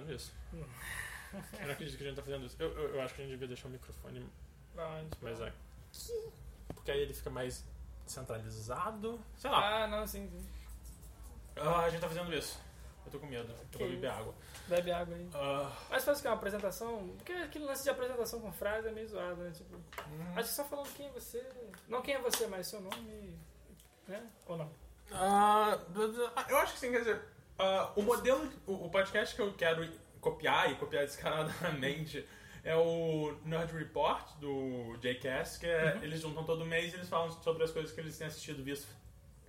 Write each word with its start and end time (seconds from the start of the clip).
fazendo 0.00 0.14
isso. 0.14 0.32
Eu 0.52 1.66
não 1.66 1.72
acredito 1.72 1.96
que 1.96 2.04
a 2.04 2.06
gente 2.06 2.16
tá 2.16 2.22
fazendo 2.22 2.46
isso. 2.46 2.56
Eu, 2.58 2.70
eu, 2.72 2.94
eu 2.96 3.02
acho 3.02 3.14
que 3.14 3.20
a 3.20 3.24
gente 3.24 3.32
devia 3.32 3.48
deixar 3.48 3.68
o 3.68 3.70
microfone 3.70 4.28
Onde? 4.76 5.22
mais 5.22 5.40
aqui. 5.40 5.56
Porque 6.74 6.90
aí 6.90 7.00
ele 7.00 7.14
fica 7.14 7.30
mais 7.30 7.64
centralizado. 8.06 9.20
Sei 9.36 9.50
lá. 9.50 9.84
Ah, 9.84 9.86
não, 9.86 10.06
sim, 10.06 10.28
sim. 10.28 10.48
Ah, 11.56 11.80
a 11.84 11.88
gente 11.88 12.00
tá 12.00 12.08
fazendo 12.08 12.34
isso. 12.34 12.60
Eu 13.06 13.12
tô 13.12 13.18
com 13.18 13.26
medo. 13.26 13.52
Eu 13.72 13.78
vou 13.78 13.88
beber 13.88 14.10
água. 14.10 14.34
Bebe 14.68 14.92
água 14.92 15.16
aí. 15.16 15.28
Ah, 15.34 15.72
Mas 15.90 16.04
faz 16.04 16.18
o 16.18 16.22
que? 16.22 16.28
Uma 16.28 16.34
apresentação? 16.34 17.08
Porque 17.16 17.32
aquele 17.32 17.64
lance 17.64 17.82
de 17.82 17.90
apresentação 17.90 18.40
com 18.40 18.52
frase 18.52 18.88
é 18.88 18.92
meio 18.92 19.08
zoado, 19.08 19.42
né? 19.42 19.50
Tipo, 19.50 19.76
hum. 19.76 20.32
acho 20.36 20.48
que 20.48 20.54
só 20.54 20.64
falando 20.64 20.92
quem 20.94 21.06
é 21.06 21.10
você. 21.10 21.44
Não 21.88 22.02
quem 22.02 22.14
é 22.14 22.20
você, 22.20 22.46
mas 22.46 22.66
seu 22.66 22.80
nome. 22.80 23.38
Né? 24.06 24.28
Ou 24.46 24.56
não? 24.56 24.70
Ah, 25.12 25.78
eu 26.48 26.58
acho 26.58 26.74
que 26.74 26.78
sim, 26.78 26.92
quer 26.92 26.98
dizer, 26.98 27.22
ah, 27.60 27.92
o 27.94 28.02
modelo, 28.02 28.48
o, 28.66 28.86
o 28.86 28.90
podcast 28.90 29.36
que 29.36 29.42
eu 29.42 29.52
quero 29.52 29.86
copiar 30.18 30.72
e 30.72 30.76
copiar 30.76 31.04
descaradamente 31.04 32.26
é 32.64 32.74
o 32.74 33.34
Nerd 33.44 33.72
Report 33.72 34.36
do 34.38 34.96
JCast, 34.96 35.60
que 35.60 35.66
é, 35.66 35.98
eles 36.02 36.22
juntam 36.22 36.42
todo 36.44 36.64
mês 36.64 36.92
e 36.92 36.96
eles 36.96 37.08
falam 37.08 37.30
sobre 37.30 37.62
as 37.62 37.70
coisas 37.70 37.92
que 37.92 38.00
eles 38.00 38.16
têm 38.16 38.26
assistido, 38.26 38.62
visto, 38.62 38.88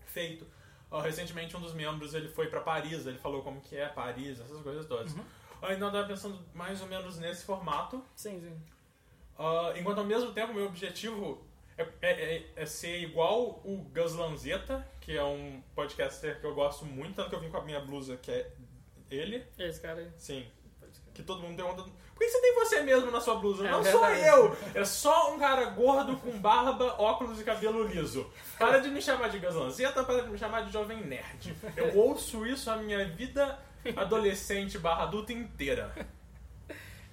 feito. 0.07 0.45
Ah, 0.91 1.01
recentemente 1.01 1.55
um 1.55 1.61
dos 1.61 1.73
membros 1.73 2.13
ele 2.13 2.27
foi 2.27 2.47
pra 2.47 2.59
Paris, 2.59 3.05
ele 3.05 3.17
falou 3.17 3.41
como 3.43 3.61
que 3.61 3.77
é 3.77 3.87
Paris, 3.87 4.41
essas 4.41 4.61
coisas 4.61 4.85
todas. 4.85 5.15
Ah, 5.61 5.73
então 5.73 5.87
eu 5.87 5.93
tava 5.93 6.07
pensando 6.07 6.37
mais 6.53 6.81
ou 6.81 6.87
menos 6.87 7.17
nesse 7.17 7.45
formato. 7.45 8.03
Sim, 8.13 8.41
sim. 8.41 8.61
Ah, 9.39 9.73
enquanto 9.77 9.99
ao 9.99 10.05
mesmo 10.05 10.33
tempo 10.33 10.53
meu 10.53 10.65
objetivo 10.65 11.45
é, 12.01 12.11
é- 12.11 12.45
é- 12.55 12.65
ser 12.65 12.99
igual 13.01 13.61
o 13.63 13.77
Gus 13.93 14.13
Lanzetta, 14.13 14.87
que 14.99 15.17
é 15.17 15.23
um 15.23 15.61
podcaster 15.75 16.39
que 16.39 16.45
eu 16.45 16.53
gosto 16.53 16.85
muito, 16.85 17.15
tanto 17.15 17.29
que 17.29 17.35
eu 17.35 17.39
vim 17.39 17.49
com 17.49 17.57
a 17.57 17.63
minha 17.63 17.79
blusa, 17.79 18.17
que 18.17 18.31
é 18.31 18.51
ele. 19.09 19.45
Esse 19.57 19.79
cara 19.81 19.99
aí. 19.99 20.09
Sim. 20.17 20.45
Que 21.13 21.23
todo 21.23 21.41
mundo 21.41 21.55
pergunta. 21.55 21.83
Por 21.83 22.19
que 22.19 22.29
você 22.29 22.41
tem 22.41 22.55
você 22.55 22.81
mesmo 22.81 23.11
na 23.11 23.19
sua 23.19 23.35
blusa? 23.35 23.67
É 23.67 23.71
Não 23.71 23.83
sou 23.83 24.07
eu! 24.09 24.55
É 24.75 24.85
só 24.85 25.33
um 25.33 25.39
cara 25.39 25.65
gordo 25.71 26.15
com 26.17 26.31
barba, 26.39 26.95
óculos 27.01 27.41
e 27.41 27.43
cabelo 27.43 27.85
liso. 27.87 28.31
Para 28.57 28.79
de 28.79 28.89
me 28.89 29.01
chamar 29.01 29.29
de 29.29 29.39
Gus 29.39 29.55
Lanzetta, 29.55 30.03
para 30.03 30.23
de 30.23 30.29
me 30.29 30.37
chamar 30.37 30.61
de 30.61 30.71
jovem 30.71 31.03
nerd. 31.03 31.55
Eu 31.75 31.97
ouço 31.97 32.45
isso 32.45 32.69
a 32.69 32.77
minha 32.77 33.03
vida 33.09 33.59
adolescente 33.95 34.77
barra 34.77 35.03
adulta 35.03 35.33
inteira. 35.33 35.93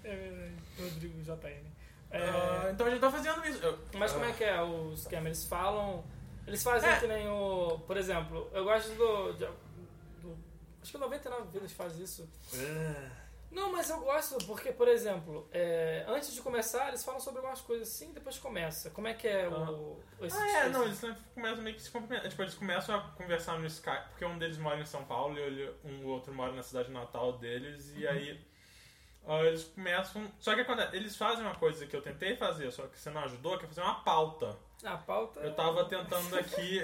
É 0.05 0.15
verdade. 0.15 0.55
Rodrigo 0.79 1.21
JN. 1.23 1.78
É, 2.11 2.19
Ah, 2.21 2.69
então 2.73 2.87
a 2.87 2.91
gente 2.91 3.01
tá 3.01 3.11
fazendo 3.11 3.45
isso. 3.47 3.63
Eu- 3.65 3.79
mas 3.95 4.13
como 4.13 4.25
é 4.25 4.33
que 4.33 4.45
é 4.45 4.63
o 4.63 4.93
esquema? 4.95 5.29
Eles 5.29 5.45
falam. 5.45 6.05
Eles 6.47 6.63
fazem 6.63 6.89
É. 6.89 6.99
que 7.01 7.07
nem 7.07 7.29
o. 7.29 7.79
Por 7.87 7.97
exemplo, 7.97 8.49
eu 8.53 8.65
gosto 8.65 8.95
do. 8.95 9.33
de- 9.35 9.47
do- 10.23 10.39
acho 10.83 10.91
que 10.91 10.97
o 10.97 11.01
99 11.01 11.49
Vidas 11.53 11.73
faz 11.73 11.99
isso. 11.99 12.27
Não, 13.51 13.73
mas 13.73 13.89
eu 13.89 13.99
gosto 14.01 14.37
porque, 14.47 14.71
por 14.73 14.87
exemplo, 14.89 15.49
é, 15.51 16.05
antes 16.07 16.35
de 16.35 16.41
começar, 16.43 16.89
eles 16.89 17.03
falam 17.03 17.19
sobre 17.19 17.39
algumas 17.39 17.61
coisas 17.63 17.89
assim, 17.89 18.13
depois 18.13 18.39
começa. 18.39 18.91
Como 18.91 19.09
é 19.09 19.15
que 19.15 19.27
é 19.27 19.49
o. 19.49 19.99
esse- 20.21 20.37
Ah, 20.37 20.47
é, 20.49 20.61
esse- 20.63 20.69
não, 20.71 20.85
eles 20.85 21.01
começam 21.35 21.63
meio 21.63 21.75
que 21.77 21.83
se 21.83 21.91
cumprimentar. 21.91 22.29
Tipo, 22.29 22.43
eles 22.43 22.55
começam 22.55 22.95
a 22.95 23.01
conversar 23.13 23.59
no 23.59 23.67
Skype, 23.67 24.09
porque 24.11 24.25
um 24.25 24.39
deles 24.39 24.59
mora 24.59 24.79
em 24.81 24.85
São 24.85 25.03
Paulo 25.05 25.39
e 25.39 25.75
um 25.85 26.07
outro 26.07 26.33
mora 26.35 26.53
na 26.53 26.63
cidade 26.63 26.91
natal 26.91 27.39
deles, 27.39 27.91
e 27.97 28.07
aí 28.07 28.39
ah, 28.39 28.48
eles 29.45 29.65
começam. 29.65 30.31
Só 30.39 30.55
que 30.55 30.61
acontece, 30.63 30.97
eles 30.97 31.17
fazem 31.17 31.45
uma 31.45 31.55
coisa 31.55 31.87
que 31.87 31.95
eu 31.95 32.01
tentei 32.03 32.37
fazer, 32.37 32.71
só 32.71 32.87
que 32.87 32.99
você 32.99 33.11
não 33.11 33.23
ajudou, 33.25 33.59
que 33.59 33.65
é 33.65 33.69
fazer 33.69 33.83
uma 33.83 33.97
pauta. 34.03 34.57
A 34.85 34.97
pauta. 34.97 35.41
Eu 35.41 35.55
tava 35.55 35.85
tentando 35.87 36.35
aqui. 36.39 36.81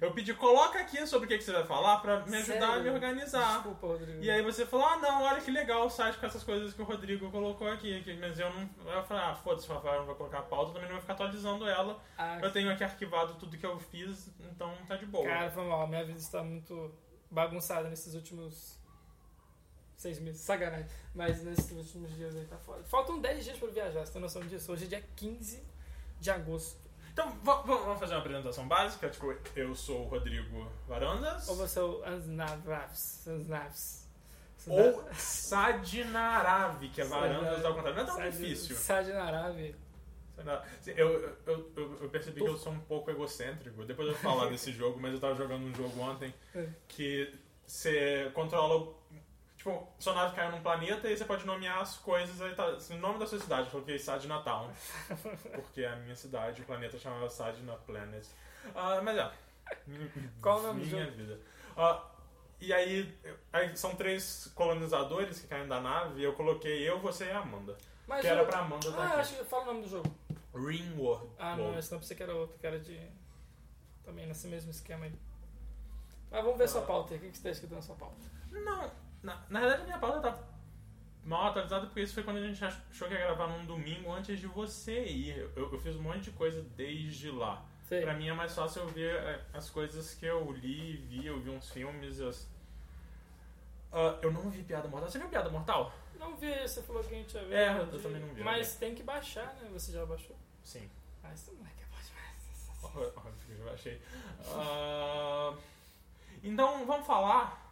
Eu 0.00 0.12
pedi, 0.12 0.32
coloca 0.32 0.78
aqui 0.78 1.04
sobre 1.08 1.26
o 1.26 1.28
que, 1.28 1.38
que 1.38 1.42
você 1.42 1.50
vai 1.50 1.64
falar 1.64 1.96
pra 1.98 2.24
me 2.24 2.36
ajudar 2.36 2.66
a 2.66 2.68
me 2.76 2.82
Sério? 2.82 2.92
organizar. 2.94 3.54
Desculpa, 3.54 3.86
Rodrigo. 3.88 4.22
E 4.22 4.30
aí 4.30 4.42
você 4.42 4.64
falou, 4.64 4.86
ah 4.86 4.96
não, 4.98 5.22
olha 5.24 5.40
que 5.40 5.50
legal 5.50 5.86
o 5.86 5.90
site 5.90 6.18
com 6.18 6.26
essas 6.26 6.44
coisas 6.44 6.72
que 6.72 6.80
o 6.80 6.84
Rodrigo 6.84 7.28
colocou 7.32 7.68
aqui. 7.68 8.04
Mas 8.20 8.38
eu 8.38 8.48
não. 8.52 8.68
Eu 8.92 9.02
falei, 9.02 9.24
ah, 9.24 9.34
foda-se, 9.34 9.68
o 9.68 9.74
Rafael 9.74 10.00
não 10.00 10.06
vai 10.06 10.14
colocar 10.14 10.38
a 10.38 10.42
pauta, 10.42 10.72
também 10.72 10.86
não 10.86 10.92
vai 10.92 11.00
ficar 11.00 11.14
atualizando 11.14 11.66
ela. 11.66 12.00
Ah, 12.16 12.38
Eu 12.40 12.52
tenho 12.52 12.70
aqui 12.70 12.84
arquivado 12.84 13.34
tudo 13.40 13.56
que 13.58 13.66
eu 13.66 13.76
fiz, 13.80 14.30
então 14.38 14.72
tá 14.86 14.94
de 14.94 15.06
boa. 15.06 15.26
Cara, 15.26 15.50
foi 15.50 15.64
mal. 15.64 15.86
Minha 15.88 16.04
vida 16.04 16.18
está 16.18 16.44
muito 16.44 16.94
bagunçada 17.28 17.88
nesses 17.88 18.14
últimos 18.14 18.77
seis 19.98 20.18
meses. 20.20 20.40
Sacanagem. 20.40 20.86
Mas 21.14 21.42
nesses 21.42 21.70
últimos 21.72 22.14
dias 22.16 22.34
aí 22.34 22.44
tá 22.46 22.56
foda. 22.56 22.82
Faltam 22.84 23.20
10 23.20 23.44
dias 23.44 23.58
pra 23.58 23.68
eu 23.68 23.72
viajar, 23.72 24.06
você 24.06 24.12
tem 24.12 24.22
noção 24.22 24.40
disso? 24.42 24.72
Hoje 24.72 24.84
é 24.84 24.88
dia 24.88 25.04
15 25.16 25.62
de 26.20 26.30
agosto. 26.30 26.78
Então, 27.12 27.32
va- 27.42 27.62
va- 27.62 27.76
vamos 27.76 27.98
fazer 27.98 28.14
uma 28.14 28.20
apresentação 28.20 28.66
básica. 28.68 29.08
Tipo, 29.10 29.34
eu 29.56 29.74
sou 29.74 30.02
o 30.04 30.08
Rodrigo 30.08 30.70
Varandas. 30.86 31.48
Ou 31.48 31.56
você 31.56 31.80
é 31.80 31.82
o 31.82 32.04
Ansnavs. 32.04 33.26
Ansnavs. 33.26 34.06
Ou 34.68 35.04
Sadinaravi, 35.14 36.88
que 36.90 37.00
é 37.00 37.04
Varandas 37.04 37.64
ao 37.64 37.74
contrário. 37.74 37.96
Não 37.96 38.02
é 38.02 38.06
tão 38.06 38.16
Sad- 38.16 38.30
difícil. 38.30 38.76
Sadnaravi. 38.76 39.74
Eu, 40.86 41.36
eu, 41.46 41.72
eu, 41.76 41.98
eu 42.02 42.08
percebi 42.10 42.40
que 42.40 42.46
eu 42.46 42.56
sou 42.56 42.72
um 42.72 42.78
pouco 42.80 43.10
egocêntrico. 43.10 43.84
Depois 43.84 44.06
eu 44.08 44.14
vou 44.14 44.22
falar 44.22 44.46
desse 44.50 44.70
jogo, 44.72 45.00
mas 45.00 45.12
eu 45.12 45.18
tava 45.20 45.34
jogando 45.34 45.64
um 45.66 45.74
jogo 45.74 46.00
ontem 46.00 46.32
É. 46.54 46.68
que 46.86 47.34
você 47.66 48.30
controla. 48.34 48.96
Tipo, 49.58 49.86
sua 49.98 50.14
nave 50.14 50.34
caiu 50.36 50.52
num 50.52 50.62
planeta 50.62 51.10
e 51.10 51.16
você 51.16 51.24
pode 51.24 51.44
nomear 51.44 51.80
as 51.80 51.96
coisas. 51.98 52.40
Aí 52.40 52.54
tá, 52.54 52.64
assim, 52.70 52.96
o 52.96 53.00
nome 53.00 53.18
da 53.18 53.26
sua 53.26 53.38
cidade, 53.40 53.66
eu 53.66 53.72
coloquei 53.72 53.98
Sadna 53.98 54.40
Town. 54.40 54.70
Porque 55.52 55.84
a 55.84 55.96
minha 55.96 56.14
cidade, 56.14 56.62
o 56.62 56.64
planeta 56.64 56.96
chamava 56.98 57.28
Sadna 57.28 57.74
Planet. 57.74 58.24
Ah, 58.74 59.00
mas 59.02 59.18
é. 59.18 59.30
Qual 60.40 60.60
o 60.60 60.62
nome 60.62 60.86
do 60.86 60.96
Minha 60.96 61.10
vida. 61.10 61.40
Ah, 61.76 62.02
e 62.60 62.72
aí, 62.72 63.18
aí 63.52 63.76
são 63.76 63.94
três 63.96 64.50
colonizadores 64.54 65.40
que 65.40 65.48
caem 65.48 65.66
da 65.68 65.80
nave 65.80 66.20
e 66.20 66.24
eu 66.24 66.32
coloquei 66.34 66.88
eu, 66.88 66.98
você 67.00 67.26
e 67.26 67.30
a 67.30 67.40
Amanda. 67.40 67.76
Mas 68.06 68.20
que 68.22 68.26
era 68.28 68.40
eu- 68.42 68.46
pra 68.46 68.60
Amanda 68.60 68.90
tá 68.92 69.02
Ah, 69.02 69.20
acho 69.20 69.36
que 69.36 69.44
fala 69.44 69.64
o 69.64 69.66
nome 69.66 69.82
do 69.82 69.88
jogo. 69.88 70.14
Ringworld. 70.54 71.30
Ah, 71.38 71.56
não, 71.56 71.78
esse 71.78 71.90
não 71.92 71.98
pensei 71.98 72.16
que 72.16 72.22
era 72.22 72.34
outro, 72.34 72.56
que 72.58 72.66
era 72.66 72.78
de. 72.80 72.98
Também 74.04 74.26
nesse 74.26 74.46
mesmo 74.48 74.70
esquema 74.70 75.04
aí. 75.04 75.12
Mas 76.30 76.42
vamos 76.44 76.58
ver 76.58 76.68
sua 76.68 76.82
Ah. 76.82 76.86
pauta 76.86 77.14
aí. 77.14 77.18
O 77.18 77.22
que 77.22 77.30
que 77.30 77.36
você 77.36 77.42
tá 77.42 77.50
escrito 77.50 77.74
na 77.74 77.82
sua 77.82 77.96
pauta? 77.96 78.16
Não, 78.50 78.90
na, 79.22 79.40
na 79.48 79.60
verdade 79.60 79.82
a 79.82 79.84
minha 79.86 79.98
pauta 79.98 80.20
tá 80.20 80.38
mal 81.24 81.48
atualizada 81.48 81.86
porque 81.86 82.00
isso 82.00 82.14
foi 82.14 82.22
quando 82.22 82.38
a 82.38 82.42
gente 82.46 82.64
achou 82.64 83.08
que 83.08 83.14
ia 83.14 83.20
gravar 83.20 83.46
num 83.48 83.64
domingo 83.66 84.10
antes 84.12 84.38
de 84.40 84.46
você 84.46 85.04
ir. 85.04 85.36
Eu, 85.56 85.72
eu 85.72 85.78
fiz 85.78 85.94
um 85.96 86.02
monte 86.02 86.20
de 86.22 86.30
coisa 86.32 86.62
desde 86.76 87.30
lá. 87.30 87.64
Sei. 87.84 88.02
Pra 88.02 88.14
mim 88.14 88.28
é 88.28 88.32
mais 88.34 88.54
fácil 88.54 88.82
eu 88.82 88.88
ver 88.88 89.14
é, 89.16 89.44
as 89.54 89.70
coisas 89.70 90.14
que 90.14 90.26
eu 90.26 90.50
li, 90.52 90.96
vi, 90.96 91.26
eu 91.26 91.40
vi 91.40 91.50
uns 91.50 91.70
filmes. 91.70 92.20
as- 92.20 92.46
Ah, 93.92 94.18
eu 94.22 94.30
não 94.30 94.50
vi 94.50 94.62
Piada 94.62 94.88
Mortal. 94.88 95.10
Você 95.10 95.18
viu 95.18 95.28
Piada 95.28 95.48
Mortal? 95.50 95.92
Não 96.18 96.36
vi, 96.36 96.52
você 96.60 96.82
falou 96.82 97.02
que 97.02 97.14
a 97.14 97.18
gente 97.18 97.34
ia 97.34 97.44
ver. 97.44 97.54
É, 97.54 97.78
eu 97.78 98.02
também 98.02 98.20
não 98.20 98.34
vi, 98.34 98.42
Mas 98.42 98.74
tem 98.76 98.94
que 98.94 99.02
baixar, 99.02 99.54
né? 99.54 99.68
Você 99.72 99.92
já 99.92 100.04
baixou? 100.04 100.36
Sim. 100.64 100.90
Ah, 101.22 101.32
isso 101.32 101.52
não 101.52 101.64
é 101.64 101.70
que 101.70 101.82
é 101.82 101.86
bom 101.86 101.96
demais. 102.06 103.14
Ó, 103.16 103.20
ó, 103.20 103.30
Eu 103.48 103.72
achei. 103.72 104.00
Ah, 104.54 105.54
então 106.42 106.84
vamos 106.86 107.06
falar 107.06 107.67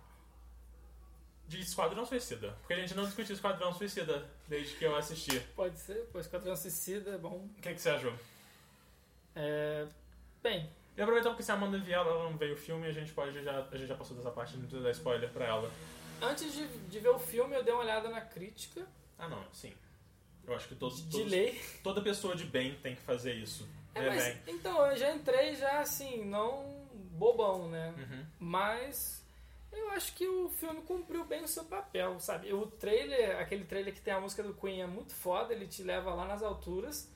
de 1.49 1.61
Esquadrão 1.61 2.05
Suicida. 2.05 2.51
Porque 2.61 2.75
a 2.75 2.77
gente 2.79 2.95
não 2.95 3.05
discutiu 3.05 3.35
Esquadrão 3.35 3.73
Suicida 3.73 4.27
desde 4.49 4.75
que 4.77 4.85
eu 4.85 4.97
assisti. 4.97 5.39
Pode 5.55 5.79
ser, 5.79 6.09
pois 6.13 6.27
Esquadrão 6.27 6.57
Suicida 6.57 7.11
é 7.13 7.19
bom. 7.19 7.49
O 7.59 7.61
que, 7.63 7.73
que 7.75 7.81
você 7.81 7.91
achou? 7.91 8.13
É... 9.35 9.87
Bem, 10.43 10.69
E 10.97 11.03
aproveitando 11.03 11.37
que 11.37 11.43
se 11.43 11.51
a 11.51 11.55
Amanda 11.55 11.79
vier, 11.79 11.99
ela 11.99 12.25
não 12.31 12.37
veio 12.37 12.55
o 12.55 12.57
filme, 12.57 12.87
a 12.87 12.93
gente 12.93 13.13
pode 13.13 13.43
já. 13.43 13.61
A 13.71 13.77
gente 13.77 13.89
já 13.89 13.95
passou 13.97 14.17
dessa 14.17 14.31
parte, 14.31 14.55
não 14.55 14.63
precisa 14.63 14.83
dar 14.83 14.91
spoiler 14.93 15.31
pra 15.31 15.45
ela. 15.47 15.71
antes 16.23 16.53
de, 16.53 16.67
de 16.67 17.01
ver 17.01 17.11
o 17.11 17.19
filme, 17.19 17.55
eu 17.55 17.63
dei 17.63 17.73
uma 17.75 17.83
olhada 17.83 18.09
na 18.09 18.21
crítica 18.23 18.87
Ah 19.19 19.29
não, 19.29 19.45
sim. 19.53 19.75
Eu 20.47 20.55
acho 20.55 20.69
que 20.69 20.75
todos, 20.77 21.03
de 21.05 21.11
todos- 21.11 21.31
lei. 21.31 21.61
toda 21.83 22.01
pessoa 22.01 22.37
de 22.37 22.45
bem 22.45 22.75
tem 22.77 22.95
que 22.95 23.03
fazer 23.03 23.35
isso. 23.35 23.69
É, 23.95 24.01
Ver 24.03 24.09
mas, 24.11 24.25
bem. 24.25 24.55
então, 24.55 24.87
eu 24.87 24.97
já 24.97 25.13
entrei 25.15 25.57
já 25.57 25.81
assim, 25.81 26.25
não 26.25 26.87
bobão, 27.13 27.69
né? 27.69 27.93
Uhum. 27.99 28.27
Mas 28.39 29.26
eu 29.79 29.91
acho 29.91 30.15
que 30.15 30.27
o 30.27 30.49
filme 30.49 30.83
cumpriu 30.83 31.25
bem 31.25 31.43
o 31.45 31.49
seu 31.49 31.65
papel, 31.65 32.19
sabe? 32.21 32.53
O 32.53 32.67
trailer, 32.67 33.39
aquele 33.41 33.65
trailer 33.65 33.95
que 33.95 34.01
tem 34.01 34.15
a 34.15 34.21
música 34.21 34.43
do 34.43 34.55
Queen 34.55 34.83
é 34.83 34.87
muito 34.87 35.15
foda, 35.15 35.53
ele 35.53 35.67
te 35.67 35.83
leva 35.83 36.15
lá 36.15 36.27
nas 36.27 36.43
alturas. 36.43 37.11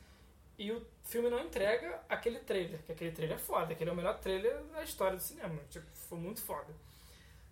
E 0.58 0.70
o 0.72 0.86
filme 1.04 1.30
não 1.30 1.40
entrega 1.40 2.02
aquele 2.08 2.38
trailer, 2.40 2.82
que 2.82 2.92
aquele 2.92 3.12
trailer 3.12 3.36
é 3.36 3.40
foda, 3.40 3.72
aquele 3.72 3.88
é 3.88 3.92
o 3.92 3.96
melhor 3.96 4.18
trailer 4.18 4.62
da 4.64 4.82
história 4.82 5.16
do 5.16 5.22
cinema. 5.22 5.58
Tipo, 5.70 5.86
foi 5.92 6.18
muito 6.18 6.42
foda. 6.42 6.74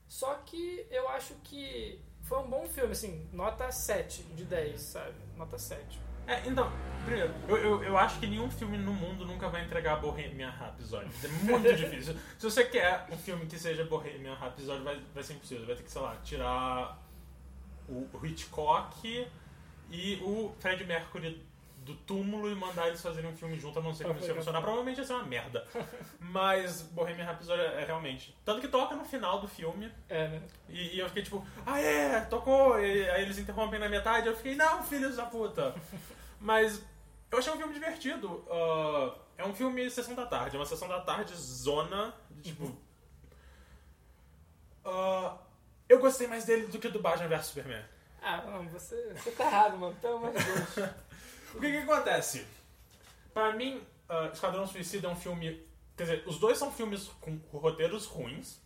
Só 0.06 0.34
que 0.34 0.86
eu 0.90 1.08
acho 1.08 1.34
que 1.36 2.00
foi 2.22 2.38
um 2.38 2.48
bom 2.48 2.66
filme, 2.66 2.92
assim, 2.92 3.28
nota 3.32 3.70
7 3.72 4.22
de 4.22 4.44
10, 4.44 4.80
sabe? 4.80 5.14
Nota 5.36 5.58
7. 5.58 6.07
É, 6.28 6.42
então, 6.46 6.70
primeiro, 7.06 7.34
eu, 7.48 7.56
eu, 7.56 7.82
eu 7.84 7.98
acho 7.98 8.20
que 8.20 8.26
nenhum 8.26 8.50
filme 8.50 8.76
no 8.76 8.92
mundo 8.92 9.24
nunca 9.24 9.48
vai 9.48 9.64
entregar 9.64 9.96
Bohemian 9.96 10.50
Rhapsody. 10.50 11.10
É 11.24 11.28
muito 11.44 11.72
difícil. 11.74 12.14
Se 12.38 12.44
você 12.44 12.64
quer 12.66 13.06
um 13.10 13.16
filme 13.16 13.46
que 13.46 13.58
seja 13.58 13.82
Bohemian 13.84 14.34
Rhapsody, 14.34 14.82
vai, 14.84 15.00
vai 15.14 15.22
ser 15.24 15.32
impossível. 15.32 15.66
Vai 15.66 15.74
ter 15.74 15.84
que, 15.84 15.90
sei 15.90 16.02
lá, 16.02 16.16
tirar 16.22 17.02
o 17.88 18.06
Hitchcock 18.22 19.26
e 19.90 20.16
o 20.22 20.54
Fred 20.60 20.84
Mercury 20.84 21.48
do 21.88 21.94
túmulo 21.94 22.50
e 22.50 22.54
mandar 22.54 22.88
eles 22.88 23.00
fazerem 23.00 23.30
um 23.30 23.34
filme 23.34 23.58
junto. 23.58 23.78
Eu 23.78 23.82
não 23.82 23.90
Ah, 23.90 23.94
como 24.02 24.18
isso 24.18 24.28
ia 24.28 24.34
funcionar. 24.34 24.60
Provavelmente 24.60 24.98
ia 24.98 25.04
ser 25.04 25.14
uma 25.14 25.24
merda. 25.24 25.64
Mas 26.20 26.82
Bohemian 26.82 27.24
Rhapsody 27.24 27.62
é, 27.62 27.82
é 27.82 27.84
realmente. 27.86 28.36
Tanto 28.44 28.60
que 28.60 28.68
toca 28.68 28.94
no 28.94 29.06
final 29.06 29.40
do 29.40 29.48
filme. 29.48 29.90
É, 30.06 30.28
né? 30.28 30.42
E, 30.68 30.96
e 30.96 30.98
eu 30.98 31.06
fiquei 31.08 31.22
tipo, 31.22 31.42
ah 31.64 31.80
é, 31.80 32.20
tocou. 32.20 32.78
E 32.78 33.08
aí 33.08 33.22
eles 33.22 33.38
interrompem 33.38 33.80
na 33.80 33.88
metade. 33.88 34.26
Eu 34.26 34.36
fiquei, 34.36 34.54
não, 34.54 34.82
filhos 34.82 35.16
da 35.16 35.24
puta. 35.24 35.74
Mas 36.40 36.82
eu 37.30 37.38
achei 37.38 37.52
um 37.52 37.56
filme 37.56 37.74
divertido. 37.74 38.44
Ah, 38.50 39.14
é 39.36 39.44
um 39.44 39.54
filme 39.54 39.90
sessão 39.90 40.14
da 40.14 40.26
tarde. 40.26 40.56
É 40.56 40.58
uma 40.58 40.66
sessão 40.66 40.88
da 40.88 41.00
tarde 41.00 41.34
zona. 41.34 42.14
Tipo. 42.42 42.76
ah, 44.84 45.36
eu 45.88 45.98
gostei 45.98 46.26
mais 46.26 46.44
dele 46.44 46.66
do 46.66 46.78
que 46.78 46.88
do 46.88 47.00
Batman 47.00 47.28
vs 47.28 47.46
Superman. 47.46 47.84
Ah, 48.22 48.42
não, 48.42 48.68
você, 48.68 49.14
você 49.14 49.30
tá 49.30 49.44
errado, 49.44 49.78
mano. 49.78 49.94
Pelo 49.96 50.16
amor 50.16 50.32
de 50.32 50.44
Deus. 50.44 50.90
O 51.54 51.60
que 51.60 51.70
que 51.70 51.78
acontece? 51.78 52.46
Pra 53.32 53.54
mim, 53.54 53.82
ah, 54.06 54.28
Esquadrão 54.30 54.66
Suicida 54.66 55.08
é 55.08 55.10
um 55.10 55.16
filme. 55.16 55.66
Quer 55.96 56.02
dizer, 56.02 56.22
os 56.26 56.38
dois 56.38 56.58
são 56.58 56.70
filmes 56.70 57.08
com 57.20 57.38
roteiros 57.52 58.04
ruins. 58.04 58.60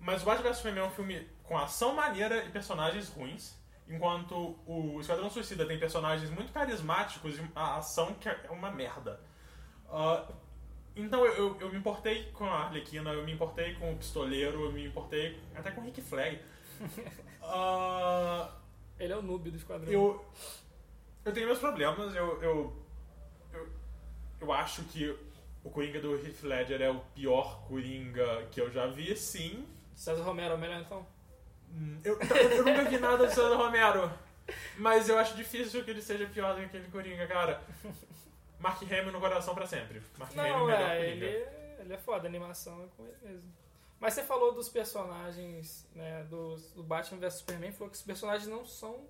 Mas 0.00 0.22
o 0.22 0.24
Batman 0.24 0.48
vs 0.48 0.56
Superman 0.56 0.84
é 0.84 0.86
um 0.88 0.90
filme 0.90 1.28
com 1.44 1.56
ação 1.56 1.94
maneira 1.94 2.44
e 2.44 2.50
personagens 2.50 3.08
ruins. 3.08 3.54
Enquanto 3.90 4.56
o 4.66 5.00
Esquadrão 5.00 5.28
Suicida 5.28 5.66
tem 5.66 5.78
personagens 5.78 6.30
muito 6.30 6.52
carismáticos 6.52 7.36
e 7.36 7.42
a 7.56 7.78
ação 7.78 8.14
que 8.14 8.28
é 8.28 8.48
uma 8.50 8.70
merda. 8.70 9.20
Ah, 9.88 10.26
então 10.94 11.24
eu, 11.26 11.34
eu, 11.34 11.60
eu 11.60 11.70
me 11.70 11.78
importei 11.78 12.30
com 12.32 12.44
a 12.44 12.66
Arlequina, 12.66 13.10
eu 13.12 13.24
me 13.24 13.32
importei 13.32 13.74
com 13.74 13.92
o 13.92 13.96
Pistoleiro, 13.96 14.64
eu 14.64 14.72
me 14.72 14.86
importei 14.86 15.40
até 15.56 15.70
com 15.72 15.80
o 15.80 15.84
Rick 15.84 16.00
Flag. 16.02 16.40
Ah, 17.42 18.48
Ele 18.98 19.12
é 19.12 19.16
o 19.16 19.22
noob 19.22 19.50
do 19.50 19.56
esquadrão. 19.56 19.90
eu, 19.90 20.24
eu 21.24 21.32
tenho 21.32 21.46
meus 21.46 21.58
problemas, 21.58 22.14
eu, 22.14 22.40
eu, 22.42 22.86
eu, 23.52 23.68
eu 24.40 24.52
acho 24.52 24.84
que 24.84 25.08
o 25.64 25.70
Coringa 25.70 26.00
do 26.00 26.14
Heath 26.14 26.42
Ledger 26.44 26.80
é 26.80 26.90
o 26.90 27.00
pior 27.14 27.66
Coringa 27.66 28.46
que 28.52 28.60
eu 28.60 28.70
já 28.70 28.86
vi, 28.86 29.16
sim. 29.16 29.66
César 29.96 30.22
Romero 30.22 30.52
é 30.52 30.56
o 30.56 30.60
melhor, 30.60 30.80
então? 30.80 31.04
Hum, 31.70 32.00
Eu, 32.04 32.18
eu, 32.20 32.36
eu 32.50 32.64
nunca 32.64 32.84
vi 32.84 32.98
nada 32.98 33.18
do 33.26 33.28
César 33.28 33.56
Romero, 33.56 34.12
mas 34.78 35.08
eu 35.08 35.18
acho 35.18 35.36
difícil 35.36 35.84
que 35.84 35.90
ele 35.90 36.02
seja 36.02 36.26
pior 36.26 36.54
do 36.54 36.60
que 36.60 36.66
aquele 36.66 36.88
Coringa, 36.90 37.26
cara. 37.26 37.62
Mark 38.58 38.82
Hamill 38.82 39.12
no 39.12 39.20
coração 39.20 39.54
pra 39.54 39.66
sempre. 39.66 40.02
Mark 40.18 40.36
Hamill 40.36 40.52
Não, 40.58 40.66
melhor 40.66 40.80
é, 40.90 40.96
Coringa. 40.98 41.26
ele, 41.26 41.46
ele 41.80 41.92
é 41.94 41.98
foda, 41.98 42.26
a 42.26 42.28
animação 42.28 42.82
é 42.84 42.86
com 42.96 43.06
ele 43.06 43.16
mesmo. 43.22 43.52
Mas 43.98 44.14
você 44.14 44.22
falou 44.22 44.52
dos 44.52 44.68
personagens, 44.68 45.86
né, 45.94 46.24
do, 46.24 46.56
do 46.74 46.82
Batman 46.82 47.20
vs 47.20 47.34
Superman, 47.34 47.72
falou 47.72 47.90
que 47.90 47.96
os 47.96 48.02
personagens 48.02 48.48
não 48.48 48.64
são, 48.64 49.06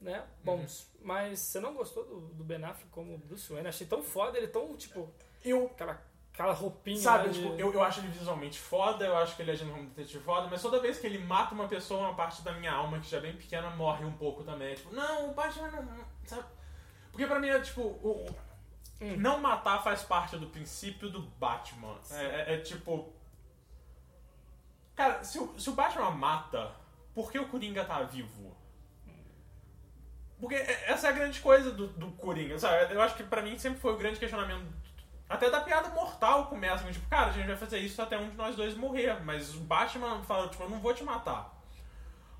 né, 0.00 0.24
bons. 0.44 0.82
Uhum. 0.82 1.00
Mas 1.06 1.40
você 1.40 1.58
não 1.60 1.74
gostou 1.74 2.04
do, 2.04 2.20
do 2.20 2.44
Ben 2.44 2.64
Affleck 2.64 2.88
como 2.90 3.18
Bruce 3.18 3.52
Wayne? 3.52 3.68
Achei 3.68 3.86
tão 3.86 4.02
foda, 4.04 4.38
ele 4.38 4.46
tão, 4.48 4.76
tipo, 4.76 5.12
Eu, 5.44 5.66
aquela, 5.66 6.00
aquela 6.34 6.52
roupinha 6.52 6.98
sabe, 7.00 7.28
de- 7.30 7.40
tipo, 7.40 7.54
eu, 7.54 7.72
eu 7.72 7.82
acho 7.82 8.00
ele 8.00 8.08
visualmente 8.08 8.58
foda, 8.58 9.04
eu 9.06 9.16
acho 9.16 9.34
que 9.36 9.42
ele 9.42 9.52
é 9.52 9.64
um 9.64 9.86
detetive 9.86 10.22
foda, 10.22 10.48
mas 10.50 10.60
toda 10.60 10.80
vez 10.80 10.98
que 10.98 11.06
ele 11.06 11.18
mata 11.18 11.54
uma 11.54 11.68
pessoa, 11.68 12.00
uma 12.08 12.14
parte 12.14 12.42
da 12.42 12.52
minha 12.52 12.72
alma, 12.72 12.98
que 12.98 13.08
já 13.08 13.18
é 13.18 13.20
bem 13.20 13.36
pequena, 13.36 13.70
morre 13.70 14.04
um 14.04 14.12
pouco 14.12 14.42
também. 14.42 14.72
É 14.72 14.74
tipo, 14.74 14.92
não, 14.92 15.30
o 15.30 15.34
Batman 15.34 15.70
não. 15.70 16.04
Sabe? 16.26 16.44
Porque 17.12 17.24
pra 17.26 17.38
mim 17.38 17.48
é 17.48 17.60
tipo, 17.60 17.80
o, 17.82 18.26
Hum. 19.00 19.16
não 19.16 19.40
matar 19.40 19.82
faz 19.82 20.02
parte 20.02 20.36
do 20.36 20.46
princípio 20.48 21.08
do 21.08 21.20
Batman. 21.22 21.96
É, 22.10 22.24
é- 22.24 22.54
é 22.54 22.58
tipo. 22.58 23.12
Cara, 24.96 25.22
se 25.24 25.38
o, 25.38 25.58
se 25.58 25.68
o 25.70 25.72
Batman 25.74 26.10
mata, 26.12 26.72
por 27.14 27.30
que 27.30 27.38
o 27.38 27.48
Coringa 27.48 27.84
tá 27.84 28.02
vivo? 28.02 28.56
Porque 30.40 30.54
é- 30.56 30.90
essa 30.90 31.06
é 31.06 31.10
a 31.10 31.12
grande 31.12 31.40
coisa 31.40 31.70
do, 31.70 31.86
do 31.88 32.10
Coringa, 32.12 32.58
sabe? 32.58 32.92
Eu 32.94 33.00
acho 33.02 33.14
que 33.16 33.22
pra 33.24 33.40
mim 33.42 33.56
sempre 33.58 33.80
foi 33.80 33.92
o 33.92 33.96
grande 33.96 34.18
questionamento. 34.18 34.64
Até 35.34 35.50
da 35.50 35.60
piada 35.60 35.88
mortal 35.88 36.46
começa, 36.46 36.90
tipo, 36.92 37.08
cara, 37.08 37.30
a 37.30 37.32
gente 37.32 37.48
vai 37.48 37.56
fazer 37.56 37.78
isso 37.80 38.00
até 38.00 38.16
um 38.16 38.30
de 38.30 38.36
nós 38.36 38.54
dois 38.54 38.76
morrer. 38.76 39.20
Mas 39.24 39.52
o 39.54 39.60
Batman 39.60 40.22
fala, 40.22 40.48
tipo, 40.48 40.62
eu 40.62 40.70
não 40.70 40.78
vou 40.78 40.94
te 40.94 41.02
matar. 41.02 41.52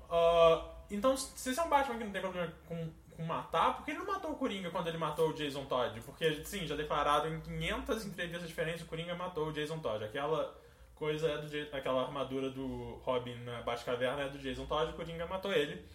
Ah, 0.09 0.63
então, 0.89 1.17
se 1.17 1.49
esse 1.49 1.59
é 1.59 1.63
um 1.63 1.67
Batman 1.67 1.97
que 1.97 2.05
não 2.05 2.11
tem 2.11 2.21
problema 2.21 2.53
com, 2.67 2.89
com 3.17 3.23
matar, 3.25 3.75
por 3.75 3.83
que 3.83 3.91
ele 3.91 3.99
não 3.99 4.05
matou 4.05 4.31
o 4.31 4.35
Coringa 4.35 4.69
quando 4.69 4.87
ele 4.87 4.97
matou 4.97 5.29
o 5.29 5.33
Jason 5.33 5.65
Todd? 5.65 5.99
Porque, 6.01 6.45
sim, 6.45 6.65
já 6.65 6.75
declarado 6.75 7.27
em 7.27 7.41
500 7.41 8.05
entrevistas 8.05 8.47
diferentes, 8.47 8.83
o 8.83 8.85
Coringa 8.85 9.13
matou 9.13 9.47
o 9.47 9.51
Jason 9.51 9.79
Todd. 9.79 10.05
Aquela 10.05 10.55
coisa 10.95 11.29
é 11.29 11.37
do 11.37 11.75
aquela 11.75 12.03
armadura 12.03 12.49
do 12.49 13.01
Robin 13.03 13.35
na 13.43 13.61
Batcaverna 13.61 14.21
é 14.21 14.29
do 14.29 14.37
Jason 14.37 14.65
Todd, 14.65 14.91
o 14.91 14.95
Coringa 14.95 15.25
matou 15.25 15.51
ele. 15.51 15.85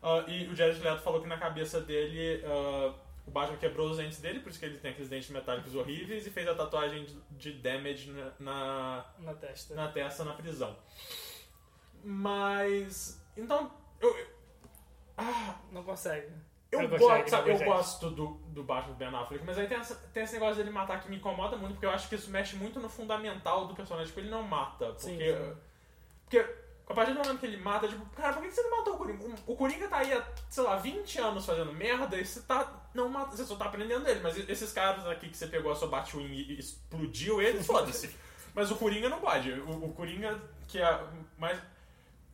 Ah, 0.00 0.22
e 0.28 0.46
o 0.46 0.54
Jared 0.54 0.80
Leto 0.80 1.02
falou 1.02 1.20
que 1.20 1.26
na 1.26 1.38
cabeça 1.38 1.80
dele 1.80 2.44
ah, 2.46 2.94
o 3.26 3.30
Batman 3.30 3.56
quebrou 3.58 3.90
os 3.90 3.96
dentes 3.96 4.20
dele, 4.20 4.40
por 4.40 4.50
isso 4.50 4.58
que 4.58 4.66
ele 4.66 4.78
tem 4.78 4.90
aqueles 4.92 5.08
dentes 5.10 5.28
metálicos 5.30 5.74
horríveis, 5.74 6.26
e 6.26 6.30
fez 6.30 6.46
a 6.48 6.54
tatuagem 6.54 7.06
de, 7.32 7.52
damage 7.54 8.10
na- 8.10 8.32
na, 8.38 9.04
na 9.18 9.34
testa. 9.34 9.74
na 9.74 9.88
testa 9.90 10.24
na 10.24 10.32
prisão. 10.34 10.76
Mas. 12.04 13.20
Então. 13.36 13.72
Eu, 14.00 14.16
eu- 14.16 14.26
ah, 15.16 15.58
Não 15.72 15.82
consegue. 15.82 16.30
eu, 16.70 16.82
Não 16.82 16.88
gosto, 16.88 17.02
consegue, 17.06 17.30
sabe, 17.30 17.50
eu 17.52 17.58
gosto 17.64 18.10
do, 18.10 18.26
do 18.48 18.62
Batman 18.62 18.92
do 18.92 18.98
Ben 18.98 19.08
Affleck, 19.08 19.44
mas 19.44 19.58
aí 19.58 19.66
tem, 19.66 19.78
essa- 19.78 19.94
tem 20.12 20.22
esse 20.22 20.34
negócio 20.34 20.56
dele 20.56 20.70
matar 20.70 21.00
que 21.00 21.08
me 21.08 21.16
incomoda 21.16 21.56
muito, 21.56 21.72
porque 21.74 21.86
eu 21.86 21.90
acho 21.90 22.08
que 22.08 22.14
isso 22.14 22.30
mexe 22.30 22.54
muito 22.56 22.78
no 22.78 22.88
fundamental 22.88 23.66
do 23.66 23.74
personagem. 23.74 24.08
Tipo, 24.08 24.20
ele 24.20 24.30
não 24.30 24.42
mata. 24.42 24.86
Porque. 24.86 25.00
Sim, 25.02 25.18
sim. 25.18 25.56
Porque. 26.24 26.65
A 26.88 26.94
partir 26.94 27.12
do 27.14 27.18
momento 27.18 27.40
que 27.40 27.46
ele 27.46 27.56
mata, 27.56 27.88
tipo, 27.88 28.06
cara, 28.14 28.32
por 28.32 28.42
que 28.42 28.50
você 28.50 28.62
não 28.62 28.78
matou 28.78 28.94
o 28.94 28.98
Coringa? 28.98 29.34
O 29.46 29.56
Coringa 29.56 29.88
tá 29.88 29.98
aí 29.98 30.12
há, 30.12 30.24
sei 30.48 30.62
lá, 30.62 30.76
20 30.76 31.18
anos 31.18 31.44
fazendo 31.44 31.72
merda 31.72 32.16
e 32.16 32.24
você 32.24 32.40
tá. 32.42 32.84
Não 32.94 33.08
mata, 33.08 33.36
você 33.36 33.44
só 33.44 33.56
tá 33.56 33.64
aprendendo 33.64 34.06
ele. 34.08 34.20
Mas 34.20 34.36
esses 34.48 34.72
caras 34.72 35.04
aqui 35.06 35.28
que 35.28 35.36
você 35.36 35.48
pegou 35.48 35.72
a 35.72 35.74
sua 35.74 35.88
Batwing 35.88 36.32
e 36.32 36.58
explodiu 36.58 37.42
ele, 37.42 37.60
foda-se. 37.64 38.14
Mas 38.54 38.70
o 38.70 38.76
Coringa 38.76 39.08
não 39.08 39.18
pode. 39.20 39.50
O, 39.52 39.86
o 39.86 39.92
Coringa, 39.94 40.40
que 40.68 40.78
é 40.78 41.04
mais. 41.36 41.60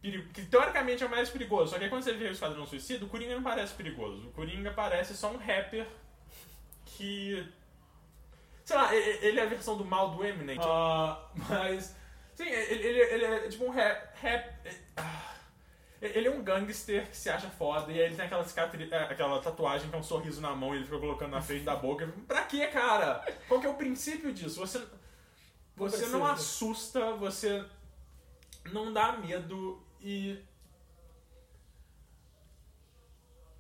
perigo- 0.03 0.29
Que 0.35 0.45
teoricamente 0.45 1.03
é 1.03 1.07
o 1.07 1.11
mais 1.11 1.31
perigoso. 1.31 1.71
Só 1.73 1.79
que 1.79 1.85
aí 1.85 1.91
quando 1.91 2.03
você 2.03 2.13
vê 2.13 2.27
o 2.27 2.33
Esquadrão 2.33 2.67
Suicida, 2.67 3.05
o 3.07 3.09
Coringa 3.09 3.35
não 3.35 3.43
parece 3.43 3.73
perigoso. 3.75 4.29
O 4.29 4.33
Coringa 4.33 4.71
parece 4.71 5.17
só 5.17 5.31
um 5.33 5.39
rapper 5.39 5.87
que. 6.85 7.45
Sei 8.65 8.77
lá, 8.77 8.95
ele 8.95 9.41
é 9.41 9.43
a 9.43 9.47
versão 9.47 9.77
do 9.77 9.85
mal 9.85 10.11
do 10.11 10.25
Eminem. 10.25 10.59
Ah, 10.61 11.19
mas. 11.49 11.97
Sim, 12.43 12.49
ele, 12.49 12.87
ele, 12.87 13.01
ele 13.01 13.25
é 13.25 13.49
tipo 13.49 13.65
um 13.65 13.71
rap. 13.71 14.09
rap 14.21 14.53
ah, 14.97 15.35
ele 16.01 16.27
é 16.27 16.31
um 16.31 16.43
gangster 16.43 17.09
que 17.09 17.17
se 17.17 17.31
acha 17.31 17.49
foda 17.49 17.93
e 17.93 17.95
aí 17.95 18.07
ele 18.07 18.17
tem 18.17 18.25
aquela, 18.25 18.45
cicatri, 18.45 18.89
é, 18.93 18.99
aquela 19.05 19.41
tatuagem 19.41 19.89
que 19.89 19.95
é 19.95 19.99
um 19.99 20.03
sorriso 20.03 20.41
na 20.41 20.53
mão 20.53 20.75
e 20.75 20.79
ele 20.79 20.85
fica 20.85 20.99
colocando 20.99 21.31
na 21.31 21.41
frente 21.41 21.63
da 21.63 21.77
boca. 21.77 22.13
Pra 22.27 22.43
quê, 22.43 22.67
cara? 22.67 23.25
Qual 23.47 23.61
que 23.61 23.67
é 23.67 23.71
o 23.71 23.75
princípio 23.75 24.33
disso? 24.33 24.59
Você, 24.59 24.85
você 25.77 26.07
não 26.07 26.21
precisa. 26.21 26.33
assusta, 26.33 27.13
você 27.13 27.65
não 28.73 28.93
dá 28.93 29.13
medo 29.13 29.81
e. 30.01 30.43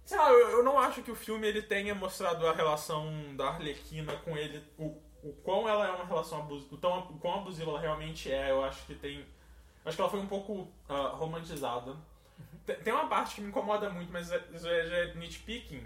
Sei 0.05 0.19
lá, 0.19 0.31
eu, 0.31 0.50
eu 0.50 0.64
não 0.64 0.76
acho 0.81 1.03
que 1.03 1.12
o 1.12 1.17
filme 1.17 1.46
ele 1.46 1.62
tenha 1.62 1.94
mostrado 1.94 2.44
a 2.48 2.53
relação 2.53 3.36
da 3.36 3.51
Arlequina 3.51 4.17
com 4.17 4.36
ele, 4.36 4.62
o, 4.77 5.01
o 5.22 5.32
quão 5.44 5.69
ela 5.69 5.86
é 5.86 5.91
uma 5.91 6.05
relação 6.05 6.41
abusiva, 6.41 6.74
o, 6.74 6.79
tão, 6.79 6.98
o 7.00 7.19
quão 7.19 7.34
abusiva 7.41 7.70
ela 7.70 7.81
realmente 7.81 8.31
é. 8.32 8.50
Eu 8.50 8.64
acho 8.64 8.84
que 8.86 8.94
tem. 8.94 9.24
Acho 9.84 9.96
que 9.96 10.00
ela 10.02 10.10
foi 10.10 10.20
um 10.20 10.26
pouco 10.26 10.69
ah, 10.88 11.12
romantizada. 11.14 11.94
Tem, 12.67 12.76
tem 12.76 12.93
uma 12.93 13.06
parte 13.08 13.34
que 13.36 13.41
me 13.41 13.48
incomoda 13.48 13.88
muito, 13.91 14.12
mas 14.12 14.31
é- 14.31 14.43
isso 14.52 14.69
é, 14.69 14.86
já 14.86 14.96
é 14.96 15.14
nitpicking. 15.14 15.84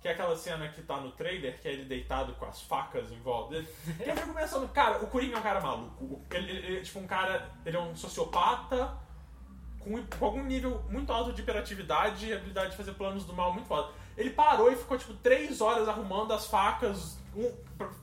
Que 0.00 0.08
é 0.08 0.12
aquela 0.12 0.36
cena 0.36 0.68
que 0.68 0.82
tá 0.82 0.98
no 0.98 1.10
trailer, 1.12 1.58
que 1.60 1.66
é 1.66 1.72
ele 1.72 1.84
deitado 1.86 2.34
com 2.34 2.44
as 2.44 2.60
facas 2.62 3.10
em 3.10 3.18
volta 3.20 3.54
dele. 3.56 3.68
E 4.04 4.08
eu 4.08 4.16
fico 4.16 4.34
pensando, 4.34 4.68
cara, 4.68 5.02
o 5.02 5.06
Coringa 5.08 5.36
é 5.36 5.38
um 5.38 5.42
cara 5.42 5.60
maluco. 5.60 6.22
Ele, 6.30 6.50
ele- 6.50 6.66
ele 6.66 6.78
é 6.78 6.82
tipo 6.82 6.98
um 6.98 7.06
cara. 7.06 7.50
Ele 7.64 7.76
é 7.76 7.80
um 7.80 7.96
sociopata 7.96 8.96
com, 9.80 10.02
com 10.06 10.24
algum 10.24 10.44
nível 10.44 10.82
muito 10.90 11.12
alto 11.12 11.32
de 11.32 11.42
hiperatividade 11.42 12.26
e 12.26 12.32
habilidade 12.32 12.70
de 12.72 12.76
fazer 12.76 12.92
planos 12.92 13.24
do 13.24 13.32
mal 13.32 13.52
muito 13.52 13.66
foda. 13.66 13.92
Ele 14.16 14.30
parou 14.30 14.72
e 14.72 14.76
ficou 14.76 14.96
tipo 14.96 15.14
três 15.14 15.60
horas 15.60 15.88
arrumando 15.88 16.32
as 16.32 16.46
facas 16.46 17.18
um, 17.34 17.52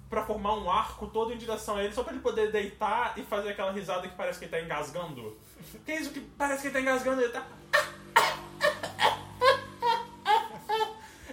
pra, 0.09 0.23
formar 0.23 0.53
um 0.55 0.69
arco 0.69 1.07
todo 1.07 1.33
em 1.33 1.37
direção 1.37 1.77
a 1.77 1.83
ele, 1.83 1.93
só 1.93 2.03
pra 2.03 2.13
ele 2.13 2.21
poder 2.21 2.51
deitar 2.51 3.17
e 3.17 3.23
fazer 3.23 3.49
aquela 3.49 3.71
risada 3.71 4.07
que 4.07 4.15
parece 4.15 4.37
que 4.37 4.45
ele 4.45 4.51
tá 4.51 4.61
engasgando. 4.61 5.35
Que 5.85 5.91
é 5.91 5.99
isso 5.99 6.11
que 6.11 6.19
parece 6.19 6.61
que 6.61 6.67
ele 6.67 6.73
tá 6.73 6.81
engasgando 6.81 7.21
ele 7.21 7.31
tá. 7.31 7.47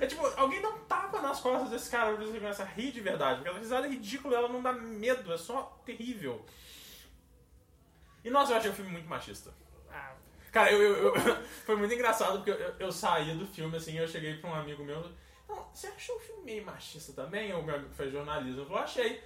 É 0.01 0.07
tipo, 0.07 0.27
alguém 0.37 0.63
dá 0.63 0.71
um 0.71 0.79
tapa 0.79 1.21
nas 1.21 1.41
costas 1.41 1.69
desse 1.69 1.91
cara 1.91 2.15
pra 2.15 2.25
você 2.25 2.39
começa 2.39 2.63
a 2.63 2.67
rir 2.67 2.91
de 2.91 3.03
verdade. 3.03 3.41
Aquela 3.41 3.59
risada 3.59 3.87
é 3.87 3.91
ridícula, 3.91 4.35
ela 4.35 4.49
não 4.49 4.63
dá 4.63 4.73
medo, 4.73 5.31
é 5.31 5.37
só 5.37 5.79
terrível. 5.85 6.43
E 8.25 8.31
nossa, 8.31 8.53
eu 8.53 8.57
achei 8.57 8.71
o 8.71 8.75
filme 8.75 8.91
muito 8.91 9.09
machista. 9.09 9.53
Cara, 10.53 10.73
eu, 10.73 10.81
eu- 10.83 11.15
eu- 11.17 11.37
foi 11.65 11.77
muito 11.77 11.95
engraçado 11.95 12.39
porque 12.39 12.51
eu, 12.51 12.57
eu, 12.57 12.75
eu 12.79 12.93
saí 12.93 13.35
do 13.37 13.47
filme 13.47 13.77
assim, 13.77 13.97
eu 13.97 14.09
cheguei 14.09 14.37
pra 14.39 14.51
um 14.51 14.55
amigo 14.55 14.85
meu. 14.85 15.01
Não, 15.49 15.67
você 15.73 15.87
achou 15.89 16.17
o 16.17 16.21
filme 16.21 16.45
meio 16.45 16.65
machista 16.67 17.13
também? 17.13 17.53
O 17.53 17.63
meu 17.63 17.75
amigo 17.75 17.91
que 17.91 17.97
faz 17.97 18.13
jornalismo 18.13 18.65
falou, 18.67 18.83
achei. 18.83 19.23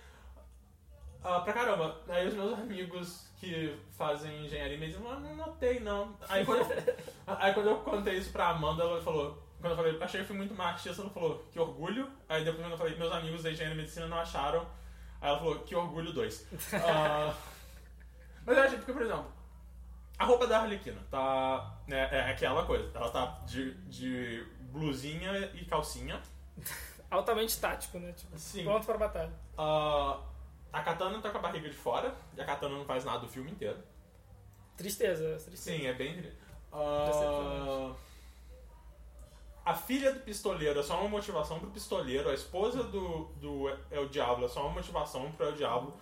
Ah, 1.23 1.41
pra 1.41 1.53
caramba. 1.55 2.01
Aí 2.09 2.29
os 2.29 2.35
meus 2.35 2.53
amigos 2.59 3.27
que 3.39 3.75
fazem 3.91 4.45
engenharia 4.45 4.77
me 4.79 4.95
"Ah, 5.09 5.19
não 5.21 5.35
notei 5.37 5.81
não. 5.81 6.15
Aí 6.29 6.45
quando, 6.45 6.61
eu, 6.71 6.97
aí 7.27 7.55
quando 7.55 7.69
eu 7.71 7.77
contei 7.79 8.15
isso 8.17 8.31
pra 8.31 8.49
Amanda, 8.49 8.83
ela 8.83 9.01
falou, 9.01 9.43
quando 9.61 9.73
eu 9.73 9.77
falei, 9.77 10.03
achei 10.03 10.21
o 10.21 10.25
filme 10.25 10.41
muito 10.41 10.55
machista, 10.55 11.01
ela 11.01 11.11
falou, 11.11 11.47
que 11.51 11.59
orgulho. 11.59 12.11
Aí 12.29 12.45
depois 12.45 12.63
quando 12.63 12.73
eu 12.73 12.79
falei, 12.79 12.97
meus 12.97 13.13
amigos 13.13 13.43
da 13.43 13.51
higiene 13.51 13.73
e 13.73 13.77
medicina 13.77 14.07
não 14.07 14.19
acharam. 14.19 14.67
Aí 15.21 15.31
ela 15.31 15.39
falou, 15.39 15.59
que 15.61 15.75
orgulho 15.75 16.13
dois. 16.13 16.47
Ah, 16.75 17.35
mas 18.47 18.59
eu 18.59 18.63
achei, 18.65 18.77
porque, 18.77 18.93
por 18.93 19.03
exemplo, 19.03 19.27
a 20.19 20.25
roupa 20.25 20.47
da 20.47 20.61
Arlequina 20.61 21.01
tá. 21.11 21.79
né, 21.87 22.09
é 22.13 22.31
aquela 22.31 22.65
coisa. 22.65 22.91
Ela 22.95 23.11
tá 23.11 23.27
de, 23.47 23.75
de 23.85 24.47
blusinha 24.73 25.51
e 25.55 25.65
calcinha. 25.65 26.21
Altamente 27.11 27.59
tático, 27.61 27.99
né? 27.99 28.13
Tipo, 28.13 28.39
Sim. 28.39 28.65
pronto 28.65 28.87
pra 28.87 28.99
batalha. 28.99 29.33
Ah, 29.57 30.21
a 30.73 30.83
Katana 30.83 31.21
tá 31.21 31.31
com 31.31 31.39
a 31.39 31.41
barriga 31.43 31.69
de 31.69 31.77
fora, 31.77 32.15
e 32.37 32.41
a 32.41 32.45
Katana 32.45 32.77
não 32.77 32.85
faz 32.85 33.05
nada 33.05 33.25
o 33.25 33.29
filme 33.29 33.51
inteiro. 33.51 33.79
Tristeza, 34.77 35.37
tristeza. 35.45 35.79
Sim, 35.79 35.87
é 35.87 35.93
bem. 35.93 36.17
Decepcionante. 37.07 37.99
a 39.65 39.75
filha 39.75 40.13
do 40.13 40.21
pistoleiro 40.21 40.81
é 40.81 40.83
só 40.83 40.99
uma 40.99 41.09
motivação 41.09 41.61
pro 41.61 41.71
pistoleiro, 41.71 42.29
a 42.29 42.35
esposa 42.35 42.83
do, 42.83 43.27
do 43.37 43.69
El 43.93 44.09
Diablo 44.09 44.47
é 44.47 44.49
só 44.49 44.63
uma 44.63 44.71
motivação 44.75 45.31
pro 45.33 45.47
El 45.47 45.53
Diablo. 45.53 45.95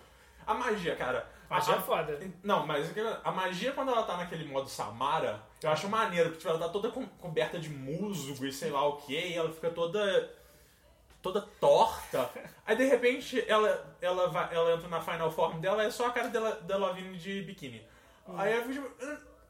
A 0.47 0.54
magia, 0.54 0.97
cara. 0.97 1.31
Magia 1.51 1.75
a, 1.75 1.77
é 1.77 1.81
foda. 1.81 2.21
Não, 2.43 2.67
mas 2.67 2.91
a 3.25 3.31
magia 3.31 3.73
quando 3.73 3.91
ela 3.91 4.03
tá 4.05 4.17
naquele 4.17 4.45
modo 4.47 4.69
Samara, 4.69 5.43
eu 5.63 5.71
acho 5.71 5.89
maneiro, 5.89 6.31
porque 6.31 6.39
tipo, 6.41 6.51
ela 6.51 6.59
tá 6.67 6.69
toda 6.69 6.91
co- 6.91 7.07
coberta 7.19 7.59
de 7.59 7.69
musgo 7.69 8.45
e 8.47 8.53
sei 8.53 8.71
lá 8.71 8.87
o 8.87 8.97
que, 8.97 9.15
e 9.15 9.35
ela 9.35 9.51
fica 9.53 9.71
toda. 9.71 10.31
toda 11.21 11.41
torta. 11.61 12.31
Aí 12.67 12.75
de 12.77 12.85
repente 12.85 13.45
ela, 13.49 13.97
ela, 14.01 14.29
vai, 14.29 14.55
ela 14.55 14.73
entra 14.73 14.89
na 14.89 15.01
final 15.01 15.31
form 15.31 15.61
dela, 15.61 15.83
é 15.83 15.91
só 15.91 16.07
a 16.07 16.11
cara 16.13 16.29
dela, 16.29 16.53
dela 16.63 16.93
vindo 16.93 17.17
de 17.17 17.43
biquíni. 17.43 17.87
Aí 18.37 18.55
eu 18.57 18.63
fico 18.65 18.89
tipo. 18.89 19.07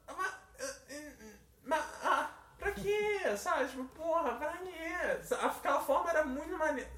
"Ah, 0.09 0.15
mas, 0.19 0.33
ah, 0.61 0.75
ah, 0.91 1.37
mas, 1.65 1.85
ah, 2.05 2.31
pra 2.59 2.73
quê? 2.73 3.37
Sabe? 3.37 3.69
Tipo, 3.69 3.85
porra, 3.85 4.33
pra 4.33 4.53
quê? 4.59 5.35
Aquela 5.41 5.81
forma 5.81 6.11
era 6.11 6.25
muito 6.25 6.59
maneira. 6.59 6.91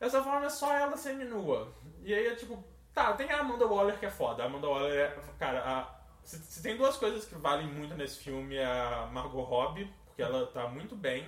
Essa 0.00 0.22
forma 0.22 0.46
é 0.46 0.50
só 0.50 0.72
ela 0.76 0.96
seminua. 0.96 1.72
E 2.02 2.14
aí 2.14 2.28
é 2.28 2.34
tipo, 2.34 2.62
tá, 2.98 3.12
tem 3.14 3.30
a 3.30 3.40
Amanda 3.40 3.66
Waller 3.66 3.98
que 3.98 4.06
é 4.06 4.10
foda. 4.10 4.42
A 4.42 4.46
Amanda 4.46 4.66
Waller 4.68 4.92
é. 4.98 5.16
Cara, 5.38 5.60
a- 5.60 5.98
se, 6.24 6.38
se 6.38 6.62
tem 6.62 6.76
duas 6.76 6.96
coisas 6.96 7.24
que 7.24 7.34
valem 7.36 7.66
muito 7.66 7.94
nesse 7.94 8.18
filme 8.18 8.56
é 8.56 8.64
a 8.66 9.08
Margot 9.12 9.42
Robbie, 9.42 9.90
porque 10.06 10.22
ela 10.22 10.46
tá 10.46 10.68
muito 10.68 10.94
bem, 10.94 11.26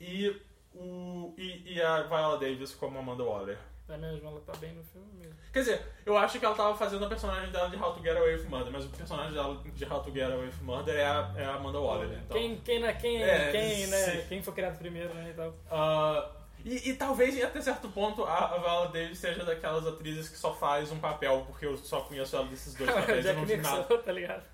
e, 0.00 0.34
o, 0.74 1.32
e, 1.38 1.74
e 1.74 1.82
a 1.82 2.02
Viola 2.02 2.38
Davis 2.38 2.74
como 2.74 2.98
Amanda 2.98 3.22
Waller. 3.24 3.58
É 3.88 3.96
mesmo, 3.96 4.28
ela 4.28 4.40
tá 4.40 4.52
bem 4.56 4.72
no 4.74 4.82
filme 4.82 5.06
mesmo. 5.14 5.36
Quer 5.52 5.60
dizer, 5.60 5.86
eu 6.04 6.18
acho 6.18 6.40
que 6.40 6.44
ela 6.44 6.56
tava 6.56 6.76
fazendo 6.76 7.04
a 7.04 7.08
personagem 7.08 7.52
dela 7.52 7.70
de 7.70 7.76
How 7.76 7.94
to 7.94 8.02
Get 8.02 8.16
Away 8.16 8.34
with 8.34 8.48
Murder, 8.48 8.72
mas 8.72 8.84
o 8.84 8.88
personagem 8.88 9.32
dela 9.32 9.62
de 9.64 9.84
How 9.84 10.02
to 10.02 10.10
Get 10.10 10.24
Away 10.24 10.46
with 10.46 10.60
Murder 10.62 10.96
é 10.96 11.06
a, 11.06 11.32
é 11.36 11.44
a 11.44 11.54
Amanda 11.54 11.78
Waller, 11.78 12.08
então. 12.18 12.36
Quem, 12.36 12.58
quem, 12.58 12.80
né, 12.80 12.92
quem, 12.94 13.22
É, 13.22 13.52
quem, 13.52 13.86
né, 13.86 14.26
quem 14.28 14.42
foi 14.42 14.52
criado 14.54 14.76
primeiro, 14.76 15.14
né, 15.14 15.30
e 15.30 15.34
tal. 15.34 15.54
Ah, 15.70 16.28
e, 16.68 16.90
e 16.90 16.94
talvez 16.94 17.40
até 17.42 17.60
certo 17.60 17.88
ponto 17.88 18.24
a, 18.24 18.58
Viola 18.58 18.88
Davis 18.88 19.18
seja 19.18 19.44
daquelas 19.44 19.86
atrizes 19.86 20.28
que 20.28 20.36
só 20.36 20.52
faz 20.52 20.90
um 20.90 20.98
papel, 20.98 21.44
porque 21.46 21.64
eu 21.64 21.76
só 21.76 22.00
conheço 22.00 22.34
ela 22.34 22.46
desses 22.46 22.74
dois 22.74 22.90
o 22.90 22.92
papéis. 22.94 23.18
eu 23.18 23.22
Jack 23.22 23.38
não 23.38 23.46
vi 23.46 23.56
Nicholson, 23.56 23.76
nada. 23.82 23.98
tá 24.02 24.12
ligado? 24.12 24.44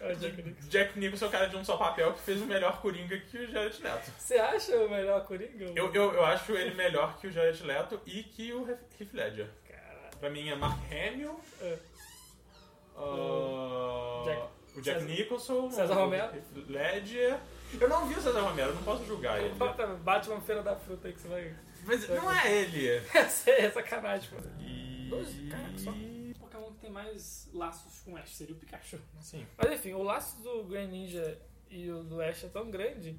É 0.00 0.12
o 0.12 0.16
Jack 0.16 0.36
Nicholson. 0.42 0.68
Jack 0.68 0.98
Nicholson 0.98 1.24
é 1.24 1.28
o 1.28 1.32
cara 1.32 1.46
de 1.48 1.56
um 1.56 1.64
só 1.64 1.76
papel 1.76 2.12
que 2.14 2.20
fez 2.20 2.40
o 2.40 2.46
melhor 2.46 2.80
Coringa 2.80 3.18
que 3.18 3.36
o 3.38 3.50
Jared 3.50 3.82
Leto. 3.82 4.10
Você 4.18 4.38
acha 4.38 4.76
o 4.76 4.88
melhor 4.88 5.24
Coringa? 5.24 5.64
Eu, 5.74 5.92
eu, 5.92 6.12
eu 6.14 6.24
acho 6.24 6.52
ele 6.52 6.74
melhor 6.74 7.18
que 7.18 7.26
o 7.26 7.32
Jared 7.32 7.62
Leto 7.64 8.00
e 8.06 8.22
que 8.22 8.52
o 8.52 8.68
Heath 8.70 9.12
Ledger. 9.12 9.48
Caralho. 9.68 10.16
Pra 10.20 10.30
mim 10.30 10.48
é 10.48 10.54
Mark 10.54 10.78
Hamill, 10.92 11.40
É. 11.60 11.78
Jack- 14.24 14.48
o 14.76 14.80
Jack 14.82 15.00
César- 15.00 15.10
Nicholson, 15.12 15.70
César 15.70 15.94
o 15.94 15.96
Romero. 15.96 16.32
Heath 16.34 16.68
Ledger. 16.68 17.38
Eu 17.80 17.88
não 17.88 18.06
vi 18.06 18.14
o 18.14 18.20
César 18.20 18.40
Romero, 18.40 18.70
eu 18.70 18.74
não 18.74 18.82
posso 18.82 19.04
julgar 19.06 19.40
ele. 19.40 19.54
Bota 19.54 19.86
Batman 19.86 20.40
Feira 20.40 20.62
da 20.62 20.74
Fruta 20.76 21.08
aí 21.08 21.14
que 21.14 21.20
você 21.20 21.28
vai... 21.28 21.54
Mas 21.84 22.08
não 22.08 22.32
é 22.32 22.52
ele. 22.52 22.88
Essa 23.14 23.50
é 23.50 23.70
sacanagem, 23.70 24.28
pô. 24.30 24.36
E... 24.60 25.06
Doze, 25.08 25.46
caraca, 25.48 25.78
só. 25.78 25.90
O 25.90 26.34
Pokémon 26.40 26.72
que 26.72 26.80
tem 26.80 26.90
mais 26.90 27.48
laços 27.52 28.00
com 28.00 28.16
Ash 28.16 28.34
seria 28.34 28.54
o 28.54 28.58
Pikachu. 28.58 28.98
Sim. 29.20 29.46
Mas 29.56 29.72
enfim, 29.72 29.92
o 29.92 30.02
laço 30.02 30.42
do 30.42 30.64
Green 30.64 30.88
Ninja 30.88 31.38
e 31.70 31.90
o 31.90 32.02
do 32.02 32.20
Ash 32.20 32.44
é 32.44 32.48
tão 32.48 32.70
grande 32.70 33.16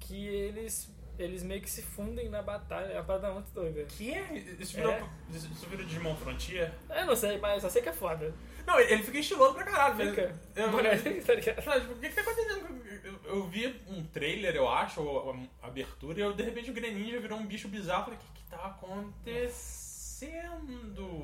que 0.00 0.26
eles, 0.26 0.90
eles 1.18 1.42
meio 1.42 1.62
que 1.62 1.70
se 1.70 1.80
fundem 1.82 2.28
na 2.28 2.42
batalha. 2.42 2.92
É 2.92 2.96
uma 2.98 3.04
parada 3.04 3.32
muito 3.32 3.50
doida. 3.52 3.84
Que 3.84 4.12
é? 4.12 4.34
Isso 4.58 4.76
virou, 4.76 4.92
É. 4.92 5.02
isso 5.32 5.66
virou 5.68 5.86
Digimon 5.86 6.14
Frontier? 6.16 6.72
Eu 6.90 7.06
não 7.06 7.16
sei, 7.16 7.38
mas 7.38 7.62
só 7.62 7.70
sei 7.70 7.80
que 7.80 7.88
é 7.88 7.92
foda. 7.92 8.34
Não, 8.66 8.80
ele 8.80 9.02
fica 9.02 9.18
estiloso 9.18 9.54
pra 9.54 9.64
caralho, 9.64 9.96
mas... 9.96 10.10
Fica. 10.10 10.34
Eu, 10.56 10.70
tá 11.24 11.34
ligado? 11.34 11.80
Tipo, 11.80 11.92
o 11.92 11.98
que 11.98 12.08
que 12.08 12.14
tá 12.14 12.20
acontecendo? 12.22 12.82
Eu, 13.04 13.20
eu 13.24 13.48
vi 13.48 13.80
um 13.88 14.04
trailer, 14.06 14.54
eu 14.56 14.68
acho, 14.68 15.02
ou 15.02 15.36
a 15.62 15.66
abertura, 15.66 16.18
e 16.18 16.22
eu, 16.22 16.32
de 16.32 16.42
repente 16.42 16.70
o 16.70 16.74
Greninja 16.74 17.20
virou 17.20 17.38
um 17.38 17.46
bicho 17.46 17.68
bizarro. 17.68 18.04
Falei, 18.04 18.18
o 18.18 18.22
que 18.22 18.42
que 18.42 18.50
tá 18.50 18.66
acontecendo? 18.66 20.04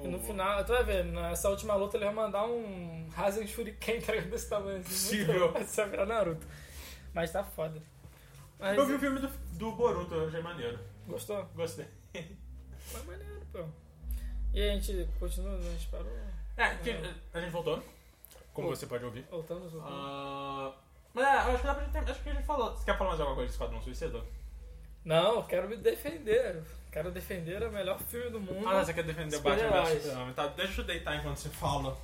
E 0.05 0.09
no 0.09 0.19
final, 0.19 0.65
tu 0.65 0.73
vai 0.73 0.85
ver, 0.85 1.05
nessa 1.05 1.49
última 1.49 1.75
luta 1.75 1.97
ele 1.97 2.05
vai 2.05 2.15
mandar 2.15 2.45
um 2.45 3.09
Rasen 3.11 3.47
Shuriken 3.47 4.01
tá 4.01 4.13
ligado, 4.13 4.31
desse 4.31 4.49
tamanho. 4.51 4.81
Assim, 4.81 5.25
muito 5.25 5.53
Possível. 5.53 5.53
vai 5.53 5.89
virar 5.89 6.07
Naruto. 6.07 6.47
Mas 7.15 7.33
tá 7.33 7.43
foda. 7.43 7.83
Mas, 8.59 8.77
Eu 8.77 8.87
vi 8.87 8.95
o 8.95 8.99
filme 8.99 9.21
do, 9.21 9.29
do 9.29 9.73
Boruto, 9.73 10.15
eu 10.15 10.29
achei 10.29 10.43
maneiro. 10.43 10.79
Gostou? 11.07 11.45
Gostei. 11.55 11.87
Foi 12.79 13.03
maneiro, 13.05 13.41
pô. 13.53 13.65
E 14.53 14.63
a 14.63 14.75
gente 14.75 15.09
continua, 15.19 15.57
a 15.57 15.61
gente 15.61 15.87
parou. 15.89 16.30
É, 16.61 16.75
que, 16.77 16.91
a 17.33 17.41
gente 17.41 17.51
voltou, 17.51 17.83
como 18.53 18.69
você 18.69 18.87
pode 18.87 19.03
ouvir. 19.03 19.25
Voltamos, 19.31 19.73
voltamos. 19.73 19.97
Ah, 19.97 20.73
mas 21.15 21.25
é, 21.25 21.29
eu 21.29 21.55
acho 21.55 21.59
que 21.59 21.67
dá 21.67 21.75
pra 21.75 21.85
gente 21.85 21.93
ter, 21.93 22.11
acho 22.11 22.23
que 22.23 22.29
a 22.29 22.35
gente 22.35 22.45
falou. 22.45 22.77
Você 22.77 22.85
quer 22.85 22.99
falar 22.99 23.11
mais 23.11 23.21
alguma 23.21 23.37
coisa 23.37 23.49
de 23.49 23.53
Esquadrão 23.55 23.83
Suicida? 23.83 24.21
Não, 25.03 25.37
eu 25.37 25.43
quero 25.45 25.69
me 25.69 25.77
defender. 25.77 26.63
Quero 26.93 27.11
defender 27.11 27.63
o 27.63 27.73
melhor 27.73 27.99
filme 28.01 28.31
do 28.31 28.41
mundo. 28.41 28.69
Ah, 28.69 28.85
você 28.85 28.93
quer 28.93 29.05
defender 29.05 29.37
o. 29.37 29.41
Batman 29.41 29.85
vs 29.85 30.03
Superman? 30.03 30.35
Tá, 30.35 30.47
deixa 30.49 30.81
eu 30.83 30.85
deitar 30.85 31.17
enquanto 31.17 31.39
você 31.39 31.49
fala. 31.49 31.97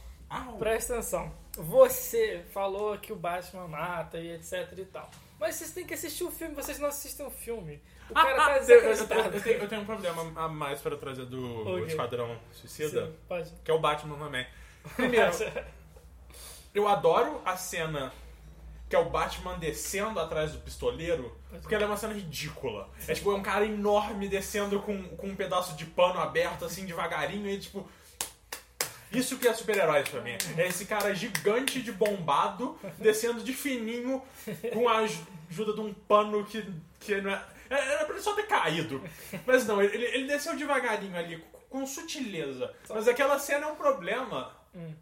Presta 0.59 0.95
atenção. 0.95 1.33
Você 1.53 2.45
falou 2.51 2.97
que 2.99 3.13
o 3.13 3.17
Batman 3.17 3.69
mata 3.69 4.19
e 4.19 4.33
etc 4.33 4.73
e 4.77 4.85
tal. 4.87 5.11
Mas 5.38 5.55
vocês 5.57 5.71
têm 5.73 5.85
que 5.87 5.93
assistir 5.95 6.25
o 6.25 6.31
filme, 6.31 6.55
vocês 6.55 6.78
não 6.78 6.88
assistem 6.88 7.26
o 7.26 7.31
filme. 7.31 7.83
O 8.09 8.12
Ah, 8.16 8.23
cara 8.23 8.43
ah, 8.43 8.47
tá 8.47 8.59
desacreditado. 8.59 9.23
tenho, 9.23 9.35
eu 9.35 9.43
tenho- 9.43 9.59
eu 9.62 9.69
tenho 9.69 9.81
um 9.83 9.85
problema 9.85 10.33
a 10.37 10.49
mais 10.49 10.81
pra 10.81 10.97
trazer 10.97 11.26
do 11.26 11.69
Ok. 11.69 11.87
Esquadrão 11.87 12.38
Suicida, 12.52 13.12
Sim, 13.45 13.55
que 13.64 13.71
é 13.71 13.75
o 13.75 13.78
Batman 13.78 14.16
também. 14.19 14.47
Primeiro, 14.95 15.33
eu 16.75 16.88
adoro 16.88 17.40
a 17.45 17.57
cena 17.57 18.12
que 18.88 18.95
é 18.95 18.99
o 19.00 19.11
Batman 19.11 19.59
descendo 19.59 20.21
atrás 20.21 20.52
do 20.52 20.59
pistoleiro, 20.61 21.37
porque 21.61 21.75
ela 21.75 21.85
é 21.85 21.87
uma 21.88 21.97
cena 21.97 22.14
ridícula. 22.14 22.88
É 23.09 23.14
tipo, 23.14 23.33
é 23.33 23.35
um 23.35 23.43
cara 23.43 23.64
enorme 23.66 24.28
descendo 24.28 24.81
com, 24.81 25.02
com 25.16 25.26
um 25.26 25.35
pedaço 25.35 25.75
de 25.76 25.85
pano 25.87 26.21
aberto, 26.21 26.64
assim, 26.64 26.87
devagarinho, 26.87 27.49
e 27.50 27.59
tipo. 27.59 27.87
Isso 29.18 29.38
que 29.38 29.49
é 29.49 29.52
super-heróis 29.54 30.08
pra 30.08 30.20
mim. 30.20 30.37
É 30.56 30.66
esse 30.66 30.85
cara 30.87 31.14
gigante 31.14 31.80
de 31.82 31.92
bombado, 31.92 32.78
descendo 32.99 33.42
de 33.42 33.52
fininho, 33.52 34.23
com 34.73 34.88
a 34.88 34.99
aj- 34.99 35.23
ajuda 35.50 35.73
de 35.73 35.80
um 35.80 35.92
pano 35.92 36.44
que, 36.44 36.64
que 37.00 37.20
não 37.20 37.30
é. 37.30 37.42
é- 37.70 37.75
Era 37.94 38.04
pra 38.04 38.14
ele 38.14 38.23
só 38.23 38.35
ter 38.35 38.46
caído. 38.46 39.02
Mas 39.46 39.66
não, 39.66 39.82
ele, 39.82 40.04
ele 40.04 40.26
desceu 40.26 40.56
devagarinho 40.56 41.16
ali, 41.16 41.42
com, 41.68 41.87
sutileza. 41.87 42.73
Mas 42.88 43.08
aquela 43.08 43.38
cena 43.38 43.66
é 43.66 43.70
um 43.73 43.76
problema. 43.76 44.52
Hum. 44.75 44.92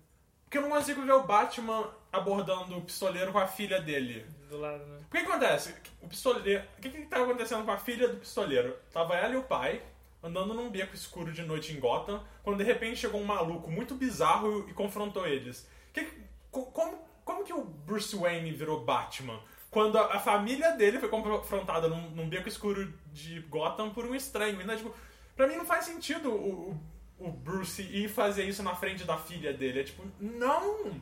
Porque 0.44 0.59
eu 0.59 0.62
não 0.62 0.71
consigo 0.71 1.02
ver 1.02 1.12
o 1.12 1.23
Batman 1.25 1.90
abordando 2.12 2.76
o 2.78 2.83
pistoleiro 2.83 3.33
com 3.33 3.38
a 3.38 3.47
filha 3.47 3.80
dele. 3.80 4.25
Do 4.49 4.59
lado, 4.59 4.85
né? 4.87 5.00
O 5.09 5.11
que, 5.11 5.18
acontece? 5.18 5.75
O 6.00 6.09
pistoleiro. 6.09 6.62
O 6.78 6.80
que, 6.80 6.90
que 6.90 7.02
tava 7.06 7.25
acontecendo 7.25 7.64
com 7.64 7.73
a 7.73 7.78
filha 7.78 8.06
do 8.09 8.18
pistoleiro? 8.18 8.76
Tava 8.92 9.16
ela 9.16 9.35
e 9.35 9.37
o 9.37 9.42
pai 9.42 9.83
andando 10.25 10.54
num 10.54 10.71
beco 10.71 10.95
escuro 10.95 11.31
de 11.31 11.43
noite 11.43 11.73
em 11.73 11.78
Gotham, 11.78 12.25
quando 12.43 12.57
de 12.59 12.64
repente 12.64 12.97
chegou 12.97 13.21
um 13.21 13.25
maluco 13.25 13.71
muito 13.71 13.95
bizarro 13.95 14.66
e, 14.69 14.73
confrontou 14.73 15.26
eles. 15.26 15.69
Que, 15.93 16.09
co- 16.50 16.66
como, 16.66 16.99
como 17.25 17.45
que 17.45 17.52
o 17.52 17.62
Bruce 17.64 18.16
Wayne 18.16 18.50
virou 18.52 18.85
Batman? 18.85 19.38
Quando 19.71 19.99
a, 19.99 20.14
a 20.14 20.19
família 20.21 20.73
dele 20.73 20.99
foi 20.99 21.09
confrontada 21.09 21.88
num, 21.88 22.11
num 22.11 22.28
beco 22.28 22.49
escuro 22.49 22.93
de 23.12 23.40
Gotham 23.43 23.90
por 23.90 24.07
um 24.07 24.14
estranho. 24.14 24.61
E, 24.61 24.64
né, 24.64 24.76
tipo, 24.76 24.95
pra 25.37 25.47
mim 25.47 25.57
não 25.57 25.66
faz 25.66 25.85
sentido 25.85 26.31
o, 26.31 26.71
o, 27.19 27.26
o 27.26 27.31
Bruce 27.31 27.83
ir 27.83 28.09
fazer 28.09 28.45
isso 28.45 28.62
na 28.62 28.75
frente 28.75 29.04
da 29.04 29.16
filha 29.19 29.52
dele. 29.52 29.81
É 29.81 29.85
tipo, 29.85 30.02
não! 30.19 31.00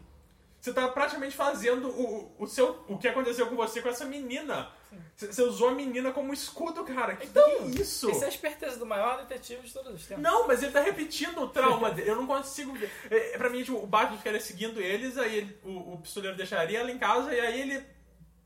Você 0.60 0.72
tá 0.72 0.88
praticamente 0.88 1.34
fazendo 1.36 1.88
o, 1.88 2.34
o, 2.38 2.46
seu, 2.46 2.84
o 2.88 2.96
que 2.96 3.08
aconteceu 3.08 3.46
com 3.46 3.56
você 3.56 3.82
com 3.82 3.88
essa 3.88 4.04
menina. 4.04 4.70
Você 5.16 5.42
usou 5.42 5.68
a 5.68 5.72
menina 5.72 6.10
como 6.12 6.32
escudo, 6.32 6.84
cara. 6.84 7.14
Que, 7.16 7.26
Então, 7.26 7.70
que 7.70 7.80
isso? 7.82 8.10
Essa 8.10 8.24
é 8.24 8.26
a 8.26 8.28
esperteza 8.30 8.78
do 8.78 8.86
maior 8.86 9.18
detetive 9.18 9.62
de 9.66 9.72
todos 9.72 9.94
os 9.94 10.06
tempos. 10.06 10.22
Não, 10.22 10.46
mas 10.48 10.62
ele 10.62 10.72
tá 10.72 10.80
repetindo 10.80 11.42
o 11.42 11.48
trauma 11.48 11.90
dele. 11.90 12.10
Eu 12.10 12.16
não 12.16 12.26
consigo 12.26 12.72
ver. 12.74 12.90
É, 13.10 13.36
pra 13.38 13.48
mim, 13.50 13.62
tipo, 13.62 13.78
o 13.78 13.86
Batman 13.86 14.18
ficaria 14.18 14.40
seguindo 14.40 14.80
eles, 14.80 15.16
aí 15.18 15.36
ele- 15.38 15.58
o, 15.64 15.94
o 15.94 15.98
pistoleiro 16.00 16.36
deixaria 16.36 16.80
ela 16.80 16.90
em 16.90 16.98
casa 16.98 17.32
e 17.34 17.40
aí 17.40 17.60
ele 17.60 17.84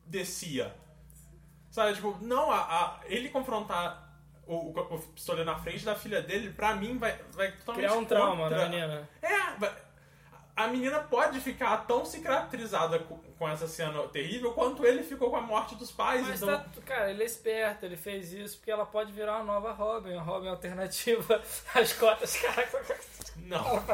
descia. 0.05 0.75
Sabe, 1.71 1.95
tipo, 1.95 2.17
não, 2.21 2.51
a, 2.51 2.59
a- 2.59 3.01
ele 3.07 3.29
confrontar 3.29 4.05
o, 4.47 4.55
o, 4.55 4.95
o 4.95 4.99
pistoleiro 5.15 5.51
na 5.51 5.59
frente 5.59 5.85
da 5.85 5.95
filha 5.95 6.23
dele, 6.23 6.51
pra 6.53 6.75
mim, 6.75 6.97
vai, 6.99 7.19
vai 7.33 7.53
totalmente 7.53 7.85
Criar 7.85 7.99
um 7.99 8.05
trauma 8.05 8.45
contra- 8.45 8.59
na 8.59 8.69
menina. 8.69 9.09
É, 9.21 9.51
vai- 9.59 9.86
a 10.57 10.67
menina 10.69 11.01
pode 11.01 11.39
ficar 11.39 11.87
tão 11.87 12.03
cicatrizada 12.07 12.99
com, 13.39 13.47
essa 13.47 13.69
cena 13.69 14.03
terrível 14.09 14.53
quanto 14.55 14.87
ele 14.87 15.03
ficou 15.03 15.29
com 15.29 15.37
a 15.37 15.41
morte 15.43 15.75
dos 15.75 15.93
pais. 15.93 16.27
Mas 16.27 16.43
então, 16.43 16.59
tá, 16.59 16.81
cara, 16.83 17.11
ele 17.11 17.23
é 17.23 17.27
esperto, 17.27 17.85
ele 17.85 17.97
fez 17.97 18.33
isso 18.33 18.57
porque 18.57 18.71
ela 18.71 18.87
pode 18.87 19.13
virar 19.13 19.37
uma 19.37 19.53
nova 19.53 19.73
Robin, 19.73 20.15
uma 20.15 20.23
Robin 20.23 20.49
alternativa 20.49 21.43
às 21.75 21.93
cotas, 21.93 22.39
cara. 22.39 22.67
não. 23.37 23.85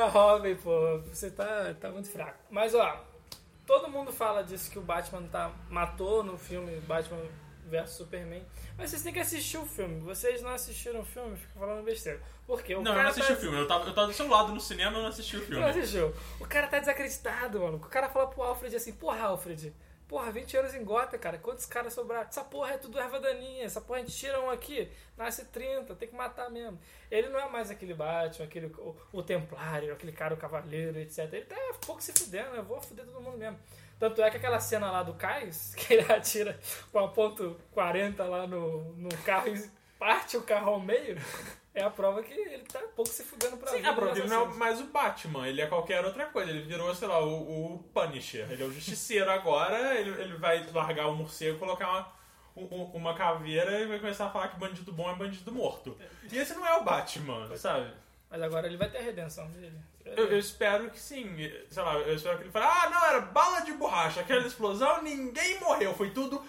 A 0.00 0.06
Robin, 0.06 0.54
pô, 0.54 1.00
você 1.00 1.28
tá, 1.32 1.74
tá 1.80 1.90
muito 1.90 2.08
fraco. 2.08 2.38
Mas 2.48 2.72
ó, 2.72 3.04
todo 3.66 3.90
mundo 3.90 4.12
fala 4.12 4.44
disso 4.44 4.70
que 4.70 4.78
o 4.78 4.82
Batman 4.82 5.24
tá, 5.24 5.50
matou 5.68 6.22
no 6.22 6.38
filme 6.38 6.80
Batman 6.82 7.18
vs 7.64 7.90
Superman. 7.90 8.44
Mas 8.76 8.90
vocês 8.90 9.02
têm 9.02 9.12
que 9.12 9.18
assistir 9.20 9.58
o 9.58 9.66
filme. 9.66 10.00
Vocês 10.00 10.42
não 10.42 10.50
assistiram 10.50 11.00
o 11.00 11.04
filme, 11.04 11.36
ficam 11.36 11.60
falando 11.62 11.84
besteira. 11.84 12.20
Por 12.46 12.62
quê? 12.62 12.74
O 12.74 12.82
Não, 12.82 12.92
eu 12.92 12.96
cara 12.96 13.04
não 13.04 13.10
assisti 13.10 13.32
tá... 13.32 13.38
o 13.38 13.40
filme. 13.40 13.58
Eu 13.58 13.66
tava, 13.66 13.86
eu 13.88 13.94
tava 13.94 14.06
do 14.08 14.12
seu 14.12 14.28
lado 14.28 14.52
no 14.52 14.60
cinema 14.60 14.92
e 14.92 14.94
eu 14.96 15.02
não 15.02 15.08
assisti 15.08 15.36
o 15.36 15.40
Não 15.40 15.46
filme. 15.46 15.64
assistiu. 15.64 16.14
O 16.40 16.46
cara 16.46 16.66
tá 16.66 16.78
desacreditado, 16.78 17.60
mano. 17.60 17.76
O 17.76 17.80
cara 17.80 18.08
fala 18.08 18.26
pro 18.28 18.42
Alfred 18.42 18.74
assim, 18.76 18.92
porra, 18.92 19.20
Alfred, 19.26 19.74
porra, 20.06 20.30
20 20.30 20.56
anos 20.58 20.74
em 20.74 20.84
gota, 20.84 21.16
cara. 21.16 21.38
Quantos 21.38 21.64
caras 21.66 21.92
sobraram? 21.94 22.28
Essa 22.28 22.44
porra 22.44 22.72
é 22.74 22.78
tudo 22.78 22.98
erva 22.98 23.18
daninha. 23.18 23.64
Essa 23.64 23.80
porra 23.80 24.00
a 24.00 24.02
gente 24.02 24.14
tira 24.14 24.38
um 24.40 24.50
aqui, 24.50 24.88
nasce 25.16 25.46
30, 25.46 25.94
tem 25.94 26.08
que 26.08 26.14
matar 26.14 26.50
mesmo. 26.50 26.78
Ele 27.10 27.28
não 27.28 27.38
é 27.40 27.48
mais 27.48 27.70
aquele 27.70 27.94
Batman, 27.94 28.44
aquele, 28.44 28.66
o, 28.66 28.94
o 29.12 29.22
Templário, 29.22 29.92
aquele 29.92 30.12
cara, 30.12 30.34
o 30.34 30.36
Cavaleiro, 30.36 30.98
etc. 30.98 31.20
Ele 31.32 31.44
tá 31.46 31.56
pouco 31.86 32.02
se 32.02 32.12
fudendo, 32.12 32.54
eu 32.56 32.62
vou 32.64 32.80
fuder 32.80 33.06
todo 33.06 33.20
mundo 33.22 33.38
mesmo. 33.38 33.58
Tanto 33.98 34.22
é 34.22 34.30
que 34.30 34.36
aquela 34.36 34.60
cena 34.60 34.90
lá 34.90 35.02
do 35.02 35.14
Cais, 35.14 35.74
que 35.78 35.94
ele 35.94 36.12
atira 36.12 36.58
com 36.92 36.98
a 36.98 37.08
ponto 37.08 37.56
40 37.72 38.24
lá 38.24 38.46
no, 38.46 38.92
no 38.94 39.08
carro 39.18 39.48
e 39.48 39.70
parte 39.98 40.36
o 40.36 40.42
carro 40.42 40.72
ao 40.72 40.80
meio, 40.80 41.16
é 41.74 41.82
a 41.82 41.90
prova 41.90 42.22
que 42.22 42.32
ele 42.32 42.58
tá 42.64 42.80
pouco 42.94 43.10
se 43.10 43.24
fudendo 43.24 43.56
pra 43.56 43.70
Sim, 43.70 43.76
vida 43.78 43.90
a 43.90 43.94
prova, 43.94 44.10
nessa 44.10 44.20
ele 44.22 44.28
não 44.28 44.50
é 44.50 44.54
mais 44.54 44.80
o 44.80 44.84
Batman, 44.84 45.48
ele 45.48 45.60
é 45.60 45.66
qualquer 45.66 46.04
outra 46.04 46.26
coisa. 46.26 46.50
Ele 46.50 46.62
virou, 46.62 46.94
sei 46.94 47.08
lá, 47.08 47.20
o, 47.24 47.74
o 47.74 47.78
Punisher. 47.94 48.50
Ele 48.50 48.62
é 48.62 48.66
o 48.66 48.72
justiceiro 48.72 49.30
agora, 49.30 49.94
ele, 49.98 50.10
ele 50.20 50.36
vai 50.36 50.64
largar 50.72 51.06
o 51.08 51.14
morcego, 51.16 51.58
colocar 51.58 51.88
uma, 51.88 52.12
um- 52.56 52.84
uma 52.94 53.14
caveira 53.14 53.80
e 53.80 53.86
vai 53.86 53.98
começar 53.98 54.26
a 54.26 54.30
falar 54.30 54.48
que 54.48 54.58
bandido 54.58 54.92
bom 54.92 55.10
é 55.10 55.14
bandido 55.14 55.50
morto. 55.50 55.96
E 56.30 56.36
esse 56.38 56.54
não 56.54 56.66
é 56.66 56.76
o 56.76 56.84
Batman, 56.84 57.56
sabe? 57.56 57.90
Mas 58.30 58.42
agora 58.42 58.66
ele 58.66 58.76
vai 58.76 58.90
ter 58.90 58.98
a 58.98 59.02
redenção 59.02 59.48
dele. 59.50 59.78
Eu, 60.04 60.26
eu 60.28 60.38
espero 60.38 60.90
que 60.90 60.98
sim. 61.00 61.34
Sei 61.70 61.82
lá, 61.82 61.94
eu 61.94 62.14
espero 62.14 62.36
que 62.38 62.44
ele 62.44 62.50
fale, 62.50 62.66
ah, 62.66 62.90
não, 62.90 63.04
era 63.06 63.20
bala 63.20 63.60
de 63.60 63.72
borracha, 63.72 64.20
aquela 64.20 64.46
explosão, 64.46 65.02
ninguém 65.02 65.58
morreu. 65.60 65.94
Foi 65.94 66.10
tudo 66.10 66.42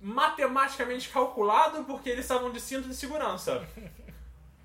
matematicamente 0.00 1.08
calculado 1.08 1.84
porque 1.84 2.08
eles 2.10 2.24
estavam 2.24 2.50
de 2.50 2.60
cinto 2.60 2.88
de 2.88 2.94
segurança. 2.94 3.66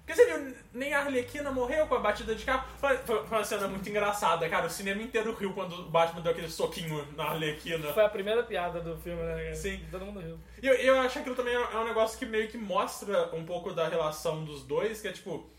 Porque 0.06 0.16
você 0.22 0.26
viu, 0.38 0.54
nem 0.74 0.94
a 0.94 1.00
Arlequina 1.00 1.50
morreu 1.50 1.88
com 1.88 1.96
a 1.96 2.00
batida 2.00 2.36
de 2.36 2.44
carro. 2.44 2.68
Foi, 2.78 2.98
foi- 2.98 3.24
uma 3.24 3.44
cena 3.44 3.70
muito 3.70 3.88
engraçada, 3.90 4.50
cara. 4.50 4.68
O 4.68 4.70
cinema 4.70 5.02
inteiro 5.02 5.34
riu 5.34 5.54
quando 5.54 5.74
o 5.76 5.90
Batman 5.90 6.20
deu 6.22 6.34
aquele 6.34 6.50
soquinho 6.50 7.08
na 7.16 7.24
Arlequina. 7.24 7.94
Foi 7.94 8.04
a 8.04 8.10
primeira 8.10 8.44
piada 8.44 8.82
do 8.82 8.98
filme, 8.98 9.24
né? 9.24 9.56
Sim. 9.56 9.82
Todo 9.90 10.06
mundo 10.06 10.20
riu. 10.20 10.38
E 10.62 10.68
eu, 10.68 10.74
eu 10.74 11.00
acho 11.00 11.14
que 11.14 11.20
aquilo 11.20 11.36
também 11.38 11.54
é 11.56 11.78
um 11.78 11.86
negócio 11.86 12.20
que 12.20 12.26
meio 12.26 12.50
que 12.50 12.58
mostra 12.58 13.34
um 13.34 13.46
pouco 13.46 13.72
da 13.72 13.88
relação 13.88 14.44
dos 14.44 14.64
dois, 14.64 15.00
que 15.00 15.08
é 15.08 15.14
tipo, 15.14 15.50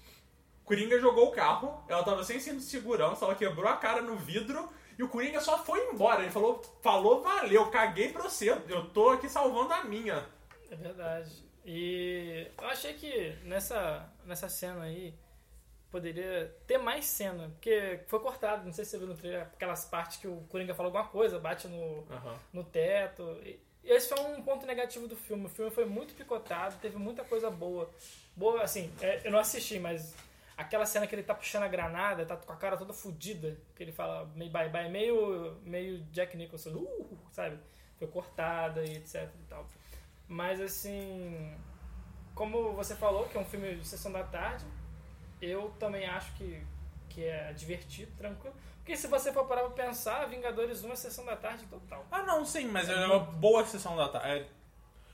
Coringa 0.64 0.98
jogou 0.98 1.28
o 1.28 1.32
carro, 1.32 1.84
ela 1.88 2.02
tava 2.02 2.24
sem 2.24 2.40
cinto 2.40 2.58
de 2.58 2.64
segurança, 2.64 3.24
ela 3.24 3.34
quebrou 3.34 3.68
a 3.68 3.76
cara 3.76 4.00
no 4.00 4.16
vidro 4.16 4.68
e 4.98 5.02
o 5.02 5.08
Coringa 5.08 5.40
só 5.40 5.62
foi 5.62 5.88
embora. 5.90 6.22
Ele 6.22 6.30
falou, 6.30 6.62
falou, 6.82 7.22
valeu, 7.22 7.70
caguei 7.70 8.10
pra 8.10 8.22
você, 8.22 8.50
eu 8.50 8.88
tô 8.90 9.10
aqui 9.10 9.28
salvando 9.28 9.72
a 9.72 9.84
minha. 9.84 10.24
É 10.70 10.76
verdade. 10.76 11.44
E 11.64 12.46
eu 12.60 12.68
achei 12.68 12.94
que 12.94 13.36
nessa, 13.44 14.08
nessa 14.24 14.48
cena 14.48 14.84
aí 14.84 15.14
poderia 15.90 16.54
ter 16.66 16.76
mais 16.78 17.04
cena, 17.04 17.50
porque 17.50 18.00
foi 18.08 18.18
cortado, 18.20 18.64
não 18.64 18.72
sei 18.72 18.84
se 18.84 18.92
você 18.92 18.98
viu 18.98 19.06
no 19.06 19.14
trailer, 19.14 19.42
aquelas 19.42 19.84
partes 19.84 20.16
que 20.16 20.26
o 20.26 20.38
Coringa 20.48 20.74
fala 20.74 20.88
alguma 20.88 21.06
coisa, 21.06 21.38
bate 21.38 21.68
no, 21.68 22.04
Aham. 22.10 22.36
no 22.52 22.64
teto. 22.64 23.38
E 23.44 23.60
esse 23.84 24.08
foi 24.08 24.18
um 24.24 24.42
ponto 24.42 24.66
negativo 24.66 25.06
do 25.06 25.14
filme. 25.14 25.46
O 25.46 25.48
filme 25.48 25.70
foi 25.70 25.84
muito 25.84 26.14
picotado, 26.14 26.76
teve 26.80 26.96
muita 26.96 27.22
coisa 27.22 27.50
boa. 27.50 27.88
Boa, 28.34 28.62
assim, 28.62 28.92
é, 29.00 29.20
eu 29.24 29.30
não 29.30 29.38
assisti, 29.38 29.78
mas 29.78 30.14
aquela 30.56 30.86
cena 30.86 31.06
que 31.06 31.14
ele 31.14 31.22
tá 31.22 31.34
puxando 31.34 31.64
a 31.64 31.68
granada, 31.68 32.24
tá 32.24 32.36
com 32.36 32.52
a 32.52 32.56
cara 32.56 32.76
toda 32.76 32.92
fodida, 32.92 33.56
que 33.74 33.82
ele 33.82 33.92
fala 33.92 34.30
meio 34.34 34.50
bye 34.50 34.68
bye, 34.68 34.88
meio, 34.88 35.60
meio 35.64 36.00
Jack 36.12 36.36
Nicholson, 36.36 36.70
uh, 36.70 37.18
sabe? 37.30 37.58
Foi 37.98 38.08
cortada 38.08 38.84
e 38.84 38.96
etc 38.96 39.28
e 39.40 39.44
tal. 39.48 39.66
Mas 40.28 40.60
assim, 40.60 41.54
como 42.34 42.72
você 42.72 42.94
falou, 42.96 43.28
que 43.28 43.36
é 43.36 43.40
um 43.40 43.44
filme 43.44 43.76
de 43.76 43.86
sessão 43.86 44.10
da 44.10 44.24
tarde, 44.24 44.64
eu 45.40 45.70
também 45.78 46.06
acho 46.06 46.34
que, 46.34 46.64
que 47.08 47.24
é 47.24 47.52
divertido, 47.52 48.12
tranquilo. 48.16 48.54
Porque 48.78 48.96
se 48.96 49.06
você 49.06 49.32
for 49.32 49.46
parar 49.46 49.62
pra 49.62 49.86
pensar, 49.86 50.26
Vingadores 50.26 50.84
1 50.84 50.92
é 50.92 50.96
sessão 50.96 51.24
da 51.24 51.36
tarde 51.36 51.64
total. 51.66 52.04
Ah, 52.10 52.22
não, 52.22 52.44
sim, 52.44 52.66
mas 52.66 52.88
é 52.88 53.06
uma 53.06 53.18
boa 53.18 53.64
sessão 53.64 53.96
da 53.96 54.08
tarde. 54.08 54.28
É- 54.28 54.46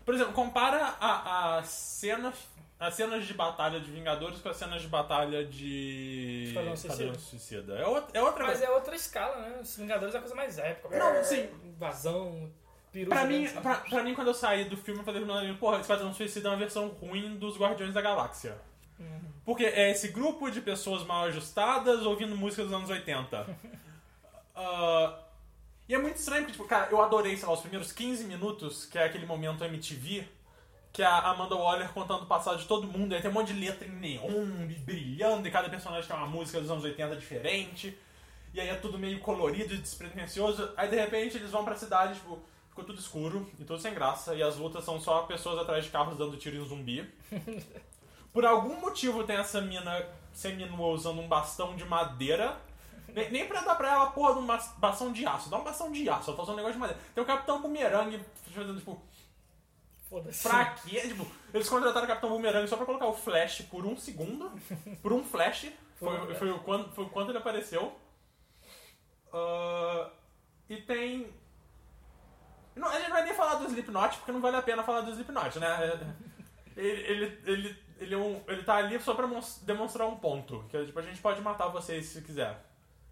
Por 0.05 0.15
exemplo, 0.15 0.33
compara 0.33 0.97
a, 1.01 1.59
a 1.59 1.63
cenas, 1.63 2.35
as 2.81 2.95
cenas 2.95 3.27
de 3.27 3.35
batalha 3.35 3.79
de 3.79 3.91
Vingadores 3.91 4.41
com 4.41 4.49
as 4.49 4.57
cenas 4.57 4.81
de 4.81 4.89
batalha 4.89 5.45
de 5.45 6.45
Esquadrão 6.49 6.75
Suicida. 6.75 7.19
Suicida. 7.19 7.75
É 7.75 7.87
outra, 7.87 8.19
é 8.19 8.23
outra 8.23 8.47
Mas 8.47 8.63
é 8.63 8.71
outra 8.71 8.97
escala, 8.97 9.37
né? 9.37 9.59
Os 9.63 9.77
Vingadores 9.77 10.15
é 10.15 10.17
a 10.17 10.21
coisa 10.21 10.35
mais 10.35 10.59
épica. 10.59 10.99
Não, 10.99 11.23
sim. 11.23 11.47
Invasão, 11.63 12.51
peru. 12.91 13.11
Pra 13.11 13.27
mim, 13.27 13.47
gigante, 13.47 13.61
pra, 13.61 13.75
pra 13.77 14.03
mim, 14.03 14.15
quando 14.15 14.29
eu 14.29 14.35
saí 14.35 14.65
do 14.65 14.79
filme, 14.79 15.01
eu 15.01 15.05
falei 15.05 15.21
pro 15.21 15.31
meu 15.31 15.39
amigo, 15.39 15.59
porra, 15.59 15.79
Esquadrão 15.79 16.15
Suicida 16.15 16.49
é 16.49 16.53
uma 16.53 16.57
versão 16.57 16.89
ruim 16.89 17.37
dos 17.37 17.59
Guardiões 17.59 17.93
da 17.93 18.01
Galáxia. 18.01 18.57
Uhum. 18.99 19.21
Porque 19.45 19.67
é 19.67 19.91
esse 19.91 20.09
grupo 20.09 20.51
de 20.51 20.63
pessoas 20.63 21.05
mal 21.05 21.25
ajustadas 21.25 22.07
ouvindo 22.07 22.35
música 22.35 22.65
dos 22.65 22.73
anos 22.73 22.89
80. 22.89 23.47
Ah, 24.63 25.19
e 25.89 25.95
é 25.95 25.99
muito 25.99 26.17
estranho, 26.17 26.43
porque, 26.43 26.53
tipo, 26.53 26.69
cara, 26.69 26.91
eu 26.91 27.01
adorei, 27.01 27.35
sei 27.35 27.49
lá, 27.49 27.55
os 27.55 27.61
primeiros 27.61 27.93
15 27.93 28.25
minutos, 28.25 28.85
que 28.85 28.99
é 28.99 29.05
aquele 29.05 29.25
momento 29.25 29.65
MTV, 29.65 30.29
que 30.93 31.03
é 31.03 31.07
a 31.07 31.19
Amanda 31.31 31.55
Waller 31.55 31.89
contando 31.93 32.23
o 32.23 32.27
passado 32.27 32.59
de 32.59 32.67
todo 32.67 32.87
mundo, 32.87 33.15
aí 33.15 33.21
tem 33.23 33.31
um 33.31 33.35
monte 33.35 33.53
de 33.53 33.61
letra 33.61 33.87
em 33.87 33.93
neon, 33.93 34.67
brilhando, 34.85 35.47
e 35.47 35.51
cada 35.51 35.69
personagem 35.69 36.07
tem 36.09 36.17
uma 36.17 36.27
música 36.27 36.61
dos 36.61 36.71
anos 36.71 36.83
80 36.85 37.17
diferente, 37.17 37.97
e 38.53 38.61
aí 38.61 38.69
é 38.69 38.75
tudo 38.75 38.99
meio 38.99 39.21
colorido 39.21 39.73
e 39.75 39.79
despretensioso, 39.79 40.71
aí 40.77 40.89
de 40.89 40.97
repente 40.97 41.37
eles 41.37 41.51
vão 41.51 41.65
pra 41.65 41.77
cidade, 41.77 42.15
tipo, 42.15 42.39
ficou 42.69 42.85
tudo 42.85 42.99
escuro 42.99 43.49
e 43.59 43.65
tudo 43.65 43.81
sem 43.81 43.95
graça, 43.95 44.35
e 44.35 44.43
as 44.43 44.57
lutas 44.57 44.85
são 44.85 45.01
só 45.01 45.23
pessoas 45.23 45.59
atrás 45.61 45.85
de 45.85 45.91
carros 45.91 46.17
dando 46.19 46.37
tiro 46.37 46.57
em 46.57 46.65
zumbi. 46.67 47.09
Por 48.33 48.45
algum 48.47 48.81
motivo 48.81 49.25
tem 49.25 49.37
essa 49.37 49.61
mina 49.61 50.07
seminua 50.33 50.89
usando 50.89 51.21
um 51.21 51.27
bastão 51.27 51.75
de 51.75 51.85
madeira. 51.85 52.57
Nem, 53.13 53.29
nem 53.33 53.49
pra 53.49 53.61
dar 53.63 53.75
pra 53.75 53.91
ela 53.91 54.05
a 54.05 54.11
porra 54.11 54.35
de 54.35 54.39
um 54.39 54.47
bas- 54.47 54.73
bastão 54.79 55.13
de 55.13 55.27
aço. 55.27 55.51
Dá 55.51 55.57
um 55.59 55.65
bastão 55.65 55.91
de 55.91 56.09
aço, 56.09 56.31
ela 56.31 56.37
tá 56.37 56.43
usando 56.45 56.55
um 56.55 56.57
negócio 56.59 56.75
de 56.75 56.79
madeira. 56.79 57.03
Tem 57.13 57.25
o 57.25 57.27
Capitão 57.27 57.61
Bumerangue 57.61 58.21
fazendo, 58.55 58.79
tipo, 58.79 59.03
Foda-se. 60.11 60.43
pra 60.47 60.65
quê? 60.75 61.01
Tipo, 61.03 61.27
eles 61.55 61.69
contrataram 61.69 62.05
o 62.05 62.09
Capitão 62.09 62.29
Boomerang 62.31 62.67
só 62.69 62.77
pra 62.77 62.85
colocar 62.85 63.07
o 63.07 63.15
Flash 63.15 63.63
por 63.63 63.87
um 63.87 63.97
segundo. 63.97 64.53
Por 65.01 65.13
um 65.13 65.25
Flash. 65.25 65.71
Foi, 65.97 66.35
foi, 66.35 66.51
o, 66.51 66.59
quanto, 66.59 66.91
foi 66.93 67.05
o 67.05 67.09
quanto 67.11 67.31
ele 67.31 67.39
apareceu. 67.39 67.97
Ah, 69.33 70.11
e 70.69 70.77
tem. 70.79 71.33
Não, 72.75 72.89
a 72.89 72.93
gente 72.95 73.09
não 73.09 73.17
vai 73.17 73.25
nem 73.25 73.35
falar 73.35 73.57
do 73.57 73.67
Slipknot, 73.67 74.17
porque 74.19 74.33
não 74.33 74.41
vale 74.41 74.57
a 74.57 74.63
pena 74.63 74.83
falar 74.83 75.03
do 75.03 75.11
Slipknot, 75.11 75.59
né? 75.59 76.17
Ele, 76.77 77.03
ele, 77.03 77.41
ele, 77.45 77.83
ele, 77.99 78.15
é 78.15 78.17
um- 78.17 78.43
ele 78.47 78.63
tá 78.63 78.77
ali 78.77 78.99
só 79.01 79.13
pra 79.13 79.29
demonstrar 79.63 80.07
um 80.09 80.17
ponto. 80.17 80.65
Que 80.71 80.77
é, 80.79 80.85
tipo, 80.87 80.99
a 80.99 81.03
gente 81.03 81.21
pode 81.21 81.43
matar 81.43 81.67
vocês 81.69 82.07
se 82.07 82.23
quiser. 82.23 82.59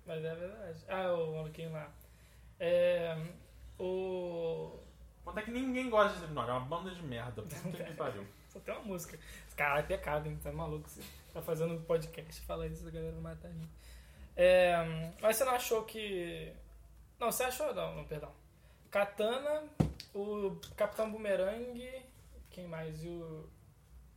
Mas 0.07 0.25
é 0.25 0.35
verdade. 0.35 0.85
Ah, 0.89 1.13
o 1.13 1.35
maluquinho 1.35 1.73
lá. 1.73 1.91
É. 2.59 3.15
O. 3.79 4.79
Quanto 5.29 5.41
é 5.41 5.43
que 5.43 5.51
ninguém 5.51 5.91
gosta 5.91 6.09
de 6.09 6.21
Slipknot, 6.21 6.49
é 6.49 6.53
uma 6.53 6.61
banda 6.61 6.91
de 6.91 7.03
merda. 7.03 7.43
Puta 7.43 7.85
que 7.85 7.93
pariu. 7.93 8.27
Só 8.49 8.59
tem 8.61 8.73
uma 8.73 8.83
música. 8.83 9.19
Cara, 9.55 9.81
é 9.81 9.83
pecado, 9.83 10.27
hein? 10.27 10.41
Tá 10.43 10.51
maluco? 10.51 10.89
Você 10.89 11.03
tá 11.35 11.43
fazendo 11.43 11.75
um 11.75 11.83
podcast 11.83 12.41
fala 12.47 12.67
isso, 12.67 12.89
a 12.89 12.91
galera 12.91 13.13
vai 13.13 13.35
matar 13.35 13.49
a 13.49 13.53
gente. 13.53 13.69
É, 14.35 15.13
mas 15.21 15.37
você 15.37 15.45
não 15.45 15.53
achou 15.53 15.85
que. 15.85 16.51
Não, 17.21 17.31
você 17.31 17.43
achou. 17.43 17.75
Não, 17.75 17.95
não, 17.95 18.05
perdão. 18.07 18.33
Katana, 18.91 19.65
o 20.15 20.59
Capitão 20.75 21.13
Boomerang. 21.13 22.07
Quem 22.49 22.67
mais? 22.67 23.05
E 23.05 23.09
o. 23.09 23.47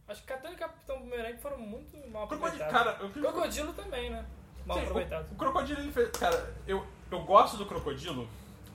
Acho 0.08 0.22
que 0.22 0.28
Katana 0.28 0.54
e 0.54 0.58
Capitão 0.58 0.98
Boomerang 1.00 1.38
foram 1.40 1.58
muito 1.58 1.98
mal 2.10 2.26
Crocodilo, 2.26 2.64
aproveitados. 2.64 3.00
cara, 3.00 3.04
eu 3.04 3.12
Crocodilo 3.12 3.74
também, 3.74 4.10
né? 4.10 4.26
Mal 4.66 4.78
Sim, 4.78 4.84
aproveitado. 4.86 5.30
O, 5.30 5.34
o 5.34 5.38
Crocodilo, 5.38 5.82
ele 5.82 5.92
fez. 5.92 6.10
Cara, 6.12 6.56
eu, 6.66 6.88
eu 7.12 7.22
gosto 7.26 7.58
do 7.58 7.66
Crocodilo 7.66 8.30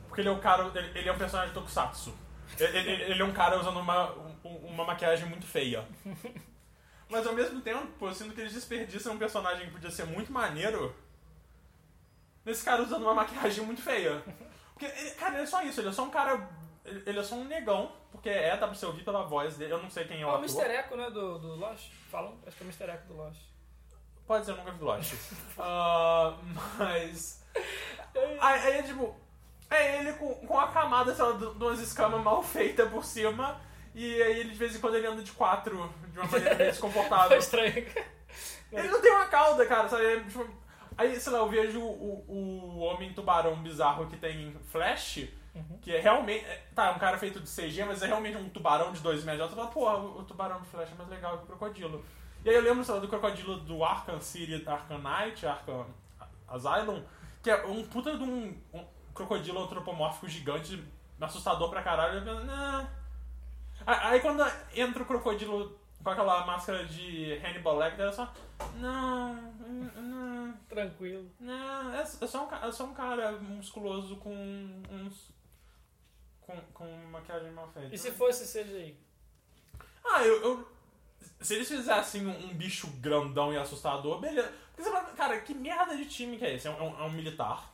porque 0.07 0.20
ele 0.20 0.29
é 0.29 0.33
o 0.33 0.38
cara. 0.38 0.70
Ele, 0.75 0.99
ele 0.99 1.09
é 1.09 1.12
um 1.12 1.18
personagem 1.18 1.49
de 1.49 1.55
Tokusatsu. 1.55 2.26
Ele, 2.59 2.79
ele- 2.79 3.03
ele 3.13 3.23
é 3.23 3.25
um 3.25 3.33
cara 3.33 3.59
usando 3.59 3.79
uma, 3.81 4.13
um- 4.45 4.57
uma 4.69 4.85
maquiagem 4.85 5.29
muito 5.29 5.47
feia. 5.47 5.87
Mas 7.09 7.27
ao 7.27 7.33
mesmo 7.35 7.61
tempo, 7.61 8.07
eu 8.07 8.15
sinto 8.15 8.35
que 8.35 8.41
eles 8.41 8.53
desperdiçam 8.53 9.15
um 9.15 9.19
personagem 9.19 9.67
que 9.67 9.73
podia 9.73 9.91
ser 9.91 10.05
muito 10.07 10.33
maneiro 10.33 10.95
nesse 12.45 12.65
cara 12.65 12.83
usando 12.83 13.03
uma 13.03 13.15
maquiagem 13.15 13.65
muito 13.65 13.81
feia. 13.83 14.23
Porque, 14.73 14.87
ele- 14.87 15.11
cara, 15.13 15.35
ele 15.35 15.43
é 15.45 15.47
só 15.47 15.63
isso, 15.63 15.81
ele 15.81 15.89
é 15.89 15.93
só 15.93 16.05
um 16.05 16.11
cara. 16.11 16.49
Ele 16.85 17.19
é 17.19 17.23
só 17.23 17.35
um 17.35 17.45
negão, 17.45 17.93
porque 18.13 18.29
é, 18.29 18.51
dá 18.57 18.67
pra 18.69 18.75
você 18.75 18.87
ouvir 18.87 19.03
pela 19.05 19.25
voz 19.25 19.57
dele. 19.57 19.73
Eu 19.73 19.83
não 19.83 19.91
sei 19.91 20.05
quem 20.05 20.23
é 20.23 20.27
o 20.27 20.29
Ah, 20.31 20.33
o 20.41 20.45
ator. 20.45 20.65
Mr. 20.65 20.79
Echo, 20.79 20.97
né? 20.97 21.11
Do, 21.11 21.39
do 21.39 21.57
Lost. 21.57 21.91
Falam? 22.11 22.39
Acho 22.47 22.57
que 22.57 22.63
é 22.63 22.67
o 22.67 22.69
Mr. 22.71 22.91
Echo 22.93 23.07
do 23.09 23.17
Lost. 23.17 23.41
Pode 24.27 24.45
ser, 24.45 24.53
eu 24.53 24.57
nunca 24.57 24.73
vi 24.73 24.85
Lost. 24.85 25.13
Ah, 25.59 26.37
mas. 26.79 27.45
Aí, 28.41 28.61
aí 28.61 28.73
é 28.79 28.83
tipo. 28.83 29.17
É 29.71 29.99
ele 29.99 30.13
com, 30.15 30.35
com 30.35 30.59
a 30.59 30.69
camada, 30.69 31.15
sei 31.15 31.25
lá, 31.25 31.33
de 31.33 31.45
umas 31.45 31.81
escamas 31.81 32.23
mal 32.23 32.43
feitas 32.43 32.89
por 32.91 33.05
cima. 33.05 33.61
E 33.95 34.23
aí 34.23 34.41
ele 34.41 34.51
de 34.51 34.59
vez 34.59 34.77
em 34.77 34.81
quando 34.81 34.95
ele 34.97 35.07
anda 35.07 35.23
de 35.23 35.33
quatro 35.33 35.91
de 36.13 36.19
uma 36.19 36.27
maneira 36.29 36.55
meio 36.55 36.57
Foi 36.57 36.67
desconfortável. 36.71 37.39
estranho. 37.39 37.87
Ele 38.73 38.89
não 38.89 39.01
tem 39.01 39.11
uma 39.13 39.27
cauda, 39.27 39.65
cara, 39.67 39.89
sabe? 39.89 40.05
É, 40.05 40.21
tipo, 40.21 40.47
Aí, 40.99 41.19
sei 41.21 41.31
lá, 41.33 41.41
eu 41.41 41.49
vejo 41.49 41.79
o, 41.81 42.25
o 42.27 42.79
homem 42.79 43.13
tubarão 43.13 43.55
bizarro 43.57 44.07
que 44.07 44.17
tem 44.17 44.57
Flash, 44.71 45.29
que 45.83 45.95
é 45.95 46.01
realmente. 46.01 46.45
é- 46.45 46.63
Tá, 46.75 46.87
é 46.89 46.91
um 46.93 46.99
cara 46.99 47.19
feito 47.19 47.39
de 47.41 47.49
CG, 47.51 47.85
mas 47.85 48.03
é 48.03 48.07
realmente 48.07 48.37
um 48.39 48.49
tubarão 48.49 48.93
de 48.93 49.01
2 49.01 49.25
metros. 49.25 49.51
Eu 49.51 49.57
falo, 49.57 49.69
porra, 49.69 49.97
o, 49.99 50.21
o 50.21 50.25
tubarão 50.25 50.61
de 50.61 50.69
Flash 50.69 50.91
é 50.93 50.95
mais 50.95 51.09
legal 51.11 51.37
que 51.39 51.45
o 51.45 51.47
crocodilo. 51.49 52.03
E 52.45 52.49
aí 52.49 52.55
eu 52.55 52.63
lembro, 52.63 52.83
sei 52.85 52.95
lá, 52.95 53.01
do 53.01 53.09
crocodilo 53.09 53.59
do 53.61 53.83
Arkham 53.85 54.21
City, 54.21 54.63
Arkham 54.67 54.99
Knight, 54.99 55.47
Arkham 55.47 55.87
Asylum, 56.49 57.03
que 57.43 57.51
é 57.51 57.67
um 57.67 57.83
puta 57.85 58.17
de 58.17 58.23
um, 58.25 58.55
um 58.73 58.85
crocodilo 59.17 59.63
antropomórfico 59.63 60.29
gigante, 60.29 60.83
assustador 61.21 61.69
pra 61.71 61.83
caralho. 61.83 62.19
Eu 62.19 62.25
penso, 62.25 62.45
nah. 62.47 62.87
Aí 63.87 64.21
quando 64.21 64.43
entra 64.75 65.03
o 65.03 65.07
crocodilo 65.07 65.79
com 66.03 66.11
aquela 66.11 66.47
máscara 66.47 66.85
de 66.87 67.35
Hannibal 67.45 67.77
Lecter, 67.79 68.07
eu 68.07 68.13
só. 68.13 68.33
Não, 68.77 69.35
não, 69.35 70.55
Tranquilo. 70.69 71.31
não. 71.41 71.95
É, 71.95 72.03
é 72.03 72.05
só 72.05 72.47
um, 72.47 72.55
é 72.55 72.73
só 72.73 72.85
um 72.85 72.95
cara 72.95 73.33
musculoso 73.33 74.17
com 74.17 74.33
uns. 74.91 75.31
com, 76.41 76.57
com 76.73 76.97
maquiagem 77.11 77.51
mal 77.53 77.69
feita. 77.69 77.95
E 77.95 77.99
se 77.99 78.11
fosse 78.13 78.45
CGI? 78.47 78.99
Ah, 80.05 80.25
eu. 80.25 80.43
eu- 80.43 80.77
se 81.41 81.55
eles 81.55 81.69
fizessem 81.69 82.27
um, 82.27 82.47
um 82.47 82.55
bicho 82.55 82.87
grandão 82.99 83.53
e 83.53 83.59
assustador, 83.59 84.19
beleza. 84.21 84.51
Porque 84.69 84.83
você 84.83 84.91
fala, 84.91 85.11
cara, 85.13 85.41
que 85.41 85.53
merda 85.53 85.95
de 85.97 86.07
time 86.07 86.39
que 86.39 86.45
é 86.45 86.55
esse? 86.55 86.67
É 86.67 86.71
um, 86.71 86.77
é 86.79 86.83
um- 86.83 86.99
é 87.01 87.03
um 87.03 87.11
militar. 87.11 87.73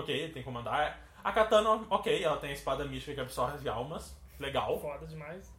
Ok, 0.00 0.32
tem 0.32 0.42
que 0.42 0.42
comandar. 0.42 0.98
A 1.22 1.32
Katana, 1.32 1.84
ok, 1.90 2.22
ela 2.22 2.38
tem 2.38 2.50
a 2.50 2.54
espada 2.54 2.84
mística 2.84 3.14
que 3.14 3.20
absorve 3.20 3.68
almas. 3.68 4.16
Legal. 4.38 4.80
Foda 4.80 5.06
demais. 5.06 5.52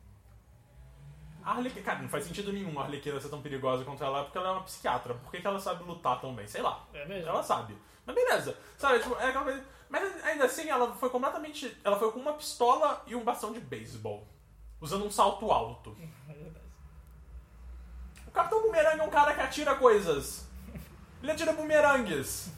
A 1.44 1.52
Arlequina, 1.52 1.86
cara, 1.86 2.00
não 2.00 2.10
faz 2.10 2.24
sentido 2.24 2.52
nenhum 2.52 2.80
a 2.80 2.84
Arlequina 2.84 3.20
ser 3.20 3.30
tão 3.30 3.42
perigosa 3.42 3.84
contra 3.84 4.06
ela 4.06 4.24
porque 4.24 4.38
ela 4.38 4.50
é 4.50 4.52
uma 4.52 4.64
psiquiatra. 4.64 5.14
Por 5.14 5.32
que, 5.32 5.42
que 5.42 5.48
ela 5.48 5.60
sabe 5.60 5.84
lutar 5.84 6.20
tão 6.20 6.36
bem? 6.36 6.48
Sei 6.48 6.62
lá. 6.62 6.88
É 6.94 7.06
mesmo? 7.06 7.30
Ela 7.30 7.44
sabe. 7.44 7.78
Mas 8.06 8.16
beleza. 8.16 8.58
Sabe, 8.78 9.00
tipo, 9.00 9.16
é 9.16 9.28
aquela 9.28 9.46
coisa. 9.46 9.64
Mas 9.90 10.26
ainda 10.26 10.46
assim, 10.46 10.70
ela 10.70 10.94
foi 10.94 11.10
completamente. 11.10 11.78
Ela 11.84 11.98
foi 11.98 12.12
com 12.12 12.20
uma 12.20 12.34
pistola 12.34 13.04
e 13.06 13.16
um 13.16 13.24
bastão 13.24 13.54
de 13.54 13.60
beisebol. 13.60 14.28
Usando 14.80 15.06
um 15.06 15.12
salto 15.12 15.52
alto. 15.52 15.96
É. 16.30 16.62
O 18.28 18.32
Capitão 18.32 18.62
Boomerang 18.62 18.98
é 18.98 19.04
um 19.04 19.10
cara 19.10 19.34
que 19.34 19.42
atira 19.42 19.76
coisas. 19.76 20.48
Ele 21.22 21.32
atira 21.32 21.52
bumerangues. 21.52 22.50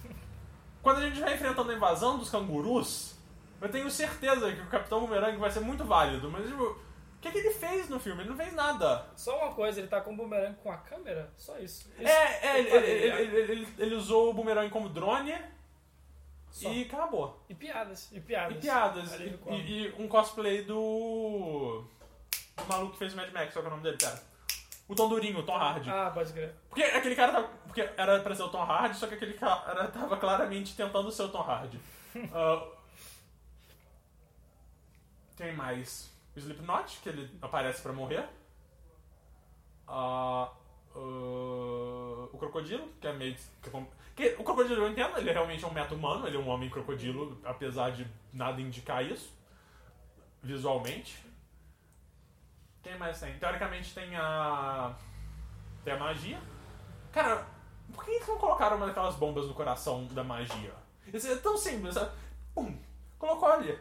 Quando 0.83 0.97
a 0.97 1.01
gente 1.01 1.19
vai 1.19 1.33
enfrentando 1.33 1.71
a 1.71 1.73
invasão 1.73 2.19
dos 2.19 2.29
cangurus, 2.29 3.15
eu 3.61 3.69
tenho 3.69 3.89
certeza 3.89 4.51
que 4.53 4.61
o 4.61 4.67
Capitão 4.67 4.99
Boomerang 4.99 5.37
vai 5.37 5.49
ser 5.49 5.61
muito 5.61 5.83
válido. 5.85 6.29
Mas, 6.29 6.45
tipo, 6.45 6.61
o 6.61 6.77
que, 7.21 7.31
que 7.31 7.37
ele 7.37 7.51
fez 7.51 7.87
no 7.87 7.99
filme? 7.99 8.21
Ele 8.21 8.29
não 8.29 8.35
fez 8.37 8.53
nada. 8.53 9.07
Só 9.15 9.37
uma 9.45 9.53
coisa, 9.53 9.79
ele 9.79 9.87
tá 9.87 10.01
com 10.01 10.13
o 10.13 10.17
bumerangue 10.17 10.57
com 10.61 10.69
a 10.69 10.77
câmera? 10.77 11.31
Só 11.37 11.57
isso. 11.57 11.89
Isso 11.97 12.05
É, 12.07 12.47
é, 12.47 12.59
eu 12.59 12.75
ele, 12.77 12.89
ele, 12.91 13.07
é. 13.07 13.21
ele, 13.51 13.67
ele- 13.79 13.95
usou 13.95 14.29
o 14.29 14.33
boomerang 14.33 14.69
como 14.69 14.89
drone 14.89 15.33
Só. 16.51 16.69
e 16.69 16.83
acabou. 16.83 17.41
E 17.47 17.55
piadas. 17.55 18.11
E 18.11 18.19
piadas. 18.19 18.57
E 18.57 18.59
piadas. 18.59 19.19
E, 19.21 19.39
e- 19.51 19.87
e 19.87 19.95
um 19.97 20.07
cosplay 20.09 20.63
do. 20.63 21.85
do 22.57 22.65
maluco 22.67 22.91
que 22.91 22.99
fez 22.99 23.13
o 23.13 23.15
Mad 23.15 23.31
Max, 23.31 23.53
qual 23.53 23.63
que 23.63 23.69
é 23.69 23.71
o 23.71 23.75
nome 23.77 23.83
dele, 23.83 23.97
cara? 23.97 24.21
O 24.93 24.95
Tom 24.95 25.09
Durinho, 25.09 25.39
o 25.39 25.43
Tom 25.43 25.55
Hardy. 25.57 25.89
Ah, 25.89 26.11
pode 26.13 26.31
crer. 26.31 26.53
Porque 26.69 26.83
aquele 26.83 27.15
cara 27.15 27.31
tava, 27.31 27.47
Porque 27.65 27.81
era 27.97 28.19
pra 28.19 28.35
ser 28.35 28.43
o 28.43 28.49
Tom 28.49 28.61
Hardy, 28.61 28.95
só 28.95 29.07
que 29.07 29.15
aquele 29.15 29.33
cara 29.33 29.87
tava 29.87 30.17
claramente 30.17 30.75
tentando 30.75 31.11
ser 31.11 31.23
o 31.23 31.29
Tom 31.29 31.41
Hardy. 31.41 31.79
Ah, 32.31 32.63
quem 35.35 35.51
mais? 35.55 36.11
O 36.35 36.39
Slipknot, 36.39 36.99
que 37.01 37.09
ele 37.09 37.27
aparece 37.41 37.81
pra 37.81 37.91
morrer. 37.91 38.23
Ah, 39.87 40.47
ah, 40.95 40.99
o 42.31 42.37
Crocodilo, 42.37 42.87
que 43.01 43.07
é 43.07 43.13
meio. 43.13 43.35
que 44.15 44.23
é 44.23 44.29
que- 44.29 44.35
o 44.39 44.43
Crocodilo 44.43 44.83
eu 44.83 44.91
entendo, 44.91 45.17
ele 45.17 45.31
realmente 45.31 45.63
é 45.63 45.67
um 45.67 45.73
meta-humano, 45.73 46.27
ele 46.27 46.37
é 46.37 46.39
um 46.39 46.47
homem 46.49 46.69
crocodilo, 46.69 47.39
apesar 47.43 47.89
de 47.91 48.05
nada 48.31 48.61
indicar 48.61 49.03
isso. 49.03 49.33
Visualmente. 50.43 51.17
Quem 52.83 52.97
mais 52.97 53.19
tem? 53.19 53.39
Teoricamente 53.39 53.95
tem 53.95 54.15
a. 54.15 54.93
Tem 55.85 55.93
a 55.93 55.97
magia. 55.97 56.39
Cara, 57.13 57.45
por 57.93 58.03
que 58.03 58.11
eles 58.11 58.27
não 58.27 58.37
colocaram 58.37 58.75
uma 58.75 58.87
daquelas 58.87 59.15
bombas 59.15 59.47
no 59.47 59.53
coração 59.53 60.05
da 60.07 60.23
magia? 60.23 60.73
Isso 61.11 61.31
é 61.31 61.35
tão 61.37 61.57
simples, 61.57 61.93
sabe? 61.93 62.11
Pum! 62.53 62.77
Colocou 63.17 63.49
ali. 63.49 63.79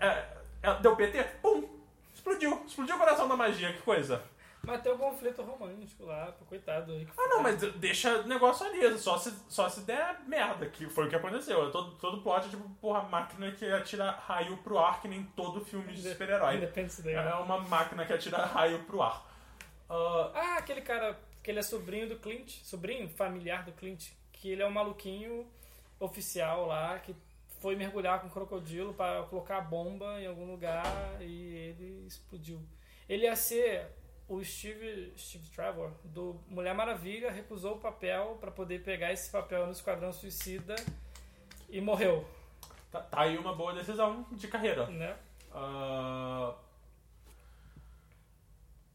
É, 0.00 0.26
é, 0.62 0.74
deu 0.80 0.96
PT? 0.96 1.22
Pum! 1.40 1.68
Explodiu. 2.12 2.62
Explodiu 2.66 2.96
o 2.96 2.98
coração 2.98 3.28
da 3.28 3.36
magia, 3.36 3.72
que 3.72 3.82
coisa. 3.82 4.22
Mas 4.62 4.82
tem 4.82 4.92
um 4.92 4.98
conflito 4.98 5.42
romântico 5.42 6.04
lá, 6.04 6.32
pô, 6.32 6.44
coitado. 6.44 6.92
aí 6.92 7.08
Ah, 7.16 7.28
não, 7.28 7.42
mas 7.42 7.60
deixa 7.76 8.20
o 8.20 8.26
negócio 8.26 8.66
ali. 8.66 8.98
Só 8.98 9.16
se, 9.16 9.32
só 9.48 9.68
se 9.68 9.80
der 9.82 10.20
merda, 10.26 10.66
que 10.66 10.88
foi 10.88 11.06
o 11.06 11.08
que 11.08 11.16
aconteceu. 11.16 11.70
Todo, 11.70 11.92
todo 11.96 12.22
plot 12.22 12.46
é 12.46 12.50
tipo, 12.50 12.68
porra, 12.80 13.02
máquina 13.02 13.50
que 13.52 13.64
atira 13.70 14.10
raio 14.10 14.58
pro 14.58 14.78
ar, 14.78 15.00
que 15.00 15.08
nem 15.08 15.24
todo 15.24 15.64
filme 15.64 15.92
de 15.92 16.02
super-herói. 16.10 16.56
É 17.30 17.34
uma 17.36 17.58
máquina 17.58 18.04
que 18.04 18.12
atira 18.12 18.44
raio 18.44 18.84
pro 18.84 19.00
ar. 19.02 19.26
Ah, 19.88 20.30
Ah, 20.34 20.56
aquele 20.58 20.82
cara, 20.82 21.18
que 21.42 21.50
ele 21.50 21.58
é 21.58 21.62
sobrinho 21.62 22.08
do 22.08 22.16
Clint, 22.16 22.62
sobrinho 22.62 23.08
familiar 23.08 23.64
do 23.64 23.72
Clint, 23.72 24.10
que 24.32 24.50
ele 24.50 24.62
é 24.62 24.66
um 24.66 24.70
maluquinho 24.70 25.50
oficial 25.98 26.66
lá, 26.66 26.98
que 26.98 27.14
foi 27.60 27.76
mergulhar 27.76 28.20
com 28.20 28.26
um 28.26 28.30
crocodilo 28.30 28.94
para 28.94 29.22
colocar 29.24 29.58
a 29.58 29.60
bomba 29.60 30.20
em 30.20 30.26
algum 30.26 30.50
lugar 30.50 30.84
e 31.20 31.56
ele 31.56 32.04
explodiu. 32.06 32.60
Ele 33.08 33.24
ia 33.24 33.36
ser 33.36 33.86
o 34.32 34.44
Steve, 34.44 35.12
Steve 35.18 35.48
Trevor 35.50 35.90
do 36.04 36.40
Mulher 36.48 36.74
Maravilha, 36.74 37.30
recusou 37.30 37.74
o 37.74 37.78
papel 37.80 38.38
para 38.40 38.50
poder 38.50 38.82
pegar 38.84 39.12
esse 39.12 39.28
papel 39.30 39.66
no 39.66 39.72
Esquadrão 39.72 40.12
Suicida 40.12 40.76
e 41.68 41.80
morreu, 41.80 42.26
tá, 42.92 43.00
tá 43.00 43.20
aí 43.22 43.36
uma 43.36 43.54
boa 43.54 43.72
decisão 43.74 44.24
de 44.30 44.46
carreira. 44.48 44.86
né? 44.86 45.16
Ah, 45.52 46.54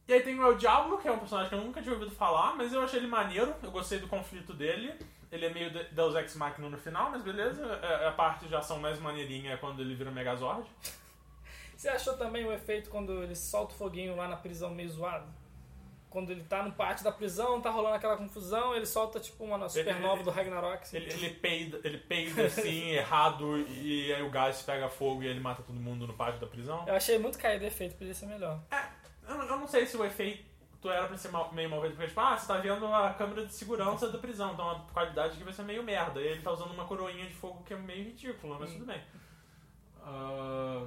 E 0.08 0.14
aí 0.14 0.22
tem 0.22 0.40
o 0.40 0.44
El 0.46 0.56
Diablo, 0.56 0.98
que 1.00 1.08
é 1.08 1.12
um 1.12 1.18
personagem 1.20 1.50
que 1.50 1.56
eu 1.56 1.62
nunca 1.62 1.82
tinha 1.82 1.94
ouvido 1.94 2.12
falar, 2.12 2.56
mas 2.56 2.72
eu 2.72 2.82
achei 2.82 3.00
ele 3.00 3.08
maneiro, 3.08 3.54
eu 3.64 3.72
gostei 3.72 4.00
do 4.00 4.08
conflito 4.08 4.54
dele. 4.54 4.94
Ele 5.32 5.48
é 5.48 5.50
meio 5.54 5.70
de- 5.72 5.84
Deus 5.86 6.16
Ex 6.16 6.36
Machina 6.36 6.70
no 6.70 6.78
final, 6.78 7.10
mas 7.10 7.22
beleza. 7.24 7.62
É 7.82 8.06
é 8.06 8.08
a 8.08 8.12
parte 8.12 8.46
de 8.48 8.56
ação 8.56 8.80
mais 8.80 9.00
maneirinha 9.00 9.54
é 9.54 9.58
quando 9.58 9.82
ele 9.82 9.96
vira 9.96 10.12
Megazord. 10.12 10.66
Você 11.76 11.90
achou 11.90 12.16
também 12.18 12.46
o 12.46 12.52
efeito 12.52 12.90
quando 12.90 13.22
ele 13.24 13.36
solta 13.36 13.74
o 13.74 13.78
foguinho 13.78 14.16
lá 14.16 14.28
na 14.28 14.36
prisão 14.38 14.70
meio 14.74 14.90
zoado? 14.90 15.26
Quando 16.10 16.32
ele 16.32 16.44
tá 16.46 16.64
no 16.64 16.72
pátio 16.72 17.04
da 17.04 17.12
prisão, 17.12 17.60
tá 17.60 17.70
rolando 17.70 17.96
aquela 17.96 18.16
confusão, 18.16 18.74
ele 18.74 18.86
solta 18.86 19.20
tipo 19.20 19.44
uma 19.44 19.68
supernova 19.68 20.24
do 20.24 20.30
Ragnarok. 20.32 20.82
assim. 20.84 20.96
Ele, 20.96 21.12
ele 21.12 21.30
peida, 21.32 21.82
ele 21.84 21.98
peida 21.98 22.46
assim, 22.46 22.92
errado, 22.96 23.58
e 23.68 24.14
aí 24.14 24.24
o 24.24 24.30
gás 24.30 24.62
pega 24.62 24.88
fogo 24.88 25.24
e 25.24 25.28
ele 25.28 25.42
mata 25.42 25.62
todo 25.62 25.76
mundo 25.78 26.08
no 26.08 26.14
pátio 26.14 26.40
da 26.40 26.48
prisão. 26.48 26.86
Eu 26.88 26.96
achei 26.96 27.20
muito 27.20 27.38
caído 27.38 27.66
o 27.66 27.68
efeito, 27.68 27.98
podia 27.98 28.14
ser 28.14 28.28
melhor. 28.28 28.62
É, 28.72 28.86
eu, 29.30 29.36
eu 29.36 29.58
não 29.58 29.68
sei 29.68 29.86
se 29.86 29.98
o 29.98 30.06
efeito 30.06 30.46
era 30.90 31.06
pra 31.08 31.18
ser 31.18 31.30
mal- 31.32 31.52
meio 31.52 31.70
mal 31.70 31.82
feito, 31.82 31.94
porque 31.96 32.08
tipo, 32.08 32.22
ah, 32.22 32.38
você 32.38 32.48
tá 32.48 32.58
vendo 32.60 32.86
a 32.86 33.14
câmera 33.14 33.46
de 33.46 33.54
segurança 33.54 34.08
da 34.10 34.18
prisão, 34.18 34.54
então 34.54 34.70
a 34.72 34.80
qualidade 34.94 35.34
aqui 35.34 35.44
vai 35.44 35.52
ser 35.52 35.64
meio 35.64 35.84
merda. 35.84 36.22
E 36.22 36.28
ele 36.28 36.42
tá 36.42 36.52
usando 36.52 36.72
uma 36.72 36.86
coroinha 36.86 37.26
de 37.26 37.34
fogo 37.34 37.62
que 37.66 37.74
é 37.74 37.78
meio 37.78 38.06
ridícula, 38.06 38.58
mas 38.58 38.72
tudo 38.72 38.86
bem. 38.86 39.02
Ah, 40.02 40.86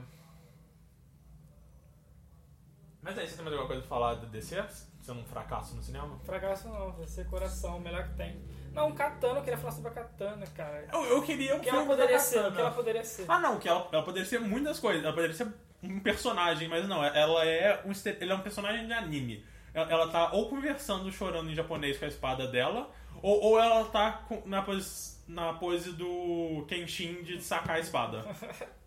Mas 3.02 3.18
aí, 3.18 3.26
você 3.26 3.36
tem 3.36 3.44
mais 3.44 3.56
alguma 3.56 3.68
coisa 3.68 3.82
pra 3.82 3.88
falar 3.88 4.14
da 4.14 4.26
DC? 4.26 4.64
Sendo 5.00 5.20
um 5.20 5.24
fracasso 5.24 5.74
no 5.74 5.82
cinema? 5.82 6.18
Fracasso 6.24 6.68
não, 6.68 6.92
vai 6.92 7.06
ser 7.06 7.26
coração, 7.26 7.78
o 7.78 7.80
melhor 7.80 8.08
que 8.08 8.14
tem. 8.14 8.42
Não, 8.72 8.92
Katana, 8.92 9.38
eu 9.38 9.42
queria 9.42 9.58
falar 9.58 9.72
sobre 9.72 9.90
a 9.90 9.94
Katana, 9.94 10.46
cara. 10.48 10.86
Eu, 10.92 11.04
eu 11.04 11.22
queria 11.22 11.54
um 11.54 11.58
O 11.58 11.60
que 11.60 11.68
ela 11.68 11.86
poderia 11.86 12.18
ser, 12.18 12.44
o 12.44 12.52
que 12.52 12.60
ela 12.60 12.70
poderia 12.70 13.04
ser. 13.04 13.24
Ah, 13.28 13.38
não, 13.38 13.58
que 13.58 13.68
ela, 13.68 13.88
ela 13.90 14.02
poderia 14.02 14.28
ser 14.28 14.40
muitas 14.40 14.78
coisas. 14.78 15.02
Ela 15.02 15.12
poderia 15.12 15.34
ser 15.34 15.52
um 15.82 16.00
personagem, 16.00 16.68
mas 16.68 16.86
não, 16.88 17.02
ela 17.02 17.44
é 17.44 17.82
um, 17.84 17.92
ela 18.20 18.32
é 18.32 18.34
um 18.34 18.40
personagem 18.40 18.86
de 18.86 18.92
anime. 18.92 19.44
Ela, 19.72 19.90
ela 19.90 20.08
tá 20.10 20.32
ou 20.32 20.48
conversando, 20.48 21.10
chorando 21.10 21.50
em 21.50 21.54
japonês 21.54 21.98
com 21.98 22.04
a 22.04 22.08
espada 22.08 22.46
dela, 22.46 22.90
ou, 23.22 23.40
ou 23.40 23.60
ela 23.60 23.84
tá 23.86 24.26
na, 24.44 24.62
pose, 24.62 25.18
na 25.26 25.52
pose 25.54 25.92
do 25.92 26.64
Kenshin 26.68 27.22
de 27.22 27.40
sacar 27.40 27.76
a 27.76 27.80
espada. 27.80 28.24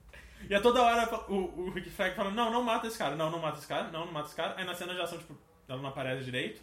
E 0.50 0.56
a 0.56 0.62
toda 0.62 0.82
hora 0.82 1.10
o, 1.30 1.36
o 1.62 1.70
Rick 1.72 1.90
Flag 1.90 2.16
fala, 2.16 2.32
não, 2.32 2.52
não 2.52 2.64
mata 2.64 2.88
esse 2.88 2.98
cara, 2.98 3.16
não, 3.16 3.30
não 3.30 3.40
mata 3.40 3.58
esse 3.58 3.68
cara, 3.68 3.90
não, 3.92 4.06
não 4.06 4.12
mata 4.12 4.28
esse 4.28 4.36
cara. 4.36 4.56
Aí 4.58 4.66
na 4.66 4.74
cena 4.76 4.94
de 4.94 5.02
ação, 5.02 5.18
tipo, 5.18 5.38
ela 5.68 5.82
não 5.82 5.90
aparece 5.90 6.24
direito. 6.26 6.62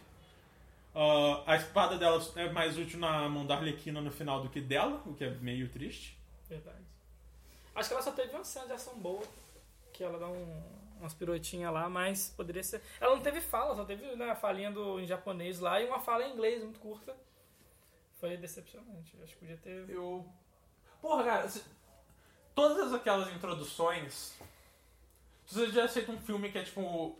Ah, 0.93 1.43
a 1.45 1.55
espada 1.55 1.97
dela 1.97 2.21
é 2.35 2.49
mais 2.49 2.77
útil 2.77 2.99
na 2.99 3.27
mão 3.29 3.45
da 3.45 3.55
Arlequina 3.55 4.01
no 4.01 4.11
final 4.11 4.41
do 4.41 4.49
que 4.49 4.59
dela, 4.61 5.01
o 5.05 5.13
que 5.13 5.23
é 5.23 5.29
meio 5.29 5.69
triste. 5.69 6.17
Verdade. 6.47 6.83
Acho 7.75 7.89
que 7.89 7.93
ela 7.93 8.03
só 8.03 8.11
teve 8.11 8.33
uma 8.33 8.43
cena 8.43 8.65
de 8.67 8.73
ação 8.73 8.97
boa, 8.99 9.23
que 9.93 10.03
ela 10.03 10.17
dá 10.19 10.27
um, 10.27 10.63
umas 10.99 11.13
piruetinhas 11.13 11.71
lá, 11.71 11.87
mas 11.89 12.33
poderia 12.35 12.63
ser. 12.63 12.81
Ela 12.99 13.15
não 13.15 13.21
teve 13.23 13.39
fala, 13.39 13.75
só 13.75 13.85
teve 13.85 14.15
né, 14.15 14.29
a 14.31 14.35
falinha 14.35 14.71
do, 14.71 14.99
em 14.99 15.05
japonês 15.05 15.59
lá 15.59 15.79
e 15.79 15.87
uma 15.87 15.99
fala 15.99 16.25
em 16.25 16.33
inglês 16.33 16.61
muito 16.63 16.79
curta. 16.79 17.15
Foi 18.19 18.35
decepcionante. 18.35 19.15
Acho 19.23 19.33
que 19.33 19.39
podia 19.39 19.57
ter. 19.57 19.89
Eu. 19.89 20.25
Porra, 21.01 21.23
cara, 21.23 21.47
se- 21.47 21.63
todas 22.59 22.93
aquelas 22.93 23.31
introduções. 23.33 24.37
Se 25.45 25.55
você 25.55 25.67
tivesse 25.67 25.93
feito 25.95 26.11
um 26.11 26.19
filme 26.19 26.51
que 26.51 26.57
é 26.57 26.63
tipo. 26.63 27.17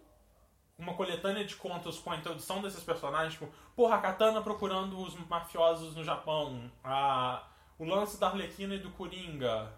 Uma 0.78 0.94
coletânea 0.94 1.44
de 1.44 1.56
contos 1.58 2.00
com 2.00 2.10
a 2.10 2.16
introdução 2.16 2.62
desses 2.62 2.82
personagens, 2.82 3.34
tipo, 3.34 3.50
porra, 3.76 3.96
a 3.98 4.02
Katana 4.02 4.42
procurando 4.42 4.98
os 4.98 5.14
mafiosos 5.28 5.94
no 5.94 6.06
Japão, 6.06 6.72
a, 6.82 7.44
o 7.78 7.84
lance 7.84 8.18
da 8.18 8.28
Arlequina 8.28 8.76
e 8.76 8.80
do 8.80 8.90
Coringa. 8.92 9.74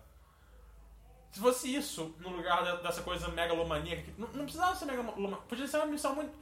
Se 1.32 1.40
fosse 1.40 1.76
isso, 1.76 2.14
no 2.20 2.30
lugar 2.30 2.78
dessa 2.84 3.02
coisa 3.02 3.28
megalomaníaca, 3.30 4.04
que 4.04 4.14
não, 4.22 4.28
não 4.28 4.44
precisava 4.44 4.76
ser 4.76 4.86
megalomaníaca, 4.86 5.42
podia 5.50 5.68
ser 5.68 5.78
uma 5.78 5.88
missão 5.88 6.14
muito, 6.14 6.34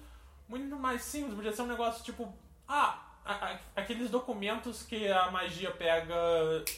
muito 0.50 0.76
mais 0.76 1.04
simples, 1.04 1.36
podia 1.36 1.54
ser 1.54 1.62
um 1.62 1.68
negócio 1.68 2.04
tipo, 2.04 2.34
ah, 2.68 3.00
a- 3.24 3.52
a- 3.52 3.60
aqueles 3.78 4.10
documentos 4.10 4.84
que 4.84 5.08
a 5.10 5.32
magia 5.32 5.72
pega 5.72 6.18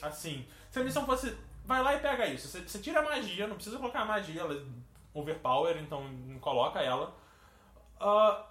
assim. 0.04 0.48
Se 0.70 0.80
a 0.80 0.84
missão 0.84 1.04
fosse, 1.04 1.36
vai 1.66 1.82
lá 1.82 1.96
e 1.96 2.00
pega 2.00 2.28
isso. 2.28 2.48
Você, 2.48 2.62
você 2.62 2.80
tira 2.80 3.00
a 3.00 3.04
magia, 3.04 3.48
não 3.48 3.56
precisa 3.56 3.78
colocar 3.78 4.02
a 4.02 4.06
magia, 4.06 4.42
ela 4.42 4.54
é 4.54 4.62
overpower, 5.14 5.78
então 5.78 6.04
não 6.04 6.40
coloca 6.40 6.80
ela. 6.80 7.14
Ah, 8.00 8.44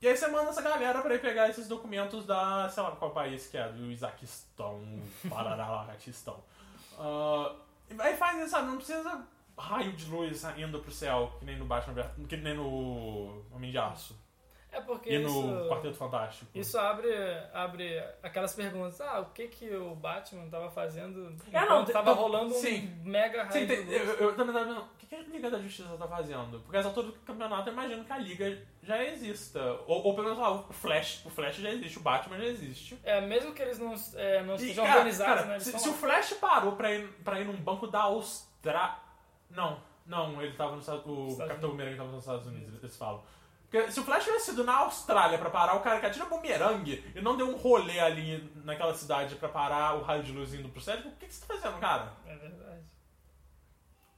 e 0.00 0.08
aí 0.08 0.16
você 0.16 0.26
manda 0.28 0.50
essa 0.50 0.62
galera 0.62 1.00
pra 1.00 1.14
ir 1.14 1.20
pegar 1.20 1.48
esses 1.48 1.68
documentos 1.68 2.26
da, 2.26 2.68
sei 2.68 2.82
lá 2.82 2.90
qual 2.92 3.10
país 3.12 3.46
que 3.46 3.56
é, 3.56 3.68
do 3.68 3.90
Isaquistão, 3.90 4.82
Pararalaquistão. 5.28 6.42
Ah, 6.98 7.54
e 7.90 8.00
aí 8.00 8.16
faz 8.16 8.38
isso, 8.40 8.50
sabe? 8.50 8.68
Não 8.68 8.76
precisa 8.76 9.26
raio 9.58 9.92
de 9.92 10.10
luz 10.10 10.44
indo 10.56 10.80
pro 10.80 10.92
céu, 10.92 11.32
que 11.38 11.44
nem 11.44 11.56
no 11.56 11.64
Batman, 11.64 12.02
que 12.28 12.36
nem 12.36 12.54
no 12.54 13.42
Homem 13.52 13.70
de 13.70 13.78
Aço. 13.78 14.14
É 14.76 14.80
porque 14.82 15.10
E 15.10 15.18
no 15.18 15.28
isso, 15.28 15.68
Quarteto 15.70 15.94
Fantástico. 15.94 16.50
isso 16.54 16.78
abre, 16.78 17.08
abre 17.54 17.98
aquelas 18.22 18.54
perguntas. 18.54 19.00
Ah, 19.00 19.20
o 19.20 19.26
que 19.26 19.48
que 19.48 19.74
o 19.74 19.94
Batman 19.94 20.48
tava 20.50 20.68
fazendo 20.70 21.34
É, 21.50 21.64
não, 21.64 21.82
tava 21.86 22.14
tô- 22.14 22.20
rolando 22.22 22.52
sim. 22.54 22.92
um 23.04 23.08
mega 23.08 23.44
raio 23.44 23.52
Sim, 23.52 23.66
de 23.66 23.66
tem- 23.76 23.88
eu, 23.90 24.04
eu 24.16 24.36
também 24.36 24.52
tava 24.52 24.66
pensando, 24.66 24.84
o 24.84 24.96
que 24.98 25.06
que 25.06 25.14
a 25.14 25.20
Liga 25.22 25.50
da 25.50 25.58
Justiça 25.58 25.96
tá 25.96 26.06
fazendo? 26.06 26.60
Porque 26.60 26.76
essa 26.76 26.88
altura 26.88 27.06
do 27.06 27.12
campeonato 27.20 27.68
eu 27.68 27.72
imagino 27.72 28.04
que 28.04 28.12
a 28.12 28.18
Liga 28.18 28.58
já 28.82 29.02
exista. 29.02 29.62
Ou, 29.86 30.04
ou 30.08 30.14
pelo 30.14 30.24
menos 30.28 30.38
lá, 30.38 30.50
o 30.52 30.72
Flash, 30.72 31.24
o 31.24 31.30
Flash 31.30 31.56
já 31.56 31.70
existe, 31.70 31.98
o 31.98 32.02
Batman 32.02 32.36
já 32.38 32.44
existe. 32.44 32.98
É, 33.02 33.20
mesmo 33.22 33.54
que 33.54 33.62
eles 33.62 33.78
não, 33.78 33.94
é, 34.16 34.42
não 34.42 34.54
E, 34.54 34.56
estejam 34.56 34.84
cara, 34.84 34.98
organizados, 34.98 35.34
cara, 35.42 35.46
né? 35.46 35.58
Se, 35.60 35.78
se 35.78 35.88
o. 35.88 35.92
Flash 35.94 36.34
parou 36.34 36.72
pra 36.72 36.92
ir, 36.92 37.08
pra 37.24 37.40
ir 37.40 37.46
num 37.46 37.56
banco 37.56 37.86
da 37.86 38.02
Austrália. 38.02 38.96
Não, 39.50 39.80
não, 40.04 40.42
ele 40.42 40.52
tava 40.54 40.72
nos 40.72 40.80
Estados 40.82 41.06
O 41.06 41.28
Estados 41.28 41.48
Capitão 41.48 41.70
Boomerang 41.70 41.96
tava 41.96 42.10
nos 42.10 42.20
Estados 42.24 42.46
Unidos, 42.46 42.74
eles 42.78 42.96
falam. 42.96 43.22
Porque 43.70 43.90
se 43.90 43.98
o 43.98 44.04
Flash 44.04 44.24
tivesse 44.24 44.46
sido 44.46 44.64
na 44.64 44.76
Austrália 44.78 45.38
pra 45.38 45.50
parar 45.50 45.74
o 45.74 45.80
cara 45.80 45.98
que 45.98 46.06
atira 46.06 46.24
bumerangue 46.26 47.04
e 47.14 47.20
não 47.20 47.36
deu 47.36 47.48
um 47.48 47.56
rolê 47.56 47.98
ali 47.98 48.48
naquela 48.64 48.94
cidade 48.94 49.34
pra 49.34 49.48
parar 49.48 49.96
o 49.96 50.02
raio 50.02 50.22
de 50.22 50.32
luz 50.32 50.54
indo 50.54 50.68
pro 50.68 50.80
céu, 50.80 50.96
tipo, 50.96 51.08
o 51.08 51.16
que, 51.16 51.26
que 51.26 51.34
você 51.34 51.44
tá 51.44 51.54
fazendo, 51.54 51.80
cara? 51.80 52.12
É 52.24 52.36
verdade. 52.36 52.84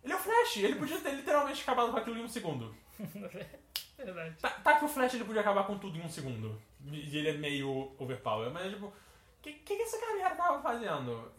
Ele 0.05 0.13
é 0.13 0.17
o 0.17 0.19
Flash, 0.21 0.57
ele 0.59 0.77
podia 0.77 1.01
ter 1.01 1.13
literalmente 1.13 1.63
acabado 1.63 1.91
com 1.91 1.97
aquilo 1.97 2.19
em 2.19 2.25
um 2.25 2.29
segundo. 2.29 2.75
verdade. 3.97 4.37
Tá, 4.41 4.51
tá 4.51 4.79
que 4.79 4.85
o 4.85 4.89
Flash 4.89 5.15
ele 5.15 5.25
podia 5.25 5.41
acabar 5.41 5.67
com 5.67 5.79
tudo 5.79 5.97
em 5.97 6.03
um 6.03 6.09
segundo. 6.09 6.61
E 6.85 7.17
ele 7.17 7.31
é 7.31 7.35
meio 7.35 7.95
overpower, 7.99 8.51
mas 8.51 8.71
tipo, 8.71 8.87
o 8.87 8.93
que, 9.41 9.55
que, 9.55 9.77
que 9.77 9.83
essa 9.83 10.01
galera 10.01 10.37
tava 10.37 10.63
fazendo? 10.63 11.33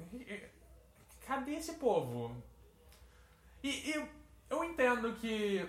Cadê 1.26 1.54
esse 1.54 1.74
povo? 1.74 2.36
E, 3.64 3.92
e 3.92 4.10
eu 4.50 4.64
entendo 4.64 5.14
que 5.14 5.68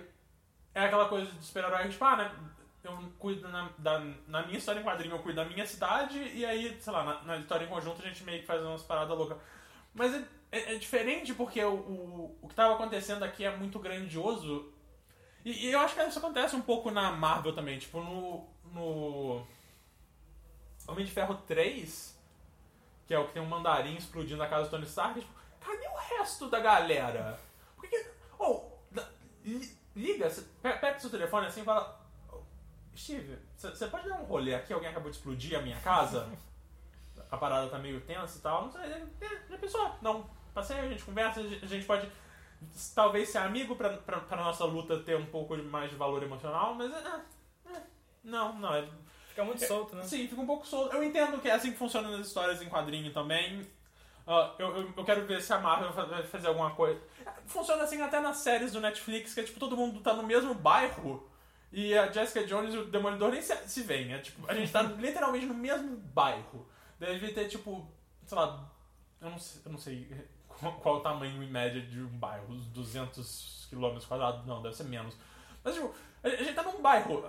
é 0.73 0.85
aquela 0.85 1.07
coisa 1.07 1.31
de 1.31 1.43
super-herói, 1.45 1.89
tipo, 1.89 2.03
ah, 2.05 2.15
né? 2.17 2.31
Eu 2.83 2.97
cuido 3.19 3.47
na, 3.49 3.69
da, 3.77 3.99
na 4.27 4.43
minha 4.45 4.57
história 4.57 4.79
em 4.79 4.83
quadrinho, 4.83 5.13
eu 5.15 5.19
cuido 5.19 5.35
da 5.43 5.45
minha 5.45 5.65
cidade, 5.67 6.17
e 6.19 6.43
aí, 6.45 6.75
sei 6.81 6.91
lá, 6.91 7.03
na, 7.03 7.21
na 7.23 7.37
história 7.37 7.65
em 7.65 7.69
conjunto 7.69 8.01
a 8.01 8.05
gente 8.07 8.23
meio 8.23 8.39
que 8.41 8.47
faz 8.47 8.61
umas 8.63 8.81
paradas 8.81 9.15
loucas. 9.15 9.37
Mas 9.93 10.13
é, 10.15 10.25
é- 10.51 10.73
é 10.73 10.77
diferente 10.77 11.33
porque 11.33 11.63
o, 11.63 11.73
o, 11.75 12.39
o 12.41 12.47
que 12.47 12.55
tava 12.55 12.73
acontecendo 12.73 13.23
aqui 13.23 13.43
é 13.43 13.55
muito 13.55 13.77
grandioso. 13.77 14.73
E, 15.45 15.67
e 15.67 15.71
eu 15.71 15.79
acho 15.79 15.93
que 15.95 16.01
isso 16.03 16.17
acontece 16.19 16.55
um 16.55 16.61
pouco 16.61 16.89
na 16.89 17.11
Marvel 17.11 17.53
também. 17.53 17.77
Tipo, 17.77 17.99
no. 17.99 18.47
no 18.73 19.45
Homem 20.87 21.05
de 21.05 21.11
Ferro 21.11 21.35
3, 21.47 22.19
que 23.05 23.13
é 23.13 23.19
o 23.19 23.27
que 23.27 23.33
tem 23.33 23.41
um 23.41 23.45
mandarim 23.47 23.95
explodindo 23.95 24.37
na 24.37 24.47
casa 24.47 24.63
do 24.65 24.71
Tony 24.71 24.85
Stark, 24.85 25.19
tipo, 25.19 25.33
cadê 25.59 25.87
o 25.87 26.17
resto 26.17 26.49
da 26.49 26.59
galera? 26.59 27.39
Por 27.75 27.87
que. 27.87 27.89
que- 28.03 28.11
Oh, 28.39 28.63
da- 28.91 29.07
liga, 29.95 30.29
pega 30.61 30.99
seu 30.99 31.09
telefone 31.09 31.47
assim 31.47 31.61
e 31.61 31.65
fala. 31.65 31.99
"Oh, 32.31 32.41
Steve, 32.95 33.37
você 33.55 33.87
pode 33.87 34.07
dar 34.07 34.19
um 34.19 34.25
rolê 34.25 34.55
aqui? 34.55 34.73
Alguém 34.73 34.89
acabou 34.89 35.09
de 35.09 35.17
explodir 35.17 35.57
a 35.57 35.61
minha 35.61 35.79
casa? 35.79 36.29
a 37.29 37.37
parada 37.37 37.69
tá 37.69 37.79
meio 37.79 38.01
tensa 38.01 38.37
e 38.37 38.41
tal. 38.41 38.65
Não 38.65 38.71
sei, 38.71 38.81
é, 38.81 39.07
já 39.49 39.57
pensou? 39.57 39.95
Não, 40.01 40.29
passei, 40.53 40.77
a 40.77 40.89
gente 40.89 41.03
conversa, 41.03 41.39
a 41.39 41.65
gente 41.65 41.85
pode 41.85 42.11
talvez 42.93 43.29
ser 43.29 43.39
amigo 43.39 43.75
pra, 43.75 43.97
pra, 43.97 44.19
pra 44.19 44.43
nossa 44.43 44.65
luta 44.65 44.99
ter 44.99 45.15
um 45.15 45.25
pouco 45.25 45.57
mais 45.57 45.89
de 45.89 45.95
valor 45.95 46.21
emocional, 46.21 46.75
mas 46.75 46.91
é, 46.91 47.21
é, 47.73 47.81
não, 48.23 48.59
não, 48.59 48.75
é, 48.75 48.87
Fica 49.29 49.45
muito 49.45 49.65
solto, 49.65 49.95
né? 49.95 50.03
sim, 50.03 50.27
fica 50.27 50.41
um 50.41 50.45
pouco 50.45 50.67
solto. 50.67 50.93
Eu 50.93 51.01
entendo 51.03 51.39
que 51.39 51.47
é 51.47 51.53
assim 51.53 51.71
que 51.71 51.77
funciona 51.77 52.09
nas 52.09 52.27
histórias 52.27 52.61
em 52.61 52.67
quadrinho 52.67 53.13
também. 53.13 53.65
Ah, 54.25 54.53
eu, 54.59 54.77
eu, 54.77 54.93
eu 54.95 55.03
quero 55.03 55.25
ver 55.25 55.41
se 55.41 55.51
a 55.53 55.59
Marvel 55.59 55.91
vai- 55.91 56.23
fazer 56.23 56.47
alguma 56.47 56.71
coisa. 56.71 56.99
Funciona 57.47 57.83
assim 57.83 58.01
até 58.01 58.19
nas 58.19 58.37
séries 58.37 58.71
do 58.71 58.79
Netflix, 58.79 59.33
que 59.33 59.39
é 59.39 59.43
tipo, 59.43 59.59
todo 59.59 59.75
mundo 59.75 59.99
tá 60.01 60.13
no 60.13 60.23
mesmo 60.23 60.53
bairro 60.53 61.27
e 61.71 61.97
a 61.97 62.11
Jessica 62.11 62.45
Jones 62.45 62.73
e 62.73 62.77
o 62.77 62.85
Demolidor 62.85 63.31
nem 63.31 63.41
se, 63.41 63.55
se 63.67 63.81
veem. 63.81 64.13
É, 64.13 64.19
tipo, 64.19 64.49
a 64.49 64.53
gente 64.53 64.71
tá 64.71 64.81
literalmente 64.99 65.45
no 65.45 65.53
mesmo 65.53 65.97
bairro. 65.97 66.67
Deve 66.99 67.31
ter, 67.33 67.47
tipo, 67.47 67.87
sei 68.25 68.37
lá, 68.37 68.69
eu 69.19 69.29
não 69.31 69.39
sei, 69.39 69.61
eu 69.65 69.71
não 69.71 69.79
sei 69.79 70.27
qual, 70.47 70.73
qual 70.73 70.95
o 70.97 70.99
tamanho 71.01 71.41
em 71.41 71.49
média 71.49 71.81
de 71.81 71.99
um 71.99 72.07
bairro, 72.19 72.45
uns 72.53 72.65
200 72.67 73.67
km 73.69 73.97
quadrados, 74.07 74.45
não, 74.45 74.61
deve 74.61 74.75
ser 74.75 74.83
menos. 74.83 75.15
Mas, 75.63 75.73
tipo, 75.75 75.93
a, 76.23 76.27
a 76.27 76.35
gente 76.35 76.53
tá 76.53 76.63
num 76.63 76.81
bairro. 76.81 77.23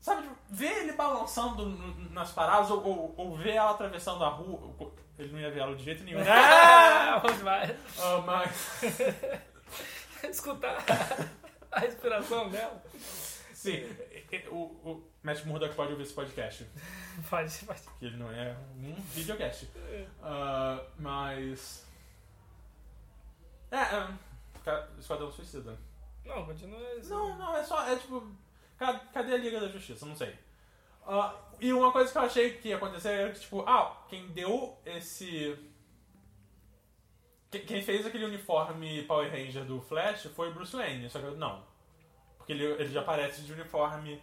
Sabe, 0.00 0.22
tipo, 0.22 0.36
ver 0.48 0.84
ele 0.84 0.92
balançando 0.92 1.66
nas 2.12 2.30
paradas 2.30 2.70
ou, 2.70 2.86
ou, 2.86 3.14
ou 3.16 3.36
ver 3.36 3.54
ela 3.54 3.72
atravessando 3.72 4.24
a 4.24 4.28
rua. 4.28 4.72
Ele 5.18 5.32
não 5.32 5.40
ia 5.40 5.50
ver 5.50 5.60
ela 5.60 5.74
de 5.74 5.82
jeito 5.84 6.04
nenhum. 6.04 6.20
Ah, 6.28 7.18
vamos 7.18 7.40
vai 7.42 7.76
Ah, 7.98 8.22
mas. 8.24 8.70
escutar 10.30 10.84
a 11.72 11.80
respiração 11.80 12.48
dela. 12.50 12.82
Sim, 13.54 13.84
o, 14.50 14.56
o 14.88 15.10
Matt 15.22 15.44
Murdock 15.44 15.74
pode 15.74 15.90
ouvir 15.92 16.04
esse 16.04 16.12
podcast. 16.12 16.64
Pode, 17.28 17.52
pode. 17.64 17.82
Que 17.98 18.06
ele 18.06 18.16
não 18.16 18.30
é 18.30 18.56
um 18.76 18.94
videocast. 19.14 19.66
Ah, 20.22 20.80
mas. 20.98 21.84
É, 23.70 23.76
é. 23.78 24.08
ca- 24.64 24.86
Esquadrão 24.98 25.30
Suicida. 25.32 25.76
Não, 26.24 26.44
continua. 26.46 26.78
Não, 27.04 27.36
não, 27.38 27.56
é 27.56 27.64
só. 27.64 27.84
É 27.88 27.96
tipo. 27.96 28.24
ca- 28.78 29.00
Cadê 29.12 29.34
a 29.34 29.38
Liga 29.38 29.60
da 29.60 29.68
Justiça? 29.68 30.06
Não 30.06 30.14
sei. 30.14 30.36
Ah, 31.06 31.34
e 31.60 31.72
uma 31.72 31.90
coisa 31.92 32.10
que 32.12 32.18
eu 32.18 32.22
achei 32.22 32.52
que 32.58 32.68
ia 32.68 32.76
acontecer 32.76 33.08
era 33.10 33.32
que, 33.32 33.40
tipo, 33.40 33.60
ah, 33.66 34.04
quem 34.08 34.28
deu 34.28 34.76
esse. 34.86 35.56
que- 37.50 37.60
Quem 37.60 37.82
fez 37.82 38.06
aquele 38.06 38.24
uniforme 38.26 39.02
Power 39.04 39.30
Ranger 39.30 39.64
do 39.64 39.80
Flash 39.80 40.24
foi 40.34 40.50
o 40.50 40.54
Bruce 40.54 40.76
Wayne, 40.76 41.08
só 41.08 41.18
que 41.18 41.26
eu- 41.26 41.36
não. 41.36 41.64
Porque 42.36 42.52
ele, 42.52 42.64
ele 42.64 42.88
já 42.90 43.00
aparece 43.00 43.42
de 43.42 43.52
uniforme 43.52 44.22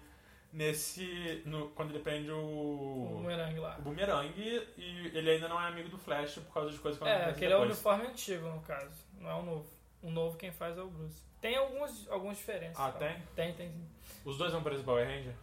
nesse. 0.53 1.41
no- 1.45 1.69
quando 1.69 1.89
ele 1.91 1.99
prende 1.99 2.31
o. 2.31 2.37
O 2.37 3.09
bumerangue 3.21 3.59
lá. 3.59 3.75
o 3.79 3.81
Boomerang 3.81 4.33
e 4.37 5.11
ele 5.13 5.29
ainda 5.31 5.47
não 5.47 5.59
é 5.61 5.67
amigo 5.67 5.89
do 5.89 5.97
Flash 5.97 6.35
por 6.39 6.53
causa 6.53 6.71
de 6.71 6.77
coisas 6.79 7.01
que 7.01 7.07
É, 7.07 7.25
aquele 7.29 7.51
é 7.53 7.55
o 7.57 7.61
depois. 7.61 7.71
uniforme 7.71 8.07
antigo, 8.07 8.47
no 8.47 8.61
caso. 8.61 8.91
Não 9.19 9.29
é 9.29 9.33
o 9.35 9.41
novo. 9.43 9.69
O 10.01 10.09
novo 10.11 10.37
quem 10.37 10.51
faz 10.51 10.77
é 10.77 10.81
o 10.81 10.87
Bruce. 10.87 11.23
Tem 11.41 11.55
alguns, 11.55 12.07
algumas 12.09 12.37
diferenças. 12.37 12.79
Ah, 12.79 12.91
tá? 12.91 12.99
tem? 12.99 13.21
Tem, 13.35 13.53
tem 13.53 13.69
sim. 13.71 13.87
Os 14.23 14.37
dois 14.37 14.51
vão 14.51 14.61
para 14.63 14.75
esse 14.75 14.83
Power 14.83 15.05
Ranger? 15.05 15.33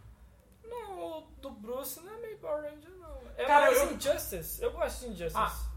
Não, 0.73 1.19
o 1.19 1.21
do 1.41 1.49
Bruce 1.51 1.99
não 2.01 2.13
é 2.13 2.17
meio 2.17 2.37
Power 2.39 2.63
Ranger, 2.63 2.91
não. 2.99 3.17
É 3.37 3.45
Cara, 3.45 3.65
mais 3.67 3.77
eu- 3.81 3.93
Injustice. 3.93 4.61
Eu 4.63 4.71
gosto 4.71 4.99
de 5.01 5.05
Injustice. 5.11 5.35
Ah. 5.37 5.73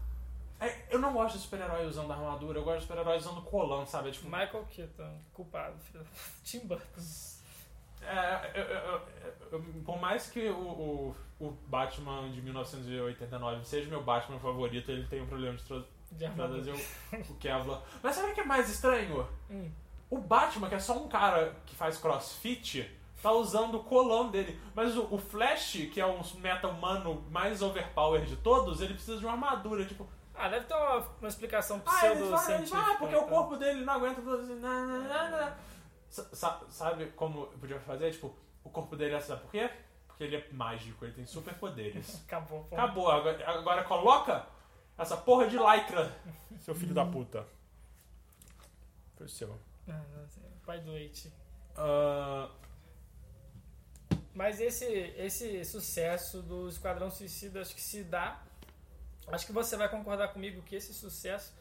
É, 0.59 0.87
eu 0.89 0.97
não 0.99 1.13
gosto 1.13 1.35
de 1.35 1.41
super-herói 1.43 1.85
usando 1.85 2.11
armadura, 2.11 2.57
eu 2.59 2.63
gosto 2.63 2.77
de 2.79 2.87
super-herói 2.87 3.17
usando 3.17 3.41
colã, 3.43 3.85
sabe? 3.85 4.09
É 4.09 4.11
tipo, 4.11 4.25
Michael 4.25 4.65
Keaton, 4.71 5.19
culpado. 5.33 5.77
filho. 5.83 6.03
Tim 6.43 6.59
Burton. 6.61 7.01
é, 8.01 8.51
eu- 8.55 8.63
eu- 8.63 9.01
eu- 9.51 9.63
por 9.85 9.99
mais 9.99 10.29
que 10.29 10.49
o, 10.49 10.55
o, 10.59 11.15
o 11.39 11.51
Batman 11.67 12.29
de 12.31 12.41
1989 12.41 13.65
seja 13.65 13.89
meu 13.89 14.01
Batman 14.03 14.39
favorito, 14.39 14.89
ele 14.91 15.05
tem 15.07 15.21
um 15.21 15.27
problema 15.27 15.55
de 15.57 15.63
tra- 15.63 15.83
De 16.11 16.29
trazer 16.31 16.71
o, 16.73 17.31
o 17.31 17.35
Kevlar. 17.35 17.81
Mas 18.01 18.15
sabe 18.15 18.31
o 18.31 18.33
que 18.33 18.41
é 18.41 18.45
mais 18.45 18.69
estranho? 18.69 19.27
Hum. 19.49 19.69
O 20.09 20.17
Batman, 20.19 20.69
que 20.69 20.75
é 20.75 20.79
só 20.79 20.97
um 20.97 21.07
cara 21.09 21.53
que 21.65 21.75
faz 21.75 21.97
crossfit, 21.97 22.89
tá 23.21 23.31
usando 23.31 23.75
o 23.75 23.83
colão 23.83 24.29
dele. 24.29 24.59
Mas 24.75 24.95
o, 24.95 25.07
o 25.13 25.17
Flash, 25.17 25.89
que 25.91 25.99
é 25.99 26.05
um 26.05 26.21
meta-humano 26.35 27.25
mais 27.29 27.61
overpower 27.61 28.25
de 28.25 28.35
todos, 28.37 28.81
ele 28.81 28.93
precisa 28.93 29.17
de 29.17 29.25
uma 29.25 29.33
armadura. 29.33 29.85
Tipo, 29.85 30.07
Ah, 30.33 30.47
deve 30.49 30.65
ter 30.65 30.73
uma, 30.73 30.97
uma 31.19 31.27
explicação 31.27 31.81
ah, 31.85 31.91
pseudo-científica. 31.91 32.77
fala, 32.77 32.93
ah, 32.93 32.97
porque 32.97 33.15
então. 33.15 33.27
o 33.27 33.29
corpo 33.29 33.57
dele 33.57 33.83
não 33.83 33.93
aguenta 33.93 34.21
tudo 34.21 34.37
assim. 34.37 34.59
Sabe 36.69 37.07
como 37.15 37.41
eu 37.41 37.57
podia 37.59 37.79
fazer? 37.79 38.11
Tipo, 38.11 38.35
o 38.63 38.69
corpo 38.69 38.95
dele 38.95 39.15
é 39.15 39.19
sabe 39.19 39.41
por 39.41 39.51
quê? 39.51 39.67
Porque 39.67 39.87
porque 40.17 40.23
ele 40.23 40.35
é 40.35 40.47
mágico, 40.51 41.05
ele 41.05 41.13
tem 41.13 41.27
superpoderes. 41.27 42.21
Acabou, 42.25 42.63
pô. 42.63 42.75
Acabou, 42.75 43.11
agora, 43.11 43.49
agora 43.51 43.83
coloca 43.83 44.47
essa 44.97 45.15
porra 45.15 45.47
de 45.47 45.57
lycra, 45.57 46.11
seu 46.59 46.73
filho 46.73 46.93
da 46.93 47.05
puta. 47.05 47.45
Foi 49.15 49.27
o 49.27 49.29
seu. 49.29 49.59
Ah, 49.87 50.01
não 50.15 50.27
sei. 50.27 50.43
Pai 50.65 50.79
do 50.79 50.91
It. 50.93 51.31
Mas 54.37 54.61
esse, 54.61 54.85
esse 54.85 55.65
sucesso 55.65 56.43
do 56.43 56.69
Esquadrão 56.69 57.09
Suicida 57.09 57.59
acho 57.59 57.73
que 57.73 57.81
se 57.81 58.03
dá. 58.03 58.39
Acho 59.29 59.47
que 59.47 59.51
você 59.51 59.75
vai 59.75 59.89
concordar 59.89 60.27
comigo 60.27 60.61
que 60.61 60.75
esse 60.75 60.93
sucesso 60.93 61.51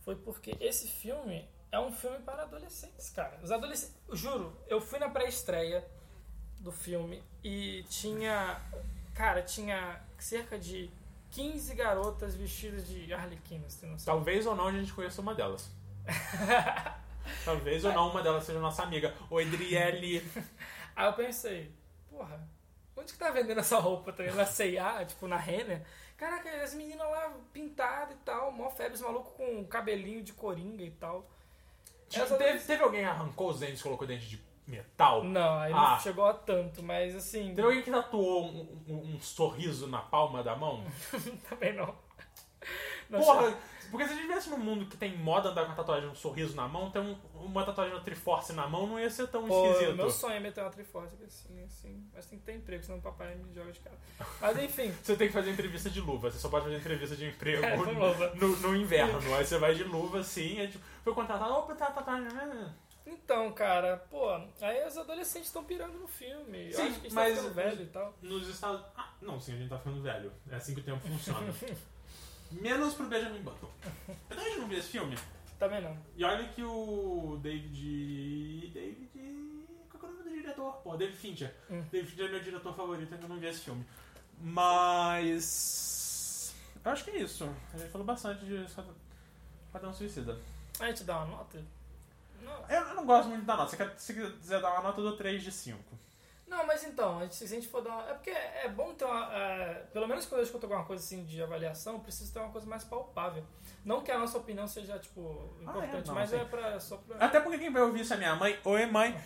foi 0.00 0.16
porque 0.16 0.56
esse 0.58 0.88
filme 0.88 1.48
é 1.70 1.78
um 1.78 1.92
filme 1.92 2.18
para 2.18 2.42
adolescentes, 2.42 3.10
cara. 3.10 3.38
Os 3.44 3.52
adolescentes. 3.52 3.94
Juro, 4.12 4.52
eu 4.66 4.80
fui 4.80 4.98
na 4.98 5.08
pré-estreia 5.08 5.86
do 6.58 6.72
filme 6.72 7.22
e 7.44 7.84
tinha. 7.88 8.60
Cara, 9.14 9.40
tinha 9.42 10.02
cerca 10.18 10.58
de 10.58 10.90
15 11.30 11.76
garotas 11.76 12.34
vestidas 12.34 12.88
de 12.88 13.14
arlequinas, 13.14 13.80
talvez 14.04 14.46
ou 14.46 14.56
não 14.56 14.66
a 14.66 14.72
gente 14.72 14.92
conheça 14.92 15.20
uma 15.20 15.32
delas. 15.32 15.70
Talvez 17.44 17.84
ou 17.84 17.92
não 17.92 18.08
uma 18.08 18.22
delas 18.22 18.44
seja 18.44 18.58
nossa 18.58 18.82
amiga. 18.82 19.14
O 19.30 19.38
Edriele. 19.38 20.26
Aí 20.98 21.06
eu 21.06 21.12
pensei, 21.12 21.72
porra, 22.10 22.44
onde 22.96 23.12
que 23.12 23.18
tá 23.20 23.30
vendendo 23.30 23.60
essa 23.60 23.78
roupa? 23.78 24.12
Tá 24.12 24.24
na 24.24 24.44
C&A, 24.44 25.04
tipo, 25.04 25.28
na 25.28 25.36
Renner? 25.36 25.86
Caraca, 26.16 26.50
as 26.60 26.74
meninas 26.74 27.08
lá 27.08 27.32
pintadas 27.52 28.16
e 28.16 28.18
tal, 28.24 28.50
mó 28.50 28.68
febre, 28.68 28.94
os 28.94 29.00
malucos 29.00 29.32
com 29.36 29.64
cabelinho 29.64 30.24
de 30.24 30.32
coringa 30.32 30.82
e 30.82 30.90
tal. 30.90 31.24
Essa 32.12 32.36
Teve, 32.36 32.58
teve 32.58 32.82
alguém 32.82 33.02
que 33.02 33.06
arrancou 33.06 33.50
os 33.50 33.60
dentes 33.60 33.78
e 33.78 33.82
colocou 33.84 34.08
dente 34.08 34.26
de 34.28 34.42
metal? 34.66 35.22
Não, 35.22 35.58
aí 35.60 35.72
Ah. 35.72 35.90
não 35.92 36.00
chegou 36.00 36.24
a 36.24 36.34
tanto, 36.34 36.82
mas 36.82 37.14
assim, 37.14 37.54
Teve 37.54 37.62
alguém 37.62 37.82
que 37.82 37.92
tatuou 37.92 38.46
um, 38.46 38.82
um- 38.88 39.14
um 39.14 39.20
sorriso 39.20 39.86
na 39.86 40.00
palma 40.00 40.42
da 40.42 40.56
mão? 40.56 40.84
também 41.48 41.74
não. 41.74 41.94
Porra, 43.10 43.56
porque 43.90 44.06
se 44.06 44.12
a 44.12 44.16
gente 44.16 44.26
vivesse 44.26 44.50
num 44.50 44.58
mundo 44.58 44.84
que 44.86 44.96
tem 44.98 45.16
moda 45.16 45.48
andar 45.48 45.64
com 45.64 45.72
a 45.72 45.74
tatuagem 45.74 46.08
um 46.10 46.14
sorriso 46.14 46.54
na 46.54 46.68
mão, 46.68 46.90
ter 46.90 46.98
um- 46.98 47.16
uma 47.34 47.64
tatuagem 47.64 47.94
no 47.94 48.00
Triforce 48.02 48.52
na 48.52 48.68
mão 48.68 48.86
não 48.86 49.00
ia 49.00 49.08
ser 49.08 49.26
tão 49.28 49.46
Pô, 49.48 49.66
esquisito. 49.72 49.96
meu 49.96 50.10
sonho 50.10 50.34
é 50.34 50.40
meter 50.40 50.60
uma 50.62 50.68
triforce 50.70 51.16
assim, 51.24 51.62
assim. 51.64 52.06
Mas 52.12 52.26
tem 52.26 52.38
que 52.38 52.44
ter 52.44 52.54
emprego, 52.56 52.84
senão 52.84 52.98
o 52.98 53.02
papai 53.02 53.34
me 53.36 53.54
joga 53.54 53.72
de 53.72 53.80
cara. 53.80 53.96
Mas 54.40 54.58
enfim, 54.58 54.92
Você 55.02 55.16
tem 55.16 55.28
que 55.28 55.32
fazer 55.32 55.50
entrevista 55.52 55.88
de 55.88 56.00
luva, 56.02 56.30
você 56.30 56.38
só 56.38 56.50
pode 56.50 56.64
fazer 56.66 56.76
entrevista 56.76 57.16
de 57.16 57.26
emprego 57.28 57.64
É, 57.64 57.76
no, 58.34 58.56
no 58.58 58.76
inverno. 58.76 59.34
Aí 59.34 59.46
você 59.46 59.56
vai 59.56 59.74
de 59.74 59.84
luva 59.84 60.20
assim, 60.20 60.60
é 60.60 60.66
tipo, 60.66 60.84
foi 61.02 61.14
contratado, 61.14 61.50
opa, 61.54 61.74
tá 61.74 61.86
tatuagem. 61.90 62.28
né? 62.28 62.74
então, 63.06 63.50
cara, 63.52 63.96
pô, 64.10 64.28
aí 64.60 64.86
os 64.86 64.98
adolescentes 64.98 65.48
estão 65.48 65.64
pirando 65.64 65.94
no 65.98 66.06
filme. 66.06 66.66
Eu 66.66 66.74
Sim, 66.74 66.82
acho 66.88 67.00
que 67.00 67.10
mas- 67.14 67.28
está 67.38 67.42
ficando 67.48 67.54
velho 67.54 67.82
e 67.82 67.86
tal. 67.86 68.14
Nos 68.20 68.46
Estados 68.48 68.82
Ah, 68.94 69.14
não, 69.22 69.40
sim, 69.40 69.54
a 69.54 69.56
gente 69.56 69.70
tá 69.70 69.78
ficando 69.78 70.02
velho. 70.02 70.30
É 70.50 70.56
assim 70.56 70.74
que 70.74 70.80
o 70.80 70.84
tempo 70.84 71.00
funciona. 71.08 71.40
Menos 72.50 72.94
pro 72.94 73.06
Benjamin 73.06 73.42
Button. 73.42 73.70
Eu 74.08 74.36
também 74.36 74.58
não 74.58 74.68
vi 74.68 74.76
esse 74.76 74.88
filme. 74.88 75.16
Também 75.58 75.82
não. 75.82 75.96
E 76.16 76.24
olha 76.24 76.48
que 76.48 76.62
o 76.62 77.38
David. 77.42 78.70
David. 78.72 79.08
Qual 79.90 80.02
é 80.02 80.06
o 80.06 80.18
nome 80.18 80.30
do 80.30 80.36
diretor? 80.36 80.72
Pô, 80.82 80.96
David 80.96 81.16
Fincher. 81.16 81.54
Hum. 81.70 81.82
David 81.90 82.10
Fincher 82.10 82.26
é 82.26 82.30
meu 82.30 82.42
diretor 82.42 82.74
favorito, 82.74 83.12
ainda 83.12 83.28
não 83.28 83.38
vi 83.38 83.46
esse 83.46 83.60
filme. 83.60 83.84
Mas. 84.40 86.54
Eu 86.84 86.92
acho 86.92 87.04
que 87.04 87.10
é 87.10 87.22
isso. 87.22 87.48
A 87.74 87.78
gente 87.78 87.90
falou 87.90 88.06
bastante 88.06 88.44
de 88.44 88.64
Esquadrão 88.64 89.92
Suicida. 89.92 90.38
A 90.80 90.86
gente 90.86 91.04
dá 91.04 91.18
uma 91.18 91.36
nota? 91.36 91.62
Não, 92.40 92.70
Eu 92.70 92.94
não 92.94 93.04
gosto 93.04 93.28
muito 93.28 93.44
da 93.44 93.56
nota. 93.56 93.94
Se 93.98 94.14
quiser 94.14 94.60
dar 94.60 94.72
uma 94.74 94.82
nota, 94.82 95.00
eu 95.00 95.04
dou 95.04 95.16
3 95.16 95.42
de 95.42 95.50
5. 95.50 95.78
Não 96.48 96.66
mas 96.66 96.84
então, 96.84 97.18
a 97.18 97.22
gente- 97.22 97.34
se 97.36 97.44
a 97.44 97.48
gente 97.48 97.68
for 97.68 97.82
dar 97.82 97.90
uma... 97.90 98.10
É 98.10 98.14
porque 98.14 98.30
é 98.30 98.68
bom 98.68 98.92
ter 98.94 99.04
uma... 99.04 99.32
é, 99.34 99.74
pelo 99.92 100.06
menos 100.08 100.26
quando 100.26 100.40
eu 100.40 100.44
escuto 100.44 100.66
alguma 100.66 100.84
coisa 100.84 101.02
assim 101.02 101.24
de 101.24 101.42
avaliação, 101.42 101.94
eu 101.94 102.00
preciso 102.00 102.32
ter 102.32 102.40
uma 102.40 102.50
coisa 102.50 102.66
mais 102.66 102.84
palpável. 102.84 103.44
Não 103.84 104.02
que 104.02 104.10
a 104.10 104.18
nossa 104.18 104.36
opinião 104.38 104.66
seja, 104.66 104.98
tipo, 104.98 105.54
importante, 105.62 106.08
não, 106.08 106.14
mas 106.14 106.32
é 106.32 106.44
pra, 106.44 106.78
só 106.80 106.96
pra... 106.98 107.16
Até 107.24 107.40
porque 107.40 107.58
quem 107.58 107.72
vai 107.72 107.82
ouvir 107.82 108.00
isso 108.00 108.12
é 108.14 108.16
minha 108.16 108.34
mãe. 108.36 108.58
Oi, 108.64 108.86
mãe. 108.86 109.16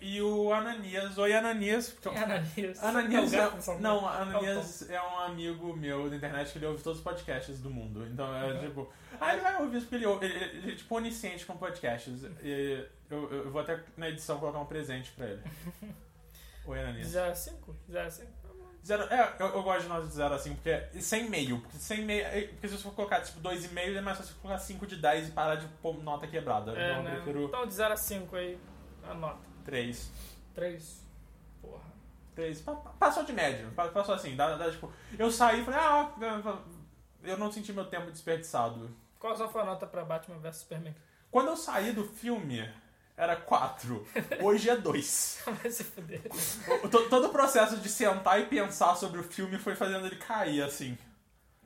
E, 0.00 0.22
o 0.22 0.52
Ananias. 0.52 1.18
Oi, 1.18 1.32
Ananias. 1.34 1.96
Quem 2.00 2.14
é 2.14 2.18
Ananias? 2.22 2.82
Ananias 2.82 3.32
É 3.32 3.38
é, 3.38 3.50
não, 3.80 4.00
Paulo. 4.00 4.06
Ananias 4.08 4.88
é 4.90 5.02
um 5.02 5.18
amigo 5.20 5.76
meu 5.76 6.08
da 6.08 6.16
internet 6.16 6.52
que 6.52 6.58
ele 6.58 6.66
ouve 6.66 6.82
todos 6.82 6.98
os 6.98 7.04
podcasts 7.04 7.60
do 7.60 7.70
mundo. 7.70 8.06
Então 8.06 8.34
é 8.36 8.58
tipo. 8.58 8.90
Ah, 9.20 9.32
ele 9.32 9.42
vai 9.42 9.60
ouvir 9.60 9.76
isso 9.78 9.86
porque 9.86 9.96
ele, 9.96 10.06
ouve- 10.06 10.24
ele, 10.26 10.36
ele, 10.36 10.58
ele 10.58 10.72
é 10.72 10.76
tipo 10.76 10.94
onisciente 10.96 11.44
com 11.44 11.56
podcasts. 11.56 12.22
E 12.42 12.86
eu, 13.10 13.30
eu 13.32 13.50
vou 13.50 13.60
até 13.60 13.82
na 13.96 14.08
edição 14.08 14.38
colocar 14.38 14.58
um 14.60 14.66
presente 14.66 15.10
pra 15.12 15.26
ele. 15.26 15.42
Oi, 16.68 16.78
Ananias. 16.80 17.08
0 17.08 17.30
a 17.30 17.34
5? 17.34 17.76
0 17.90 18.06
a 18.06 18.10
5? 18.10 18.38
Zero, 18.86 19.02
é, 19.12 19.36
eu, 19.40 19.46
eu 19.48 19.62
gosto 19.62 19.82
de 19.82 19.88
nós 19.88 20.08
de 20.08 20.14
zero 20.14 20.34
assim, 20.34 20.54
porque 20.54 21.00
sem 21.00 21.28
meio. 21.28 21.60
Porque 21.60 21.76
sem 21.78 22.04
meio. 22.04 22.24
é- 22.24 22.42
Porque 22.42 22.68
se 22.68 22.76
você 22.76 22.82
for 22.84 22.94
colocar 22.94 23.20
tipo 23.20 23.40
2,5, 23.40 23.96
é 23.96 24.00
mais 24.00 24.16
fácil 24.16 24.32
você 24.34 24.40
colocar 24.40 24.58
5 24.60 24.86
de 24.86 24.96
10 24.96 25.28
e 25.28 25.32
parar 25.32 25.56
de 25.56 25.66
pôr 25.82 26.02
nota 26.02 26.26
quebrada. 26.26 26.72
É, 26.78 26.92
então 26.92 27.02
né? 27.02 27.10
prefiro 27.16 27.44
Então 27.46 27.66
de 27.66 27.74
0 27.74 27.92
a 27.92 27.96
5 27.96 28.36
aí, 28.36 28.58
a 29.02 29.14
nota. 29.14 29.40
3. 29.64 30.10
3. 30.54 31.04
Porra. 31.60 31.82
3. 32.34 32.62
Passou 32.98 33.24
de 33.24 33.32
médio. 33.32 33.70
pa- 33.72 33.88
Passou 33.88 34.14
assim. 34.14 34.36
Dá, 34.36 34.56
dá, 34.56 34.70
tipo, 34.70 34.90
eu 35.18 35.30
saí 35.30 35.60
e 35.60 35.64
falei, 35.64 35.80
ah, 35.80 36.12
eu 37.24 37.36
não 37.36 37.50
senti 37.52 37.72
meu 37.72 37.84
tempo 37.84 38.10
desperdiçado. 38.10 38.90
Qual 39.18 39.34
a 39.34 39.64
nota 39.64 39.86
pra 39.86 40.04
Batman 40.04 40.38
vs 40.38 40.56
Superman? 40.58 40.94
Quando 41.30 41.48
eu 41.48 41.56
saí 41.56 41.92
do 41.92 42.04
filme, 42.04 42.66
era 43.18 43.36
4. 43.36 44.06
Hoje 44.42 44.70
é 44.70 44.76
2. 44.76 45.42
Vai 45.62 45.70
se 45.70 45.84
fuder. 45.84 46.22
O- 46.84 46.88
to- 46.88 47.08
Todo 47.10 47.26
o 47.26 47.30
processo 47.30 47.76
de 47.76 47.88
sentar 47.88 48.40
e 48.40 48.46
pensar 48.46 48.94
sobre 48.94 49.20
o 49.20 49.24
filme 49.24 49.58
foi 49.58 49.74
fazendo 49.74 50.06
ele 50.06 50.16
cair, 50.16 50.62
assim. 50.62 50.96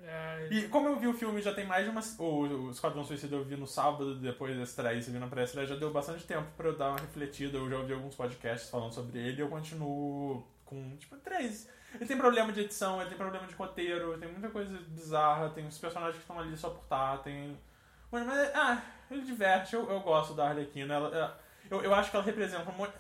Ai, 0.05 0.49
E 0.51 0.69
como 0.69 0.89
eu 0.89 0.99
vi 0.99 1.07
o 1.07 1.15
filme 1.15 1.41
já 1.41 1.55
tem 1.55 1.65
mais 1.67 1.85
de 1.85 1.91
uma. 1.91 2.01
O, 2.19 2.71
Esquadrão 2.71 3.05
Suicida 3.05 3.37
eu 3.37 3.45
vi 3.45 3.57
no 3.57 3.67
sábado, 3.69 4.17
depois 4.17 4.57
da 4.57 4.63
estreia, 4.65 5.01
você 5.01 5.11
viu 5.13 5.21
na 5.21 5.29
pré-estreia, 5.29 5.67
já 5.69 5.77
deu 5.77 5.93
bastante 5.93 6.25
tempo 6.25 6.49
pra 6.57 6.69
eu 6.69 6.77
dar 6.77 6.89
uma 6.91 6.99
refletida. 6.99 7.57
Eu 7.59 7.71
já 7.71 7.77
ouvi 7.79 7.93
alguns 7.93 8.15
podcasts 8.17 8.69
falando 8.69 8.93
sobre 8.93 9.19
ele 9.21 9.37
e 9.37 9.41
eu 9.41 9.49
continuo 9.49 10.45
com, 10.65 10.97
tipo, 10.97 11.17
três. 11.19 11.69
Ele 11.95 12.07
tem 12.07 12.17
problema 12.17 12.51
de 12.53 12.61
edição, 12.63 12.99
ele 13.01 13.11
tem 13.11 13.19
problema 13.19 13.47
de 13.47 13.55
roteiro, 13.55 14.17
tem 14.19 14.29
muita 14.33 14.49
coisa 14.49 14.77
bizarra, 14.89 15.51
tem 15.51 15.67
os 15.67 15.79
personagens 15.79 16.17
que 16.17 16.23
estão 16.23 16.39
ali 16.39 16.57
só 16.57 16.71
por 16.71 16.83
estar, 16.83 17.19
tem. 17.19 17.57
Mano, 18.11 18.27
mas. 18.27 18.51
Ah, 18.57 18.83
ele 19.11 19.23
diverte, 19.23 19.75
eu, 19.75 19.89
eu 19.89 20.01
gosto 20.01 20.35
da 20.35 20.49
Arlequina. 20.49 20.95
Ela- 20.95 21.39
eu, 21.73 21.83
eu 21.83 21.95
acho 21.95 22.11
que 22.11 22.17
ela 22.17 22.25
representa 22.25 22.71
monte. 22.71 22.93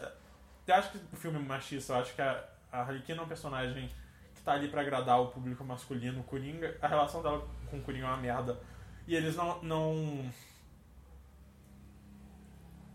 Eu 0.66 0.74
acho 0.74 0.90
que 0.90 0.98
o 1.12 1.16
filme 1.16 1.38
é 1.38 1.42
machista, 1.42 1.92
eu 1.92 1.98
acho 1.98 2.14
que 2.14 2.22
a, 2.22 2.42
a 2.72 2.80
Arlequina 2.80 3.20
é 3.20 3.24
um 3.24 3.28
personagem 3.28 3.90
que 4.34 4.40
tá 4.42 4.52
ali 4.52 4.68
pra 4.68 4.80
agradar 4.80 5.20
o 5.20 5.26
público 5.26 5.62
masculino. 5.62 6.20
O 6.20 6.24
Coringa, 6.24 6.78
a 6.80 6.88
relação 6.88 7.22
dela 7.22 7.46
com 7.70 7.76
o 7.76 7.82
Coringa 7.82 8.06
é 8.06 8.08
uma 8.08 8.16
merda. 8.16 8.58
E 9.06 9.14
eles 9.14 9.36
não. 9.36 9.62
não... 9.62 10.32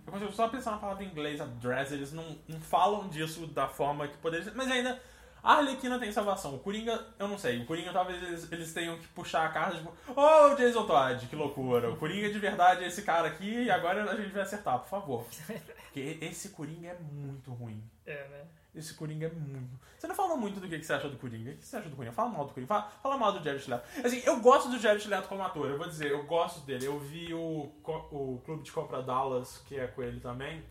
Eu 0.06 0.14
consigo 0.14 0.32
só 0.32 0.48
pensar 0.48 0.72
na 0.72 0.78
palavra 0.78 1.04
em 1.04 1.10
inglês, 1.10 1.40
address, 1.40 1.92
eles 1.92 2.14
não, 2.14 2.38
não 2.48 2.60
falam 2.62 3.10
disso 3.10 3.46
da 3.46 3.68
forma 3.68 4.08
que 4.08 4.18
poderia 4.18 4.46
ser. 4.46 4.56
Mas 4.56 4.72
ainda, 4.72 5.00
a 5.44 5.54
Arlequina 5.54 6.00
tem 6.00 6.12
salvação. 6.12 6.56
O 6.56 6.60
Coringa, 6.60 7.06
eu 7.18 7.28
não 7.28 7.38
sei. 7.38 7.62
O 7.62 7.66
Coringa 7.66 7.94
talvez 7.94 8.22
eles, 8.22 8.52
eles 8.52 8.74
tenham 8.74 8.98
que 8.98 9.08
puxar 9.10 9.46
a 9.46 9.50
carta, 9.50 9.78
tipo, 9.78 9.94
oh, 10.16 10.56
Jason 10.56 10.86
Todd, 10.86 11.28
que 11.28 11.36
loucura. 11.36 11.90
O 11.92 11.98
Coringa 11.98 12.30
de 12.30 12.40
verdade 12.40 12.84
é 12.84 12.88
esse 12.88 13.04
cara 13.04 13.28
aqui 13.28 13.64
e 13.64 13.72
agora 13.72 14.10
a 14.12 14.16
gente 14.16 14.32
vai 14.32 14.44
acertar, 14.44 14.80
por 14.80 14.90
favor. 14.90 15.26
Porque 15.98 16.18
esse 16.22 16.50
Coringa 16.50 16.90
é 16.90 16.98
muito 17.00 17.52
ruim. 17.54 17.82
É, 18.06 18.28
né? 18.28 18.46
Esse 18.78 18.94
Coringa 18.94 19.26
é 19.26 19.30
muito. 19.30 19.80
Você 19.98 20.06
não 20.06 20.14
falou 20.14 20.38
muito 20.38 20.60
do 20.60 20.68
que 20.68 20.84
você 20.84 20.94
acha 20.94 21.10
do 21.10 21.18
Coringa. 21.18 21.50
O 21.50 21.58
que 21.58 21.66
você 21.66 21.78
acha 21.78 21.90
do 21.90 21.96
Coringa? 21.96 22.14
Fala 22.14 22.30
mal 22.30 22.46
do 22.46 22.54
Coringa. 22.54 22.68
Fala, 22.68 22.92
fala 23.02 23.18
mal 23.18 23.34
do 23.34 23.44
Jared 23.44 23.68
Leto. 23.68 23.88
Assim, 24.06 24.22
eu 24.24 24.40
gosto 24.40 24.70
do 24.70 24.78
Jared 24.78 25.08
Leto 25.08 25.28
como 25.28 25.42
ator. 25.42 25.68
Eu 25.68 25.78
vou 25.78 25.88
dizer, 25.88 26.12
eu 26.12 26.24
gosto 26.26 26.60
dele. 26.60 26.86
Eu 26.86 27.00
vi 27.00 27.34
o, 27.34 27.72
o 27.84 28.42
Clube 28.46 28.62
de 28.62 28.72
Compra 28.72 29.02
Dallas, 29.02 29.58
que 29.66 29.80
é 29.80 29.88
com 29.88 30.04
ele 30.04 30.20
também. 30.20 30.64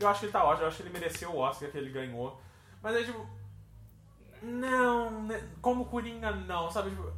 Eu 0.00 0.08
acho 0.08 0.20
que 0.20 0.26
ele 0.26 0.32
tá 0.32 0.44
ótimo. 0.44 0.64
Eu 0.64 0.68
acho 0.68 0.78
que 0.78 0.82
ele 0.82 0.92
mereceu 0.92 1.30
o 1.30 1.38
Oscar 1.38 1.70
que 1.70 1.78
ele 1.78 1.90
ganhou. 1.90 2.40
Mas 2.82 2.96
é 2.96 3.04
tipo. 3.04 3.24
Não, 4.42 5.22
né, 5.22 5.48
como 5.60 5.84
Coringa, 5.86 6.30
não, 6.32 6.70
sabe? 6.70 6.90
Tipo, 6.90 7.12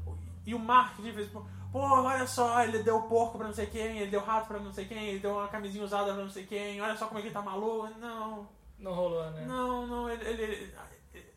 e 0.47 0.55
o 0.55 0.59
marketing 0.59 1.13
fez, 1.13 1.27
tipo, 1.27 1.47
pô, 1.73 1.81
olha 1.81 2.27
só, 2.27 2.63
ele 2.63 2.83
deu 2.83 3.01
porco 3.03 3.39
pra 3.39 3.47
não 3.47 3.55
sei 3.55 3.67
quem, 3.67 3.99
ele 3.99 4.11
deu 4.11 4.21
rato 4.21 4.47
pra 4.49 4.59
não 4.61 4.73
sei 4.73 4.85
quem, 4.85 5.09
ele 5.09 5.19
deu 5.21 5.33
uma 5.33 5.49
camisinha 5.49 5.85
usada 5.85 6.13
pra 6.13 6.23
não 6.23 6.31
sei 6.31 6.45
quem, 6.45 6.81
olha 6.81 6.97
só 6.97 7.07
como 7.07 7.19
é 7.19 7.23
que 7.23 7.29
ele 7.29 7.35
tá 7.35 7.43
maluco. 7.43 7.89
Não. 7.99 8.47
Não 8.79 8.93
rolou, 8.93 9.31
né? 9.31 9.45
Não, 9.47 9.87
não, 9.87 10.11
ele, 10.11 10.23
ele- 10.25 10.75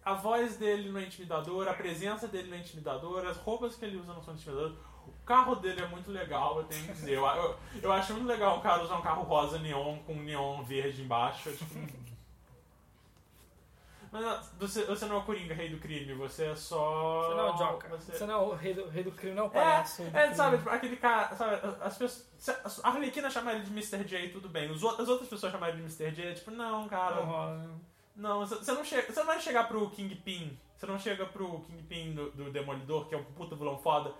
A 0.03 0.13
voz 0.13 0.57
dele 0.57 0.89
não 0.89 0.99
é 0.99 1.03
intimidadora, 1.05 1.71
a 1.71 1.73
presença 1.73 2.27
dele 2.27 2.49
não 2.49 2.57
é 2.57 2.59
intimidadora, 2.61 3.29
as 3.29 3.37
roupas 3.37 3.75
que 3.75 3.85
ele 3.85 3.97
usa 3.97 4.13
não 4.13 4.21
são 4.23 4.33
intimidadoras. 4.33 4.73
O 5.05 5.13
carro 5.25 5.55
dele 5.55 5.81
é 5.81 5.87
muito 5.87 6.11
legal, 6.11 6.57
eu 6.57 6.63
tenho 6.65 6.85
que 6.85 6.93
dizer. 6.93 7.13
Eu, 7.17 7.25
eu, 7.25 7.55
eu 7.81 7.91
acho 7.93 8.13
muito 8.13 8.27
legal 8.27 8.57
o 8.57 8.61
cara 8.61 8.83
usar 8.83 8.97
um 8.97 9.01
carro 9.01 9.23
rosa 9.23 9.57
neon 9.59 9.97
com 9.99 10.15
neon 10.15 10.63
verde 10.63 11.01
embaixo. 11.01 11.49
tipo. 11.51 12.16
Mas 14.11 14.51
você, 14.57 14.85
você 14.85 15.05
não 15.05 15.17
é 15.17 15.19
o 15.19 15.23
Coringa, 15.23 15.53
rei 15.53 15.69
do 15.69 15.79
crime, 15.79 16.13
você 16.13 16.45
é 16.45 16.55
só. 16.55 17.23
Você 17.23 17.35
não 17.35 17.47
é 17.47 17.51
o 17.51 17.57
Joker. 17.57 17.89
Você... 17.91 18.11
Você 18.13 18.25
não 18.25 18.33
é 18.33 18.37
o 18.37 18.53
rei 18.53 18.73
do, 18.73 18.87
rei 18.89 19.03
do 19.03 19.11
crime, 19.11 19.35
não 19.35 19.43
é 19.43 19.47
o 19.47 19.49
palhaço. 19.49 20.03
do 20.03 20.17
É, 20.17 20.27
é 20.27 20.33
sabe, 20.33 20.57
tipo, 20.57 20.69
aquele 20.69 20.95
cara, 20.97 21.35
sabe, 21.35 21.59
as 21.81 21.97
pessoas. 21.97 22.27
A 22.83 22.89
Arlequina 22.89 23.29
chama 23.29 23.53
ele 23.53 23.63
de 23.63 23.71
Mr. 23.71 24.03
J, 24.05 24.29
tudo 24.29 24.47
bem. 24.47 24.71
Os, 24.71 24.83
as 24.83 25.07
outras 25.07 25.27
pessoas 25.27 25.51
chamaram 25.51 25.73
ele 25.73 25.87
de 25.87 25.93
Mr. 26.01 26.15
J, 26.15 26.29
é 26.29 26.33
tipo, 26.33 26.51
não, 26.51 26.87
cara. 26.87 27.25
Né? 27.25 27.69
Não, 28.15 28.39
você 28.39 28.55
você 28.55 28.71
não, 28.71 28.83
chega, 28.83 29.11
você 29.11 29.19
não 29.19 29.27
vai 29.27 29.39
chegar 29.39 29.67
pro 29.67 29.89
Kingpin. 29.89 30.57
Você 30.75 30.85
não 30.85 30.99
chega 30.99 31.25
pro 31.25 31.61
Kingpin 31.61 32.13
do, 32.13 32.31
do 32.31 32.51
Demolidor, 32.51 33.07
que 33.07 33.15
é 33.15 33.17
um 33.17 33.23
puta 33.23 33.55
vilão 33.55 33.77
foda, 33.77 34.13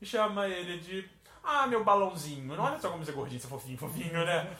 e 0.00 0.06
chama 0.06 0.48
ele 0.48 0.78
de. 0.78 1.08
Ah, 1.44 1.66
meu 1.66 1.84
balãozinho. 1.84 2.56
Não 2.56 2.64
olha 2.64 2.78
só 2.78 2.90
como 2.90 3.04
você 3.04 3.10
é 3.10 3.14
gordinho, 3.14 3.40
você 3.40 3.46
é 3.46 3.50
fofinho, 3.50 3.78
fofinho, 3.78 4.24
né? 4.24 4.56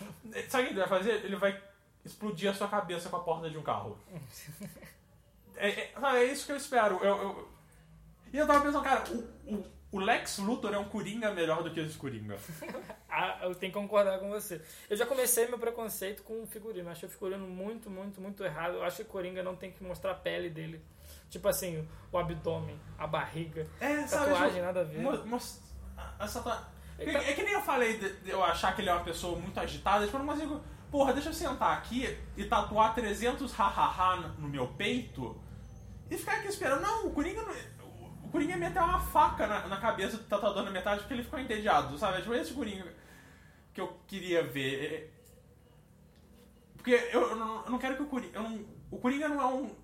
Sabe 0.49 0.65
o 0.65 0.67
que 0.67 0.73
ele 0.73 0.81
vai 0.81 0.89
fazer? 0.89 1.25
Ele 1.25 1.37
vai 1.37 1.68
explodir 2.05 2.51
a 2.51 2.55
sua 2.55 2.69
cabeça 2.69 3.09
com 3.09 3.17
a 3.17 3.21
porta 3.21 3.49
de 3.51 3.59
um 3.59 3.63
carro. 3.63 3.99
É, 5.57 5.69
é, 5.69 5.93
sabe, 6.01 6.19
é 6.19 6.25
isso 6.25 6.47
que 6.47 6.53
eu 6.53 6.57
espero. 6.57 6.97
Eu, 7.03 7.17
eu- 7.17 7.49
E 8.33 8.37
eu 8.39 8.47
tava 8.47 8.61
pensando, 8.65 8.85
cara, 8.85 9.05
o, 9.11 9.55
o, 9.55 9.67
o 9.93 9.99
Lex 9.99 10.39
Luthor 10.39 10.73
é 10.75 10.79
um 10.79 10.85
Coringa 10.89 11.33
melhor 11.33 11.63
do 11.63 11.71
que 11.73 11.81
esse 11.81 11.97
Coringa. 11.97 12.37
Ah, 13.11 13.39
eu 13.43 13.55
tenho 13.55 13.73
que 13.73 13.79
concordar 13.79 14.21
com 14.21 14.29
você. 14.29 14.63
Eu 14.89 14.97
já 14.97 15.05
comecei 15.05 15.49
meu 15.49 15.59
preconceito 15.59 16.23
com 16.23 16.43
o 16.43 16.47
figurino. 16.47 16.87
Eu 16.89 16.93
achei 16.93 17.09
o 17.09 17.11
figurino 17.11 17.49
muito, 17.49 17.91
muito, 17.91 18.21
muito 18.21 18.45
errado. 18.45 18.75
Eu 18.75 18.85
acho 18.85 18.97
que 18.99 19.03
o 19.03 19.07
Coringa 19.07 19.43
não 19.43 19.57
tem 19.57 19.73
que 19.73 19.83
mostrar 19.83 20.13
a 20.13 20.15
pele 20.15 20.49
dele. 20.51 20.81
Tipo 21.29 21.49
assim, 21.49 21.89
o 22.13 22.19
abdômen, 22.19 22.79
a 22.97 23.07
barriga, 23.09 23.67
É, 23.81 24.07
sabe? 24.07 24.27
tatuagem, 24.31 24.51
tipo, 24.53 24.65
nada 24.67 24.81
a 24.83 24.85
ver. 24.85 25.01
mo- 25.01 25.37
essa 26.21 26.39
É, 26.39 26.43
tá- 26.43 26.69
é 27.25 27.33
que 27.33 27.43
nem 27.43 27.55
eu 27.55 27.63
falei 27.63 27.99
de, 27.99 28.13
de 28.21 28.31
eu 28.31 28.45
achar 28.45 28.73
que 28.77 28.83
ele 28.83 28.89
é 28.91 28.93
uma 28.93 29.03
pessoa 29.03 29.37
muito 29.37 29.59
agitada, 29.59 30.05
tipo, 30.05 30.17
eu 30.17 30.23
não 30.23 30.33
consigo. 30.33 30.63
Porra, 30.91 31.13
deixa 31.13 31.29
eu 31.29 31.35
sentar 31.35 31.77
aqui 31.77 32.17
e 32.37 32.45
tatuar 32.45 32.95
300 32.95 33.53
ha-ha-ha 33.59 34.17
no- 34.39 34.49
meu 34.49 34.69
peito 34.69 35.39
e 36.11 36.17
ficar 36.17 36.37
aqui 36.37 36.49
esperando. 36.49 36.81
Não, 36.81 37.07
o 37.07 37.11
Coringa 37.13 37.43
não. 37.43 37.89
O 38.25 38.31
Coringa 38.31 38.57
meteu 38.57 38.83
uma 38.83 39.01
faca 39.01 39.47
na, 39.47 39.67
na 39.69 39.77
cabeça 39.79 40.17
do 40.17 40.25
tatuador 40.25 40.63
na 40.63 40.71
metade 40.71 41.01
porque 41.01 41.15
ele 41.15 41.23
ficou 41.25 41.39
entediado, 41.39 41.97
sabe? 41.99 42.19
É 42.19 42.21
Tipo, 42.21 42.35
esse 42.35 42.53
Coringa 42.55 42.87
que 43.73 43.81
eu 43.81 43.89
queria 44.07 44.43
ver. 44.43 44.85
É- 44.85 45.11
Porque 46.77 46.93
eu, 47.13 47.31
eu 47.31 47.37
não, 47.37 47.65
eu 47.65 47.71
não 47.71 47.79
quero 47.79 47.97
que 47.97 48.03
o 48.03 48.07
Coringa. 48.07 48.41
não- 48.41 48.65
o 48.91 48.99
Coringa 48.99 49.29
não 49.29 49.41
é 49.41 49.47
um. 49.47 49.75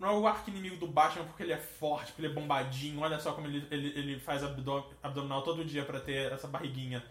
Não 0.00 0.08
é 0.08 0.12
o 0.12 0.26
arco 0.26 0.50
inimigo 0.50 0.76
do 0.78 0.88
Batman 0.88 1.24
porque 1.26 1.44
ele 1.44 1.52
é 1.52 1.56
forte, 1.56 2.10
porque 2.10 2.22
ele 2.26 2.32
é 2.32 2.34
bombadinho. 2.34 2.98
Olha 3.00 3.20
só 3.20 3.32
como 3.34 3.46
ele, 3.46 3.64
ele, 3.70 3.88
ele 3.96 4.18
faz 4.18 4.42
abdom- 4.42 4.90
abdominal 5.00 5.42
todo 5.42 5.64
dia 5.64 5.84
pra 5.84 6.00
ter 6.00 6.32
essa 6.32 6.48
barriguinha. 6.48 7.04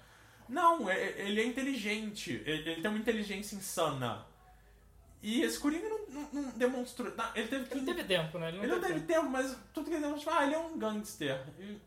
Não, 0.49 0.89
é- 0.89 0.99
é- 1.01 1.21
ele 1.27 1.41
é 1.41 1.45
inteligente. 1.45 2.41
Ele, 2.45 2.75
tem 2.81 2.87
uma 2.89 2.99
inteligência 2.99 3.55
insana. 3.55 4.25
E 5.21 5.41
esse 5.41 5.57
Coringa 5.59 5.87
não, 5.87 5.99
não- 6.09 6.29
não 6.33 6.51
demonstrou. 6.51 7.13
não, 7.15 7.25
ele 7.35 7.47
teve 7.47 7.65
que. 7.65 7.77
Ele 7.77 7.85
teve 7.85 8.03
tempo, 8.03 8.37
né? 8.37 8.49
Ele 8.49 8.57
não 8.57 8.63
ele 8.65 8.73
teve 8.79 8.93
teve 8.93 9.05
tempo, 9.05 9.29
mas 9.29 9.57
tudo 9.73 9.85
que 9.89 9.95
ele 9.95 10.03
demonstrou. 10.05 10.35
Ah, 10.35 10.45
ele 10.45 10.55
é 10.55 10.59
um 10.59 10.77
gangster. 10.77 11.41
E, 11.59 11.77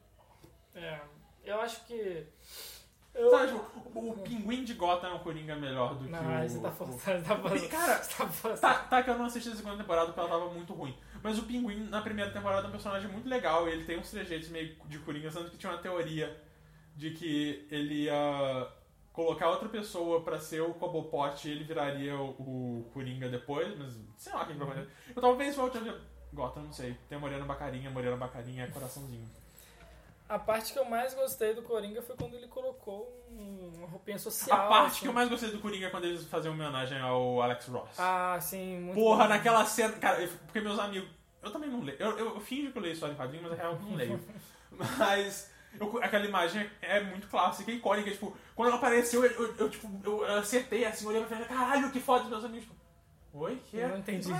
É, 0.74 1.00
eu 1.44 1.60
acho 1.60 1.84
que. 1.86 2.26
Eu... 3.14 3.30
sabe, 3.30 3.52
tipo, 3.52 3.98
o, 3.98 4.10
o 4.10 4.18
pinguim 4.18 4.62
de 4.62 4.74
Gotham 4.74 5.08
é 5.08 5.12
um 5.14 5.18
Coringa 5.20 5.56
melhor 5.56 5.94
do 5.94 6.04
que 6.04 6.10
Não, 6.10 6.20
o. 6.44 6.48
você 6.48 6.60
tá 6.60 6.70
forçando. 6.70 7.24
Tá 7.24 7.36
forçando. 7.38 7.68
Cara, 7.70 7.94
tá 7.98 8.28
forçando. 8.28 8.60
Tá, 8.60 8.74
tá 8.74 9.02
que 9.02 9.08
eu 9.10 9.16
não 9.18 9.24
assisti 9.24 9.48
a 9.48 9.54
segunda 9.56 9.76
temporada 9.78 10.06
porque 10.08 10.20
ela 10.20 10.28
tava 10.28 10.50
muito 10.52 10.72
ruim. 10.74 10.94
Mas 11.22 11.38
o 11.38 11.44
Pinguim, 11.44 11.88
na 11.88 12.02
primeira 12.02 12.30
temporada, 12.30 12.66
é 12.66 12.68
um 12.68 12.72
personagem 12.72 13.10
muito 13.10 13.26
legal. 13.28 13.66
E 13.68 13.72
ele 13.72 13.84
tem 13.84 13.98
uns 13.98 14.10
trejeitos 14.10 14.48
meio 14.50 14.76
de 14.86 14.98
Coringa, 14.98 15.30
tanto 15.30 15.50
que 15.50 15.56
tinha 15.56 15.72
uma 15.72 15.78
teoria 15.78 16.36
de 16.96 17.10
que 17.10 17.66
ele 17.70 18.04
ia 18.04 18.68
colocar 19.12 19.48
outra 19.50 19.68
pessoa 19.68 20.22
pra 20.22 20.38
ser 20.40 20.60
o 20.62 20.74
Cobblepot 20.74 21.46
e 21.46 21.50
ele 21.50 21.64
viraria 21.64 22.16
o, 22.16 22.30
o 22.30 22.90
Coringa 22.92 23.28
depois, 23.28 23.76
mas 23.78 23.96
sei 24.16 24.32
lá 24.32 24.44
quem 24.44 24.56
vai 24.56 24.66
acontecer. 24.68 24.90
Eu 25.14 25.22
talvez 25.22 25.54
volte 25.56 25.78
a 25.78 25.94
Gotham, 26.32 26.62
não 26.64 26.72
sei. 26.72 26.96
Tem 27.08 27.16
a 27.16 27.20
Morena 27.20 27.44
Bacarinha, 27.44 27.90
Morena 27.90 28.16
Bacarinha 28.16 28.64
é 28.64 28.66
coraçãozinho. 28.66 29.24
A 30.28 30.38
parte 30.40 30.72
que 30.72 30.78
eu 30.78 30.84
mais 30.84 31.14
gostei 31.14 31.54
do 31.54 31.62
Coringa 31.62 32.02
foi 32.02 32.16
quando 32.16 32.34
ele 32.34 32.48
colocou 32.48 33.24
um- 33.30 33.72
uma 33.78 33.86
roupinha 33.86 34.18
social. 34.18 34.58
A 34.60 34.68
parte 34.68 34.86
assim. 34.92 35.00
que 35.02 35.06
eu 35.08 35.12
mais 35.12 35.28
gostei 35.28 35.50
do 35.52 35.60
Coringa 35.60 35.86
é 35.86 35.90
quando 35.90 36.04
eles 36.04 36.24
faziam 36.24 36.52
homenagem 36.52 36.98
ao 36.98 37.40
Alex 37.40 37.68
Ross. 37.68 37.90
Ah, 37.98 38.36
sim, 38.40 38.80
muito 38.80 38.96
Porra, 38.96 39.22
bom. 39.24 39.28
naquela 39.30 39.64
cena. 39.64 39.92
Cara, 39.98 40.20
eu- 40.20 40.28
porque 40.46 40.60
meus 40.60 40.78
amigos. 40.80 41.08
Eu 41.42 41.52
também 41.52 41.70
não 41.70 41.80
leio. 41.80 41.96
Eu, 42.00 42.18
eu, 42.18 42.34
eu 42.34 42.40
finjo 42.40 42.72
que 42.72 42.78
eu 42.78 42.82
leio 42.82 42.94
história 42.94 43.12
em 43.12 43.16
quadrinho, 43.16 43.44
mas 43.44 43.52
na 43.52 43.56
real 43.58 43.74
eu 43.74 43.78
não 43.80 43.94
leio. 43.94 44.20
mas. 44.98 45.54
Eu- 45.80 46.02
aquela 46.02 46.24
imagem 46.24 46.68
é 46.82 47.00
muito 47.00 47.28
clássica 47.28 47.70
e 47.70 47.76
icônica. 47.76 48.10
Tipo, 48.10 48.36
quando 48.54 48.68
ela 48.68 48.76
apareceu, 48.78 49.24
eu, 49.24 49.30
eu, 49.32 49.56
eu, 49.56 49.70
tipo, 49.70 49.88
eu 50.04 50.24
acertei 50.38 50.84
assim, 50.84 51.06
olhei 51.06 51.24
pra 51.24 51.36
frente, 51.36 51.48
caralho, 51.48 51.90
que 51.90 52.00
foda, 52.00 52.24
meus 52.28 52.44
amigos. 52.44 52.64
Tipo, 52.66 52.76
Oi? 53.38 53.60
Que 53.70 53.76
Eu 53.76 53.84
é? 53.84 53.88
não 53.88 53.98
entendi. 53.98 54.30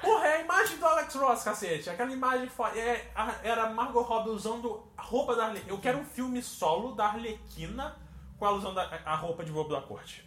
Porra, 0.00 0.26
é 0.28 0.36
a 0.36 0.40
imagem 0.42 0.78
do 0.78 0.86
Alex 0.86 1.12
Ross, 1.16 1.42
cacete. 1.42 1.90
Aquela 1.90 2.12
imagem 2.12 2.48
foda. 2.48 2.78
É, 2.78 3.10
era 3.42 3.64
a 3.64 3.70
Margot 3.70 4.02
Robbie 4.02 4.30
usando 4.30 4.86
a 4.96 5.02
roupa 5.02 5.34
da 5.34 5.46
Arlequina. 5.46 5.72
Eu 5.72 5.80
quero 5.80 5.98
um 5.98 6.04
filme 6.04 6.40
solo 6.40 6.92
da 6.94 7.06
Arlequina 7.06 7.96
com 8.38 8.46
ela 8.46 8.56
usando 8.56 8.78
a, 8.78 9.16
roupa 9.16 9.44
de 9.44 9.50
bobo 9.50 9.70
da 9.70 9.80
corte. 9.80 10.24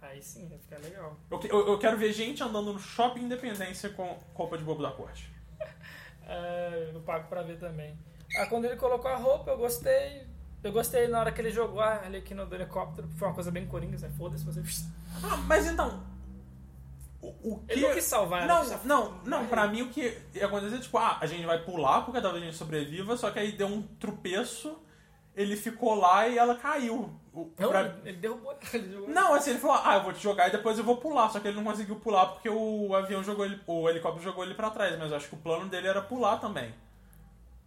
Aí 0.00 0.22
sim, 0.22 0.48
vai 0.48 0.58
ficar 0.58 0.78
legal. 0.78 1.14
Eu, 1.30 1.40
eu, 1.50 1.68
eu 1.72 1.78
quero 1.78 1.98
ver 1.98 2.14
gente 2.14 2.42
andando 2.42 2.72
no 2.72 2.78
shopping 2.78 3.24
Independência 3.24 3.90
com 3.90 4.18
roupa 4.32 4.56
de 4.56 4.64
bobo 4.64 4.82
da 4.82 4.90
corte. 4.90 5.30
É, 6.26 6.92
eu 6.94 7.00
pago 7.02 7.28
pra 7.28 7.42
ver 7.42 7.58
também. 7.58 7.94
Ah, 8.36 8.46
quando 8.46 8.64
ele 8.66 8.76
colocou 8.76 9.10
a 9.10 9.16
roupa, 9.16 9.50
eu 9.50 9.58
gostei. 9.58 10.26
Eu 10.62 10.72
gostei 10.72 11.08
na 11.08 11.20
hora 11.20 11.32
que 11.32 11.40
ele 11.40 11.50
jogou 11.50 11.80
a 11.80 11.94
Arlequina 11.94 12.44
do 12.44 12.54
helicóptero. 12.54 13.08
Foi 13.16 13.28
uma 13.28 13.34
coisa 13.34 13.50
bem 13.50 13.66
coringa, 13.66 13.96
né? 13.98 14.10
Foda-se 14.16 14.44
você. 14.44 14.62
Ah, 15.24 15.36
mas 15.46 15.66
então. 15.66 16.02
O, 17.22 17.54
o 17.54 17.58
que. 17.66 17.72
Ele 17.72 17.86
não 17.86 17.94
quis 17.94 18.04
salvar, 18.04 18.46
não, 18.46 18.62
ele 18.62 18.70
quis- 18.74 18.84
não, 18.84 19.18
não, 19.24 19.46
pra 19.46 19.66
mim 19.68 19.82
o 19.82 19.88
que 19.90 20.16
ia 20.34 20.46
acontecer 20.46 20.76
é 20.76 20.80
tipo, 20.80 20.96
ah, 20.96 21.18
a 21.20 21.26
gente 21.26 21.44
vai 21.44 21.62
pular 21.62 22.02
porque 22.02 22.20
talvez 22.20 22.42
a 22.42 22.46
gente 22.46 22.56
sobreviva, 22.56 23.14
só 23.16 23.30
que 23.30 23.38
aí 23.38 23.52
deu 23.52 23.66
um 23.66 23.82
tropeço, 23.82 24.78
ele 25.36 25.54
ficou 25.54 25.94
lá 25.96 26.26
e 26.26 26.38
ela 26.38 26.54
caiu. 26.54 27.10
O- 27.34 27.50
Não, 27.58 27.68
pra- 27.68 27.94
ele 28.04 28.16
derrubou 28.16 28.56
ele 28.72 28.90
jogou. 28.92 29.08
Não, 29.10 29.34
assim, 29.34 29.50
ele 29.50 29.58
falou, 29.58 29.80
ah, 29.84 29.96
eu 29.96 30.02
vou 30.02 30.12
te 30.14 30.22
jogar 30.22 30.48
e 30.48 30.52
depois 30.52 30.78
eu 30.78 30.84
vou 30.84 30.96
pular. 30.96 31.28
Só 31.30 31.40
que 31.40 31.48
ele 31.48 31.56
não 31.58 31.64
conseguiu 31.64 31.96
pular 31.96 32.26
porque 32.28 32.48
o 32.48 32.94
avião 32.94 33.22
jogou 33.22 33.44
ele, 33.44 33.60
o 33.66 33.88
helicóptero 33.88 34.24
jogou 34.24 34.42
ele 34.44 34.54
pra 34.54 34.70
trás. 34.70 34.98
Mas 34.98 35.10
eu 35.10 35.16
acho 35.18 35.28
que 35.28 35.34
o 35.34 35.38
plano 35.38 35.68
dele 35.68 35.88
era 35.88 36.00
pular 36.02 36.38
também. 36.38 36.74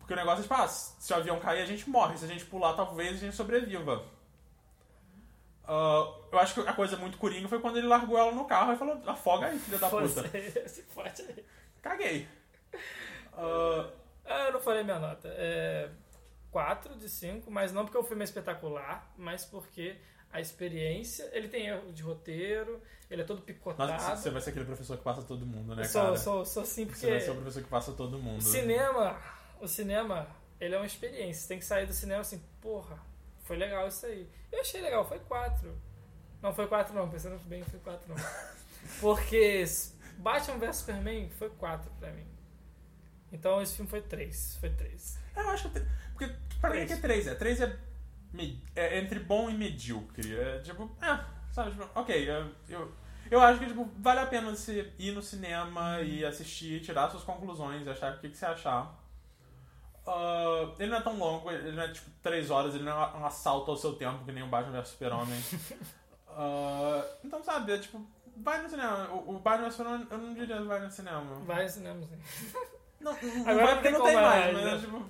Porque 0.03 0.13
o 0.13 0.17
negócio 0.17 0.39
é 0.39 0.43
tipo, 0.43 0.53
ah, 0.53 0.67
se 0.67 1.13
o 1.13 1.15
avião 1.15 1.39
cair 1.39 1.61
a 1.61 1.65
gente 1.65 1.89
morre. 1.89 2.17
Se 2.17 2.25
a 2.25 2.27
gente 2.27 2.43
pular, 2.45 2.73
talvez 2.73 3.15
a 3.15 3.19
gente 3.19 3.35
sobreviva. 3.37 4.03
Ah, 5.65 6.13
eu 6.31 6.39
acho 6.39 6.55
que 6.61 6.67
a 6.67 6.73
coisa 6.73 6.97
muito 6.97 7.17
coringa 7.17 7.47
foi 7.47 7.59
quando 7.59 7.77
ele 7.77 7.87
largou 7.87 8.17
ela 8.17 8.31
no 8.33 8.45
carro 8.45 8.73
e 8.73 8.75
falou, 8.77 9.01
afoga 9.07 9.47
aí, 9.47 9.57
filha 9.59 9.77
da 9.77 9.89
puta. 9.89 10.23
se 10.67 10.83
fode 10.83 11.21
aí. 11.21 11.45
Caguei. 11.81 12.27
Ah, 13.33 13.89
Ah, 14.25 14.45
eu 14.47 14.53
não 14.53 14.59
falei 14.61 14.83
minha 14.83 14.99
nota. 14.99 15.27
É 15.37 15.89
4 16.51 16.95
de 16.97 17.09
5, 17.09 17.49
mas 17.49 17.71
não 17.73 17.83
porque 17.85 17.97
o 17.97 18.03
filme 18.03 18.21
é 18.23 18.25
espetacular, 18.25 19.11
mas 19.17 19.43
porque 19.45 19.95
a 20.31 20.39
experiência. 20.41 21.29
Ele 21.33 21.47
tem 21.47 21.67
erro 21.67 21.91
de 21.93 22.03
roteiro, 22.03 22.81
ele 23.09 23.21
é 23.21 23.25
todo 23.25 23.41
picotado. 23.41 23.91
nossa, 23.91 24.15
você 24.17 24.29
vai 24.29 24.41
ser 24.41 24.49
aquele 24.51 24.65
professor 24.65 24.97
que 24.97 25.03
passa 25.03 25.21
todo 25.23 25.45
mundo, 25.45 25.75
né, 25.75 25.83
Eu 25.83 25.87
sou, 25.87 26.01
cara? 26.03 26.17
sou, 26.17 26.45
sou 26.45 26.63
assim 26.63 26.85
Você 26.85 27.09
vai 27.09 27.19
ser 27.19 27.25
o 27.31 27.33
porque. 27.33 27.41
professor 27.41 27.63
que 27.63 27.69
passa 27.69 27.91
todo 27.93 28.17
mundo. 28.19 28.41
Cinema, 28.41 29.17
o 29.63 29.67
cinema, 29.67 30.27
ele 30.59 30.75
é 30.75 30.77
uma 30.77 30.85
experiência. 30.85 31.41
Você 31.41 31.47
tem 31.47 31.59
que 31.59 31.65
sair 31.65 31.85
do 31.85 31.93
cinema 31.93 32.21
assim, 32.21 32.41
porra, 32.61 32.99
foi 33.43 33.57
legal 33.57 33.87
isso 33.87 34.05
aí. 34.05 34.29
Eu 34.51 34.61
achei 34.61 34.81
legal, 34.81 35.07
foi 35.07 35.19
4. 35.19 35.73
Não 36.41 36.53
foi 36.53 36.67
4 36.67 36.93
não, 36.93 37.09
pensando 37.09 37.39
bem, 37.45 37.63
foi 37.63 37.79
4 37.79 38.13
não. 38.13 38.15
Porque 38.99 39.63
Batman 40.17 40.57
vs 40.57 40.75
Superman 40.77 41.29
foi 41.29 41.49
4 41.49 41.89
pra 41.99 42.11
mim. 42.11 42.25
Então 43.31 43.61
esse 43.61 43.75
filme 43.75 43.89
foi 43.89 44.01
3. 44.01 44.57
Foi 44.57 44.69
3. 44.69 45.19
Eu 45.35 45.49
acho 45.49 45.69
que. 45.69 45.79
Porque 46.11 46.35
pra 46.59 46.69
mim 46.69 46.85
Três. 46.85 46.87
que 46.87 46.93
é 46.93 46.97
3 46.97 47.27
é 47.27 47.35
3 47.35 47.61
é, 47.61 47.79
é 48.75 48.99
entre 48.99 49.19
bom 49.19 49.49
e 49.49 49.53
medíocre. 49.53 50.37
É 50.37 50.59
tipo, 50.59 50.89
é, 51.01 51.19
sabe, 51.51 51.71
tipo, 51.71 51.89
ok, 51.95 52.29
eu, 52.29 52.51
eu, 52.69 52.91
eu 53.31 53.41
acho 53.41 53.59
que 53.59 53.67
tipo, 53.67 53.89
vale 53.97 54.19
a 54.19 54.27
pena 54.27 54.51
você 54.51 54.93
ir 54.99 55.11
no 55.11 55.21
cinema 55.21 56.01
e 56.01 56.23
assistir, 56.23 56.81
tirar 56.81 57.09
suas 57.09 57.23
conclusões, 57.23 57.87
achar 57.87 58.15
o 58.15 58.19
que, 58.19 58.29
que 58.29 58.37
você 58.37 58.45
achar. 58.45 59.02
Ah, 60.05 60.69
ele 60.79 60.91
não 60.91 60.97
é 60.97 61.01
tão 61.01 61.17
longo, 61.17 61.49
ele 61.51 61.71
não 61.71 61.83
é 61.83 61.87
tipo 61.87 62.09
3 62.21 62.49
horas, 62.51 62.75
ele 62.75 62.83
não 62.83 62.91
é 62.91 63.17
um 63.17 63.25
assalto 63.25 63.71
ao 63.71 63.77
seu 63.77 63.93
tempo, 63.93 64.25
que 64.25 64.31
nem 64.31 64.43
o 64.43 64.47
Batman 64.47 64.79
vs 64.81 64.89
Super-Homem. 64.89 65.41
Ah, 66.35 67.05
então, 67.23 67.43
sabe, 67.43 67.73
é 67.73 67.77
tipo, 67.77 68.01
vai 68.37 68.59
no 68.61 68.67
cinema. 68.67 69.07
O, 69.11 69.35
o 69.35 69.39
Batman 69.39 69.67
vs 69.67 69.75
Super-Homem, 69.75 70.07
eu 70.09 70.17
não 70.17 70.33
diria 70.33 70.61
vai 70.63 70.79
no 70.79 70.89
cinema. 70.89 71.35
Vai 71.45 71.63
no 71.63 71.69
cinema, 71.69 72.01
sim. 72.01 72.17
Não, 72.99 73.11
não 73.13 73.41
Agora 73.47 73.65
vai 73.65 73.73
porque 73.75 73.89
não 73.91 74.01
tem 74.03 74.15
mais, 74.15 74.25
mais, 74.25 74.53
mas 74.53 74.63
né? 74.65 74.73
é, 74.73 74.77
tipo. 74.79 75.05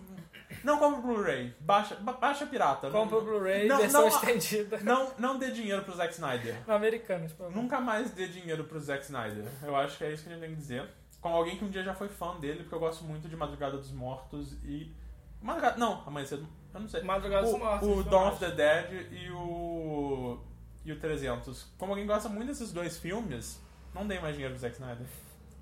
Não 0.63 0.77
compra 0.77 0.99
o 0.99 1.01
Blu-ray, 1.01 1.55
baixa, 1.61 1.95
ba- 1.95 2.13
baixa 2.13 2.45
pirata. 2.45 2.89
Compra 2.91 3.17
o 3.17 3.21
Blu-ray, 3.21 3.67
não, 3.67 3.77
versão 3.77 4.01
não- 4.01 4.07
estendida. 4.09 4.79
não, 4.81 5.11
não 5.17 5.37
dê 5.39 5.49
dinheiro 5.51 5.81
pro 5.83 5.95
Zack 5.95 6.13
Snyder. 6.13 6.55
No 6.67 6.73
americano, 6.73 7.27
tipo. 7.27 7.49
Nunca 7.49 7.79
mais 7.79 8.11
dê 8.11 8.27
dinheiro 8.27 8.63
pro 8.65 8.79
Zack 8.79 9.03
Snyder. 9.03 9.45
Eu 9.63 9.75
acho 9.75 9.97
que 9.97 10.03
é 10.03 10.11
isso 10.11 10.23
que 10.23 10.29
a 10.29 10.33
gente 10.33 10.41
tem 10.41 10.49
que 10.51 10.55
dizer. 10.57 10.87
Com 11.24 11.30
alguém 11.30 11.57
que 11.57 11.63
um 11.63 11.69
dia 11.69 11.82
já 11.82 11.95
foi 11.95 12.09
fã 12.09 12.38
dele, 12.38 12.63
porque 12.63 12.76
eu 12.76 12.80
gosto 12.80 13.05
muito 13.05 13.30
de 13.30 13.36
Madrugada 13.38 13.78
dos 13.78 13.93
Mortos 13.93 14.51
e. 14.61 14.93
Madrugada. 15.41 15.78
Não, 15.78 16.03
Amanhã 16.05 16.26
Cedo. 16.26 16.45
Eu 16.74 16.82
não 16.82 16.89
sei. 16.89 17.01
Madrugada 17.01 17.47
dos 17.47 17.57
Mortos. 17.57 17.88
o 17.88 18.03
Dawn 18.03 18.28
of 18.28 18.39
the 18.39 18.51
Dead 18.51 19.07
e 19.09 19.32
o. 19.32 20.38
E 20.84 20.91
o 20.91 20.99
300. 20.99 21.63
Como 21.78 21.93
alguém 21.93 22.05
gosta 22.05 22.28
muito 22.28 22.49
desses 22.49 22.74
dois 22.74 22.97
filmes, 22.97 23.57
não 23.93 24.05
dei 24.05 24.19
mais 24.19 24.34
dinheiro 24.34 24.53
pro 24.53 24.61
Zack 24.61 24.76
Snyder. 24.76 25.07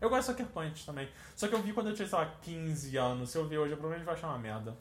Eu 0.02 0.10
gosto 0.10 0.34
de 0.34 0.40
Sucker 0.40 0.48
Punch 0.48 0.84
também. 0.84 1.08
Só 1.36 1.48
que 1.48 1.54
eu 1.54 1.62
vi 1.62 1.74
quando 1.74 1.90
eu 1.90 1.96
tinha, 1.96 2.08
sei 2.08 2.18
lá, 2.18 2.26
15 2.42 2.98
anos. 2.98 3.30
Se 3.30 3.38
eu 3.38 3.48
ver 3.48 3.60
hoje, 3.60 3.74
eu 3.74 3.78
provavelmente 3.78 4.04
vou 4.04 4.16
achar 4.16 4.30
uma 4.30 4.40
merda. 4.40 4.76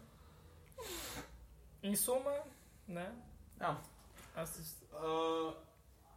Em 1.83 1.95
suma, 1.95 2.33
né? 2.89 3.13
Ah, 3.61 3.77
Assist... 4.35 4.79
Ah, 4.95 5.53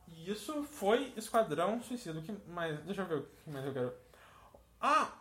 e 0.08 0.32
isso 0.32 0.64
foi 0.64 1.12
Esquadrão 1.18 1.82
Suicida. 1.82 2.18
O 2.18 2.24
que 2.24 2.32
mais? 2.50 2.80
Deixa 2.86 3.02
eu 3.02 3.08
ver 3.08 3.18
o 3.18 3.24
que 3.44 3.50
mais 3.50 3.66
eu 3.66 3.74
quero. 3.74 4.03
Ah! 4.84 5.14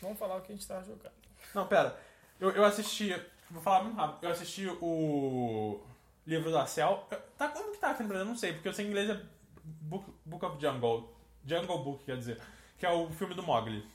Vamos 0.00 0.18
falar 0.18 0.36
o 0.36 0.40
que 0.40 0.52
a 0.52 0.54
gente 0.54 0.66
tava 0.66 0.82
jogando. 0.82 1.12
Não, 1.54 1.66
pera. 1.66 2.00
Eu, 2.40 2.50
eu 2.52 2.64
assisti. 2.64 3.14
Vou 3.50 3.62
falar 3.62 3.84
muito 3.84 3.96
rápido. 3.96 4.24
Eu 4.24 4.30
assisti 4.30 4.66
o 4.80 5.82
livro 6.26 6.50
da 6.50 6.66
Cell. 6.66 7.06
Tá, 7.36 7.48
como 7.48 7.72
que 7.72 7.78
tá 7.78 7.90
aqui 7.90 8.02
no 8.02 8.08
Brasil? 8.08 8.24
Eu 8.24 8.30
não 8.30 8.36
sei, 8.36 8.54
porque 8.54 8.68
eu 8.68 8.72
sei 8.72 8.86
em 8.86 8.88
inglês 8.88 9.10
é 9.10 9.20
Book, 9.62 10.10
Book 10.24 10.44
of 10.46 10.58
Jungle. 10.58 11.14
Jungle 11.44 11.84
Book, 11.84 12.04
quer 12.04 12.16
dizer. 12.16 12.40
Que 12.78 12.86
é 12.86 12.90
o 12.90 13.10
filme 13.10 13.34
do 13.34 13.42
Mogli. 13.42 13.86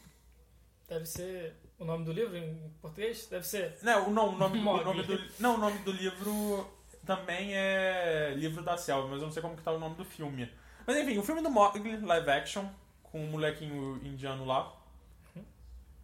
Deve 0.88 1.06
ser 1.08 1.56
o 1.80 1.84
nome 1.84 2.06
do 2.06 2.14
livro 2.14 2.38
em 2.38 2.72
português? 2.80 3.26
Deve 3.26 3.46
ser. 3.46 3.76
Não, 3.82 4.12
não 4.12 4.30
o, 4.30 4.38
nome, 4.38 4.60
o 4.60 4.84
nome 4.84 5.04
do. 5.04 5.20
Não, 5.40 5.56
o 5.56 5.58
nome 5.58 5.80
do 5.80 5.92
livro 5.92 6.72
também 7.06 7.56
é 7.56 8.36
Livro 8.38 8.64
da 8.64 8.78
Selva, 8.78 9.08
mas 9.08 9.20
eu 9.20 9.26
não 9.26 9.32
sei 9.32 9.42
como 9.42 9.58
que 9.58 9.64
tá 9.64 9.72
o 9.72 9.80
nome 9.80 9.96
do 9.96 10.06
filme. 10.06 10.52
Mas 10.86 10.96
enfim, 10.96 11.18
o 11.18 11.24
filme 11.24 11.42
do 11.42 11.50
Mogli, 11.50 11.98
live 11.98 12.30
action, 12.30 12.66
com 13.02 13.24
o 13.24 13.28
molequinho 13.28 14.00
indiano 14.04 14.46
lá. 14.46 14.77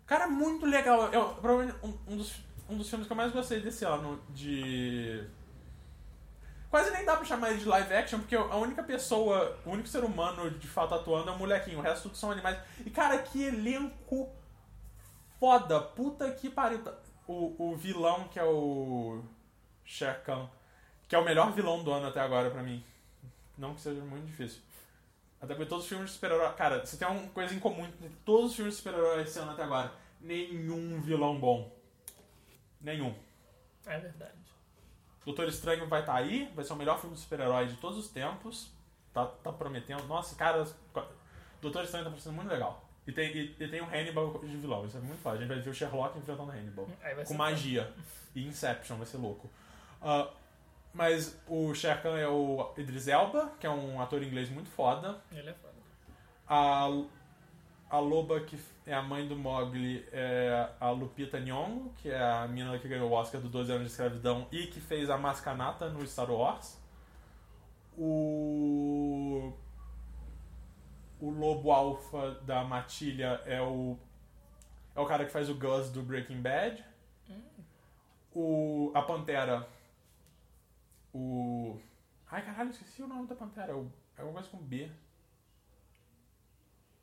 Cara, 0.06 0.28
muito 0.28 0.66
legal. 0.66 1.08
É 1.08 1.34
provavelmente 1.39 1.76
um, 1.84 2.14
um 2.14 2.18
dos, 2.18 2.36
um 2.70 2.78
dos 2.78 2.89
filmes 2.89 3.08
que 3.08 3.14
eu 3.14 3.18
mais 3.18 3.32
gostei 3.32 3.60
desse 3.60 3.86
ano 3.86 4.22
de. 4.30 5.26
Quase 6.70 6.91
nem 6.91 7.06
dá 7.06 7.16
pra 7.16 7.26
chamar 7.26 7.51
ele 7.51 7.60
de 7.60 7.66
live 7.66 7.93
action, 7.93 8.20
porque 8.20 8.36
a 8.36 8.56
única 8.56 8.82
pessoa, 8.82 9.60
o 9.64 9.70
único 9.70 9.88
ser 9.88 10.04
humano 10.04 10.49
de 10.49 10.68
fato 10.68 10.95
atuando 10.95 11.30
é 11.30 11.34
o 11.34 11.38
molequinho, 11.38 11.78
o 11.78 11.82
resto 11.82 12.04
tudo 12.04 12.18
são 12.18 12.32
animais. 12.32 12.58
E 12.84 12.89
cara, 12.89 13.20
que 13.20 13.43
elenco 13.43 14.30
foda! 15.39 15.80
Puta 15.80 16.32
que 16.32 16.49
pariu. 16.49 16.84
O, 17.28 17.72
o 17.72 17.76
vilão 17.76 18.28
que 18.28 18.39
é 18.39 18.43
o. 18.43 19.24
Shere 19.86 20.18
que 21.08 21.16
é 21.16 21.20
o 21.20 21.24
melhor 21.26 21.51
vilão 21.51 21.84
do 21.84 21.91
ano 21.91 22.08
até 22.08 22.20
agora 22.20 22.49
pra 22.49 22.64
mim. 22.64 22.84
Não 23.58 23.76
que 23.76 23.82
seja 23.82 24.01
muito 24.01 24.26
difícil. 24.26 24.62
Até 25.44 25.56
porque 25.56 25.70
todos 25.70 25.84
os 25.84 25.89
filmes 25.89 26.08
de 26.08 26.14
super-herói. 26.14 26.54
Cara, 26.54 26.86
você 26.86 26.96
tem 26.96 27.06
uma 27.06 27.28
coisa 27.30 27.54
em 27.54 27.60
comum 27.60 27.86
entre 27.86 28.10
todos 28.24 28.52
os 28.52 28.56
filmes 28.56 28.76
de 28.76 28.78
super-herói 28.78 29.24
esse 29.24 29.38
ano 29.38 29.52
até 29.52 29.64
agora. 29.64 29.94
Nenhum 30.22 31.02
vilão 31.02 31.38
bom. 31.38 31.70
Nenhum. 32.80 33.14
É 33.86 34.00
verdade. 34.00 34.32
Doutor 35.26 35.50
Estranho 35.50 35.86
vai 35.88 36.00
estar 36.00 36.16
aí, 36.16 36.50
vai 36.56 36.64
ser 36.64 36.72
o 36.72 36.78
melhor 36.78 36.98
filme 36.98 37.16
de 37.16 37.22
super-herói 37.22 37.68
de 37.68 37.76
todos 37.76 37.98
os 37.98 38.08
tempos. 38.08 38.72
Tá, 39.14 39.26
tá 39.26 39.52
prometendo. 39.52 40.04
Nossa, 40.08 40.34
cara, 40.36 40.66
Doutor 41.62 41.84
Estranho 41.84 42.06
tá 42.06 42.10
parecendo 42.10 42.36
muito 42.36 42.50
legal. 42.50 42.82
E 43.06 43.12
tem, 43.12 43.36
e, 43.36 43.56
e 43.60 43.68
tem 43.68 43.82
o 43.82 43.86
Hannibal 43.86 44.39
de 44.39 44.56
vilão, 44.56 44.86
isso 44.86 44.96
é 44.96 45.02
muito 45.02 45.22
fácil. 45.22 45.39
A 45.39 45.41
gente 45.41 45.50
vai 45.50 45.60
ver 45.60 45.70
o 45.70 45.74
Sherlock 45.74 46.18
enfrentando 46.18 46.50
o 46.50 46.54
Hannibal. 46.54 46.88
Com 47.28 47.34
magia. 47.34 47.94
E 48.34 48.48
Inception, 48.48 48.96
vai 48.96 49.06
ser 49.06 49.18
louco. 49.18 49.50
Ah, 50.02 50.30
mas 50.94 51.41
o 51.48 51.74
Shere 51.74 52.00
Khan 52.02 52.18
é 52.18 52.28
o 52.28 52.72
Idris 52.78 53.08
Elba, 53.08 53.52
que 53.60 53.66
é 53.66 53.70
um 53.70 54.00
ator 54.00 54.22
inglês 54.22 54.50
muito 54.50 54.70
foda. 54.70 55.20
Ele 55.32 55.50
é 55.50 55.54
foda. 55.54 55.74
A, 56.48 56.88
a 57.89 58.00
loba 58.00 58.39
que 58.41 58.60
é 58.86 58.94
a 58.94 59.02
mãe 59.02 59.28
do 59.28 59.36
Mogli 59.36 60.06
é 60.12 60.70
a 60.80 60.91
Lupita 60.91 61.39
Nyong'o, 61.39 61.91
que 61.98 62.10
é 62.10 62.22
a 62.22 62.48
menina 62.48 62.78
que 62.78 62.88
ganhou 62.88 63.10
o 63.10 63.14
Oscar 63.14 63.41
do 63.41 63.50
12 63.50 63.72
anos 63.72 63.86
de 63.86 63.91
escravidão 63.91 64.48
e 64.52 64.68
que 64.68 64.80
fez 64.80 65.10
a 65.10 65.18
Mascanata 65.18 65.89
no 65.89 66.06
Star 66.06 66.30
Wars. 66.30 66.80
O 67.98 69.54
o 71.20 71.30
lobo 71.30 71.72
alfa 71.72 72.32
da 72.41 72.64
matilha 72.64 73.41
é 73.46 73.62
o 73.62 73.98
é 74.96 75.00
o 75.00 75.06
cara 75.06 75.26
que 75.26 75.32
faz 75.32 75.50
o 75.50 75.56
Gus 75.56 75.89
do 75.89 76.04
Breaking 76.04 76.41
Bad. 76.41 76.84
O 78.36 78.91
a 78.94 79.02
pantera 79.02 79.68
o 81.14 81.80
Ai, 82.32 82.43
caralho, 82.43 82.72
esqueci 82.72 83.01
o 83.03 83.07
nome 83.07 83.28
da 83.28 83.36
pantera. 83.36 83.76
O- 83.78 83.91
É 84.18 84.22
alguma 84.22 84.41
coisa 84.41 84.49
com 84.49 84.64
B. 84.64 84.89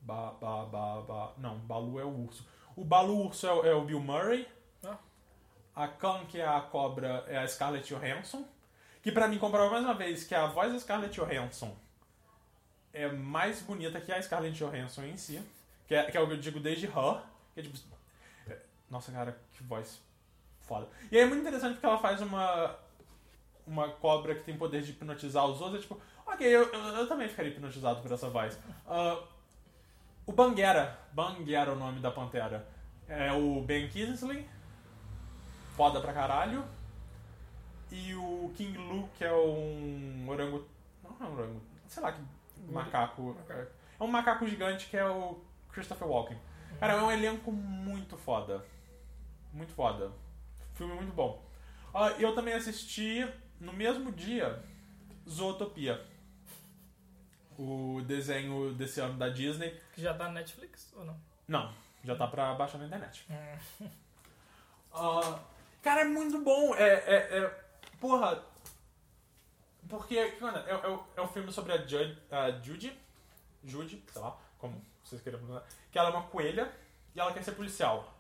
Ba, 0.00 0.32
ba, 0.40 0.64
ba, 0.64 1.00
ba. 1.02 1.34
Não, 1.38 1.58
Balu 1.58 2.00
é 2.00 2.04
o 2.04 2.24
urso. 2.24 2.46
O 2.74 2.84
Balu 2.84 3.26
urso 3.26 3.46
é, 3.46 3.52
o- 3.52 3.64
é 3.66 3.74
o 3.74 3.84
Bill 3.84 4.00
Murray. 4.00 4.48
Ah. 4.84 4.96
A 5.74 5.88
Khan, 5.88 6.24
que 6.26 6.40
é 6.40 6.46
a 6.46 6.61
cobra, 6.61 7.24
é 7.28 7.38
a 7.38 7.46
Scarlett 7.46 7.86
Johansson. 7.94 8.44
Que 9.02 9.12
pra 9.12 9.28
mim 9.28 9.38
comprova 9.38 9.70
mais 9.70 9.84
uma 9.84 9.94
vez 9.94 10.24
que 10.24 10.34
a 10.34 10.46
voz 10.46 10.72
da 10.72 10.78
Scarlett 10.78 11.14
Johansson 11.18 11.74
é 12.92 13.08
mais 13.11 13.62
bonita 13.62 14.00
que 14.00 14.12
a 14.12 14.20
Scarlett 14.20 14.56
Johansson 14.58 15.04
em 15.04 15.16
si. 15.16 15.42
Que 15.86 15.94
é, 15.94 16.11
que 16.11 16.16
é 16.16 16.20
o 16.20 16.26
que 16.26 16.34
eu 16.34 16.40
digo 16.40 16.61
desde 16.61 16.86
Her. 16.86 17.22
Que 17.54 17.61
é 17.61 17.62
tipo. 17.62 17.76
é- 18.48 18.58
Nossa, 18.90 19.12
cara, 19.12 19.38
que 19.52 19.62
voz 19.62 20.00
foda. 20.61 20.88
E 21.11 21.18
é 21.18 21.24
muito 21.26 21.40
interessante 21.42 21.74
porque 21.74 21.86
ela 21.86 21.98
faz 21.98 22.20
uma. 22.20 22.76
Uma 23.71 23.89
cobra 23.89 24.35
que 24.35 24.43
tem 24.43 24.59
poder 24.59 24.83
de 24.83 24.91
hipnotizar 24.91 25.47
os 25.47 25.61
outros. 25.61 25.79
É 25.79 25.83
tipo, 25.83 26.01
ok, 26.27 26.45
eu, 26.45 26.73
eu, 26.73 26.81
eu 26.97 27.07
também 27.07 27.29
ficaria 27.29 27.53
hipnotizado 27.53 28.03
por 28.03 28.11
essa 28.11 28.29
voz. 28.29 28.59
Ah, 28.85 29.23
o 30.27 30.33
Banguera. 30.33 30.99
Banguera 31.12 31.71
é 31.71 31.73
o 31.73 31.77
nome 31.77 32.01
da 32.01 32.11
pantera. 32.11 32.66
É 33.09 33.33
o 33.33 33.62
Ben 33.62 33.89
Kingsley. 33.89 34.45
Foda 35.77 36.01
pra 36.01 36.12
caralho. 36.12 36.64
E 37.93 38.12
o 38.16 38.53
King 38.57 38.77
Lu, 38.77 39.09
que 39.16 39.25
é 39.25 39.33
um 39.33 40.27
orango. 40.29 40.66
Não 41.05 41.27
é 41.27 41.31
um 41.31 41.33
orango. 41.35 41.62
Sei 41.87 42.03
lá 42.03 42.11
que 42.11 42.21
macaco. 42.68 43.37
É 43.49 44.03
um 44.03 44.09
macaco 44.09 44.49
gigante 44.49 44.89
que 44.89 44.97
é 44.97 45.07
o 45.07 45.41
Christopher 45.73 46.09
Walken. 46.09 46.39
Cara, 46.81 46.95
é 46.95 47.03
um 47.03 47.11
elenco 47.12 47.53
muito 47.53 48.16
foda. 48.16 48.64
Muito 49.53 49.73
foda. 49.75 50.11
Filme 50.75 50.95
muito 50.95 51.12
bom. 51.12 51.41
Ah, 51.95 52.11
eu 52.18 52.35
também 52.35 52.55
assisti 52.55 53.27
no 53.61 53.72
mesmo 53.72 54.11
dia 54.12 54.62
Zootopia. 55.28 56.04
O 57.58 58.00
desenho 58.06 58.72
desse 58.72 59.00
ano 59.00 59.18
da 59.18 59.28
Disney. 59.28 59.78
Que 59.94 60.00
já 60.00 60.14
tá 60.14 60.24
na 60.24 60.32
Netflix 60.40 60.92
ou 60.96 61.04
não? 61.04 61.20
Não, 61.46 61.74
já 62.02 62.16
tá 62.16 62.26
pra 62.26 62.54
baixar 62.54 62.78
na 62.78 62.86
internet. 62.86 63.26
Ah, 64.92 65.38
cara, 65.82 66.00
é 66.00 66.04
muito 66.04 66.42
bom. 66.42 66.74
É, 66.74 66.94
é, 66.94 67.38
é- 67.38 67.64
porra. 68.00 68.44
Porque, 69.88 70.32
cara, 70.32 70.64
é, 70.68 70.74
é, 70.74 70.98
é 71.16 71.22
um 71.22 71.28
filme 71.28 71.52
sobre 71.52 71.72
a, 71.72 71.76
Judy, 71.86 72.18
a 72.28 72.50
Judy. 72.61 72.98
Judy, 73.62 74.02
sei 74.12 74.20
lá, 74.20 74.36
como 74.58 74.84
vocês 75.04 75.22
queiram 75.22 75.38
pronunciar. 75.38 75.64
Que 75.92 75.96
ela 75.96 76.08
é 76.08 76.12
uma 76.12 76.24
coelha 76.24 76.72
e 77.14 77.20
ela 77.20 77.32
quer 77.32 77.44
ser 77.44 77.52
policial. 77.52 78.12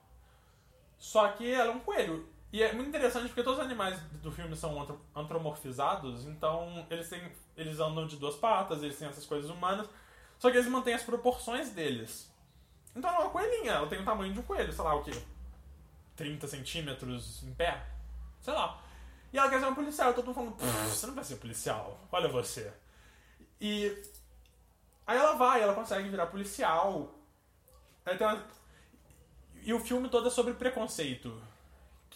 Só 0.96 1.28
que 1.32 1.50
ela 1.52 1.72
é 1.72 1.74
um 1.74 1.80
coelho. 1.80 2.28
E 2.52 2.62
é 2.62 2.72
muito 2.72 2.88
interessante 2.88 3.28
porque 3.28 3.42
todos 3.44 3.60
os 3.60 3.64
animais 3.64 3.98
do 4.22 4.32
filme 4.32 4.56
são 4.56 4.80
antro- 4.82 5.00
antropomorfizados, 5.14 6.24
então 6.26 6.84
eles 6.90 7.08
têm. 7.08 7.30
Eles 7.56 7.78
andam 7.78 8.06
de 8.06 8.16
duas 8.16 8.34
patas, 8.36 8.82
eles 8.82 8.98
têm 8.98 9.08
essas 9.08 9.24
coisas 9.26 9.50
humanas. 9.50 9.86
Só 10.38 10.50
que 10.50 10.56
eles 10.56 10.68
mantêm 10.68 10.94
as 10.94 11.02
proporções 11.02 11.70
deles. 11.70 12.28
Então 12.96 13.08
é 13.10 13.18
uma 13.18 13.30
coelhinha, 13.30 13.72
ela 13.72 13.86
tem 13.86 14.00
o 14.00 14.04
tamanho 14.04 14.32
de 14.32 14.40
um 14.40 14.42
coelho, 14.42 14.72
sei 14.72 14.82
lá 14.82 14.94
o 14.94 15.04
quê? 15.04 15.12
30 16.16 16.48
centímetros 16.48 17.42
em 17.44 17.54
pé? 17.54 17.86
Sei 18.40 18.52
lá. 18.52 18.82
E 19.32 19.38
ela 19.38 19.48
quer 19.48 19.60
ser 19.60 19.66
uma 19.66 19.74
policial, 19.76 20.12
todo 20.12 20.24
mundo 20.26 20.34
falando, 20.34 20.56
"Pff, 20.56 20.88
você 20.88 21.06
não 21.06 21.14
vai 21.14 21.22
ser 21.22 21.36
policial, 21.36 22.00
olha 22.10 22.28
você. 22.28 22.72
E 23.60 24.02
aí 25.06 25.16
ela 25.16 25.34
vai, 25.36 25.62
ela 25.62 25.74
consegue 25.74 26.08
virar 26.08 26.26
policial. 26.26 27.14
Uma- 28.18 28.44
E 29.62 29.72
o 29.74 29.78
filme 29.78 30.08
todo 30.08 30.26
é 30.26 30.30
sobre 30.30 30.54
preconceito. 30.54 31.40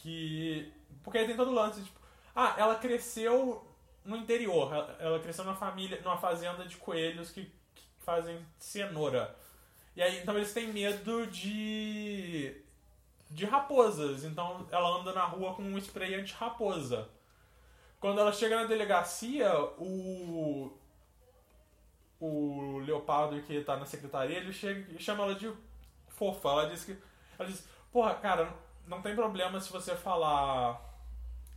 Que. 0.04 0.70
Porque 1.02 1.16
aí 1.16 1.26
tem 1.26 1.34
todo 1.34 1.50
o 1.50 1.54
lance, 1.54 1.82
tipo, 1.82 1.98
ah, 2.36 2.54
ela 2.58 2.74
cresceu 2.74 3.66
no 4.04 4.16
interior, 4.18 4.70
ela- 4.98 5.18
cresceu 5.18 5.44
numa 5.44 5.56
família, 5.56 5.98
numa 6.02 6.18
fazenda 6.18 6.66
de 6.66 6.76
coelhos 6.76 7.30
que, 7.30 7.46
que 7.74 7.82
fazem 8.00 8.38
cenoura. 8.58 9.34
E 9.96 10.02
aí, 10.02 10.18
então 10.20 10.36
eles 10.36 10.52
têm 10.52 10.68
medo 10.68 11.26
de. 11.28 12.54
de 13.30 13.46
raposas. 13.46 14.24
Então 14.24 14.66
ela 14.70 15.00
anda 15.00 15.14
na 15.14 15.24
rua 15.24 15.54
com 15.54 15.62
um 15.62 15.78
spray 15.78 16.14
anti-raposa. 16.16 17.08
Quando 17.98 18.20
ela 18.20 18.30
chega 18.32 18.56
na 18.56 18.64
delegacia, 18.64 19.50
o. 19.78 20.70
O 22.20 22.78
leopardo 22.80 23.40
que 23.42 23.62
tá 23.62 23.76
na 23.76 23.86
secretaria, 23.86 24.36
ele 24.38 24.52
chega 24.52 24.98
chama 24.98 25.24
ela 25.24 25.34
de 25.34 25.50
fofa. 26.08 26.48
Ela 26.50 26.68
diz 26.68 26.84
que. 26.84 26.96
Ela 27.38 27.48
diz, 27.48 27.66
porra, 27.90 28.14
cara, 28.16 28.52
não 28.86 29.00
tem 29.02 29.14
problema 29.14 29.60
se 29.60 29.72
você 29.72 29.94
falar. 29.94 30.80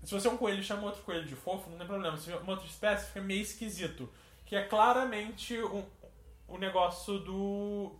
Se 0.03 0.13
você 0.13 0.27
é 0.27 0.31
um 0.31 0.37
coelho 0.37 0.59
e 0.59 0.63
chama 0.63 0.83
outro 0.83 1.03
coelho 1.03 1.25
de 1.25 1.35
fofo, 1.35 1.69
não 1.69 1.77
tem 1.77 1.87
problema. 1.87 2.17
Se 2.17 2.31
é 2.31 2.37
uma 2.37 2.51
outra 2.51 2.67
espécie, 2.67 3.07
fica 3.07 3.21
meio 3.21 3.41
esquisito. 3.41 4.09
Que 4.45 4.55
é 4.55 4.63
claramente 4.63 5.57
o, 5.57 5.85
o 6.47 6.57
negócio 6.57 7.19
do. 7.19 7.95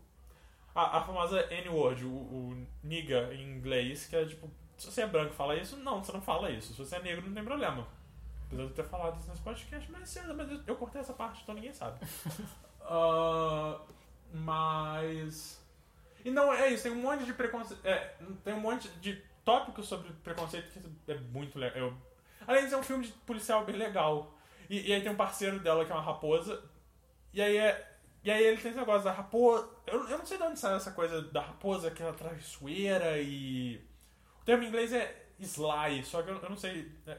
A, 0.73 0.99
a 0.99 1.01
famosa 1.01 1.41
N-word, 1.51 2.05
o, 2.05 2.09
o 2.09 2.67
nigga 2.83 3.33
em 3.33 3.41
inglês, 3.41 4.05
que 4.05 4.15
é 4.15 4.25
tipo, 4.25 4.47
se 4.77 4.91
você 4.91 5.01
é 5.01 5.07
branco 5.07 5.33
e 5.33 5.35
fala 5.35 5.55
isso, 5.55 5.75
não, 5.77 6.03
você 6.03 6.11
não 6.11 6.21
fala 6.21 6.51
isso. 6.51 6.73
Se 6.73 6.79
você 6.79 6.97
é 6.97 7.01
negro, 7.01 7.25
não 7.25 7.33
tem 7.33 7.43
problema. 7.43 7.87
Apesar 8.45 8.63
de 8.63 8.69
eu 8.69 8.75
ter 8.75 8.83
falado 8.83 9.19
isso 9.19 9.27
nesse 9.27 9.41
podcast 9.41 9.91
mais 9.91 10.07
cedo, 10.07 10.35
mas 10.35 10.49
eu, 10.49 10.61
eu 10.67 10.75
cortei 10.75 11.01
essa 11.01 11.13
parte, 11.13 11.41
então 11.41 11.55
ninguém 11.55 11.73
sabe. 11.73 11.99
Ah, 12.89 13.81
mas. 14.33 15.61
E 16.27 16.31
não, 16.31 16.51
é 16.53 16.67
isso, 16.69 16.83
tem 16.83 16.91
um 16.91 16.95
monte 16.95 17.23
de 17.23 17.31
preconceito. 17.33 17.79
É, 17.85 18.13
tem 18.43 18.53
um 18.53 18.59
monte 18.59 18.89
de 18.99 19.13
tópicos 19.45 19.87
sobre 19.87 20.11
preconceito 20.23 20.69
que 21.05 21.11
é 21.11 21.15
muito 21.15 21.57
legal. 21.57 21.77
Eu- 21.77 21.97
Além 22.45 22.63
de 22.65 22.69
ser 22.69 22.75
um 22.75 22.83
filme 22.83 23.05
de 23.05 23.13
policial 23.13 23.63
bem 23.65 23.75
legal. 23.77 24.33
E, 24.69 24.89
e 24.89 24.93
aí 24.93 25.01
tem 25.01 25.11
um 25.11 25.15
parceiro 25.15 25.59
dela 25.59 25.85
que 25.85 25.91
é 25.91 25.95
uma 25.95 26.03
raposa. 26.03 26.61
E 27.33 27.41
aí 27.41 27.55
é. 27.57 27.93
E 28.23 28.31
aí 28.31 28.43
ele 28.43 28.57
tem 28.57 28.71
esse 28.71 28.79
negócio 28.79 29.05
da 29.05 29.11
raposa. 29.13 29.69
Eu, 29.85 30.09
eu 30.09 30.17
não 30.17 30.25
sei 30.25 30.37
de 30.37 30.43
onde 30.43 30.59
saiu 30.59 30.75
essa 30.75 30.91
coisa 30.91 31.21
da 31.21 31.39
raposa 31.41 31.91
que 31.91 32.01
ela 32.03 32.13
traiçoeira 32.13 33.17
e. 33.19 33.81
O 34.41 34.45
termo 34.45 34.63
em 34.63 34.67
inglês 34.67 34.91
é 34.91 35.27
sly, 35.39 36.03
só 36.03 36.21
que 36.21 36.29
eu, 36.29 36.35
eu 36.41 36.49
não 36.49 36.57
sei. 36.57 36.91
né? 37.05 37.17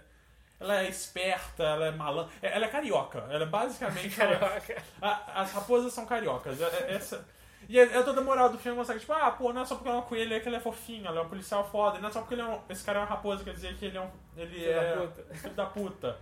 Ela 0.61 0.83
é 0.83 0.89
esperta, 0.89 1.63
ela 1.63 1.87
é 1.87 1.91
malandra. 1.93 2.31
Ela 2.43 2.67
é 2.67 2.69
carioca. 2.69 3.21
Ela 3.31 3.45
é 3.45 3.47
basicamente. 3.47 4.11
Carioca. 4.17 4.83
A- 5.01 5.41
as 5.43 5.53
raposas 5.53 5.93
são 5.95 6.05
cariocas. 6.05 6.61
É- 6.61 6.65
é- 6.65 6.95
Essa... 6.95 7.27
E 7.69 7.79
é, 7.79 7.83
é 7.83 8.03
toda 8.03 8.23
moral 8.23 8.49
do 8.51 8.59
filme 8.59 8.79
mostrar 8.79 8.95
que, 8.95 9.01
tipo, 9.01 9.13
ah, 9.13 9.31
pô, 9.31 9.53
não 9.53 9.61
é 9.61 9.65
só 9.67 9.75
porque 9.75 9.89
ela 9.89 9.99
é 9.99 10.01
uma 10.01 10.07
coelha 10.07 10.41
que 10.41 10.49
ele 10.49 10.57
é 10.57 10.61
fofinho, 10.61 11.07
ela 11.07 11.21
é 11.21 11.23
um 11.23 11.29
policial 11.29 11.69
foda. 11.71 11.99
E 11.99 12.01
não 12.01 12.09
é 12.09 12.13
só 12.13 12.21
porque 12.21 12.35
ele 12.35 12.41
é 12.41 12.47
um- 12.47 12.61
esse 12.69 12.83
cara 12.83 12.99
é 12.99 13.03
uma 13.03 13.09
raposa, 13.09 13.45
quer 13.45 13.53
dizer 13.53 13.77
que 13.77 13.85
ele 13.85 13.99
é 13.99 14.01
um. 14.01 14.11
Ele 14.37 14.55
Filho 14.55 14.75
da 14.75 14.83
é. 14.83 14.97
puta. 14.97 15.23
Filho 15.37 15.55
da 15.55 15.67
puta. 15.67 16.21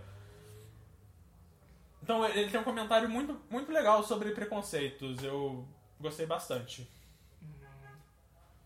Então 2.03 2.25
ele 2.25 2.51
tem 2.51 2.59
um 2.59 2.63
comentário 2.65 3.09
muito, 3.09 3.39
muito 3.49 3.71
legal 3.71 4.03
sobre 4.03 4.31
preconceitos. 4.31 5.23
Eu 5.23 5.65
gostei 5.99 6.25
bastante. 6.25 6.87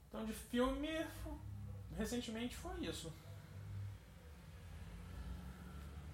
Então 0.10 0.26
de 0.26 0.34
filme. 0.34 0.90
Recentemente 1.98 2.56
foi 2.56 2.86
isso. 2.86 3.14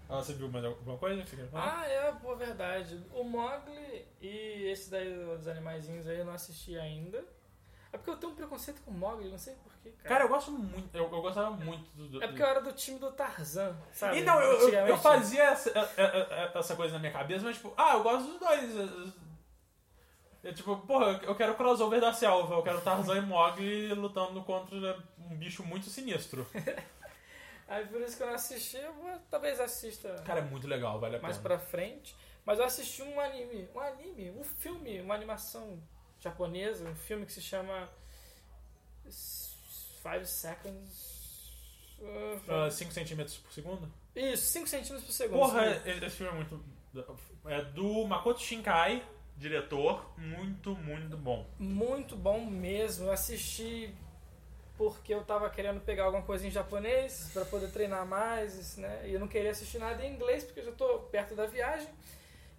Ah, 0.10 0.18
você 0.18 0.34
viu 0.34 0.48
mais 0.50 0.64
alguma 0.64 0.98
coisa? 0.98 1.24
Ah, 1.54 1.86
é, 1.86 2.12
pô, 2.14 2.36
verdade. 2.36 3.04
O 3.14 3.24
Mogli 3.24 4.06
e 4.22 4.70
esse 4.72 4.90
daí 4.90 5.14
dos 5.14 5.48
animaizinhos 5.48 6.08
aí 6.08 6.20
eu 6.20 6.26
não 6.26 6.34
assisti 6.34 6.78
ainda. 6.78 7.24
É 7.92 7.98
porque 7.98 8.10
eu 8.12 8.18
tenho 8.18 8.32
um 8.32 8.36
preconceito 8.36 8.82
com 8.84 8.92
o 8.92 8.94
Mogli, 8.94 9.30
não 9.30 9.38
sei 9.38 9.56
porquê, 9.56 9.90
cara. 9.92 10.10
Cara, 10.10 10.24
eu 10.26 10.30
gosto 10.30 10.52
muito, 10.52 10.96
eu, 10.96 11.04
eu 11.04 11.22
gostava 11.22 11.52
muito 11.52 11.90
do. 11.96 12.08
do 12.08 12.24
é 12.24 12.28
porque 12.28 12.42
eu 12.42 12.48
era 12.48 12.62
do 12.62 12.72
time 12.74 13.00
do 13.00 13.12
Tarzan, 13.12 13.76
sabe? 13.92 14.20
Então, 14.20 14.40
eu, 14.42 14.70
eu, 14.70 14.88
eu 14.88 14.98
fazia 14.98 15.44
essa, 15.44 15.70
é- 15.70 15.90
é- 15.98 16.52
é- 16.54 16.58
essa 16.60 16.76
coisa 16.76 16.94
na 16.94 17.00
minha 17.00 17.12
cabeça, 17.12 17.44
mas 17.46 17.56
tipo, 17.58 17.74
ah, 17.78 17.94
eu 17.94 18.04
gosto 18.04 18.28
dos 18.30 18.40
dois. 18.40 19.14
É, 20.44 20.54
tipo, 20.54 20.78
porra, 20.78 21.20
eu 21.24 21.36
quero 21.36 21.54
o 21.54 21.56
crossover 21.56 22.00
da 22.00 22.14
selva, 22.14 22.56
eu 22.56 22.64
quero 22.64 22.80
Tarzan 22.82 23.18
e 23.18 23.22
Mogli 23.22 23.94
lutando 23.94 24.42
contra 24.44 24.98
um 25.20 25.36
bicho 25.36 25.64
muito 25.66 25.88
sinistro. 25.90 26.46
Aí 27.68 27.86
por 27.86 28.02
isso 28.02 28.16
que 28.16 28.24
eu 28.24 28.28
não 28.28 28.34
assisti, 28.36 28.78
eu 28.78 28.94
vou, 28.94 29.12
talvez 29.30 29.60
assista 29.60 30.16
Cara, 30.26 30.40
é 30.40 30.44
muito 30.44 30.68
legal, 30.68 31.00
vale 31.00 31.18
a 31.18 31.20
mais 31.20 31.38
pena. 31.38 31.50
pra 31.50 31.60
frente. 31.60 32.16
Mas 32.46 32.60
eu 32.60 32.66
assisti 32.66 33.02
um 33.04 33.20
anime, 33.20 33.68
um 33.76 33.80
anime, 33.80 34.32
um 34.32 34.44
filme, 34.44 35.02
uma 35.02 35.14
animação 35.14 35.78
japonesa, 36.20 36.88
um 36.90 36.96
filme 36.96 37.26
que 37.26 37.34
se 37.34 37.42
chama 37.42 37.90
Five 40.02 40.26
Seconds. 40.26 41.18
5 42.72 42.92
centímetros 42.92 43.38
por 43.38 43.52
segundo? 43.52 43.92
Isso, 44.16 44.46
5 44.46 44.68
centímetros 44.68 45.04
por 45.04 45.12
segundo. 45.12 45.40
Porra, 45.40 45.66
esse 45.86 46.10
filme 46.12 46.32
é 46.32 46.36
muito. 46.36 46.64
É 47.46 47.62
do 47.64 48.06
Makoto 48.06 48.40
Shinkai, 48.40 49.04
diretor, 49.36 50.10
muito, 50.18 50.76
muito 50.76 51.18
bom. 51.18 51.46
Muito 51.60 52.16
bom 52.16 52.46
mesmo. 52.46 53.08
Eu 53.08 53.12
assisti 53.12 53.94
porque 54.78 55.14
eu 55.14 55.24
tava 55.24 55.50
querendo 55.50 55.80
pegar 55.82 56.04
alguma 56.06 56.24
coisa 56.24 56.46
em 56.46 56.52
japonês 56.52 57.30
pra 57.34 57.44
poder 57.46 57.72
treinar 57.72 58.06
mais, 58.06 58.78
né? 58.78 59.02
E 59.06 59.14
eu 59.14 59.20
não 59.20 59.28
queria 59.28 59.52
assistir 59.52 59.80
nada 59.80 60.06
em 60.06 60.14
inglês 60.14 60.44
porque 60.44 60.60
eu 60.60 60.66
já 60.66 60.72
tô 60.72 61.00
perto 61.00 61.34
da 61.36 61.46
viagem. 61.46 61.88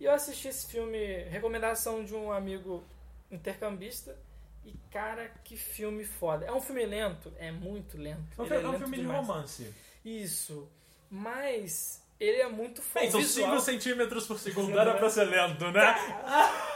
E 0.01 0.05
eu 0.05 0.13
assisti 0.13 0.49
esse 0.49 0.67
filme, 0.67 0.99
recomendação 1.25 2.05
de 2.05 2.15
um 2.15 2.31
amigo 2.33 2.83
intercambista. 3.31 4.17
E 4.65 4.75
cara, 4.91 5.31
que 5.45 5.57
filme 5.57 6.05
foda. 6.05 6.45
É 6.47 6.53
um 6.53 6.61
filme 6.61 6.85
lento, 6.85 7.33
é 7.39 7.51
muito 7.51 7.97
lento. 7.97 8.21
É 8.39 8.43
um 8.43 8.47
fi- 8.47 8.55
é 8.55 8.59
um 8.59 8.71
lento 8.71 8.79
filme 8.81 8.97
de 8.97 9.03
demais. 9.03 9.27
romance. 9.27 9.75
Isso. 10.05 10.69
Mas 11.11 12.03
ele 12.21 12.39
é 12.43 12.49
muito 12.49 12.83
foda. 12.83 13.01
Bem, 13.01 13.11
são 13.11 13.21
Visual- 13.21 13.51
5 13.59 13.63
centímetros 13.63 14.27
por 14.27 14.39
segundo, 14.39 14.79
era 14.79 14.95
pra 14.95 15.09
ser 15.09 15.25
lento, 15.25 15.71
né? 15.71 15.95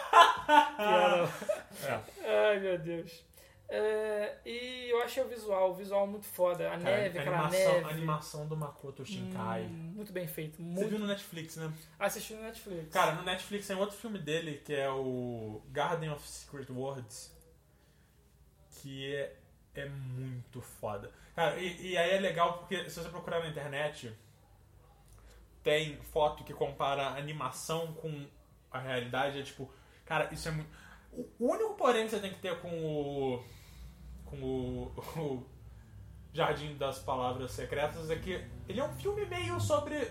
É. 1.84 2.00
Ai, 2.50 2.60
meu 2.60 2.78
Deus. 2.78 3.24
É, 3.74 4.36
e 4.44 4.90
eu 4.90 5.00
achei 5.00 5.22
o 5.22 5.28
visual, 5.28 5.70
o 5.70 5.74
visual 5.74 6.06
muito 6.06 6.26
foda. 6.26 6.68
A 6.68 6.78
Cara, 6.78 6.82
neve, 6.82 7.18
a 7.18 7.22
aquela 7.22 7.38
animação, 7.38 7.72
neve. 7.72 7.84
a 7.84 7.88
animação 7.88 8.46
do 8.46 8.54
Makoto 8.54 9.06
Shinkai. 9.06 9.62
Hum, 9.62 9.92
muito 9.94 10.12
bem 10.12 10.28
feito. 10.28 10.58
Você 10.58 10.62
Muito... 10.62 10.88
viu 10.90 10.98
no 10.98 11.06
Netflix, 11.06 11.56
né? 11.56 11.72
Assisti 11.98 12.34
no 12.34 12.42
Netflix. 12.42 12.92
Cara, 12.92 13.12
no 13.14 13.22
Netflix 13.22 13.66
tem 13.66 13.74
outro 13.74 13.96
filme 13.96 14.18
dele 14.18 14.60
que 14.62 14.74
é 14.74 14.90
o 14.90 15.62
Garden 15.70 16.10
of 16.10 16.28
Secret 16.28 16.70
Words. 16.70 17.34
Que 18.82 19.14
é, 19.14 19.36
é 19.74 19.88
muito 19.88 20.60
foda. 20.60 21.10
Cara, 21.34 21.58
e, 21.58 21.92
e 21.92 21.96
aí 21.96 22.10
é 22.10 22.20
legal 22.20 22.58
porque 22.58 22.90
se 22.90 23.00
você 23.00 23.08
procurar 23.08 23.40
na 23.40 23.48
internet, 23.48 24.12
tem 25.62 25.96
foto 26.12 26.44
que 26.44 26.52
compara 26.52 27.04
a 27.04 27.16
animação 27.16 27.94
com 27.94 28.26
a 28.70 28.78
realidade. 28.78 29.40
É 29.40 29.42
tipo, 29.42 29.72
cara, 30.04 30.28
isso 30.30 30.46
é 30.46 30.50
muito. 30.50 30.70
O 31.38 31.52
único 31.52 31.74
porém 31.74 32.04
que 32.04 32.10
você 32.10 32.20
tem 32.20 32.34
que 32.34 32.38
ter 32.38 32.60
com 32.60 32.68
o. 32.68 33.61
com 34.32 34.42
o. 34.42 34.92
o 35.20 35.46
Jardim 36.34 36.76
das 36.78 36.98
Palavras 36.98 37.50
Secretas 37.52 38.08
é 38.10 38.16
que 38.16 38.42
ele 38.66 38.80
é 38.80 38.84
um 38.84 38.92
filme 38.94 39.26
meio 39.26 39.60
sobre 39.60 40.10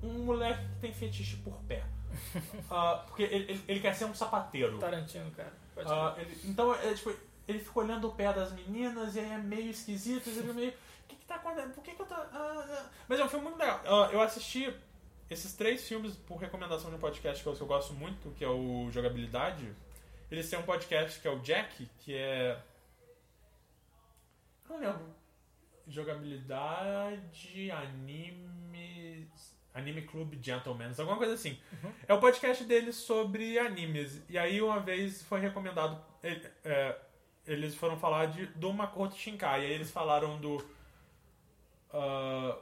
um 0.00 0.20
moleque 0.24 0.64
que 0.64 0.80
tem 0.80 0.92
fetiche 0.92 1.36
por 1.38 1.54
pé. 1.64 1.84
Ah, 2.70 3.02
porque 3.06 3.24
ele, 3.24 3.50
ele, 3.50 3.64
ele 3.66 3.80
quer 3.80 3.94
ser 3.94 4.04
um 4.04 4.14
sapateiro. 4.14 4.78
Tarantino, 4.78 5.28
cara. 5.32 5.52
Ah, 5.84 6.14
ele- 6.18 6.38
então, 6.44 6.72
é, 6.76 6.94
tipo, 6.94 7.12
ele 7.48 7.58
fica 7.58 7.80
olhando 7.80 8.06
o 8.08 8.12
pé 8.12 8.32
das 8.32 8.52
meninas 8.52 9.16
e 9.16 9.20
aí 9.20 9.32
é 9.32 9.38
meio 9.38 9.70
esquisito. 9.70 10.28
Ele 10.28 10.40
fica 10.40 10.52
meio. 10.52 10.70
O 10.70 11.06
que, 11.08 11.16
que 11.16 11.24
tá 11.26 11.34
acontecendo? 11.34 11.74
Por 11.74 11.82
que, 11.82 11.92
que 11.94 12.00
eu 12.02 12.06
tô. 12.06 12.14
ah?" 12.14 12.86
Mas 13.08 13.18
é 13.18 13.24
um 13.24 13.28
filme 13.28 13.44
muito 13.46 13.58
legal. 13.58 13.80
Eu 14.12 14.20
assisti 14.20 14.72
esses 15.28 15.52
três 15.54 15.86
filmes 15.88 16.14
por 16.14 16.36
recomendação 16.36 16.90
de 16.90 16.96
um 16.96 17.00
podcast 17.00 17.42
que 17.42 17.48
eu, 17.48 17.54
que 17.54 17.60
eu 17.60 17.66
gosto 17.66 17.92
muito, 17.94 18.30
que 18.36 18.44
é 18.44 18.48
o 18.48 18.88
Jogabilidade. 18.92 19.68
Eles 20.30 20.48
têm 20.48 20.58
um 20.60 20.62
podcast 20.62 21.18
que 21.20 21.26
é 21.26 21.30
o 21.32 21.40
Jack, 21.40 21.86
que 21.98 22.14
é. 22.14 22.56
Não 24.74 24.80
lembro. 24.80 25.14
Jogabilidade, 25.86 27.70
animes. 27.70 29.54
Anime 29.72 30.02
Club 30.02 30.34
Gentlemen, 30.40 30.88
alguma 30.98 31.16
coisa 31.18 31.34
assim. 31.34 31.58
É 32.06 32.14
o 32.14 32.20
podcast 32.20 32.62
deles 32.64 32.94
sobre 32.96 33.58
animes. 33.58 34.22
E 34.28 34.38
aí 34.38 34.62
uma 34.62 34.78
vez 34.80 35.22
foi 35.22 35.40
recomendado. 35.40 36.00
ele- 36.22 36.48
é, 36.64 36.96
eles 37.46 37.74
foram 37.74 37.98
falar 37.98 38.26
de, 38.26 38.46
do 38.46 38.72
Makoto 38.72 39.16
Shinkai. 39.16 39.62
E 39.62 39.66
aí 39.66 39.72
eles 39.72 39.90
falaram 39.90 40.38
do. 40.40 40.56
Uh, 41.92 42.56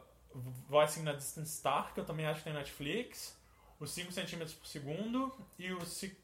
Voicing 0.68 1.02
na 1.02 1.12
Distant 1.12 1.46
Star, 1.46 1.92
que 1.92 2.00
eu 2.00 2.04
também 2.06 2.26
acho 2.26 2.38
que 2.38 2.44
tem 2.44 2.54
Netflix. 2.54 3.38
Os 3.78 3.90
5 3.90 4.10
centímetros 4.12 4.54
por 4.54 4.66
segundo. 4.66 5.30
E 5.58 5.70
o, 5.72 5.78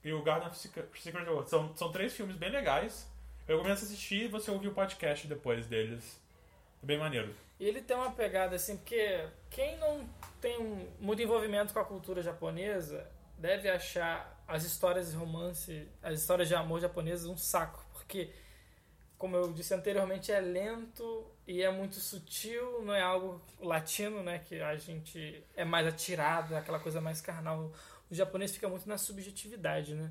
e 0.05 0.13
o 0.13 0.23
Garden 0.23 0.49
of 0.49 0.57
Secret 0.59 0.87
Secret 0.99 1.29
World. 1.29 1.51
São, 1.51 1.77
são 1.77 1.93
três 1.93 2.15
filmes 2.15 2.37
bem 2.37 2.51
legais. 2.51 3.07
Eu 3.49 3.57
recomendo 3.57 3.79
você 3.79 3.87
assistir 3.87 4.25
e 4.25 4.29
você 4.29 4.51
ouvir 4.51 4.69
o 4.69 4.75
podcast 4.75 5.27
depois 5.27 5.67
deles. 5.67 6.21
É 6.83 6.87
bem 6.87 6.99
maneiro. 6.99 7.35
E 7.59 7.67
ele 7.67 7.81
tem 7.81 7.97
uma 7.97 8.13
pegada 8.13 8.55
assim, 8.55 8.77
porque 8.77 9.27
quem 9.51 9.79
não 9.79 10.07
tem 10.39 10.87
muito 11.01 11.23
envolvimento 11.23 11.73
com 11.73 11.81
a 11.81 11.85
cultura 11.85 12.23
japonesa 12.23 13.11
deve 13.39 13.71
achar 13.71 14.45
as 14.47 14.65
histórias 14.65 15.11
de 15.11 15.17
romance, 15.17 15.89
as 16.03 16.21
histórias 16.21 16.47
de 16.47 16.55
amor 16.55 16.81
japonesas 16.81 17.27
um 17.27 17.37
saco, 17.37 17.85
porque 17.93 18.31
como 19.17 19.35
eu 19.35 19.53
disse 19.53 19.75
anteriormente, 19.75 20.31
é 20.31 20.41
lento 20.41 21.27
e 21.47 21.61
é 21.63 21.71
muito 21.71 21.97
sutil, 21.97 22.83
não 22.83 22.95
é 22.95 23.03
algo 23.03 23.43
latino, 23.59 24.23
né, 24.23 24.39
que 24.39 24.61
a 24.61 24.77
gente 24.77 25.43
é 25.57 25.65
mais 25.65 25.87
atirado, 25.87 26.55
é 26.55 26.59
aquela 26.59 26.79
coisa 26.79 27.01
mais 27.01 27.21
carnal. 27.21 27.73
O 28.11 28.15
japonês 28.15 28.53
fica 28.53 28.69
muito 28.69 28.89
na 28.89 28.97
subjetividade, 28.97 29.95
né? 29.95 30.11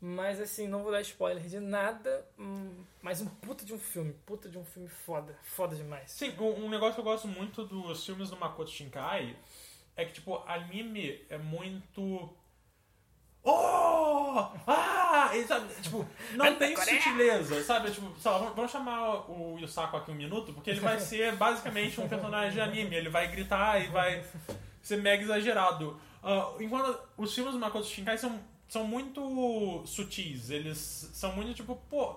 Mas 0.00 0.40
assim, 0.40 0.68
não 0.68 0.82
vou 0.82 0.92
dar 0.92 1.00
spoiler 1.00 1.42
de 1.44 1.58
nada, 1.58 2.26
hum, 2.38 2.84
mas 3.00 3.20
um 3.22 3.26
puta 3.26 3.64
de 3.64 3.72
um 3.72 3.78
filme, 3.78 4.12
puta 4.26 4.48
de 4.48 4.58
um 4.58 4.64
filme 4.64 4.88
foda, 4.88 5.34
foda 5.42 5.74
demais. 5.74 6.10
Sim, 6.10 6.34
um 6.38 6.66
um 6.66 6.68
negócio 6.68 6.94
que 6.94 7.00
eu 7.00 7.04
gosto 7.04 7.26
muito 7.26 7.64
dos 7.64 8.04
filmes 8.04 8.28
do 8.28 8.36
Makoto 8.36 8.70
Shinkai 8.70 9.34
é 9.96 10.04
que, 10.04 10.12
tipo, 10.12 10.36
anime 10.46 11.24
é 11.30 11.38
muito. 11.38 12.30
Oh! 13.42 14.48
Ah! 14.66 15.30
E, 15.34 15.44
sabe, 15.44 15.72
tipo, 15.80 16.06
não 16.34 16.56
tem 16.56 16.76
sutileza, 16.76 17.62
sabe? 17.62 17.90
Tipo, 17.90 18.12
sei 18.18 18.30
lá, 18.30 18.38
vamos- 18.38 18.70
chamar 18.70 19.30
o 19.30 19.56
Yusako 19.58 19.96
aqui 19.98 20.10
um 20.10 20.14
minuto, 20.14 20.52
porque 20.52 20.70
ele 20.70 20.80
vai 20.80 20.98
ser 21.00 21.34
basicamente 21.36 22.00
um 22.00 22.08
personagem 22.08 22.52
de 22.52 22.60
anime. 22.60 22.96
Ele 22.96 23.08
vai 23.08 23.30
gritar 23.30 23.80
e 23.82 23.86
vai 23.88 24.24
ser 24.82 24.96
mega 24.98 25.22
exagerado. 25.22 25.98
Ah, 26.22 26.52
enquanto 26.60 26.98
os 27.16 27.32
filmes 27.34 27.54
do 27.54 27.58
Makoto 27.60 27.86
Shinkai 27.86 28.18
são, 28.18 28.38
são 28.68 28.84
muito 28.86 29.82
sutis. 29.86 30.50
Eles 30.50 30.78
são 31.12 31.32
muito 31.34 31.54
tipo, 31.54 31.76
pô, 31.90 32.16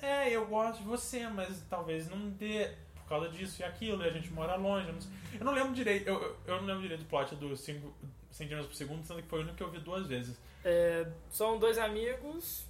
é, 0.00 0.30
eu 0.30 0.46
gosto 0.46 0.78
de 0.80 0.84
você, 0.86 1.26
mas 1.28 1.62
talvez 1.68 2.08
não 2.08 2.30
dê 2.30 2.70
por 2.94 3.08
causa 3.08 3.28
disso 3.30 3.62
e 3.62 3.64
aquilo, 3.64 4.02
e 4.04 4.08
a 4.08 4.12
gente 4.12 4.30
mora 4.32 4.54
longe. 4.56 4.86
Eu 4.88 4.92
não. 4.94 5.00
Eu 5.40 5.44
não 5.44 5.52
lembro 5.52 5.72
direito, 5.74 6.08
eu, 6.08 6.36
eu- 6.46 6.56
não 6.56 6.66
lembro 6.66 6.82
direito 6.82 7.00
do 7.04 7.06
plot 7.08 7.34
dos 7.36 7.60
5 7.60 7.92
centímetros 8.30 8.66
por 8.68 8.74
segundo, 8.76 9.04
sendo 9.06 9.22
que 9.22 9.28
foi 9.28 9.38
o 9.38 9.42
único 9.42 9.56
que 9.56 9.62
eu 9.62 9.70
vi 9.70 9.78
duas 9.80 10.06
vezes. 10.06 10.36
É, 10.64 11.06
são 11.30 11.58
dois 11.58 11.78
amigos 11.78 12.66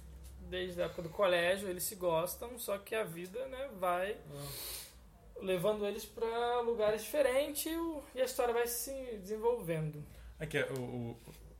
desde 0.49 0.81
a 0.81 0.85
época 0.85 1.01
do 1.03 1.09
colégio, 1.09 1.67
eles 1.69 1.83
se 1.83 1.95
gostam, 1.95 2.57
só 2.57 2.77
que 2.77 2.95
a 2.95 3.03
vida 3.03 3.45
né, 3.47 3.69
vai 3.79 4.15
levando 5.41 5.85
eles 5.85 6.05
para 6.05 6.61
lugares 6.61 7.03
diferentes 7.03 7.65
e 8.15 8.21
a 8.21 8.25
história 8.25 8.53
vai 8.53 8.67
se 8.67 8.91
desenvolvendo. 9.21 10.03
Aqui 10.39 10.57
é 10.57 10.65
o, 10.71 10.81
o- 10.81 11.17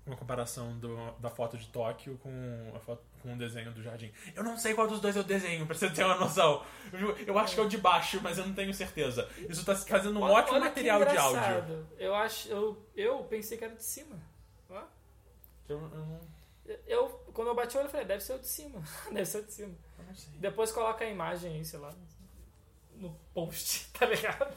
uma 0.10 0.18
comparação 0.18 0.78
do- 0.80 1.12
da 1.20 1.30
foto 1.30 1.58
de 1.58 1.68
Tóquio 1.68 2.18
com 2.18 2.72
a 2.76 2.80
foto, 2.80 3.02
com 3.22 3.34
o 3.34 3.38
desenho 3.38 3.72
do 3.72 3.82
jardim. 3.82 4.12
Eu 4.36 4.44
não 4.44 4.58
sei 4.58 4.74
qual 4.74 4.88
dos 4.88 5.00
dois 5.00 5.16
é 5.16 5.20
o 5.20 5.24
desenho, 5.24 5.66
pra 5.66 5.76
você 5.76 5.90
ter 5.90 6.04
uma 6.04 6.16
noção. 6.16 6.64
Eu, 6.92 7.18
eu 7.20 7.40
acho 7.40 7.54
que 7.56 7.60
é 7.62 7.64
o 7.64 7.70
de 7.70 7.78
baixo, 7.78 8.20
mas 8.22 8.38
eu 8.38 8.46
não 8.46 8.54
tenho 8.54 8.74
certeza. 8.74 9.30
Isso 9.50 9.64
tá 9.66 9.76
fazendo 9.76 10.20
um 10.20 10.24
Olha- 10.24 10.34
ótimo 10.36 10.58
olha 10.58 10.66
material 10.66 11.06
de 11.06 11.18
áudio. 11.18 11.88
Eu 11.98 12.14
acho, 12.16 12.50
eu, 12.50 12.86
eu 12.96 13.24
pensei 13.26 13.58
que 13.58 13.64
era 13.64 13.76
de 13.76 13.84
cima. 13.84 14.18
Eu, 15.68 15.80
eu 15.80 15.82
não, 15.90 16.20
Eu, 16.88 17.10
quando 17.34 17.48
eu 17.50 17.56
bati 17.56 17.76
o 17.76 17.80
olho, 17.80 17.88
eu 17.88 17.92
falei, 17.92 18.06
deve 18.06 18.24
ser 18.24 18.34
o 18.34 18.40
de 18.40 18.48
cima. 18.48 18.82
deve 19.12 19.26
ser 19.26 19.40
o 19.40 19.44
de 19.46 19.54
cima. 19.54 19.76
eu. 20.00 20.40
Depois 20.40 20.72
coloca 20.72 21.04
a 21.06 21.08
imagem 21.10 21.54
aí, 21.56 21.64
sei 21.66 21.80
lá, 21.80 21.94
no 22.96 23.12
post, 23.34 23.90
tá 23.98 24.06
ligado? 24.06 24.56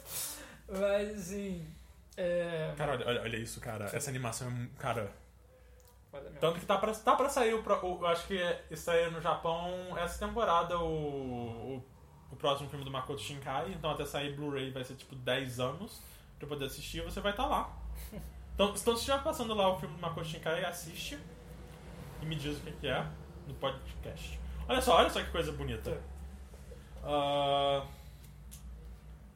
Mas 0.69 1.11
assim. 1.19 1.67
É. 2.17 2.75
Cara, 2.77 2.93
olha, 2.93 3.07
olha, 3.07 3.21
olha 3.23 3.37
isso, 3.39 3.61
cara. 3.61 3.87
Essa 3.93 4.11
animação 4.11 4.47
é. 4.49 4.51
mu- 4.51 4.71
Mesmo. 6.13 6.39
Tanto 6.41 6.61
que 6.61 6.67
tá 6.67 6.77
pra, 6.79 6.93
tá 6.95 7.17
pra 7.17 7.29
sair 7.29 7.55
o, 7.55 7.61
o- 7.63 7.99
Eu 8.01 8.07
acho 8.07 8.27
que 8.27 8.39
estreia 8.71 9.11
no 9.11 9.21
Japão 9.21 9.97
essa 9.99 10.27
temporada 10.27 10.79
o, 10.79 11.77
o, 11.77 11.85
o 12.31 12.37
próximo 12.37 12.69
filme 12.69 12.85
do 12.85 12.91
Makoto 12.91 13.21
Shinkai. 13.21 13.73
Então 13.73 13.91
até 13.91 14.05
sair 14.05 14.35
Blu-ray 14.37 14.71
vai 14.71 14.85
ser 14.85 14.95
tipo 14.95 15.15
10 15.15 15.61
anos 15.61 16.01
pra 16.39 16.47
poder 16.49 16.67
assistir 16.67 17.03
você 17.03 17.21
vai 17.21 17.33
estar 17.33 17.47
lá. 17.47 17.75
Então, 18.55 18.69
então 18.69 18.95
se 18.95 19.01
estiver 19.01 19.23
passando 19.23 19.55
lá 19.55 19.71
o 19.71 19.79
filme 19.81 19.95
do 19.97 20.01
Makoto 20.03 20.27
Shinkai, 20.27 20.63
assiste 20.63 21.19
e 22.21 22.27
me 22.27 22.37
diz 22.37 22.59
o 22.59 22.61
que, 22.61 22.71
que 22.73 22.87
é 22.87 23.03
no 23.49 23.55
podcast. 23.55 24.39
Olha 24.69 24.83
só, 24.83 24.97
olha 24.99 25.09
só 25.09 25.23
que 25.23 25.31
coisa 25.31 25.51
bonita. 25.53 25.99
Ah, 27.03 27.83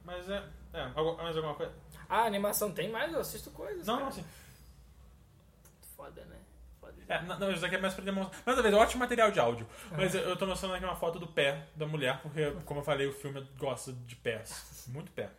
mas 0.05 0.29
é. 0.29 0.43
É, 0.71 0.85
mais 0.89 1.35
alguma 1.35 1.55
coisa? 1.55 1.73
Ah, 2.07 2.25
animação 2.25 2.71
tem 2.71 2.91
mais? 2.91 3.11
Eu 3.11 3.19
assisto 3.21 3.49
coisas. 3.49 3.87
Não, 3.87 3.95
cara. 3.95 4.01
não, 4.05 4.09
assim. 4.09 4.23
Foda, 5.95 6.23
né? 6.25 6.36
É, 7.09 7.21
não, 7.21 7.51
isso 7.51 7.65
aqui 7.65 7.75
é 7.75 7.79
mais 7.79 7.93
pra 7.93 8.03
demonstrar. 8.03 8.41
Mais 8.45 8.57
uma 8.57 8.63
vez, 8.63 8.75
ótimo 8.75 8.99
material 8.99 9.31
de 9.31 9.39
áudio. 9.39 9.67
Mas 9.91 10.13
eu, 10.13 10.21
eu 10.21 10.35
tô 10.35 10.45
mostrando 10.45 10.75
aqui 10.75 10.83
uma 10.83 10.95
foto 10.95 11.19
do 11.19 11.27
pé 11.27 11.65
da 11.75 11.85
mulher, 11.85 12.21
porque, 12.21 12.51
como 12.65 12.81
eu 12.81 12.83
falei, 12.83 13.07
o 13.07 13.13
filme 13.13 13.47
gosta 13.57 13.93
de 13.93 14.15
pés. 14.15 14.85
Muito 14.87 15.11
pé. 15.11 15.29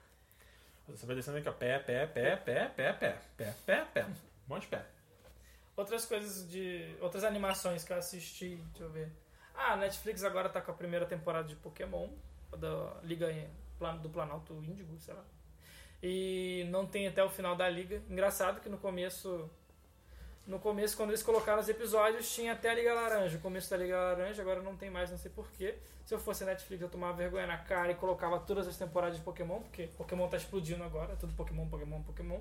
Você 0.88 1.04
vai 1.04 1.14
descendo 1.14 1.36
aqui, 1.36 1.48
ó. 1.48 1.52
Pé, 1.52 1.78
pé, 1.78 2.06
pé, 2.06 2.36
pé, 2.36 2.68
pé, 2.68 2.92
pé, 2.92 3.18
pé, 3.36 3.54
pé, 3.66 3.84
pé. 3.92 4.04
Um 4.04 4.14
monte 4.48 4.62
de 4.62 4.68
pé. 4.68 4.84
Outras 5.76 6.06
coisas 6.06 6.48
de. 6.50 6.96
Outras 7.00 7.24
animações 7.24 7.84
que 7.84 7.92
eu 7.92 7.98
assisti, 7.98 8.56
deixa 8.56 8.84
eu 8.84 8.90
ver. 8.90 9.12
Ah, 9.54 9.74
a 9.74 9.76
Netflix 9.76 10.24
agora 10.24 10.48
tá 10.48 10.60
com 10.60 10.70
a 10.70 10.74
primeira 10.74 11.04
temporada 11.04 11.46
de 11.46 11.56
Pokémon, 11.56 12.08
da 12.56 12.94
Liga 13.02 13.28
do 14.00 14.08
Planalto 14.08 14.54
Índigo, 14.64 14.98
sei 14.98 15.14
lá. 15.14 15.24
E 16.02 16.66
não 16.70 16.86
tem 16.86 17.06
até 17.06 17.22
o 17.22 17.28
final 17.28 17.56
da 17.56 17.68
liga. 17.68 18.02
Engraçado 18.08 18.60
que 18.60 18.68
no 18.68 18.78
começo. 18.78 19.50
No 20.48 20.58
começo, 20.58 20.96
quando 20.96 21.10
eles 21.10 21.22
colocaram 21.22 21.60
os 21.60 21.68
episódios, 21.68 22.32
tinha 22.32 22.52
até 22.54 22.70
a 22.70 22.74
Liga 22.74 22.94
Laranja. 22.94 23.36
O 23.36 23.40
começo 23.40 23.68
da 23.68 23.76
Liga 23.76 23.94
Laranja, 23.94 24.40
agora 24.40 24.62
não 24.62 24.74
tem 24.74 24.88
mais, 24.88 25.10
não 25.10 25.18
sei 25.18 25.30
porquê. 25.30 25.74
Se 26.06 26.14
eu 26.14 26.18
fosse 26.18 26.42
a 26.42 26.46
Netflix, 26.46 26.80
eu 26.80 26.88
tomava 26.88 27.12
vergonha 27.12 27.46
na 27.46 27.58
cara 27.58 27.92
e 27.92 27.94
colocava 27.94 28.40
todas 28.40 28.66
as 28.66 28.74
temporadas 28.74 29.18
de 29.18 29.22
Pokémon, 29.22 29.60
porque 29.60 29.88
Pokémon 29.88 30.26
tá 30.26 30.38
explodindo 30.38 30.82
agora, 30.82 31.14
tudo 31.16 31.34
Pokémon, 31.34 31.68
Pokémon, 31.68 32.02
Pokémon. 32.02 32.40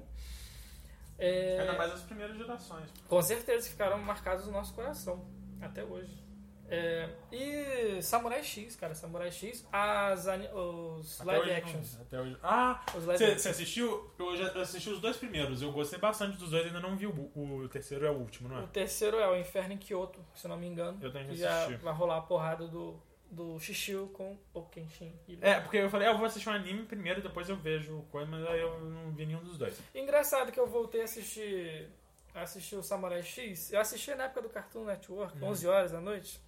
É... 1.20 1.60
Ainda 1.60 1.74
mais 1.74 1.92
as 1.92 2.02
primeiras 2.04 2.38
gerações. 2.38 2.90
Com 3.10 3.22
certeza 3.22 3.70
ficaram 3.70 3.98
marcados 3.98 4.46
no 4.46 4.54
nosso 4.54 4.74
coração 4.74 5.28
até 5.62 5.84
hoje. 5.84 6.27
É, 6.70 7.10
e 7.32 8.02
Samurai 8.02 8.44
X, 8.44 8.76
cara, 8.76 8.94
Samurai 8.94 9.32
X, 9.32 9.66
as 9.72 10.26
os 10.54 11.22
Até 11.22 11.32
live 11.32 11.50
não- 11.50 11.56
actions. 11.58 12.02
até 12.02 12.20
hoje. 12.22 12.38
Ah, 12.44 12.84
você 12.94 13.50
assistiu? 13.50 14.12
Eu 14.20 14.36
já 14.36 14.62
assisti 14.62 14.90
os 14.90 15.00
dois 15.00 15.16
primeiros. 15.18 15.62
Eu 15.62 15.72
gostei 15.72 15.98
bastante 16.00 16.38
dos 16.38 16.52
dois, 16.52 16.66
ainda 16.66 16.80
não 16.80 16.96
vi 16.98 17.08
o, 17.08 17.32
o 17.36 17.70
terceiro 17.70 18.06
é 18.06 18.12
o 18.12 18.16
último, 18.16 18.50
não 18.50 18.62
O 18.62 18.64
é? 18.64 18.68
terceiro 18.68 19.18
é 19.18 19.28
o 19.30 19.36
Inferno 19.38 19.74
em 19.74 19.78
Kyoto, 19.78 20.20
se 20.36 20.46
eu 20.46 20.50
não 20.50 20.58
me 20.58 20.68
engano. 20.68 20.98
Eu 21.02 21.12
tenho 21.12 21.30
que 21.34 21.44
assistir. 21.44 21.78
vai 21.78 21.94
rolar 21.94 22.18
a 22.18 22.22
porrada 22.22 22.68
do, 22.68 23.00
do 23.32 23.58
Shishio 23.60 24.08
com 24.10 24.38
o 24.54 24.62
Kenshin. 24.64 25.14
É, 25.42 25.60
porque 25.62 25.78
eu 25.78 25.90
falei, 25.90 26.08
ah, 26.08 26.12
eu 26.12 26.18
vou 26.18 26.26
assistir 26.26 26.50
um 26.50 26.54
anime 26.54 26.84
primeiro, 26.84 27.22
depois 27.22 27.48
eu 27.48 27.56
vejo 27.56 28.02
coisa, 28.12 28.30
mas 28.30 28.46
aí 28.46 28.60
eu 28.60 28.80
não 28.82 29.12
vi 29.12 29.26
nenhum 29.26 29.42
dos 29.44 29.58
dois. 29.58 29.80
Engraçado 29.96 30.52
que 30.52 30.60
eu 30.60 30.68
voltei 30.68 31.02
a 31.02 31.06
assistir, 31.06 31.88
a 32.36 32.42
assistir 32.42 32.76
o 32.76 32.84
Samurai 32.84 33.24
X. 33.24 33.72
Eu 33.72 33.80
assisti 33.80 34.14
na 34.16 34.26
época 34.26 34.42
do 34.42 34.50
Cartoon 34.50 34.84
Network, 34.86 35.38
Uhum. 35.42 35.48
11 35.50 35.68
horas 35.68 35.92
da 35.94 36.02
noite. 36.02 36.46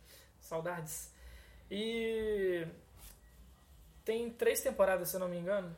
Saudades. 0.49 1.13
E 1.69 2.65
tem 4.03 4.29
três 4.31 4.61
temporadas, 4.61 5.09
se 5.09 5.15
eu 5.15 5.19
não 5.19 5.27
me 5.29 5.37
engano. 5.37 5.75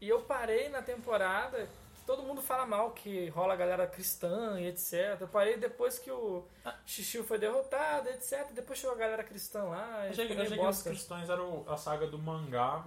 E 0.00 0.08
eu 0.08 0.22
parei 0.22 0.68
na 0.68 0.82
temporada. 0.82 1.68
Todo 2.04 2.22
mundo 2.22 2.40
fala 2.42 2.66
mal 2.66 2.90
que 2.92 3.28
rola 3.28 3.52
a 3.52 3.56
galera 3.56 3.86
cristã 3.86 4.58
e 4.60 4.66
etc. 4.66 5.20
Eu 5.20 5.28
parei 5.28 5.56
depois 5.58 5.98
que 5.98 6.10
o 6.10 6.44
Xixiu 6.86 7.22
foi 7.22 7.38
derrotado, 7.38 8.08
etc. 8.08 8.48
Depois 8.52 8.78
chegou 8.78 8.96
a 8.96 8.98
galera 8.98 9.22
cristã 9.22 9.62
lá. 9.64 10.06
Eu 10.06 10.10
achei, 10.10 10.26
eu 10.32 10.42
achei 10.42 10.58
que 10.58 10.66
os 10.66 10.82
cristãos 10.82 11.28
eram 11.30 11.64
a 11.68 11.76
saga 11.76 12.06
do 12.06 12.18
mangá 12.18 12.84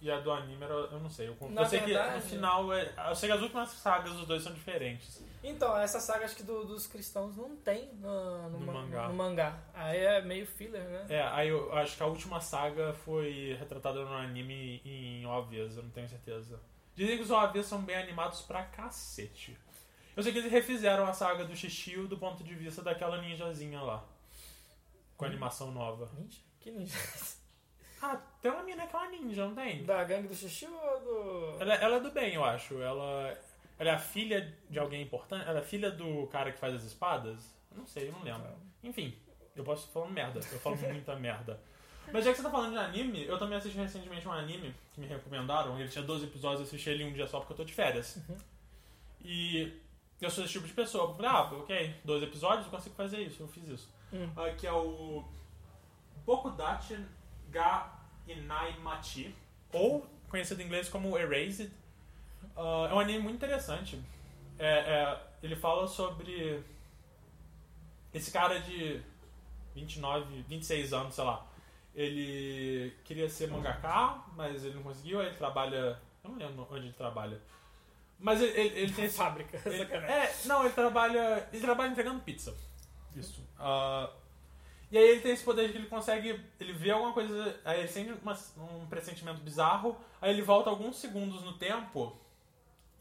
e 0.00 0.10
a 0.10 0.20
do 0.20 0.30
anime 0.32 0.64
era. 0.64 0.72
Eu 0.74 1.00
não 1.00 1.10
sei. 1.10 1.28
Eu, 1.28 1.36
eu 1.40 1.66
sei 1.66 1.80
que 1.80 1.86
verdade- 1.86 2.14
no 2.16 2.22
final. 2.22 2.72
É, 2.72 2.92
eu 3.10 3.14
sei 3.16 3.28
que 3.28 3.34
as 3.34 3.42
últimas 3.42 3.68
sagas 3.72 4.12
dos 4.12 4.26
dois 4.26 4.42
são 4.42 4.54
diferentes. 4.54 5.22
Então, 5.42 5.76
essa 5.76 5.98
saga 5.98 6.24
acho 6.24 6.36
que 6.36 6.42
do- 6.44 6.64
dos 6.64 6.86
cristãos 6.86 7.36
não 7.36 7.56
tem 7.56 7.92
no, 7.94 8.48
no 8.50 8.60
No 8.60 8.66
ma- 8.66 8.72
mangá. 8.74 9.08
no 9.08 9.14
mangá. 9.14 9.58
Aí 9.74 9.98
é 9.98 10.22
meio 10.22 10.46
filler, 10.46 10.84
né? 10.84 11.06
É, 11.08 11.22
aí 11.22 11.48
eu 11.48 11.72
acho 11.76 11.96
que 11.96 12.02
a 12.02 12.06
última 12.06 12.40
saga 12.40 12.92
foi 13.04 13.56
retratada 13.58 14.04
no 14.04 14.12
anime 14.14 14.80
em 14.84 15.26
OVAs, 15.26 15.76
eu 15.76 15.82
não 15.82 15.90
tenho 15.90 16.08
certeza. 16.08 16.60
Dizem 16.94 17.16
que 17.16 17.22
os 17.24 17.30
OVAs 17.30 17.66
são 17.66 17.80
bem 17.82 17.96
animados 17.96 18.42
pra 18.42 18.62
cacete. 18.64 19.58
Eu 20.16 20.22
sei 20.22 20.30
que 20.32 20.38
eles 20.38 20.52
refizeram 20.52 21.06
a 21.06 21.12
saga 21.12 21.44
do 21.44 21.56
Shishio 21.56 22.06
do 22.06 22.18
ponto 22.18 22.44
de 22.44 22.54
vista 22.54 22.82
daquela 22.82 23.20
ninjazinha 23.20 23.80
lá. 23.80 24.04
Com 25.16 25.24
a 25.24 25.28
animação 25.28 25.70
nova. 25.72 26.08
Ninja? 26.18 26.38
Que 26.60 26.70
ninja? 26.70 26.96
Ah, 28.00 28.16
tem 28.40 28.50
uma 28.50 28.62
mina 28.62 28.86
que 28.86 28.94
é 28.94 28.98
uma 28.98 29.08
ninja, 29.10 29.46
não 29.46 29.54
tem? 29.54 29.84
Da 29.84 30.02
gangue 30.04 30.28
do 30.28 30.34
Xixi 30.34 30.66
ou 30.66 31.00
do. 31.00 31.56
Ela, 31.62 31.74
ela 31.74 31.96
é 31.96 32.00
do 32.00 32.10
bem, 32.10 32.34
eu 32.34 32.44
acho. 32.44 32.80
Ela, 32.82 33.36
ela 33.82 33.90
é 33.90 33.94
a 33.94 33.98
filha 33.98 34.56
de 34.70 34.78
alguém 34.78 35.02
importante? 35.02 35.44
Ela 35.48 35.58
é 35.58 35.62
filha 35.62 35.90
do 35.90 36.28
cara 36.28 36.52
que 36.52 36.58
faz 36.58 36.72
as 36.72 36.84
espadas? 36.84 37.52
Eu 37.68 37.78
não 37.78 37.86
sei, 37.86 38.08
eu 38.08 38.12
não 38.12 38.22
lembro. 38.22 38.48
Enfim, 38.80 39.12
eu 39.56 39.64
posso 39.64 39.88
falando 39.88 40.12
merda. 40.12 40.38
Eu 40.52 40.60
falo 40.60 40.76
muita 40.88 41.16
merda. 41.16 41.60
Mas 42.12 42.24
já 42.24 42.30
que 42.30 42.36
você 42.36 42.44
tá 42.44 42.50
falando 42.50 42.72
de 42.72 42.78
anime, 42.78 43.24
eu 43.24 43.36
também 43.38 43.58
assisti 43.58 43.76
recentemente 43.76 44.26
um 44.28 44.32
anime 44.32 44.72
que 44.92 45.00
me 45.00 45.06
recomendaram. 45.08 45.76
Ele 45.80 45.88
tinha 45.88 46.04
12 46.04 46.26
episódios, 46.26 46.60
eu 46.60 46.66
assisti 46.66 46.90
ele 46.90 47.02
em 47.02 47.08
um 47.08 47.12
dia 47.12 47.26
só 47.26 47.40
porque 47.40 47.54
eu 47.54 47.56
tô 47.56 47.64
de 47.64 47.72
férias. 47.72 48.18
E 49.20 49.80
eu 50.20 50.30
sou 50.30 50.44
esse 50.44 50.52
tipo 50.52 50.66
de 50.66 50.72
pessoa. 50.72 51.10
Eu 51.10 51.14
falei, 51.16 51.30
ah, 51.32 51.42
ok, 51.42 51.94
12 52.04 52.24
episódios, 52.24 52.66
eu 52.66 52.70
consigo 52.70 52.94
fazer 52.94 53.20
isso. 53.20 53.42
Eu 53.42 53.48
fiz 53.48 53.68
isso. 53.68 53.92
Hum. 54.12 54.30
Ah, 54.36 54.50
que 54.50 54.64
é 54.64 54.72
o 54.72 55.24
Bokudachi 56.24 57.04
ga 57.50 57.98
Inai 58.28 58.78
Machi, 58.78 59.34
ou 59.72 60.06
conhecido 60.28 60.62
em 60.62 60.66
inglês 60.66 60.88
como 60.88 61.18
Erased. 61.18 61.72
Ah, 62.56 62.88
é 62.90 62.94
um 62.94 63.00
anime 63.00 63.18
muito 63.20 63.36
interessante. 63.36 64.00
É, 64.58 64.66
é, 64.78 65.20
ele 65.42 65.56
fala 65.56 65.86
sobre 65.86 66.62
esse 68.12 68.30
cara 68.30 68.60
de 68.60 69.00
29, 69.74 70.42
26 70.42 70.92
anos, 70.92 71.14
sei 71.14 71.24
lá. 71.24 71.46
Ele 71.94 72.94
queria 73.04 73.28
ser 73.28 73.48
mangaka, 73.50 74.22
mas 74.36 74.64
ele 74.64 74.74
não 74.76 74.82
conseguiu, 74.82 75.20
aí 75.20 75.26
ele 75.26 75.36
trabalha. 75.36 75.98
Eu 76.24 76.30
não 76.30 76.36
lembro 76.38 76.66
onde 76.70 76.86
ele 76.86 76.92
trabalha. 76.92 77.40
Mas 78.18 78.40
ele, 78.40 78.52
ele, 78.58 78.78
ele 78.80 78.92
tem 78.92 79.08
Fábrica, 79.10 79.60
ele- 79.68 79.82
é, 79.92 80.32
não, 80.46 80.64
ele 80.64 80.72
trabalha. 80.74 81.48
Ele 81.52 81.60
trabalha 81.62 81.90
entregando 81.90 82.20
pizza. 82.20 82.54
Isso. 83.16 83.42
Ah, 83.58 84.08
e 84.90 84.96
aí 84.96 85.04
ele 85.04 85.20
tem 85.20 85.32
esse 85.32 85.44
poder 85.44 85.66
de 85.66 85.72
que 85.72 85.78
ele 85.78 85.86
consegue. 85.88 86.40
Ele 86.60 86.72
vê 86.72 86.90
alguma 86.92 87.12
coisa. 87.12 87.60
Aí 87.64 87.80
ele 87.80 87.88
sente 87.88 88.12
uma- 88.22 88.38
um 88.58 88.86
pressentimento 88.86 89.40
bizarro. 89.40 89.96
Aí 90.20 90.30
ele 90.30 90.42
volta 90.42 90.70
alguns 90.70 90.96
segundos 90.96 91.42
no 91.42 91.54
tempo. 91.54 92.16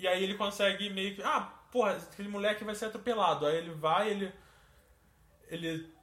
E 0.01 0.07
aí 0.07 0.23
ele 0.23 0.33
consegue 0.33 0.89
meio 0.89 1.15
que. 1.15 1.21
Ah, 1.23 1.41
porra, 1.71 1.91
aquele 1.91 2.27
moleque 2.27 2.63
vai 2.63 2.73
ser 2.75 2.85
atropelado. 2.85 3.45
Aí 3.45 3.55
ele 3.55 3.71
vai, 3.71 4.09
ele. 4.09 4.33
Ele. 5.47 5.93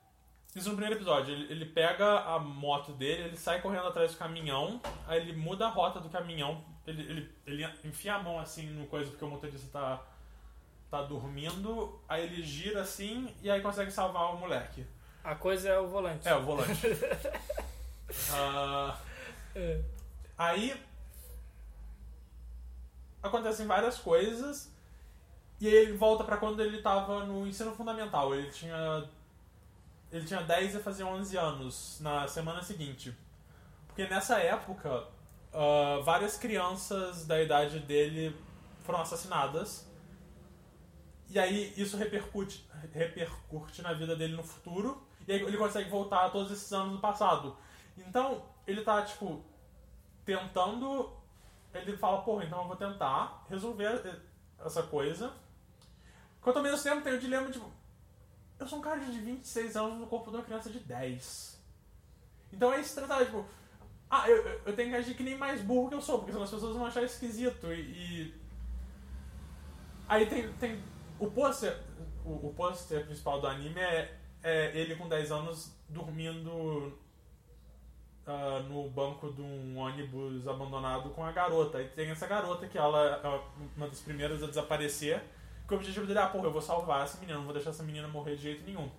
Isso 0.54 0.68
no 0.70 0.76
primeiro 0.76 0.96
episódio. 0.96 1.34
Ele, 1.34 1.52
ele 1.52 1.66
pega 1.66 2.20
a 2.20 2.38
moto 2.38 2.92
dele, 2.92 3.24
ele 3.24 3.36
sai 3.36 3.60
correndo 3.60 3.88
atrás 3.88 4.12
do 4.12 4.18
caminhão. 4.18 4.80
Aí 5.06 5.20
ele 5.20 5.32
muda 5.32 5.66
a 5.66 5.70
rota 5.70 6.00
do 6.00 6.08
caminhão. 6.08 6.64
Ele, 6.86 7.02
ele, 7.02 7.34
ele 7.46 7.68
enfia 7.84 8.14
a 8.14 8.22
mão 8.22 8.38
assim 8.38 8.66
no 8.68 8.86
coisa 8.86 9.10
porque 9.10 9.24
o 9.24 9.28
motorista 9.28 9.68
tá 9.70 10.02
tá 10.90 11.02
dormindo, 11.02 12.00
aí 12.08 12.24
ele 12.24 12.42
gira 12.42 12.80
assim 12.80 13.34
e 13.42 13.50
aí 13.50 13.60
consegue 13.60 13.90
salvar 13.90 14.34
o 14.34 14.38
moleque. 14.38 14.86
A 15.22 15.34
coisa 15.34 15.68
é 15.68 15.78
o 15.78 15.86
volante. 15.86 16.26
É, 16.26 16.34
o 16.34 16.42
volante. 16.42 16.72
Ah, 18.32 18.96
É. 19.54 19.82
aí 20.38 20.74
acontecem 23.28 23.66
várias 23.66 23.98
coisas 23.98 24.72
e 25.60 25.66
aí 25.66 25.74
ele 25.74 25.96
volta 25.96 26.24
pra 26.24 26.36
quando 26.36 26.60
ele 26.62 26.80
tava 26.82 27.24
no 27.24 27.46
ensino 27.46 27.74
fundamental. 27.74 28.34
Ele 28.34 28.50
tinha 28.50 29.08
ele 30.10 30.24
tinha 30.24 30.42
10 30.42 30.74
e 30.74 30.78
fazia 30.78 31.06
11 31.06 31.36
anos 31.36 31.98
na 32.00 32.26
semana 32.26 32.62
seguinte. 32.62 33.14
Porque 33.86 34.06
nessa 34.06 34.38
época, 34.38 35.06
ah, 35.52 36.00
várias 36.04 36.36
crianças 36.36 37.26
da 37.26 37.40
idade 37.42 37.80
dele 37.80 38.34
foram 38.82 39.00
assassinadas. 39.00 39.86
E 41.28 41.38
aí 41.38 41.74
isso 41.76 41.96
repercute, 41.96 42.66
repercute 42.92 43.82
na 43.82 43.92
vida 43.92 44.16
dele 44.16 44.34
no 44.34 44.42
futuro. 44.42 45.02
E 45.26 45.32
aí 45.32 45.42
ele 45.42 45.58
consegue 45.58 45.90
voltar 45.90 46.24
a 46.24 46.30
todos 46.30 46.50
esses 46.50 46.72
anos 46.72 46.92
do 46.92 47.00
passado. 47.00 47.56
Então, 47.98 48.42
ele 48.66 48.82
tá, 48.82 49.02
tipo, 49.02 49.44
tentando. 50.24 51.12
Ele 51.74 51.96
fala, 51.96 52.22
porra, 52.22 52.44
então 52.44 52.62
eu 52.62 52.66
vou 52.66 52.76
tentar 52.76 53.44
resolver 53.48 54.20
essa 54.64 54.82
coisa. 54.82 55.32
Enquanto 56.40 56.56
ao 56.56 56.62
mesmo 56.62 56.82
tempo 56.82 57.02
tem 57.02 57.14
o 57.14 57.20
dilema, 57.20 57.50
tipo, 57.50 57.70
eu 58.58 58.66
sou 58.66 58.78
um 58.78 58.82
cara 58.82 58.98
de 59.00 59.18
26 59.18 59.76
anos 59.76 59.98
no 59.98 60.06
corpo 60.06 60.30
de 60.30 60.36
uma 60.36 60.44
criança 60.44 60.70
de 60.70 60.80
10. 60.80 61.62
Então 62.52 62.72
é 62.72 62.80
estressado, 62.80 63.24
tipo, 63.24 63.44
ah, 64.10 64.28
eu, 64.28 64.42
eu 64.64 64.74
tenho 64.74 64.90
que 64.90 64.96
agir 64.96 65.14
que 65.14 65.22
nem 65.22 65.36
mais 65.36 65.60
burro 65.60 65.88
que 65.88 65.94
eu 65.94 66.00
sou, 66.00 66.18
porque 66.18 66.32
senão 66.32 66.44
as 66.44 66.50
pessoas 66.50 66.74
vão 66.74 66.86
achar 66.86 67.02
esquisito. 67.02 67.66
E. 67.72 67.80
e... 67.80 68.34
Aí 70.08 70.26
tem, 70.26 70.50
tem. 70.54 70.82
O 71.18 71.30
pôster. 71.30 71.78
O, 72.24 72.48
o 72.48 72.54
pôster 72.54 73.04
principal 73.04 73.40
do 73.40 73.46
anime 73.46 73.80
é, 73.80 74.16
é 74.42 74.78
ele 74.78 74.96
com 74.96 75.08
10 75.08 75.30
anos 75.30 75.76
dormindo 75.88 76.98
uh, 78.28 78.62
no 78.64 78.88
banco 78.90 79.32
de 79.32 79.40
um 79.40 79.78
ônibus 79.78 80.46
abandonado 80.46 81.10
com 81.10 81.24
a 81.24 81.32
garota. 81.32 81.80
E 81.80 81.88
tem 81.88 82.10
essa 82.10 82.26
garota 82.26 82.66
que 82.68 82.76
ela 82.76 83.20
é 83.24 83.40
uma 83.76 83.88
das 83.88 84.00
primeiras 84.00 84.42
a 84.42 84.46
desaparecer. 84.46 85.22
Que 85.66 85.74
o 85.74 85.76
objetivo 85.76 86.06
dele 86.06 86.18
é, 86.18 86.22
ah, 86.22 86.28
porra, 86.28 86.46
eu 86.46 86.52
vou 86.52 86.62
salvar 86.62 87.04
essa 87.04 87.18
menina, 87.18 87.38
não 87.38 87.44
vou 87.44 87.52
deixar 87.52 87.70
essa 87.70 87.82
menina 87.82 88.08
morrer 88.08 88.36
de 88.36 88.42
jeito 88.42 88.64
nenhum. 88.64 88.90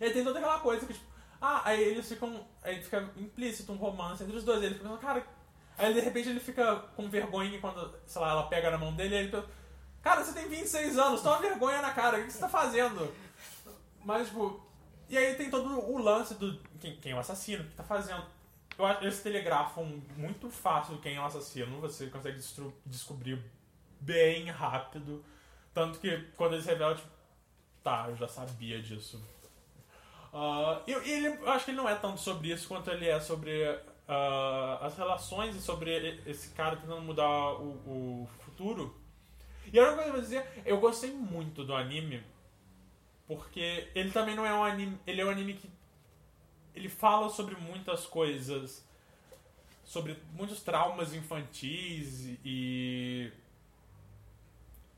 E 0.00 0.04
aí 0.04 0.12
tem 0.12 0.24
toda 0.24 0.38
aquela 0.38 0.58
coisa 0.60 0.86
que, 0.86 0.92
tipo, 0.92 1.06
ah, 1.40 1.62
aí 1.64 1.82
eles 1.82 2.08
ficam. 2.08 2.46
Aí 2.62 2.82
fica 2.82 3.10
implícito 3.16 3.72
um 3.72 3.76
romance 3.76 4.22
entre 4.22 4.36
os 4.36 4.44
dois. 4.44 4.62
Ele 4.62 4.74
fica 4.74 4.84
pensando, 4.84 5.00
cara. 5.00 5.26
Aí 5.76 5.94
de 5.94 6.00
repente 6.00 6.28
ele 6.28 6.40
fica 6.40 6.76
com 6.96 7.08
vergonha 7.08 7.60
quando, 7.60 7.94
sei 8.04 8.20
lá, 8.20 8.30
ela 8.32 8.48
pega 8.48 8.70
na 8.70 8.78
mão 8.78 8.92
dele 8.94 9.14
e 9.14 9.18
ele 9.18 9.28
pensa, 9.28 9.46
cara, 10.02 10.24
você 10.24 10.32
tem 10.32 10.48
26 10.48 10.98
anos, 10.98 11.22
toma 11.22 11.38
vergonha 11.38 11.80
na 11.80 11.92
cara, 11.92 12.18
o 12.18 12.24
que 12.24 12.32
você 12.32 12.40
tá 12.40 12.48
fazendo? 12.48 13.12
Mas, 14.04 14.26
tipo. 14.26 14.67
E 15.08 15.16
aí 15.16 15.34
tem 15.34 15.50
todo 15.50 15.68
o 15.68 15.98
lance 15.98 16.34
do. 16.34 16.58
Quem, 16.80 16.96
quem 16.96 17.12
é 17.12 17.14
o 17.14 17.18
assassino, 17.18 17.64
o 17.64 17.66
que 17.66 17.74
tá 17.74 17.82
fazendo. 17.82 18.22
Eu 18.78 18.86
acho 18.86 19.02
eles 19.02 19.22
telegrafam 19.22 20.00
muito 20.16 20.50
fácil 20.50 20.98
quem 20.98 21.16
é 21.16 21.20
o 21.20 21.24
assassino, 21.24 21.80
você 21.80 22.06
consegue 22.06 22.38
descobrir 22.86 23.42
bem 24.00 24.50
rápido. 24.50 25.24
Tanto 25.74 25.98
que 25.98 26.16
quando 26.36 26.54
eles 26.54 26.66
revelam, 26.66 26.94
tipo, 26.94 27.08
tá, 27.82 28.06
eu 28.08 28.16
já 28.16 28.28
sabia 28.28 28.80
disso. 28.80 29.20
Uh, 30.32 30.82
e, 30.86 30.92
e 30.92 31.10
ele, 31.10 31.28
eu 31.28 31.50
acho 31.50 31.64
que 31.64 31.70
ele 31.70 31.78
não 31.78 31.88
é 31.88 31.94
tanto 31.94 32.20
sobre 32.20 32.52
isso 32.52 32.68
quanto 32.68 32.90
ele 32.90 33.08
é 33.08 33.18
sobre 33.18 33.64
uh, 34.08 34.84
as 34.84 34.96
relações 34.96 35.56
e 35.56 35.60
sobre 35.60 36.20
esse 36.26 36.50
cara 36.50 36.76
tentando 36.76 37.00
mudar 37.00 37.54
o, 37.54 37.70
o 37.86 38.28
futuro. 38.40 38.94
E 39.72 39.78
a 39.78 39.86
coisa 39.86 40.02
que 40.02 40.08
eu 40.08 40.12
vou 40.12 40.20
dizer, 40.20 40.62
eu 40.64 40.80
gostei 40.80 41.12
muito 41.12 41.64
do 41.64 41.74
anime, 41.74 42.22
porque 43.28 43.86
ele 43.94 44.10
também 44.10 44.34
não 44.34 44.46
é 44.46 44.54
um 44.54 44.64
anime. 44.64 44.98
Ele 45.06 45.20
é 45.20 45.24
um 45.24 45.30
anime 45.30 45.54
que. 45.54 45.70
Ele 46.74 46.88
fala 46.88 47.28
sobre 47.28 47.54
muitas 47.56 48.06
coisas. 48.06 48.84
Sobre 49.84 50.16
muitos 50.32 50.62
traumas 50.62 51.14
infantis 51.14 52.36
e 52.44 53.30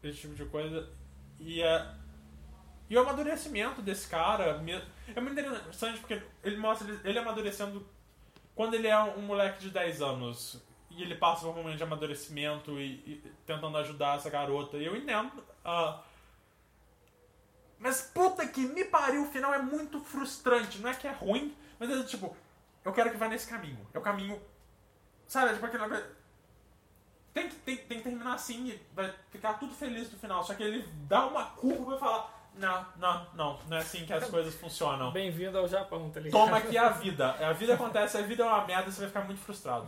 esse 0.02 0.20
tipo 0.20 0.34
de 0.34 0.44
coisa. 0.46 0.88
E, 1.38 1.60
é, 1.60 1.94
e 2.88 2.96
o 2.96 3.00
amadurecimento 3.00 3.82
desse 3.82 4.08
cara 4.08 4.62
é 5.14 5.20
muito 5.20 5.40
interessante 5.40 5.98
porque 6.00 6.20
ele 6.42 6.56
mostra 6.56 7.00
ele 7.04 7.18
amadurecendo 7.18 7.86
quando 8.54 8.74
ele 8.74 8.88
é 8.88 8.98
um 8.98 9.22
moleque 9.22 9.60
de 9.60 9.70
10 9.70 10.02
anos 10.02 10.60
e 10.90 11.02
ele 11.02 11.14
passa 11.14 11.42
por 11.42 11.52
um 11.52 11.62
momento 11.62 11.76
de 11.76 11.82
amadurecimento 11.84 12.80
e, 12.80 12.94
e 13.06 13.32
tentando 13.46 13.76
ajudar 13.78 14.16
essa 14.16 14.28
garota. 14.28 14.76
E 14.76 14.84
eu 14.84 14.96
entendo. 14.96 15.38
Uh, 15.64 16.09
mas 17.80 18.02
puta 18.02 18.46
que 18.46 18.60
me 18.60 18.84
pariu, 18.84 19.22
o 19.22 19.32
final 19.32 19.52
é 19.52 19.58
muito 19.58 19.98
frustrante. 20.00 20.78
Não 20.78 20.90
é 20.90 20.94
que 20.94 21.08
é 21.08 21.12
ruim, 21.12 21.56
mas 21.78 21.90
é 21.90 22.02
tipo, 22.04 22.36
eu 22.84 22.92
quero 22.92 23.10
que 23.10 23.16
vá 23.16 23.26
nesse 23.26 23.48
caminho. 23.48 23.84
É 23.92 23.98
o 23.98 24.02
caminho. 24.02 24.40
Sabe, 25.26 25.50
é 25.50 25.54
tipo 25.54 25.66
aquele 25.66 26.04
tem 27.32 27.48
que, 27.48 27.56
tem, 27.56 27.76
tem 27.76 27.98
que 27.98 28.04
terminar 28.04 28.34
assim 28.34 28.68
e 28.68 28.82
vai 28.92 29.12
ficar 29.30 29.54
tudo 29.54 29.72
feliz 29.74 30.10
no 30.12 30.18
final. 30.18 30.42
Só 30.44 30.54
que 30.54 30.62
ele 30.62 30.86
dá 31.08 31.26
uma 31.26 31.46
curva 31.46 31.96
e 31.96 31.98
falar. 31.98 32.38
Não, 32.56 32.86
não, 32.96 33.26
não, 33.34 33.60
não 33.68 33.76
é 33.76 33.80
assim 33.80 34.04
que 34.04 34.12
as 34.12 34.28
coisas 34.28 34.54
funcionam. 34.56 35.12
Bem-vindo 35.12 35.56
ao 35.56 35.68
Japão, 35.68 36.10
tá 36.10 36.20
ligado? 36.20 36.38
Toma 36.38 36.58
aqui 36.58 36.76
a 36.76 36.90
vida. 36.90 37.30
A 37.30 37.52
vida 37.52 37.74
acontece, 37.74 38.18
a 38.18 38.22
vida 38.22 38.42
é 38.42 38.46
uma 38.46 38.66
merda, 38.66 38.90
você 38.90 39.00
vai 39.00 39.08
ficar 39.08 39.24
muito 39.24 39.40
frustrado. 39.40 39.86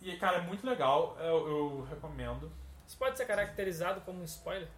E, 0.00 0.16
cara, 0.16 0.38
é 0.38 0.40
muito 0.40 0.66
legal, 0.66 1.16
eu, 1.20 1.48
eu 1.48 1.86
recomendo. 1.90 2.50
Isso 2.86 2.96
pode 2.96 3.16
ser 3.16 3.26
caracterizado 3.26 4.00
como 4.02 4.20
um 4.20 4.24
spoiler? 4.24 4.68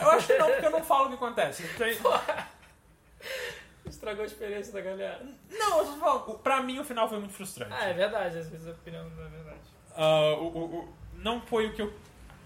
Eu 0.00 0.10
acho 0.10 0.26
que 0.26 0.38
não, 0.38 0.50
porque 0.50 0.66
eu 0.66 0.70
não 0.70 0.84
falo 0.84 1.06
o 1.06 1.08
que 1.08 1.14
acontece. 1.14 1.66
Tem... 1.76 1.96
Estragou 3.86 4.22
a 4.22 4.26
experiência 4.26 4.72
da 4.72 4.80
galera. 4.80 5.26
Não, 5.50 5.78
eu 5.78 5.86
só 5.86 5.96
falo, 5.96 6.38
pra 6.38 6.62
mim 6.62 6.78
o 6.78 6.84
final 6.84 7.08
foi 7.08 7.18
muito 7.18 7.32
frustrante. 7.34 7.72
Ah, 7.74 7.86
é 7.86 7.94
verdade, 7.94 8.38
às 8.38 8.48
vezes 8.48 8.68
a 8.68 8.72
opinião 8.72 9.08
não 9.08 9.24
é 9.24 9.28
verdade. 9.28 9.58
Uh, 9.96 10.42
o, 10.42 10.46
o, 10.46 10.64
o, 10.80 10.94
não 11.14 11.40
foi 11.40 11.66
o 11.66 11.72
que 11.72 11.82
eu 11.82 11.92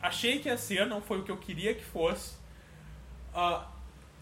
achei 0.01 0.39
que 0.39 0.49
ia 0.49 0.57
ser, 0.57 0.87
não 0.87 1.03
foi 1.03 1.19
o 1.19 1.25
que 1.25 1.31
eu 1.31 1.37
queria 1.37 1.75
que 1.75 1.85
fosse. 1.85 2.37
Uh, 3.35 3.65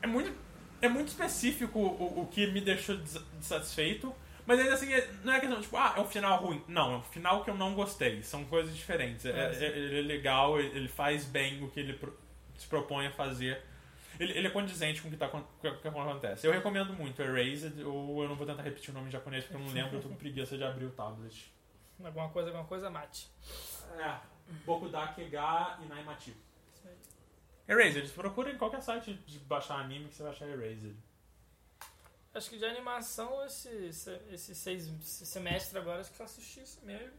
é, 0.02 0.06
muito, 0.06 0.32
é 0.80 0.88
muito 0.88 1.08
específico 1.08 1.78
o, 1.78 2.22
o 2.22 2.26
que 2.26 2.46
me 2.48 2.60
deixou 2.60 2.96
insatisfeito. 3.38 4.14
Mas 4.46 4.58
ainda 4.58 4.74
assim, 4.74 4.92
é, 4.92 5.08
não 5.22 5.32
é 5.32 5.38
questão 5.38 5.60
tipo, 5.60 5.76
ah, 5.76 5.94
é 5.96 6.00
um 6.00 6.06
final 6.06 6.42
ruim. 6.42 6.62
Não, 6.66 6.94
é 6.94 6.96
um 6.96 7.02
final 7.02 7.44
que 7.44 7.50
eu 7.50 7.54
não 7.54 7.74
gostei. 7.74 8.22
São 8.22 8.44
coisas 8.44 8.74
diferentes. 8.74 9.24
É, 9.24 9.30
é, 9.30 9.64
ele 9.64 10.00
é 10.00 10.02
legal, 10.02 10.58
ele 10.58 10.88
faz 10.88 11.24
bem 11.24 11.62
o 11.62 11.70
que 11.70 11.78
ele 11.78 11.98
se 12.61 12.68
propõe 12.68 13.06
a 13.06 13.11
fazer 13.12 13.62
ele, 14.20 14.36
ele 14.36 14.46
é 14.48 14.50
condizente 14.50 15.00
com 15.00 15.08
o 15.08 15.11
que, 15.11 15.16
tá, 15.16 15.28
com, 15.28 15.38
o 15.38 15.80
que 15.80 15.88
acontece. 15.88 16.46
Eu 16.46 16.52
recomendo 16.52 16.92
muito 16.92 17.22
Erased, 17.22 17.82
ou 17.84 18.22
eu 18.22 18.28
não 18.28 18.36
vou 18.36 18.46
tentar 18.46 18.62
repetir 18.62 18.90
o 18.90 18.92
nome 18.92 19.08
em 19.08 19.11
japonês 19.11 19.44
porque 19.44 19.56
eu 19.56 19.64
não 19.64 19.72
lembro, 19.72 19.96
eu 19.96 20.02
tô 20.02 20.11
com 20.11 20.16
preguiça 20.16 20.58
de 20.58 20.62
abrir 20.62 20.84
o 20.84 20.90
tablet. 20.90 21.50
Alguma 22.04 22.28
coisa, 22.28 22.50
alguma 22.50 22.66
coisa, 22.66 22.90
mate. 22.90 23.30
É, 23.98 24.18
Bokudake 24.66 25.24
ga 25.30 25.78
Inaimati. 25.82 26.36
Erased, 27.66 28.11
procura 28.11 28.50
em 28.52 28.58
qualquer 28.58 28.82
site 28.82 29.14
de 29.14 29.38
baixar 29.38 29.76
anime 29.76 30.08
que 30.08 30.14
você 30.14 30.22
vai 30.22 30.32
achar 30.32 30.46
Erased. 30.48 30.94
Acho 32.34 32.50
que 32.50 32.58
de 32.58 32.64
animação 32.66 33.44
esse, 33.46 33.68
esse 34.30 34.54
seis 34.54 34.86
esse 35.00 35.24
semestre 35.24 35.78
agora 35.78 36.00
acho 36.00 36.12
que 36.12 36.20
eu 36.20 36.26
assisti 36.26 36.61
isso 36.61 36.84
mesmo. 36.84 37.16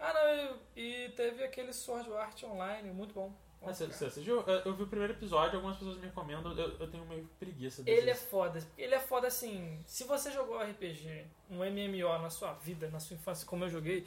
Ah 0.00 0.12
não, 0.12 0.58
e, 0.76 1.06
e 1.06 1.08
teve 1.10 1.44
aquele 1.44 1.72
Sword 1.72 2.12
Art 2.14 2.42
Online, 2.42 2.90
muito 2.90 3.14
bom. 3.14 3.32
Ah, 3.62 3.72
você, 3.72 3.86
você 3.86 4.06
assistiu? 4.06 4.40
Eu 4.64 4.74
vi 4.74 4.84
o 4.84 4.86
primeiro 4.86 5.12
episódio, 5.12 5.56
algumas 5.56 5.76
pessoas 5.76 5.98
me 5.98 6.06
recomendam, 6.06 6.56
eu, 6.56 6.78
eu 6.78 6.90
tenho 6.90 7.04
meio 7.06 7.28
preguiça 7.38 7.82
desse. 7.82 7.98
Ele 7.98 8.10
é 8.10 8.14
foda. 8.14 8.62
Ele 8.76 8.94
é 8.94 9.00
foda 9.00 9.26
assim. 9.26 9.82
Se 9.84 10.04
você 10.04 10.30
jogou 10.30 10.58
RPG, 10.60 11.26
um 11.50 11.58
MMO 11.58 12.18
na 12.20 12.30
sua 12.30 12.52
vida, 12.54 12.88
na 12.88 13.00
sua 13.00 13.16
infância, 13.16 13.46
como 13.46 13.64
eu 13.64 13.68
joguei, 13.68 14.06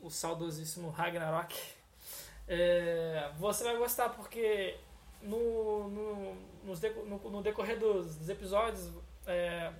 o 0.00 0.10
saudosíssimo 0.10 0.90
Ragnarok, 0.90 1.58
é, 2.46 3.30
você 3.38 3.64
vai 3.64 3.76
gostar 3.76 4.10
porque 4.10 4.76
no, 5.22 5.88
no, 5.88 6.34
no, 6.64 7.30
no 7.30 7.42
decorrer 7.42 7.78
dos, 7.78 8.16
dos 8.16 8.28
episódios, 8.28 8.90
é, 9.26 9.72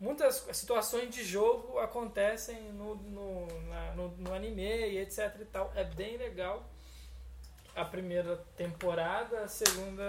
muitas 0.00 0.46
situações 0.52 1.14
de 1.14 1.24
jogo 1.24 1.78
acontecem 1.78 2.72
no, 2.72 2.96
no, 2.96 3.46
na, 3.68 3.94
no, 3.94 4.08
no 4.08 4.34
anime 4.34 4.62
e 4.62 4.98
etc 4.98 5.36
e 5.40 5.44
tal. 5.44 5.72
É 5.76 5.84
bem 5.84 6.16
legal 6.16 6.68
a 7.76 7.84
primeira 7.84 8.36
temporada, 8.56 9.42
a 9.42 9.48
segunda 9.48 10.02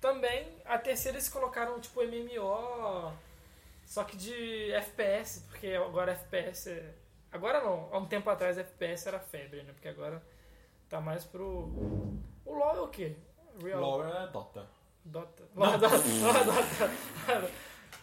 também. 0.00 0.48
A 0.64 0.78
terceira 0.78 1.18
eles 1.18 1.28
colocaram 1.28 1.80
tipo 1.80 2.00
MMO, 2.00 3.12
só 3.84 4.04
que 4.04 4.16
de 4.16 4.72
FPS, 4.72 5.44
porque 5.48 5.68
agora 5.74 6.12
FPS 6.12 6.70
é... 6.70 6.94
Agora 7.32 7.60
não, 7.60 7.88
há 7.92 7.98
um 7.98 8.06
tempo 8.06 8.30
atrás 8.30 8.56
FPS 8.56 9.08
era 9.08 9.18
febre, 9.18 9.62
né? 9.62 9.72
Porque 9.72 9.88
agora 9.88 10.22
tá 10.88 11.00
mais 11.00 11.24
pro. 11.24 11.44
O 12.44 12.54
LoL 12.54 12.76
é 12.76 12.80
o 12.80 12.88
quê? 12.88 13.16
Real... 13.60 13.80
LoL 13.80 14.06
é 14.06 14.26
Dota. 14.28 14.66
Dota. 15.04 15.42
LoL 15.54 15.74
é 15.74 15.78
Dota. 15.78 15.96
LoL 15.96 16.36
é 16.36 16.44
Dota. 16.44 17.52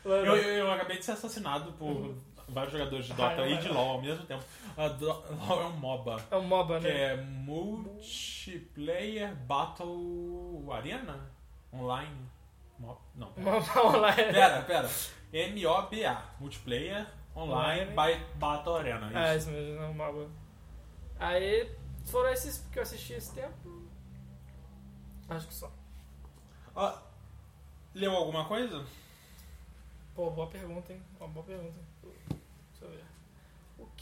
eu, 0.06 0.12
eu, 0.12 0.36
eu, 0.36 0.72
acabei 0.72 0.98
de 0.98 1.06
ser 1.06 1.14
assassinado 1.14 1.72
por 1.74 1.88
uhum. 1.88 2.22
Vários 2.54 2.72
jogadores 2.72 3.06
de 3.06 3.14
Dota 3.14 3.42
ah, 3.42 3.50
e 3.50 3.58
de 3.58 3.68
LoL 3.68 3.90
ao 3.90 4.02
mesmo 4.02 4.26
tempo. 4.26 4.44
LoL 4.78 5.62
é 5.62 5.66
um 5.66 5.78
MOBA. 5.78 6.24
É 6.32 6.38
um 6.38 6.44
MOBA, 6.44 6.80
né? 6.80 6.90
Que 6.90 6.98
é 6.98 7.18
Multiplayer 7.18 9.36
Battle 9.36 10.72
Arena? 10.72 11.30
Online? 11.74 12.30
Mo 12.78 12.98
não. 13.16 13.34
MOBA 13.38 13.86
Online. 13.86 14.32
Pera, 14.32 14.62
pera. 14.62 14.90
M-O-B-A. 15.34 16.24
Multiplayer 16.40 17.08
Online 17.36 17.92
by 17.92 18.24
Battle 18.36 18.78
Arena. 18.78 19.08
Isso. 19.08 19.18
É, 19.18 19.38
isso 19.38 19.50
mesmo, 19.50 19.82
é 19.82 19.88
um 19.88 19.94
MOBA. 19.94 20.30
Aí, 21.20 21.70
foram 22.06 22.30
esses 22.30 22.66
que 22.72 22.80
eu 22.80 22.84
assisti 22.84 23.14
esse 23.14 23.34
tempo. 23.34 23.84
Acho 25.30 25.48
que 25.48 25.54
só. 25.54 25.72
Ah, 26.76 27.02
leu 27.94 28.16
alguma 28.16 28.46
coisa? 28.46 28.86
Pô, 30.16 30.30
boa 30.30 30.48
pergunta, 30.48 30.94
hein? 30.94 31.02
Uma 31.20 31.28
boa 31.28 31.46
pergunta 31.46 31.93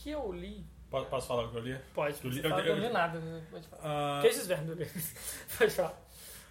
que 0.02 0.10
eu 0.10 0.32
li. 0.32 0.66
Posso 0.90 1.28
falar 1.28 1.46
o 1.46 1.52
que 1.52 1.58
eu 1.58 1.62
li? 1.62 1.80
Pode, 1.94 2.28
li, 2.28 2.44
eu, 2.44 2.50
eu, 2.50 2.78
li 2.78 2.90
nada. 2.90 3.20
Né? 3.20 3.46
Pode 3.50 3.68
falar. 3.68 4.18
Uh... 4.18 4.22
Que 4.22 4.28
esses 4.28 4.46
vermes? 4.46 5.16
Pode 5.58 5.72
falar. 5.72 5.98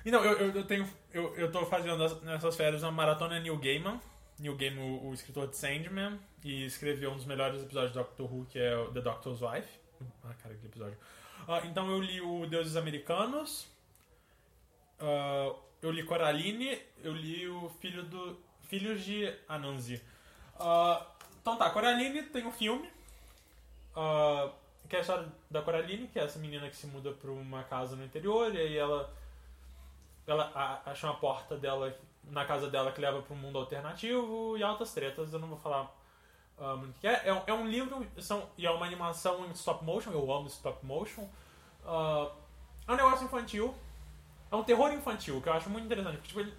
Então, 0.04 0.24
eu, 0.24 0.32
eu, 0.38 0.54
eu 0.54 0.64
tenho. 0.64 0.88
Eu, 1.12 1.36
eu 1.36 1.52
tô 1.52 1.66
fazendo 1.66 2.02
as- 2.02 2.22
nessas 2.22 2.56
férias 2.56 2.82
uma 2.82 2.90
maratona 2.92 3.38
Neil 3.38 3.58
Gaiman. 3.58 4.00
Neil 4.38 4.56
Gaiman, 4.56 4.82
o, 4.82 5.08
o 5.08 5.14
escritor 5.14 5.48
de 5.48 5.56
Sandman, 5.56 6.18
e 6.42 6.64
escreveu 6.64 7.10
um 7.10 7.16
dos 7.16 7.26
melhores 7.26 7.62
episódios 7.62 7.92
de 7.92 7.98
Doctor 7.98 8.32
Who, 8.32 8.46
que 8.46 8.58
é 8.58 8.74
o 8.74 8.90
The 8.90 9.02
Doctor's 9.02 9.42
Wife. 9.42 9.68
Ah, 10.24 10.32
cara, 10.42 10.54
que 10.54 10.66
episódio. 10.66 10.96
Ah, 11.46 11.60
então 11.64 11.90
eu 11.90 12.00
li 12.00 12.20
o 12.22 12.46
Deuses 12.46 12.76
Americanos. 12.76 13.66
ah, 15.00 15.54
eu 15.82 15.90
li 15.90 16.02
Coraline. 16.04 16.78
Eu 17.02 17.12
li 17.12 17.46
o 17.48 17.68
Filho 17.80 18.04
do. 18.04 18.38
Filhos 18.62 19.04
de 19.04 19.30
Anansi. 19.48 20.00
Ah, 20.58 21.04
então 21.42 21.56
tá, 21.58 21.68
Coraline 21.70 22.22
tem 22.22 22.46
um 22.46 22.52
filme. 22.52 22.88
Ah, 23.96 24.50
que 24.88 24.96
é 24.96 24.98
a 24.98 25.02
história 25.02 25.28
da 25.50 25.62
Coraline, 25.62 26.08
que 26.08 26.18
é 26.18 26.24
essa 26.24 26.38
menina 26.38 26.68
que 26.68 26.76
se 26.76 26.86
muda 26.86 27.12
pra 27.12 27.30
uma 27.30 27.62
casa 27.64 27.94
no 27.96 28.04
interior, 28.04 28.54
e 28.54 28.58
aí 28.58 28.76
ela 28.76 29.12
ela 30.26 30.80
acha 30.86 31.06
uma 31.06 31.16
porta 31.16 31.56
dela 31.56 31.92
na 32.24 32.44
casa 32.44 32.68
dela 32.70 32.92
que 32.92 33.00
leva 33.00 33.20
para 33.22 33.34
um 33.34 33.38
mundo 33.38 33.58
alternativo 33.58 34.56
e 34.56 34.62
altas 34.62 34.92
tretas. 34.92 35.32
Eu 35.32 35.38
não 35.40 35.48
vou 35.48 35.58
falar 35.58 35.90
ah, 36.58 36.74
o 36.74 36.92
que 37.00 37.06
é. 37.06 37.22
É 37.28 37.32
um, 37.32 37.42
é 37.46 37.52
um 37.52 37.66
livro 37.68 38.06
são, 38.18 38.48
e 38.56 38.66
é 38.66 38.70
uma 38.70 38.86
animação 38.86 39.44
em 39.46 39.50
stop 39.52 39.84
motion. 39.84 40.12
Eu 40.12 40.30
amo 40.32 40.46
stop 40.46 40.84
motion. 40.84 41.28
Ah, 41.84 42.30
é 42.86 42.92
um 42.92 42.96
negócio 42.96 43.24
infantil. 43.24 43.74
É 44.52 44.56
um 44.56 44.64
terror 44.64 44.92
infantil 44.92 45.40
que 45.40 45.48
eu 45.48 45.52
acho 45.52 45.70
muito 45.70 45.86
interessante. 45.86 46.16
porque, 46.16 46.28
Tipo, 46.28 46.40
ele- 46.40 46.54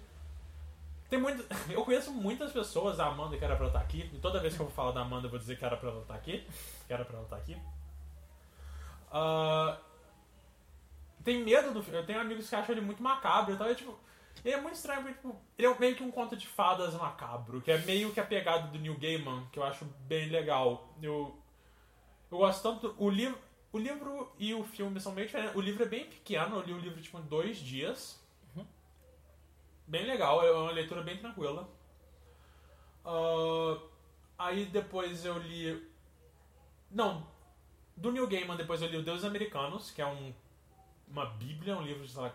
tem 1.12 1.20
muito, 1.20 1.44
eu 1.68 1.84
conheço 1.84 2.10
muitas 2.10 2.52
pessoas, 2.52 2.98
a 2.98 3.08
Amanda 3.08 3.36
que 3.36 3.44
era 3.44 3.54
pra 3.54 3.66
ela 3.66 3.74
estar 3.74 3.84
aqui, 3.84 4.10
e 4.14 4.18
toda 4.18 4.40
vez 4.40 4.56
que 4.56 4.62
eu 4.62 4.64
vou 4.64 4.74
falar 4.74 4.92
da 4.92 5.02
Amanda 5.02 5.26
eu 5.26 5.30
vou 5.30 5.38
dizer 5.38 5.58
que 5.58 5.64
era 5.64 5.76
pra 5.76 5.90
ela 5.90 6.00
estar 6.00 6.14
aqui. 6.14 6.42
Que 6.86 6.92
era 6.92 7.04
pra 7.04 7.16
ela 7.16 7.24
estar 7.24 7.36
aqui. 7.36 7.54
Ah, 9.10 9.78
tem 11.22 11.44
medo 11.44 11.74
do 11.74 11.82
filme. 11.82 11.98
Eu 11.98 12.06
tenho 12.06 12.18
amigos 12.18 12.48
que 12.48 12.56
acham 12.56 12.74
ele 12.74 12.80
muito 12.80 13.02
macabro 13.02 13.54
e 13.54 13.58
tal. 13.58 13.70
E, 13.70 13.74
tipo, 13.74 13.94
ele 14.42 14.54
é 14.54 14.60
muito 14.62 14.76
estranho 14.76 15.02
porque, 15.02 15.14
tipo, 15.16 15.38
ele 15.58 15.68
é 15.68 15.78
meio 15.78 15.94
que 15.94 16.02
um 16.02 16.10
conto 16.10 16.34
de 16.34 16.46
fadas 16.46 16.94
macabro, 16.94 17.60
que 17.60 17.70
é 17.70 17.76
meio 17.76 18.10
que 18.10 18.18
a 18.18 18.24
pegada 18.24 18.68
do 18.68 18.78
Neil 18.78 18.98
Gaiman, 18.98 19.46
que 19.52 19.58
eu 19.58 19.64
acho 19.64 19.84
bem 20.06 20.30
legal. 20.30 20.94
Eu, 21.02 21.38
eu 22.30 22.38
gosto 22.38 22.62
tanto. 22.62 22.94
O 22.96 23.10
livro, 23.10 23.38
o 23.70 23.78
livro 23.78 24.32
e 24.38 24.54
o 24.54 24.64
filme 24.64 24.98
são 24.98 25.12
bem 25.12 25.26
diferentes. 25.26 25.54
O 25.54 25.60
livro 25.60 25.82
é 25.82 25.86
bem 25.86 26.06
pequeno, 26.06 26.56
eu 26.56 26.62
li 26.62 26.72
o 26.72 26.78
livro 26.78 27.02
tipo, 27.02 27.18
em 27.18 27.22
dois 27.26 27.58
dias. 27.58 28.18
Bem 29.86 30.06
legal, 30.06 30.44
é 30.44 30.52
uma 30.52 30.72
leitura 30.72 31.02
bem 31.02 31.18
tranquila. 31.18 31.68
Ah, 33.04 33.78
aí 34.38 34.66
depois 34.66 35.24
eu 35.24 35.38
li. 35.38 35.90
Não, 36.90 37.26
do 37.96 38.12
Neil 38.12 38.28
Gaiman 38.28 38.56
depois 38.56 38.82
eu 38.82 38.88
li 38.88 38.96
O 38.98 39.02
Deuses 39.02 39.24
Americanos, 39.24 39.90
que 39.90 40.02
é 40.02 40.06
um 40.06 40.32
uma 41.12 41.26
bíblia, 41.26 41.76
um 41.76 41.82
livro 41.82 42.04
de, 42.04 42.10
sei 42.10 42.22
lá... 42.22 42.34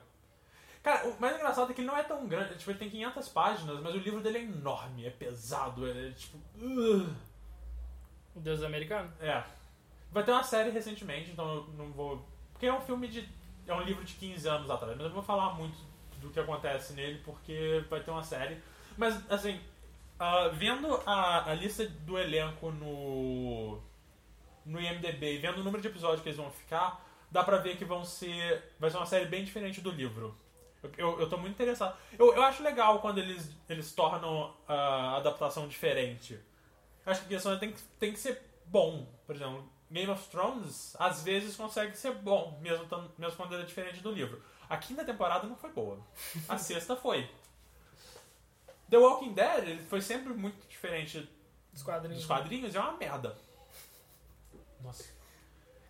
Cara, 0.84 1.08
o 1.10 1.20
mais 1.20 1.36
engraçado 1.36 1.72
é 1.72 1.74
que 1.74 1.82
ele 1.82 1.88
não 1.88 1.98
é 1.98 2.04
tão 2.04 2.28
grande, 2.28 2.56
tipo, 2.56 2.70
ele 2.70 2.78
tem 2.78 2.90
500 2.90 3.30
páginas, 3.30 3.82
mas 3.82 3.96
o 3.96 3.98
livro 3.98 4.22
dele 4.22 4.38
é 4.38 4.44
enorme, 4.44 5.06
é 5.06 5.10
pesado, 5.10 5.90
é 5.90 6.12
tipo... 6.12 6.38
uh, 6.38 7.16
O 8.36 8.40
Deus 8.40 8.62
Americano? 8.62 9.12
é. 9.20 9.44
Vai 10.12 10.24
ter 10.24 10.32
uma 10.32 10.44
série 10.44 10.70
recentemente, 10.70 11.32
então 11.32 11.56
eu 11.56 11.64
não 11.76 11.92
vou... 11.92 12.26
Porque 12.54 12.68
é 12.68 12.74
um 12.74 12.80
filme 12.80 13.08
de... 13.08 13.28
é 13.66 13.74
um 13.74 13.82
livro 13.82 14.06
de 14.06 14.14
15 14.14 14.48
anos 14.48 14.70
atrás, 14.70 14.96
mas 14.96 15.02
eu 15.02 15.10
não 15.10 15.16
vou 15.16 15.24
falar 15.24 15.54
muito 15.56 15.78
do 16.22 16.30
que 16.30 16.40
acontece 16.40 16.94
nele, 16.94 17.22
porque 17.24 17.84
vai 17.90 18.00
ter 18.02 18.12
uma 18.12 18.24
série. 18.24 18.58
Mas, 18.98 19.20
assim, 19.32 19.60
ah, 20.20 20.50
vendo 20.54 21.02
a, 21.06 21.52
a 21.52 21.54
lista 21.54 21.88
do 21.88 22.18
elenco 22.18 22.72
no... 22.72 23.80
no 24.66 24.80
IMDB 24.82 25.36
e 25.36 25.38
vendo 25.38 25.60
o 25.60 25.64
número 25.64 25.82
de 25.82 25.88
episódios 25.88 26.22
que 26.22 26.30
eles 26.30 26.38
vão 26.38 26.52
ficar, 26.52 27.06
dá 27.32 27.44
pra 27.44 27.58
ver 27.58 27.78
que 27.78 27.86
vão 27.86 28.04
ser. 28.04 28.64
Vai 28.80 28.90
ser 28.90 28.98
uma 28.98 29.06
série 29.06 29.26
bem 29.26 29.44
diferente 29.44 29.82
do 29.82 29.92
livro. 29.92 30.36
Eu, 30.84 30.92
eu, 30.98 31.20
eu 31.22 31.30
tô 31.30 31.38
muito 31.38 31.54
interessado. 31.54 31.96
Eu, 32.18 32.34
eu 32.36 32.44
acho 32.44 32.62
legal 32.64 33.00
quando 33.00 33.18
eles, 33.20 33.52
eles 33.70 33.92
tornam 33.94 34.54
a 34.68 35.18
adaptação 35.18 35.68
diferente. 35.68 36.40
Acho 37.06 37.22
que 37.22 37.28
a 37.28 37.30
questão 37.30 37.58
tem, 37.58 37.72
que- 37.72 37.82
tem 38.00 38.12
que 38.14 38.20
ser 38.20 38.42
bom. 38.66 39.08
Por 39.26 39.36
exemplo, 39.36 39.68
Game 39.90 40.12
of 40.12 40.28
Thrones 40.30 40.96
às 41.00 41.24
vezes 41.24 41.56
consegue 41.56 41.96
ser 41.98 42.14
bom, 42.16 42.60
mesmo, 42.62 42.86
mesmo 43.18 43.36
quando 43.38 43.54
ele 43.54 43.64
é 43.64 43.66
diferente 43.66 44.02
do 44.02 44.12
livro. 44.12 44.42
A 44.70 44.78
quinta 44.78 45.04
temporada 45.06 45.48
não 45.48 45.56
foi 45.56 45.72
boa. 45.72 46.00
A 46.48 46.58
sexta 46.58 46.96
foi. 46.96 47.30
The 48.90 48.98
Walking 48.98 49.34
Dead 49.34 49.68
ele 49.68 49.84
foi 49.84 50.02
sempre 50.02 50.34
muito 50.34 50.66
diferente 50.68 51.30
Dos 51.74 51.84
quadrinhos. 51.84 52.18
dos 52.18 52.26
quadrinhos 52.26 52.74
e 52.74 52.78
é 52.78 52.80
uma 52.80 52.94
merda. 52.98 53.38
Nossa. 54.82 55.06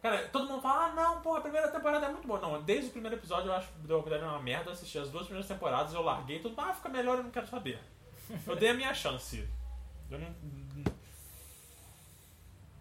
Cara, 0.02 0.28
todo 0.30 0.48
mundo 0.48 0.62
fala, 0.62 0.86
ah 0.86 0.94
não, 0.94 1.22
pô, 1.22 1.36
a 1.36 1.42
primeira 1.42 1.68
temporada 1.70 2.06
é 2.06 2.12
muito 2.12 2.28
boa. 2.28 2.40
Não, 2.40 2.62
desde 2.62 2.90
o 2.90 2.92
primeiro 2.92 3.16
episódio 3.16 3.50
eu 3.50 3.54
acho 3.54 3.68
que 3.72 3.88
The 3.88 3.94
Walking 3.94 4.10
Dead 4.10 4.22
é 4.22 4.26
uma 4.26 4.40
merda. 4.42 4.70
Eu 4.70 4.74
assisti 4.74 4.98
as 5.00 5.10
duas 5.10 5.26
primeiras 5.26 5.48
temporadas, 5.48 5.94
eu 5.94 6.02
larguei 6.02 6.40
tudo, 6.40 6.60
ah, 6.60 6.74
fica 6.74 6.90
melhor, 6.90 7.18
eu 7.18 7.24
não 7.24 7.32
quero 7.32 7.48
saber. 7.48 7.80
Eu 8.46 8.56
dei 8.56 8.70
a 8.70 8.74
minha 8.74 8.94
chance. 8.94 9.48
Eu 10.10 10.20
não. 10.20 10.36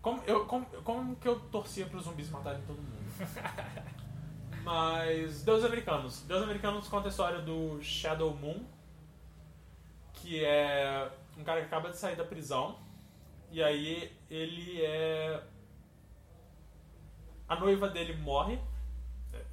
Como, 0.02 0.22
eu, 0.24 0.46
como, 0.46 0.66
como 0.82 1.16
que 1.16 1.26
eu 1.26 1.40
torcia 1.50 1.86
para 1.86 1.98
os 1.98 2.04
zumbis 2.04 2.30
matarem 2.30 2.62
todo 2.62 2.76
mundo? 2.76 2.96
Mas. 4.66 5.44
Deus 5.44 5.64
Americanos. 5.64 6.22
Deus 6.22 6.42
Americanos 6.42 6.88
conta 6.88 7.06
a 7.06 7.10
história 7.10 7.40
do 7.40 7.80
Shadow 7.80 8.34
Moon, 8.34 8.66
que 10.12 10.44
é 10.44 11.08
um 11.38 11.44
cara 11.44 11.60
que 11.60 11.66
acaba 11.66 11.88
de 11.88 11.96
sair 11.96 12.16
da 12.16 12.24
prisão. 12.24 12.76
E 13.52 13.62
aí 13.62 14.12
ele 14.28 14.82
é. 14.84 15.40
A 17.48 17.54
noiva 17.54 17.88
dele 17.88 18.16
morre. 18.16 18.58
É, 19.32 19.44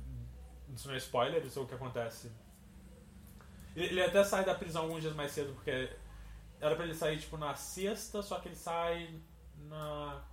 Isso 0.74 0.88
não 0.88 0.96
é 0.96 0.98
spoiler, 0.98 1.46
isso 1.46 1.60
é 1.60 1.62
o 1.62 1.68
que 1.68 1.76
acontece. 1.76 2.32
Ele 3.76 4.02
até 4.02 4.24
sai 4.24 4.44
da 4.44 4.56
prisão 4.56 4.84
alguns 4.84 5.02
dias 5.02 5.14
mais 5.16 5.32
cedo, 5.32 5.54
porque 5.54 5.96
era 6.60 6.76
pra 6.76 6.86
ele 6.86 6.96
sair 6.96 7.20
tipo 7.20 7.38
na 7.38 7.54
sexta, 7.54 8.24
só 8.24 8.40
que 8.40 8.48
ele 8.48 8.56
sai 8.56 9.14
na. 9.70 10.24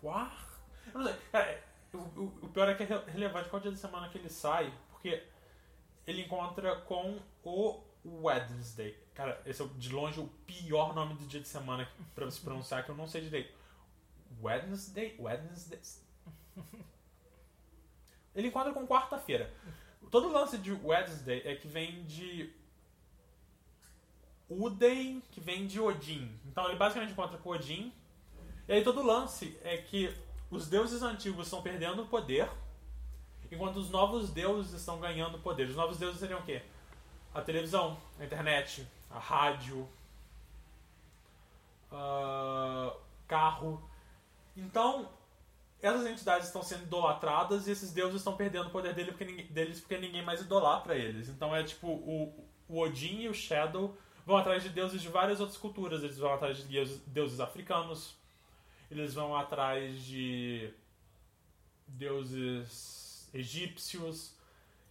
quarta? 0.00 0.52
Eu 0.94 1.00
não 1.00 1.06
sei. 1.06 1.16
Cara, 1.30 1.71
o, 1.92 1.98
o- 2.42 2.48
pior 2.48 2.68
é 2.68 2.74
que 2.74 2.82
é 2.82 2.86
re- 2.86 3.10
relevante 3.10 3.48
qual 3.48 3.60
dia 3.60 3.70
da 3.70 3.76
semana 3.76 4.08
que 4.08 4.18
ele 4.18 4.28
sai, 4.30 4.72
porque 4.90 5.22
ele 6.06 6.22
encontra 6.22 6.76
com 6.82 7.18
o 7.44 7.82
Wednesday. 8.04 8.96
Cara, 9.14 9.40
esse 9.46 9.62
é 9.62 9.66
de 9.76 9.90
longe 9.90 10.18
o 10.20 10.26
pior 10.46 10.94
nome 10.94 11.14
do 11.14 11.26
dia 11.26 11.40
de 11.40 11.48
semana 11.48 11.88
pra 12.14 12.30
se 12.30 12.40
pronunciar 12.40 12.84
que 12.84 12.90
eu 12.90 12.94
não 12.96 13.06
sei 13.06 13.20
direito. 13.22 13.52
Wednesday? 14.42 15.14
Wednesday? 15.18 15.78
Ele 18.34 18.48
encontra 18.48 18.72
com 18.72 18.86
quarta-feira. 18.86 19.52
Todo 20.10 20.32
lance 20.32 20.56
de 20.58 20.72
Wednesday 20.72 21.42
é 21.44 21.54
que 21.54 21.68
vem 21.68 22.02
de 22.04 22.52
Uden, 24.48 25.22
que 25.30 25.40
vem 25.40 25.66
de 25.66 25.80
Odin. 25.80 26.30
Então 26.46 26.66
ele 26.68 26.76
basicamente 26.76 27.12
encontra 27.12 27.38
com 27.38 27.50
Odin. 27.50 27.92
E 28.68 28.72
aí 28.72 28.82
todo 28.84 29.02
lance 29.02 29.58
é 29.62 29.76
que 29.76 30.14
os 30.52 30.68
deuses 30.68 31.02
antigos 31.02 31.46
estão 31.46 31.62
perdendo 31.62 32.04
poder, 32.04 32.48
enquanto 33.50 33.76
os 33.78 33.90
novos 33.90 34.30
deuses 34.30 34.72
estão 34.74 35.00
ganhando 35.00 35.38
poder. 35.38 35.68
Os 35.68 35.74
novos 35.76 35.96
deuses 35.98 36.20
seriam 36.20 36.40
o 36.40 36.42
quê? 36.42 36.60
A 37.34 37.40
televisão, 37.40 37.96
a 38.20 38.24
internet, 38.24 38.86
a 39.10 39.18
rádio, 39.18 39.88
ah, 41.90 42.94
carro. 43.26 43.82
Então, 44.54 45.08
essas 45.80 46.06
entidades 46.06 46.48
estão 46.48 46.62
sendo 46.62 46.82
idolatradas 46.82 47.66
e 47.66 47.70
esses 47.70 47.90
deuses 47.90 48.16
estão 48.16 48.36
perdendo 48.36 48.66
o 48.68 48.70
poder 48.70 48.94
dele 48.94 49.10
porque 49.12 49.24
ninguém- 49.24 49.46
deles 49.46 49.80
porque 49.80 49.96
ninguém 49.96 50.22
mais 50.22 50.42
idolatra 50.42 50.94
eles. 50.94 51.30
Então 51.30 51.56
é 51.56 51.64
tipo, 51.64 51.88
o, 51.88 52.46
o 52.68 52.78
Odin 52.78 53.22
e 53.22 53.28
o 53.28 53.34
Shadow 53.34 53.96
vão 54.26 54.36
atrás 54.36 54.62
de 54.62 54.68
deuses 54.68 55.00
de 55.00 55.08
várias 55.08 55.40
outras 55.40 55.58
culturas. 55.58 56.02
Eles 56.02 56.18
vão 56.18 56.32
atrás 56.34 56.58
de 56.58 56.64
deuses, 56.64 57.00
deuses 57.06 57.40
africanos, 57.40 58.14
eles 58.92 59.14
vão 59.14 59.34
atrás 59.34 60.02
de 60.02 60.72
deuses 61.86 63.28
egípcios, 63.32 64.34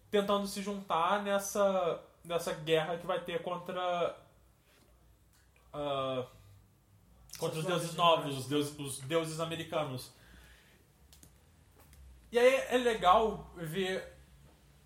tentando 0.09 0.47
se 0.47 0.61
juntar 0.61 1.23
nessa, 1.23 2.03
nessa 2.23 2.53
guerra 2.53 2.97
que 2.97 3.05
vai 3.05 3.23
ter 3.23 3.41
contra. 3.41 4.17
ah, 5.73 6.27
contra 7.37 7.59
os 7.59 7.65
deuses 7.65 7.93
novos, 7.95 8.37
os 8.37 8.47
deuses, 8.47 8.79
os 8.79 8.99
deuses 8.99 9.39
americanos. 9.39 10.11
E 12.31 12.39
aí 12.39 12.55
é 12.69 12.77
legal 12.77 13.51
ver 13.55 14.03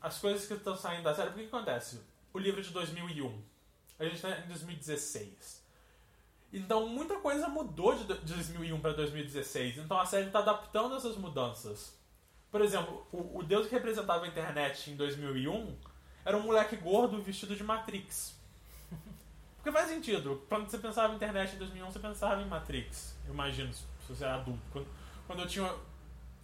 as 0.01 0.19
coisas 0.19 0.47
que 0.47 0.53
estão 0.53 0.75
saindo 0.75 1.03
da 1.03 1.13
série. 1.13 1.29
Porque 1.29 1.45
o 1.45 1.49
que 1.49 1.55
acontece? 1.55 2.01
O 2.33 2.39
livro 2.39 2.59
é 2.59 2.63
de 2.63 2.71
2001. 2.71 3.43
A 3.99 4.03
gente 4.03 4.15
está 4.15 4.39
em 4.39 4.47
2016. 4.47 5.64
Então 6.57 6.87
muita 6.87 7.15
coisa 7.19 7.47
mudou 7.47 7.93
de 7.95 8.03
do- 8.05 8.17
de 8.19 8.33
2001 8.33 8.79
para 8.79 8.93
2016. 8.93 9.77
Então 9.77 9.99
a 9.99 10.05
série 10.05 10.27
está 10.27 10.39
adaptando 10.39 10.95
essas 10.95 11.17
mudanças. 11.17 11.93
Por 12.51 12.61
exemplo, 12.61 13.05
o, 13.11 13.39
o 13.39 13.43
deus 13.43 13.67
que 13.67 13.73
representava 13.75 14.23
a 14.23 14.27
internet 14.27 14.89
em 14.91 14.95
2001 14.95 15.75
era 16.23 16.37
um 16.37 16.41
moleque 16.41 16.77
gordo 16.77 17.21
vestido 17.21 17.55
de 17.55 17.63
Matrix. 17.63 18.35
Porque 19.57 19.71
faz 19.71 19.89
sentido. 19.89 20.43
Quando 20.47 20.69
você 20.69 20.77
pensava 20.77 21.11
em 21.13 21.17
internet 21.17 21.55
em 21.55 21.59
2001, 21.59 21.85
você 21.91 21.99
pensava 21.99 22.41
em 22.41 22.45
Matrix. 22.47 23.15
Eu 23.27 23.33
imagino, 23.33 23.73
se 23.73 23.83
você 24.07 24.23
era 24.23 24.35
adulto. 24.35 24.61
Quando, 24.71 24.87
quando 25.27 25.39
eu 25.41 25.47
tinha. 25.47 25.69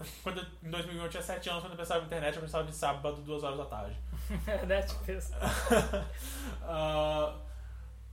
Quando 0.23 0.39
eu- 0.39 0.45
em 0.63 0.71
2001 0.71 1.03
eu 1.03 1.09
tinha 1.09 1.21
7 1.23 1.47
anos, 1.49 1.61
quando 1.61 1.73
eu 1.73 1.77
pensava 1.77 2.01
em 2.01 2.07
internet, 2.07 2.35
eu 2.35 2.41
pensava 2.41 2.67
em 2.67 2.73
sábado, 2.73 3.21
2 3.21 3.43
horas 3.43 3.57
da 3.59 3.65
tarde. 3.65 3.95
É, 4.47 4.65
né? 4.65 4.81
Tipo 4.81 5.11
isso. 5.11 5.31
Ah, 6.63 7.35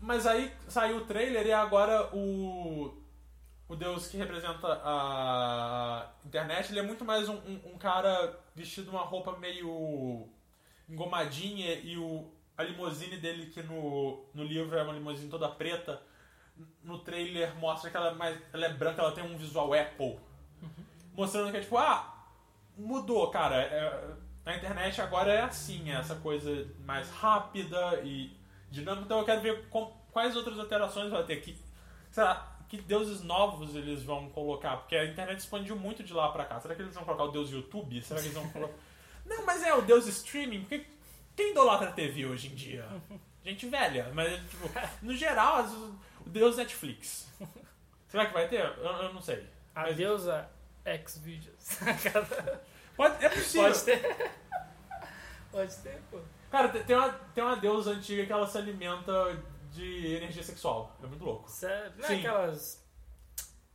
mas 0.01 0.27
aí 0.27 0.53
saiu 0.69 0.99
o 0.99 1.05
trailer 1.07 1.47
e 1.47 1.53
agora 1.53 2.15
o, 2.15 2.95
o 3.69 3.77
Deus 3.77 4.07
que 4.07 4.17
representa 4.17 4.81
a 4.85 6.11
internet, 6.25 6.71
ele 6.71 6.81
é 6.81 6.83
muito 6.83 7.05
mais 7.05 7.29
um, 7.29 7.37
um, 7.37 7.61
um 7.75 7.79
cara 7.79 8.39
vestido 8.55 8.91
uma 8.91 9.03
roupa 9.03 9.37
meio 9.39 10.29
engomadinha 10.89 11.75
e 11.75 11.97
o, 11.97 12.31
a 12.57 12.63
limusine 12.63 13.17
dele, 13.19 13.47
que 13.47 13.63
no, 13.63 14.25
no 14.33 14.45
livro 14.45 14.77
é 14.77 14.83
uma 14.83 14.93
limusine 14.93 15.29
toda 15.29 15.49
preta, 15.49 16.01
no 16.83 16.99
trailer 16.99 17.55
mostra 17.57 17.91
que 17.91 17.97
ela 17.97 18.09
é, 18.09 18.15
mais, 18.15 18.39
ela 18.53 18.67
é 18.67 18.73
branca, 18.73 19.03
ela 19.03 19.13
tem 19.13 19.25
um 19.25 19.37
visual 19.37 19.73
Apple. 19.75 20.19
Mostrando 21.13 21.51
que 21.51 21.57
é 21.57 21.61
tipo, 21.61 21.77
ah, 21.77 22.27
mudou, 22.77 23.29
cara. 23.31 23.57
É, 23.57 24.15
a 24.47 24.57
internet 24.57 25.01
agora 25.01 25.33
é 25.33 25.43
assim, 25.43 25.91
é 25.91 25.97
essa 25.97 26.17
coisa 26.17 26.67
mais 26.85 27.11
rápida 27.11 28.01
e 28.03 28.38
dinâmica. 28.71 29.05
Então 29.05 29.19
eu 29.19 29.25
quero 29.25 29.41
ver 29.41 29.69
com- 29.69 29.93
quais 30.13 30.37
outras 30.37 30.59
alterações 30.59 31.11
vai 31.11 31.23
ter. 31.25 31.37
Que, 31.41 31.57
sei 32.11 32.23
lá, 32.25 32.57
que 32.69 32.77
deuses 32.83 33.23
novos 33.23 33.75
eles 33.75 34.03
vão 34.03 34.29
colocar. 34.31 34.77
Porque 34.79 34.97
a 34.97 35.05
internet 35.05 35.39
expandiu 35.39 35.77
muito 35.77 36.03
de 36.03 36.13
lá 36.13 36.31
pra 36.31 36.45
cá. 36.45 36.61
Será 36.61 36.75
que 36.75 36.83
eles 36.83 36.95
vão 36.95 37.05
colocar 37.05 37.25
o 37.25 37.31
deus 37.33 37.51
YouTube? 37.51 38.01
Será 38.03 38.21
que 38.21 38.27
eles 38.27 38.37
vão 38.37 38.49
colocar. 38.53 38.75
Não, 39.27 39.45
mas 39.45 39.63
é 39.63 39.75
o 39.75 39.83
deus 39.83 40.07
streaming. 40.07 40.61
Porque 40.61 40.87
quem 41.37 41.51
idolatra 41.53 41.93
TV 41.93 42.27
hoje 42.27 42.49
em 42.49 42.55
dia? 42.55 42.87
Gente 43.45 43.67
velha. 43.69 44.11
Mas, 44.15 44.33
tipo, 44.51 44.69
no 45.03 45.15
geral, 45.17 45.65
o 46.27 46.29
deus 46.29 46.57
Netflix. 46.57 47.29
Será 48.09 48.27
que 48.27 48.33
vai 48.33 48.49
ter? 48.49 48.61
Eu, 48.65 48.85
eu 48.85 49.13
não 49.15 49.21
sei. 49.23 49.47
A 49.75 49.83
Mas- 49.83 49.97
deusa 49.97 50.49
Xvideos. 51.07 51.79
Pode, 52.97 53.25
é 53.25 53.29
possível. 53.29 53.63
Pode 53.71 53.85
ter. 53.85 54.33
Pode 55.53 55.77
ter, 55.77 56.01
pô. 56.11 56.19
Cara, 56.51 56.69
tem 56.69 56.97
uma, 56.97 57.09
tem 57.35 57.45
uma 57.45 57.57
deusa 57.57 57.91
antiga 57.91 58.25
que 58.25 58.33
ela 58.33 58.47
se 58.47 58.57
alimenta 58.59 59.13
de 59.73 60.15
energia 60.15 60.43
sexual. 60.43 60.97
É 61.03 61.07
muito 61.07 61.25
louco. 61.25 61.49
Sério? 61.51 61.93
Não 61.97 62.05
é 62.05 62.09
Sim. 62.09 62.19
aquelas. 62.19 62.89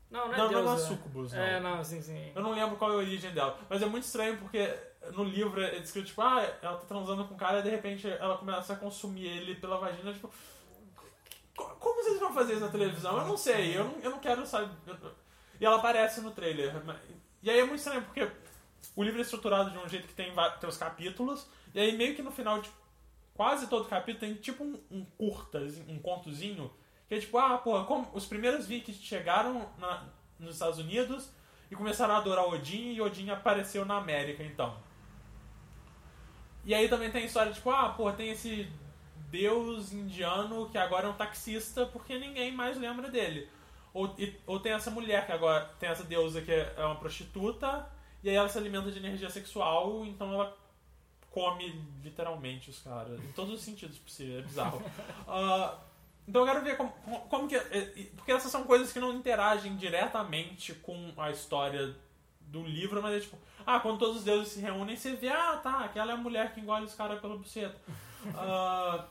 Não, 0.09 0.27
não 0.27 0.33
é 0.33 0.37
Não, 0.37 0.51
não 0.51 0.59
é 0.59 0.63
deusa. 0.63 0.87
sucubus, 0.87 1.33
não. 1.33 1.39
É, 1.41 1.59
não, 1.59 1.83
sim, 1.83 2.01
sim. 2.01 2.31
Eu 2.35 2.41
não 2.41 2.51
lembro 2.51 2.75
qual 2.77 2.91
é 2.91 2.93
a 2.95 2.97
origem 2.97 3.31
dela. 3.31 3.57
Mas 3.69 3.81
é 3.81 3.85
muito 3.85 4.03
estranho 4.03 4.37
porque 4.37 4.71
no 5.13 5.23
livro 5.23 5.61
é 5.61 5.79
descrito, 5.79 6.07
tipo, 6.07 6.21
ah, 6.21 6.41
ela 6.61 6.77
tá 6.77 6.85
transando 6.85 7.25
com 7.25 7.33
o 7.33 7.37
cara 7.37 7.59
e 7.59 7.63
de 7.63 7.69
repente 7.69 8.07
ela 8.07 8.37
começa 8.37 8.73
a 8.73 8.75
consumir 8.75 9.25
ele 9.27 9.55
pela 9.55 9.77
vagina, 9.77 10.13
tipo. 10.13 10.31
co- 11.55 11.75
Como 11.79 12.03
vocês 12.03 12.19
vão 12.19 12.33
fazer 12.33 12.53
isso 12.53 12.61
na 12.61 12.69
televisão? 12.71 13.17
Eu 13.17 13.25
não 13.27 13.37
sei, 13.37 13.77
eu 13.77 13.83
não, 13.85 13.99
eu 14.01 14.11
não 14.11 14.19
quero 14.19 14.45
saber. 14.45 14.69
E 15.59 15.65
ela 15.65 15.77
aparece 15.77 16.21
no 16.21 16.31
trailer. 16.31 16.73
E 17.41 17.49
aí 17.49 17.59
é 17.59 17.63
muito 17.63 17.77
estranho, 17.79 18.01
porque 18.03 18.27
o 18.95 19.03
livro 19.03 19.19
é 19.19 19.21
estruturado 19.23 19.71
de 19.71 19.77
um 19.77 19.87
jeito 19.87 20.07
que 20.07 20.13
tem, 20.13 20.31
tem 20.59 20.69
os 20.69 20.77
capítulos, 20.77 21.47
e 21.73 21.79
aí 21.79 21.95
meio 21.97 22.15
que 22.15 22.21
no 22.21 22.31
final 22.31 22.61
de 22.61 22.69
quase 23.33 23.67
todo 23.67 23.87
capítulo 23.89 24.19
tem 24.19 24.35
tipo 24.35 24.63
um, 24.63 24.79
um 24.91 25.05
curta, 25.05 25.59
um 25.87 25.99
contozinho, 25.99 26.71
que 27.07 27.15
é 27.15 27.19
tipo, 27.19 27.37
ah, 27.37 27.57
porra, 27.57 27.85
como 27.85 28.09
os 28.13 28.25
primeiros 28.25 28.67
vikings 28.67 29.01
chegaram 29.03 29.69
na- 29.77 30.05
nos 30.39 30.55
Estados 30.55 30.79
Unidos 30.79 31.29
e 31.71 31.75
começaram 31.75 32.13
a 32.15 32.17
adorar 32.17 32.45
Odin, 32.47 32.93
e 32.93 33.01
Odin 33.01 33.29
apareceu 33.29 33.85
na 33.85 33.97
América, 33.97 34.43
então. 34.43 34.77
E 36.65 36.73
aí 36.73 36.87
também 36.87 37.11
tem 37.11 37.23
a 37.23 37.25
história, 37.25 37.51
tipo, 37.51 37.69
ah, 37.71 37.89
porra, 37.89 38.13
tem 38.13 38.29
esse 38.29 38.67
deus 39.29 39.91
indiano 39.91 40.69
que 40.69 40.77
agora 40.77 41.07
é 41.07 41.09
um 41.09 41.13
taxista 41.13 41.85
porque 41.87 42.17
ninguém 42.17 42.51
mais 42.51 42.77
lembra 42.77 43.09
dele. 43.09 43.49
Ou, 43.93 44.13
e- 44.17 44.35
ou 44.47 44.59
tem 44.59 44.71
essa 44.71 44.89
mulher 44.89 45.25
que 45.25 45.31
agora 45.31 45.65
tem 45.79 45.89
essa 45.89 46.03
deusa 46.03 46.41
que 46.41 46.51
é 46.51 46.73
é 46.77 46.85
uma 46.85 46.95
prostituta 46.95 47.87
e 48.23 48.29
aí 48.29 48.35
ela 48.35 48.47
se 48.49 48.57
alimenta 48.57 48.89
de 48.91 48.97
energia 48.99 49.29
sexual, 49.29 50.05
então 50.05 50.33
ela 50.33 50.55
come 51.33 51.67
literalmente 52.03 52.69
os 52.69 52.79
caras, 52.79 53.19
em 53.19 53.31
todos 53.31 53.55
os 53.55 53.61
sentidos 53.61 53.97
possíveis, 53.97 54.39
é 54.39 54.47
bizarro. 54.47 54.81
Ah, 55.27 55.79
então 56.27 56.41
eu 56.41 56.47
quero 56.47 56.63
ver 56.63 56.77
como, 56.77 56.91
como 57.29 57.47
que. 57.49 57.55
é, 57.55 58.07
Porque 58.15 58.31
essas 58.31 58.51
são 58.51 58.63
coisas 58.63 58.93
que 58.93 58.99
não 58.99 59.13
interagem 59.13 59.75
diretamente 59.75 60.73
com 60.75 61.11
a 61.17 61.31
história 61.31 61.93
do 62.39 62.63
livro, 62.63 63.01
mas 63.01 63.15
é 63.15 63.19
tipo, 63.19 63.37
ah, 63.65 63.79
quando 63.79 63.97
todos 63.97 64.17
os 64.17 64.23
deuses 64.23 64.53
se 64.53 64.61
reúnem, 64.61 64.95
você 64.95 65.15
vê, 65.15 65.29
ah, 65.29 65.57
tá, 65.61 65.79
aquela 65.85 66.11
é 66.11 66.15
a 66.15 66.17
mulher 66.17 66.53
que 66.53 66.61
engole 66.61 66.85
os 66.85 66.93
caras 66.93 67.19
pela 67.19 67.35
buceta. 67.37 67.75
Ah, 68.37 69.05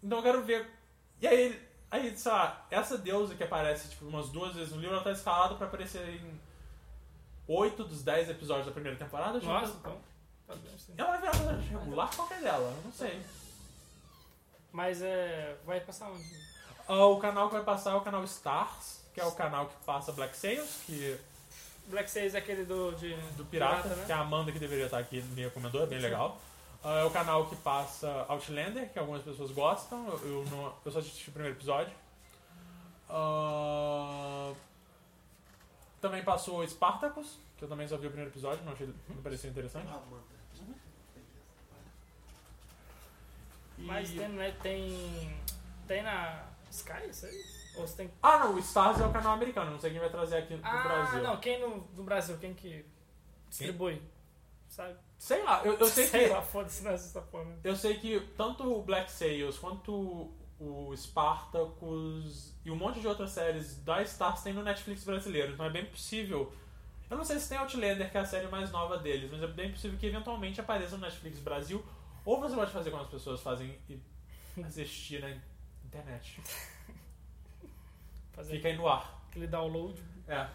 então 0.00 0.18
eu 0.18 0.22
quero 0.22 0.44
ver. 0.44 0.70
E 1.20 1.26
aí, 1.26 1.60
aí, 1.90 2.16
sei 2.16 2.30
lá, 2.30 2.64
essa 2.70 2.96
deusa 2.96 3.34
que 3.34 3.42
aparece 3.42 3.88
tipo, 3.88 4.06
umas 4.06 4.28
duas 4.28 4.54
vezes 4.54 4.72
no 4.72 4.80
livro, 4.80 4.94
ela 4.94 5.02
tá 5.02 5.10
escalada 5.10 5.56
pra 5.56 5.66
aparecer 5.66 6.08
em 6.08 6.40
oito 7.48 7.82
dos 7.82 8.04
dez 8.04 8.30
episódios 8.30 8.66
da 8.66 8.72
primeira 8.72 8.96
temporada. 8.96 9.40
Nossa, 9.40 9.76
então. 9.80 9.98
Sim. 10.78 10.94
Ela 10.96 11.10
vai 11.10 11.18
virar 11.18 11.30
personagem 11.32 11.68
regular? 11.70 12.10
Qual 12.14 12.28
que 12.28 12.34
é 12.34 12.40
dela? 12.40 12.74
Eu 12.76 12.82
não 12.84 12.92
sei. 12.92 13.20
Mas 14.72 15.02
é. 15.02 15.56
Vai 15.64 15.80
passar 15.80 16.10
onde? 16.10 16.24
Ah, 16.86 17.06
o 17.06 17.18
canal 17.18 17.48
que 17.48 17.54
vai 17.54 17.64
passar 17.64 17.92
é 17.92 17.94
o 17.94 18.00
canal 18.00 18.24
Stars, 18.24 19.02
que 19.14 19.20
é 19.20 19.24
o 19.24 19.32
canal 19.32 19.66
que 19.66 19.74
passa 19.84 20.12
Black 20.12 20.36
Sails, 20.36 20.82
que, 20.84 21.18
Black 21.86 22.10
Sails 22.10 22.34
é 22.34 22.38
aquele 22.38 22.64
do. 22.64 22.92
De, 22.92 23.14
do 23.36 23.44
Pirata, 23.44 23.88
né? 23.88 24.04
que 24.06 24.12
é 24.12 24.14
a 24.14 24.20
Amanda 24.20 24.52
que 24.52 24.58
deveria 24.58 24.86
estar 24.86 24.98
aqui 24.98 25.22
me 25.22 25.42
recomendou, 25.42 25.82
é 25.82 25.86
bem 25.86 25.98
legal. 25.98 26.40
Ah, 26.82 27.00
é 27.00 27.04
o 27.04 27.10
canal 27.10 27.46
que 27.46 27.56
passa 27.56 28.26
Outlander, 28.28 28.90
que 28.90 28.98
algumas 28.98 29.22
pessoas 29.22 29.50
gostam, 29.50 30.06
eu, 30.08 30.28
eu 30.28 30.44
não, 30.50 30.74
eu 30.84 30.92
só 30.92 30.98
assisti 30.98 31.28
o 31.30 31.32
primeiro 31.32 31.56
episódio. 31.56 31.92
Ah, 33.08 34.52
também 36.00 36.22
passou 36.22 36.66
Spartacus, 36.66 37.38
que 37.56 37.64
eu 37.64 37.68
também 37.68 37.86
só 37.88 37.96
vi 37.96 38.06
o 38.06 38.10
primeiro 38.10 38.30
episódio, 38.30 38.64
não 38.64 38.72
achei, 38.72 38.92
não 39.08 39.22
pareceu 39.22 39.50
interessante. 39.50 39.86
Amanda. 39.88 40.22
E- 43.78 43.82
Mas 43.82 44.10
tem, 44.10 44.28
né, 44.28 44.52
tem. 44.62 45.36
Tem 45.86 46.02
na 46.02 46.44
Sky 46.70 47.08
isso 47.10 47.26
aí? 47.26 47.44
Ou 47.76 47.86
você 47.86 47.96
tem. 47.96 48.10
Ah, 48.22 48.38
não, 48.38 48.54
o 48.54 48.58
Stars 48.58 49.00
é 49.00 49.06
o 49.06 49.12
canal 49.12 49.32
americano, 49.34 49.70
não 49.72 49.78
sei 49.80 49.90
quem 49.90 50.00
vai 50.00 50.10
trazer 50.10 50.36
aqui 50.38 50.54
no 50.54 50.64
Ah, 50.64 50.82
Brasil. 50.82 51.22
não, 51.22 51.36
quem 51.40 51.60
no, 51.60 51.76
no 51.94 52.04
Brasil? 52.04 52.38
Quem 52.38 52.54
que 52.54 52.84
distribui? 53.48 54.00
Sabe? 54.68 54.96
Sei 55.18 55.42
lá, 55.42 55.62
eu, 55.64 55.74
eu 55.74 55.86
sei, 55.86 56.06
Sei 56.08 56.26
que 56.28 56.32
lá, 56.32 56.42
foda-se 56.42 56.82
nessa 56.84 57.20
porra. 57.20 57.44
né? 57.44 57.58
Eu 57.64 57.76
sei 57.76 57.98
que 57.98 58.20
tanto 58.36 58.62
o 58.64 58.82
Black 58.82 59.10
Sails 59.10 59.58
quanto 59.58 60.32
o 60.58 60.94
Spartacus 60.96 62.54
e 62.64 62.70
um 62.70 62.76
monte 62.76 63.00
de 63.00 63.06
outras 63.08 63.30
séries 63.32 63.76
da 63.82 64.00
Stars 64.02 64.42
tem 64.42 64.52
no 64.52 64.62
Netflix 64.62 65.04
brasileiro, 65.04 65.52
então 65.52 65.66
é 65.66 65.70
bem 65.70 65.84
possível. 65.84 66.52
Eu 67.10 67.16
não 67.16 67.24
sei 67.24 67.38
se 67.38 67.48
tem 67.48 67.58
Outlander, 67.58 68.10
que 68.10 68.16
é 68.16 68.20
a 68.20 68.24
série 68.24 68.48
mais 68.48 68.70
nova 68.70 68.98
deles, 68.98 69.30
mas 69.30 69.42
é 69.42 69.46
bem 69.46 69.70
possível 69.70 69.98
que 69.98 70.06
eventualmente 70.06 70.60
apareça 70.60 70.96
no 70.96 71.02
Netflix 71.02 71.38
Brasil. 71.38 71.84
Ou 72.24 72.40
você 72.40 72.54
pode 72.54 72.70
fazer 72.70 72.90
como 72.90 73.02
as 73.02 73.08
pessoas 73.08 73.40
fazem 73.40 73.78
e 73.88 74.00
assistir 74.64 75.20
na 75.20 75.30
internet. 75.84 76.40
Fazer 78.32 78.56
Fica 78.56 78.68
aí 78.68 78.76
no 78.76 78.88
ar. 78.88 79.22
aquele 79.28 79.46
download. 79.46 80.02
É. 80.26 80.48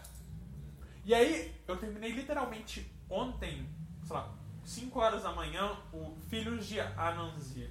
E 1.04 1.14
aí, 1.14 1.54
eu 1.66 1.76
terminei 1.76 2.12
literalmente 2.12 2.90
ontem, 3.08 3.66
sei 4.04 4.16
lá, 4.16 4.34
5 4.64 5.00
horas 5.00 5.22
da 5.22 5.32
manhã, 5.32 5.76
o 5.92 6.14
Filhos 6.28 6.66
de 6.66 6.80
Anansi, 6.80 7.70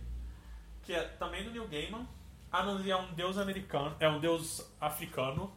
que 0.81 0.93
é 0.93 1.03
também 1.03 1.43
do 1.43 1.51
Neil 1.51 1.67
Gaiman. 1.67 2.07
Anansi 2.51 2.89
é 2.89 2.97
um 2.97 3.13
deus 3.13 3.37
americano, 3.37 3.95
é 3.99 4.09
um 4.09 4.19
deus 4.19 4.73
africano, 4.81 5.53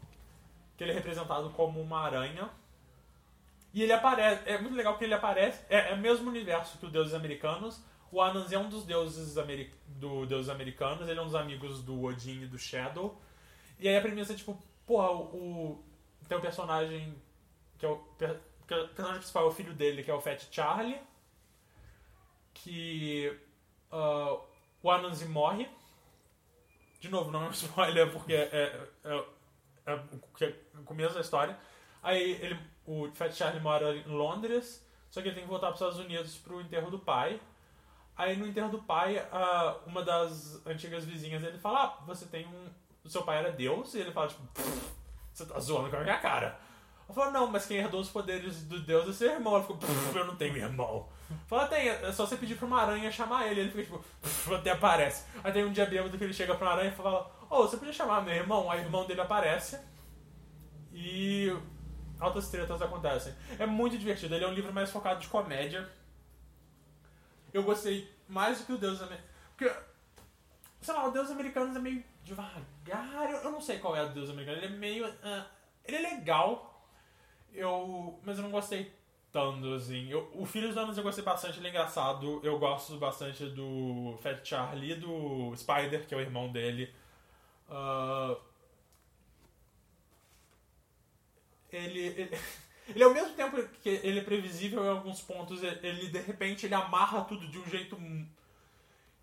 que 0.76 0.84
ele 0.84 0.90
é 0.90 0.94
representado 0.94 1.48
como 1.50 1.80
uma 1.80 2.00
aranha. 2.00 2.50
E 3.72 3.82
ele 3.82 3.92
aparece, 3.92 4.48
é 4.48 4.58
muito 4.58 4.76
legal 4.76 4.98
que 4.98 5.04
ele 5.04 5.14
aparece, 5.14 5.64
é, 5.68 5.90
é 5.90 5.94
o 5.94 5.98
mesmo 5.98 6.28
universo 6.28 6.78
que 6.78 6.86
os 6.86 6.92
deuses 6.92 7.14
americanos. 7.14 7.82
O 8.10 8.20
Anansi 8.20 8.54
é 8.54 8.58
um 8.58 8.68
dos 8.68 8.84
deuses, 8.84 9.38
ameri 9.38 9.72
do 9.86 10.26
deuses 10.26 10.50
americanos, 10.50 11.08
ele 11.08 11.18
é 11.18 11.22
um 11.22 11.26
dos 11.26 11.34
amigos 11.34 11.82
do 11.82 12.02
Odin 12.02 12.42
e 12.42 12.46
do 12.46 12.58
Shadow. 12.58 13.18
E 13.78 13.88
aí 13.88 13.96
a 13.96 14.02
premissa 14.02 14.34
é 14.34 14.36
tipo, 14.36 14.62
porra, 14.86 15.10
o, 15.12 15.82
tem 16.28 16.36
um 16.36 16.40
personagem 16.40 17.14
que 17.78 17.86
é 17.86 17.88
o, 17.88 17.96
que 18.18 18.24
é 18.24 18.30
o 18.30 18.88
personagem 18.88 19.18
principal 19.18 19.44
é 19.44 19.46
o 19.46 19.52
filho 19.52 19.72
dele, 19.72 20.02
que 20.02 20.10
é 20.10 20.14
o 20.14 20.20
Fat 20.20 20.46
Charlie, 20.50 21.00
que 22.52 23.34
ah, 23.90 24.38
o 24.82 24.90
Anansi 24.90 25.24
morre. 25.26 25.68
De 27.00 27.08
novo, 27.08 27.30
não 27.30 27.44
é 27.44 27.48
um 27.48 27.50
spoiler 27.52 28.12
porque 28.12 28.34
é, 28.34 28.48
é, 28.52 28.88
é 29.04 29.24
é 29.86 29.94
o 30.78 30.84
começo 30.84 31.14
da 31.14 31.20
história. 31.20 31.58
Aí 32.02 32.32
ele, 32.32 32.58
o 32.86 33.08
Fat 33.14 33.32
Charlie 33.32 33.60
mora 33.62 33.94
em 33.96 34.04
Londres, 34.08 34.84
só 35.10 35.20
que 35.20 35.28
ele 35.28 35.34
tem 35.34 35.44
que 35.44 35.50
voltar 35.50 35.68
para 35.68 35.74
os 35.74 35.80
Estados 35.80 35.98
Unidos 35.98 36.36
pro 36.38 36.60
enterro 36.60 36.90
do 36.90 36.98
pai. 36.98 37.40
Aí 38.16 38.36
no 38.36 38.46
enterro 38.46 38.68
do 38.70 38.82
pai, 38.82 39.24
uma 39.86 40.02
das 40.02 40.64
antigas 40.66 41.04
vizinhas 41.04 41.42
dele 41.42 41.58
fala: 41.58 41.84
Ah, 41.84 42.04
você 42.06 42.26
tem 42.26 42.46
um. 42.46 42.68
O 43.04 43.08
seu 43.08 43.22
pai 43.22 43.38
era 43.38 43.50
Deus? 43.50 43.94
E 43.94 43.98
ele 44.00 44.12
fala, 44.12 44.28
tipo, 44.28 44.42
"Pff, 44.54 44.92
você 45.32 45.44
tá 45.44 45.58
zoando 45.58 45.90
com 45.90 45.96
a 45.96 46.00
minha 46.02 46.18
cara. 46.18 46.56
Ela 47.04 47.14
falou, 47.14 47.32
não, 47.32 47.46
mas 47.48 47.66
quem 47.66 47.78
herdou 47.78 48.00
os 48.00 48.08
poderes 48.08 48.62
do 48.62 48.78
Deus 48.80 49.08
é 49.08 49.12
seu 49.12 49.32
irmão. 49.32 49.56
Ela 49.56 49.64
"Pff, 49.64 50.16
eu 50.16 50.24
não 50.24 50.36
tenho 50.36 50.56
irmão. 50.56 51.08
Fala, 51.48 51.66
tem, 51.66 51.88
é 51.88 52.12
só 52.12 52.24
você 52.24 52.36
pedir 52.36 52.56
pra 52.56 52.66
uma 52.66 52.80
aranha 52.80 53.10
chamar 53.10 53.48
ele. 53.48 53.62
Ele 53.62 53.70
fica 53.70 53.82
tipo, 53.82 54.04
"Pff, 54.20 54.54
até 54.54 54.70
aparece. 54.70 55.24
Aí 55.42 55.50
tem 55.52 55.64
um 55.64 55.72
dia 55.72 55.84
bêbado 55.86 56.16
que 56.16 56.22
ele 56.22 56.32
chega 56.32 56.54
pra 56.54 56.66
uma 56.68 56.74
aranha 56.74 56.90
e 56.90 56.94
fala, 56.94 57.28
ô, 57.50 57.62
você 57.62 57.76
podia 57.76 57.92
chamar 57.92 58.22
meu 58.22 58.34
irmão? 58.34 58.70
Aí 58.70 58.80
o 58.80 58.84
irmão 58.84 59.04
dele 59.04 59.20
aparece. 59.20 59.80
E 60.92 61.52
altas 62.22 62.48
tretas 62.48 62.80
acontecem. 62.80 63.34
É 63.58 63.66
muito 63.66 63.98
divertido. 63.98 64.34
Ele 64.34 64.44
é 64.44 64.48
um 64.48 64.54
livro 64.54 64.72
mais 64.72 64.90
focado 64.90 65.20
de 65.20 65.28
comédia. 65.28 65.88
eu 67.52 67.62
gostei 67.62 68.10
mais 68.28 68.60
do 68.60 68.66
que 68.66 68.72
o 68.72 68.78
Deus 68.78 69.02
Americanos. 69.02 69.32
Porque, 69.56 69.74
sei 70.80 70.94
lá, 70.94 71.06
o 71.06 71.10
Deus 71.10 71.30
Americanos 71.30 71.76
é 71.76 71.78
meio 71.78 72.02
devagar. 72.24 73.30
Eu, 73.44 73.50
não 73.50 73.60
sei 73.60 73.78
qual 73.78 73.96
é 73.96 74.02
o 74.02 74.08
Deus 74.10 74.30
Americano. 74.30 74.58
Ele 74.58 74.66
é 74.66 74.78
meio. 74.78 75.14
ah, 75.22 75.46
ele 75.84 75.96
é 75.96 76.00
legal, 76.14 76.88
eu, 77.52 78.20
mas 78.24 78.38
eu 78.38 78.44
não 78.44 78.50
gostei 78.50 78.92
tanto, 79.32 79.74
assim. 79.74 80.08
Eu, 80.08 80.30
o 80.34 80.46
Filho 80.46 80.68
dos 80.68 80.76
Anos 80.76 80.96
eu 80.96 81.02
gostei 81.02 81.24
bastante, 81.24 81.58
ele 81.58 81.66
é 81.66 81.70
engraçado. 81.70 82.40
Eu 82.42 82.58
gosto 82.58 82.96
bastante 82.98 83.46
do 83.46 84.16
Fat 84.22 84.46
Charlie, 84.46 84.94
do 84.94 85.54
Spider, 85.56 86.06
que 86.06 86.14
é 86.14 86.16
o 86.16 86.20
irmão 86.20 86.52
dele. 86.52 86.94
Ah, 87.68 88.36
ele, 91.76 92.00
ele, 92.00 92.38
ele, 92.88 93.04
ao 93.04 93.12
mesmo 93.12 93.34
tempo 93.34 93.62
que 93.82 93.88
ele 93.88 94.20
é 94.20 94.24
previsível 94.24 94.84
em 94.84 94.88
alguns 94.88 95.20
pontos, 95.20 95.62
ele 95.62 96.08
de 96.08 96.18
repente 96.20 96.66
ele 96.66 96.74
amarra 96.74 97.24
tudo 97.24 97.46
de 97.48 97.58
um 97.58 97.66
jeito 97.66 97.96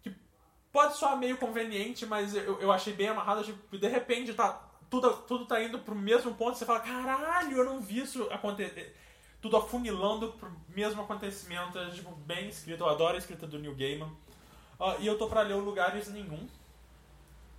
que 0.01 0.13
pode 0.71 0.97
soar 0.97 1.17
meio 1.17 1.38
conveniente, 1.38 2.05
mas 2.05 2.35
eu, 2.35 2.59
eu 2.61 2.71
achei 2.71 2.93
bem 2.93 3.09
amarrado. 3.09 3.43
Tipo, 3.43 3.77
de 3.77 3.88
repente 3.88 4.34
tá, 4.34 4.69
tudo, 4.89 5.11
tudo 5.27 5.45
tá 5.45 5.61
indo 5.61 5.80
pro 5.80 5.95
mesmo 5.95 6.34
ponto, 6.34 6.57
você 6.57 6.65
fala, 6.65 6.80
caralho, 6.80 7.57
eu 7.57 7.65
não 7.65 7.81
vi 7.81 7.99
isso 7.99 8.23
acontecer. 8.31 8.95
Tudo 9.41 9.55
afunilando 9.55 10.34
pro 10.34 10.51
mesmo 10.67 11.01
acontecimento, 11.01 11.77
é 11.77 11.89
tipo, 11.91 12.11
bem 12.11 12.49
escrito. 12.49 12.84
Eu 12.84 12.89
adoro 12.89 13.15
a 13.15 13.19
escrita 13.19 13.47
do 13.47 13.57
Neil 13.57 13.76
Gaiman. 13.76 14.11
Ah, 14.80 14.95
e 14.99 15.07
eu 15.07 15.17
tô 15.17 15.27
pra 15.27 15.41
ler 15.41 15.55
o 15.55 15.59
Lugares 15.59 16.07
Nenhum, 16.07 16.47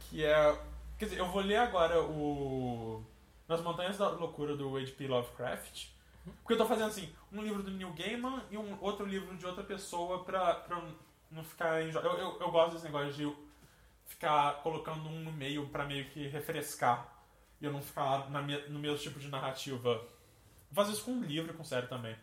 que 0.01 0.25
é. 0.25 0.59
Quer 0.99 1.05
dizer, 1.07 1.19
eu 1.19 1.27
vou 1.27 1.43
ler 1.43 1.57
agora 1.57 2.03
o. 2.03 3.03
Nas 3.51 3.61
Montanhas 3.63 3.99
da 3.99 4.09
Loucura 4.11 4.57
do 4.57 4.77
H.P. 4.77 5.09
Lovecraft. 5.09 5.89
Porque 6.25 6.53
eu 6.53 6.57
tô 6.57 6.67
fazendo 6.67 6.87
assim, 6.87 7.13
um 7.33 7.43
livro 7.43 7.65
do 7.65 7.71
Neil 7.73 7.93
Gaiman 7.95 8.45
e 8.49 8.57
um 8.57 8.81
outro 8.81 9.05
livro 9.05 9.37
de 9.37 9.45
outra 9.45 9.65
pessoa 9.65 10.23
pra, 10.23 10.55
pra 10.55 10.79
eu 10.79 10.95
não 11.33 11.43
ficar 11.43 11.83
enjo... 11.83 11.99
eu, 11.99 12.13
eu, 12.13 12.41
eu 12.41 12.51
gosto 12.53 12.75
desse 12.75 12.85
negócio 12.85 13.13
de 13.13 13.37
ficar 14.07 14.63
colocando 14.63 15.09
um 15.09 15.25
no 15.25 15.33
meio 15.33 15.67
pra 15.67 15.85
meio 15.85 16.05
que 16.11 16.29
refrescar. 16.29 17.13
E 17.61 17.65
eu 17.65 17.73
não 17.73 17.83
ficar 17.83 18.31
na 18.31 18.41
no 18.41 18.79
mesmo 18.79 18.99
tipo 18.99 19.19
de 19.19 19.27
narrativa. 19.27 20.01
Fazer 20.71 20.93
isso 20.93 21.05
com 21.05 21.11
um 21.11 21.23
livro 21.25 21.53
com 21.53 21.65
série 21.65 21.89
também. 21.89 22.17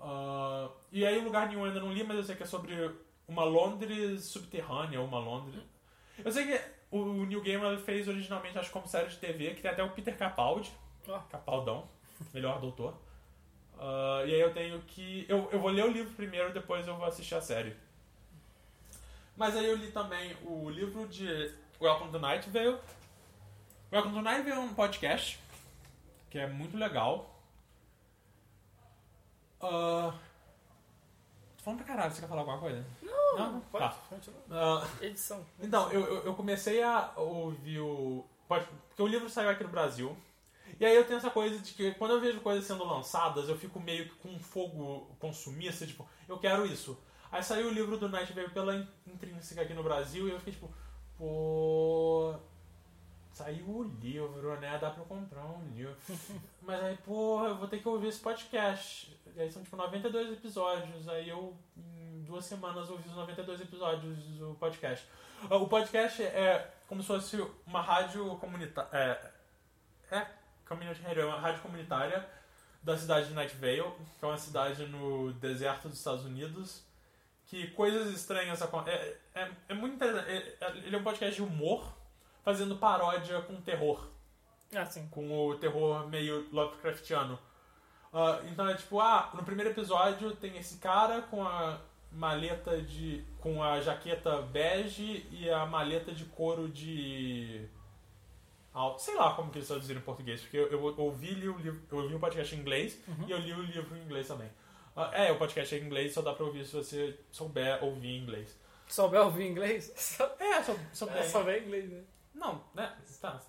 Ah, 0.00 0.70
e 0.90 1.04
aí, 1.04 1.18
o 1.18 1.24
lugar 1.24 1.48
nenhum 1.48 1.60
eu 1.60 1.66
ainda 1.66 1.80
não 1.80 1.92
li, 1.92 2.02
mas 2.02 2.16
eu 2.16 2.24
sei 2.24 2.34
que 2.34 2.44
é 2.44 2.46
sobre 2.46 2.90
uma 3.28 3.44
Londres 3.44 4.24
subterrânea, 4.24 5.02
uma 5.02 5.18
Londres. 5.18 5.62
Eu 6.24 6.32
sei 6.32 6.46
que 6.46 6.81
o 6.92 7.24
Neil 7.24 7.42
Gaiman 7.42 7.78
fez 7.78 8.06
originalmente, 8.06 8.58
acho 8.58 8.70
como 8.70 8.86
série 8.86 9.08
de 9.08 9.16
TV, 9.16 9.54
que 9.54 9.62
tem 9.62 9.70
até 9.70 9.82
o 9.82 9.90
Peter 9.90 10.16
Capaldi. 10.16 10.70
Ó. 11.08 11.18
Capaldão, 11.30 11.88
melhor 12.32 12.60
doutor. 12.60 12.94
Ah, 13.78 14.22
e 14.26 14.34
aí 14.34 14.40
eu 14.40 14.52
tenho 14.52 14.80
que. 14.82 15.24
Eu, 15.28 15.48
eu 15.50 15.58
vou 15.58 15.70
ler 15.70 15.84
o 15.84 15.90
livro 15.90 16.12
primeiro, 16.14 16.52
depois 16.52 16.86
eu 16.86 16.94
vou 16.96 17.06
assistir 17.06 17.34
a 17.34 17.40
série. 17.40 17.74
Mas 19.36 19.56
aí 19.56 19.66
eu 19.66 19.76
li 19.76 19.90
também 19.90 20.36
o 20.44 20.68
livro 20.68 21.08
de 21.08 21.52
Welcome 21.80 22.12
to 22.12 22.18
Night 22.18 22.48
Vale. 22.50 22.78
Welcome 23.90 24.14
to 24.14 24.22
Night 24.22 24.42
Vale 24.42 24.60
é 24.60 24.60
um 24.60 24.74
podcast 24.74 25.40
que 26.28 26.38
é 26.38 26.46
muito 26.46 26.76
legal. 26.76 27.34
Ah, 29.60 30.12
tô 31.62 31.64
falando 31.64 31.78
pra 31.84 31.86
caralho, 31.94 32.12
você 32.12 32.20
quer 32.20 32.28
falar 32.28 32.40
alguma 32.40 32.58
coisa? 32.58 32.84
Não, 33.02 33.38
Não? 33.38 33.60
pode. 33.60 33.84
Tá. 33.84 33.94
continua. 34.08 34.40
Ah, 34.50 34.86
Edição. 35.00 35.44
então, 35.60 35.90
eu, 35.92 36.00
eu, 36.00 36.22
eu 36.24 36.34
comecei 36.34 36.82
a 36.82 37.12
ouvir 37.16 37.78
o. 37.80 38.24
pode- 38.48 38.66
Porque 38.88 39.02
o 39.02 39.06
livro 39.06 39.28
saiu 39.28 39.48
aqui 39.50 39.62
no 39.62 39.70
Brasil. 39.70 40.16
E 40.80 40.84
aí 40.86 40.96
eu 40.96 41.04
tenho 41.04 41.18
essa 41.18 41.30
coisa 41.30 41.58
de 41.58 41.72
que 41.74 41.92
quando 41.94 42.12
eu 42.12 42.20
vejo 42.20 42.40
coisas 42.40 42.64
sendo 42.64 42.84
lançadas, 42.84 43.48
eu 43.48 43.56
fico 43.56 43.78
meio 43.78 44.08
que 44.08 44.14
com 44.16 44.30
um 44.30 44.38
fogo 44.40 45.14
consumista, 45.20 45.86
tipo, 45.86 46.08
eu 46.28 46.38
quero 46.38 46.66
isso. 46.66 46.98
Aí 47.30 47.42
saiu 47.42 47.68
o 47.68 47.72
livro 47.72 47.96
do 47.96 48.08
Night 48.08 48.32
Vale 48.32 48.48
pela 48.50 48.74
In- 48.74 48.88
Intrínseca 49.06 49.62
aqui 49.62 49.72
no 49.74 49.82
Brasil 49.82 50.26
e 50.28 50.32
eu 50.32 50.38
fiquei 50.38 50.52
tipo, 50.54 50.70
pô. 51.16 52.34
Saiu 53.32 53.66
o 53.66 53.82
livro, 53.82 54.60
né? 54.60 54.76
Dá 54.78 54.90
pra 54.90 55.02
eu 55.02 55.06
comprar 55.06 55.44
um 55.46 55.66
livro. 55.74 55.96
Mas 56.60 56.82
aí, 56.82 56.98
pô, 56.98 57.42
eu 57.46 57.56
vou 57.56 57.66
ter 57.66 57.78
que 57.80 57.88
ouvir 57.88 58.08
esse 58.08 58.20
podcast. 58.20 59.16
E 59.34 59.40
aí 59.40 59.50
são 59.50 59.62
tipo 59.62 59.76
92 59.76 60.32
episódios. 60.32 61.08
Aí 61.08 61.28
eu, 61.28 61.56
em 61.76 62.22
duas 62.24 62.44
semanas, 62.44 62.88
ouvi 62.90 63.08
os 63.08 63.14
92 63.16 63.60
episódios 63.60 64.18
do 64.38 64.54
podcast. 64.54 65.06
Ah, 65.50 65.56
O 65.56 65.66
podcast 65.68 66.22
é 66.22 66.70
como 66.86 67.00
se 67.02 67.08
fosse 67.08 67.36
uma 67.66 67.80
rádio 67.80 68.36
comunitária. 68.36 68.88
É, 68.92 69.30
é, 70.16 70.26
community 70.68 71.00
radio, 71.02 71.22
é 71.22 71.26
uma 71.26 71.40
rádio 71.40 71.62
comunitária 71.62 72.28
da 72.82 72.96
cidade 72.96 73.28
de 73.28 73.34
Night 73.34 73.54
Vale, 73.56 73.82
que 74.18 74.24
é 74.24 74.26
uma 74.26 74.36
cidade 74.38 74.84
no 74.86 75.32
deserto 75.34 75.88
dos 75.88 75.98
Estados 75.98 76.24
Unidos. 76.24 76.84
Que 77.46 77.68
coisas 77.72 78.08
estranhas 78.14 78.60
acontecem. 78.62 79.14
É, 79.34 79.42
é, 79.42 79.50
é 79.68 79.74
muito 79.74 79.94
interessante. 79.96 80.30
É- 80.30 80.56
é- 80.60 80.76
Ele 80.78 80.96
é 80.96 80.98
um 80.98 81.02
podcast 81.02 81.34
de 81.34 81.42
humor, 81.42 81.92
fazendo 82.44 82.76
paródia 82.76 83.40
com 83.42 83.60
terror 83.60 84.08
Ah, 84.74 84.86
sim. 84.86 85.06
com 85.10 85.46
o 85.48 85.54
terror 85.58 86.08
meio 86.08 86.48
Lovecraftiano. 86.52 87.38
Ah, 88.12 88.40
então 88.50 88.68
é 88.68 88.74
tipo, 88.74 89.00
ah, 89.00 89.30
no 89.34 89.42
primeiro 89.42 89.70
episódio 89.70 90.34
tem 90.36 90.56
esse 90.58 90.76
cara 90.78 91.22
com 91.22 91.42
a 91.42 91.80
maleta 92.10 92.80
de. 92.82 93.24
com 93.40 93.62
a 93.62 93.80
jaqueta 93.80 94.42
bege 94.42 95.26
e 95.30 95.48
a 95.50 95.64
maleta 95.64 96.12
de 96.12 96.24
couro 96.26 96.68
de. 96.68 97.66
Sei 98.98 99.14
lá 99.14 99.34
como 99.34 99.50
que 99.50 99.58
eles 99.58 99.68
traduziram 99.68 100.00
em 100.00 100.04
português, 100.04 100.40
porque 100.40 100.56
eu, 100.56 100.70
eu 100.72 100.98
ouvi, 100.98 101.32
li 101.34 101.48
o 101.48 101.58
livro, 101.58 101.82
eu 101.90 101.98
ouvi 101.98 102.14
o 102.14 102.18
podcast 102.20 102.54
em 102.54 102.58
inglês 102.58 102.98
Uhum. 103.06 103.26
e 103.26 103.30
eu 103.30 103.38
li 103.38 103.52
o 103.52 103.62
livro 103.62 103.96
em 103.96 104.02
inglês 104.02 104.26
também. 104.28 104.50
Ah, 104.96 105.10
é, 105.12 105.30
o 105.32 105.38
podcast 105.38 105.74
é 105.74 105.78
em 105.78 105.82
inglês, 105.84 106.12
só 106.14 106.22
dá 106.22 106.32
pra 106.34 106.44
ouvir 106.46 106.64
se 106.64 106.74
você 106.74 107.18
souber 107.30 107.82
ouvir 107.84 108.08
em 108.08 108.22
inglês. 108.22 108.58
Souber 108.86 109.20
ouvir 109.22 109.46
inglês? 109.46 109.90
É, 110.38 110.62
sou, 110.62 110.78
souber. 110.92 111.16
é, 111.16 111.22
souber 111.22 111.62
inglês, 111.62 111.90
né? 111.90 112.02
Não, 112.34 112.62
né? 112.74 112.94
Tá. 113.20 113.40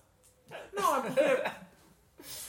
Não, 0.74 0.96
é 0.98 1.02
porque. 1.02 1.22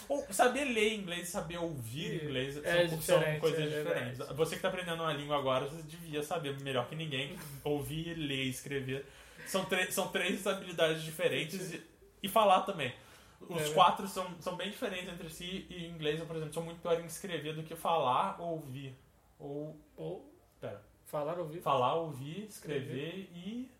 Ou 0.08 0.26
saber 0.32 0.64
ler 0.64 0.94
inglês 0.94 1.28
e 1.28 1.30
saber 1.30 1.58
ouvir 1.58 2.24
inglês 2.24 2.56
É 2.64 2.88
são, 2.88 3.00
são 3.00 3.38
coisas 3.40 3.72
é 3.72 3.82
diferentes. 3.82 4.18
Você 4.36 4.50
que 4.50 4.56
está 4.56 4.68
aprendendo 4.68 5.02
uma 5.02 5.12
língua 5.12 5.38
agora, 5.38 5.66
você 5.66 5.82
devia 5.82 6.22
saber 6.22 6.58
melhor 6.60 6.88
que 6.88 6.94
ninguém 6.96 7.38
ouvir, 7.64 8.14
ler 8.14 8.44
e 8.44 8.48
escrever. 8.50 9.06
São, 9.46 9.66
são 9.90 10.08
três 10.08 10.46
habilidades 10.46 11.02
diferentes 11.02 11.72
e, 11.72 11.82
e 12.22 12.28
falar 12.28 12.62
também. 12.62 12.94
Os 13.40 13.70
É, 13.70 13.74
quatro 13.74 14.08
são, 14.08 14.26
são 14.40 14.56
bem 14.56 14.70
diferentes 14.70 15.12
entre 15.12 15.28
si 15.28 15.66
e 15.68 15.84
inglês, 15.86 16.18
eu, 16.18 16.26
por 16.26 16.36
exemplo, 16.36 16.54
sou 16.54 16.62
muito 16.62 16.80
pior 16.80 16.98
em 17.00 17.04
escrever 17.04 17.54
do 17.54 17.62
que 17.62 17.74
falar 17.76 18.40
ou 18.40 18.52
ouvir. 18.52 18.94
Ou. 19.38 19.76
Ou 19.96 20.32
Pera. 20.60 20.82
falar, 21.04 21.38
ouvir. 21.38 21.60
Falar, 21.60 21.94
ouvir, 21.94 22.46
escrever 22.48 23.28
e. 23.34 23.70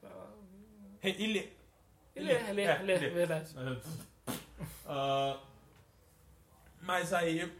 Falar, 0.00 0.30
ouvir. 0.36 0.98
re- 1.00 1.16
e 1.18 1.26
ler. 1.32 1.56
E 2.16 2.20
ler, 2.20 2.52
ler, 2.54 2.68
É, 2.68 2.78
ler, 2.82 3.12
verdade. 3.12 3.50
Ah, 4.86 5.38
mas 6.82 7.12
aí. 7.12 7.50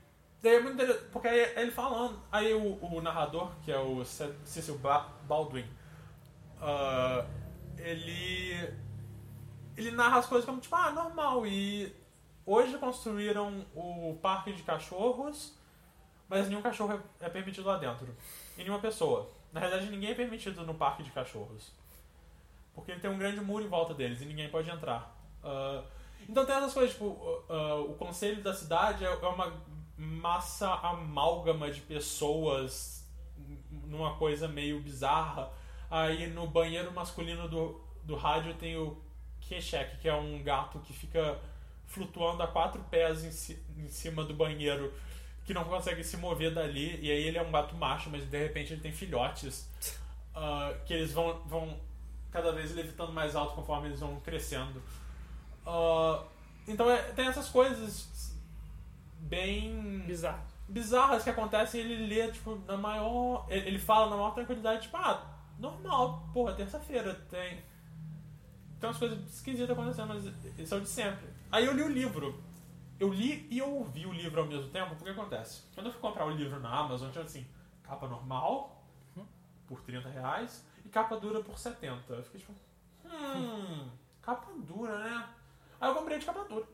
Daí 0.42 0.56
é 0.56 0.60
muito 0.60 0.74
interessante, 0.74 1.08
porque 1.10 1.26
aí 1.28 1.40
ele 1.56 1.70
falando. 1.70 2.20
Aí 2.30 2.52
o, 2.52 2.78
o 2.84 3.00
narrador, 3.00 3.50
que 3.64 3.72
é 3.72 3.78
o 3.78 4.04
Ce- 4.04 4.34
Cecil 4.44 4.78
Ba- 4.78 5.08
Baldwin, 5.26 5.64
ah, 6.60 7.24
ele. 7.78 8.74
Ele 9.76 9.90
narra 9.90 10.18
as 10.18 10.26
coisas 10.26 10.44
como 10.44 10.60
tipo, 10.60 10.74
ah, 10.76 10.90
normal. 10.92 11.46
E 11.46 11.92
hoje 12.46 12.76
construíram 12.78 13.64
o 13.74 14.16
parque 14.22 14.52
de 14.52 14.62
cachorros, 14.62 15.58
mas 16.28 16.48
nenhum 16.48 16.62
cachorro 16.62 17.02
é, 17.20 17.26
é 17.26 17.28
permitido 17.30 17.66
lá 17.66 17.78
dentro. 17.78 18.14
E 18.56 18.60
nenhuma 18.62 18.78
pessoa. 18.80 19.30
Na 19.52 19.60
realidade, 19.60 19.90
ninguém 19.90 20.10
é 20.10 20.14
permitido 20.14 20.64
no 20.66 20.74
parque 20.74 21.02
de 21.02 21.10
cachorros. 21.10 21.72
Porque 22.74 22.90
ele 22.92 23.00
tem 23.00 23.10
um 23.10 23.18
grande 23.18 23.40
muro 23.40 23.64
em 23.64 23.68
volta 23.68 23.94
deles 23.94 24.20
e 24.20 24.24
ninguém 24.24 24.48
pode 24.48 24.68
entrar. 24.70 25.16
Ah, 25.42 25.82
então 26.28 26.44
tem 26.44 26.54
essas 26.56 26.72
coisas, 26.74 26.92
tipo, 26.92 27.44
ah, 27.48 27.76
o 27.76 27.94
conselho 27.94 28.42
da 28.42 28.52
cidade 28.54 29.04
é 29.04 29.08
é 29.08 29.26
uma 29.28 29.52
massa 29.96 30.68
amálgama 30.74 31.70
de 31.70 31.80
pessoas 31.80 33.08
numa 33.86 34.16
coisa 34.16 34.48
meio 34.48 34.80
bizarra. 34.80 35.50
Aí 35.90 36.26
no 36.28 36.46
banheiro 36.46 36.92
masculino 36.92 37.48
do, 37.48 37.80
do 38.02 38.16
rádio 38.16 38.54
tem 38.54 38.76
o 38.76 39.00
Keshek, 39.40 39.98
que 39.98 40.08
é 40.08 40.14
um 40.14 40.42
gato 40.42 40.78
que 40.80 40.92
fica 40.92 41.38
flutuando 41.86 42.42
a 42.42 42.46
quatro 42.48 42.82
pés 42.90 43.22
em, 43.24 43.30
ci- 43.30 43.62
em 43.76 43.88
cima 43.88 44.24
do 44.24 44.34
banheiro, 44.34 44.92
que 45.44 45.54
não 45.54 45.64
consegue 45.64 46.02
se 46.02 46.16
mover 46.16 46.52
dali. 46.52 46.98
E 47.00 47.10
aí 47.10 47.22
ele 47.24 47.38
é 47.38 47.42
um 47.42 47.52
gato 47.52 47.76
macho, 47.76 48.10
mas 48.10 48.24
de 48.24 48.38
repente 48.38 48.72
ele 48.72 48.80
tem 48.80 48.90
filhotes, 48.92 49.70
ah, 50.34 50.74
que 50.86 50.92
eles 50.94 51.12
vão, 51.12 51.40
vão 51.46 51.78
cada 52.34 52.50
vez 52.50 52.74
levitando 52.74 53.12
mais 53.12 53.36
alto 53.36 53.54
conforme 53.54 53.86
eles 53.86 54.00
vão 54.00 54.18
crescendo. 54.18 54.82
Ah, 55.64 56.20
então 56.66 56.90
é- 56.90 57.12
tem 57.12 57.28
essas 57.28 57.48
coisas 57.48 58.34
bem 59.20 60.00
Bizarro. 60.00 60.42
bizarras 60.68 61.22
que 61.22 61.30
acontecem 61.30 61.80
e 61.80 61.84
ele 61.84 62.06
lê, 62.12 62.30
tipo, 62.32 62.56
na 62.66 62.76
maior. 62.76 63.46
Ele 63.48 63.78
fala 63.78 64.10
na 64.10 64.16
maior 64.16 64.34
tranquilidade, 64.34 64.82
tipo, 64.82 64.96
ah, 64.96 65.24
normal, 65.60 66.28
porra, 66.34 66.54
terça-feira 66.54 67.14
tem. 67.30 67.62
Tem 68.80 68.88
umas 68.90 68.98
coisas 68.98 69.18
esquisitas 69.32 69.70
acontecendo, 69.70 70.08
mas 70.08 70.24
isso 70.58 70.74
é 70.74 70.80
de 70.80 70.88
sempre. 70.88 71.28
Aí 71.52 71.64
eu 71.64 71.72
li 71.72 71.82
o 71.82 71.88
livro. 71.88 72.42
Eu 72.98 73.12
li 73.12 73.46
e 73.48 73.58
eu 73.58 73.72
ouvi 73.76 74.06
o 74.06 74.12
livro 74.12 74.40
ao 74.40 74.46
mesmo 74.46 74.68
tempo, 74.70 74.96
porque 74.96 75.10
acontece? 75.10 75.62
Quando 75.72 75.86
eu 75.86 75.92
fui 75.92 76.00
comprar 76.00 76.26
o 76.26 76.30
livro 76.30 76.58
na 76.58 76.68
Amazon, 76.80 77.10
tinha 77.12 77.24
assim, 77.24 77.46
capa 77.84 78.08
normal 78.08 78.82
por 79.66 79.80
30 79.82 80.08
reais 80.08 80.64
capa 80.94 81.16
dura 81.16 81.42
por 81.42 81.58
70. 81.58 82.12
Eu 82.12 82.22
fiquei 82.22 82.40
tipo, 82.40 82.52
hum, 83.04 83.90
capa 84.22 84.52
dura, 84.58 84.96
né? 84.96 85.28
Aí 85.80 85.90
eu 85.90 85.94
comprei 85.94 86.18
de 86.20 86.24
capa 86.24 86.44
dura. 86.44 86.64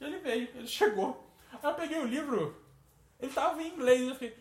Ele 0.00 0.18
veio, 0.18 0.48
ele 0.54 0.66
chegou. 0.68 1.28
Aí 1.52 1.58
eu 1.68 1.74
peguei 1.74 1.98
o 1.98 2.06
livro, 2.06 2.56
ele 3.18 3.32
tava 3.32 3.60
em 3.60 3.74
inglês, 3.74 4.08
eu 4.08 4.14
fiquei, 4.14 4.38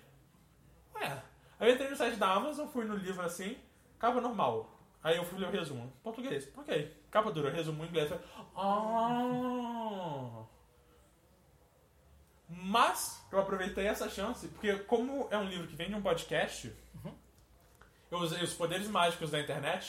ué. 0.93 1.23
Aí 1.59 1.69
eu 1.69 1.73
entrei 1.73 1.89
no 1.89 1.95
site 1.95 2.17
da 2.17 2.31
Amazon, 2.31 2.67
fui 2.67 2.85
no 2.85 2.95
livro 2.95 3.23
assim, 3.23 3.57
capa 3.97 4.21
normal. 4.21 4.69
Aí 5.03 5.17
eu 5.17 5.25
fui 5.25 5.39
ler 5.39 5.47
o 5.47 5.51
resumo. 5.51 5.91
Português, 6.03 6.47
ok. 6.55 6.95
Capa 7.09 7.31
dura, 7.31 7.49
resumo 7.49 7.83
em 7.83 7.87
inglês. 7.87 8.11
Ah. 8.55 10.43
Mas 12.47 13.25
eu 13.31 13.39
aproveitei 13.39 13.87
essa 13.87 14.07
chance, 14.09 14.47
porque 14.49 14.77
como 14.79 15.27
é 15.31 15.37
um 15.37 15.49
livro 15.49 15.67
que 15.67 15.75
vem 15.75 15.89
de 15.89 15.95
um 15.95 16.01
podcast, 16.01 16.71
eu 18.11 18.19
usei 18.19 18.43
os 18.43 18.53
poderes 18.53 18.87
mágicos 18.87 19.31
da 19.31 19.39
internet 19.39 19.87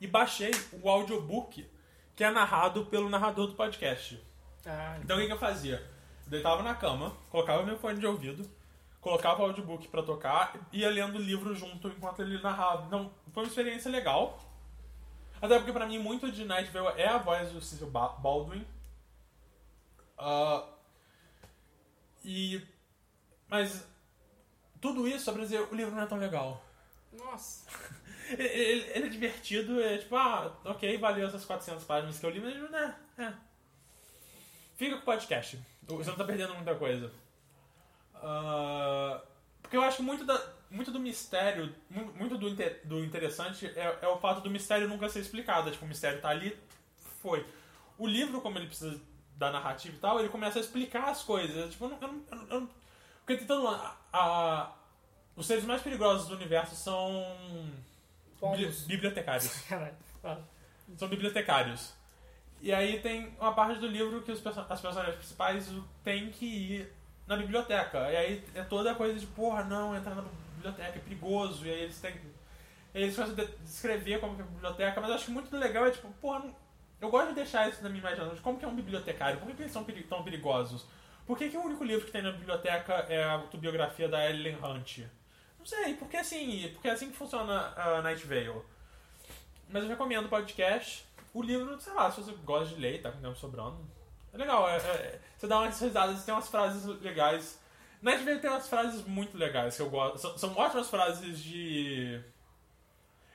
e 0.00 0.06
baixei 0.06 0.50
o 0.82 0.88
audiobook 0.88 1.68
que 2.14 2.24
é 2.24 2.30
narrado 2.30 2.86
pelo 2.86 3.08
narrador 3.08 3.46
do 3.48 3.54
podcast. 3.54 4.20
Ah, 4.66 4.98
Então 5.02 5.16
o 5.16 5.20
que, 5.20 5.26
que 5.26 5.32
eu 5.32 5.38
fazia? 5.38 5.76
Eu 6.24 6.30
deitava 6.30 6.62
na 6.62 6.74
cama, 6.74 7.16
colocava 7.30 7.62
meu 7.62 7.78
fone 7.78 7.98
de 7.98 8.06
ouvido, 8.06 8.48
colocava 9.00 9.40
o 9.42 9.46
audiobook 9.46 9.86
pra 9.88 10.02
tocar 10.02 10.54
e 10.72 10.80
ia 10.80 10.90
lendo 10.90 11.16
o 11.16 11.22
livro 11.22 11.54
junto 11.54 11.88
enquanto 11.88 12.20
ele 12.22 12.40
narrava. 12.42 12.86
Então, 12.86 13.10
foi 13.32 13.44
uma 13.44 13.48
experiência 13.48 13.90
legal. 13.90 14.38
Até 15.40 15.56
porque 15.58 15.72
pra 15.72 15.86
mim 15.86 15.98
muito 15.98 16.30
de 16.32 16.44
Night 16.44 16.70
Vale 16.72 17.00
é 17.00 17.06
a 17.08 17.18
voz 17.18 17.52
do 17.52 17.60
Cecil 17.60 17.88
Ba- 17.90 18.08
Baldwin. 18.18 18.66
Ah, 20.18 20.64
e. 22.24 22.60
Mas. 23.48 23.86
Tudo 24.80 25.08
isso 25.08 25.24
só 25.24 25.32
pra 25.32 25.42
dizer, 25.42 25.60
o 25.60 25.74
livro 25.74 25.94
não 25.94 26.02
é 26.02 26.06
tão 26.06 26.18
legal. 26.18 26.64
Nossa. 27.12 27.66
Ele, 28.30 28.42
ele- 28.46 28.90
ele 28.94 29.06
é 29.06 29.08
divertido, 29.08 29.80
é 29.80 29.96
tipo, 29.96 30.14
ah, 30.14 30.54
ok, 30.66 30.98
valeu 30.98 31.26
essas 31.26 31.46
400 31.46 31.82
páginas 31.84 32.18
que 32.18 32.26
eu 32.26 32.28
li, 32.28 32.40
mas 32.40 32.70
né, 32.70 32.94
é. 33.16 33.32
Fica 34.76 34.96
com 34.96 35.00
o 35.00 35.04
podcast. 35.06 35.58
Você 35.86 36.10
não 36.10 36.16
tá 36.18 36.24
perdendo 36.24 36.54
muita 36.54 36.74
coisa. 36.74 37.10
Ah, 38.16 39.20
porque 39.62 39.76
eu 39.78 39.82
acho 39.82 39.96
que 39.96 40.02
muito, 40.02 40.24
da, 40.26 40.38
muito 40.70 40.90
do 40.90 41.00
mistério, 41.00 41.74
mu- 41.88 42.12
muito 42.16 42.36
do, 42.36 42.50
do 42.84 43.02
interessante 43.02 43.66
é, 43.74 43.98
é 44.02 44.08
o 44.08 44.18
fato 44.18 44.42
do 44.42 44.50
mistério 44.50 44.88
nunca 44.88 45.08
ser 45.08 45.20
explicado. 45.20 45.70
Tipo, 45.70 45.86
o 45.86 45.88
mistério 45.88 46.20
tá 46.20 46.28
ali, 46.28 46.54
foi. 47.22 47.46
O 47.96 48.06
livro, 48.06 48.40
como 48.42 48.58
ele 48.58 48.66
precisa 48.66 49.00
da 49.36 49.50
narrativa 49.50 49.96
e 49.96 50.00
tal, 50.00 50.20
ele 50.20 50.28
começa 50.28 50.58
a 50.58 50.60
explicar 50.60 51.08
as 51.08 51.22
coisas. 51.22 51.70
Tipo, 51.70 51.86
eu 51.86 51.88
não. 51.90 51.98
Eu 52.02 52.08
não, 52.36 52.46
eu 52.50 52.60
não- 52.60 52.77
porque 53.28 53.36
tentando. 53.36 53.68
A, 53.68 53.96
a- 54.12 54.72
os 55.36 55.46
seres 55.46 55.64
mais 55.64 55.82
perigosos 55.82 56.26
do 56.28 56.34
universo 56.34 56.74
são. 56.74 57.24
Bibli- 58.40 58.70
bibliotecários. 58.86 59.60
Caralho. 59.68 59.94
São 60.96 61.08
bibliotecários. 61.08 61.92
E 62.60 62.72
aí 62.72 63.00
tem 63.00 63.32
uma 63.38 63.52
parte 63.52 63.78
do 63.78 63.86
livro 63.86 64.22
que 64.22 64.32
os 64.32 64.44
as 64.44 64.80
personagens 64.80 65.14
principais 65.16 65.70
têm 66.02 66.30
que 66.30 66.44
ir 66.46 66.92
na 67.26 67.36
biblioteca. 67.36 68.10
E 68.10 68.16
aí 68.16 68.44
é 68.54 68.62
toda 68.64 68.92
a 68.92 68.94
coisa 68.94 69.18
de, 69.18 69.26
porra, 69.26 69.62
não, 69.64 69.94
entrar 69.94 70.14
na 70.14 70.24
biblioteca 70.56 70.98
é 70.98 71.00
perigoso. 71.00 71.66
E 71.66 71.70
aí 71.70 71.80
eles 71.82 72.00
têm. 72.00 72.14
eles 72.94 73.14
começam 73.14 73.34
a 73.36 73.44
de- 73.46 73.56
descrever 73.58 74.18
como 74.20 74.34
que 74.34 74.40
é 74.40 74.44
a 74.44 74.48
biblioteca, 74.48 75.00
mas 75.00 75.10
eu 75.10 75.16
acho 75.16 75.24
que 75.26 75.30
muito 75.30 75.56
legal 75.56 75.86
é 75.86 75.90
tipo, 75.90 76.08
porra, 76.14 76.42
eu 77.00 77.10
gosto 77.10 77.28
de 77.28 77.34
deixar 77.34 77.68
isso 77.68 77.80
na 77.82 77.88
minha 77.90 78.00
imaginação, 78.00 78.36
como 78.38 78.58
que 78.58 78.64
é 78.64 78.68
um 78.68 78.74
bibliotecário, 78.74 79.38
por 79.38 79.46
que, 79.48 79.54
que 79.54 79.62
eles 79.62 79.72
são 79.72 79.84
peri- 79.84 80.02
tão 80.04 80.24
perigosos? 80.24 80.84
Por 81.28 81.36
que, 81.36 81.50
que 81.50 81.58
o 81.58 81.62
único 81.62 81.84
livro 81.84 82.06
que 82.06 82.10
tem 82.10 82.22
na 82.22 82.32
biblioteca 82.32 82.94
é 83.06 83.22
a 83.22 83.32
autobiografia 83.32 84.08
da 84.08 84.30
Ellen 84.30 84.56
Hunt? 84.64 85.00
Não 85.58 85.66
sei, 85.66 85.92
porque 85.92 86.16
assim, 86.16 86.70
porque 86.72 86.88
é 86.88 86.92
assim 86.92 87.10
que 87.10 87.16
funciona 87.18 87.74
a 87.76 88.00
Night 88.00 88.26
Vale. 88.26 88.62
Mas 89.68 89.82
eu 89.82 89.90
recomendo 89.90 90.24
o 90.24 90.30
podcast. 90.30 91.04
O 91.34 91.42
livro, 91.42 91.78
sei 91.82 91.92
lá, 91.92 92.10
se 92.10 92.22
você 92.22 92.32
gosta 92.46 92.74
de 92.74 92.80
ler 92.80 93.02
tá 93.02 93.12
com 93.12 93.20
tempo 93.20 93.36
sobrando. 93.36 93.78
É 94.32 94.38
legal, 94.38 94.66
é, 94.70 94.78
é- 94.78 95.20
você 95.36 95.46
dá 95.46 95.58
umas 95.58 95.78
risadas, 95.78 96.24
tem 96.24 96.32
umas 96.32 96.48
frases 96.48 96.86
legais. 97.02 97.60
Night 98.00 98.24
Vale 98.24 98.38
tem 98.38 98.48
umas 98.48 98.66
frases 98.66 99.04
muito 99.04 99.36
legais 99.36 99.76
que 99.76 99.82
eu 99.82 99.90
gosto. 99.90 100.16
São, 100.16 100.38
são 100.38 100.56
ótimas 100.56 100.88
frases 100.88 101.42
de. 101.42 102.22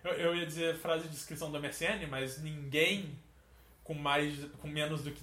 Eu, 0.04 0.14
eu 0.14 0.36
ia 0.36 0.48
dizer 0.48 0.80
frase 0.80 1.04
de 1.04 1.10
descrição 1.10 1.52
da 1.52 1.60
MSN, 1.60 2.08
mas 2.10 2.42
ninguém 2.42 3.16
com 3.84 3.94
mais. 3.94 4.34
com 4.60 4.68
menos 4.68 5.04
do 5.04 5.12
que 5.12 5.22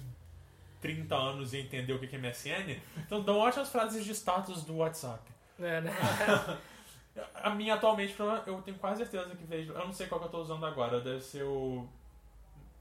30 0.81 1.15
anos 1.15 1.53
ia 1.53 1.61
entender 1.61 1.93
o 1.93 1.99
que 1.99 2.15
é 2.15 2.19
MSN. 2.19 2.81
Então 2.97 3.21
dão 3.21 3.37
ótimas 3.37 3.69
frases 3.69 4.03
de 4.03 4.11
status 4.11 4.63
do 4.63 4.77
WhatsApp. 4.77 5.21
É, 5.59 5.81
né? 5.81 5.91
A 7.35 7.49
minha 7.49 7.73
atualmente, 7.73 8.15
eu 8.47 8.61
tenho 8.61 8.77
quase 8.77 9.05
certeza 9.05 9.35
que 9.35 9.43
vejo. 9.43 9.73
Eu 9.73 9.85
não 9.85 9.93
sei 9.93 10.07
qual 10.07 10.19
que 10.19 10.27
eu 10.27 10.31
tô 10.31 10.41
usando 10.41 10.65
agora, 10.65 11.01
deve 11.01 11.19
ser 11.19 11.43
o 11.43 11.85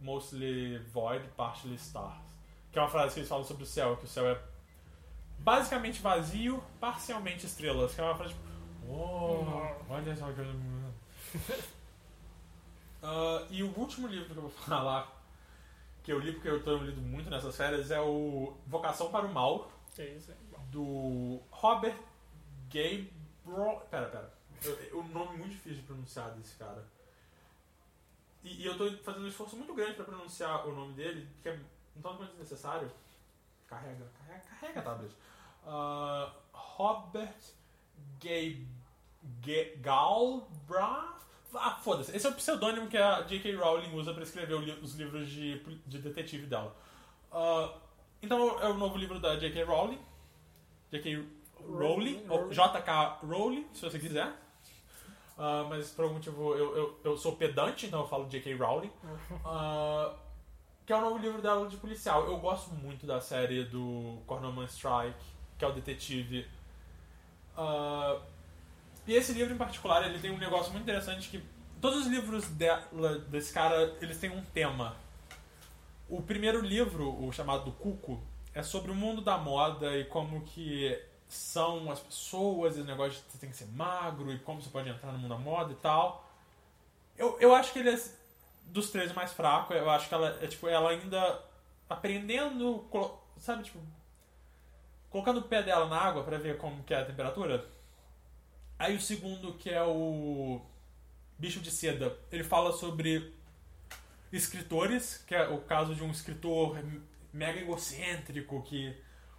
Mostly 0.01 0.79
Void, 0.93 1.27
Partially 1.37 1.75
Stars. 1.75 2.15
Que 2.71 2.79
é 2.79 2.83
uma 2.83 2.89
frase 2.89 3.15
que 3.15 3.21
eles 3.21 3.29
falam 3.29 3.45
sobre 3.45 3.65
o 3.65 3.67
céu, 3.67 3.97
que 3.97 4.05
o 4.05 4.09
céu 4.09 4.29
é 4.29 4.41
basicamente 5.41 6.01
vazio, 6.01 6.63
parcialmente 6.79 7.45
estrelas. 7.45 7.93
Que 7.93 8.01
é 8.01 8.05
uma 8.05 8.15
frase 8.15 8.35
tipo. 8.35 8.49
Oh, 8.89 9.93
olha 9.93 10.17
só 10.17 10.27
que. 10.33 11.71
Ah, 13.03 13.47
e 13.49 13.63
o 13.63 13.79
último 13.79 14.07
livro 14.07 14.27
que 14.27 14.37
eu 14.37 14.43
vou 14.43 14.51
falar, 14.69 15.20
que 16.11 16.15
eu 16.15 16.19
li 16.19 16.33
porque 16.33 16.49
eu 16.49 16.61
tô 16.65 16.77
lido 16.79 17.01
muito 17.01 17.31
nessas 17.31 17.57
férias, 17.57 17.93
é 17.93 18.01
o 18.01 18.57
Vocação 18.67 19.13
para 19.13 19.27
o 19.27 19.33
Mal, 19.33 19.71
Que 19.95 20.03
isso? 20.03 20.35
Bom. 20.51 20.59
do 20.73 21.41
Robert 21.53 21.97
Gabriel. 22.67 23.07
Pera, 23.89 24.07
pera. 24.09 24.35
O 24.93 25.05
nome 25.05 25.39
muito 25.39 25.53
difícil 25.53 25.77
de 25.79 25.83
pronunciar 25.83 26.33
desse 26.33 26.57
cara. 26.57 26.85
E, 28.43 28.63
e 28.63 28.67
eu 28.67 28.77
tô 28.77 28.91
fazendo 29.05 29.25
um 29.25 29.29
esforço 29.29 29.57
muito 29.57 29.73
grande 29.73 29.95
pra 29.95 30.05
pronunciar 30.05 30.67
o 30.67 30.75
nome 30.75 30.95
dele, 30.95 31.29
que 31.43 31.49
é 31.49 31.53
um 31.97 32.01
tanto 32.03 32.17
quanto 32.19 32.31
desnecessário. 32.31 32.91
Carrega, 33.69 34.05
carrega, 34.19 34.45
carrega 34.47 34.83
tablet. 34.83 35.13
Ah, 35.65 36.35
Robert 36.53 37.39
Gay, 38.19 38.67
Galbraith? 39.81 41.20
Ah, 41.55 41.79
foda-se. 41.83 42.15
Esse 42.15 42.27
é 42.27 42.31
o 42.31 42.35
pseudônimo 42.35 42.89
que 42.89 42.97
a 42.97 43.23
J.K. 43.23 43.55
Rowling 43.57 43.95
usa 43.95 44.13
pra 44.13 44.23
escrever 44.23 44.55
os 44.55 44.95
livros 44.95 45.29
de, 45.29 45.59
de 45.87 45.99
detetive 45.99 46.47
dela. 46.47 46.75
Ah, 47.33 47.73
então 48.23 48.61
é 48.61 48.69
o 48.69 48.75
novo 48.75 48.97
livro 48.97 49.19
da 49.19 49.37
J.K. 49.37 49.65
Rowling. 49.65 49.99
J.K. 50.91 51.25
Rowling, 51.69 52.25
ou. 52.29 52.53
J.K. 52.53 53.21
Rowling, 53.23 53.67
se 53.73 53.83
você 53.83 53.99
quiser. 53.99 54.33
Ah, 55.39 55.67
mas 55.69 55.91
por 55.91 56.03
algum 56.03 56.17
motivo 56.17 56.55
eu, 56.55 56.77
eu, 56.77 57.01
eu 57.03 57.17
sou 57.17 57.35
pedante, 57.35 57.87
então 57.87 58.01
eu 58.01 58.07
falo 58.07 58.29
J.K. 58.29 58.55
Rowling. 58.55 58.91
Ah, 59.45 60.15
que 60.87 60.93
é 60.93 60.97
o 60.97 61.01
novo 61.01 61.19
livro 61.19 61.41
dela 61.41 61.69
de 61.69 61.77
policial. 61.77 62.27
Eu 62.27 62.39
gosto 62.39 62.71
muito 62.75 63.07
da 63.07 63.21
série 63.21 63.65
do 63.65 64.19
Cornman 64.27 64.67
Strike, 64.67 65.25
que 65.57 65.65
é 65.65 65.69
o 65.69 65.73
detetive. 65.73 66.47
Ah, 67.57 68.21
e 69.07 69.15
esse 69.15 69.33
livro 69.33 69.55
em 69.55 69.59
particular, 69.59 70.05
ele 70.05 70.19
tem 70.19 70.31
um 70.31 70.39
negócio 70.39 70.73
muito 70.73 70.85
interessante 70.85 71.29
que 71.29 71.43
todos 71.81 72.01
os 72.01 72.07
livros 72.07 72.47
dela, 72.49 73.19
desse 73.29 73.53
cara, 73.53 73.97
eles 74.01 74.19
têm 74.19 74.31
um 74.31 74.43
tema. 74.55 74.97
O 76.09 76.21
primeiro 76.23 76.61
livro, 76.61 77.25
o 77.25 77.33
chamado 77.33 77.65
do 77.65 77.73
Cuco, 77.73 78.21
é 78.55 78.63
sobre 78.63 78.91
o 78.91 78.95
mundo 78.95 79.21
da 79.21 79.39
moda 79.39 79.97
e 79.97 80.05
como 80.05 80.43
que 80.43 81.01
são 81.29 81.91
as 81.91 82.01
pessoas, 82.01 82.77
e 82.77 82.81
o 82.81 82.85
negócio 82.85 83.13
de 83.13 83.31
você 83.31 83.39
tem 83.39 83.51
que 83.51 83.57
ser 83.57 83.67
magro 83.67 84.33
e 84.33 84.39
como 84.41 84.61
você 84.61 84.69
pode 84.69 84.89
entrar 84.89 85.13
no 85.13 85.19
mundo 85.19 85.31
da 85.31 85.39
moda 85.39 85.73
e 85.73 85.77
tal. 85.77 86.29
Eu, 87.17 87.39
eu 87.41 87.55
acho 87.55 87.73
que 87.73 87.79
ele 87.79 87.91
é 87.91 88.03
dos 88.67 88.91
três 88.91 89.13
mais 89.13 89.33
fraco. 89.33 89.73
Eu 89.73 89.89
acho 89.91 90.09
que 90.09 90.15
ela 90.15 90.39
é 90.43 90.47
tipo 90.47 90.67
ela 90.69 90.91
ainda 90.91 91.41
aprendendo, 91.89 92.85
sabe, 93.39 93.65
tipo 93.65 93.79
colocando 95.09 95.41
o 95.41 95.43
pé 95.43 95.63
dela 95.63 95.87
na 95.87 95.99
água 96.01 96.23
pra 96.23 96.39
ver 96.39 96.57
como 96.57 96.83
que 96.85 96.95
é 96.95 97.01
a 97.01 97.05
temperatura. 97.05 97.65
Aí 98.81 98.97
o 98.97 99.01
segundo 99.01 99.53
que 99.53 99.69
é 99.69 99.83
o 99.83 100.59
Bicho 101.39 101.61
de 101.61 101.71
Seda, 101.71 102.17
ele 102.33 102.43
fala 102.43 102.73
sobre 102.73 103.31
escritores, 104.33 105.23
que 105.27 105.35
é 105.35 105.47
o 105.47 105.59
caso 105.59 105.95
de 105.95 106.03
um 106.03 106.11
escritor 106.11 106.83
mega 107.31 107.61
egocêntrico 107.61 108.63
que 108.63 108.97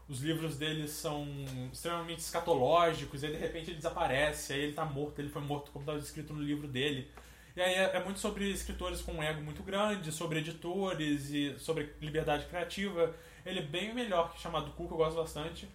os 0.07 0.21
livros 0.21 0.57
dele 0.59 0.87
são 0.87 1.27
extremamente 1.73 2.19
escatológicos, 2.19 3.23
e 3.23 3.25
aí 3.25 3.31
de 3.31 3.39
repente 3.39 3.71
ele 3.71 3.77
desaparece, 3.77 4.53
aí 4.53 4.59
ele 4.59 4.73
tá 4.73 4.85
morto, 4.85 5.17
ele 5.17 5.29
foi 5.29 5.41
morto 5.41 5.71
como 5.71 5.81
estava 5.81 5.97
escrito 5.97 6.33
no 6.33 6.43
livro 6.43 6.67
dele. 6.67 7.09
E 7.55 7.61
aí 7.63 7.73
é, 7.73 7.95
é 7.95 8.03
muito 8.03 8.19
sobre 8.19 8.47
escritores 8.47 9.01
com 9.01 9.13
um 9.13 9.23
ego 9.23 9.41
muito 9.41 9.63
grande, 9.63 10.11
sobre 10.11 10.37
editores 10.37 11.31
e 11.31 11.57
sobre 11.57 11.95
liberdade 11.99 12.45
criativa. 12.45 13.15
Ele 13.43 13.57
é 13.57 13.63
bem 13.63 13.91
melhor 13.91 14.31
que 14.31 14.39
chamado 14.39 14.69
Cuco, 14.73 14.93
eu 14.93 14.97
gosto 14.99 15.15
bastante. 15.15 15.67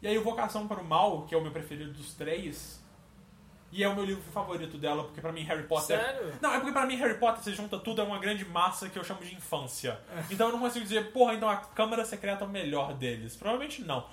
E 0.00 0.08
aí 0.08 0.16
o 0.16 0.24
Vocação 0.24 0.66
para 0.66 0.80
o 0.80 0.84
Mal, 0.84 1.26
que 1.26 1.34
é 1.34 1.38
o 1.38 1.42
meu 1.42 1.52
preferido 1.52 1.92
dos 1.92 2.14
três, 2.14 2.79
e 3.72 3.84
é 3.84 3.88
o 3.88 3.94
meu 3.94 4.04
livro 4.04 4.22
favorito 4.32 4.76
dela, 4.76 5.04
porque 5.04 5.20
pra 5.20 5.32
mim 5.32 5.42
Harry 5.42 5.62
Potter 5.64 5.98
Sério? 5.98 6.34
não, 6.40 6.52
é 6.52 6.58
porque 6.58 6.72
pra 6.72 6.86
mim 6.86 6.96
Harry 6.96 7.18
Potter, 7.18 7.42
você 7.42 7.52
junta 7.52 7.78
tudo, 7.78 8.00
é 8.00 8.04
uma 8.04 8.18
grande 8.18 8.44
massa 8.44 8.88
que 8.88 8.98
eu 8.98 9.04
chamo 9.04 9.20
de 9.22 9.34
infância. 9.34 9.98
Então 10.30 10.48
eu 10.48 10.52
não 10.52 10.60
consigo 10.60 10.84
dizer, 10.84 11.12
porra, 11.12 11.34
então 11.34 11.48
a 11.48 11.56
Câmara 11.56 12.04
Secreta 12.04 12.44
é 12.44 12.46
o 12.46 12.50
melhor 12.50 12.94
deles. 12.94 13.36
Provavelmente 13.36 13.82
não. 13.82 14.06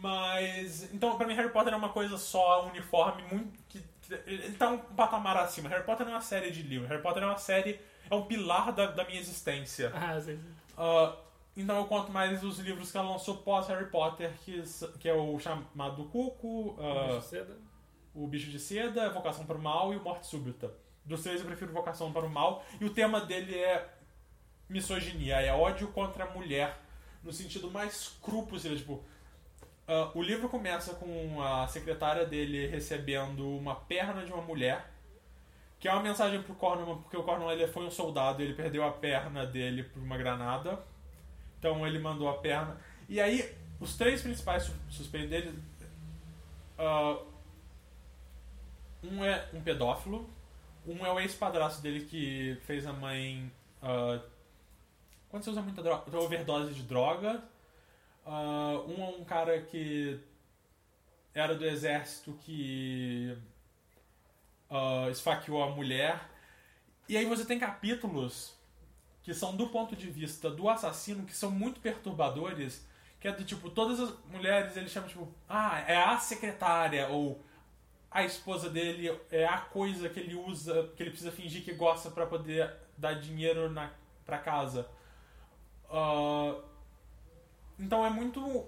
Mas. 0.00 0.92
Então, 0.92 1.16
pra 1.16 1.26
mim, 1.26 1.34
Harry 1.34 1.50
Potter 1.50 1.72
é 1.72 1.76
uma 1.76 1.88
coisa 1.88 2.16
só, 2.16 2.64
um 2.64 2.68
uniforme 2.68 3.22
muito. 3.30 3.58
Que, 3.68 3.82
ele 4.26 4.52
tá 4.52 4.70
um 4.70 4.78
patamar 4.78 5.36
acima. 5.36 5.68
Harry 5.68 5.84
Potter 5.84 6.06
não 6.06 6.12
é 6.12 6.16
uma 6.16 6.22
série 6.22 6.50
de 6.50 6.62
livros. 6.62 6.88
Harry 6.88 7.02
Potter 7.02 7.22
é 7.22 7.26
uma 7.26 7.36
série. 7.36 7.80
É 8.10 8.14
um 8.14 8.22
pilar 8.22 8.72
da, 8.72 8.86
da 8.86 9.04
minha 9.04 9.20
existência. 9.20 9.92
Ah, 9.94 10.18
sim, 10.20 10.36
sim. 10.36 10.54
Ah, 10.76 11.14
então 11.56 11.76
eu 11.76 11.84
conto 11.86 12.10
mais 12.10 12.42
os 12.42 12.58
livros 12.58 12.90
que 12.90 12.96
ela 12.96 13.10
lançou 13.10 13.38
pós 13.38 13.66
Harry 13.66 13.86
Potter, 13.86 14.30
que, 14.44 14.62
que 14.98 15.08
é 15.08 15.12
o 15.12 15.38
chamado 15.38 16.04
Cuco, 16.04 16.76
ah, 16.80 17.20
cedo. 17.20 17.54
O 18.24 18.26
Bicho 18.26 18.50
de 18.50 18.58
Seda, 18.58 19.08
Vocação 19.10 19.46
para 19.46 19.56
o 19.56 19.62
Mal 19.62 19.92
e 19.92 19.96
o 19.96 20.02
Morte 20.02 20.26
Súbita. 20.26 20.72
Dos 21.04 21.22
três 21.22 21.40
eu 21.40 21.46
prefiro 21.46 21.72
Vocação 21.72 22.12
para 22.12 22.26
o 22.26 22.30
Mal. 22.30 22.64
E 22.80 22.84
o 22.84 22.90
tema 22.90 23.20
dele 23.20 23.56
é 23.56 23.88
misoginia, 24.68 25.40
é 25.40 25.52
ódio 25.52 25.88
contra 25.88 26.24
a 26.24 26.30
mulher, 26.30 26.78
no 27.22 27.32
sentido 27.32 27.70
mais 27.70 28.18
cru 28.22 28.46
possível. 28.46 28.76
Tipo, 28.76 29.02
ah, 29.86 30.10
o 30.14 30.22
livro 30.22 30.48
começa 30.48 30.94
com 30.94 31.40
a 31.42 31.66
secretária 31.68 32.26
dele 32.26 32.66
recebendo 32.66 33.48
uma 33.56 33.74
perna 33.74 34.24
de 34.24 34.32
uma 34.32 34.42
mulher, 34.42 34.90
que 35.80 35.88
é 35.88 35.92
uma 35.92 36.02
mensagem 36.02 36.42
pro 36.42 36.54
Cornwall, 36.54 36.96
porque 36.98 37.16
o 37.16 37.22
Cornwall 37.22 37.52
ele 37.52 37.66
foi 37.68 37.86
um 37.86 37.90
soldado 37.90 38.42
e 38.42 38.44
ele 38.46 38.54
perdeu 38.54 38.84
a 38.84 38.90
perna 38.90 39.46
dele 39.46 39.84
por 39.84 40.02
uma 40.02 40.16
granada. 40.18 40.82
Então 41.58 41.86
ele 41.86 41.98
mandou 41.98 42.28
a 42.28 42.34
perna. 42.38 42.76
E 43.08 43.20
aí, 43.20 43.56
os 43.80 43.96
três 43.96 44.20
principais 44.20 44.64
su- 44.64 44.74
suspeitos 44.90 45.30
dele. 45.30 45.58
ah, 46.78 47.16
um 49.02 49.24
é 49.24 49.48
um 49.52 49.60
pedófilo, 49.60 50.28
um 50.86 51.04
é 51.04 51.12
o 51.12 51.20
ex-padrasto 51.20 51.82
dele 51.82 52.04
que 52.04 52.56
fez 52.66 52.86
a 52.86 52.92
mãe. 52.92 53.50
ah, 53.82 54.20
quando 55.28 55.44
você 55.44 55.50
usa 55.50 55.62
muita 55.62 55.82
droga, 55.82 56.18
overdose 56.18 56.72
de 56.72 56.82
droga. 56.82 57.42
Ah, 58.24 58.82
um 58.86 59.02
é 59.02 59.08
um 59.08 59.24
cara 59.24 59.60
que 59.62 60.18
era 61.34 61.54
do 61.54 61.64
exército 61.66 62.32
que 62.42 63.36
ah, 64.70 65.08
esfaqueou 65.10 65.62
a 65.62 65.70
mulher. 65.70 66.20
E 67.08 67.16
aí 67.16 67.24
você 67.24 67.44
tem 67.44 67.58
capítulos 67.58 68.54
que 69.22 69.34
são 69.34 69.54
do 69.54 69.68
ponto 69.68 69.94
de 69.94 70.10
vista 70.10 70.50
do 70.50 70.68
assassino 70.68 71.24
que 71.24 71.34
são 71.34 71.50
muito 71.50 71.80
perturbadores. 71.80 72.86
Que 73.20 73.28
é 73.28 73.32
do 73.32 73.44
tipo, 73.44 73.68
todas 73.68 73.98
as 74.00 74.14
mulheres 74.26 74.76
ele 74.76 74.88
chama 74.88 75.08
tipo, 75.08 75.28
ah, 75.48 75.80
é 75.80 75.96
a 75.96 76.18
secretária, 76.18 77.08
ou 77.08 77.42
a 78.10 78.24
esposa 78.24 78.70
dele 78.70 79.14
é 79.30 79.44
a 79.44 79.58
coisa 79.58 80.08
que 80.08 80.20
ele 80.20 80.34
usa, 80.34 80.90
que 80.96 81.02
ele 81.02 81.10
precisa 81.10 81.30
fingir 81.30 81.64
que 81.64 81.72
gosta 81.74 82.10
pra 82.10 82.26
poder 82.26 82.72
dar 82.96 83.14
dinheiro 83.14 83.70
na, 83.70 83.90
pra 84.24 84.38
casa. 84.38 84.88
Ah, 85.90 86.56
então 87.78 88.04
é 88.04 88.10
muito 88.10 88.66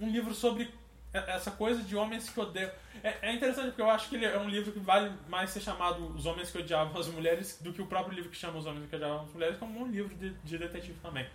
um 0.00 0.10
livro 0.10 0.34
sobre 0.34 0.72
essa 1.12 1.50
coisa 1.50 1.82
de 1.82 1.96
homens 1.96 2.28
que 2.28 2.38
odeiam. 2.38 2.70
É, 3.02 3.28
é 3.28 3.32
interessante 3.32 3.68
porque 3.68 3.82
eu 3.82 3.90
acho 3.90 4.08
que 4.08 4.16
ele 4.16 4.26
é 4.26 4.38
um 4.38 4.48
livro 4.48 4.72
que 4.72 4.80
vale 4.80 5.12
mais 5.28 5.50
ser 5.50 5.60
chamado 5.60 6.06
Os 6.14 6.26
Homens 6.26 6.50
que 6.50 6.58
Odiavam 6.58 6.98
as 7.00 7.06
Mulheres 7.08 7.58
do 7.62 7.72
que 7.72 7.80
o 7.80 7.86
próprio 7.86 8.14
livro 8.14 8.30
que 8.30 8.36
chama 8.36 8.58
Os 8.58 8.66
Homens 8.66 8.88
que 8.88 8.96
Odiavam 8.96 9.22
as 9.22 9.32
Mulheres, 9.32 9.56
como 9.58 9.80
um 9.80 9.86
livro 9.86 10.14
de, 10.16 10.30
de 10.30 10.58
detetive 10.58 10.98
também. 11.00 11.26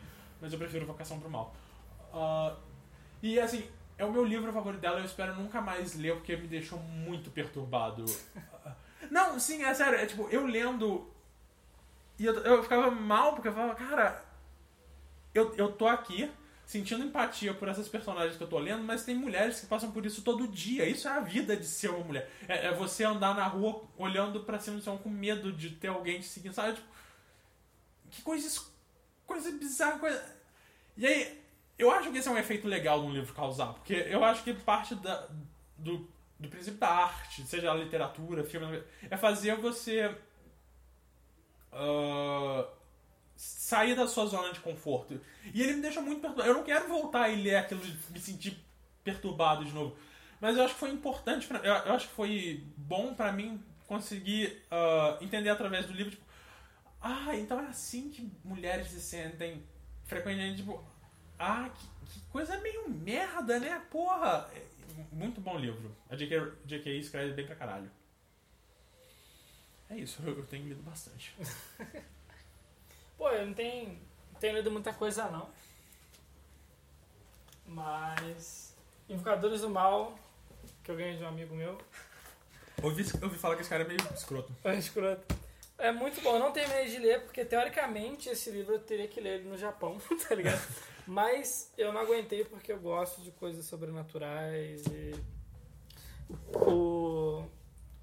Mas 0.42 0.52
eu 0.52 0.60
prefiro 0.60 0.86
Vocação 0.86 1.20
pro 1.20 1.30
Mal. 1.30 1.56
Ah, 2.14 2.56
e 3.22 3.40
assim, 3.40 3.66
é 3.98 4.06
o 4.06 4.12
meu 4.12 4.24
livro 4.24 4.52
favorito 4.52 4.82
dela, 4.82 5.00
eu 5.00 5.06
espero 5.06 5.36
nunca 5.36 5.62
mais 5.62 5.96
ler 5.96 6.16
porque 6.16 6.36
me 6.36 6.48
deixou 6.48 6.80
muito 6.80 7.30
perturbado. 7.30 8.06
Não, 9.12 9.40
sim, 9.40 9.64
é 9.64 9.74
sério, 9.74 10.00
é 10.00 10.06
tipo, 10.06 10.28
eu 10.30 10.46
lendo. 10.46 11.12
E 12.18 12.26
eu, 12.26 12.34
eu 12.44 12.64
ficava 12.64 12.90
mal 12.90 13.34
porque 13.34 13.48
eu 13.48 13.54
falava, 13.54 13.76
cara, 13.76 14.24
eu, 15.34 15.54
eu 15.56 15.72
tô 15.72 15.88
aqui 15.88 16.32
sentindo 16.66 17.04
empatia 17.04 17.54
por 17.54 17.68
essas 17.68 17.88
personagens 17.88 18.38
que 18.38 18.44
eu 18.44 18.48
tô 18.48 18.58
lendo, 18.58 18.84
mas 18.84 19.04
tem 19.04 19.16
mulheres 19.16 19.60
que 19.60 19.66
passam 19.68 19.92
por 19.92 20.06
isso 20.06 20.22
todo 20.22 20.48
dia. 20.48 20.88
Isso 20.88 21.08
é 21.08 21.12
a 21.12 21.20
vida 21.20 21.56
de 21.56 21.66
ser 21.66 21.90
uma 21.90 22.04
mulher. 22.04 22.30
É, 22.48 22.68
é 22.68 22.74
você 22.74 23.04
andar 23.04 23.36
na 23.36 23.46
rua 23.46 23.84
olhando 23.98 24.44
pra 24.44 24.60
cima 24.60 24.78
do 24.78 24.84
chão 24.84 24.98
com 24.98 25.10
medo 25.10 25.52
de 25.52 25.72
ter 25.72 25.90
alguém 25.90 26.20
te 26.20 26.28
seguindo, 26.28 26.54
sabe? 26.54 26.74
Tipo, 26.74 26.88
que 28.10 28.22
coisa, 28.22 28.62
coisa 29.26 29.52
bizarra, 29.52 30.00
coisa. 30.00 30.24
E 30.96 31.06
aí, 31.06 31.43
eu 31.84 31.92
acho 31.92 32.12
que 32.12 32.18
esse 32.18 32.28
é 32.28 32.32
um 32.32 32.38
efeito 32.38 32.68
legal 32.68 33.02
de 33.02 33.08
um 33.08 33.12
livro 33.12 33.34
causar, 33.34 33.74
porque 33.74 33.94
eu 33.94 34.24
acho 34.24 34.44
que 34.44 34.54
parte 34.54 34.96
da, 34.96 35.28
do, 35.78 36.10
do 36.40 36.50
princípio 36.50 36.80
da 36.80 36.90
arte, 36.90 37.46
seja 37.46 37.72
a 37.72 37.76
literatura, 37.76 38.44
filme, 38.44 38.84
é 39.10 39.18
fazer 39.18 39.56
você 39.56 40.16
ah, 41.72 42.68
sair 43.36 43.96
da 43.96 44.08
sua 44.08 44.26
zona 44.26 44.54
de 44.54 44.60
conforto. 44.60 45.20
E 45.54 45.62
ele 45.62 45.74
me 45.74 45.82
deixa 45.82 46.02
muito 46.02 46.22
perturbado. 46.22 46.50
Eu 46.50 46.56
não 46.56 46.64
quero 46.64 46.88
voltar 46.88 47.30
e 47.30 47.42
ler 47.42 47.58
aquilo 47.58 47.82
e 47.84 48.14
me 48.14 48.20
sentir 48.20 48.58
perturbado 49.04 49.66
de 49.66 49.72
novo. 49.72 49.96
Mas 50.40 50.58
eu 50.58 50.64
acho 50.64 50.74
que 50.74 50.80
foi 50.80 50.92
importante, 50.92 51.48
pra, 51.48 51.60
eu, 51.60 51.74
eu 51.74 51.94
acho 51.94 52.08
que 52.08 52.14
foi 52.14 52.64
bom 52.78 53.14
pra 53.14 53.32
mim 53.32 53.62
conseguir 53.88 54.62
ah, 54.70 55.18
entender 55.22 55.50
através 55.50 55.86
do 55.86 55.94
livro, 55.94 56.12
tipo, 56.12 56.24
ah, 57.02 57.36
então 57.36 57.60
é 57.60 57.68
assim 57.68 58.10
que 58.10 58.32
mulheres 58.44 58.88
se 58.88 59.02
sentem 59.02 59.64
frequentemente, 60.06 60.58
tipo, 60.58 60.84
ah, 61.44 61.70
que, 61.70 61.88
que 62.14 62.20
coisa 62.32 62.58
meio 62.60 62.90
merda, 62.90 63.60
né? 63.60 63.82
Porra! 63.92 64.50
É, 64.54 64.62
Muito 65.12 65.42
bom 65.42 65.58
livro. 65.58 65.96
A 66.10 66.16
J.K. 66.16 66.54
J.K. 66.66 66.98
escreve 66.98 67.34
bem 67.34 67.46
pra 67.46 67.56
caralho. 67.56 67.92
É 69.90 69.98
isso, 69.98 70.22
eu, 70.26 70.38
eu 70.38 70.46
tenho 70.46 70.68
lido 70.68 70.82
bastante. 70.82 71.36
Pô, 73.18 73.30
eu 73.30 73.46
não 73.46 73.54
tenho, 73.54 74.00
não 74.32 74.40
tenho 74.40 74.56
lido 74.56 74.72
muita 74.72 74.94
coisa 74.94 75.30
não. 75.30 75.50
Mas. 77.66 78.76
Invocadores 79.10 79.62
do 79.62 79.70
Mal, 79.70 80.18
que 80.84 80.90
eu 80.90 80.96
ganhei 80.96 81.18
de 81.18 81.24
um 81.24 81.28
amigo 81.28 81.54
meu. 81.56 81.78
Ouvi, 82.82 83.06
ouvi 83.22 83.38
falar 83.38 83.56
que 83.56 83.62
esse 83.62 83.70
cara 83.70 83.84
é 83.84 83.88
meio 83.88 84.00
escroto. 84.14 84.52
É 84.64 84.76
escroto. 84.76 85.36
É 85.78 85.92
muito 85.92 86.22
bom. 86.22 86.36
Eu 86.36 86.40
não 86.40 86.52
terminei 86.52 86.88
de 86.88 86.98
ler, 86.98 87.22
porque 87.24 87.44
teoricamente 87.44 88.30
esse 88.30 88.50
livro 88.50 88.76
eu 88.76 88.80
teria 88.80 89.08
que 89.08 89.20
ler 89.20 89.44
no 89.44 89.58
Japão, 89.58 90.00
tá 90.28 90.34
ligado? 90.34 90.62
Mas 91.06 91.72
eu 91.78 91.92
não 91.92 92.02
aguentei 92.02 92.46
porque 92.46 92.72
eu 92.72 92.80
gosto 92.80 93.22
de 93.22 93.32
coisas 93.32 93.66
sobrenaturais 93.66 94.84
e. 94.88 95.14
O 96.56 97.46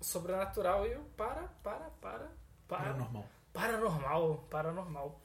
sobrenatural 0.01 0.87
e 0.87 0.95
o 0.95 1.05
para, 1.17 1.49
para, 1.63 1.91
para, 2.01 2.31
para. 2.69 2.79
Paranormal. 2.79 3.25
Paranormal, 3.53 4.47
paranormal. 4.51 5.21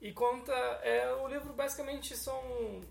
E 0.00 0.12
conta. 0.12 0.52
É, 0.82 1.12
o 1.12 1.28
livro 1.28 1.52
basicamente 1.52 2.16
são 2.16 2.40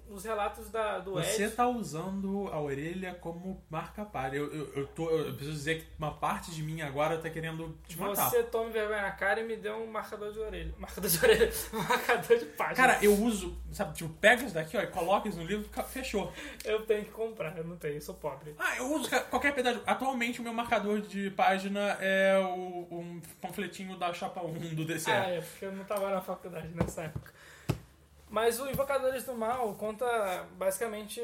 os 0.10 0.24
relatos 0.24 0.70
da, 0.70 1.00
do 1.00 1.14
Você 1.14 1.46
Ed. 1.46 1.56
tá 1.56 1.68
usando 1.68 2.48
a 2.52 2.62
orelha 2.62 3.16
como 3.16 3.64
marca 3.68 4.06
par. 4.06 4.34
Eu, 4.34 4.54
eu, 4.54 4.74
eu, 4.76 4.88
tô, 4.88 5.10
eu 5.10 5.34
preciso 5.34 5.54
dizer 5.54 5.82
que 5.82 5.88
uma 5.98 6.14
parte 6.14 6.52
de 6.52 6.62
mim 6.62 6.82
agora 6.82 7.18
tá 7.18 7.28
querendo 7.30 7.76
te 7.88 7.98
matar. 7.98 8.30
Você 8.30 8.44
tome 8.44 8.72
vergonha 8.72 9.02
na 9.02 9.12
cara 9.12 9.42
e 9.42 9.44
me 9.44 9.56
deu 9.56 9.78
um 9.78 9.88
marcador 9.88 10.32
de 10.32 10.40
orelha. 10.40 10.74
Marcador 10.78 11.10
de 11.10 11.18
orelha. 11.18 11.52
Marcador 11.74 12.38
de 12.38 12.46
página. 12.46 12.76
Cara, 12.76 13.00
eu 13.04 13.14
uso, 13.14 13.58
sabe, 13.72 13.96
tipo, 13.96 14.10
pega 14.16 14.44
isso 14.44 14.54
daqui, 14.54 14.78
ó, 14.78 14.82
e 14.82 14.88
coloca 14.88 15.28
isso 15.28 15.40
no 15.40 15.46
livro, 15.46 15.68
fechou. 15.88 16.32
eu 16.64 16.86
tenho 16.86 17.06
que 17.06 17.12
comprar, 17.12 17.58
eu 17.58 17.64
não 17.64 17.76
tenho, 17.76 17.96
eu 17.96 18.02
sou 18.02 18.14
pobre. 18.14 18.54
Ah, 18.60 18.78
eu 18.78 18.94
uso 18.94 19.10
qualquer 19.32 19.56
pedaço. 19.56 19.82
Atualmente 19.86 20.40
o 20.40 20.44
meu 20.44 20.54
marcador 20.54 21.02
de 21.02 21.32
página 21.32 21.98
é 22.00 22.38
o, 22.38 22.88
um 22.92 23.22
panfletinho 23.42 23.98
da 23.98 24.14
chapa 24.14 24.42
1 24.42 24.76
do 24.76 24.86
DCE. 24.86 25.10
Ah, 25.10 25.30
é, 25.30 25.42
porque 25.42 25.66
eu 25.66 25.72
não 25.72 25.84
tava 25.86 26.12
na 26.12 26.22
faculdade 26.22 26.70
nessa 26.76 26.99
época. 27.04 27.34
Mas 28.30 28.60
o 28.60 28.70
Invocadores 28.70 29.24
do 29.24 29.34
Mal 29.34 29.74
conta 29.74 30.46
basicamente. 30.54 31.20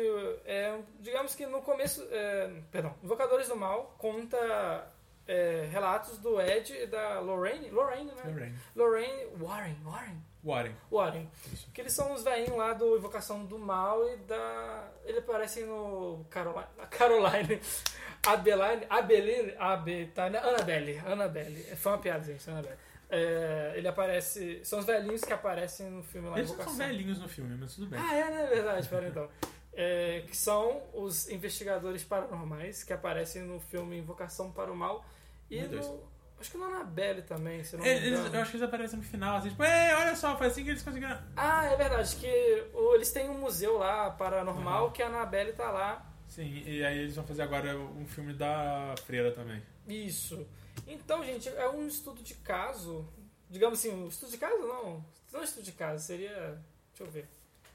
É, 0.46 0.78
digamos 1.00 1.36
que 1.36 1.46
no 1.46 1.62
começo. 1.62 2.06
É, 2.12 2.50
perdão. 2.72 2.96
Invocadores 3.04 3.48
do 3.48 3.56
Mal 3.56 3.96
conta 4.00 4.92
é, 5.28 5.68
relatos 5.72 6.18
do 6.18 6.42
Ed 6.42 6.74
e 6.74 6.88
da 6.88 7.20
Lorraine. 7.20 7.70
Lorraine, 7.70 8.12
né? 8.12 8.24
Lorraine. 8.26 8.56
Lorraine 8.76 9.26
Warren. 9.40 9.78
Warren. 9.84 10.22
Warren. 10.44 10.76
Warren. 10.92 11.32
Isso. 11.52 11.70
Que 11.72 11.82
eles 11.82 11.94
são 11.94 12.12
os 12.14 12.24
velhinhos 12.24 12.58
lá 12.58 12.74
do 12.74 12.98
Invocação 12.98 13.46
do 13.46 13.60
Mal 13.60 14.08
e 14.10 14.18
da. 14.18 14.88
Ele 15.04 15.20
aparece 15.20 15.64
no 15.64 16.26
Caroline. 16.30 16.66
Caroline. 16.90 17.62
Abeline. 18.26 18.86
Abeline. 18.90 19.54
Abe, 19.60 20.08
tá, 20.08 20.30
né? 20.30 20.40
Annabelle. 20.40 21.00
Annabelle. 21.06 21.64
Foi 21.76 21.92
uma 21.92 21.98
piada, 22.00 22.24
gente. 22.24 22.50
Annabelle. 22.50 22.78
É, 23.10 23.73
ele 23.76 23.88
aparece. 23.88 24.60
São 24.64 24.80
os 24.80 24.86
velhinhos 24.86 25.22
que 25.22 25.32
aparecem 25.34 25.90
no 25.90 26.02
filme 26.03 26.30
lá 26.30 26.38
Eles 26.38 26.56
não 26.56 26.64
são 26.64 26.76
velhinhos 26.76 27.19
no 27.19 27.27
filme, 27.30 27.56
mas 27.60 27.76
tudo 27.76 27.88
bem. 27.88 27.99
Ah, 27.99 28.15
é, 28.15 28.30
né? 28.32 28.45
Verdade, 28.48 28.88
pera 28.88 29.07
então. 29.07 29.30
É, 29.77 30.23
que 30.26 30.38
são 30.38 30.82
os 30.94 31.27
investigadores 31.30 32.02
paranormais 32.02 32.82
que 32.86 32.94
aparecem 32.94 33.41
no 33.41 33.60
filme 33.60 33.98
Invocação 33.98 34.49
para 34.49 34.72
o 34.72 34.76
Mal. 34.76 35.03
E 35.49 35.60
Meu 35.60 35.68
Deus. 35.68 35.88
no. 35.90 36.02
Acho 36.40 36.52
que 36.52 36.57
no 36.57 36.64
Annabelle 36.64 37.22
também, 37.23 37.61
se 37.61 37.76
não 37.76 37.84
me 37.84 37.90
Eles, 37.90 38.18
engano. 38.19 38.36
eu 38.36 38.41
acho 38.41 38.52
que 38.52 38.57
eles 38.57 38.68
aparecem 38.68 38.98
no 38.99 39.03
final, 39.03 39.36
assim, 39.36 39.49
tipo, 39.49 39.61
Ei, 39.65 39.94
olha 39.95 40.15
só, 40.15 40.38
foi 40.38 40.48
assim 40.48 40.64
que 40.64 40.69
eles 40.69 40.82
conseguiram. 40.82 41.18
Ah, 41.36 41.65
é 41.65 41.76
verdade, 41.76 42.15
que 42.15 42.68
o- 42.73 42.95
eles 42.95 43.11
têm 43.11 43.30
um 43.30 43.38
museu 43.38 43.77
lá 43.77 44.11
paranormal 44.11 44.86
Uhum. 44.86 44.91
que 44.91 45.03
a 45.03 45.07
Annabelle 45.07 45.52
tá 45.52 45.69
lá. 45.69 46.10
Sim, 46.30 46.64
e 46.65 46.82
aí 46.84 46.98
eles 46.99 47.15
vão 47.18 47.26
fazer 47.26 47.41
agora 47.41 47.77
um 47.77 48.06
filme 48.07 48.34
da 48.34 48.95
Freira 49.06 49.32
também. 49.34 49.61
Isso. 49.90 50.48
Então, 50.88 51.24
gente, 51.24 51.49
é 51.49 51.70
um 51.70 51.88
estudo 51.88 52.22
de 52.22 52.36
caso. 52.36 53.07
Digamos 53.49 53.80
assim, 53.80 53.91
um 53.91 54.07
estudo 54.07 54.32
de 54.32 54.38
caso 54.38 54.60
não. 54.60 55.03
Não 55.32 55.41
é 55.41 55.44
estudo 55.44 55.64
de 55.64 55.72
caso, 55.72 56.03
seria. 56.06 56.62
Deixa 56.90 57.03
eu 57.03 57.07
ver. 57.12 57.28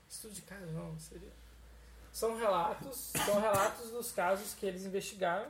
Estudo 0.09 0.35
de 0.35 0.43
caso 0.43 0.67
não, 0.73 0.99
seria. 0.99 1.31
são 2.13 2.37
relatos, 2.37 3.13
são 3.25 3.41
relatos 3.41 3.91
dos 3.91 4.11
casos 4.13 4.55
que 4.55 4.67
eles 4.67 4.85
investigaram. 4.85 5.49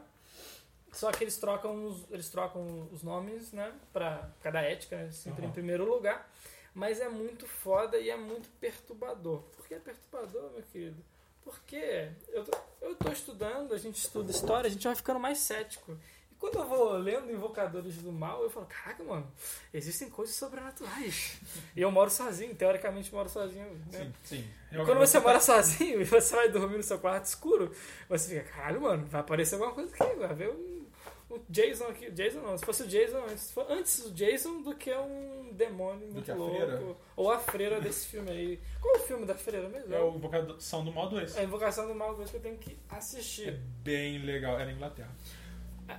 Só 0.92 1.10
que 1.12 1.22
eles 1.24 1.36
trocam 1.38 1.86
os, 1.86 2.04
eles 2.10 2.28
trocam 2.28 2.88
os 2.92 3.02
nomes, 3.02 3.52
né? 3.52 3.72
Pra 3.92 4.28
cada 4.42 4.60
ética, 4.60 4.96
né, 4.96 5.10
sempre 5.12 5.42
Uhum. 5.44 5.48
em 5.48 5.52
primeiro 5.52 5.84
lugar. 5.88 6.28
Mas 6.74 7.00
é 7.00 7.08
muito 7.08 7.46
foda 7.46 7.96
e 7.98 8.10
é 8.10 8.16
muito 8.16 8.48
perturbador. 8.60 9.40
Por 9.56 9.66
que 9.66 9.74
é 9.74 9.78
perturbador, 9.78 10.50
meu 10.52 10.62
querido? 10.64 11.02
Porque 11.44 12.10
eu 12.28 12.44
tô, 12.44 12.58
eu 12.82 12.94
tô 12.96 13.10
estudando, 13.10 13.72
a 13.72 13.78
gente 13.78 13.96
estuda 13.98 14.30
história, 14.30 14.68
a 14.68 14.70
gente 14.70 14.84
vai 14.86 14.94
ficando 14.94 15.18
mais 15.18 15.38
cético. 15.38 15.96
Quando 16.40 16.58
eu 16.58 16.64
vou 16.66 16.92
lendo 16.96 17.30
Invocadores 17.30 17.96
do 17.98 18.10
Mal, 18.10 18.42
eu 18.42 18.48
falo, 18.48 18.64
caraca, 18.66 19.04
mano, 19.04 19.30
existem 19.74 20.08
coisas 20.08 20.34
sobrenaturais. 20.34 21.38
E 21.76 21.82
eu 21.82 21.90
moro 21.90 22.08
sozinho, 22.10 22.54
teoricamente 22.54 23.12
moro 23.12 23.28
sozinho. 23.28 23.66
Né? 23.92 24.10
Sim, 24.24 24.36
sim. 24.38 24.50
E 24.72 24.76
quando 24.84 24.98
você 24.98 25.18
mora 25.20 25.38
sozinho 25.38 26.00
e 26.00 26.04
você 26.04 26.34
vai 26.34 26.48
dormir 26.48 26.78
no 26.78 26.82
seu 26.82 26.98
quarto 26.98 27.26
escuro, 27.26 27.70
você 28.08 28.28
fica, 28.40 28.50
caralho, 28.50 28.80
mano, 28.80 29.04
vai 29.06 29.20
aparecer 29.20 29.56
alguma 29.56 29.72
coisa 29.74 29.94
aqui, 29.94 30.14
vai 30.18 30.34
ver 30.34 30.48
um, 30.50 30.86
um 31.30 31.40
Jason 31.50 31.84
aqui. 31.88 32.10
Jason 32.10 32.40
não, 32.40 32.56
se 32.56 32.64
fosse 32.64 32.84
o 32.84 32.86
Jason, 32.88 33.20
for 33.52 33.66
antes 33.70 34.06
o 34.06 34.10
Jason 34.12 34.62
do 34.62 34.74
que 34.74 34.94
um 34.94 35.50
demônio 35.52 36.08
muito 36.08 36.24
que 36.24 36.30
a 36.30 36.34
louco. 36.34 36.56
freira? 36.56 36.82
Ou 37.16 37.30
a 37.30 37.38
freira 37.38 37.80
desse 37.82 38.06
filme 38.06 38.30
aí. 38.30 38.60
Qual 38.80 38.94
é 38.96 38.98
o 38.98 39.02
filme 39.02 39.26
da 39.26 39.34
freira 39.34 39.68
mesmo? 39.68 39.94
É 39.94 40.00
o 40.00 40.14
Invocação 40.16 40.82
do 40.86 40.90
Mal 40.90 41.10
2. 41.10 41.36
A 41.36 41.42
Invocação 41.42 41.86
do 41.86 41.94
Mal 41.94 42.14
2 42.16 42.30
que 42.30 42.36
eu 42.38 42.40
tenho 42.40 42.56
que 42.56 42.78
É 42.90 42.96
assistir. 42.96 43.52
bem 43.82 44.24
legal. 44.24 44.54
Era 44.54 44.64
na 44.64 44.72
Inglaterra. 44.72 45.10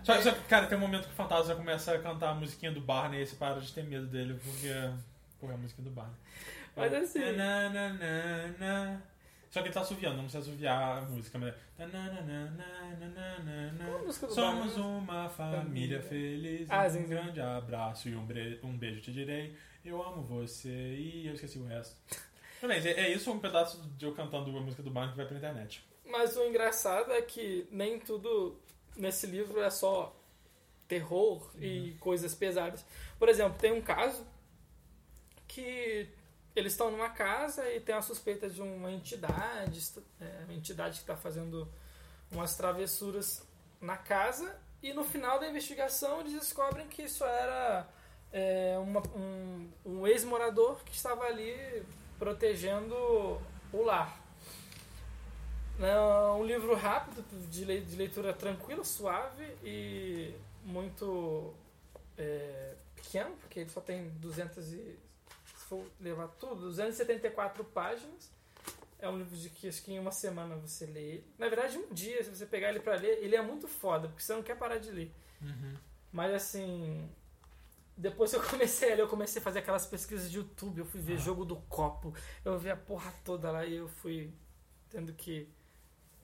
Só, 0.04 0.22
só 0.22 0.32
que, 0.32 0.42
cara, 0.48 0.68
tem 0.68 0.78
um 0.78 0.82
momento 0.82 1.06
que 1.08 1.14
o 1.14 1.16
fantasma 1.16 1.56
começa 1.56 1.94
a 1.94 2.00
cantar 2.00 2.30
a 2.32 2.34
musiquinha 2.34 2.72
do 2.72 2.82
Barney 2.82 3.22
e 3.22 3.26
você 3.28 3.36
para 3.36 3.60
de 3.60 3.72
ter 3.74 3.84
medo 3.84 4.08
dele, 4.08 4.40
porque. 4.44 4.70
Porra, 5.40 5.54
é 5.54 5.56
a 5.56 5.60
musiquinha 5.60 5.86
do 5.90 5.94
Barney. 5.94 6.16
Mas 6.76 6.94
assim- 6.94 7.32
Na, 7.34 7.70
na, 7.70 7.90
na, 7.94 8.48
na. 8.60 9.02
Só 9.50 9.60
que 9.62 9.68
ele 9.68 9.74
tá 9.74 9.82
assoviando, 9.82 10.16
não 10.16 10.24
precisa 10.24 10.40
assoviar 10.50 11.00
a 11.00 11.02
música, 11.02 11.38
mas. 11.38 11.54
Do 14.28 14.34
Somos 14.34 14.74
Barney? 14.76 14.92
uma 15.00 15.30
família 15.30 16.02
feliz. 16.02 16.68
Ah, 16.72 16.88
um 16.88 17.08
grande 17.08 17.42
abraço 17.42 18.08
e 18.08 18.16
um, 18.16 18.26
bre- 18.26 18.60
um 18.64 18.78
beijo 18.78 19.02
te 19.02 19.12
direi. 19.12 19.56
Eu 19.84 20.02
amo 20.02 20.22
você 20.24 20.70
e 20.70 21.28
eu 21.28 21.34
esqueci 21.34 21.58
o 21.58 21.66
resto. 21.66 21.96
Também, 22.62 22.78
é, 22.80 22.92
é 22.92 23.12
isso 23.12 23.32
um 23.32 23.40
pedaço 23.40 23.82
de 23.98 24.06
eu 24.06 24.14
cantando 24.14 24.56
a 24.56 24.62
música 24.62 24.84
do 24.84 24.92
Barney 24.92 25.12
que 25.12 25.18
vai 25.18 25.26
pra 25.26 25.36
internet. 25.38 25.84
Mas 26.06 26.38
o 26.38 26.46
engraçado 26.46 27.12
é 27.12 27.22
que 27.22 27.68
nem 27.72 28.00
tudo 28.00 28.58
nesse 28.96 29.26
livro 29.28 29.62
é 29.62 29.70
só 29.70 30.16
terror 30.88 31.50
e 31.58 31.96
coisas 32.00 32.36
pesadas. 32.36 32.84
Por 33.18 33.30
exemplo, 33.30 33.58
tem 33.60 33.72
um 33.72 33.82
caso 33.82 34.26
que 35.48 36.08
eles 36.56 36.74
estão 36.74 36.92
numa 36.92 37.10
casa 37.10 37.70
e 37.72 37.80
tem 37.80 37.96
a 37.96 38.02
suspeita 38.02 38.50
de 38.50 38.62
uma 38.62 38.92
entidade, 38.92 39.80
é, 40.20 40.44
uma 40.46 40.54
entidade 40.54 40.96
que 40.96 41.02
está 41.04 41.16
fazendo 41.16 41.68
umas 42.32 42.56
travessuras 42.56 43.42
na 43.80 43.98
casa 43.98 44.54
e 44.84 44.94
no 44.94 45.04
final 45.04 45.40
da 45.40 45.48
investigação 45.48 46.20
eles 46.22 46.34
descobrem 46.34 46.88
que 46.88 47.04
isso 47.04 47.24
era 47.24 47.88
é, 48.34 48.78
uma- 48.80 49.04
um, 49.16 49.70
um 49.86 50.08
ex-morador 50.08 50.82
que 50.86 50.94
estava 50.96 51.24
ali 51.26 51.84
protegendo 52.18 52.96
o 53.74 53.84
lar. 53.84 54.21
É 55.84 56.00
um 56.34 56.46
livro 56.46 56.76
rápido, 56.76 57.24
de 57.50 57.66
lei- 57.66 57.82
de 57.82 57.96
leitura 57.96 58.34
tranquila, 58.34 58.84
suave 58.84 59.44
e 59.64 60.34
muito 60.64 61.54
é, 62.18 62.76
pequeno, 62.96 63.32
porque 63.38 63.62
ele 63.62 63.70
só 63.70 63.82
tem 63.82 64.10
200 64.20 64.74
e, 64.74 64.78
se 64.78 65.66
for 65.68 65.84
levar 66.00 66.28
tudo, 66.40 66.62
274 66.62 67.64
páginas. 67.66 68.30
É 69.00 69.10
um 69.10 69.18
livro 69.18 69.36
de 69.36 69.50
que 69.50 69.68
acho 69.68 69.82
que 69.82 69.92
em 69.92 69.98
uma 70.00 70.12
semana 70.12 70.56
você 70.56 70.86
lê 70.86 71.02
ele. 71.14 71.26
Na 71.40 71.50
verdade, 71.50 71.78
um 71.80 71.92
dia, 71.92 72.24
se 72.24 72.30
você 72.30 72.46
pegar 72.46 72.70
ele 72.70 72.80
pra 72.80 72.96
ler, 72.96 73.18
ele 73.24 73.36
é 73.36 73.42
muito 73.42 73.68
foda, 73.68 74.08
porque 74.08 74.22
você 74.22 74.34
não 74.34 74.44
quer 74.44 74.56
parar 74.56 74.78
de 74.78 74.92
ler. 74.92 75.12
Mas 76.12 76.32
assim, 76.36 77.10
depois 77.98 78.30
que 78.30 78.38
eu 78.38 78.44
comecei 78.44 78.92
a 78.92 78.96
ler, 78.96 79.02
eu 79.02 79.08
comecei 79.08 79.42
a 79.42 79.44
fazer 79.44 79.60
aquelas 79.60 79.88
pesquisas 79.88 80.30
de 80.30 80.38
YouTube, 80.38 80.78
eu 80.80 80.86
fui 80.86 81.02
ver 81.02 81.18
jogo 81.18 81.44
do 81.44 81.56
copo, 81.56 82.14
eu 82.46 82.60
vi 82.60 82.70
a 82.70 82.78
porra 82.78 83.12
toda 83.26 83.50
lá 83.50 83.66
e 83.66 83.78
eu 83.78 83.88
fui 83.88 84.32
tendo 84.92 85.14
que 85.14 85.50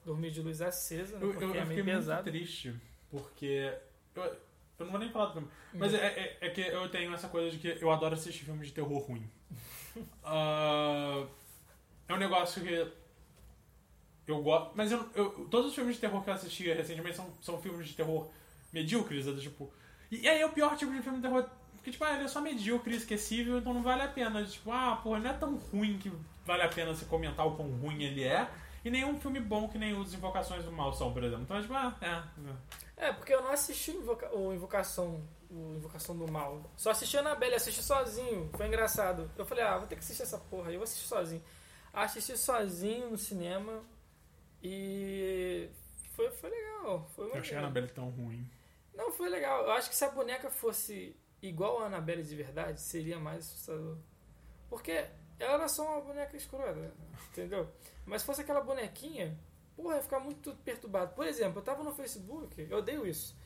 dormir 0.08 0.30
de 0.30 0.40
luz 0.42 0.60
acesa, 0.62 1.18
né, 1.18 1.24
Eu, 1.24 1.30
porque 1.30 1.44
eu, 1.44 1.48
é 1.48 1.50
eu 1.50 1.54
meio 1.54 1.66
fiquei 1.68 1.82
muito 1.82 1.96
pesado. 1.96 2.30
triste, 2.30 2.74
porque. 3.10 3.72
Eu, 4.14 4.22
eu 4.24 4.84
não 4.86 4.90
vou 4.90 4.98
nem 5.00 5.10
falar 5.10 5.26
do 5.26 5.32
filme. 5.34 5.48
Mas 5.74 5.92
Uhum. 5.92 5.98
é, 5.98 6.06
é, 6.06 6.38
é 6.40 6.50
que 6.50 6.60
eu 6.60 6.88
tenho 6.88 7.12
essa 7.14 7.28
coisa 7.28 7.50
de 7.50 7.58
que 7.58 7.82
eu 7.82 7.90
adoro 7.90 8.14
assistir 8.14 8.44
filmes 8.44 8.68
de 8.68 8.74
terror 8.74 8.98
ruim. 8.98 9.28
Ah, 10.24 11.26
é 12.08 12.14
um 12.14 12.18
negócio 12.18 12.62
que. 12.62 12.86
Eu 14.26 14.42
gosto. 14.42 14.72
Mas 14.74 14.92
eu, 14.92 15.08
eu- 15.14 15.30
todos 15.50 15.68
os 15.70 15.74
filmes 15.74 15.94
de 15.96 16.00
terror 16.00 16.22
que 16.22 16.30
eu 16.30 16.34
assisti 16.34 16.70
recentemente 16.72 17.16
são, 17.16 17.32
são 17.40 17.60
filmes 17.60 17.88
de 17.88 17.94
terror 17.94 18.28
medíocres, 18.72 19.26
é 19.26 19.32
do 19.32 19.40
tipo. 19.40 19.72
E, 20.10 20.20
e 20.20 20.28
aí 20.28 20.40
é 20.40 20.46
o 20.46 20.52
pior 20.52 20.76
tipo 20.76 20.92
de 20.92 21.00
filme 21.02 21.18
de 21.18 21.22
terror. 21.22 21.48
Porque, 21.74 21.90
tipo, 21.90 22.04
ah, 22.04 22.14
ele 22.14 22.24
é 22.24 22.28
só 22.28 22.40
medíocre, 22.40 22.94
esquecível, 22.94 23.58
então 23.58 23.72
não 23.72 23.82
vale 23.82 24.02
a 24.02 24.08
pena. 24.08 24.44
Tipo, 24.44 24.70
ah, 24.70 25.00
porra, 25.02 25.18
não 25.20 25.30
é 25.30 25.32
tão 25.32 25.56
ruim 25.56 25.96
que 25.98 26.12
vale 26.44 26.62
a 26.62 26.68
pena 26.68 26.94
você 26.94 27.04
comentar 27.06 27.46
o 27.46 27.56
quão 27.56 27.68
ruim 27.78 28.02
ele 28.02 28.22
é. 28.22 28.48
E 28.88 28.90
nenhum 28.90 29.20
filme 29.20 29.38
bom 29.38 29.68
que 29.68 29.76
nem 29.76 29.92
os 29.94 30.14
Invocações 30.14 30.64
do 30.64 30.72
Mal 30.72 30.94
são, 30.94 31.12
por 31.12 31.22
exemplo. 31.22 31.42
Então 31.44 31.58
é 31.58 31.60
tipo, 31.60 31.74
ah, 31.74 31.94
é. 32.00 33.08
É, 33.08 33.12
porque 33.12 33.34
eu 33.34 33.42
não 33.42 33.50
assisti 33.52 33.90
o, 33.90 34.00
Invoca- 34.00 34.34
o 34.34 34.52
Invocação 34.54 35.22
o 35.50 35.74
Invocação 35.76 36.16
do 36.16 36.30
Mal. 36.30 36.62
Só 36.76 36.90
assisti 36.90 37.16
a 37.16 37.20
Anabelle, 37.20 37.54
assisti 37.54 37.82
sozinho. 37.82 38.50
Foi 38.56 38.66
engraçado. 38.66 39.30
Eu 39.36 39.44
falei, 39.46 39.62
ah, 39.64 39.76
vou 39.78 39.86
ter 39.86 39.94
que 39.96 40.00
assistir 40.00 40.22
essa 40.22 40.38
porra 40.38 40.68
aí, 40.68 40.74
eu 40.74 40.78
vou 40.80 40.84
assistir 40.84 41.06
sozinho. 41.06 41.42
Assisti 41.92 42.36
sozinho 42.36 43.10
no 43.10 43.18
cinema 43.18 43.82
e 44.62 45.68
foi, 46.14 46.30
foi 46.30 46.50
legal. 46.50 47.08
Foi 47.14 47.26
Eu 47.26 47.34
achei 47.34 47.40
a 47.40 47.42
legal. 47.42 47.64
Annabelle 47.64 47.88
tão 47.88 48.08
ruim. 48.10 48.48
Não, 48.94 49.12
foi 49.12 49.28
legal. 49.28 49.64
Eu 49.64 49.72
acho 49.72 49.88
que 49.88 49.96
se 49.96 50.04
a 50.04 50.10
boneca 50.10 50.50
fosse 50.50 51.14
igual 51.42 51.82
a 51.82 51.86
Annabelle 51.86 52.22
de 52.22 52.34
verdade, 52.36 52.80
seria 52.80 53.18
mais 53.18 53.38
assustador. 53.46 53.96
Porque 54.68 54.92
ela 55.38 55.54
era 55.54 55.68
só 55.68 55.84
uma 55.84 56.00
boneca 56.00 56.36
escrota, 56.36 56.92
entendeu? 57.30 57.68
Mas 58.08 58.22
se 58.22 58.26
fosse 58.26 58.40
aquela 58.40 58.60
bonequinha, 58.60 59.38
porra, 59.76 59.96
ia 59.96 60.02
ficar 60.02 60.20
muito 60.20 60.52
perturbado. 60.64 61.14
Por 61.14 61.26
exemplo, 61.26 61.58
eu 61.58 61.62
tava 61.64 61.82
no 61.84 61.92
Facebook, 61.92 62.66
eu 62.70 62.78
odeio 62.78 63.06
isso. 63.06 63.36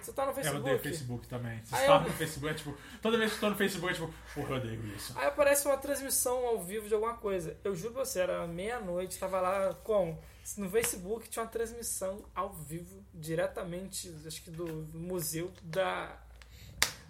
Você 0.00 0.10
tá 0.12 0.22
no 0.24 0.28
É, 0.28 0.30
eu 0.30 0.34
Facebook. 0.36 0.60
odeio 0.62 0.78
Facebook 0.78 1.28
também. 1.28 1.60
Você 1.64 1.76
tá 1.76 1.84
eu- 1.84 2.00
no 2.00 2.10
Facebook, 2.16 2.48
é 2.50 2.54
tipo, 2.56 2.74
toda 3.02 3.18
vez 3.18 3.30
que 3.32 3.36
eu 3.36 3.40
tô 3.40 3.50
no 3.50 3.56
Facebook, 3.56 3.90
é 3.90 3.94
tipo, 3.94 4.14
porra, 4.34 4.50
eu 4.52 4.56
odeio 4.56 4.86
isso. 4.96 5.12
Aí 5.18 5.26
aparece 5.26 5.66
uma 5.66 5.76
transmissão 5.76 6.46
ao 6.46 6.62
vivo 6.62 6.88
de 6.88 6.94
alguma 6.94 7.14
coisa. 7.18 7.58
Eu 7.62 7.74
juro 7.76 7.92
pra 7.94 8.04
você, 8.06 8.20
era 8.20 8.46
meia-noite, 8.46 9.18
tava 9.18 9.40
lá 9.40 9.74
com. 9.84 10.16
No 10.56 10.68
Facebook 10.70 11.28
tinha 11.28 11.44
uma 11.44 11.50
transmissão 11.50 12.24
ao 12.34 12.52
vivo, 12.52 13.04
diretamente, 13.12 14.12
acho 14.26 14.42
que 14.42 14.50
do, 14.50 14.66
museu 14.96 15.52
da. 15.62 16.16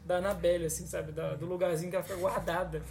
Da 0.05 0.17
Anabelle, 0.17 0.65
assim, 0.67 0.85
sabe? 0.85 1.13
Da- 1.13 1.35
do 1.37 1.47
lugarzinho 1.47 1.89
que 1.89 1.95
ela 1.97 2.05
foi 2.05 2.17
guardada. 2.17 2.83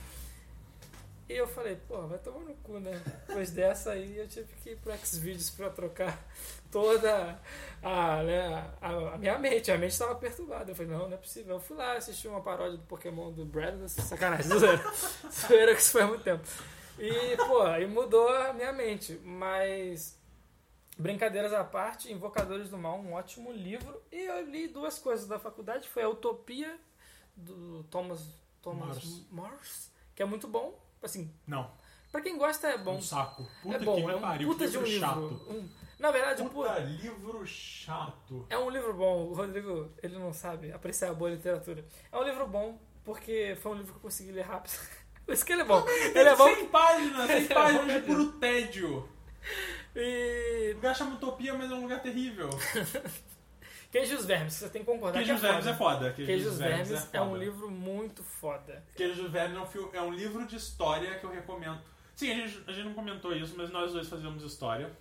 E 1.32 1.38
eu 1.38 1.48
falei, 1.48 1.78
pô, 1.88 2.06
vai 2.08 2.20
tomar 2.20 2.42
no 2.42 2.54
cu, 2.56 2.78
né? 2.78 2.92
Depois 3.26 3.52
dessa 3.52 3.92
aí 3.92 4.18
eu 4.18 4.28
tive 4.28 4.54
que 4.56 4.72
ir 4.72 4.76
pro 4.76 4.94
Xvideos 4.98 5.50
pra 5.50 5.70
trocar 5.70 6.22
toda 6.70 7.40
a, 7.82 8.22
né, 8.22 8.70
a, 8.82 9.14
a 9.14 9.18
minha 9.18 9.40
mente. 9.40 9.72
A 9.72 9.78
mente 9.78 9.94
estava 9.94 10.14
perturbada. 10.16 10.72
Eu 10.72 10.76
falei, 10.76 10.92
não, 10.92 11.08
não 11.08 11.14
é 11.14 11.18
possível. 11.18 11.56
Eu 11.56 11.60
fui 11.62 11.78
lá 11.78 11.94
assistir 11.94 12.28
uma 12.28 12.42
paródia 12.42 12.78
do 12.78 12.84
Pokémon 12.84 13.32
do 13.32 13.46
Brad, 13.46 13.80
sacanagem, 13.88 14.46
zoeira. 14.60 14.84
zoeira 15.32 15.74
que 15.74 15.80
isso 15.80 15.94
foi 15.94 16.02
há 16.02 16.08
muito 16.08 16.24
tempo. 16.24 16.44
E, 17.00 17.38
pô, 17.38 17.62
aí 17.62 17.88
mudou 17.88 18.28
a 18.28 18.52
minha 18.52 18.74
mente. 18.74 19.18
Mas, 19.24 20.20
brincadeiras 20.98 21.54
à 21.54 21.64
parte, 21.64 22.12
Invocadores 22.12 22.68
do 22.68 22.78
Mal, 22.78 23.00
um 23.00 23.14
ótimo 23.14 23.54
livro. 23.54 24.02
E 24.12 24.18
eu 24.18 24.46
li 24.50 24.68
duas 24.68 25.00
coisas 25.00 25.26
da 25.28 25.40
faculdade. 25.40 25.88
Foi 25.88 26.04
a 26.04 26.10
Utopia, 26.10 26.78
do 27.38 27.86
Thomas, 27.86 28.20
Thomas 28.62 28.98
Mars. 28.98 29.26
Mars, 29.32 29.92
que 30.14 30.22
é 30.22 30.26
muito 30.26 30.46
bom. 30.46 30.91
Assim, 31.02 31.34
Não, 31.48 31.72
pra 32.12 32.22
quem 32.22 32.38
gosta 32.38 32.68
é 32.68 32.78
bom. 32.78 32.96
um 32.98 33.02
saco. 33.02 33.48
Puta 33.64 33.76
é 33.76 33.80
bom, 33.80 33.96
que 33.96 34.12
é 34.12 34.16
um 34.16 34.22
pariu, 34.22 34.48
puta 34.50 34.68
de 34.68 34.78
um 34.78 34.84
livro 34.84 35.00
chato. 35.08 35.42
Um- 35.50 35.70
na 36.00 36.10
verdade, 36.12 36.42
um 36.42 36.50
Puta 36.50 36.70
puta, 36.70 36.80
livro 36.80 37.46
chato. 37.46 38.46
é 38.50 38.58
um 38.58 38.70
livro 38.70 38.94
bom. 38.94 39.26
O 39.28 39.34
Rodrigo, 39.34 39.92
ele 40.02 40.18
não 40.18 40.34
sabe 40.34 40.72
apreciar 40.72 41.12
a 41.12 41.14
boa 41.14 41.30
literatura. 41.30 41.86
É 42.12 42.18
um 42.18 42.24
livro 42.24 42.48
bom 42.48 42.80
porque 43.04 43.56
foi 43.62 43.72
um 43.72 43.76
livro 43.76 43.92
que 43.94 43.98
eu 43.98 44.02
consegui 44.02 44.32
ler 44.32 44.42
rápido. 44.46 44.74
Por 45.26 45.34
isso 45.34 45.46
que 45.46 45.54
ele 45.54 45.62
é 45.62 45.66
bom. 45.66 45.84
Ele 45.88 46.28
é 46.30 46.36
bom 46.36 46.48
100 46.56 46.68
páginas, 46.70 47.28
100 47.28 47.36
Ele 47.38 47.46
é 47.46 47.54
páginas 47.54 47.94
de 47.94 48.02
puro 48.02 48.32
tédio. 48.34 49.10
e... 49.96 50.72
O 50.72 50.76
lugar 50.76 50.96
chama 50.96 51.16
Utopia, 51.16 51.54
mas 51.54 51.70
é 51.72 51.74
um 51.76 51.82
lugar 51.84 52.02
terrível. 52.02 52.50
Queijos 53.92 54.26
Vermes, 54.26 54.54
você 54.54 54.70
tem 54.70 54.84
que 54.86 54.92
concordar 54.92 55.20
Queijos 55.20 55.40
que 55.40 55.46
é 55.46 55.50
Vermes 55.50 55.68
é 55.68 55.74
foda. 55.74 55.96
foda. 56.00 56.14
Queijos 56.14 56.58
Vermes 56.58 56.92
é, 56.92 56.98
foda. 56.98 57.24
um 57.24 57.36
livro 57.38 57.70
muito 57.70 58.24
foda. 58.24 58.84
Queijos 58.96 59.30
Vermes 59.30 59.58
é 59.58 59.60
um, 59.62 59.66
fil- 59.66 59.90
é 59.94 60.02
um 60.02 60.12
livro 60.14 60.46
de 60.48 60.56
história 60.56 61.16
que 61.20 61.26
eu 61.26 61.30
recomendo. 61.32 61.80
Sim, 62.16 62.32
a 62.32 62.36
gente, 62.48 62.64
a 62.68 62.72
gente 62.72 62.86
não 62.86 62.94
comentou 62.94 63.36
isso, 63.36 63.54
mas 63.58 63.70
nós 63.70 63.92
dois 63.92 64.08
fazemos 64.08 64.44
história. 64.44 64.92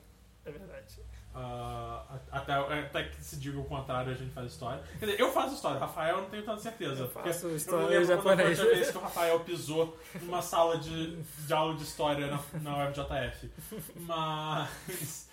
É 0.45 0.51
verdade. 0.51 0.97
Ah, 1.33 2.19
até, 2.33 2.53
até 2.55 3.05
que 3.05 3.23
se 3.23 3.37
diga 3.37 3.59
o 3.61 3.65
contrário, 3.65 4.11
a 4.11 4.15
gente 4.17 4.33
faz 4.33 4.51
história. 4.51 4.83
Quer 4.99 5.07
dizer, 5.07 5.21
eu 5.21 5.31
faço 5.31 5.55
história, 5.55 5.79
Rafael 5.79 6.17
eu 6.17 6.23
não 6.23 6.31
tenho 6.31 6.43
tanta 6.45 6.61
certeza. 6.61 7.03
Eu 7.05 7.09
faço 7.09 7.47
eu 7.47 7.55
história 7.57 7.85
não 7.85 8.07
lembro 8.09 8.23
quando 8.23 8.39
foi 8.41 8.51
a 8.51 8.55
japonês. 8.55 8.77
vez 8.79 8.91
que 8.91 8.99
o 8.99 9.01
Rafael 9.01 9.41
pisou 9.41 9.97
numa 10.23 10.43
sala 10.43 10.79
de, 10.79 11.15
de 11.23 11.53
aula 11.53 11.77
de 11.77 11.85
história 11.85 12.27
na, 12.27 12.41
na 12.61 12.89
UFJF. 12.89 13.49
Mas. 14.01 15.29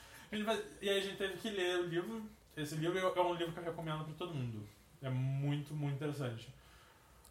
Vai- 0.45 0.61
E 0.81 0.89
aí 0.89 0.99
a 0.99 1.01
gente 1.01 1.17
teve 1.17 1.37
que 1.37 1.49
ler 1.49 1.79
o 1.79 1.87
livro. 1.87 2.21
Esse 2.57 2.75
livro 2.75 2.97
é 2.97 3.21
um 3.21 3.33
livro 3.35 3.53
que 3.53 3.59
eu 3.59 3.63
recomendo 3.63 4.03
pra 4.03 4.13
todo 4.15 4.33
mundo. 4.33 4.67
É 5.01 5.09
muito, 5.09 5.73
muito 5.75 5.95
interessante. 5.95 6.49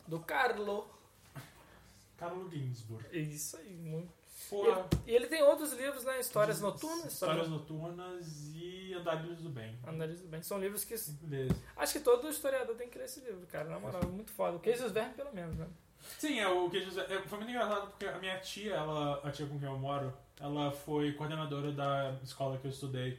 Do 0.07 0.21
Carlo. 0.21 0.89
Carlo 2.17 2.49
Ginsburg. 2.49 3.05
Isso 3.13 3.57
aí, 3.57 3.75
muito. 3.77 4.15
Porra. 4.49 4.87
E 5.07 5.11
ele 5.15 5.27
tem 5.27 5.43
outros 5.43 5.73
livros, 5.73 6.05
né? 6.05 6.21
Histórias 6.21 6.61
Noturnas. 6.61 7.13
Histórias 7.13 7.49
noturnas 7.49 8.53
e 8.55 8.95
Andarilhos 8.95 9.41
do 9.43 9.49
Bem. 9.49 9.77
Andarilhos 9.85 10.21
do 10.21 10.29
Bem. 10.29 10.41
São 10.43 10.61
livros 10.61 10.85
que. 10.85 10.95
Beleza. 11.23 11.57
Acho 11.77 11.95
que 11.95 12.01
todo 12.01 12.29
historiador 12.29 12.77
tem 12.77 12.89
que 12.89 12.97
ler 12.97 13.07
esse 13.07 13.21
livro, 13.21 13.45
cara. 13.49 13.69
Na 13.69 13.81
moral, 13.81 14.03
é 14.03 14.07
muito 14.07 14.31
foda. 14.31 14.57
O 14.57 14.61
Queijo 14.61 14.85
dos 14.85 14.93
Vermes, 14.93 15.17
pelo 15.17 15.35
menos, 15.35 15.57
né? 15.57 15.67
Sim, 16.19 16.39
é 16.39 16.47
o 16.47 16.71
que 16.71 16.79
Jesus- 16.81 17.11
é, 17.11 17.19
foi 17.23 17.39
muito 17.39 17.51
engraçado 17.51 17.89
porque 17.89 18.07
a 18.07 18.19
minha 18.19 18.39
tia, 18.39 18.75
ela, 18.75 19.21
a 19.27 19.31
tia 19.33 19.47
com 19.47 19.59
quem 19.59 19.67
eu 19.69 19.77
moro, 19.77 20.13
ela 20.39 20.71
foi 20.71 21.13
coordenadora 21.15 21.73
da 21.73 22.15
escola 22.23 22.57
que 22.59 22.67
eu 22.67 22.71
estudei 22.71 23.19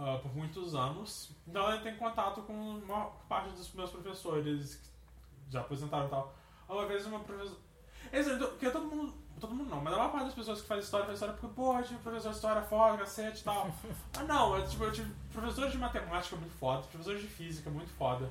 ah, 0.00 0.18
por 0.22 0.34
muitos 0.34 0.74
anos. 0.74 1.30
Então 1.46 1.62
ela 1.62 1.78
tem 1.82 1.94
contato 1.96 2.40
com 2.42 2.54
uma 2.54 3.10
parte 3.28 3.50
dos 3.50 3.70
meus 3.74 3.90
professores 3.90 4.76
que 4.76 5.52
já 5.52 5.60
aposentaram 5.60 6.06
e 6.06 6.08
tal. 6.08 6.34
Uma 6.66 6.86
vez 6.86 7.04
uma 7.04 7.20
professora. 7.20 7.58
Exato, 8.10 8.46
porque 8.48 8.70
todo 8.70 8.86
mundo. 8.86 9.14
Todo 9.38 9.54
mundo 9.54 9.70
não, 9.70 9.80
mas 9.80 9.94
a 9.94 9.96
maior 9.96 10.12
parte 10.12 10.26
das 10.26 10.34
pessoas 10.34 10.60
que 10.60 10.66
fazem 10.66 10.84
história 10.84 11.06
faz 11.06 11.16
história 11.16 11.34
porque, 11.34 11.54
porra, 11.54 11.80
eu 11.80 11.84
tive 11.86 12.00
professor 12.00 12.28
de 12.28 12.36
história 12.36 12.62
foda, 12.62 12.98
cacete 12.98 13.40
e 13.40 13.44
tal. 13.44 13.74
ah, 14.18 14.22
não, 14.24 14.56
eu, 14.56 14.68
tipo, 14.68 14.84
eu 14.84 14.92
tive 14.92 15.10
professores 15.32 15.72
de 15.72 15.78
matemática 15.78 16.36
muito 16.36 16.52
foda, 16.58 16.82
professores 16.82 17.22
de 17.22 17.28
física 17.28 17.70
muito 17.70 17.90
foda. 17.92 18.30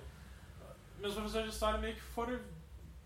Meus 1.00 1.16
professores 1.16 1.48
de 1.48 1.54
história 1.54 1.80
meio 1.80 1.96
que 1.96 2.02
foram 2.02 2.40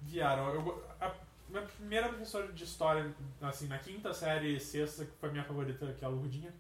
vieram. 0.02 0.50
Eu, 0.50 0.86
a 1.00 1.14
minha 1.48 1.64
primeira 1.64 2.10
professora 2.10 2.52
de 2.52 2.64
história, 2.64 3.16
assim, 3.42 3.68
na 3.68 3.78
quinta 3.78 4.14
série, 4.14 4.60
sexta, 4.60 5.06
que 5.06 5.12
foi 5.18 5.30
a 5.30 5.32
minha 5.32 5.46
favorita, 5.46 5.94
que 5.94 6.04
é 6.04 6.08
a 6.08 6.12
Lurdinha. 6.12 6.54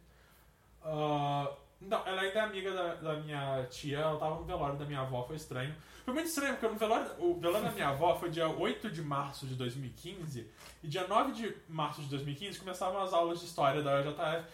ah, 0.81 1.53
não, 1.88 2.05
ela 2.07 2.22
ainda 2.22 2.39
é 2.39 2.41
amiga 2.41 2.72
da, 2.73 2.95
da 2.95 3.14
minha 3.15 3.65
tia, 3.69 3.99
ela 3.99 4.19
tava 4.19 4.35
no 4.35 4.43
velório 4.45 4.77
da 4.77 4.85
minha 4.85 5.01
avó, 5.01 5.23
foi 5.26 5.35
estranho. 5.35 5.76
Foi 6.05 6.14
muito 6.14 6.27
estranho, 6.27 6.53
porque 6.55 6.68
no 6.68 6.76
velório, 6.76 7.11
o 7.19 7.39
velório 7.39 7.65
da 7.65 7.72
minha 7.72 7.88
avó 7.89 8.15
foi 8.18 8.30
dia 8.30 8.47
8 8.49 8.89
de 8.91 9.01
março 9.01 9.47
de 9.47 9.55
2015, 9.55 10.49
e 10.84 10.88
dia 10.88 11.07
9 11.07 11.31
de 11.31 11.55
março 11.69 12.01
de 12.01 12.10
2015 12.10 12.60
começavam 12.60 13.01
as 13.01 13.14
aulas 13.14 13.39
de 13.39 13.45
história 13.45 13.81
da 13.81 13.99
UJF. 14.01 14.45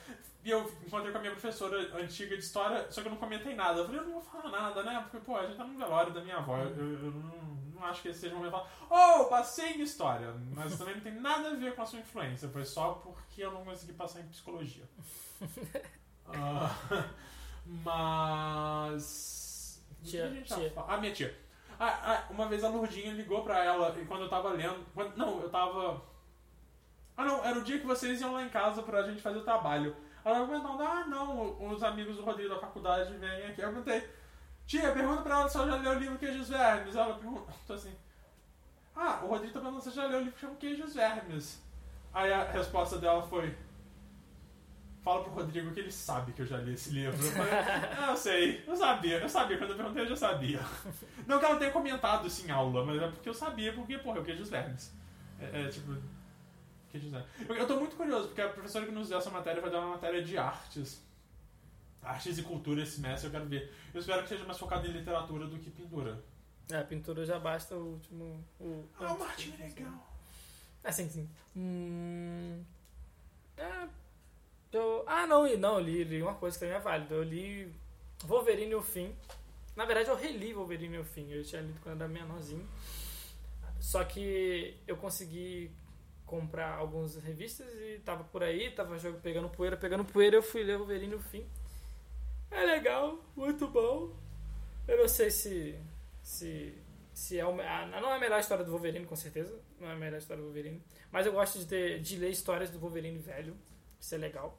E 0.44 0.50
eu 0.52 0.62
encontrei 0.86 1.12
com 1.12 1.18
a 1.18 1.22
minha 1.22 1.34
professora 1.34 1.78
antiga 2.02 2.38
de 2.38 2.44
história, 2.44 2.90
só 2.92 3.02
que 3.02 3.08
eu 3.08 3.12
não 3.12 3.18
comentei 3.20 3.54
nada. 3.56 3.80
Eu 3.80 3.86
falei, 3.86 4.00
eu 4.00 4.06
não 4.06 4.14
vou 4.14 4.22
falar 4.22 4.50
nada, 4.50 4.84
né? 4.84 5.00
Porque, 5.02 5.26
pô, 5.26 5.36
a 5.36 5.46
gente 5.46 5.58
tá 5.58 5.66
no 5.66 5.78
velório 5.78 6.14
da 6.14 6.22
minha 6.22 6.38
avó. 6.38 6.58
Eu, 6.60 6.70
eu- 6.78 7.06
eu 7.06 7.12
não, 7.12 7.46
não 7.76 7.84
acho 7.86 8.02
que 8.02 8.08
esse 8.08 8.22
seja 8.22 8.36
o 8.36 8.38
momento 8.38 8.54
de 8.54 8.58
falar, 8.88 9.20
oh, 9.22 9.26
passei 9.26 9.74
em 9.74 9.82
história. 9.82 10.34
Mas 10.56 10.78
também 10.78 10.96
não 10.96 11.02
tem 11.02 11.14
nada 11.20 11.50
a 11.50 11.56
ver 11.56 11.76
com 11.76 11.82
a 11.82 11.86
sua 11.86 12.00
influência. 12.00 12.48
Foi 12.48 12.64
só 12.64 12.94
porque 12.94 13.44
eu 13.44 13.52
não 13.52 13.66
consegui 13.66 13.92
passar 13.94 14.22
em 14.22 14.28
psicologia. 14.28 14.86
Ah, 16.34 16.76
mas. 17.66 19.82
Tia, 20.04 20.26
a 20.26 20.30
gente 20.30 20.54
tia. 20.54 20.74
Ah, 20.88 20.98
minha 20.98 21.14
tia. 21.14 21.36
Ah, 21.80 22.00
ah, 22.04 22.24
uma 22.30 22.48
vez 22.48 22.64
a 22.64 22.70
Lourdinha 22.70 23.14
ligou 23.14 23.44
pra 23.44 23.64
ela 23.64 23.96
e 24.00 24.06
quando 24.06 24.24
eu 24.24 24.30
tava 24.30 24.50
lendo. 24.50 24.86
quando- 24.94 25.16
não, 25.18 25.42
eu 25.42 25.50
tava. 25.50 26.02
Ah, 27.16 27.26
não, 27.26 27.44
era 27.44 27.58
o 27.60 27.64
dia 27.64 27.80
que 27.80 27.86
vocês 27.86 28.20
iam 28.22 28.34
lá 28.34 28.44
em 28.44 28.50
casa 28.50 28.82
pra 28.84 29.04
gente 29.04 29.22
fazer 29.22 29.40
o 29.40 29.44
trabalho. 29.44 29.96
Ela 30.24 30.46
comentando, 30.46 30.82
ah, 30.82 31.06
não, 31.08 31.62
os 31.72 31.82
amigos 31.84 32.18
do 32.18 32.24
Rodrigo 32.24 32.50
da 32.54 32.60
faculdade 32.60 33.16
vêm 33.18 33.46
aqui. 33.48 33.62
Eu 33.62 33.70
perguntei, 33.70 34.10
tia, 34.66 34.92
pergunta 34.92 35.22
pra 35.22 35.40
ela 35.40 35.50
se 35.50 35.58
ela 35.58 35.68
já 35.68 35.76
leu 35.78 35.92
o 35.94 36.00
livro 36.00 36.18
Queijos 36.18 36.50
Vermes. 36.50 36.96
Ela 36.96 37.14
perguntou 37.16 37.48
assim, 37.76 37.96
ah, 38.96 39.20
o 39.24 39.28
Rodrigo 39.28 39.54
tá 39.54 39.60
perguntando 39.60 39.84
se 39.84 39.90
você 39.92 39.96
já 39.96 40.08
leu 40.08 40.18
o 40.20 40.24
livro 40.24 40.34
que 40.36 40.42
chama 40.42 40.56
Queijos 40.56 40.94
Vermes. 40.96 41.62
Aí 42.14 42.32
a 42.34 42.44
resposta 42.44 42.98
dela 42.98 43.22
foi, 43.24 43.56
fala 45.10 45.24
pro 45.24 45.34
Rodrigo 45.34 45.72
que 45.72 45.80
ele 45.80 45.92
sabe 45.92 46.32
que 46.34 46.42
eu 46.42 46.46
já 46.46 46.58
li 46.58 46.74
esse 46.74 46.92
livro. 46.92 47.26
Eu 47.26 47.32
falei, 47.32 47.52
ah, 47.54 48.12
eu 48.12 48.18
sei, 48.18 48.64
eu 48.68 48.76
sabia, 48.76 49.18
eu 49.18 49.30
sabia, 49.30 49.58
quando 49.58 49.72
eu 49.72 49.78
perguntei 49.78 50.04
eu 50.04 50.10
já 50.10 50.16
sabia. 50.16 50.60
Não 51.26 51.40
que 51.40 51.46
ela 51.46 51.58
tenha 51.58 51.72
comentado 51.72 52.28
isso 52.28 52.46
em 52.46 52.52
aula, 52.52 52.86
mas 52.86 53.02
é 53.02 53.08
porque 53.08 53.30
eu 53.30 53.34
sabia, 53.34 53.74
porque, 53.74 53.98
porra, 53.98 54.20
é 54.20 54.22
o 54.22 54.24
Queijos 54.26 54.50
Vermes. 54.50 54.94
É, 55.40 55.64
é, 55.64 55.68
tipo... 55.68 55.96
Queijos 56.92 57.10
Vermes. 57.10 57.28
Eu, 57.48 57.56
eu 57.56 57.68
tô 57.68 57.80
muito 57.80 57.96
curioso, 57.96 58.28
porque 58.28 58.42
a 58.42 58.50
professora 58.50 58.86
que 58.86 58.92
nos 58.92 59.10
deu 59.10 59.18
essa 59.18 59.32
matéria 59.32 59.62
vai 59.62 59.72
dar 59.72 59.80
uma 59.80 59.92
matéria 59.92 60.24
de 60.24 60.38
artes. 60.38 61.04
Artes 62.04 62.38
e 62.38 62.44
cultura 62.44 62.84
esse 62.84 62.98
semestre, 62.98 63.28
eu 63.28 63.32
quero 63.32 63.46
ver. 63.46 63.74
Eu 63.94 64.00
espero 64.00 64.22
que 64.22 64.30
seja 64.30 64.46
mais 64.46 64.60
focado 64.60 64.88
em 64.88 64.92
literatura 64.92 65.48
do 65.48 65.58
que 65.58 65.72
pintura. 65.72 66.24
É, 66.72 66.84
pintura 66.84 67.26
já 67.26 67.40
basta 67.40 67.76
o 67.76 67.94
último. 67.94 68.46
O, 68.60 68.86
Ah, 69.00 69.14
o 69.14 69.20
Martinho 69.20 69.56
é 69.60 69.64
legal. 69.64 70.08
Ah, 70.84 70.92
sim, 70.92 71.10
sim. 71.10 71.28
Hum, 71.56 72.64
é, 73.58 73.88
eu, 74.72 75.04
ah, 75.08 75.26
não, 75.26 75.48
não, 75.58 75.80
eu 75.80 75.80
li, 75.80 76.04
li 76.04 76.22
uma 76.22 76.36
coisa 76.36 76.58
que 76.58 76.66
também 76.66 76.76
é 76.76 76.80
válida. 76.80 77.16
Eu 77.16 77.24
li 77.24 77.74
Wolverine 78.26 78.76
o 78.76 78.82
Fim. 78.82 79.16
Na 79.76 79.86
verdade, 79.86 80.10
eu 80.10 80.16
reli 80.16 80.54
Wolverine 80.54 80.98
o 80.98 81.04
Fim. 81.04 81.32
Eu 81.32 81.44
tinha 81.44 81.62
lido 81.62 81.80
quando 81.82 82.02
era 82.02 82.12
menorzinho. 82.12 82.68
Só 83.80 84.04
que 84.04 84.78
eu 84.86 84.98
consegui 84.98 85.72
comprar 86.26 86.76
algumas 86.76 87.16
revistas 87.16 87.68
e 87.74 88.00
tava 88.06 88.24
por 88.24 88.44
aí, 88.44 88.70
tava 88.72 89.00
jogo 89.00 89.20
pegando 89.20 89.50
poeira, 89.50 89.76
pegando 89.76 90.06
poeira, 90.06 90.36
eu 90.36 90.44
fui 90.44 90.64
ler 90.64 90.78
Wolverine 90.78 91.14
e 91.14 91.16
o 91.16 91.20
Fim. 91.20 91.46
É 92.52 92.64
legal, 92.66 93.20
muito 93.36 93.68
bom. 93.68 94.14
Eu 94.88 94.98
não 94.98 95.08
sei 95.08 95.32
se 95.32 95.80
se 96.22 96.74
se 97.14 97.38
é 97.38 97.46
o, 97.46 97.60
ah, 97.60 97.86
não 98.02 98.12
é 98.12 98.16
a 98.16 98.20
melhor 98.20 98.40
história 98.40 98.64
do 98.64 98.72
Wolverine, 98.72 99.06
com 99.06 99.16
certeza. 99.16 99.60
Não 99.80 99.90
é 99.90 99.94
a 99.94 99.96
melhor 99.96 100.18
história 100.18 100.42
do 100.42 100.46
Wolverine. 100.46 100.82
Mas 101.12 101.26
eu 101.26 101.34
gosto 101.34 101.60
de, 101.60 101.66
ter, 101.66 102.00
de 102.00 102.18
ler 102.18 102.30
histórias 102.30 102.70
do 102.70 102.80
Wolverine 102.80 103.18
velho. 103.18 103.56
Isso 104.00 104.16
é 104.16 104.18
legal. 104.18 104.58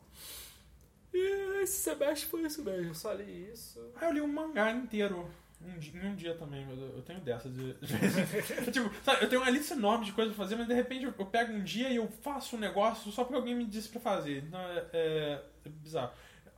E 1.13 1.63
esse 1.63 1.79
semestre 1.81 2.29
foi 2.29 2.43
isso 2.43 2.63
mesmo. 2.63 2.95
Só 2.95 3.13
li 3.13 3.51
isso. 3.53 3.81
Ah, 3.97 4.07
eu 4.07 4.13
li 4.13 4.21
um 4.21 4.29
mangá 4.33 4.71
inteiro. 4.71 5.29
Um 5.63 5.79
di- 5.79 5.95
em 5.95 6.07
um 6.07 6.15
dia 6.15 6.35
também, 6.37 6.65
mas 6.67 6.79
eu 6.79 6.87
eu 6.97 7.03
tenho 7.03 7.21
dessas. 7.21 7.53
De... 7.53 7.75
tipo, 8.73 8.91
sabe, 9.05 9.25
eu 9.25 9.29
tenho 9.29 9.43
uma 9.43 9.51
lista 9.51 9.75
enorme 9.75 10.07
de 10.07 10.13
coisas 10.13 10.35
pra 10.35 10.45
fazer, 10.45 10.57
mas 10.57 10.67
de 10.69 10.73
repente 10.75 11.05
eu, 11.05 11.13
eu 11.19 11.27
pego 11.27 11.53
um 11.53 11.63
dia 11.63 11.91
e 11.91 11.97
eu 11.97 12.09
faço 12.23 12.57
um 12.57 12.59
negócio 12.59 13.11
só 13.13 13.25
porque 13.25 13.37
alguém 13.37 13.55
me 13.55 13.67
disse 13.67 13.89
pra 13.89 14.01
fazer. 14.01 14.43
Então 14.45 14.59
é, 14.61 14.87
é- 14.93 15.43
é 15.67 15.69
bizarro. 15.69 16.13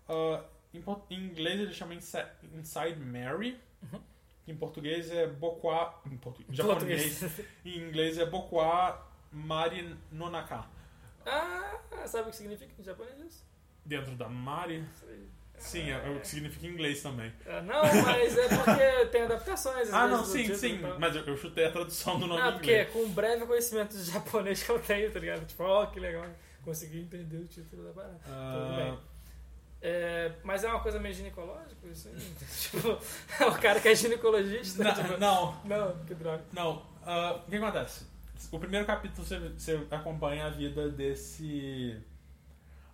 Ah, 0.09 0.45
em, 0.73 0.85
em 1.11 1.19
inglês 1.25 1.61
ele 1.61 1.73
chama 1.73 1.95
Insi- 1.95 2.27
Inside 2.55 2.99
Mary. 3.01 3.59
Em 4.47 4.55
português 4.57 5.11
é 5.11 5.27
Bokwa. 5.27 6.01
Em, 6.11 6.17
portu... 6.17 6.43
em 6.49 6.55
japonês. 6.55 7.23
Em 7.65 7.79
inglês 7.79 8.19
é 8.19 8.27
Bokwa 8.27 9.05
Mari 9.33 9.97
Nonaka. 10.13 10.65
ah, 11.27 11.79
sabe 12.07 12.29
o 12.29 12.31
que 12.31 12.37
significa 12.37 12.73
em 12.79 12.85
japonês 12.85 13.19
isso? 13.21 13.45
Dentro 13.85 14.15
da 14.15 14.29
Mari. 14.29 14.85
Sim, 15.59 15.91
é, 15.91 16.07
é 16.07 16.11
o 16.11 16.19
que 16.21 16.27
significa 16.27 16.67
em 16.67 16.71
inglês 16.71 17.03
também. 17.03 17.33
Ah, 17.47 17.61
Não, 17.63 17.83
mas 17.83 18.37
é 18.37 18.49
porque 18.49 19.07
tem 19.13 19.23
adaptações. 19.23 19.93
Ah, 19.93 20.09
não, 20.09 20.25
sim, 20.25 20.53
sim. 20.57 20.81
Mas 20.99 21.15
eu, 21.15 21.25
eu 21.25 21.37
chutei 21.37 21.67
a 21.67 21.71
tradução 21.71 22.19
do 22.19 22.27
nome 22.27 22.41
Ah, 22.41 22.53
porque 22.53 22.71
inglês. 22.73 22.91
com 22.93 22.99
um 23.05 23.11
breve 23.11 23.47
conhecimento 23.47 23.97
de 23.97 24.03
japonês 24.11 24.63
que 24.63 24.71
eu 24.71 24.79
tenho, 24.81 25.11
tá 25.13 25.21
ligado? 25.21 25.47
Tipo, 25.47 25.63
ó, 25.63 25.87
que 25.87 26.01
legal. 26.01 26.27
Consegui 26.65 27.01
entender 27.03 27.37
o 27.39 27.47
título 27.47 27.85
da 27.85 27.93
parada. 27.93 28.19
Tudo 28.25 28.77
bem. 28.77 28.91
Ah, 28.93 28.99
É, 29.85 30.33
mas 30.45 30.63
é 30.65 30.69
uma 30.69 30.81
coisa 30.81 30.99
meio 31.01 31.15
ginecológica, 31.15 31.87
isso 31.89 32.09
aí? 32.09 32.15
tipo, 32.59 32.99
é 33.41 33.47
o 33.47 33.59
cara 33.61 33.81
que 33.81 33.89
é 33.89 33.95
ginecologista. 33.95 34.83
não, 34.83 34.95
tipo, 34.95 35.17
não, 35.19 35.61
não, 35.65 36.05
que 36.05 36.15
droga. 36.15 36.43
não. 36.53 36.83
Ah, 37.05 37.41
o 37.47 37.51
que 37.51 37.57
acontece? 37.57 38.07
O 38.51 38.59
primeiro 38.59 38.87
capítulo 38.87 39.27
você, 39.27 39.39
você 39.39 39.87
acompanha 39.91 40.47
a 40.47 40.51
vida 40.51 40.89
desse. 40.91 41.97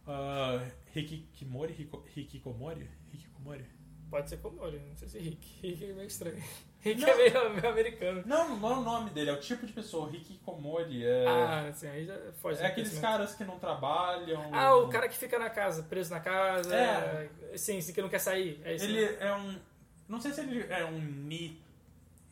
Uh, 0.06 0.66
Hikikomori? 0.94 1.72
Hiko- 1.74 2.04
Hikikomori? 2.16 2.88
Hikikomori? 3.12 3.64
Pode 4.10 4.30
ser 4.30 4.38
Komori, 4.38 4.78
não 4.88 4.96
sei 4.96 5.06
se 5.06 5.18
Rick. 5.18 5.46
Rick 5.62 5.84
é 5.84 5.92
meio 5.92 6.06
estranho. 6.06 6.42
Rick 6.80 6.98
Não. 7.02 7.08
é 7.10 7.14
meio, 7.16 7.50
meio 7.50 7.68
americano. 7.68 8.22
Não, 8.24 8.56
não 8.56 8.70
é 8.70 8.76
o 8.78 8.80
nome 8.80 9.10
dele, 9.10 9.28
é 9.28 9.32
o 9.34 9.38
tipo 9.40 9.66
de 9.66 9.72
pessoa. 9.74 10.10
Hikikomori 10.10 11.04
é. 11.04 11.26
Ah, 11.26 11.66
assim, 11.68 11.88
aí 11.88 12.06
já 12.06 12.16
foge 12.40 12.62
é 12.62 12.66
aqueles 12.66 12.98
caras 12.98 13.34
que 13.34 13.44
não 13.44 13.58
trabalham. 13.58 14.48
Ah, 14.54 14.74
o 14.76 14.88
cara 14.88 15.10
que 15.10 15.16
fica 15.18 15.38
na 15.38 15.50
casa, 15.50 15.82
preso 15.82 16.10
na 16.10 16.20
casa. 16.20 16.74
É. 16.74 17.28
Sim, 17.54 17.82
sim, 17.82 17.92
que 17.92 18.00
não 18.00 18.08
quer 18.08 18.20
sair. 18.20 18.58
É 18.64 18.74
isso. 18.76 18.86
Ele 18.86 19.04
é 19.20 19.34
um. 19.34 19.58
Não 20.08 20.18
sei 20.18 20.32
se 20.32 20.40
ele 20.40 20.62
é 20.72 20.84
um 20.86 20.98
Ni. 20.98 21.60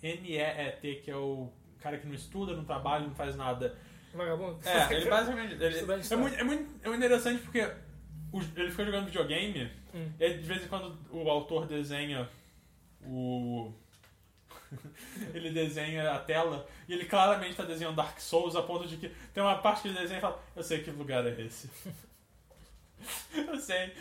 N-E-E-T, 0.03 0.95
que 1.05 1.11
é 1.11 1.17
o 1.17 1.51
cara 1.87 1.99
que 1.99 2.07
não 2.07 2.15
estuda, 2.15 2.55
não 2.55 2.65
trabalha, 2.65 3.07
não 3.07 3.15
faz 3.15 3.37
nada. 3.37 3.77
Vagabundo. 4.13 4.59
É, 4.65 4.95
ele 4.95 5.09
basicamente. 5.09 5.55
Ele, 5.55 5.79
é, 6.11 6.17
muito, 6.17 6.37
é, 6.37 6.45
muito, 6.45 6.81
é 6.83 6.89
muito 6.89 7.05
interessante 7.05 7.43
porque 7.43 7.59
ele 8.57 8.71
fica 8.71 8.85
jogando 8.85 9.07
videogame 9.07 9.71
Hum. 9.95 10.13
e 10.21 10.35
de 10.35 10.43
vez 10.43 10.63
em 10.63 10.69
quando 10.69 10.99
o 11.11 11.31
autor 11.31 11.67
desenha 11.67 12.29
o. 13.03 13.73
ele 15.33 15.51
desenha 15.51 16.13
a 16.13 16.19
tela 16.19 16.69
e 16.87 16.93
ele 16.93 17.07
claramente 17.07 17.53
está 17.53 17.65
desenhando 17.65 17.97
Dark 17.97 18.19
Souls 18.21 18.57
a 18.57 18.63
ponto 18.63 18.87
de 18.87 18.99
que 18.99 19.09
tem 19.33 19.43
uma 19.43 19.57
parte 19.59 19.83
que 19.83 19.89
ele 19.89 19.99
desenha 19.99 20.19
e 20.19 20.21
fala: 20.21 20.43
Eu 20.55 20.63
sei 20.63 20.83
que 20.83 20.91
lugar 20.91 21.27
é 21.27 21.41
esse. 21.41 21.71
Eu 23.35 23.59
sei. 23.59 23.95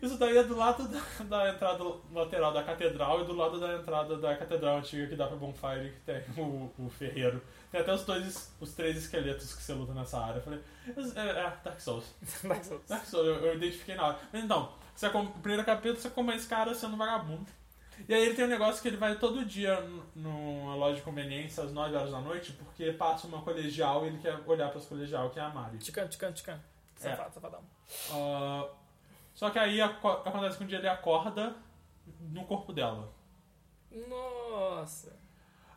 Isso 0.00 0.16
daí 0.16 0.36
é 0.36 0.44
do 0.44 0.56
lado 0.56 0.88
da, 0.88 1.00
da 1.24 1.50
entrada 1.50 1.84
lateral 2.12 2.52
da 2.52 2.62
catedral 2.62 3.22
e 3.22 3.24
do 3.24 3.34
lado 3.34 3.58
da 3.58 3.74
entrada 3.74 4.16
da 4.16 4.36
catedral 4.36 4.78
antiga 4.78 5.06
que 5.06 5.16
dá 5.16 5.26
pra 5.26 5.36
Bonfire, 5.36 5.92
que 5.92 6.00
tem 6.00 6.22
o, 6.36 6.70
o 6.78 6.88
ferreiro. 6.88 7.42
Tem 7.70 7.80
até 7.80 7.92
os 7.92 8.04
dois, 8.04 8.54
os 8.60 8.72
três 8.72 8.96
esqueletos 8.96 9.54
que 9.54 9.62
você 9.62 9.72
luta 9.72 9.92
nessa 9.92 10.18
área. 10.20 10.38
Eu 10.38 10.42
falei, 10.42 10.60
é, 11.16 11.28
é 11.28 11.52
Dark 11.62 11.80
Souls. 11.80 12.14
Dark 12.42 12.64
Souls. 12.64 12.82
Dark 12.88 13.04
Souls, 13.04 13.26
eu, 13.26 13.46
eu 13.46 13.56
identifiquei 13.56 13.94
na 13.94 14.08
hora. 14.08 14.18
Mas 14.32 14.44
então, 14.44 14.72
você, 14.94 15.06
o 15.06 15.26
primeiro 15.26 15.64
capítulo 15.64 15.96
você 16.00 16.10
come 16.10 16.34
esse 16.34 16.48
cara 16.48 16.74
sendo 16.74 16.96
vagabundo. 16.96 17.46
E 18.08 18.14
aí 18.14 18.22
ele 18.22 18.34
tem 18.34 18.44
um 18.44 18.48
negócio 18.48 18.80
que 18.80 18.88
ele 18.88 18.96
vai 18.96 19.18
todo 19.18 19.44
dia 19.44 19.78
numa 20.14 20.74
loja 20.74 20.96
de 20.96 21.02
conveniência 21.02 21.64
às 21.64 21.72
9 21.72 21.94
horas 21.94 22.10
da 22.10 22.20
noite, 22.20 22.52
porque 22.52 22.92
passa 22.92 23.26
uma 23.26 23.42
colegial 23.42 24.04
e 24.04 24.08
ele 24.08 24.18
quer 24.18 24.38
olhar 24.46 24.70
pras 24.70 24.86
colegial, 24.86 25.30
que 25.30 25.38
é 25.38 25.42
a 25.42 25.50
Mari. 25.50 25.78
Tican, 25.78 26.08
tican, 26.08 26.32
tican. 26.32 26.58
É. 27.02 27.10
Safado, 27.10 27.34
safadão. 27.34 27.60
Ah, 28.10 28.68
só 29.34 29.50
que 29.50 29.58
aí 29.58 29.80
aco- 29.80 30.08
acontece 30.08 30.58
que 30.58 30.64
um 30.64 30.66
dia 30.66 30.78
ele 30.78 30.88
acorda 30.88 31.54
no 32.20 32.44
corpo 32.44 32.72
dela. 32.72 33.12
Nossa. 34.08 35.18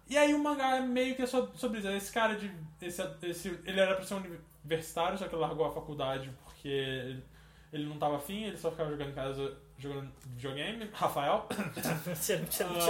E 0.09 0.17
aí 0.17 0.33
o 0.33 0.43
mangá 0.43 0.75
é 0.77 0.81
meio 0.81 1.15
que 1.15 1.21
é 1.21 1.25
so- 1.25 1.51
sobre 1.55 1.79
isso. 1.79 1.87
Esse 1.89 2.11
cara 2.11 2.35
de. 2.35 2.51
Esse, 2.81 3.01
esse, 3.23 3.47
ele 3.65 3.79
era 3.79 3.95
pra 3.95 4.03
ser 4.05 4.15
um 4.15 4.23
universitário, 4.63 5.17
só 5.17 5.27
que 5.27 5.33
ele 5.35 5.41
largou 5.41 5.65
a 5.65 5.71
faculdade 5.71 6.29
porque 6.43 6.67
ele, 6.67 7.23
ele 7.71 7.85
não 7.85 7.97
tava 7.97 8.17
afim, 8.17 8.43
ele 8.43 8.57
só 8.57 8.69
ficava 8.71 8.89
jogando 8.91 9.09
em 9.11 9.15
casa 9.15 9.57
jogando 9.77 10.11
videogame. 10.25 10.89
Rafael. 10.93 11.47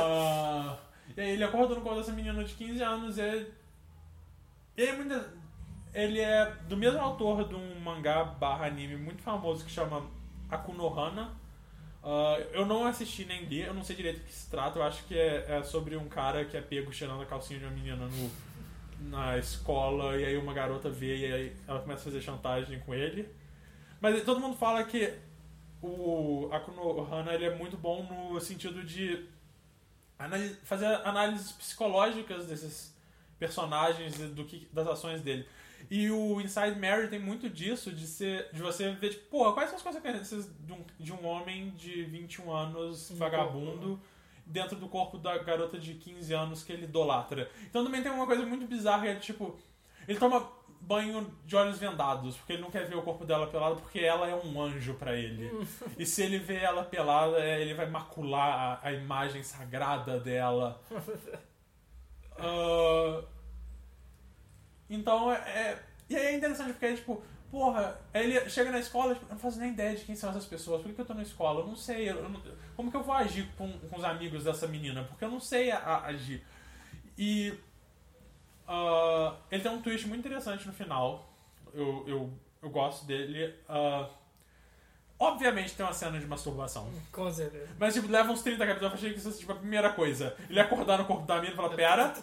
Ah, 0.01 0.77
e 1.15 1.21
aí 1.21 1.29
ele 1.31 1.43
acordou 1.43 1.77
no 1.77 1.83
corpo 1.83 1.99
dessa 1.99 2.11
menina 2.11 2.43
de 2.43 2.53
15 2.55 2.81
anos 2.83 3.17
e 3.17 3.21
ele. 3.21 3.53
E 4.75 4.81
aí 4.81 4.95
muita, 4.97 5.31
ele 5.93 6.19
é 6.19 6.45
do 6.67 6.75
mesmo 6.75 6.99
autor 6.99 7.47
de 7.47 7.53
um 7.55 7.79
mangá 7.79 8.23
barra 8.23 8.65
anime 8.65 8.95
muito 8.95 9.21
famoso 9.21 9.63
que 9.63 9.71
chama 9.71 10.03
Akunohana. 10.53 11.31
Ah, 12.03 12.37
eu 12.51 12.65
não 12.65 12.85
assisti 12.85 13.25
nem 13.25 13.45
li, 13.45 13.61
eu 13.61 13.73
não 13.73 13.83
sei 13.83 13.95
direito 13.95 14.19
do 14.19 14.25
que 14.25 14.33
se 14.33 14.49
trata, 14.49 14.77
eu 14.77 14.83
acho 14.83 15.03
que 15.05 15.17
é, 15.17 15.45
é 15.47 15.63
sobre 15.63 15.95
um 15.95 16.09
cara 16.09 16.43
que 16.43 16.57
é 16.57 16.61
pego 16.61 16.91
cheirando 16.91 17.21
a 17.21 17.25
calcinha 17.25 17.59
de 17.59 17.65
uma 17.65 17.71
menina 17.71 18.05
no, 18.05 18.31
na 19.09 19.37
escola 19.37 20.17
e 20.17 20.25
aí 20.25 20.37
uma 20.37 20.53
garota 20.53 20.89
vê 20.89 21.17
e 21.17 21.33
aí 21.33 21.55
ela 21.67 21.79
começa 21.79 22.01
a 22.01 22.05
fazer 22.05 22.21
chantagem 22.21 22.79
com 22.81 22.93
ele. 22.93 23.27
Mas 24.01 24.21
todo 24.23 24.41
mundo 24.41 24.57
fala 24.57 24.83
que 24.83 25.13
o 25.81 26.49
Akunohana 26.51 27.33
ele 27.33 27.45
é 27.45 27.55
muito 27.55 27.77
bom 27.77 28.03
no 28.03 28.39
sentido 28.39 28.83
de 28.83 29.25
fazer 30.63 30.87
análises 31.05 31.51
psicológicas 31.53 32.47
desses 32.47 32.93
personagens 33.39 34.19
e 34.19 34.27
do 34.27 34.45
que, 34.45 34.67
das 34.71 34.87
ações 34.87 35.21
dele. 35.21 35.47
E 35.95 36.09
o 36.09 36.41
Inside 36.41 36.79
Mary 36.79 37.07
tem 37.07 37.19
muito 37.19 37.47
disso, 37.47 37.91
de, 37.91 38.07
ser, 38.07 38.49
de 38.51 38.59
você 38.63 38.89
ver, 38.93 39.11
tipo, 39.11 39.29
porra, 39.29 39.53
quais 39.53 39.69
são 39.69 39.77
as 39.77 39.83
consequências 39.83 40.49
de 40.61 40.73
um, 40.73 40.83
de 40.99 41.13
um 41.13 41.23
homem 41.23 41.69
de 41.77 42.03
21 42.05 42.51
anos, 42.51 43.11
No 43.11 43.17
vagabundo, 43.17 44.01
dentro 44.43 44.75
do 44.75 44.87
corpo 44.87 45.19
da 45.19 45.37
garota 45.37 45.77
de 45.77 45.93
15 45.93 46.33
anos 46.33 46.63
que 46.63 46.73
ele 46.73 46.85
idolatra. 46.85 47.47
Então 47.69 47.83
também 47.83 48.01
tem 48.01 48.11
uma 48.11 48.25
coisa 48.25 48.43
muito 48.43 48.65
bizarra, 48.65 49.05
é 49.05 49.15
tipo, 49.17 49.55
ele 50.07 50.17
toma 50.17 50.49
banho 50.81 51.31
de 51.45 51.55
olhos 51.55 51.77
vendados, 51.77 52.37
porque 52.37 52.53
ele 52.53 52.63
não 52.63 52.71
quer 52.71 52.87
ver 52.87 52.95
o 52.95 53.03
corpo 53.03 53.23
dela 53.23 53.45
pelado, 53.45 53.75
porque 53.75 53.99
ela 53.99 54.27
é 54.27 54.33
um 54.33 54.59
anjo 54.59 54.95
pra 54.95 55.15
ele. 55.15 55.47
e 55.95 56.07
se 56.07 56.23
ele 56.23 56.39
vê 56.39 56.55
ela 56.55 56.83
pelada, 56.83 57.37
é, 57.37 57.61
ele 57.61 57.75
vai 57.75 57.87
macular 57.87 58.81
a, 58.83 58.87
a 58.87 58.91
imagem 58.93 59.43
sagrada 59.43 60.19
dela. 60.19 60.81
Ah, 62.35 63.23
então 64.95 65.31
é, 65.31 65.35
é- 65.37 65.83
E 66.09 66.15
aí 66.15 66.25
é 66.27 66.35
interessante 66.37 66.73
porque, 66.73 66.95
tipo, 66.95 67.23
porra, 67.49 67.97
ele 68.13 68.49
chega 68.49 68.71
na 68.71 68.79
escola, 68.79 69.13
tipo, 69.13 69.25
eu 69.25 69.29
não 69.31 69.39
faço 69.39 69.59
nem 69.59 69.71
ideia 69.71 69.95
de 69.95 70.03
quem 70.05 70.15
são 70.15 70.29
essas 70.29 70.45
pessoas, 70.45 70.81
por 70.81 70.89
que, 70.89 70.95
que 70.95 71.01
eu 71.01 71.05
tô 71.05 71.13
na 71.13 71.21
escola? 71.23 71.61
Eu 71.61 71.67
não 71.67 71.75
sei, 71.75 72.09
eu 72.09 72.27
não- 72.29 72.41
como 72.75 72.91
que 72.91 72.97
eu 72.97 73.03
vou 73.03 73.13
agir 73.15 73.47
com, 73.57 73.71
com 73.79 73.95
os 73.97 74.03
amigos 74.03 74.43
dessa 74.43 74.67
menina? 74.67 75.03
Porque 75.03 75.23
eu 75.23 75.31
não 75.31 75.39
sei 75.39 75.71
a- 75.71 75.77
a- 75.79 76.05
agir. 76.07 76.43
E 77.17 77.53
ah, 78.67 79.35
ele 79.51 79.61
tem 79.63 79.71
um 79.71 79.81
twist 79.81 80.07
muito 80.07 80.19
interessante 80.25 80.65
no 80.67 80.73
final. 80.73 81.29
Eu, 81.73 82.03
eu, 82.07 82.33
eu 82.61 82.69
gosto 82.69 83.05
dele. 83.05 83.53
Ah, 83.67 84.09
obviamente 85.23 85.73
tem 85.73 85.85
uma 85.85 85.93
cena 85.93 86.19
de 86.19 86.25
masturbação. 86.25 86.91
Com 87.11 87.31
certeza. 87.31 87.69
Mas, 87.79 87.93
tipo, 87.93 88.07
leva 88.07 88.31
uns 88.31 88.41
30 88.41 88.65
capítulos. 88.65 88.91
Eu 88.91 88.97
achei 88.97 89.11
que 89.11 89.17
isso 89.17 89.27
fosse, 89.27 89.39
tipo, 89.39 89.51
a 89.51 89.55
primeira 89.55 89.91
coisa. 89.91 90.35
Ele 90.49 90.59
acordar 90.59 90.97
no 90.97 91.05
corpo 91.05 91.25
da 91.25 91.39
mina 91.39 91.53
e 91.53 91.55
falar, 91.55 91.69
pera. 91.75 92.13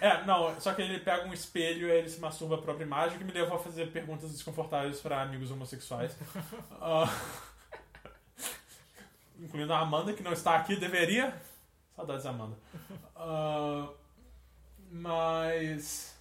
É, 0.00 0.24
não, 0.24 0.60
só 0.60 0.74
que 0.74 0.82
ele 0.82 0.98
pega 0.98 1.26
um 1.26 1.32
espelho 1.32 1.88
e 1.88 1.90
ele 1.90 2.08
se 2.08 2.20
masturba 2.20 2.56
a 2.56 2.62
própria 2.62 2.84
imagem, 2.84 3.18
que 3.18 3.24
me 3.24 3.32
levou 3.32 3.56
a 3.56 3.60
fazer 3.60 3.90
perguntas 3.90 4.30
desconfortáveis 4.30 5.00
pra 5.00 5.22
amigos 5.22 5.50
homossexuais. 5.50 6.16
Ah, 6.80 7.08
incluindo 9.38 9.72
a 9.72 9.78
Amanda, 9.78 10.12
que 10.12 10.22
não 10.22 10.32
está 10.32 10.56
aqui, 10.56 10.76
deveria. 10.76 11.34
Saudades, 11.96 12.26
Amanda. 12.26 12.56
Ah, 13.16 13.88
mas. 14.90 16.14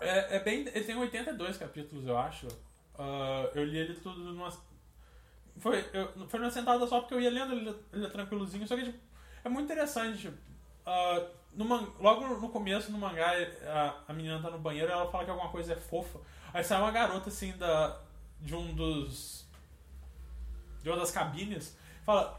É, 0.00 0.36
é 0.36 0.40
bem. 0.40 0.60
Ele 0.60 0.84
tem 0.84 0.96
82 0.96 1.56
capítulos, 1.56 2.06
eu 2.06 2.16
acho. 2.16 2.48
Ah, 2.98 3.50
eu 3.54 3.64
li 3.64 3.78
ele 3.78 3.94
tudo 3.94 4.18
numa. 4.18 4.50
Foi, 5.58 5.88
eu, 5.92 6.28
foi 6.28 6.38
numa 6.40 6.50
sentada 6.50 6.86
só 6.86 7.00
porque 7.00 7.14
eu 7.14 7.20
ia 7.20 7.30
lendo 7.30 7.52
ele, 7.54 7.74
ele 7.92 8.06
é 8.06 8.08
tranquilozinho, 8.10 8.66
só 8.68 8.76
que 8.76 8.84
tipo, 8.84 8.98
é 9.44 9.48
muito 9.48 9.64
interessante. 9.64 10.32
ah, 10.84 11.26
no 11.54 11.64
man- 11.64 11.88
logo 11.98 12.26
no 12.38 12.48
começo, 12.50 12.92
no 12.92 12.98
mangá, 12.98 13.32
a, 13.66 13.94
a 14.08 14.12
menina 14.12 14.40
tá 14.42 14.50
no 14.50 14.58
banheiro 14.58 14.90
e 14.90 14.92
ela 14.92 15.10
fala 15.10 15.24
que 15.24 15.30
alguma 15.30 15.48
coisa 15.50 15.72
é 15.72 15.76
fofa. 15.76 16.18
Aí 16.52 16.62
sai 16.62 16.78
uma 16.80 16.90
garota 16.90 17.30
assim 17.30 17.56
da, 17.56 17.98
de 18.40 18.54
um 18.54 18.74
dos. 18.74 19.46
de 20.82 20.90
uma 20.90 20.98
das 20.98 21.10
cabines 21.10 21.76
fala: 22.04 22.38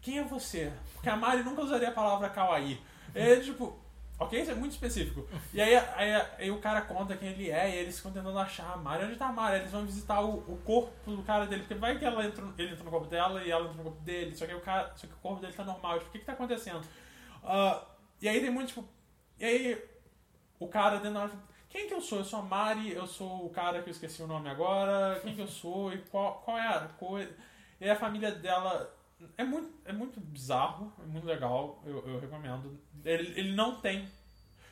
Quem 0.00 0.18
é 0.18 0.24
você? 0.24 0.72
Porque 0.94 1.08
a 1.10 1.16
Mari 1.16 1.42
nunca 1.42 1.62
usaria 1.62 1.88
a 1.88 1.92
palavra 1.92 2.30
kawaii. 2.30 2.80
Aí, 3.14 3.40
tipo, 3.44 3.78
ok? 4.20 4.40
Isso 4.40 4.50
é 4.50 4.54
muito 4.54 4.72
específico. 4.72 5.26
E 5.52 5.60
aí, 5.60 5.74
aí, 5.74 6.26
aí 6.38 6.50
o 6.50 6.60
cara 6.60 6.82
conta 6.82 7.16
quem 7.16 7.30
ele 7.30 7.50
é 7.50 7.70
e 7.70 7.78
eles 7.78 7.96
ficam 7.96 8.12
tentando 8.12 8.38
achar 8.38 8.74
a 8.74 8.76
Mari. 8.76 9.06
Onde 9.06 9.16
tá 9.16 9.28
a 9.28 9.32
Mari? 9.32 9.56
Eles 9.56 9.72
vão 9.72 9.84
visitar 9.84 10.20
o, 10.20 10.38
o 10.46 10.60
corpo 10.64 11.10
do 11.10 11.22
cara 11.22 11.46
dele, 11.46 11.62
porque 11.62 11.74
vai 11.74 11.98
que 11.98 12.04
ela 12.04 12.24
entra, 12.24 12.44
ele 12.58 12.72
entra 12.72 12.84
no 12.84 12.90
corpo 12.90 13.08
dela 13.08 13.42
e 13.42 13.50
ela 13.50 13.64
entra 13.64 13.76
no 13.78 13.84
corpo 13.84 14.00
dele, 14.02 14.36
só 14.36 14.46
que 14.46 14.54
o, 14.54 14.60
cara, 14.60 14.92
só 14.94 15.06
que 15.06 15.14
o 15.14 15.16
corpo 15.16 15.40
dele 15.40 15.54
tá 15.54 15.64
normal. 15.64 15.98
Tipo, 15.98 16.10
o 16.10 16.12
que 16.12 16.18
que 16.20 16.26
tá 16.26 16.34
acontecendo? 16.34 16.86
Ah, 17.42 17.82
e 18.20 18.28
aí 18.28 18.40
tem 18.40 18.50
muito, 18.50 18.68
tipo. 18.68 18.84
E 19.38 19.44
aí 19.44 19.84
o 20.58 20.68
cara 20.68 20.98
dentro 20.98 21.14
da 21.14 21.30
quem 21.70 21.86
que 21.86 21.94
eu 21.94 22.00
sou? 22.00 22.18
Eu 22.18 22.24
sou 22.24 22.40
a 22.40 22.42
Mari, 22.42 22.92
eu 22.92 23.06
sou 23.06 23.46
o 23.46 23.50
cara 23.50 23.80
que 23.80 23.88
eu 23.88 23.92
esqueci 23.92 24.20
o 24.20 24.26
nome 24.26 24.50
agora, 24.50 25.20
quem 25.20 25.34
que 25.36 25.40
eu 25.40 25.46
sou 25.46 25.92
e 25.92 25.98
qual, 25.98 26.42
qual 26.44 26.58
é 26.58 26.66
a 26.66 26.80
coisa. 26.98 27.32
E 27.80 27.88
a 27.88 27.94
família 27.94 28.32
dela 28.32 28.92
é 29.36 29.44
muito, 29.44 29.72
é 29.84 29.92
muito 29.92 30.20
bizarro, 30.20 30.92
é 31.02 31.06
muito 31.06 31.26
legal, 31.26 31.82
eu, 31.84 32.06
eu 32.06 32.20
recomendo. 32.20 32.78
Ele, 33.04 33.38
ele 33.38 33.52
não 33.52 33.80
tem. 33.80 34.08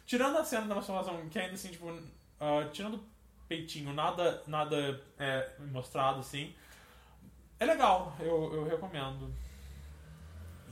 Tirando 0.04 0.38
a 0.38 0.44
cena 0.44 0.66
da 0.66 0.74
masturbação, 0.74 1.28
que 1.28 1.38
ainda 1.38 1.54
assim, 1.54 1.70
tipo, 1.70 1.86
ah, 2.40 2.68
tirando 2.72 2.94
o 2.94 3.04
peitinho, 3.46 3.92
nada, 3.92 4.42
nada 4.46 5.04
é 5.18 5.56
mostrado 5.72 6.20
assim. 6.20 6.54
É 7.60 7.66
legal, 7.66 8.16
eu, 8.20 8.54
eu 8.54 8.64
recomendo. 8.64 9.34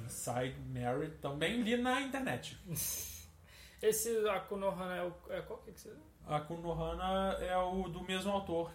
Inside 0.05 0.57
Mary 0.69 1.11
também 1.21 1.63
li 1.63 1.77
na 1.77 2.01
internet. 2.01 2.59
Esse 3.83 4.29
Akunohana 4.29 4.97
é, 4.97 5.03
o, 5.03 5.15
é 5.31 5.43
qual 5.43 5.59
que 5.61 5.71
é 5.71 5.73
que 5.73 5.81
você... 5.81 5.93
A 6.27 6.41
Kunohana 6.41 7.37
é 7.41 7.57
o 7.57 7.89
do 7.89 8.03
mesmo 8.03 8.33
autor. 8.33 8.73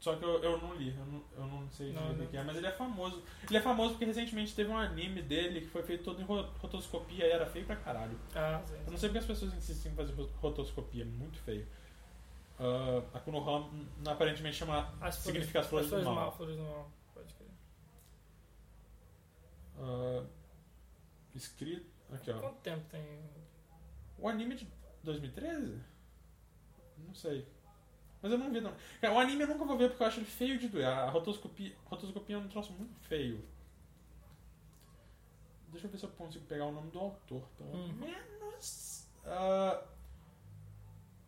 Só 0.00 0.16
que 0.16 0.24
eu, 0.24 0.42
eu 0.42 0.56
não 0.58 0.74
li, 0.74 0.96
eu 0.96 1.04
não, 1.04 1.22
eu 1.36 1.46
não 1.46 1.70
sei 1.70 1.92
Não, 1.92 2.14
não. 2.14 2.26
que 2.26 2.34
é, 2.36 2.42
mas 2.42 2.56
ele 2.56 2.66
é 2.66 2.72
famoso. 2.72 3.22
Ele 3.46 3.58
é 3.58 3.60
famoso 3.60 3.90
porque 3.90 4.06
recentemente 4.06 4.54
teve 4.54 4.70
um 4.70 4.76
anime 4.78 5.20
dele 5.20 5.60
que 5.60 5.66
foi 5.66 5.82
feito 5.82 6.02
todo 6.04 6.20
em 6.22 6.24
ro- 6.24 6.48
rotoscopia 6.58 7.26
e 7.26 7.30
era 7.30 7.44
feio 7.44 7.66
pra 7.66 7.76
caralho. 7.76 8.18
Ah, 8.34 8.62
sim. 8.64 8.74
Eu 8.86 8.90
não 8.92 8.96
sei 8.98 9.10
porque 9.10 9.18
as 9.18 9.26
pessoas 9.26 9.52
insistem 9.52 9.92
em 9.92 9.94
fazer 9.94 10.14
ro- 10.14 10.30
rotoscopia, 10.40 11.02
é 11.02 11.06
muito 11.06 11.38
feio. 11.40 11.68
Ah, 12.58 13.02
a 13.12 13.20
Kunohana 13.20 13.66
hum, 13.66 13.86
aparentemente 14.06 14.56
chama 14.56 14.90
As 15.02 15.16
Significa 15.16 15.60
as 15.60 15.66
flores 15.66 15.90
do 15.90 16.02
mal. 16.02 16.28
As 16.30 16.36
flores 16.36 16.56
do 16.56 16.62
mal, 16.62 16.90
pode 17.14 17.34
crer. 17.34 17.48
ah, 19.78 20.24
escrito. 21.34 21.86
Aqui 22.12 22.30
ó. 22.30 22.38
Quanto 22.40 22.56
tempo 22.60 22.84
tem... 22.90 23.04
O 24.18 24.28
anime 24.28 24.54
de 24.56 24.66
2013? 25.04 25.78
Não 26.98 27.14
sei. 27.14 27.46
Mas 28.22 28.30
eu 28.32 28.38
não 28.38 28.52
vi, 28.52 28.60
não. 28.60 28.74
Cara, 29.00 29.14
o 29.14 29.18
anime 29.18 29.42
eu 29.42 29.48
nunca 29.48 29.64
vou 29.64 29.78
ver 29.78 29.88
porque 29.88 30.02
eu 30.02 30.06
acho 30.06 30.18
ele 30.20 30.26
feio 30.26 30.58
de 30.58 30.68
doer. 30.68 30.86
A 30.86 31.08
rotoscopia, 31.08 31.74
rotoscopia 31.86 32.36
é 32.36 32.38
um 32.38 32.48
troço 32.48 32.72
muito 32.72 32.94
feio. 33.00 33.42
Deixa 35.68 35.86
eu 35.86 35.90
ver 35.90 35.98
se 35.98 36.04
eu 36.04 36.10
consigo 36.10 36.44
pegar 36.46 36.66
o 36.66 36.72
nome 36.72 36.90
do 36.90 36.98
autor, 36.98 37.42
pelo 37.56 37.70
Uhum. 37.70 37.92
menos. 37.94 39.08
Ah, 39.24 39.82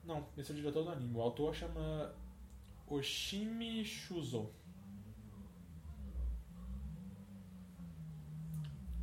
não, 0.04 0.26
esse 0.36 0.50
é 0.50 0.54
o 0.54 0.56
diretor 0.56 0.82
do 0.84 0.90
anime. 0.90 1.16
O 1.16 1.22
autor 1.22 1.54
chama 1.54 2.12
Oshimi 2.88 3.84
Shuzo. 3.84 4.50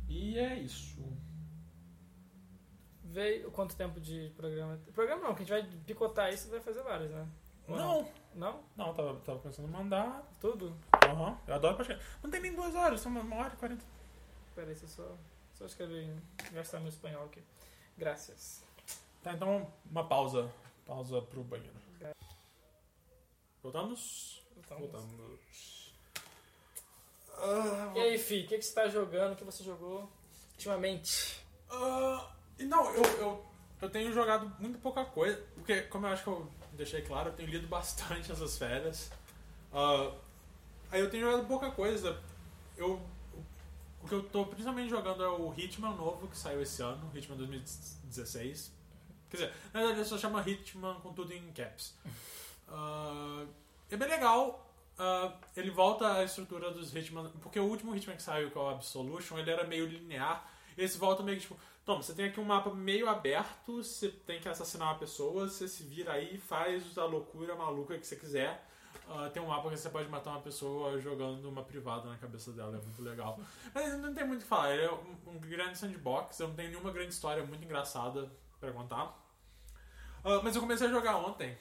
E 0.08 0.38
é 0.38 0.58
isso. 0.58 1.00
Veio 3.04 3.50
quanto 3.50 3.74
tempo 3.76 4.00
de 4.00 4.30
programa? 4.36 4.78
Programa 4.92 5.22
não, 5.22 5.34
que 5.34 5.42
a 5.42 5.46
gente 5.46 5.50
vai 5.68 5.80
picotar 5.84 6.32
isso 6.32 6.48
e 6.48 6.50
vai 6.50 6.60
fazer 6.60 6.82
vários, 6.82 7.10
né? 7.10 7.26
Não, 7.76 8.08
Não? 8.34 8.62
não, 8.76 8.94
tava, 8.94 9.14
tava 9.20 9.38
pensando 9.40 9.68
em 9.68 9.70
mandar. 9.72 10.22
Tudo? 10.40 10.76
Aham, 11.06 11.38
eu 11.46 11.54
adoro 11.54 11.76
podcast. 11.76 12.04
Não 12.22 12.30
tem 12.30 12.40
nem 12.40 12.54
duas 12.54 12.74
horas, 12.74 13.00
são 13.00 13.10
uma 13.12 13.36
hora 13.36 13.52
e 13.54 13.56
quarenta. 13.56 13.84
Peraí, 14.54 14.76
eu 14.80 14.88
só, 14.88 15.16
só 15.54 15.64
escrever, 15.66 16.14
gastar 16.52 16.80
meu 16.80 16.88
espanhol 16.88 17.24
aqui. 17.26 17.42
Graças. 17.96 18.62
Tá, 19.22 19.32
então 19.34 19.70
uma 19.90 20.06
pausa. 20.06 20.50
Pausa 20.86 21.20
pro 21.22 21.42
banheiro. 21.44 21.74
Voltamos? 23.62 24.42
Então, 24.56 24.78
Voltamos. 24.78 25.92
Ah, 27.36 27.92
E 27.94 28.00
aí, 28.00 28.18
Fi, 28.18 28.44
o 28.44 28.48
que, 28.48 28.58
que 28.58 28.62
você 28.64 28.74
tá 28.74 28.88
jogando? 28.88 29.32
O 29.32 29.36
que 29.36 29.44
você 29.44 29.62
jogou 29.62 30.10
ultimamente? 30.52 31.44
Ah, 31.70 32.30
e 32.58 32.64
não, 32.64 32.84
eu, 32.94 33.02
eu, 33.18 33.46
eu 33.82 33.90
tenho 33.90 34.12
jogado 34.12 34.50
muito 34.58 34.78
pouca 34.78 35.04
coisa, 35.04 35.40
porque, 35.54 35.82
como 35.82 36.06
eu 36.06 36.12
acho 36.12 36.22
que 36.24 36.28
eu 36.30 36.48
deixei 36.80 37.02
claro, 37.02 37.28
eu 37.28 37.34
tenho 37.34 37.50
lido 37.50 37.66
bastante 37.66 38.32
essas 38.32 38.56
férias. 38.56 39.10
Ah, 39.72 40.12
aí 40.90 41.00
eu 41.00 41.10
tenho 41.10 41.26
jogado 41.26 41.46
pouca 41.46 41.70
coisa. 41.70 42.18
Eu, 42.76 43.00
o 44.02 44.08
que 44.08 44.14
eu 44.14 44.22
tô 44.22 44.46
principalmente 44.46 44.88
jogando 44.88 45.22
é 45.22 45.28
o 45.28 45.52
Hitman 45.56 45.94
novo 45.94 46.26
que 46.26 46.36
saiu 46.36 46.62
esse 46.62 46.82
ano, 46.82 47.10
Hitman 47.14 47.36
2016. 47.36 48.72
Quer 49.28 49.36
dizer, 49.36 49.52
na 49.72 49.80
verdade 49.80 50.00
ele 50.00 50.08
só 50.08 50.18
chama 50.18 50.42
Hitman 50.48 50.94
com 51.00 51.12
tudo 51.12 51.32
em 51.32 51.52
caps. 51.52 51.94
Ah, 52.68 53.44
é 53.90 53.96
bem 53.96 54.08
legal. 54.08 54.66
Ah, 54.98 55.34
ele 55.54 55.70
volta 55.70 56.14
à 56.14 56.24
estrutura 56.24 56.70
dos 56.70 56.94
Hitman. 56.94 57.30
Porque 57.42 57.60
o 57.60 57.64
último 57.64 57.94
Hitman 57.94 58.16
que 58.16 58.22
saiu, 58.22 58.50
que 58.50 58.56
é 58.56 58.60
o 58.60 58.70
Absolution, 58.70 59.38
ele 59.38 59.50
era 59.50 59.64
meio 59.64 59.86
linear. 59.86 60.50
Esse 60.78 60.96
volta 60.96 61.22
meio 61.22 61.36
que 61.36 61.42
tipo. 61.42 61.58
Toma, 61.90 62.04
você 62.04 62.14
tem 62.14 62.26
aqui 62.26 62.38
um 62.38 62.44
mapa 62.44 62.72
meio 62.72 63.08
aberto, 63.08 63.82
você 63.82 64.10
tem 64.10 64.40
que 64.40 64.48
assassinar 64.48 64.92
uma 64.92 64.98
pessoa, 65.00 65.48
você 65.48 65.66
se 65.66 65.82
vira 65.82 66.12
aí, 66.12 66.38
faz 66.38 66.96
a 66.96 67.04
loucura 67.04 67.56
maluca 67.56 67.98
que 67.98 68.06
você 68.06 68.14
quiser. 68.14 68.64
Ah, 69.08 69.28
tem 69.28 69.42
um 69.42 69.48
mapa 69.48 69.68
que 69.70 69.76
você 69.76 69.90
pode 69.90 70.08
matar 70.08 70.30
uma 70.30 70.40
pessoa 70.40 71.00
jogando 71.00 71.48
uma 71.48 71.64
privada 71.64 72.08
na 72.08 72.16
cabeça 72.16 72.52
dela, 72.52 72.76
é 72.76 72.80
muito 72.80 73.02
legal. 73.02 73.40
Mas 73.74 73.98
não 73.98 74.14
tem 74.14 74.24
muito 74.24 74.38
o 74.38 74.42
que 74.44 74.48
falar, 74.48 74.72
ele 74.72 74.84
é 74.84 74.92
um, 74.92 75.40
grande 75.40 75.76
sandbox, 75.76 76.38
eu 76.38 76.46
não 76.46 76.54
tenho 76.54 76.68
nenhuma 76.68 76.92
grande 76.92 77.12
história 77.12 77.44
muito 77.44 77.64
engraçada 77.64 78.30
pra 78.60 78.70
contar. 78.70 79.12
Ah, 80.22 80.40
mas 80.44 80.54
eu 80.54 80.62
comecei 80.62 80.86
a 80.86 80.90
jogar 80.90 81.16
ontem 81.16 81.58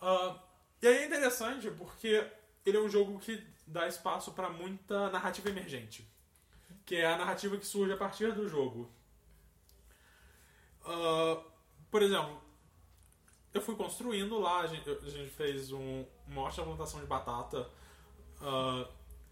Ah, 0.00 0.36
e 0.82 0.86
aí 0.86 0.96
é 0.98 1.06
interessante 1.06 1.70
porque 1.70 2.26
ele 2.64 2.76
é 2.76 2.80
um 2.80 2.88
jogo 2.88 3.18
que 3.18 3.44
dá 3.66 3.86
espaço 3.86 4.32
para 4.32 4.48
muita 4.48 5.10
narrativa 5.10 5.48
emergente. 5.48 6.08
Que 6.84 6.96
é 6.96 7.06
a 7.06 7.18
narrativa 7.18 7.56
que 7.56 7.66
surge 7.66 7.92
a 7.92 7.96
partir 7.96 8.32
do 8.32 8.48
jogo. 8.48 8.90
Ah, 10.84 11.42
por 11.90 12.02
exemplo, 12.02 12.40
eu 13.52 13.60
fui 13.60 13.74
construindo 13.76 14.38
lá, 14.38 14.60
a 14.60 14.66
gente, 14.66 14.88
a 14.88 15.08
gente 15.10 15.30
fez 15.30 15.72
um, 15.72 16.04
uma 16.28 16.42
ótima 16.42 16.64
plantação 16.66 17.00
de 17.00 17.06
batata. 17.06 17.68
ah, 18.40 18.86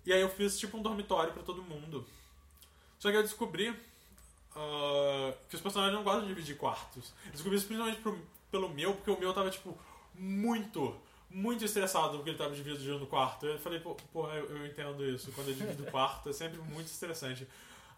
e 0.06 0.12
aí 0.12 0.20
eu 0.20 0.28
fiz 0.28 0.58
tipo 0.58 0.76
um 0.78 0.82
dormitório 0.82 1.32
para 1.32 1.42
todo 1.42 1.62
mundo. 1.62 2.04
Só 2.98 3.10
que 3.10 3.16
eu 3.16 3.22
descobri 3.22 3.74
ah, 4.56 5.34
que 5.48 5.54
os 5.56 5.60
personagens 5.62 5.94
não 5.96 6.02
gostam 6.04 6.22
de 6.22 6.28
dividir 6.28 6.56
quartos. 6.56 7.12
Eu 7.26 7.32
descobri 7.32 7.56
isso 7.58 7.66
principalmente 7.66 8.00
pro- 8.00 8.20
pelo 8.50 8.68
meu, 8.68 8.94
porque 8.94 9.10
o 9.10 9.18
meu 9.18 9.32
tava, 9.34 9.50
tipo, 9.50 9.78
muito, 10.14 10.96
muito 11.30 11.64
estressado 11.64 12.16
porque 12.16 12.30
ele 12.30 12.38
tava 12.38 12.54
dividindo 12.54 13.04
o 13.04 13.06
quarto. 13.06 13.46
Eu 13.46 13.58
falei, 13.58 13.78
pô, 13.80 13.94
pô, 14.12 14.26
eu, 14.30 14.46
eu 14.56 14.66
entendo 14.66 15.04
isso. 15.04 15.30
Quando 15.32 15.48
eu 15.48 15.54
divido 15.54 15.82
o 15.84 15.90
quarto 15.90 16.28
é 16.30 16.32
sempre 16.32 16.58
muito 16.58 16.86
estressante. 16.86 17.46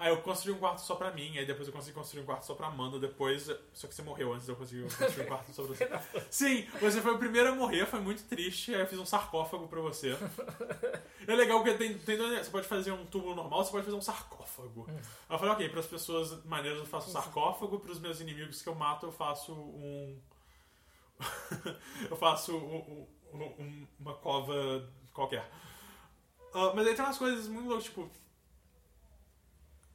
Aí 0.01 0.09
eu 0.09 0.22
construí 0.22 0.55
um 0.55 0.59
quarto 0.59 0.78
só 0.81 0.94
pra 0.94 1.10
mim, 1.10 1.36
aí 1.36 1.44
depois 1.44 1.68
eu 1.68 1.74
consegui 1.74 1.94
construir 1.94 2.22
um 2.22 2.24
quarto 2.24 2.44
só 2.47 2.55
pra 2.55 2.68
Amanda, 2.68 2.98
depois. 2.98 3.51
Só 3.74 3.86
que 3.86 3.94
você 3.94 4.01
morreu 4.02 4.32
antes 4.32 4.47
de 4.47 4.52
eu 4.52 4.56
conseguir 4.56 4.82
construir 4.85 5.24
um 5.24 5.28
quarto 5.28 5.52
só 5.52 5.62
pra 5.62 5.74
você. 5.74 5.89
Sim, 6.32 6.66
você 6.81 7.02
foi 7.02 7.12
o 7.14 7.18
primeiro 7.18 7.51
a 7.51 7.55
morrer, 7.55 7.85
foi 7.85 8.01
muito 8.01 8.22
triste, 8.24 8.74
aí 8.74 8.81
eu 8.81 8.86
fiz 8.86 8.98
um 8.98 9.05
sarcófago 9.05 9.68
pra 9.68 9.78
você. 9.82 10.16
É 11.28 11.35
legal 11.35 11.62
porque 11.62 11.77
tem, 11.77 11.98
tem 11.98 12.16
você 12.16 12.51
pode 12.51 12.66
fazer 12.66 12.93
um 12.93 13.05
tubo 13.05 13.35
normal, 13.35 13.62
você 13.62 13.70
pode 13.70 13.85
fazer 13.85 13.97
um 13.97 14.01
sarcófago. 14.01 14.86
Aí 14.89 14.97
eu 15.28 15.39
falei, 15.39 15.52
ok, 15.55 15.68
para 15.68 15.81
as 15.81 15.86
pessoas 15.86 16.43
maneiras 16.47 16.78
eu 16.78 16.86
faço 16.86 17.10
um 17.10 17.12
sarcófago, 17.12 17.78
para 17.78 17.93
os 17.93 18.01
meus 18.01 18.20
inimigos 18.22 18.62
que 18.62 18.68
eu 18.70 18.74
mato 18.74 19.05
eu 19.06 19.12
faço 19.12 19.52
um. 19.52 20.18
eu 22.10 22.16
faço 22.16 22.56
um- 22.56 23.06
um- 23.35 23.43
um- 23.43 23.86
uma 24.01 24.14
cova 24.14 24.89
qualquer. 25.12 25.47
Ah, 26.55 26.72
mas 26.74 26.86
aí 26.86 26.94
tem 26.94 27.05
umas 27.05 27.18
coisas 27.18 27.47
muito 27.47 27.66
loucas, 27.68 27.85
tipo. 27.85 28.10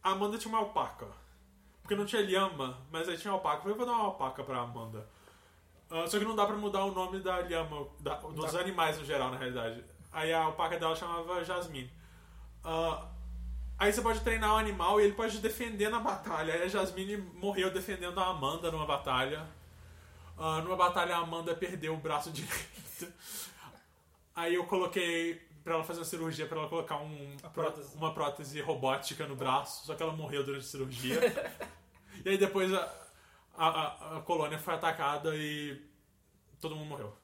A 0.06 0.11
Amanda 0.11 0.38
tinha 0.38 0.53
uma 0.53 0.60
alpaca. 0.61 1.07
Porque 1.82 1.95
não 1.95 2.06
tinha 2.06 2.22
lhama, 2.22 2.77
mas 2.91 3.10
aí 3.10 3.18
tinha 3.18 3.32
alpaca. 3.34 3.57
Eu 3.57 3.61
falei, 3.64 3.77
vou 3.77 3.86
dar 3.86 3.94
uma 3.94 4.06
alpaca 4.06 4.44
pra 4.44 4.60
Amanda. 4.60 5.07
Ah, 5.90 6.06
só 6.07 6.18
que 6.19 6.26
não 6.26 6.36
dá 6.36 6.45
pra 6.45 6.56
mudar 6.56 6.84
o 6.86 6.91
nome 6.91 7.19
da 7.19 7.40
lhama, 7.40 7.88
da- 7.99 8.15
dos 8.15 8.56
animais 8.56 8.98
no 8.99 9.06
geral, 9.06 9.30
na 9.32 9.38
realidade. 9.38 9.84
Aí 10.11 10.32
a 10.34 10.44
alpaca 10.44 10.80
dela 10.80 10.95
chamava 10.95 11.44
Jasmine. 11.44 11.91
Ah, 12.64 13.06
aí 13.77 13.91
você 13.94 14.02
pode 14.02 14.19
treinar 14.22 14.53
o 14.53 14.57
animal 14.57 14.99
e 14.99 15.03
ele 15.06 15.14
pode 15.14 15.38
defender 15.40 15.90
na 15.90 15.99
batalha. 15.99 16.53
Aí 16.53 16.64
a 16.64 16.68
Jasmine 16.68 17.18
morreu 17.18 17.72
defendendo 17.72 18.19
a 18.19 18.27
Amanda 18.27 18.72
numa 18.72 18.86
batalha. 18.86 19.45
Ah, 20.38 20.61
numa 20.61 20.76
batalha 20.76 21.15
a 21.15 21.19
Amanda 21.19 21.53
perdeu 21.56 21.94
o 21.94 21.98
braço 21.98 22.30
direito. 22.34 23.11
Aí 24.36 24.56
eu 24.56 24.65
coloquei 24.65 25.44
pra 25.66 25.74
ela 25.74 25.84
fazer 25.84 26.00
uma 26.00 26.06
cirurgia, 26.06 26.46
pra 26.46 26.60
ela 26.60 26.70
colocar 26.70 26.98
um, 26.98 27.36
prótese. 27.52 27.98
uma 27.98 28.14
prótese 28.14 28.62
robótica 28.62 29.26
no 29.28 29.36
braço, 29.36 29.84
só 29.86 29.96
que 29.96 30.04
ela 30.04 30.14
morreu 30.14 30.44
durante 30.46 30.64
a 30.64 30.68
cirurgia. 30.70 31.20
e 32.24 32.30
aí 32.30 32.38
depois 32.38 32.72
a, 32.72 32.94
a, 33.58 34.18
a- 34.18 34.22
colônia 34.22 34.60
foi 34.60 34.76
atacada 34.76 35.36
e 35.36 35.82
todo 36.62 36.76
mundo 36.76 36.88
morreu. 36.88 37.18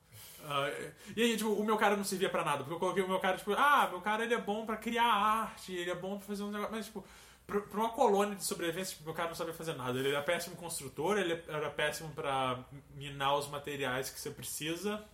Ah, 0.43 0.67
e 1.15 1.21
aí, 1.21 1.37
tipo, 1.37 1.51
o 1.51 1.63
meu 1.63 1.77
cara 1.77 1.95
não 1.95 2.03
servia 2.03 2.29
pra 2.29 2.43
nada, 2.43 2.63
porque 2.63 2.73
eu 2.73 2.79
coloquei 2.79 3.03
o 3.03 3.07
meu 3.07 3.19
cara, 3.19 3.37
tipo, 3.37 3.53
ah, 3.53 3.87
meu 3.91 4.01
cara 4.01 4.23
ele 4.23 4.33
é 4.33 4.41
bom 4.41 4.65
pra 4.65 4.75
criar 4.75 5.05
arte, 5.05 5.71
ele 5.71 5.91
é 5.91 5.95
bom 5.95 6.17
pra 6.17 6.25
fazer 6.25 6.41
um 6.41 6.49
negócio, 6.49 6.71
mas, 6.75 6.85
tipo, 6.87 7.05
pra, 7.45 7.61
pra 7.61 7.79
uma 7.79 7.89
colônia 7.89 8.35
de 8.35 8.43
sobrevivência, 8.43 8.97
tipo, 8.97 9.11
o 9.11 9.13
cara 9.13 9.29
não 9.29 9.35
sabia 9.35 9.53
fazer 9.53 9.73
nada. 9.75 9.99
Ele 9.99 10.09
era 10.09 10.23
péssimo 10.23 10.55
construtor, 10.55 11.19
ele 11.19 11.39
era 11.47 11.69
péssimo 11.69 12.09
pra 12.15 12.57
minar 12.95 13.35
os 13.37 13.47
materiais 13.49 14.09
que 14.09 14.19
você 14.19 14.31
precisa. 14.31 15.05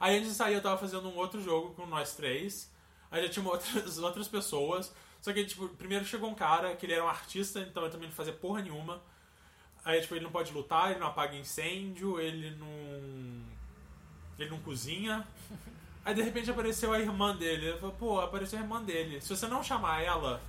Aí 0.00 0.16
antes 0.16 0.30
de 0.30 0.34
sair 0.34 0.54
eu 0.54 0.62
tava 0.62 0.78
fazendo 0.78 1.08
um 1.08 1.16
outro 1.16 1.40
jogo 1.42 1.74
com 1.74 1.86
nós 1.86 2.14
três. 2.14 2.70
Aí 3.10 3.22
já 3.22 3.28
tinha 3.28 3.46
outras, 3.46 3.98
outras 3.98 4.28
pessoas. 4.28 4.92
Só 5.20 5.32
que, 5.32 5.44
tipo, 5.44 5.68
primeiro 5.70 6.04
chegou 6.04 6.30
um 6.30 6.34
cara 6.34 6.76
que 6.76 6.86
ele 6.86 6.92
era 6.92 7.04
um 7.04 7.08
artista, 7.08 7.60
então 7.60 7.82
ele 7.82 7.92
também 7.92 8.08
não 8.08 8.14
fazia 8.14 8.32
porra 8.32 8.62
nenhuma. 8.62 9.02
Aí, 9.84 10.00
tipo, 10.00 10.14
ele 10.14 10.24
não 10.24 10.30
pode 10.30 10.52
lutar, 10.52 10.90
ele 10.90 11.00
não 11.00 11.08
apaga 11.08 11.36
incêndio, 11.36 12.20
ele 12.20 12.50
não. 12.56 12.68
Ele 14.38 14.50
não 14.50 14.60
cozinha. 14.60 15.26
Aí 16.04 16.14
de 16.14 16.22
repente 16.22 16.50
apareceu 16.50 16.92
a 16.92 17.00
irmã 17.00 17.36
dele. 17.36 17.66
Ele 17.66 17.78
falou, 17.78 17.94
pô, 17.96 18.20
apareceu 18.20 18.58
a 18.58 18.62
irmã 18.62 18.82
dele. 18.82 19.20
Se 19.20 19.28
você 19.28 19.46
não 19.46 19.62
chamar 19.62 20.02
ela, 20.02 20.40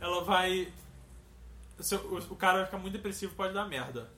ela 0.00 0.24
vai. 0.24 0.72
O 2.30 2.36
cara 2.36 2.58
vai 2.58 2.64
ficar 2.66 2.78
muito 2.78 2.92
depressivo 2.92 3.34
pode 3.34 3.52
dar 3.52 3.66
merda. 3.66 4.10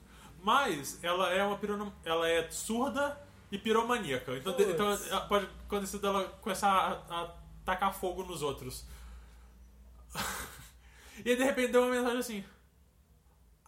Mas 0.43 1.03
ela 1.03 1.33
é 1.33 1.43
uma 1.43 1.59
pirono... 1.59 1.93
ela 2.05 2.29
é 2.29 2.49
surda 2.51 3.19
e 3.51 3.59
piromaníaca. 3.59 4.37
Então, 4.37 4.55
então 4.59 5.29
pode 5.29 5.49
acontecer 5.67 5.99
dela 5.99 6.25
começar 6.41 6.69
a, 7.09 7.23
a 7.23 7.35
tacar 7.65 7.93
fogo 7.93 8.25
nos 8.25 8.43
outros. 8.43 8.85
e 11.25 11.31
aí 11.31 11.37
de 11.37 11.45
repente 11.45 11.73
deu 11.73 11.83
uma 11.83 11.91
mensagem 11.91 12.19
assim. 12.19 12.45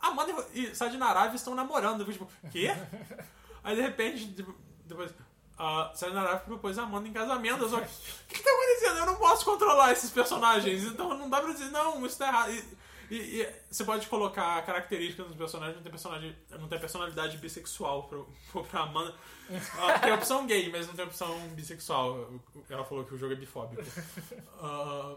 Amanda 0.01 0.47
e 0.55 0.75
Sadinaravi 0.75 1.37
estão 1.37 1.55
namorando. 1.55 2.01
Eu 2.01 2.07
fui 2.07 2.15
tipo, 2.15 2.31
quê? 2.51 2.69
Aí 3.65 3.75
de 3.75 3.83
repente, 3.83 4.33
tipo, 4.33 4.55
depois. 4.85 5.13
A 5.59 5.91
Sadinaravi 5.93 6.45
propôs 6.45 6.79
a 6.79 6.85
Amanda 6.85 7.09
em 7.09 7.13
casamento. 7.13 7.65
Eu 7.65 7.69
só, 7.69 7.79
o 7.83 7.83
que, 8.29 8.37
que 8.37 8.43
tá 8.43 8.51
acontecendo? 8.51 8.99
Eu 8.99 9.07
não 9.07 9.17
posso 9.17 9.45
controlar 9.45 9.93
esses 9.93 10.11
personagens. 10.11 10.85
Então 10.85 11.19
não 11.19 11.29
dá 11.29 11.41
pra 11.41 11.53
dizer, 11.53 11.71
não, 11.71 12.07
isso 12.07 12.17
tá 12.17 12.29
errado. 12.29 12.53
E, 12.53 12.65
e- 13.11 13.41
e 13.43 13.55
você 13.71 13.85
pode 13.85 14.07
colocar 14.07 14.65
características 14.65 15.27
nos 15.29 15.37
personagens, 15.37 15.77
não 15.77 15.83
tem, 15.83 15.91
personagem, 15.91 16.37
não 16.51 16.69
tem 16.69 16.79
personalidade 16.79 17.37
bissexual 17.39 18.09
pra, 18.09 18.19
pra 18.63 18.81
Amanda. 18.83 19.15
Ah, 19.79 19.99
tem 19.99 20.13
opção 20.13 20.47
gay, 20.47 20.69
mas 20.71 20.87
não 20.87 20.95
tem 20.95 21.05
opção 21.05 21.39
bissexual. 21.51 22.31
Ela 22.69 22.85
falou 22.85 23.05
que 23.05 23.15
o 23.15 23.19
jogo 23.19 23.33
é 23.33 23.37
bifóbico. 23.37 23.83
Ah, 24.61 25.17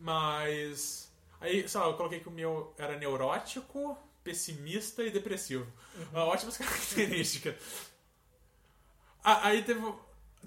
mas. 0.00 1.12
Aí, 1.40 1.68
sei 1.68 1.80
lá, 1.80 1.86
eu 1.88 1.94
coloquei 1.94 2.20
que 2.20 2.28
o 2.28 2.32
meu 2.32 2.74
era 2.78 2.96
neurótico, 2.98 3.96
pessimista 4.24 5.02
e 5.04 5.10
depressivo. 5.10 5.66
Ah, 6.12 6.24
ótimas 6.24 6.56
características. 6.58 7.54
Ah, 9.22 9.48
aí 9.48 9.62
teve, 9.62 9.80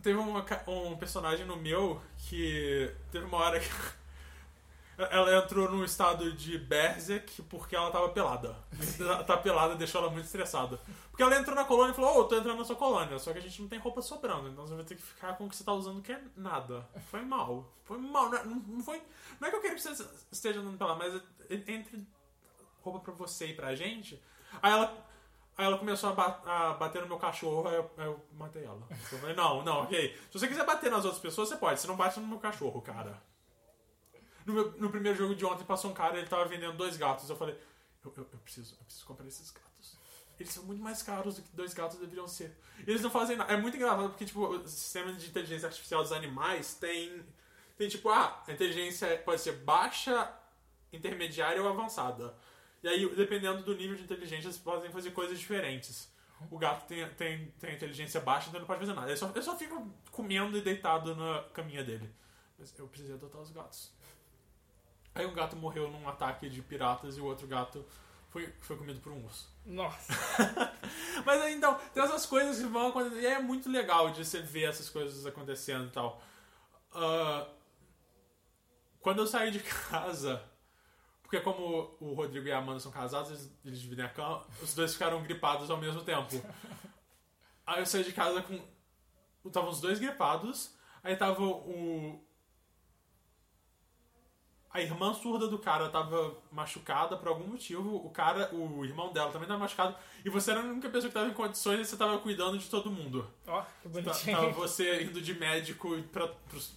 teve 0.01 0.17
uma 0.17 0.45
um 0.67 0.97
personagem 0.97 1.45
no 1.45 1.55
meu 1.57 2.01
que 2.17 2.91
teve 3.11 3.25
uma 3.25 3.37
hora 3.37 3.59
que 3.59 3.69
ela 5.09 5.37
entrou 5.37 5.69
num 5.69 5.83
estado 5.83 6.31
de 6.33 6.57
Berserk 6.57 7.41
porque 7.43 7.75
ela 7.75 7.89
tava 7.91 8.09
pelada. 8.09 8.55
tá 9.25 9.37
pelada 9.37 9.75
deixou 9.75 10.01
ela 10.01 10.11
muito 10.11 10.25
estressada. 10.25 10.79
Porque 11.09 11.23
ela 11.23 11.35
entrou 11.37 11.55
na 11.55 11.65
colônia 11.65 11.91
e 11.91 11.95
falou: 11.95 12.19
Ô, 12.19 12.23
tô 12.25 12.35
entrando 12.37 12.57
na 12.57 12.65
sua 12.65 12.75
colônia, 12.75 13.17
só 13.19 13.31
que 13.31 13.39
a 13.39 13.41
gente 13.41 13.61
não 13.61 13.69
tem 13.69 13.79
roupa 13.79 14.01
sobrando, 14.01 14.49
então 14.49 14.65
você 14.65 14.75
vai 14.75 14.83
ter 14.83 14.95
que 14.95 15.01
ficar 15.01 15.37
com 15.37 15.45
o 15.45 15.49
que 15.49 15.55
você 15.55 15.63
tá 15.63 15.73
usando 15.73 16.01
que 16.01 16.11
é 16.11 16.21
nada. 16.35 16.87
Foi 17.09 17.21
mal. 17.21 17.71
Foi 17.83 17.97
mal. 17.97 18.29
Não, 18.29 18.37
é- 18.37 18.43
não 18.45 18.83
foi. 18.83 19.01
Não 19.39 19.47
é 19.47 19.51
que 19.51 19.57
eu 19.57 19.61
queria 19.61 19.75
que 19.75 19.81
você 19.81 20.07
esteja 20.31 20.59
andando 20.59 20.77
pelada, 20.77 20.97
mas 20.99 21.21
entre 21.67 22.07
roupa 22.81 22.99
pra 22.99 23.13
você 23.13 23.47
e 23.47 23.53
pra 23.53 23.75
gente. 23.75 24.21
Aí 24.61 24.71
ela. 24.71 25.11
Aí 25.57 25.65
ela 25.65 25.77
começou 25.77 26.09
a, 26.09 26.69
a 26.69 26.73
bater 26.75 27.01
no 27.01 27.09
meu 27.09 27.17
cachorro, 27.17 27.67
aí 27.67 27.75
eu, 27.75 27.91
aí 27.97 28.05
eu 28.05 28.25
matei 28.33 28.63
ela. 28.63 28.81
Eu 28.89 29.19
falei, 29.19 29.35
não, 29.35 29.61
não, 29.63 29.81
ok. 29.81 30.17
Se 30.31 30.39
você 30.39 30.47
quiser 30.47 30.65
bater 30.65 30.89
nas 30.89 31.03
outras 31.03 31.21
pessoas, 31.21 31.49
você 31.49 31.57
pode. 31.57 31.79
Você 31.79 31.87
não 31.87 31.97
bate 31.97 32.19
no 32.21 32.25
meu 32.27 32.39
cachorro, 32.39 32.81
cara. 32.81 33.21
No, 34.45 34.53
meu- 34.53 34.71
no 34.77 34.89
primeiro 34.89 35.17
jogo 35.17 35.35
de 35.35 35.45
ontem 35.45 35.63
passou 35.63 35.91
um 35.91 35.93
cara, 35.93 36.17
ele 36.17 36.27
tava 36.27 36.45
vendendo 36.45 36.75
dois 36.77 36.97
gatos. 36.97 37.29
Eu 37.29 37.35
falei, 37.35 37.55
eu, 38.03 38.13
eu- 38.17 38.27
eu 38.33 38.39
preciso, 38.39 38.75
eu 38.79 38.83
preciso 38.85 39.05
comprar 39.05 39.27
esses 39.27 39.49
gatos. 39.51 39.97
Eles 40.39 40.51
são 40.53 40.63
muito 40.63 40.81
mais 40.81 41.03
caros 41.03 41.35
do 41.35 41.41
que 41.43 41.55
dois 41.55 41.73
gatos 41.73 41.99
deveriam 41.99 42.27
ser. 42.27 42.57
E 42.79 42.89
eles 42.89 43.01
não 43.01 43.11
fazem 43.11 43.37
nada. 43.37 43.53
É 43.53 43.57
muito 43.57 43.75
engraçado 43.77 44.09
porque, 44.09 44.25
tipo, 44.25 44.43
o 44.47 44.67
sistema 44.67 45.13
de 45.13 45.27
inteligência 45.27 45.67
artificial 45.67 46.01
dos 46.01 46.11
animais 46.11 46.73
tem. 46.75 47.23
Tem 47.77 47.87
tipo, 47.87 48.09
ah, 48.09 48.43
a 48.47 48.51
inteligência 48.51 49.17
pode 49.25 49.41
ser 49.41 49.53
baixa, 49.57 50.31
intermediária 50.91 51.61
ou 51.61 51.69
avançada. 51.69 52.35
E 52.83 52.87
aí, 52.87 53.15
dependendo 53.15 53.61
do 53.63 53.75
nível 53.75 53.95
de 53.95 54.03
inteligência, 54.03 54.47
eles 54.47 54.57
podem 54.57 54.91
fazer 54.91 55.11
coisas 55.11 55.39
diferentes. 55.39 56.09
O 56.49 56.57
gato 56.57 56.87
tem, 56.87 57.07
tem, 57.11 57.51
tem 57.59 57.75
inteligência 57.75 58.19
baixa, 58.19 58.47
então 58.47 58.57
ele 58.57 58.61
não 58.61 58.67
pode 58.67 58.79
fazer 58.79 58.93
nada. 58.93 59.07
Ele 59.09 59.17
só, 59.17 59.29
ele 59.29 59.41
só 59.43 59.55
fica 59.55 59.79
comendo 60.11 60.57
e 60.57 60.61
deitado 60.61 61.15
na 61.15 61.43
caminha 61.53 61.83
dele. 61.83 62.11
Mas 62.57 62.73
eu 62.79 62.87
precisei 62.87 63.13
adotar 63.15 63.41
os 63.41 63.51
gatos. 63.51 63.91
Aí 65.13 65.25
um 65.25 65.33
gato 65.33 65.55
morreu 65.55 65.89
num 65.89 66.07
ataque 66.07 66.49
de 66.49 66.61
piratas 66.61 67.17
e 67.17 67.21
o 67.21 67.25
outro 67.25 67.47
gato 67.47 67.85
foi, 68.29 68.53
foi 68.61 68.77
comido 68.77 68.99
por 69.01 69.11
um 69.11 69.23
urso. 69.25 69.49
Nossa. 69.65 70.13
Mas 71.25 71.41
aí, 71.41 71.53
então, 71.53 71.77
tem 71.93 72.01
essas 72.01 72.25
coisas 72.25 72.57
que 72.57 72.65
vão 72.65 72.87
acontecer. 72.87 73.21
E 73.21 73.25
é 73.25 73.39
muito 73.39 73.69
legal 73.69 74.09
de 74.09 74.23
você 74.23 74.41
ver 74.41 74.69
essas 74.69 74.89
coisas 74.89 75.25
acontecendo 75.25 75.87
e 75.87 75.91
tal. 75.91 76.21
Ah, 76.93 77.47
quando 79.01 79.19
eu 79.19 79.27
saí 79.27 79.51
de 79.51 79.59
casa, 79.59 80.41
porque 81.23 81.39
como 81.41 81.95
o 81.99 82.13
Rodrigo 82.13 82.47
e 82.47 82.51
a 82.51 82.59
Amanda 82.59 82.79
são 82.79 82.91
casados, 82.91 83.31
eles, 83.31 83.51
eles 83.65 83.81
dividem 83.81 84.05
a 84.05 84.09
cama, 84.09 84.45
os 84.61 84.73
dois 84.73 84.93
ficaram 84.93 85.21
gripados 85.23 85.69
ao 85.69 85.77
mesmo 85.77 86.01
tempo. 86.01 86.41
Aí 87.65 87.79
eu 87.79 87.85
saí 87.85 88.03
de 88.03 88.13
casa 88.13 88.41
com. 88.41 88.59
Estavam 89.45 89.69
os 89.71 89.81
dois 89.81 89.97
gripados, 89.97 90.75
aí 91.03 91.15
tava 91.15 91.41
o. 91.41 92.23
A 94.73 94.79
irmã 94.81 95.13
surda 95.13 95.47
do 95.49 95.59
cara 95.59 95.89
tava 95.89 96.33
machucada 96.51 97.17
por 97.17 97.27
algum 97.27 97.45
motivo, 97.45 97.95
o 97.97 98.09
cara, 98.09 98.49
o 98.55 98.85
irmão 98.85 99.11
dela 99.11 99.29
também 99.31 99.45
tava 99.47 99.59
machucado, 99.59 99.95
e 100.23 100.29
você 100.29 100.51
era 100.51 100.61
a 100.61 100.63
única 100.63 100.89
pessoa 100.89 101.09
que 101.09 101.13
tava 101.13 101.27
em 101.29 101.33
condições 101.33 101.81
e 101.81 101.85
você 101.85 101.97
tava 101.97 102.17
cuidando 102.19 102.57
de 102.57 102.69
todo 102.69 102.89
mundo. 102.89 103.29
Ó, 103.47 103.61
que 103.61 103.67
Tá- 103.83 103.89
bonitinho. 103.89 104.37
Tava 104.37 104.49
você 104.51 105.03
indo 105.03 105.19
de 105.21 105.33
médico 105.33 106.01
pra, 106.13 106.27
pros 106.27 106.73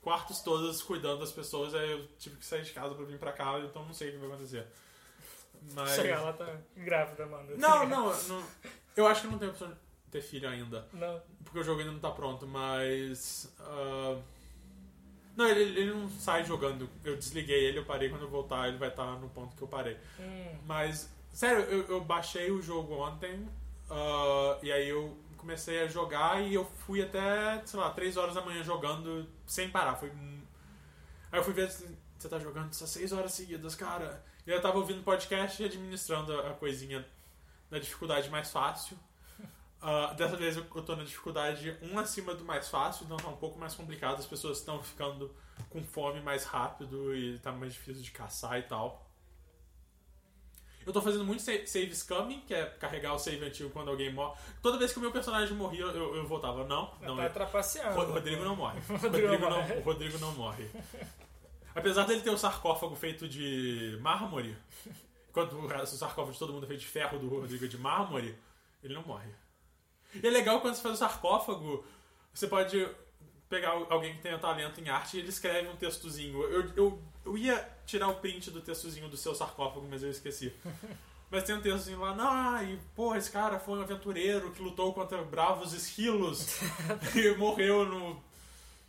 quartos 0.00 0.40
todos 0.42 0.80
cuidando 0.80 1.18
das 1.18 1.32
pessoas, 1.32 1.74
aí 1.74 1.90
eu 1.90 2.06
tive 2.18 2.36
que 2.36 2.46
sair 2.46 2.62
de 2.62 2.70
casa 2.70 2.94
pra 2.94 3.04
vir 3.04 3.18
pra 3.18 3.32
cá, 3.32 3.58
então 3.58 3.84
não 3.84 3.92
sei 3.92 4.10
o 4.10 4.12
que 4.12 4.18
vai 4.18 4.28
acontecer. 4.28 4.64
Mas. 5.74 5.90
Chega, 5.96 6.10
ela 6.14 6.32
tá 6.32 6.56
grávida, 6.76 7.26
mano. 7.26 7.56
Não, 7.56 7.84
não, 7.88 8.22
não. 8.28 8.44
Eu 8.96 9.08
acho 9.08 9.22
que 9.22 9.26
não 9.26 9.38
tem 9.38 9.48
opção 9.48 9.68
de 9.68 9.74
ter 10.10 10.22
filho 10.22 10.48
ainda. 10.48 10.86
Não. 10.92 11.20
Porque 11.44 11.58
o 11.58 11.64
jogo 11.64 11.80
ainda 11.80 11.90
não 11.92 11.98
tá 11.98 12.12
pronto, 12.12 12.46
mas. 12.46 13.52
ah, 13.58 14.16
Não, 15.38 15.46
ele, 15.46 15.80
ele 15.80 15.94
não 15.94 16.10
sai 16.10 16.44
jogando. 16.44 16.90
Eu 17.04 17.16
desliguei 17.16 17.66
ele, 17.66 17.78
eu 17.78 17.84
parei. 17.84 18.08
Quando 18.08 18.22
eu 18.22 18.28
voltar, 18.28 18.66
ele 18.66 18.76
vai 18.76 18.88
estar 18.88 19.06
no 19.20 19.28
ponto 19.28 19.54
que 19.56 19.62
eu 19.62 19.68
parei. 19.68 19.96
Hum, 20.18 20.58
Mas, 20.66 21.08
sério, 21.32 21.62
eu, 21.66 21.86
eu 21.86 22.00
baixei 22.00 22.50
o 22.50 22.60
jogo 22.60 22.94
ontem. 22.94 23.48
ah, 23.88 24.58
e 24.62 24.72
aí 24.72 24.88
eu 24.88 25.16
comecei 25.36 25.80
a 25.80 25.86
jogar 25.86 26.42
e 26.42 26.52
eu 26.54 26.64
fui 26.64 27.00
até, 27.00 27.62
sei 27.64 27.78
lá, 27.78 27.90
3 27.90 28.16
horas 28.16 28.34
da 28.34 28.40
manhã 28.42 28.64
jogando 28.64 29.28
sem 29.46 29.70
parar. 29.70 29.94
Foi. 29.94 30.10
Aí 31.30 31.38
eu 31.38 31.44
fui 31.44 31.52
ver 31.54 31.68
assim, 31.68 31.96
você 32.18 32.28
tá 32.28 32.40
jogando 32.40 32.72
só 32.74 32.84
6 32.84 33.12
horas 33.12 33.32
seguidas, 33.32 33.76
cara. 33.76 34.24
E 34.44 34.50
eu 34.50 34.60
tava 34.60 34.78
ouvindo 34.78 35.04
podcast 35.04 35.62
e 35.62 35.66
administrando 35.66 36.32
a 36.40 36.50
a 36.50 36.54
coisinha 36.54 37.06
na 37.70 37.78
dificuldade 37.78 38.28
mais 38.28 38.50
fácil. 38.50 38.98
Ah, 39.80 40.12
dessa 40.16 40.36
vez 40.36 40.56
eu, 40.56 40.66
eu 40.74 40.82
tô 40.82 40.96
na 40.96 41.04
dificuldade 41.04 41.76
um 41.82 41.98
acima 41.98 42.34
do 42.34 42.44
mais 42.44 42.68
fácil, 42.68 43.04
então 43.04 43.16
tá 43.16 43.28
um 43.28 43.36
pouco 43.36 43.58
mais 43.58 43.74
complicado. 43.74 44.18
As 44.18 44.26
pessoas 44.26 44.58
estão 44.58 44.82
ficando 44.82 45.32
com 45.70 45.82
fome 45.84 46.20
mais 46.20 46.44
rápido 46.44 47.14
e 47.14 47.38
tá 47.38 47.52
mais 47.52 47.72
difícil 47.74 48.02
de 48.02 48.10
caçar 48.10 48.58
e 48.58 48.62
tal. 48.62 49.04
Eu 50.86 50.92
tô 50.92 51.02
fazendo 51.02 51.24
muito 51.24 51.42
sa- 51.42 51.66
save 51.66 51.94
scamming, 51.94 52.40
que 52.40 52.54
é 52.54 52.64
carregar 52.64 53.12
o 53.14 53.18
save 53.18 53.44
antigo 53.44 53.68
quando 53.70 53.90
alguém 53.90 54.10
morre. 54.12 54.36
Toda 54.62 54.78
vez 54.78 54.90
que 54.92 54.98
o 54.98 55.02
meu 55.02 55.12
personagem 55.12 55.54
morria, 55.54 55.82
eu, 55.84 56.16
eu 56.16 56.26
voltava. 56.26 56.64
Não, 56.64 56.94
não. 57.02 57.16
tá 57.16 57.24
eu- 57.24 57.32
trapaceando. 57.32 58.00
o 58.00 58.12
Rodrigo 58.12 58.42
não 58.42 58.56
morre. 58.56 58.80
O 58.88 58.92
Rodrigo 58.96 59.28
Rodrigo 59.28 59.42
não 59.42 59.50
não, 59.50 59.56
morre. 59.58 59.74
o 59.74 59.80
Rodrigo 59.82 60.18
não 60.18 60.32
morre. 60.32 60.70
Apesar 61.74 62.04
dele 62.06 62.22
ter 62.22 62.30
o 62.30 62.38
sarcófago 62.38 62.96
feito 62.96 63.28
de 63.28 63.98
mármore, 64.00 64.56
enquanto 65.28 65.52
o 65.56 65.86
sarcófago 65.86 66.32
de 66.32 66.38
todo 66.38 66.52
mundo 66.54 66.64
é 66.64 66.68
feito 66.68 66.80
de 66.80 66.86
ferro 66.86 67.18
do 67.18 67.28
Rodrigo 67.28 67.68
de 67.68 67.76
mármore, 67.78 68.36
ele 68.82 68.94
não 68.94 69.02
morre. 69.02 69.28
E 70.14 70.26
é 70.26 70.30
legal 70.30 70.60
quando 70.60 70.74
você 70.74 70.82
faz 70.82 70.94
o 70.94 70.98
sarcófago, 70.98 71.84
você 72.32 72.46
pode 72.46 72.88
pegar 73.48 73.70
alguém 73.70 74.14
que 74.14 74.22
tenha 74.22 74.38
talento 74.38 74.80
em 74.80 74.88
arte 74.88 75.16
e 75.16 75.20
ele 75.20 75.28
escreve 75.28 75.68
um 75.68 75.76
textozinho. 75.76 76.42
Eu, 76.42 76.70
eu, 76.76 77.02
eu 77.24 77.38
ia 77.38 77.68
tirar 77.86 78.08
o 78.08 78.16
print 78.16 78.50
do 78.50 78.60
textozinho 78.60 79.08
do 79.08 79.16
seu 79.16 79.34
sarcófago, 79.34 79.86
mas 79.88 80.02
eu 80.02 80.10
esqueci. 80.10 80.52
Mas 81.30 81.44
tem 81.44 81.54
um 81.54 81.60
textozinho 81.60 82.00
lá, 82.00 82.16
ah, 82.18 82.64
e 82.64 82.78
porra, 82.96 83.18
esse 83.18 83.30
cara 83.30 83.60
foi 83.60 83.78
um 83.78 83.82
aventureiro 83.82 84.50
que 84.50 84.62
lutou 84.62 84.94
contra 84.94 85.22
bravos 85.22 85.74
esquilos 85.74 86.58
e 87.14 87.30
morreu 87.36 87.84
no 87.84 88.18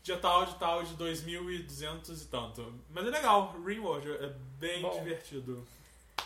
dia 0.02 0.18
tal 0.18 0.46
de 0.46 0.56
tal 0.56 0.82
de 0.82 0.94
2200 0.94 2.22
e 2.22 2.26
tanto. 2.28 2.74
Mas 2.90 3.06
é 3.06 3.10
legal, 3.10 3.54
Ringworld 3.66 4.10
é 4.10 4.34
bem 4.58 4.82
Bom. 4.82 4.98
divertido. 4.98 5.68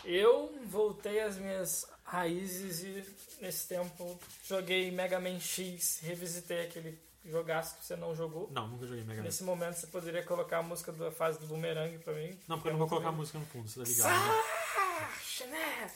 Eu 0.04 0.54
voltei 0.66 1.20
às 1.20 1.36
minhas 1.36 1.90
raízes 2.04 2.82
e 2.82 3.04
nesse 3.42 3.66
tempo 3.66 4.18
joguei 4.46 4.90
Mega 4.90 5.18
Man 5.18 5.40
X, 5.40 6.00
revisitei 6.02 6.66
aquele 6.66 6.98
jogasse 7.24 7.76
que 7.76 7.84
você 7.84 7.96
não 7.96 8.14
jogou. 8.14 8.50
Não, 8.52 8.68
nunca 8.68 8.86
joguei 8.86 9.02
Mega 9.04 9.20
Man. 9.20 9.24
Nesse 9.26 9.42
momento 9.42 9.76
você 9.76 9.86
poderia 9.86 10.22
colocar 10.22 10.58
a 10.58 10.62
música 10.62 10.92
da 10.92 11.10
fase 11.10 11.38
do 11.40 11.46
Boomerang 11.46 11.98
pra 11.98 12.12
mim. 12.12 12.38
Não, 12.46 12.56
porque 12.56 12.68
eu 12.68 12.72
não 12.72 12.78
vou 12.78 12.88
colocar 12.88 13.10
música 13.10 13.38
no 13.38 13.46
fundo, 13.46 13.68
você 13.68 13.80
tá 13.80 13.88
ligado? 13.88 14.44
Sacha, 14.74 15.46
né? 15.46 15.90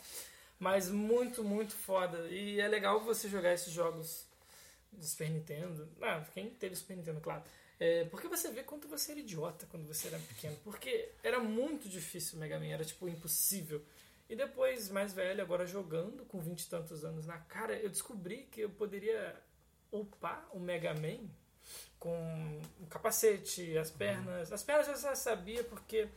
Mas 0.58 0.90
muito, 0.90 1.44
muito 1.44 1.74
foda. 1.74 2.26
E 2.28 2.60
é 2.60 2.66
legal 2.66 3.00
você 3.00 3.28
jogar 3.28 3.52
esses 3.52 3.72
jogos 3.72 4.26
do 4.90 5.04
Super 5.04 5.30
Nintendo. 5.30 5.88
Ah, 6.02 6.24
quem 6.34 6.50
teve 6.50 6.74
Super 6.74 6.96
Nintendo, 6.96 7.20
claro. 7.20 7.42
É, 7.78 8.04
porque 8.06 8.26
você 8.26 8.50
vê 8.50 8.64
quanto 8.64 8.88
você 8.88 9.12
era 9.12 9.20
idiota 9.20 9.66
quando 9.70 9.86
você 9.86 10.08
era 10.08 10.18
pequeno. 10.18 10.56
Porque 10.64 11.10
era 11.22 11.38
muito 11.38 11.88
difícil 11.88 12.36
o 12.36 12.40
Mega 12.40 12.58
Man, 12.58 12.66
era 12.66 12.84
tipo 12.84 13.08
impossível. 13.08 13.84
E 14.28 14.36
depois, 14.36 14.90
mais 14.90 15.12
velho, 15.12 15.42
agora 15.42 15.66
jogando 15.66 16.24
com 16.26 16.40
vinte 16.40 16.62
e 16.62 16.68
tantos 16.68 17.04
anos 17.04 17.26
na 17.26 17.38
cara, 17.38 17.74
eu 17.74 17.88
descobri 17.88 18.44
que 18.50 18.60
eu 18.60 18.70
poderia 18.70 19.34
upar 19.90 20.46
o 20.52 20.60
Mega 20.60 20.92
Man 20.94 21.28
com 21.98 22.60
o 22.80 22.86
capacete, 22.86 23.76
as 23.78 23.90
pernas. 23.90 24.52
As 24.52 24.62
pernas 24.62 24.88
eu 24.88 24.96
já 24.96 25.14
sabia 25.16 25.64
porque 25.64 26.08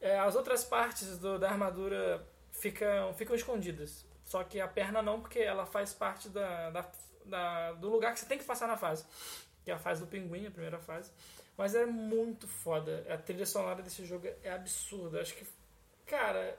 é, 0.00 0.18
as 0.18 0.34
outras 0.34 0.64
partes 0.64 1.16
do, 1.18 1.38
da 1.38 1.48
armadura 1.48 2.26
ficam, 2.50 3.14
ficam 3.14 3.36
escondidas. 3.36 4.04
Só 4.24 4.42
que 4.42 4.60
a 4.60 4.66
perna 4.66 5.00
não, 5.00 5.20
porque 5.20 5.38
ela 5.38 5.64
faz 5.64 5.92
parte 5.92 6.28
da, 6.28 6.70
da, 6.70 6.90
da, 7.24 7.72
do 7.72 7.88
lugar 7.88 8.12
que 8.12 8.20
você 8.20 8.26
tem 8.26 8.38
que 8.38 8.44
passar 8.44 8.66
na 8.66 8.76
fase. 8.76 9.04
Que 9.64 9.70
é 9.70 9.74
a 9.74 9.78
fase 9.78 10.00
do 10.00 10.06
pinguim, 10.06 10.46
a 10.46 10.50
primeira 10.50 10.78
fase. 10.78 11.10
Mas 11.56 11.74
é 11.74 11.86
muito 11.86 12.48
foda. 12.48 13.06
A 13.08 13.16
trilha 13.16 13.46
sonora 13.46 13.82
desse 13.82 14.04
jogo 14.04 14.26
é 14.42 14.50
absurda. 14.50 15.20
Acho 15.20 15.34
que, 15.34 15.46
cara, 16.04 16.58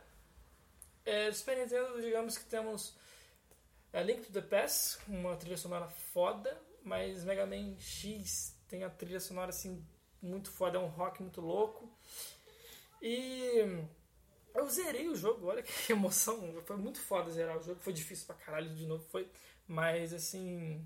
é, 1.06 1.32
Super 1.32 1.58
Nintendo, 1.58 2.02
digamos 2.02 2.38
que 2.38 2.46
temos 2.46 2.96
a 3.94 4.02
Link 4.02 4.26
to 4.26 4.32
the 4.32 4.42
Past, 4.42 5.00
uma 5.08 5.36
trilha 5.38 5.58
sonora 5.58 5.88
foda, 5.88 6.60
mas 6.84 7.24
Mega 7.24 7.46
Man 7.46 7.78
X 7.80 8.56
tem 8.68 8.84
a 8.84 8.90
trilha 8.90 9.20
sonora 9.20 9.50
assim 9.50 9.86
muito 10.22 10.52
foda, 10.52 10.78
é 10.78 10.82
um 10.82 10.88
rock 10.88 11.22
muito 11.22 11.40
louco. 11.40 11.90
E 13.02 13.86
eu 14.54 14.70
zerei 14.70 15.08
o 15.08 15.16
jogo, 15.16 15.48
olha 15.48 15.62
que 15.64 15.92
emoção. 15.92 16.62
Foi 16.66 16.78
muito 16.78 17.00
foda 17.00 17.32
zerar 17.32 17.58
o 17.58 17.64
jogo. 17.64 17.80
Foi 17.82 17.94
difícil 17.94 18.26
pra 18.26 18.36
caralho 18.36 18.74
de 18.74 18.86
novo, 18.86 19.04
foi. 19.10 19.30
Mas 19.68 20.14
assim. 20.14 20.84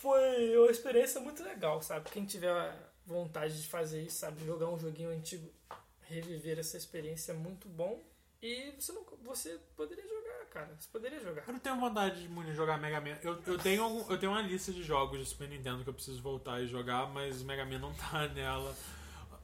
Foi 0.00 0.56
uma 0.56 0.70
experiência 0.70 1.20
muito 1.20 1.42
legal, 1.42 1.82
sabe? 1.82 2.08
Quem 2.10 2.24
tiver 2.24 2.74
vontade 3.04 3.60
de 3.60 3.68
fazer 3.68 4.02
isso, 4.02 4.18
sabe? 4.18 4.44
Jogar 4.46 4.68
um 4.68 4.78
joguinho 4.78 5.10
antigo, 5.10 5.52
reviver 6.02 6.58
essa 6.58 6.76
experiência 6.76 7.32
é 7.32 7.34
muito 7.34 7.68
bom. 7.68 8.02
E 8.42 8.72
você, 8.78 8.92
não, 8.92 9.04
você 9.22 9.60
poderia 9.76 10.06
jogar, 10.06 10.46
cara. 10.46 10.74
Você 10.78 10.88
poderia 10.90 11.20
jogar. 11.20 11.44
Eu 11.46 11.52
não 11.52 11.60
tenho 11.60 11.78
vontade 11.78 12.26
de 12.26 12.54
jogar 12.54 12.78
Mega 12.78 13.00
Man. 13.00 13.18
Eu, 13.22 13.38
eu, 13.46 13.58
tenho, 13.58 13.82
algum, 13.82 14.10
eu 14.10 14.18
tenho 14.18 14.32
uma 14.32 14.40
lista 14.40 14.72
de 14.72 14.82
jogos 14.82 15.18
de 15.18 15.26
Super 15.26 15.48
Nintendo 15.48 15.82
que 15.82 15.90
eu 15.90 15.94
preciso 15.94 16.22
voltar 16.22 16.62
e 16.62 16.66
jogar, 16.66 17.06
mas 17.10 17.42
Mega 17.42 17.66
Man 17.66 17.78
não 17.78 17.92
tá 17.94 18.28
nela. 18.28 18.74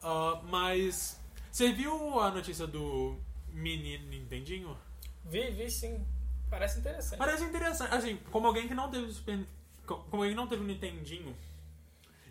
Uh, 0.03 0.43
mas 0.45 1.21
você 1.53 1.73
viu 1.73 2.21
a 2.21 2.31
notícia 2.31 2.67
do 2.67 3.19
mini 3.53 3.99
Nintendinho? 3.99 4.77
Vi, 5.25 5.51
vi 5.51 5.71
sim. 5.71 6.07
Parece 6.49 6.79
interessante. 6.79 7.19
Parece 7.19 7.45
interessante. 7.45 7.95
Assim, 7.95 8.17
como 8.31 8.47
alguém 8.47 8.67
que 8.67 8.75
não 8.75 8.91
teve 8.91 9.13
Super 9.13 9.45
como 9.87 10.23
alguém 10.23 10.31
que 10.31 10.37
não 10.37 10.47
teve 10.47 10.63
um 10.63 10.67
Nintendinho 10.67 11.35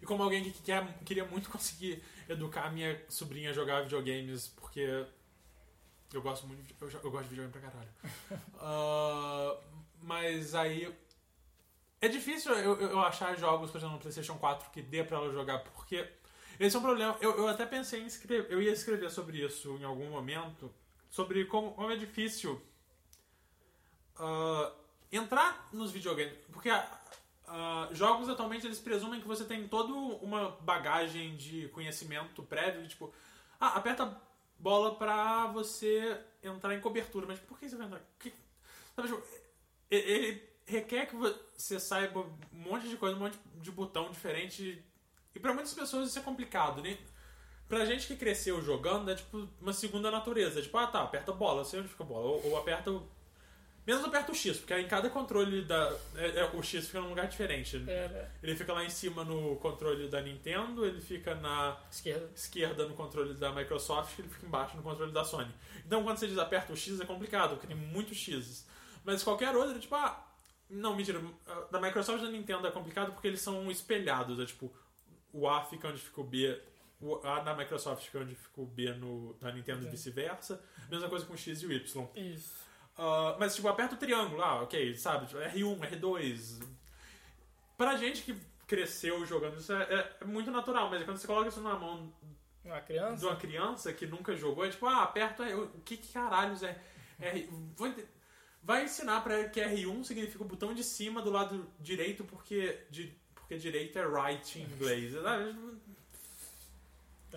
e 0.02 0.06
como 0.06 0.22
alguém 0.22 0.44
que 0.44 0.62
quer, 0.62 0.86
queria 1.06 1.26
muito 1.26 1.50
conseguir 1.52 2.04
educar 2.28 2.66
a 2.66 2.70
minha 2.70 3.02
sobrinha 3.08 3.52
a 3.52 3.54
jogar 3.54 3.84
videogames, 3.84 4.48
porque 4.48 5.06
eu 6.14 6.22
gosto 6.22 6.48
muito 6.48 6.64
de, 6.64 6.76
eu, 6.80 6.90
eu 7.04 7.12
gosto 7.12 7.24
de 7.24 7.36
videogame 7.36 7.52
pra 7.52 7.62
caralho. 7.62 7.90
uh, 8.56 9.64
mas 10.02 10.56
aí 10.56 10.94
é 12.02 12.08
difícil 12.08 12.54
eu, 12.54 12.80
eu 12.80 13.00
achar 13.00 13.38
jogos, 13.38 13.72
por 13.72 13.78
exemplo, 13.78 13.96
no 13.96 14.02
PlayStation 14.02 14.38
4 14.38 14.70
que 14.72 14.82
dê 14.82 15.04
pra 15.04 15.18
ela 15.18 15.32
jogar, 15.32 15.60
porque 15.60 16.08
esse 16.60 16.76
é 16.76 16.80
um 16.80 16.82
problema. 16.82 17.18
Eu, 17.20 17.38
eu 17.38 17.48
até 17.48 17.66
pensei 17.66 18.02
em 18.02 18.06
escrever. 18.06 18.52
Eu 18.52 18.62
ia 18.62 18.72
escrever 18.72 19.10
sobre 19.10 19.44
isso 19.44 19.78
em 19.78 19.84
algum 19.84 20.10
momento. 20.10 20.72
Sobre 21.10 21.46
como, 21.46 21.72
como 21.74 21.92
é 21.92 21.96
difícil 21.96 22.62
uh, 24.20 24.72
entrar 25.12 25.70
nos 25.72 25.92
videogames. 25.92 26.38
Porque 26.52 26.70
uh, 26.70 27.94
jogos 27.94 28.30
atualmente 28.30 28.66
eles 28.66 28.80
presumem 28.80 29.22
que 29.22 29.28
você 29.28 29.44
tem 29.44 29.68
toda 29.68 29.94
uma 29.94 30.52
bagagem 30.62 31.36
de 31.36 31.68
conhecimento 31.70 32.42
prévio. 32.44 32.88
Tipo, 32.88 33.14
ah, 33.60 33.78
aperta 33.78 34.22
bola 34.66 34.96
pra 34.96 35.46
você 35.46 36.20
entrar 36.42 36.74
em 36.74 36.82
cobertura. 36.82 37.28
Mas 37.28 37.40
por 37.40 37.60
que 37.60 37.70
você 37.70 37.76
vai 37.76 37.86
entrar? 37.86 38.02
Que, 38.18 38.32
tipo, 38.32 39.24
ele 39.92 40.42
requer 40.66 41.06
que 41.06 41.16
você 41.16 41.80
saiba 41.80 42.22
um 42.22 42.38
monte 42.52 42.90
de 42.90 42.98
coisa, 42.98 43.16
um 43.16 43.20
monte 43.20 43.38
de 43.62 43.72
botão 43.72 44.10
diferente 44.10 44.84
e 45.36 45.40
para 45.40 45.54
muitas 45.54 45.74
pessoas 45.74 46.10
isso 46.10 46.18
é 46.18 46.22
complicado, 46.24 46.82
né? 46.82 46.98
Pra 47.68 47.86
gente 47.86 48.08
que 48.08 48.16
cresceu 48.16 48.60
jogando, 48.62 49.12
é 49.12 49.16
tipo 49.16 49.48
uma 49.62 49.74
segunda 49.74 50.10
natureza. 50.10 50.62
Tipo, 50.62 50.78
ah 50.78 50.88
tá, 50.88 51.02
aperta 51.04 51.32
a 51.32 51.36
bola, 51.36 51.64
sei 51.64 51.80
onde 51.80 51.90
fica 51.90 52.04
a 52.04 52.08
bola. 52.08 52.26
Ou, 52.26 52.52
ou 52.52 52.58
aperta 52.58 52.92
o. 52.92 53.08
Menos 53.86 54.04
aperta 54.04 54.32
o 54.32 54.36
X, 54.36 54.58
porque 54.58 54.74
em 54.74 54.88
cada 54.88 55.10
controle 55.10 55.62
da. 55.62 55.96
É, 56.16 56.40
é, 56.40 56.52
o 56.54 56.64
X 56.64 56.88
fica 56.88 57.00
num 57.02 57.10
lugar 57.10 57.28
diferente. 57.28 57.78
É, 57.88 58.08
né? 58.08 58.32
Ele 58.42 58.56
fica 58.56 58.74
lá 58.74 58.84
em 58.84 58.90
cima 58.90 59.24
no 59.24 59.58
controle 59.58 60.08
da 60.08 60.22
Nintendo, 60.22 60.86
ele 60.86 61.00
fica 61.00 61.36
na 61.36 61.78
esquerda, 61.92 62.28
esquerda 62.36 62.88
no 62.88 62.96
controle 62.96 63.36
da 63.36 63.52
Microsoft, 63.52 64.18
ele 64.18 64.28
fica 64.28 64.48
embaixo 64.48 64.76
no 64.76 64.82
controle 64.82 65.12
da 65.12 65.24
Sony. 65.24 65.54
Então 65.86 66.04
quando 66.04 66.18
você 66.18 66.28
diz 66.28 66.38
aperta 66.40 66.74
o 66.74 66.76
X 66.76 67.00
é 67.00 67.06
complicado, 67.06 67.52
porque 67.52 67.68
tem 67.68 67.76
muitos 67.76 68.18
X. 68.18 68.66
Mas 69.04 69.24
qualquer 69.24 69.56
outro, 69.56 69.80
tipo, 69.80 69.94
ah. 69.94 70.22
Não, 70.68 70.96
mentira. 70.96 71.22
Da 71.70 71.80
Microsoft 71.80 72.24
e 72.24 72.26
da 72.26 72.32
Nintendo 72.32 72.66
é 72.66 72.72
complicado 72.72 73.12
porque 73.12 73.28
eles 73.28 73.40
são 73.40 73.70
espelhados. 73.70 74.40
É 74.40 74.46
tipo, 74.48 74.74
o 75.32 75.48
A 75.48 75.64
fica 75.64 75.90
onde 75.90 76.00
fica 76.00 76.22
o 76.22 76.24
B. 76.24 76.60
O 77.00 77.16
A 77.24 77.44
na 77.44 77.54
Microsoft 77.54 78.04
fica 78.04 78.18
onde 78.18 78.34
fica 78.34 78.62
o 78.62 78.66
B 78.66 78.92
no, 78.94 79.38
na 79.40 79.52
Nintendo 79.52 79.86
e 79.86 79.90
vice-versa. 79.92 80.60
Mesma 80.90 81.08
coisa 81.08 81.24
com 81.24 81.34
o 81.34 81.38
X 81.38 81.62
e 81.62 81.68
o 81.68 81.72
Y. 81.72 82.08
Isso. 82.16 82.65
Uh, 82.98 83.38
mas, 83.40 83.56
tipo, 83.56 83.68
aperta 83.68 83.96
o 83.96 83.98
triângulo, 83.98 84.42
ah, 84.42 84.62
ok, 84.62 84.96
sabe? 84.96 85.28
Tipo, 85.28 85.40
R1, 85.40 86.00
R2. 86.00 86.64
Pra 87.78 87.98
gente 87.98 88.22
que 88.22 88.36
cresceu 88.66 89.26
jogando 89.26 89.58
isso, 89.60 89.74
é, 89.74 90.16
é, 90.22 90.26
muito 90.26 90.50
natural, 90.50 90.90
mas 90.90 91.04
quando 91.04 91.18
você 91.18 91.28
coloca 91.28 91.50
isso 91.50 91.62
na 91.62 91.78
mão 91.78 92.12
uma 92.64 92.80
criança? 92.80 93.18
de 93.18 93.26
uma 93.26 93.36
criança 93.36 93.94
que 93.94 94.08
nunca 94.08 94.36
jogou, 94.36 94.66
é 94.66 94.70
tipo, 94.70 94.86
ah, 94.86 95.04
aperta. 95.04 95.44
O 95.56 95.82
que, 95.82 95.98
que 95.98 96.14
caralhos 96.14 96.64
é. 96.64 96.80
R... 97.20 97.50
Vai 98.64 98.86
ensinar 98.86 99.22
pra 99.22 99.40
ele 99.40 99.50
que 99.50 99.62
R1 99.62 100.04
significa 100.04 100.44
o 100.44 100.48
botão 100.48 100.74
de 100.74 100.84
cima 100.84 101.22
do 101.22 101.30
lado 101.30 101.70
direito, 101.80 102.24
porque. 102.24 102.80
De 102.90 103.14
porque 103.46 103.58
direito 103.58 104.00
é 104.00 104.08
right 104.08 104.60
em 104.60 104.64
inglês. 104.64 105.14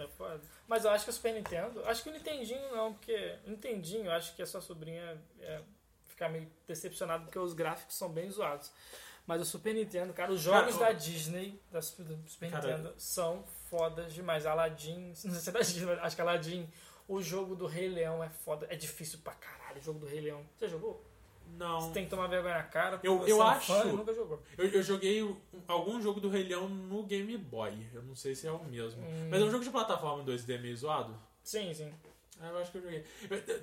É 0.01 0.09
foda. 0.09 0.41
Mas 0.67 0.85
eu 0.85 0.91
acho 0.91 1.05
que 1.05 1.11
o 1.11 1.13
Super 1.13 1.35
Nintendo. 1.35 1.85
Acho 1.87 2.03
que 2.03 2.09
o 2.09 2.13
Nintendinho 2.13 2.75
não, 2.75 2.95
porque. 2.95 3.37
Nintendinho, 3.47 4.07
eu 4.07 4.13
acho 4.13 4.35
que 4.35 4.43
a 4.43 4.47
sua 4.47 4.61
sobrinha 4.61 5.21
é, 5.41 5.61
ficar 6.07 6.29
meio 6.29 6.51
decepcionada 6.67 7.25
porque 7.25 7.39
os 7.39 7.53
gráficos 7.53 7.97
são 7.97 8.09
bem 8.09 8.31
zoados. 8.31 8.73
Mas 9.27 9.43
o 9.43 9.45
Super 9.45 9.75
Nintendo, 9.75 10.13
cara, 10.13 10.33
os 10.33 10.41
jogos 10.41 10.77
cara, 10.77 10.93
da 10.93 10.99
Disney, 10.99 11.61
da 11.71 11.83
Super, 11.83 12.17
Nintendo, 12.41 12.95
são 12.97 13.45
fodas 13.69 14.15
demais. 14.15 14.47
Aladdin, 14.47 15.09
não 15.25 15.35
sei 15.35 15.41
se 15.41 15.49
é 15.51 15.53
da 15.53 15.61
Disney, 15.61 15.87
mas 15.87 15.99
acho 16.01 16.17
que 16.17 16.23
Aladdin. 16.23 16.69
O 17.07 17.23
jogo 17.23 17.57
do 17.57 17.67
Rei 17.67 17.89
Leão 17.89 18.23
é 18.23 18.29
foda. 18.29 18.67
É 18.69 18.77
difícil 18.77 19.21
pra 19.21 19.33
caralho 19.33 19.79
o 19.79 19.83
jogo 19.83 19.99
do 19.99 20.07
Rei 20.07 20.21
Leão. 20.21 20.45
Você 20.57 20.69
jogou? 20.69 21.03
Não. 21.57 21.81
Você 21.81 21.93
tem 21.93 22.05
que 22.05 22.11
tomar 22.11 22.27
vergonha 22.27 22.55
na 22.55 22.63
cara. 22.63 23.01
Eu, 23.03 23.27
eu 23.27 23.43
é 23.43 23.47
acho. 23.47 23.73
Fã, 23.73 23.85
nunca 23.85 24.15
jogou. 24.15 24.43
Eu, 24.57 24.67
eu, 24.67 24.83
joguei 24.83 25.37
algum 25.67 26.01
jogo 26.01 26.21
do 26.21 26.29
Rei 26.29 26.45
Leão 26.45 26.69
no 26.69 27.03
Game 27.03 27.37
Boy. 27.37 27.87
Eu 27.93 28.03
não 28.03 28.15
sei 28.15 28.35
se 28.35 28.47
é 28.47 28.53
o 28.53 28.63
mesmo. 28.65 29.03
Hum. 29.03 29.29
Mas 29.31 29.41
é 29.41 29.45
um 29.45 29.51
jogo 29.51 29.65
de 29.65 29.71
plataforma 29.71 30.25
2D 30.25 30.61
meio 30.61 30.77
zoado? 30.77 31.19
Sim, 31.43 31.73
sim. 31.75 31.93
Ah, 32.41 32.49
eu 32.49 32.59
acho 32.59 32.71
que 32.71 32.79
eu 32.79 32.83
joguei. 32.83 33.05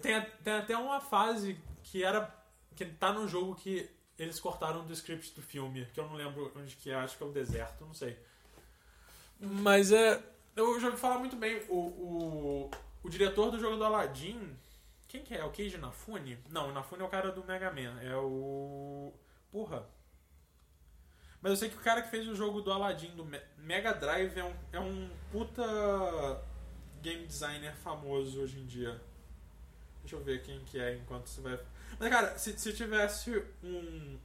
Tem, 0.02 0.22
tem 0.44 0.54
até 0.54 0.76
uma 0.78 1.00
fase 1.00 1.58
que 1.84 2.04
era. 2.04 2.34
que 2.76 2.86
tá 2.86 3.14
no 3.14 3.28
jogo 3.28 3.56
que 3.56 3.90
eles 4.18 4.40
cortaram 4.40 4.86
do 4.86 4.94
script 4.94 5.34
do 5.34 5.42
filme, 5.42 5.86
que 5.94 6.00
eu 6.00 6.08
não 6.08 6.16
lembro 6.16 6.52
onde 6.56 6.76
que 6.76 6.90
é, 6.90 6.96
acho 6.96 7.18
que 7.18 7.24
é 7.24 7.26
o 7.26 7.32
deserto, 7.32 7.86
não 7.86 7.94
sei. 7.94 8.18
Mas 9.40 9.92
é. 9.92 10.22
Eu 10.56 10.80
já 10.80 10.88
ouvi 10.88 11.00
falar 11.00 11.20
muito 11.20 11.36
bem. 11.36 11.62
O, 11.68 11.76
o, 11.76 12.72
o 13.04 13.10
diretor 13.10 13.52
do 13.52 13.60
jogo 13.60 13.76
do 13.76 13.84
Aladdin 13.84 14.56
quem 15.16 15.24
que 15.24 15.34
é? 15.34 15.40
É 15.40 15.46
o 15.46 15.52
Keiji 15.52 15.78
Nafune? 15.78 16.38
Não, 16.50 16.70
o 16.70 16.74
Nafune 16.74 17.02
é 17.02 17.06
o 17.06 17.10
cara 17.10 17.32
do 17.32 17.44
Mega 17.44 17.72
Man. 17.72 18.02
É 18.02 18.16
o. 18.16 19.14
Porra. 19.52 19.86
Mas 21.42 21.52
eu 21.52 21.58
sei 21.58 21.70
que 21.70 21.78
o 21.78 21.82
cara 21.82 22.02
que 22.02 22.10
fez 22.10 22.28
o 22.28 22.36
jogo 22.36 22.62
do 22.62 22.72
Aladdin 22.72 23.16
do 23.16 23.26
Mega 23.58 23.94
Drive 23.94 24.36
é 24.38 24.44
um, 24.44 24.56
é 24.74 24.80
um 24.80 25.10
puta 25.32 25.64
game 27.02 27.26
designer 27.28 27.76
famoso 27.76 28.42
hoje 28.42 28.60
em 28.60 28.66
dia. 28.66 29.00
Deixa 30.02 30.16
eu 30.16 30.24
ver 30.24 30.42
quem 30.42 30.60
que 30.66 30.80
é 30.80 30.96
enquanto 30.96 31.28
você 31.28 31.42
vai. 31.42 31.60
Mas 32.00 32.10
cara, 32.10 32.38
se, 32.38 32.58
se 32.58 32.74
tivesse 32.74 33.44
um. 33.64 34.20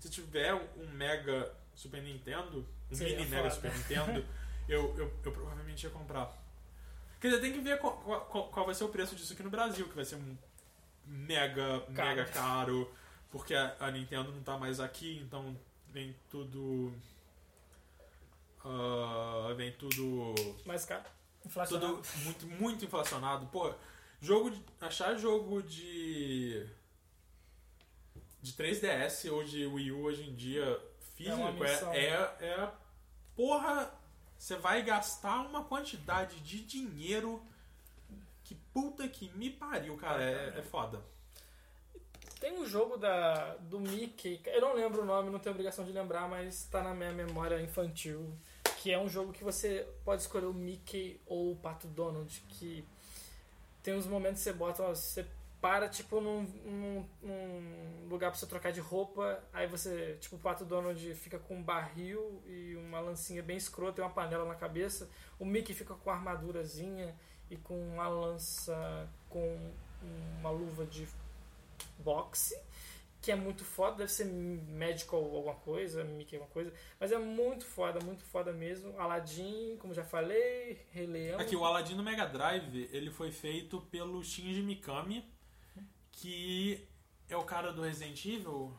Se 0.00 0.08
tiver 0.08 0.54
um 0.54 0.88
Mega 0.92 1.52
Super 1.74 2.02
Nintendo, 2.02 2.66
um 2.90 2.94
Sim, 2.94 3.04
mini 3.04 3.26
Mega 3.26 3.50
Super 3.50 3.72
Nintendo, 3.76 4.24
eu, 4.68 4.96
eu, 4.96 5.12
eu 5.24 5.32
provavelmente 5.32 5.84
ia 5.84 5.90
comprar. 5.90 6.36
Quer 7.20 7.28
dizer, 7.28 7.40
tem 7.40 7.52
que 7.52 7.60
ver 7.60 7.78
qual, 7.78 7.96
qual, 7.98 8.48
qual, 8.48 8.66
vai 8.66 8.74
ser 8.74 8.84
o 8.84 8.88
preço 8.88 9.16
disso 9.16 9.32
aqui 9.32 9.42
no 9.42 9.50
Brasil, 9.50 9.88
que 9.88 9.94
vai 9.94 10.04
ser 10.04 10.16
um 10.16 10.36
mega, 11.04 11.80
caro. 11.94 12.08
mega 12.08 12.24
caro, 12.26 12.94
porque 13.30 13.54
a, 13.54 13.76
a, 13.80 13.90
Nintendo 13.90 14.30
não 14.32 14.42
tá 14.42 14.56
mais 14.56 14.78
aqui, 14.78 15.18
então 15.24 15.56
vem 15.88 16.14
tudo. 16.30 16.94
Ah, 18.64 19.52
vem 19.56 19.72
tudo. 19.72 20.34
Mais 20.64 20.84
caro. 20.84 21.04
Inflacionado. 21.44 21.96
Tudo 21.96 22.24
muito, 22.24 22.46
muito 22.46 22.84
inflacionado. 22.84 23.46
Pô, 23.46 23.74
jogo 24.20 24.50
de, 24.50 24.62
achar 24.80 25.16
jogo 25.16 25.62
de. 25.62 26.66
De 28.40 28.52
3DS 28.52 29.32
ou 29.32 29.42
de 29.42 29.66
Wii 29.66 29.90
U 29.90 30.02
hoje 30.02 30.22
em 30.22 30.34
dia 30.34 30.80
físico 31.18 31.36
uma 31.36 31.52
missão. 31.52 31.92
é, 31.92 32.06
é, 32.40 32.46
é. 32.46 32.70
Porra, 33.34 33.92
você 34.38 34.56
vai 34.56 34.82
gastar 34.82 35.40
uma 35.40 35.64
quantidade 35.64 36.40
de 36.40 36.62
dinheiro 36.62 37.42
que 38.44 38.54
puta 38.72 39.06
que 39.08 39.28
me 39.36 39.50
pariu, 39.50 39.96
cara. 39.96 40.22
É, 40.22 40.58
é 40.58 40.62
foda. 40.62 41.02
Tem 42.40 42.56
um 42.56 42.64
jogo 42.64 42.96
da, 42.96 43.56
do 43.56 43.80
Mickey, 43.80 44.40
eu 44.46 44.60
não 44.60 44.74
lembro 44.74 45.02
o 45.02 45.04
nome, 45.04 45.28
não 45.28 45.40
tenho 45.40 45.52
obrigação 45.52 45.84
de 45.84 45.90
lembrar, 45.90 46.28
mas 46.28 46.64
tá 46.66 46.82
na 46.82 46.94
minha 46.94 47.12
memória 47.12 47.60
infantil. 47.60 48.32
Que 48.78 48.92
é 48.92 48.98
um 48.98 49.08
jogo 49.08 49.32
que 49.32 49.42
você 49.42 49.86
pode 50.04 50.22
escolher 50.22 50.46
o 50.46 50.54
Mickey 50.54 51.20
ou 51.26 51.52
o 51.52 51.56
Pato 51.56 51.88
Donald. 51.88 52.40
Que 52.48 52.86
tem 53.82 53.94
uns 53.94 54.06
momentos 54.06 54.38
que 54.38 54.44
você 54.44 54.52
bota, 54.52 54.82
ó, 54.84 54.94
você 54.94 55.26
para 55.60 55.88
tipo 55.88 56.20
num, 56.20 56.42
num- 56.42 57.08
num 57.20 58.08
lugar 58.08 58.30
pra 58.30 58.38
você 58.38 58.46
trocar 58.46 58.70
de 58.72 58.80
roupa, 58.80 59.42
aí 59.52 59.66
você, 59.66 60.16
tipo, 60.20 60.36
o 60.36 60.38
Pato 60.38 60.64
Donald 60.64 61.14
fica 61.14 61.38
com 61.38 61.56
um 61.56 61.62
barril 61.62 62.42
e 62.46 62.76
uma 62.76 63.00
lancinha 63.00 63.42
bem 63.42 63.56
escrota 63.56 64.00
e 64.00 64.04
uma 64.04 64.10
panela 64.10 64.44
na 64.44 64.54
cabeça. 64.54 65.10
O 65.38 65.44
Mickey 65.44 65.74
fica 65.74 65.94
com 65.94 66.10
armadurazinha 66.10 67.14
e 67.50 67.56
com 67.56 67.76
uma 67.94 68.06
lança 68.08 69.08
com 69.28 69.72
uma 70.38 70.50
luva 70.50 70.86
de 70.86 71.08
boxe, 71.98 72.56
que 73.20 73.32
é 73.32 73.34
muito 73.36 73.64
foda, 73.64 73.96
deve 73.96 74.12
ser 74.12 74.26
medical 74.26 75.18
alguma 75.22 75.54
coisa, 75.54 76.04
Mickey 76.04 76.36
alguma 76.36 76.52
coisa, 76.52 76.72
mas 77.00 77.10
é 77.10 77.18
muito 77.18 77.64
foda, 77.66 77.98
muito 78.04 78.22
foda 78.24 78.52
mesmo. 78.52 78.96
Aladdin, 78.98 79.76
como 79.80 79.92
já 79.92 80.04
falei, 80.04 80.86
Rei 80.90 81.06
Leão. 81.06 81.40
Aqui, 81.40 81.56
o 81.56 81.64
Aladdin 81.64 81.94
no 81.96 82.02
Mega 82.04 82.26
Drive, 82.26 82.88
ele 82.92 83.10
foi 83.10 83.32
feito 83.32 83.80
pelo 83.90 84.22
Shinji 84.22 84.62
Mikami, 84.62 85.28
que 86.20 86.86
é 87.28 87.36
o 87.36 87.44
cara 87.44 87.72
do 87.72 87.82
Resident 87.82 88.24
Evil. 88.24 88.72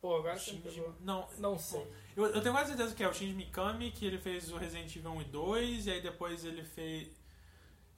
Pô, 0.00 0.16
agora 0.16 0.38
você 0.38 0.50
Shinji... 0.50 0.62
pegou. 0.62 0.94
Não, 1.00 1.28
Não 1.38 1.58
sei. 1.58 1.86
eu, 2.16 2.26
eu 2.26 2.42
tenho 2.42 2.54
quase 2.54 2.70
certeza 2.70 2.94
que 2.94 3.02
é 3.02 3.08
o 3.08 3.14
Shinji 3.14 3.34
Mikami, 3.34 3.92
que 3.92 4.04
ele 4.04 4.18
fez 4.18 4.50
o 4.52 4.56
Resident 4.56 4.94
Evil 4.94 5.12
1 5.12 5.22
e 5.22 5.24
2, 5.24 5.86
e 5.86 5.90
aí 5.92 6.02
depois 6.02 6.44
ele 6.44 6.64
fez, 6.64 7.08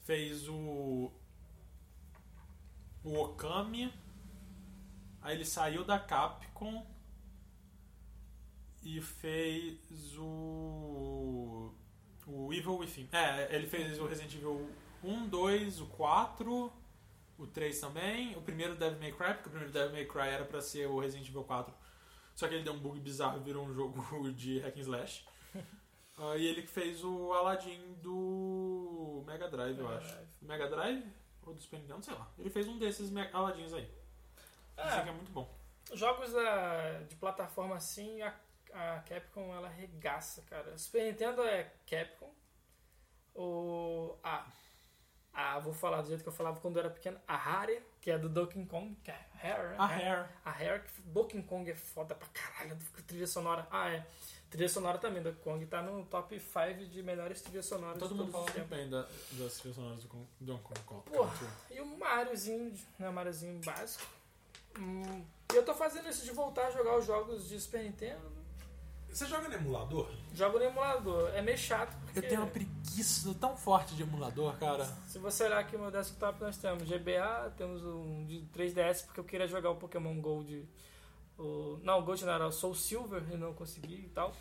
fez 0.03 0.49
o. 0.49 1.11
O 3.03 3.19
Okami. 3.19 3.93
Aí 5.21 5.35
ele 5.35 5.45
saiu 5.45 5.85
da 5.85 5.99
Capcom 5.99 6.87
e 8.83 9.01
fez 9.01 10.17
o. 10.19 11.75
O 12.27 12.53
Evil 12.53 12.79
Within. 12.79 13.09
É, 13.13 13.55
ele 13.55 13.67
fez 13.67 13.99
o 13.99 14.07
Resident 14.07 14.35
Evil 14.35 14.71
1, 15.03 15.29
2, 15.29 15.81
o 15.81 15.87
4, 15.87 16.73
o 17.39 17.47
3 17.47 17.79
também. 17.81 18.37
O 18.37 18.43
primeiro 18.43 18.75
Devil 18.77 18.99
May 19.01 19.13
Cry, 19.13 19.35
porque 19.35 19.49
o 19.49 19.51
primeiro 19.51 19.73
Devil 19.73 19.93
May 19.93 20.07
Cry 20.07 20.29
era 20.29 20.45
pra 20.45 20.61
ser 20.61 20.87
o 20.89 20.99
Resident 21.01 21.29
Evil 21.29 21.45
4. 21.45 21.75
Só 22.35 22.49
que 22.49 22.55
ele 22.55 22.65
deu 22.65 22.73
um 22.73 22.79
bug 22.79 22.99
bizarro 23.01 23.39
e 23.39 23.43
virou 23.45 23.65
um 23.65 23.73
jogo 23.73 24.03
de 24.33 24.59
hack 24.61 24.77
and 24.77 24.81
slash. 24.81 25.25
Ah, 26.17 26.37
e 26.37 26.47
ele 26.47 26.63
que 26.63 26.69
fez 26.69 27.03
o 27.03 27.33
Aladdin 27.33 27.95
do 28.01 29.25
Mega 29.27 29.49
Drive, 29.49 29.77
eu 29.77 29.85
Mega 29.85 29.97
acho. 29.99 30.09
Drive. 30.15 30.29
Mega 30.43 30.69
Drive? 30.69 31.05
Ou 31.45 31.55
do 31.55 31.61
Super 31.61 31.81
Nintendo, 31.81 32.05
sei 32.05 32.15
lá. 32.15 32.31
Ele 32.39 32.51
fez 32.51 32.69
um 32.69 32.79
desses 32.79 33.11
Aladdins 33.33 33.73
aí. 33.73 33.91
Dizem 34.77 35.03
que 35.03 35.09
É, 35.09 35.11
é 35.11 35.13
muito 35.13 35.33
bom. 35.33 35.53
jogos 35.93 36.33
da- 36.33 37.01
de 37.01 37.17
plataforma 37.17 37.75
assim, 37.75 38.23
a, 38.23 38.33
a 38.73 39.01
Capcom 39.01 39.53
ela 39.53 39.69
regaça, 39.69 40.43
cara. 40.43 40.79
Super 40.79 41.03
Nintendo 41.03 41.43
é 41.43 41.65
Capcom. 41.85 42.33
O. 43.35 44.17
A. 44.23 44.47
A, 45.35 45.59
vou 45.59 45.73
falar 45.73 46.03
do 46.03 46.09
jeito 46.09 46.23
que 46.23 46.29
eu 46.29 46.33
falava 46.33 46.61
quando 46.61 46.77
eu 46.77 46.85
era 46.85 46.91
pequeno. 46.91 47.19
A 47.27 47.37
Rare, 47.37 47.83
que 48.01 48.11
é 48.11 48.17
do 48.17 48.29
Donkey 48.29 48.65
Kong, 48.67 48.97
que 49.03 49.11
é 49.11 49.19
né? 49.45 49.75
A 49.79 49.87
Hair. 49.87 50.29
A 50.45 50.51
Rare, 50.51 50.83
que 50.83 51.03
Donkey 51.03 51.43
Kong 51.43 51.71
é 51.71 51.75
foda 51.75 52.15
pra 52.15 52.29
caralho, 52.29 52.77
trilha 53.07 53.27
sonora. 53.27 53.67
Ah, 53.71 53.91
é. 53.91 54.07
Trilha 54.49 54.69
sonora 54.69 54.99
também, 54.99 55.23
Donkey 55.23 55.41
Kong 55.43 55.67
tá 55.67 55.83
no 55.83 56.05
top 56.07 56.39
5 56.39 56.87
de 56.87 57.03
melhores 57.03 57.43
trilhas 57.43 57.67
sonoras 57.67 57.99
Todo 57.99 58.15
mundo 58.15 58.31
fala 58.31 58.45
muito 58.45 58.69
bem 58.69 58.89
da, 58.89 59.03
das 59.33 59.59
trilhas 59.59 59.77
sonoras 59.77 60.05
do 60.05 60.27
Donkey 60.41 60.81
Kong. 60.87 61.03
Porra. 61.11 61.33
E 61.71 61.81
o 61.81 61.87
Mariozinho, 61.99 62.73
né, 62.99 63.11
Mariozinho 63.11 63.61
básico. 63.65 64.07
Hum, 64.79 65.25
e 65.53 65.57
eu 65.57 65.65
tô 65.65 65.75
fazendo 65.75 66.09
isso 66.09 66.25
de 66.25 66.31
voltar 66.31 66.69
a 66.69 66.71
jogar 66.71 66.97
os 66.97 67.05
jogos 67.05 67.49
de 67.49 67.61
Super 67.61 67.83
Nintendo. 67.83 68.33
Você 69.15 69.27
joga 69.27 69.49
no 69.49 69.55
emulador? 69.55 70.11
Jogo 70.35 70.59
no 70.59 70.65
emulador. 70.65 71.31
É 71.35 71.41
meio 71.41 71.57
chato 71.57 71.97
porque 72.05 72.19
Eu 72.19 72.29
tenho 72.29 72.41
uma 72.41 72.51
preguiça 72.51 73.33
tão 73.41 73.57
forte 73.57 73.95
de 73.95 74.03
emulador, 74.03 74.57
cara. 74.59 74.85
se 75.07 75.19
você 75.19 75.45
olhar 75.45 75.59
aqui 75.61 75.77
no 75.77 75.83
meu 75.83 75.91
desktop 75.93 76.41
nós 76.41 76.57
temos 76.57 76.83
GBA, 76.89 77.53
temos 77.57 77.85
um 77.85 78.25
de 78.27 78.45
3DS 78.53 79.05
porque 79.07 79.21
eu 79.21 79.25
queria 79.25 79.47
jogar 79.47 79.71
o 79.71 79.77
Pokémon 79.77 80.21
Gold. 80.21 80.69
O, 81.39 81.79
não, 81.83 82.01
o 82.01 82.03
Gold 82.03 82.25
não 82.25 82.33
era 82.33 82.47
o 82.47 82.53
Soul 82.53 82.75
Silver 82.75 83.23
e 83.33 83.37
não 83.37 83.55
consegui 83.55 83.95
e 84.07 84.09
tal. 84.13 84.35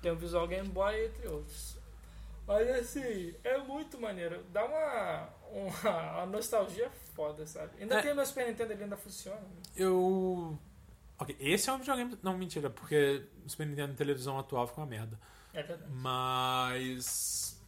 Tem 0.00 0.10
o 0.10 0.16
Visual 0.16 0.46
Game 0.48 0.68
Boy, 0.68 1.06
entre 1.06 1.26
outros. 1.28 1.76
Mas 2.46 2.68
assim, 2.70 3.34
é 3.42 3.58
muito 3.58 3.98
maneiro. 4.00 4.42
Dá 4.52 4.64
uma, 4.64 5.28
uma, 5.50 6.12
uma 6.18 6.26
nostalgia 6.26 6.90
foda, 7.14 7.46
sabe? 7.46 7.72
Ainda 7.80 7.98
É. 7.98 8.02
tem 8.02 8.12
o 8.12 8.14
meu 8.14 8.26
Super 8.26 8.46
Nintendo, 8.46 8.72
ele 8.72 8.84
ainda 8.84 8.96
funciona. 8.96 9.40
Eu. 9.76 10.58
Ok, 11.18 11.36
esse 11.38 11.70
é 11.70 11.72
um 11.72 11.78
videogame. 11.78 12.18
Não, 12.22 12.36
mentira, 12.36 12.68
porque 12.70 13.26
o 13.44 13.48
Super 13.48 13.66
Nintendo 13.66 13.94
televisão 13.94 14.38
atual 14.38 14.66
ficou 14.66 14.82
uma 14.82 14.90
merda. 14.90 15.18
É 15.52 15.62
verdade. 15.62 15.92
Mas. 15.92 17.60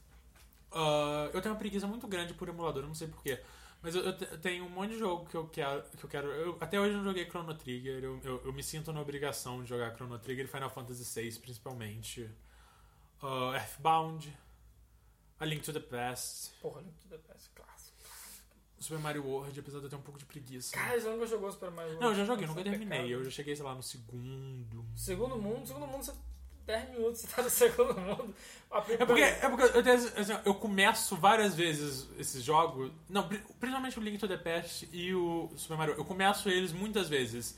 ah, 0.72 1.30
eu 1.32 1.40
tenho 1.40 1.54
uma 1.54 1.58
preguiça 1.58 1.86
muito 1.86 2.06
grande 2.08 2.34
por 2.34 2.48
emulador, 2.48 2.82
eu 2.82 2.88
não 2.88 2.94
sei 2.94 3.08
porquê. 3.08 3.40
Mas 3.82 3.94
eu, 3.94 4.02
eu 4.02 4.16
te- 4.16 4.24
eu 4.24 4.38
tenho 4.40 4.64
um 4.64 4.68
monte 4.70 4.92
de 4.92 4.98
jogo 4.98 5.26
que 5.28 5.36
eu 5.36 5.46
quero. 5.48 5.82
Que 5.96 6.04
eu 6.04 6.10
quero 6.10 6.26
eu- 6.32 6.58
até 6.60 6.80
hoje 6.80 6.92
eu 6.92 6.98
não 6.98 7.04
joguei 7.04 7.24
Chrono 7.26 7.54
Trigger. 7.54 8.02
Eu, 8.02 8.20
eu, 8.24 8.42
eu 8.46 8.52
me 8.52 8.62
sinto 8.62 8.92
na 8.92 9.00
obrigação 9.00 9.62
de 9.62 9.68
jogar 9.68 9.94
Chrono 9.94 10.18
Trigger 10.18 10.44
e 10.46 10.48
Final 10.48 10.70
Fantasy 10.70 11.04
VI, 11.20 11.38
principalmente. 11.38 12.28
Ah, 13.22 13.52
Earthbound. 13.54 14.36
A 15.38 15.44
Link 15.44 15.62
to 15.62 15.72
the 15.72 15.80
Past. 15.80 16.52
Porra, 16.62 16.80
Link 16.80 16.94
to 16.98 17.08
the 17.08 17.18
Past, 17.18 17.50
clássico. 17.54 17.75
Super 18.78 18.98
Mario 18.98 19.24
World, 19.26 19.58
apesar 19.58 19.78
de 19.78 19.84
eu 19.84 19.90
ter 19.90 19.96
um 19.96 20.02
pouco 20.02 20.18
de 20.18 20.24
preguiça. 20.26 20.74
Cara, 20.76 21.00
você 21.00 21.08
nunca 21.08 21.26
jogou 21.26 21.50
Super 21.50 21.70
Mario 21.70 21.98
Não, 22.00 22.08
eu 22.08 22.14
já 22.14 22.24
joguei, 22.24 22.46
nunca 22.46 22.60
é 22.60 22.64
terminei. 22.64 22.98
pecado. 22.98 23.10
Eu 23.12 23.24
já 23.24 23.30
cheguei, 23.30 23.56
sei 23.56 23.64
lá, 23.64 23.74
no 23.74 23.82
segundo. 23.82 24.84
Segundo 24.94 25.36
mundo, 25.36 25.66
segundo 25.66 25.86
mundo, 25.86 26.04
você 26.04 26.12
10 26.66 26.90
minutos 26.90 27.20
você 27.22 27.26
tá 27.28 27.42
no 27.42 27.50
segundo 27.50 27.94
mundo. 28.00 28.34
É 28.72 29.06
porque, 29.06 29.22
é 29.22 29.48
porque 29.48 29.62
eu, 29.78 29.82
tenho, 29.82 29.94
assim, 29.96 30.32
eu 30.44 30.54
começo 30.54 31.16
várias 31.16 31.54
vezes 31.54 32.08
esses 32.18 32.42
jogos. 32.42 32.90
Não, 33.08 33.26
pri- 33.28 33.38
principalmente 33.60 33.98
o 33.98 34.02
Link 34.02 34.18
to 34.18 34.26
the 34.28 34.36
Past 34.36 34.88
e 34.92 35.14
o 35.14 35.50
Super 35.56 35.76
Mario. 35.78 35.94
Eu 35.94 36.04
começo 36.04 36.48
eles 36.48 36.72
muitas 36.72 37.08
vezes. 37.08 37.56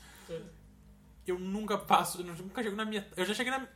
Eu 1.27 1.37
nunca 1.37 1.77
passo. 1.77 2.21
Eu 2.21 2.25
nunca 2.35 2.63
chego 2.63 2.75
na 2.75 2.85
metade. 2.85 3.13
Eu 3.17 3.25
já 3.25 3.33
cheguei 3.33 3.51
na. 3.51 3.67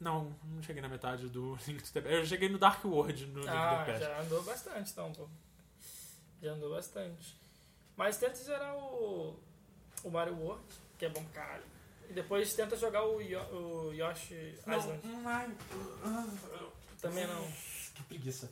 Não, 0.00 0.36
não 0.44 0.62
cheguei 0.62 0.82
na 0.82 0.88
metade 0.88 1.28
do 1.28 1.56
Link 1.66 1.82
to 1.82 1.92
the 1.92 2.00
Past. 2.00 2.14
Eu 2.14 2.22
já 2.24 2.28
cheguei 2.28 2.48
no 2.48 2.58
Dark 2.58 2.84
World 2.84 3.26
no 3.26 3.40
Link 3.40 3.46
to 3.50 3.56
Ah, 3.56 3.84
the 3.84 3.92
Past. 3.92 4.04
já 4.04 4.20
andou 4.20 4.42
bastante 4.42 4.90
então, 4.92 5.12
pô. 5.12 5.28
Já 6.44 6.52
andou 6.52 6.70
bastante. 6.70 7.34
Mas 7.96 8.18
tenta 8.18 8.34
zerar 8.34 8.76
o, 8.76 9.34
o 10.04 10.10
Mario 10.10 10.36
World, 10.36 10.62
que 10.98 11.06
é 11.06 11.08
bom 11.08 11.24
pra 11.24 11.42
caralho. 11.42 11.64
E 12.10 12.12
depois 12.12 12.52
tenta 12.54 12.76
jogar 12.76 13.02
o, 13.06 13.18
Yo, 13.22 13.40
o 13.50 13.92
Yoshi 13.94 14.34
Island. 14.60 15.00
Não, 15.04 15.26
ai, 15.28 15.50
Também 17.00 17.26
não. 17.26 17.50
Que 17.94 18.02
preguiça. 18.02 18.50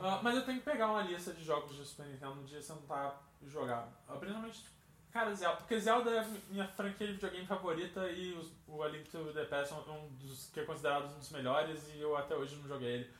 Ah, 0.00 0.18
mas 0.20 0.34
eu 0.34 0.44
tenho 0.44 0.58
que 0.58 0.64
pegar 0.64 0.88
uma 0.88 1.02
lista 1.02 1.32
de 1.32 1.44
jogos 1.44 1.76
de 1.76 1.84
Super 1.84 2.06
Nintendo 2.06 2.32
um 2.32 2.44
dia 2.44 2.60
sentar 2.60 3.22
e 3.40 3.48
jogar. 3.48 3.88
Ah, 4.08 4.16
principalmente, 4.16 4.64
cara, 5.12 5.32
Zelda. 5.34 5.56
Porque 5.58 5.78
Zelda 5.78 6.10
é 6.10 6.26
minha 6.48 6.66
franquia 6.66 7.06
de 7.06 7.12
videogame 7.12 7.46
favorita 7.46 8.10
e 8.10 8.32
os- 8.32 8.50
o 8.66 8.82
A 8.82 8.88
Link 8.88 9.08
to 9.10 9.32
the 9.32 9.44
Past 9.44 9.72
é 9.74 9.76
um 9.76 10.08
dos 10.14 10.46
que 10.52 10.58
é 10.58 10.64
considerado 10.64 11.04
um 11.14 11.18
dos 11.18 11.30
melhores 11.30 11.80
e 11.94 12.00
eu 12.00 12.16
até 12.16 12.34
hoje 12.34 12.56
não 12.56 12.66
joguei 12.66 12.88
ele. 12.94 13.10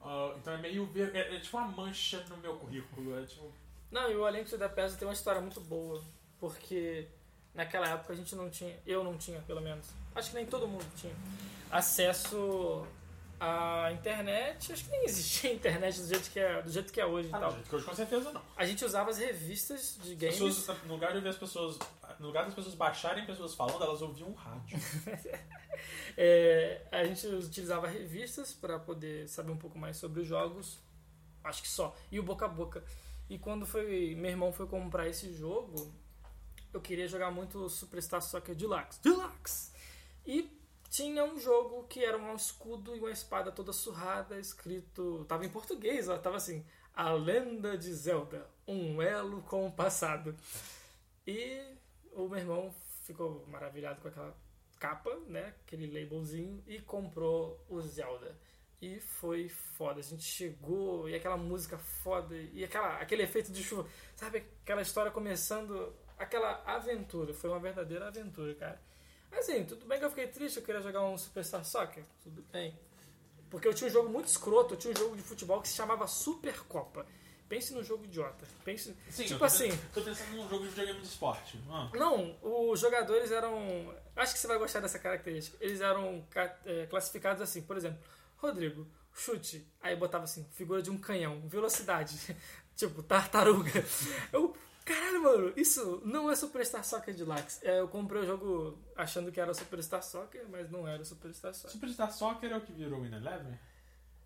Ah, 0.00 0.32
então 0.36 0.52
é 0.54 0.58
meio. 0.58 0.86
ver- 0.86 1.14
É, 1.14 1.36
é 1.36 1.40
tipo 1.40 1.56
uma 1.56 1.68
mancha 1.68 2.24
no 2.28 2.36
meu 2.38 2.56
currículo. 2.56 3.18
É 3.18 3.24
tipo. 3.26 3.52
Não, 3.90 4.10
e 4.10 4.16
o 4.16 4.24
A 4.26 4.30
Link 4.30 4.48
to 4.50 4.58
the 4.58 4.68
Past 4.68 4.98
tem 4.98 5.08
uma 5.08 5.14
história 5.14 5.40
muito 5.40 5.60
boa. 5.60 6.02
Porque 6.38 7.08
naquela 7.54 7.88
época 7.88 8.12
a 8.12 8.16
gente 8.16 8.34
não 8.36 8.48
tinha, 8.48 8.78
eu 8.86 9.02
não 9.02 9.16
tinha 9.18 9.40
pelo 9.40 9.60
menos, 9.60 9.86
acho 10.14 10.30
que 10.30 10.36
nem 10.36 10.46
todo 10.46 10.68
mundo 10.68 10.84
tinha, 10.96 11.12
acesso 11.70 12.86
à 13.40 13.90
internet. 13.92 14.72
Acho 14.72 14.84
que 14.84 14.90
nem 14.90 15.04
existia 15.04 15.52
internet 15.52 16.00
do 16.00 16.06
jeito 16.08 16.30
que 16.30 16.40
é, 16.40 16.62
do 16.62 16.70
jeito 16.70 16.92
que 16.92 17.00
é 17.00 17.06
hoje 17.06 17.28
e 17.28 17.34
Ah, 17.34 17.38
tal. 17.38 17.50
não, 17.50 17.56
gente, 17.58 17.68
que 17.68 17.76
hoje 17.76 17.84
com 17.84 17.94
certeza 17.94 18.32
não. 18.32 18.42
A 18.56 18.64
gente 18.64 18.84
usava 18.84 19.10
as 19.10 19.18
revistas 19.18 19.98
de 20.02 20.14
games. 20.14 20.38
Pessoas, 20.38 20.82
no 20.84 20.94
lugar 20.94 21.12
de 21.12 21.20
ver 21.20 21.28
as 21.30 21.36
pessoas. 21.36 21.78
No 22.18 22.26
lugar 22.26 22.44
das 22.46 22.54
pessoas 22.54 22.74
baixarem 22.74 23.24
pessoas 23.26 23.54
falando, 23.54 23.82
elas 23.84 24.02
ouviam 24.02 24.28
um 24.30 24.34
rádio. 24.34 24.78
É, 26.16 26.82
a 26.90 27.04
gente 27.04 27.24
utilizava 27.28 27.86
revistas 27.86 28.52
para 28.52 28.78
poder 28.80 29.28
saber 29.28 29.52
um 29.52 29.56
pouco 29.56 29.78
mais 29.78 29.96
sobre 29.96 30.20
os 30.22 30.26
jogos. 30.26 30.80
Acho 31.44 31.62
que 31.62 31.68
só. 31.68 31.94
E 32.10 32.18
o 32.18 32.22
boca 32.24 32.46
a 32.46 32.48
boca. 32.48 32.82
E 33.30 33.38
quando 33.38 33.64
foi 33.64 34.16
meu 34.16 34.30
irmão 34.30 34.52
foi 34.52 34.66
comprar 34.66 35.06
esse 35.06 35.32
jogo, 35.32 35.94
eu 36.72 36.80
queria 36.80 37.06
jogar 37.06 37.30
muito 37.30 37.58
o 37.64 37.68
Superstar 37.70 38.20
Soccer 38.20 38.56
Deluxe. 38.56 39.00
Deluxe! 39.02 39.70
E 40.26 40.57
tinha 40.90 41.22
um 41.24 41.38
jogo 41.38 41.84
que 41.84 42.04
era 42.04 42.16
um 42.16 42.34
escudo 42.34 42.96
e 42.96 43.00
uma 43.00 43.10
espada 43.10 43.52
toda 43.52 43.72
surrada, 43.72 44.38
escrito. 44.38 45.24
Tava 45.28 45.44
em 45.44 45.50
português, 45.50 46.08
ó, 46.08 46.16
tava 46.18 46.36
assim: 46.36 46.64
A 46.94 47.12
Lenda 47.12 47.76
de 47.76 47.92
Zelda, 47.92 48.48
um 48.66 49.02
elo 49.02 49.42
com 49.42 49.66
o 49.66 49.72
passado. 49.72 50.34
E 51.26 51.62
o 52.12 52.28
meu 52.28 52.38
irmão 52.38 52.74
ficou 53.02 53.44
maravilhado 53.48 54.00
com 54.00 54.08
aquela 54.08 54.34
capa, 54.78 55.14
né? 55.26 55.54
Aquele 55.66 55.86
labelzinho, 55.86 56.62
e 56.66 56.80
comprou 56.80 57.62
o 57.68 57.80
Zelda. 57.82 58.36
E 58.80 59.00
foi 59.00 59.48
foda. 59.48 60.00
A 60.00 60.02
gente 60.02 60.22
chegou 60.22 61.08
e 61.08 61.14
aquela 61.14 61.36
música 61.36 61.76
foda 61.76 62.34
e 62.34 62.64
aquela, 62.64 62.98
aquele 62.98 63.24
efeito 63.24 63.52
de 63.52 63.62
chuva. 63.62 63.88
Sabe 64.14 64.44
aquela 64.62 64.82
história 64.82 65.10
começando, 65.10 65.92
aquela 66.16 66.62
aventura. 66.64 67.34
Foi 67.34 67.50
uma 67.50 67.58
verdadeira 67.58 68.06
aventura, 68.06 68.54
cara. 68.54 68.87
Assim, 69.32 69.64
tudo 69.64 69.86
bem 69.86 69.98
que 69.98 70.04
eu 70.04 70.10
fiquei 70.10 70.26
triste, 70.26 70.58
eu 70.58 70.62
queria 70.62 70.80
jogar 70.80 71.02
um 71.02 71.16
Superstar 71.16 71.64
Soccer. 71.64 72.04
Tudo 72.22 72.42
bem. 72.52 72.78
Porque 73.50 73.66
eu 73.66 73.74
tinha 73.74 73.88
um 73.88 73.92
jogo 73.92 74.08
muito 74.08 74.26
escroto, 74.26 74.74
eu 74.74 74.78
tinha 74.78 74.92
um 74.92 74.96
jogo 74.96 75.16
de 75.16 75.22
futebol 75.22 75.60
que 75.60 75.68
se 75.68 75.74
chamava 75.74 76.06
Supercopa. 76.06 77.06
Pense 77.48 77.72
num 77.72 77.82
jogo 77.82 78.04
idiota. 78.04 78.46
Pense, 78.62 78.94
Sim, 79.08 79.22
tipo 79.22 79.34
eu 79.34 79.38
tô, 79.38 79.44
assim. 79.46 79.70
Tô 79.94 80.02
pensando 80.02 80.36
num 80.36 80.48
jogo 80.48 80.64
de 80.64 80.68
videogame 80.68 81.00
de 81.00 81.06
esporte. 81.06 81.58
Ah. 81.70 81.90
Não, 81.94 82.36
os 82.42 82.78
jogadores 82.78 83.30
eram. 83.30 83.94
Acho 84.14 84.34
que 84.34 84.38
você 84.38 84.46
vai 84.46 84.58
gostar 84.58 84.80
dessa 84.80 84.98
característica. 84.98 85.56
Eles 85.58 85.80
eram 85.80 86.26
é, 86.66 86.86
classificados 86.86 87.40
assim, 87.40 87.62
por 87.62 87.76
exemplo, 87.78 87.98
Rodrigo, 88.36 88.86
chute. 89.14 89.66
Aí 89.80 89.96
botava 89.96 90.24
assim, 90.24 90.46
figura 90.52 90.82
de 90.82 90.90
um 90.90 90.98
canhão, 90.98 91.40
velocidade. 91.48 92.36
tipo, 92.76 93.02
tartaruga. 93.02 93.82
Eu. 94.30 94.54
Caralho, 94.88 95.22
mano, 95.22 95.52
isso 95.56 96.00
não 96.04 96.30
é 96.30 96.34
Superstar 96.34 96.82
Soccer 96.82 97.14
Deluxe. 97.14 97.66
É, 97.66 97.78
eu 97.78 97.88
comprei 97.88 98.22
o 98.22 98.26
jogo 98.26 98.78
achando 98.96 99.30
que 99.30 99.38
era 99.40 99.52
Superstar 99.52 100.02
Soccer, 100.02 100.46
mas 100.48 100.70
não 100.70 100.88
era 100.88 101.04
Superstar 101.04 101.52
Soccer. 101.54 101.70
Superstar 101.70 102.10
Soccer 102.12 102.50
é 102.50 102.56
o 102.56 102.60
que 102.62 102.72
virou 102.72 103.02
Win 103.02 103.14
Eleven? 103.14 103.58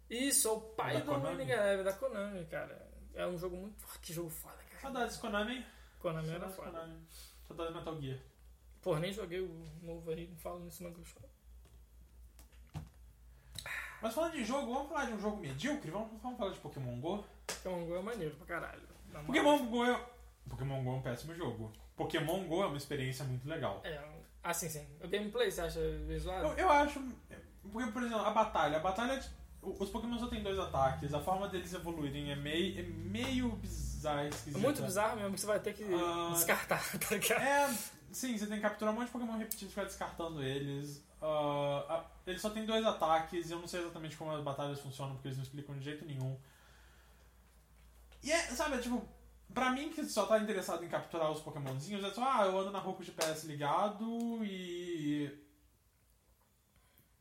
Isso, 0.09 0.49
é 0.49 0.53
o 0.53 0.61
pai 0.61 0.95
Da 0.95 1.01
do 1.01 1.07
Konami? 1.07 1.37
Winning 1.39 1.51
Eleven, 1.51 1.85
da 1.85 1.93
Konami, 1.95 2.45
cara. 2.47 2.91
É 3.15 3.27
um 3.27 3.37
jogo 3.39 3.57
muito. 3.57 3.85
Ah, 3.93 3.99
Que 4.01 4.13
jogo 4.13 4.31
foda, 4.31 4.57
cara. 4.71 4.83
Saudades 4.83 5.17
Konami. 5.17 5.67
Konami 6.01 6.31
era 6.31 6.49
foda. 6.49 6.71
Konami. 6.71 6.99
Saudades 7.49 7.75
Metal 7.75 8.01
Gear. 8.01 8.19
Pô, 8.83 8.99
nem 8.99 9.13
joguei 9.13 9.41
o 9.41 9.65
novo 9.83 10.11
aí, 10.11 10.29
não 10.29 10.37
falo 10.39 10.61
nisso 10.61 10.83
não 10.85 10.93
que 10.93 11.01
eu 11.01 11.05
choro. 11.05 11.29
Mas 14.01 14.15
falando 14.15 14.33
de 14.33 14.45
jogo, 14.45 14.75
vamos 14.75 14.89
falar 14.89 15.05
de 15.07 15.13
um 15.13 15.21
jogo 15.21 15.37
medíocre? 15.37 15.91
Vamos, 15.91 16.21
vamos 16.21 16.37
falar 16.37 16.53
de 16.53 16.59
Pokémon 16.59 17.01
GO? 17.01 17.25
Pokémon 17.47 17.87
Go 17.87 17.97
é 17.97 18.03
maneiro 18.03 18.35
pra 18.35 18.47
caralho. 18.47 18.83
Pokémon 19.27 19.67
GO 19.67 19.85
é... 19.85 20.05
Pokémon 20.49 20.83
GO 20.83 20.91
é 20.91 20.95
um 20.95 21.03
péssimo 21.03 21.35
jogo. 21.35 21.73
Pokémon 21.97 22.45
GO 22.45 22.63
é 22.63 22.67
uma 22.67 22.77
experiência 22.77 23.25
muito 23.25 23.49
legal. 23.49 23.81
É, 23.85 24.01
assim 24.43 24.69
sim. 24.69 24.87
O 25.03 25.09
gameplay 25.09 25.51
você 25.51 25.61
acha 25.63 25.81
visual? 26.07 26.39
Eu, 26.43 26.53
eu 26.59 26.71
acho... 26.71 27.01
Porque, 27.73 27.91
por 27.93 28.03
exemplo, 28.03 28.25
a 28.25 28.31
batalha. 28.31 28.77
A 28.79 28.81
batalha... 28.81 29.21
Os 29.63 29.91
Pokémon 29.91 30.19
só 30.19 30.27
tem 30.27 30.43
dois 30.43 30.59
ataques. 30.59 31.15
A 31.15 31.21
forma 31.21 31.49
deles 31.49 31.73
evoluírem 31.73 32.33
é 32.33 32.37
meio, 32.37 32.81
é 32.81 32.83
meio 32.83 33.51
bizarra, 33.57 34.25
É 34.25 34.29
esquisita. 34.29 34.59
muito 34.59 34.83
bizarro 34.83 35.17
mesmo 35.17 35.35
que 35.35 35.41
você 35.41 35.47
vai 35.47 35.61
ter 35.61 35.73
que 35.73 35.85
Ah. 35.85 36.31
descartar, 36.33 36.83
tá 36.99 37.15
ligado? 37.15 37.41
É, 37.41 37.79
sim, 38.11 38.37
você 38.37 38.47
tem 38.47 38.57
que 38.57 38.63
capturar 38.63 38.93
um 38.93 38.97
monte 38.97 39.07
de 39.07 39.13
Pokémon 39.13 39.39
repetidos 39.39 39.63
e 39.67 39.69
ficar 39.69 39.85
descartando 39.85 40.43
eles. 40.43 41.07
Ah, 41.23 41.87
ah, 41.89 42.05
eles 42.27 42.41
só 42.43 42.51
tem 42.51 42.67
dois 42.67 42.85
ataques 42.85 43.49
e 43.49 43.53
eu 43.53 43.61
não 43.61 43.69
sei 43.69 43.81
exatamente 43.83 44.17
como 44.17 44.33
as 44.33 44.43
batalhas 44.43 44.81
funcionam 44.81 45.15
porque 45.15 45.29
eles 45.29 45.39
não 45.39 45.45
explicam 45.45 45.79
de 45.79 45.85
jeito 45.85 46.05
nenhum. 46.05 46.37
E 48.25 48.33
é, 48.33 48.39
sabe, 48.49 48.75
é 48.75 48.79
tipo, 48.79 49.01
pra 49.55 49.71
mim 49.71 49.91
que 49.91 50.05
só 50.05 50.27
tá 50.27 50.39
interessado 50.39 50.85
em 50.85 50.89
capturar 50.89 51.31
os 51.31 51.41
Pokémonzinhos, 51.41 52.05
é 52.05 52.11
só, 52.11 52.23
ah, 52.25 52.47
eu 52.47 52.59
ando 52.59 52.71
na 52.71 52.79
rua 52.79 52.95
com 52.95 53.03
o 53.03 53.05
GPS 53.05 53.47
ligado 53.47 54.45
e. 54.45 55.31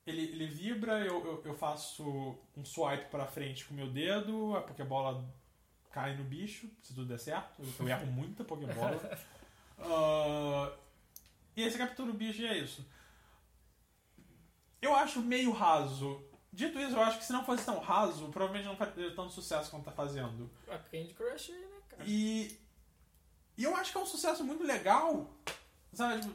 Ele, 0.06 0.24
ele 0.24 0.48
vibra, 0.48 1.00
eu, 1.00 1.24
eu, 1.24 1.44
eu 1.46 1.54
faço 1.54 2.36
um 2.58 2.66
swipe 2.66 3.06
pra 3.12 3.28
frente 3.28 3.66
com 3.66 3.74
o 3.74 3.78
meu 3.78 3.88
dedo, 3.88 4.56
a 4.56 4.62
Pokébola 4.62 5.24
cai 5.92 6.16
no 6.16 6.24
bicho, 6.24 6.68
se 6.82 6.94
tudo 6.94 7.08
der 7.08 7.20
certo. 7.20 7.62
Eu 7.80 7.88
erro 7.88 8.08
muita 8.08 8.44
Pokébola. 8.44 9.00
Ah, 9.84 10.72
e 11.56 11.64
aí 11.64 11.72
você 11.72 11.76
captura 11.76 12.12
o 12.12 12.14
bicho 12.14 12.40
e 12.44 12.46
é 12.46 12.56
isso. 12.56 12.86
Eu 14.80 14.96
acho 14.96 15.22
meio 15.22 15.52
raso. 15.52 16.24
Dito 16.54 16.80
isso, 16.80 16.96
eu 16.96 17.02
acho 17.02 17.18
que 17.18 17.26
se 17.26 17.34
não 17.34 17.44
fosse 17.44 17.66
tão 17.66 17.80
raso, 17.80 18.30
provavelmente 18.30 18.68
não 18.68 18.76
faria 18.76 19.16
tanto 19.16 19.32
sucesso 19.32 19.72
quanto 19.72 19.86
tá 19.86 19.92
fazendo. 19.92 20.52
A 20.68 20.78
Candy 20.78 21.16
Crush? 21.16 21.52
E, 22.08 22.60
e 23.58 23.64
eu 23.64 23.76
acho 23.76 23.92
que 23.92 23.98
é 23.98 24.02
um 24.02 24.06
sucesso 24.06 24.44
muito 24.44 24.64
legal. 24.64 25.30
Sabe, 25.94 26.22
tipo, 26.22 26.34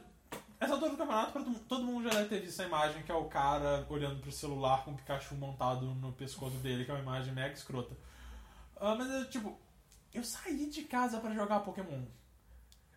essa 0.59 0.73
altura 0.73 0.91
do 0.91 0.97
campeonato, 0.97 1.31
todo, 1.33 1.59
todo 1.61 1.83
mundo 1.85 2.03
já 2.09 2.09
deve 2.15 2.29
ter 2.29 2.41
visto 2.41 2.59
a 2.61 2.65
imagem 2.65 3.03
que 3.03 3.11
é 3.11 3.15
o 3.15 3.25
cara 3.25 3.85
olhando 3.89 4.19
pro 4.21 4.31
celular 4.31 4.83
com 4.83 4.91
o 4.91 4.95
Pikachu 4.95 5.35
montado 5.35 5.85
no 5.95 6.11
pescoço 6.13 6.57
dele, 6.57 6.85
que 6.85 6.91
é 6.91 6.93
uma 6.93 7.01
imagem 7.03 7.33
mega 7.33 7.53
escrota. 7.53 7.95
Ah, 8.75 8.95
mas, 8.95 9.09
é, 9.09 9.25
tipo, 9.25 9.57
eu 10.13 10.23
saí 10.23 10.69
de 10.69 10.83
casa 10.83 11.19
pra 11.19 11.33
jogar 11.33 11.59
Pokémon. 11.61 12.03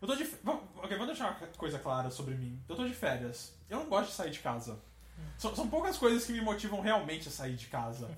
Eu 0.01 0.09
tô 0.09 0.17
de. 0.17 0.25
vamos- 0.43 0.65
Ok, 0.77 0.97
vou 0.97 1.07
deixar 1.07 1.37
uma 1.39 1.47
coisa 1.49 1.79
clara 1.79 2.11
sobre 2.11 2.35
mim. 2.35 2.63
Eu 2.69 2.75
tô 2.77 2.87
de 2.87 2.95
férias. 2.95 3.55
Eu 3.69 3.81
não 3.81 3.87
gosto 3.87 4.09
de 4.11 4.15
sair 4.17 4.31
de 4.31 4.39
casa. 4.39 4.79
São, 5.37 5.55
são 5.55 5.69
poucas 5.69 5.99
coisas 5.99 6.25
que 6.25 6.33
me 6.33 6.41
motivam 6.41 6.81
realmente 6.81 7.29
a 7.29 7.31
sair 7.31 7.55
de 7.55 7.67
casa. 7.67 8.09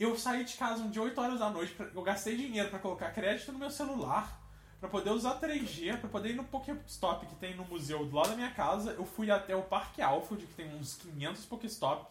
Eu 0.00 0.16
saí 0.16 0.44
de 0.44 0.56
casa 0.56 0.82
um 0.82 0.88
dia 0.88 1.02
8 1.02 1.20
horas 1.20 1.38
da 1.38 1.50
noite, 1.50 1.76
eu 1.78 2.02
gastei 2.02 2.34
dinheiro 2.34 2.70
pra 2.70 2.78
colocar 2.78 3.10
crédito 3.10 3.52
no 3.52 3.58
meu 3.58 3.70
celular, 3.70 4.40
pra 4.80 4.88
poder 4.88 5.10
usar 5.10 5.38
3G, 5.38 5.98
pra 6.00 6.08
poder 6.08 6.30
ir 6.30 6.36
no 6.36 6.44
Pokéstop 6.44 7.26
que 7.26 7.34
tem 7.34 7.54
no 7.54 7.66
museu 7.66 8.06
do 8.06 8.16
lado 8.16 8.30
da 8.30 8.34
minha 8.34 8.50
casa. 8.50 8.92
Eu 8.92 9.04
fui 9.04 9.30
até 9.30 9.54
o 9.54 9.62
Parque 9.62 10.00
Alford, 10.00 10.46
que 10.46 10.54
tem 10.54 10.74
uns 10.74 10.94
500 10.94 11.44
Pokéstop. 11.44 12.06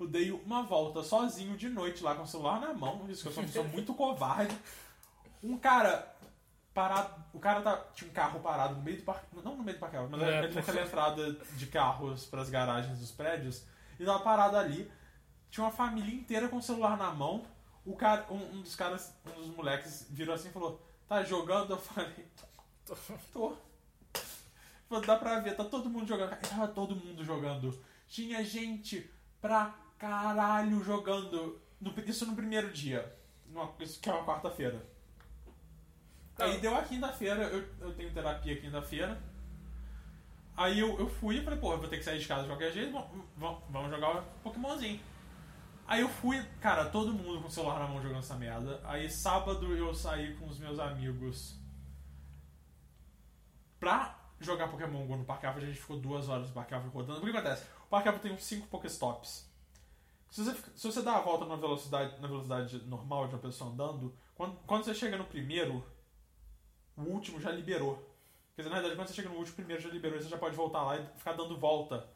Eu 0.00 0.08
dei 0.08 0.30
uma 0.30 0.62
volta 0.62 1.02
sozinho 1.02 1.58
de 1.58 1.68
noite 1.68 2.02
lá 2.02 2.14
com 2.14 2.22
o 2.22 2.26
celular 2.26 2.58
na 2.58 2.72
mão, 2.72 3.04
isso 3.10 3.20
que 3.22 3.28
eu 3.28 3.32
sou 3.32 3.42
uma 3.42 3.46
pessoa 3.46 3.66
muito 3.68 3.92
covarde. 3.92 4.56
Um 5.42 5.58
cara 5.58 6.10
parado, 6.72 7.22
o 7.34 7.38
cara 7.38 7.60
tá, 7.60 7.76
tinha 7.94 8.10
um 8.10 8.14
carro 8.14 8.40
parado 8.40 8.76
no 8.76 8.82
meio 8.82 8.96
do 8.96 9.02
parque, 9.02 9.26
não 9.44 9.56
no 9.56 9.62
meio 9.62 9.76
do 9.76 9.80
parque 9.80 9.96
mas 10.10 10.22
É, 10.22 10.38
ali 10.38 10.54
naquela 10.54 10.82
entrada 10.82 11.32
de 11.32 11.66
carros 11.66 12.24
pras 12.24 12.48
garagens 12.48 12.98
dos 12.98 13.10
prédios, 13.10 13.62
e 14.00 14.04
tava 14.06 14.20
parado 14.20 14.56
ali. 14.56 14.90
Tinha 15.50 15.64
uma 15.64 15.72
família 15.72 16.14
inteira 16.14 16.48
com 16.48 16.56
o 16.56 16.62
celular 16.62 16.96
na 16.96 17.10
mão. 17.12 17.44
O 17.84 17.96
cara, 17.96 18.26
um, 18.30 18.56
um 18.56 18.62
dos 18.62 18.74
caras, 18.74 19.14
um 19.26 19.40
dos 19.40 19.56
moleques 19.56 20.06
virou 20.10 20.34
assim 20.34 20.48
e 20.48 20.52
falou: 20.52 20.80
Tá 21.08 21.22
jogando? 21.22 21.70
Eu 21.72 21.78
falei: 21.78 22.26
Tô. 23.32 23.56
Falou, 24.88 25.04
Dá 25.04 25.16
pra 25.16 25.40
ver, 25.40 25.56
tá 25.56 25.64
todo 25.64 25.90
mundo 25.90 26.06
jogando. 26.06 26.32
E 26.32 26.36
tava 26.48 26.68
todo 26.68 26.94
mundo 26.94 27.24
jogando. 27.24 27.76
Tinha 28.08 28.44
gente 28.44 29.10
pra 29.40 29.74
caralho 29.98 30.82
jogando. 30.84 31.60
No- 31.80 31.92
isso 32.06 32.26
no 32.26 32.36
primeiro 32.36 32.72
dia. 32.72 33.14
Numa- 33.48 33.72
isso 33.80 34.00
que 34.00 34.08
é 34.08 34.12
uma 34.12 34.24
quarta-feira. 34.24 34.84
Aí 36.38 36.54
Não. 36.54 36.60
deu 36.60 36.76
a 36.76 36.82
quinta-feira, 36.82 37.44
eu, 37.44 37.66
eu 37.80 37.94
tenho 37.94 38.12
terapia 38.12 38.60
quinta-feira. 38.60 39.20
Aí 40.56 40.78
eu, 40.80 40.98
eu 40.98 41.08
fui 41.08 41.38
e 41.38 41.42
falei, 41.44 41.58
pô, 41.58 41.72
eu 41.72 41.78
vou 41.78 41.88
ter 41.88 41.98
que 41.98 42.04
sair 42.04 42.18
de 42.18 42.26
casa 42.26 42.42
de 42.42 42.48
qualquer 42.48 42.72
jeito, 42.72 42.92
vamos, 42.92 43.60
vamos- 43.68 43.90
jogar 43.90 44.22
Pokémonzinho. 44.42 45.00
Aí 45.88 46.00
eu 46.00 46.08
fui, 46.08 46.42
cara, 46.60 46.86
todo 46.86 47.12
mundo 47.12 47.40
com 47.40 47.46
o 47.46 47.50
celular 47.50 47.78
na 47.78 47.86
mão 47.86 48.02
jogando 48.02 48.18
essa 48.18 48.34
merda. 48.34 48.80
Aí 48.84 49.08
sábado 49.08 49.74
eu 49.76 49.94
saí 49.94 50.34
com 50.34 50.46
os 50.46 50.58
meus 50.58 50.78
amigos 50.78 51.56
pra 53.78 54.18
jogar 54.40 54.68
Pokémon 54.68 55.06
GO 55.06 55.16
no 55.16 55.24
Parque 55.24 55.46
Alpha. 55.46 55.60
A 55.60 55.64
gente 55.64 55.78
ficou 55.78 55.98
duas 55.98 56.28
horas 56.28 56.48
no 56.48 56.54
Parque 56.54 56.74
Alpha 56.74 56.88
rodando. 56.88 57.20
O 57.20 57.22
que 57.22 57.30
acontece? 57.30 57.64
O 57.86 57.88
Parque 57.88 58.08
Alpha 58.08 58.20
tem 58.20 58.32
uns 58.32 58.44
5 58.44 58.66
Pokéstops. 58.66 59.48
Se 60.28 60.44
você, 60.44 60.56
se 60.74 60.86
você 60.86 61.02
dá 61.02 61.16
a 61.16 61.20
volta 61.20 61.46
na 61.46 61.54
velocidade, 61.54 62.20
na 62.20 62.26
velocidade 62.26 62.78
normal 62.86 63.28
de 63.28 63.34
uma 63.34 63.40
pessoa 63.40 63.70
andando, 63.70 64.12
quando, 64.34 64.56
quando 64.66 64.84
você 64.84 64.94
chega 64.94 65.16
no 65.16 65.24
primeiro, 65.24 65.84
o 66.96 67.02
último 67.02 67.40
já 67.40 67.50
liberou. 67.50 67.96
Quer 68.56 68.62
dizer, 68.62 68.70
na 68.70 68.80
verdade, 68.80 68.96
quando 68.96 69.08
você 69.08 69.14
chega 69.14 69.28
no 69.28 69.36
último, 69.36 69.56
primeiro 69.56 69.82
já 69.82 69.88
liberou, 69.88 70.20
você 70.20 70.28
já 70.28 70.36
pode 70.36 70.56
voltar 70.56 70.82
lá 70.82 70.98
e 70.98 71.06
ficar 71.16 71.32
dando 71.32 71.56
volta. 71.56 72.08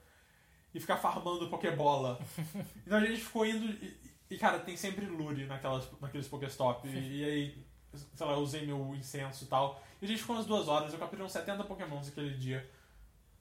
E 0.75 0.81
ficar 0.81 0.97
farmando 0.97 1.49
Pokébola. 1.49 2.21
então 2.87 2.99
a 2.99 3.05
gente 3.05 3.21
ficou 3.21 3.45
indo. 3.45 3.67
E, 3.85 3.97
e, 4.31 4.39
cara, 4.39 4.61
tem 4.61 4.77
sempre 4.77 5.05
lure 5.07 5.47
naquelas, 5.47 5.89
naqueles 6.01 6.29
Pokéstop. 6.29 6.87
E, 6.89 7.21
e 7.21 7.25
aí, 7.25 7.67
sei 8.15 8.27
lá, 8.27 8.35
eu 8.35 8.39
usei 8.39 8.65
meu 8.65 8.95
incenso 8.95 9.45
e 9.45 9.47
tal. 9.49 9.83
E 10.01 10.05
a 10.05 10.09
gente 10.09 10.21
ficou 10.21 10.37
umas 10.37 10.47
duas 10.47 10.69
horas, 10.69 10.93
eu 10.93 10.99
capturei 10.99 11.25
uns 11.25 11.33
70 11.33 11.65
Pokémons 11.65 12.09
aquele 12.09 12.37
dia. 12.37 12.69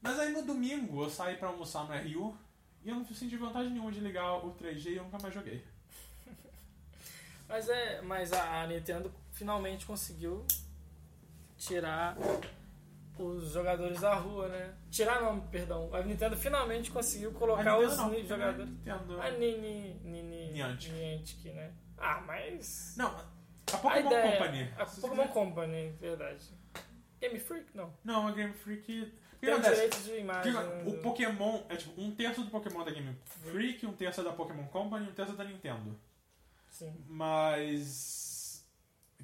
Mas 0.01 0.19
aí 0.19 0.31
no 0.31 0.43
domingo 0.43 1.03
eu 1.03 1.09
saí 1.09 1.35
pra 1.35 1.49
almoçar 1.49 1.85
no 1.85 1.93
RU 1.93 2.37
e 2.83 2.89
eu 2.89 2.95
não 2.95 3.05
senti 3.05 3.35
vontade 3.35 3.69
nenhuma 3.69 3.91
de 3.91 3.99
ligar 3.99 4.45
o 4.45 4.53
3G 4.55 4.85
e 4.87 4.95
eu 4.95 5.03
nunca 5.03 5.19
mais 5.21 5.33
joguei. 5.33 5.63
Mas 7.47 7.67
é. 7.69 8.01
Mas 8.01 8.31
a 8.33 8.61
a 8.61 8.67
Nintendo 8.67 9.11
finalmente 9.33 9.85
conseguiu 9.85 10.45
tirar 11.57 12.17
os 13.17 13.51
jogadores 13.51 13.99
da 13.99 14.15
rua, 14.15 14.47
né? 14.47 14.73
Tirar 14.89 15.21
não, 15.21 15.39
perdão. 15.41 15.93
A 15.93 16.01
Nintendo 16.01 16.35
finalmente 16.35 16.89
conseguiu 16.91 17.31
colocar 17.33 17.71
A 17.71 17.77
os 17.79 17.95
não, 17.97 18.09
ni- 18.09 18.25
jogadores. 18.25 18.69
Nintendo. 18.69 19.21
A 19.21 19.29
Nini. 19.31 19.93
Nini. 20.03 20.51
Niantic. 20.51 20.91
Niantic, 20.91 21.51
né? 21.53 21.71
Ah, 21.97 22.21
mas. 22.25 22.95
Não, 22.97 23.07
a 23.07 23.19
a 23.71 23.77
Pokémon 23.77 24.07
ideia, 24.07 24.31
Company. 24.37 24.73
A 24.77 24.85
Pokémon 24.85 25.27
Company, 25.27 25.91
verdade. 26.01 26.45
Game 27.21 27.39
Freak? 27.39 27.75
Não. 27.75 27.93
Não, 28.03 28.27
a 28.27 28.31
Game 28.31 28.53
Freak. 28.53 29.13
Tem 29.39 29.53
o 29.53 29.61
direito 29.61 29.97
de 30.01 30.17
imagem. 30.17 30.51
Porque 30.53 30.89
o 30.89 31.01
Pokémon 31.01 31.63
é 31.69 31.75
tipo 31.77 32.01
um 32.01 32.11
terço 32.13 32.43
do 32.43 32.49
Pokémon 32.51 32.83
da 32.83 32.91
Game 32.91 33.15
Freak, 33.25 33.85
um 33.85 33.93
terço 33.93 34.19
é 34.21 34.23
da 34.23 34.33
Pokémon 34.33 34.65
Company 34.67 35.05
e 35.05 35.09
um 35.09 35.13
terço 35.13 35.33
é 35.33 35.35
da 35.35 35.43
Nintendo. 35.45 35.97
Sim. 36.69 36.93
Mas 37.07 38.65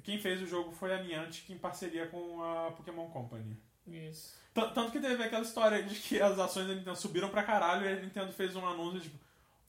quem 0.02 0.18
fez 0.18 0.40
o 0.40 0.46
jogo 0.46 0.70
foi 0.72 0.94
a 0.94 1.02
Niantic 1.02 1.50
em 1.52 1.58
parceria 1.58 2.06
com 2.06 2.42
a 2.42 2.70
Pokémon 2.72 3.08
Company. 3.10 3.56
Isso. 3.86 4.34
Tanto 4.74 4.90
que 4.92 5.00
teve 5.00 5.22
aquela 5.22 5.42
história 5.42 5.82
de 5.82 5.94
que 5.94 6.20
as 6.20 6.38
ações 6.38 6.66
da 6.68 6.74
Nintendo 6.74 6.96
subiram 6.96 7.28
pra 7.28 7.42
caralho 7.42 7.84
e 7.84 7.88
a 7.88 8.00
Nintendo 8.00 8.32
fez 8.32 8.54
um 8.56 8.66
anúncio 8.66 9.00
tipo 9.00 9.18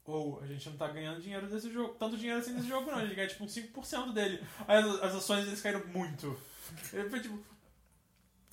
ou 0.06 0.40
a 0.42 0.46
gente 0.48 0.70
não 0.70 0.78
tá 0.78 0.88
ganhando 0.88 1.22
dinheiro 1.22 1.48
desse 1.48 1.70
jogo, 1.70 1.94
tanto 1.96 2.16
dinheiro 2.16 2.40
assim 2.40 2.54
nesse 2.54 2.70
jogo 2.70 2.90
não, 2.90 2.98
a 3.00 3.02
gente 3.06 3.14
ganha 3.16 3.28
tipo 3.28 3.44
uns 3.44 3.54
5% 3.54 4.14
dele. 4.14 4.42
Aí 4.66 4.78
as, 4.78 4.86
as 5.04 5.16
ações 5.16 5.44
deles 5.44 5.62
caíram 5.62 5.86
muito. 5.88 6.28
Eu 6.94 7.10
foi 7.10 7.20
tipo. 7.20 7.38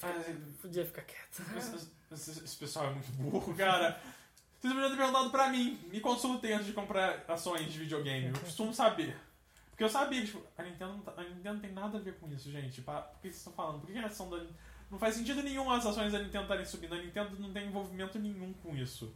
ah, 0.03 0.09
Podia 0.61 0.85
ficar 0.85 1.03
quieto. 1.03 1.43
esse, 1.57 1.89
esse- 2.13 2.45
esse 2.45 2.57
pessoal 2.57 2.87
é 2.87 2.91
muito 2.95 3.13
burro, 3.13 3.55
cara. 3.55 4.01
Vocês 4.61 4.73
podiam 4.75 4.91
ter 4.91 4.97
perguntado 4.97 5.31
pra 5.31 5.49
mim. 5.51 5.79
Me 5.93 6.01
consultem 6.01 6.53
antes 6.55 6.67
de 6.67 6.73
comprar 6.73 7.25
ações 7.29 7.71
de 7.73 7.79
videogame. 7.79 8.29
Eu 8.29 8.41
costumo 8.41 8.73
saber. 8.75 9.17
Porque 9.71 9.85
eu 9.85 9.89
sabia, 9.89 10.25
tipo, 10.25 10.41
a 10.57 10.63
Nintendo, 10.63 10.93
não 10.95 11.01
tá- 11.01 11.15
a 11.17 11.23
Nintendo 11.23 11.55
não 11.55 11.61
tem 11.61 11.73
nada 11.73 11.99
a 11.99 12.01
ver 12.01 12.15
com 12.19 12.29
isso, 12.33 12.51
gente. 12.51 12.81
Por 12.81 12.95
que 13.21 13.29
vocês 13.29 13.37
estão 13.37 13.53
falando? 13.53 13.81
Por 13.81 13.91
que 13.93 13.99
a 13.99 14.07
ação 14.07 14.31
da 14.31 14.45
Não 14.95 14.99
faz 15.01 15.17
sentido 15.17 15.43
nenhum 15.43 15.69
as 15.73 15.85
ações 15.85 16.13
da 16.13 16.21
Nintendo 16.21 16.45
estarem 16.45 16.65
subindo. 16.65 16.95
A 16.95 16.99
Nintendo 16.99 17.37
não 17.41 17.53
tem 17.53 17.67
envolvimento 17.67 18.17
nenhum 18.17 18.53
com 18.53 18.77
isso. 18.77 19.13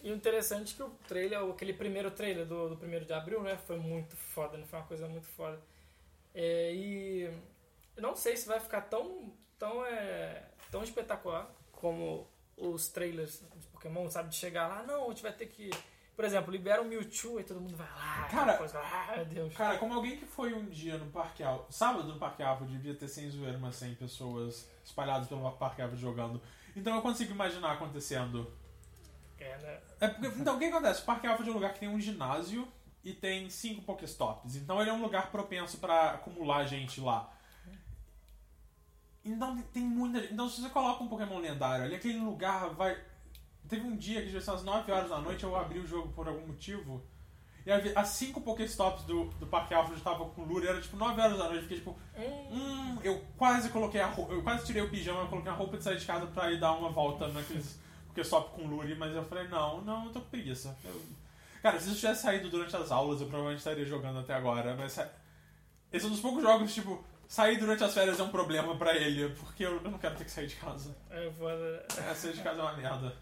E 0.00 0.12
o 0.12 0.14
interessante 0.14 0.72
é 0.72 0.76
que 0.76 0.82
o 0.84 0.90
trailer, 1.08 1.40
aquele 1.40 1.72
primeiro 1.72 2.12
trailer 2.12 2.46
do, 2.46 2.68
do 2.68 2.76
primeiro 2.76 3.04
de 3.04 3.12
abril, 3.12 3.42
né? 3.42 3.56
Foi 3.56 3.76
muito 3.76 4.16
foda, 4.16 4.56
né? 4.56 4.64
Foi 4.64 4.78
uma 4.78 4.86
coisa 4.86 5.08
muito 5.08 5.26
foda. 5.26 5.60
É, 6.32 6.72
e 6.72 7.28
não 7.96 8.14
sei 8.14 8.36
se 8.36 8.46
vai 8.46 8.60
ficar 8.60 8.82
tão, 8.82 9.32
tão, 9.58 9.84
é, 9.84 10.44
tão 10.70 10.84
espetacular 10.84 11.52
como 11.72 12.30
os 12.56 12.86
trailers 12.86 13.42
de 13.56 13.66
Pokémon, 13.66 14.08
sabe? 14.08 14.28
De 14.28 14.36
chegar 14.36 14.68
lá, 14.68 14.84
não, 14.84 15.06
a 15.06 15.08
gente 15.08 15.22
vai 15.22 15.32
ter 15.32 15.46
que. 15.46 15.70
Por 16.16 16.24
exemplo, 16.24 16.50
libera 16.50 16.80
o 16.80 16.84
Mewtwo 16.86 17.38
e 17.38 17.44
todo 17.44 17.60
mundo 17.60 17.76
vai 17.76 17.86
lá. 17.86 18.26
Cara, 18.30 18.56
coisa, 18.56 18.78
ah, 18.78 19.22
Deus. 19.24 19.54
Cara, 19.54 19.76
como 19.76 19.92
alguém 19.92 20.16
que 20.16 20.24
foi 20.24 20.54
um 20.54 20.64
dia 20.64 20.96
no 20.96 21.10
Parque 21.10 21.42
Alvo, 21.42 21.66
sábado 21.70 22.08
no 22.08 22.18
Parque 22.18 22.42
Alvo, 22.42 22.64
devia 22.64 22.94
ter 22.94 23.06
sem 23.06 23.28
zoeira 23.30 23.58
umas 23.58 23.76
100 23.76 23.96
pessoas 23.96 24.66
espalhadas 24.82 25.28
pelo 25.28 25.50
Parque 25.52 25.82
Alvo 25.82 25.94
jogando. 25.94 26.40
Então 26.74 26.96
eu 26.96 27.02
consigo 27.02 27.32
imaginar 27.32 27.72
acontecendo. 27.72 28.50
É, 29.38 29.58
né? 29.58 29.80
É 30.00 30.08
porque, 30.08 30.40
então 30.40 30.56
o 30.56 30.58
que 30.58 30.64
acontece? 30.64 31.02
O 31.02 31.04
Parque 31.04 31.26
Alvo 31.26 31.42
é 31.42 31.50
um 31.50 31.52
lugar 31.52 31.74
que 31.74 31.80
tem 31.80 31.88
um 31.88 32.00
ginásio 32.00 32.66
e 33.04 33.12
tem 33.12 33.50
cinco 33.50 33.82
Pokéstops. 33.82 34.56
Então 34.56 34.80
ele 34.80 34.88
é 34.88 34.92
um 34.94 35.02
lugar 35.02 35.30
propenso 35.30 35.76
pra 35.76 36.12
acumular 36.12 36.64
gente 36.64 36.98
lá. 36.98 37.30
Então 39.22 39.60
tem 39.72 39.82
muita 39.82 40.20
gente. 40.20 40.32
Então 40.32 40.48
se 40.48 40.62
você 40.62 40.70
coloca 40.70 41.04
um 41.04 41.08
Pokémon 41.08 41.38
lendário 41.38 41.84
ali, 41.84 41.94
aquele 41.94 42.18
lugar 42.18 42.70
vai. 42.70 42.98
Teve 43.68 43.82
um 43.86 43.96
dia 43.96 44.22
que 44.22 44.30
já 44.30 44.40
são 44.40 44.54
às 44.54 44.62
9 44.62 44.90
horas 44.92 45.10
da 45.10 45.18
noite, 45.18 45.44
eu 45.44 45.56
abri 45.56 45.78
o 45.80 45.86
jogo 45.86 46.08
por 46.12 46.26
algum 46.28 46.46
motivo. 46.46 47.02
E 47.64 47.70
as 47.72 48.08
cinco 48.10 48.40
Pokéstops 48.40 49.02
do, 49.04 49.24
do 49.24 49.46
Parque 49.46 49.74
Alpha 49.74 49.90
já 49.90 49.96
estavam 49.98 50.30
com 50.30 50.44
Lure, 50.44 50.68
era 50.68 50.80
tipo 50.80 50.96
9 50.96 51.20
horas 51.20 51.36
da 51.36 51.44
noite, 51.44 51.56
eu 51.56 51.62
fiquei 51.62 51.78
tipo, 51.78 51.96
Hum, 52.50 52.98
eu 53.02 53.24
quase 53.36 53.68
coloquei 53.70 54.00
a 54.00 54.06
roupa, 54.06 54.32
eu 54.34 54.42
quase 54.42 54.64
tirei 54.66 54.82
o 54.82 54.88
pijama, 54.88 55.22
eu 55.22 55.26
coloquei 55.26 55.50
a 55.50 55.54
roupa 55.54 55.76
de 55.76 55.82
sair 55.82 55.96
de 55.98 56.06
casa 56.06 56.26
pra 56.26 56.50
ir 56.52 56.60
dar 56.60 56.72
uma 56.72 56.90
volta 56.90 57.26
naqueles 57.28 57.78
Pokestop 58.06 58.50
com 58.54 58.68
Lure, 58.68 58.94
mas 58.94 59.14
eu 59.16 59.24
falei, 59.24 59.48
não, 59.48 59.80
não, 59.82 60.04
eu 60.06 60.12
tô 60.12 60.20
com 60.20 60.28
preguiça. 60.30 60.76
Eu- 60.84 61.02
Cara, 61.60 61.80
se 61.80 61.88
eu 61.88 61.94
tivesse 61.96 62.22
saído 62.22 62.48
durante 62.48 62.76
as 62.76 62.92
aulas, 62.92 63.20
eu 63.20 63.26
provavelmente 63.26 63.58
estaria 63.58 63.84
jogando 63.84 64.20
até 64.20 64.32
agora, 64.34 64.76
mas 64.76 64.96
esse 65.92 66.04
é 66.04 66.08
um 66.08 66.12
dos 66.12 66.20
poucos 66.20 66.42
jogos, 66.42 66.72
tipo, 66.72 67.04
sair 67.26 67.58
durante 67.58 67.82
as 67.82 67.92
férias 67.92 68.20
é 68.20 68.22
um 68.22 68.28
problema 68.28 68.76
pra 68.76 68.94
ele, 68.94 69.28
porque 69.40 69.64
eu, 69.66 69.82
eu 69.82 69.90
não 69.90 69.98
quero 69.98 70.14
ter 70.14 70.24
que 70.24 70.30
sair 70.30 70.46
de 70.46 70.54
casa. 70.54 70.96
é 71.10 71.28
foda. 71.36 71.84
É, 72.08 72.14
sair 72.14 72.34
de 72.34 72.42
casa 72.42 72.60
é 72.60 72.62
uma 72.62 72.74
merda. 72.74 73.12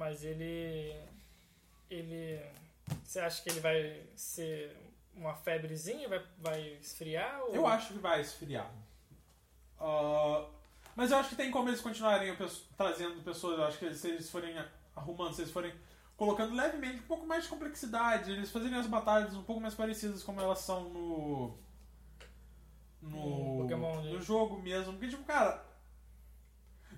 Mas 0.00 0.24
ele. 0.24 0.96
Ele. 1.90 2.40
Você 3.04 3.20
acha 3.20 3.42
que 3.42 3.50
ele 3.50 3.60
vai 3.60 4.02
ser 4.16 4.74
uma 5.14 5.34
febrezinha? 5.34 6.08
Vai, 6.08 6.24
vai 6.38 6.68
esfriar? 6.80 7.42
Ou... 7.42 7.54
Eu 7.54 7.66
acho 7.66 7.92
que 7.92 7.98
vai 7.98 8.22
esfriar. 8.22 8.72
Ah, 9.78 10.46
mas 10.96 11.10
eu 11.10 11.18
acho 11.18 11.28
que 11.28 11.36
tem 11.36 11.50
como 11.50 11.68
eles 11.68 11.82
continuarem 11.82 12.34
trazendo 12.78 13.22
pessoas. 13.22 13.58
Eu 13.58 13.66
acho 13.66 13.78
que 13.78 13.94
se 13.94 14.08
eles 14.08 14.30
forem 14.30 14.56
arrumando, 14.96 15.34
se 15.34 15.42
eles 15.42 15.52
forem 15.52 15.74
colocando 16.16 16.54
levemente 16.54 17.00
um 17.00 17.06
pouco 17.06 17.26
mais 17.26 17.44
de 17.44 17.50
complexidade, 17.50 18.32
eles 18.32 18.50
fazerem 18.50 18.78
as 18.78 18.86
batalhas 18.86 19.34
um 19.34 19.42
pouco 19.42 19.60
mais 19.60 19.74
parecidas 19.74 20.22
como 20.22 20.40
elas 20.40 20.60
são 20.60 20.88
no. 20.88 21.58
No, 23.02 23.56
No 23.56 23.62
Pokémon, 23.64 24.00
né? 24.00 24.12
no 24.12 24.22
jogo 24.22 24.62
mesmo. 24.62 24.94
Porque, 24.94 25.08
tipo, 25.08 25.24
cara. 25.24 25.62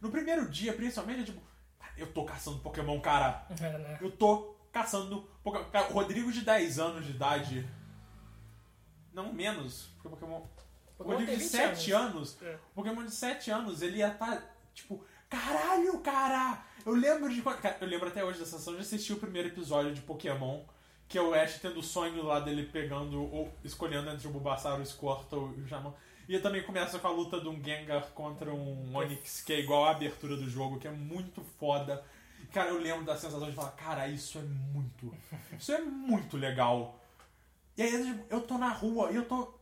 No 0.01 0.09
primeiro 0.09 0.49
dia, 0.49 0.73
principalmente, 0.73 1.23
é 1.23 1.25
tipo. 1.25 1.52
Eu 1.97 2.13
tô 2.13 2.25
caçando 2.25 2.59
Pokémon, 2.59 3.01
cara. 3.01 3.47
É, 3.61 3.79
né? 3.79 3.99
Eu 4.01 4.11
tô 4.11 4.57
caçando 4.73 5.29
Pokémon. 5.43 5.65
Cara, 5.71 5.91
o 5.91 5.93
Rodrigo 5.93 6.33
de 6.33 6.43
10 6.43 6.79
anos 6.79 7.05
de 7.05 7.13
idade. 7.13 7.69
Não 9.13 9.33
menos, 9.33 9.91
porque 9.95 10.09
o 10.09 10.11
Pokémon. 10.11 10.39
O 10.39 10.49
Pokémon 10.97 11.19
Rodrigo 11.19 11.33
de 11.33 11.39
20 11.39 11.51
7 11.51 11.93
anos. 11.93 12.39
É. 12.43 12.55
O 12.73 12.75
Pokémon 12.75 13.05
de 13.05 13.11
7 13.11 13.51
anos, 13.51 13.83
ele 13.83 13.99
ia 13.99 14.09
estar, 14.09 14.43
tipo, 14.75 15.05
caralho, 15.29 15.99
cara! 16.01 16.65
Eu 16.85 16.95
lembro 16.95 17.33
de. 17.33 17.43
Cara, 17.43 17.77
eu 17.81 17.87
lembro 17.87 18.09
até 18.09 18.25
hoje 18.25 18.39
da 18.39 18.45
sensação 18.45 18.75
de 18.75 18.81
assistir 18.81 19.13
o 19.13 19.19
primeiro 19.19 19.49
episódio 19.49 19.95
de 19.95 20.01
Pokémon, 20.01 20.63
que 21.09 21.19
é 21.19 21.23
o 21.23 21.35
Ash 21.35 21.59
tendo 21.61 21.79
o 21.79 21.83
sonho 21.83 22.23
lá 22.25 22.41
dele 22.41 22.65
pegando 22.65 23.23
ou 23.23 23.53
escolhendo 23.63 24.11
entre 24.11 24.27
o 24.27 24.31
Bulbasaur, 24.31 24.81
o 24.81 24.87
Squirtle 24.87 25.55
e 25.57 25.61
o 25.61 25.67
Jamon. 25.67 25.93
E 26.35 26.39
também 26.41 26.63
começa 26.63 26.99
com 26.99 27.07
a 27.07 27.11
luta 27.11 27.39
de 27.41 27.47
um 27.47 27.63
Gengar 27.63 28.07
contra 28.15 28.55
um 28.55 28.97
Onix, 28.97 29.43
que 29.43 29.53
é 29.53 29.61
igual 29.61 29.85
a 29.85 29.91
abertura 29.91 30.35
do 30.35 30.49
jogo, 30.49 30.79
que 30.79 30.89
é 30.89 30.91
muito 30.91 31.43
foda. 31.61 32.03
Cara, 32.53 32.71
eu 32.71 32.79
lembro 32.79 33.05
da 33.05 33.15
sensação 33.17 33.49
de 33.51 33.55
falar, 33.55 33.73
cara, 33.73 34.09
isso 34.09 34.39
é 34.39 34.43
muito. 34.43 35.15
Isso 35.59 35.73
é 35.73 35.81
muito 35.83 36.37
legal. 36.39 36.99
E 37.77 37.83
aí 37.83 38.25
eu 38.31 38.41
tô 38.41 38.57
na 38.57 38.71
rua 38.71 39.11
e 39.13 39.17
eu 39.17 39.27
tô. 39.27 39.53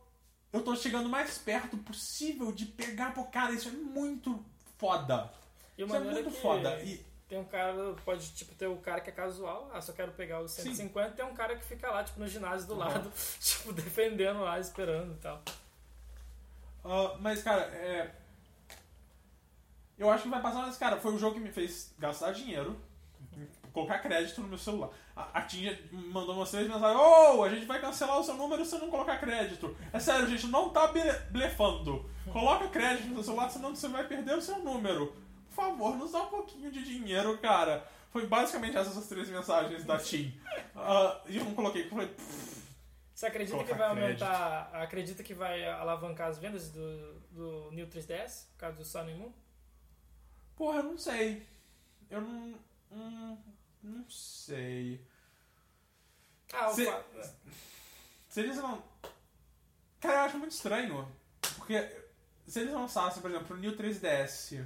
Eu 0.53 0.61
tô 0.63 0.75
chegando 0.75 1.09
mais 1.09 1.37
perto 1.37 1.77
possível 1.77 2.51
de 2.53 2.65
pegar, 2.65 3.13
pô, 3.13 3.23
cara, 3.25 3.51
isso 3.51 3.67
é 3.69 3.71
muito 3.71 4.43
foda. 4.77 5.29
Isso 5.77 5.93
é 5.95 5.99
maneiro 5.99 6.23
muito 6.29 6.41
foda. 6.41 6.81
E, 6.83 7.05
Tem 7.27 7.37
um 7.39 7.45
cara, 7.45 7.95
pode 8.05 8.29
tipo 8.31 8.53
ter 8.55 8.67
o 8.67 8.75
cara 8.77 8.99
que 8.99 9.09
é 9.09 9.13
casual, 9.13 9.69
ah, 9.73 9.79
só 9.81 9.93
quero 9.93 10.11
pegar 10.11 10.41
os 10.41 10.51
150, 10.51 11.11
tem 11.11 11.25
um 11.25 11.33
cara 11.33 11.55
que 11.55 11.63
fica 11.63 11.89
lá, 11.89 12.03
tipo, 12.03 12.19
no 12.19 12.27
ginásio 12.27 12.67
do 12.67 12.73
Uhum. 12.73 12.79
lado, 12.79 13.11
tipo, 13.39 13.71
defendendo 13.71 14.41
lá, 14.41 14.59
esperando 14.59 15.13
e 15.13 15.17
tal. 15.17 15.41
Ah, 16.83 17.17
mas, 17.19 17.41
cara, 17.43 17.61
é. 17.61 18.11
Eu 19.97 20.09
acho 20.09 20.23
que 20.23 20.29
vai 20.29 20.41
passar, 20.41 20.65
mas, 20.65 20.77
cara, 20.77 20.97
foi 20.97 21.13
o 21.13 21.19
jogo 21.19 21.35
que 21.35 21.41
me 21.41 21.51
fez 21.51 21.93
gastar 21.99 22.31
dinheiro, 22.31 22.75
colocar 23.71 23.99
crédito 23.99 24.41
no 24.41 24.47
meu 24.47 24.57
celular. 24.57 24.89
A, 25.15 25.39
a 25.39 25.41
Tinha 25.43 25.77
mandou 25.91 26.35
umas 26.35 26.49
três 26.49 26.67
mensagens: 26.67 26.99
Ô, 26.99 27.43
a 27.43 27.49
gente 27.49 27.65
vai 27.67 27.79
cancelar 27.79 28.19
o 28.19 28.23
seu 28.23 28.33
número 28.35 28.65
se 28.65 28.77
não 28.79 28.89
colocar 28.89 29.19
crédito. 29.19 29.75
É 29.93 29.99
sério, 29.99 30.27
gente, 30.27 30.47
não 30.47 30.69
tá 30.69 30.87
ble- 30.87 31.19
blefando. 31.29 32.09
Coloca 32.31 32.67
crédito 32.69 33.07
no 33.09 33.15
seu 33.15 33.25
celular, 33.25 33.49
senão 33.49 33.75
você 33.75 33.87
vai 33.89 34.07
perder 34.07 34.35
o 34.37 34.41
seu 34.41 34.57
número. 34.59 35.15
Por 35.49 35.55
favor, 35.55 35.95
nos 35.97 36.11
dá 36.13 36.23
um 36.23 36.27
pouquinho 36.27 36.71
de 36.71 36.83
dinheiro, 36.83 37.37
cara. 37.37 37.85
Foi 38.09 38.25
basicamente 38.25 38.75
essas 38.77 38.97
as 38.97 39.07
três 39.07 39.29
mensagens 39.29 39.83
da 39.85 39.97
Tim. 39.99 40.33
Ah, 40.75 41.21
e 41.27 41.37
eu 41.37 41.45
não 41.45 41.53
coloquei, 41.53 41.85
eu 41.85 41.89
falei, 41.89 42.09
Você 43.21 43.27
acredita 43.27 43.63
que 43.63 43.73
vai 43.75 43.87
aumentar, 43.87 44.69
acredita 44.73 45.23
que 45.23 45.33
vai 45.35 45.63
alavancar 45.63 46.29
as 46.29 46.39
vendas 46.39 46.71
do, 46.71 47.19
do 47.29 47.71
New 47.71 47.85
3DS, 47.87 48.47
por 48.53 48.57
causa 48.57 48.77
do 48.77 48.83
Sun 48.83 49.03
Moon? 49.15 49.31
porra, 50.55 50.77
eu 50.79 50.83
não 50.83 50.97
sei. 50.97 51.45
Eu 52.09 52.19
não. 52.21 52.59
Hum, 52.91 53.37
não 53.83 54.09
sei. 54.09 55.05
Ah, 56.51 56.69
o 56.71 56.75
fa- 56.75 57.03
Se 58.27 58.39
eles 58.41 58.57
não. 58.57 58.83
Cara, 59.99 60.15
eu 60.15 60.21
acho 60.21 60.37
muito 60.39 60.51
estranho. 60.53 61.07
Porque 61.57 61.79
se 62.47 62.59
eles 62.61 62.73
lançassem, 62.73 63.21
por 63.21 63.29
exemplo, 63.29 63.55
o 63.55 63.59
New 63.59 63.75
3DS. 63.77 64.65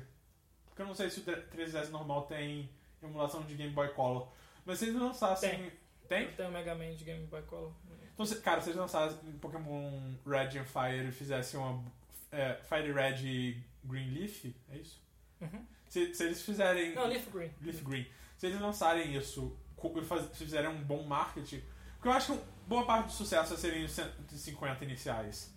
Porque 0.68 0.82
eu 0.82 0.86
não 0.86 0.96
sei 0.96 1.10
se 1.10 1.20
o 1.20 1.24
3DS 1.24 1.90
normal 1.90 2.26
tem 2.26 2.70
emulação 3.04 3.42
de 3.44 3.54
Game 3.56 3.74
Boy 3.74 3.90
Color. 3.94 4.30
Mas 4.66 4.80
se 4.80 4.86
eles 4.86 5.00
lançassem. 5.00 5.72
Tem? 6.08 6.32
Tem 6.34 6.48
o 6.48 6.52
Mega 6.52 6.74
Man 6.76 6.96
de 6.96 7.04
Game 7.04 7.26
Boy 7.28 7.42
Color. 7.44 7.74
Então, 8.16 8.26
se- 8.26 8.38
cara, 8.38 8.60
se 8.62 8.70
eles 8.70 8.80
lançassem 8.80 9.18
Pokémon 9.42 9.92
Red 10.26 10.58
and 10.58 10.66
Fire 10.66 11.08
e 11.08 11.12
fizessem 11.12 11.60
uma. 11.60 11.84
É, 12.32 12.56
Fire 12.64 12.92
Red 12.92 13.18
e 13.28 13.62
Green 13.84 14.10
Leaf, 14.12 14.46
é 14.72 14.78
isso? 14.78 15.00
Uhum. 15.42 15.66
Se, 15.88 16.14
se 16.16 16.24
eles 16.24 16.42
fizerem. 16.42 16.96
Não, 16.96 17.06
Leaf 17.08 17.30
Green. 17.30 17.52
Leaf 17.62 17.82
Green. 17.84 18.08
Se 18.38 18.48
eles 18.48 18.60
lançarem 18.60 19.16
isso 19.16 19.56
e 19.84 20.02
faz- 20.06 20.28
fizerem 20.38 20.70
um 20.70 20.82
bom 20.84 21.04
marketing. 21.04 21.62
Porque 21.96 22.08
eu 22.08 22.12
acho 22.14 22.34
que 22.34 22.40
boa 22.68 22.86
parte 22.86 23.08
do 23.08 23.12
sucesso 23.12 23.54
é 23.54 23.58
serem 23.58 23.86
os 23.86 23.92
150 23.92 24.84
iniciais. 24.84 25.54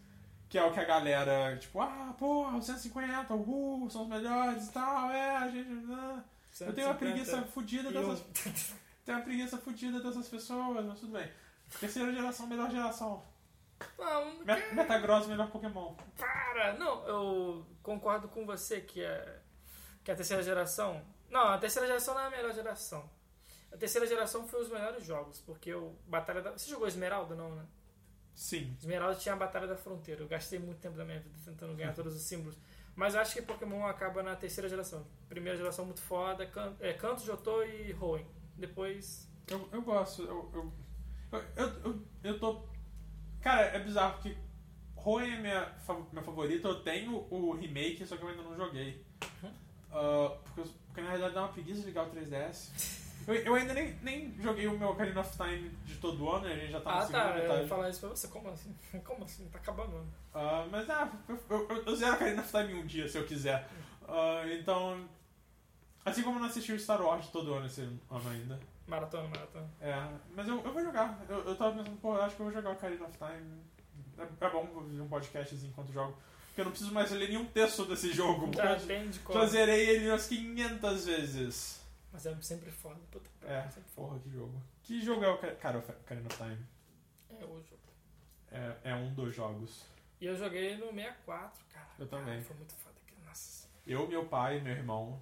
Que 0.48 0.59
é 0.59 0.64
o 0.64 0.72
que 0.72 0.80
a 0.80 0.85
galera, 0.85 1.56
tipo, 1.59 1.80
ah, 1.80 2.14
porra, 2.18 2.56
os 2.56 2.64
150, 2.66 3.35
uhul, 3.35 3.89
são 3.90 4.02
os 4.02 4.09
melhores 4.09 4.66
e 4.68 4.72
tal, 4.72 5.10
é, 5.10 5.36
a 5.36 5.48
gente. 5.48 5.68
ah." 5.93 6.22
Eu 6.60 6.72
tenho 6.72 6.89
uma 6.89 6.94
150 6.94 6.98
preguiça 6.98 7.43
fodida 7.43 7.90
dessas. 7.93 8.24
Tenho 9.05 9.18
uma 9.18 9.24
preguiça 9.24 9.56
fodida 9.59 10.01
dessas 10.02 10.28
pessoas, 10.28 10.85
mas 10.85 10.98
tudo 11.01 11.12
bem. 11.12 11.30
Terceira 11.81 12.12
geração, 12.12 12.47
melhor 12.47 12.70
geração. 12.70 13.23
Não, 13.99 14.39
Me- 14.45 14.73
Metagross 14.73 15.23
é 15.24 15.27
o 15.27 15.31
melhor 15.31 15.51
Pokémon. 15.51 15.95
Para! 16.16 16.73
Não, 16.74 17.07
eu 17.07 17.66
concordo 17.82 18.28
com 18.28 18.45
você 18.45 18.81
que 18.81 19.03
é 19.03 19.40
que 20.03 20.11
a 20.11 20.16
terceira 20.16 20.43
geração. 20.43 21.05
Não, 21.31 21.43
a 21.49 21.59
terceira 21.59 21.86
geração 21.86 22.15
não 22.15 22.23
é 22.23 22.27
a 22.27 22.31
melhor 22.31 22.53
geração. 22.53 23.09
A 23.73 23.77
terceira 23.77 24.07
geração 24.07 24.49
foi 24.49 24.62
os 24.62 24.70
melhores 24.70 25.05
jogos, 25.05 25.40
porque 25.40 25.73
o 25.74 25.95
Batalha 26.07 26.40
da. 26.43 26.53
Você 26.53 26.70
jogou 26.70 26.89
Esmeralda, 26.89 27.35
não, 27.35 27.55
né? 27.55 27.65
Sim. 28.35 28.74
Esmeralda 28.78 29.15
tinha 29.16 29.35
a 29.35 29.39
Batalha 29.39 29.66
da 29.66 29.77
Fronteira. 29.77 30.23
Eu 30.23 30.28
gastei 30.28 30.59
muito 30.59 30.78
tempo 30.81 30.97
da 30.97 31.05
minha 31.05 31.20
vida 31.20 31.35
tentando 31.45 31.74
ganhar 31.74 31.93
todos 31.95 32.15
os 32.16 32.23
símbolos. 32.23 32.57
Mas 32.97 33.15
eu 33.15 33.20
acho 33.20 33.35
que 33.35 33.43
Pokémon 33.43 33.86
acaba 33.86 34.23
na 34.23 34.35
terceira 34.35 34.69
geração. 34.69 35.07
Primeira 35.28 35.57
geração 35.57 35.85
muito 35.85 36.01
foda, 36.01 36.47
Can... 36.47 36.74
é, 36.81 36.93
Canto, 36.95 37.23
Jotô 37.23 37.62
e 37.62 37.95
Hoenn. 37.95 38.24
Depois. 38.57 39.28
Eu, 39.47 39.69
eu 39.70 39.82
gosto. 39.82 40.23
Eu, 40.23 40.51
eu, 40.55 40.73
eu, 41.32 41.42
eu, 41.56 41.72
eu, 41.84 42.02
eu 42.24 42.38
tô. 42.38 42.60
Cara, 43.40 43.62
é 43.62 43.78
bizarro 43.78 44.14
porque 44.14 44.36
Hoenn 44.96 45.34
é 45.34 45.40
minha, 45.40 45.64
fa- 45.86 46.00
meu 46.12 46.22
favorito. 46.22 46.66
Eu 46.68 46.82
tenho 46.82 47.26
o 47.30 47.52
remake, 47.52 48.05
só 48.06 48.16
que 48.16 48.22
eu 48.22 48.28
ainda 48.28 48.42
não 48.42 48.56
joguei. 48.56 49.05
Ah, 49.90 50.36
porque, 50.44 50.60
eu- 50.60 50.74
porque 50.86 51.00
na 51.00 51.09
realidade 51.09 51.34
dá 51.34 51.42
uma 51.42 51.52
preguiça 51.52 51.80
de 51.80 51.86
ligar 51.86 52.06
o 52.06 52.10
3DS. 52.10 52.98
Eu, 53.26 53.34
eu 53.34 53.55
ainda 53.55 53.74
nem, 53.74 53.94
nem 54.02 54.34
joguei 54.40 54.66
o 54.66 54.78
meu 54.78 54.88
Ocarina 54.90 55.20
of 55.20 55.36
Time 55.36 55.68
de 55.84 55.96
todo 55.96 56.30
ano, 56.30 56.46
a 56.46 56.55
gente 56.55 56.72
já 56.72 56.80
tá 56.80 56.90
na 56.90 56.98
ah, 56.98 57.06
segunda 57.06 57.24
tá. 57.24 57.30
Eu 57.30 57.42
metade. 57.42 57.62
ia 57.62 57.68
falar 57.68 57.90
isso 57.90 58.00
pra 58.00 58.09
você. 58.10 58.28
Como 58.28 58.48
assim? 58.50 58.74
Como 59.05 59.24
assim? 59.24 59.48
Tá 59.48 59.59
acabando. 59.59 60.06
Ah, 60.34 60.66
mas 60.70 60.88
ah, 60.88 61.12
eu, 61.28 61.38
eu, 61.50 61.82
eu 61.86 61.96
zero 61.96 62.14
Ocarina 62.14 62.40
of 62.42 62.50
Time 62.50 62.72
em 62.72 62.82
um 62.82 62.86
dia, 62.86 63.09
se 63.09 63.18
eu 63.18 63.26
quiser. 63.26 63.68
Ah, 64.09 64.42
então. 64.50 65.06
Assim 66.05 66.22
como 66.22 66.36
eu 66.36 66.40
não 66.40 66.48
assisti 66.48 66.72
o 66.72 66.80
Star 66.80 67.02
Wars 67.02 67.26
todo 67.28 67.52
ano 67.52 67.66
esse 67.66 67.82
ano 67.82 68.00
ainda. 68.30 68.59
Maratona, 68.89 69.28
maratona. 69.28 69.70
É, 69.81 69.94
mas 70.35 70.48
eu, 70.48 70.65
eu 70.65 70.73
vou 70.73 70.82
jogar. 70.82 71.23
Eu, 71.28 71.44
eu 71.44 71.55
tava 71.56 71.77
pensando, 71.77 71.97
pô, 72.01 72.15
eu 72.16 72.23
acho 72.23 72.35
que 72.35 72.40
eu 72.40 72.47
vou 72.47 72.55
jogar 72.55 72.70
o 72.70 72.73
Ocarina 72.73 73.05
of 73.05 73.19
Time. 73.19 73.60
É, 74.16 74.47
é 74.47 74.51
bom 74.51 74.66
fazer 74.66 75.01
um 75.01 75.09
podcast 75.09 75.55
assim 75.55 75.69
enquanto 75.69 75.93
jogo. 75.93 76.16
Porque 76.47 76.62
eu 76.62 76.65
não 76.65 76.73
preciso 76.73 76.93
mais 76.94 77.10
ler 77.10 77.28
nenhum 77.28 77.44
texto 77.44 77.85
desse 77.85 78.12
jogo. 78.12 78.51
Já 78.55 78.77
tem 78.81 79.10
de 79.10 79.20
já 79.31 79.47
zerei 79.47 79.90
ele 79.90 80.09
umas 80.09 80.27
500 80.27 81.06
vezes. 81.06 81.81
Mas 82.12 82.24
é 82.24 82.35
sempre 82.40 82.70
foda. 82.70 82.98
Puta 83.10 83.31
É, 83.43 83.59
pariu, 83.59 83.70
sempre 83.70 83.90
foda. 83.90 84.09
porra, 84.09 84.20
que 84.20 84.31
jogo. 84.31 84.62
Que 84.82 85.01
jogo 85.02 85.24
é 85.24 85.28
o 85.31 85.39
cara, 85.56 85.78
Ocarina 85.78 86.27
of 86.27 86.36
Time? 86.36 86.66
É 87.39 87.44
o 87.44 87.62
jogo. 87.62 87.78
É, 88.51 88.77
é 88.85 88.94
um 88.94 89.12
dos 89.12 89.35
jogos. 89.36 89.85
E 90.20 90.27
eu 90.27 90.35
joguei 90.35 90.77
no 90.78 90.86
64, 90.93 91.65
cara. 91.73 91.86
Eu 91.98 92.06
também. 92.09 92.27
Cara, 92.36 92.43
foi 92.43 92.56
muito 92.56 92.74
foda. 92.74 92.97
Nossa. 93.27 93.69
Eu, 93.86 94.09
meu 94.09 94.24
pai 94.24 94.59
e 94.59 94.60
meu 94.62 94.73
irmão. 94.73 95.20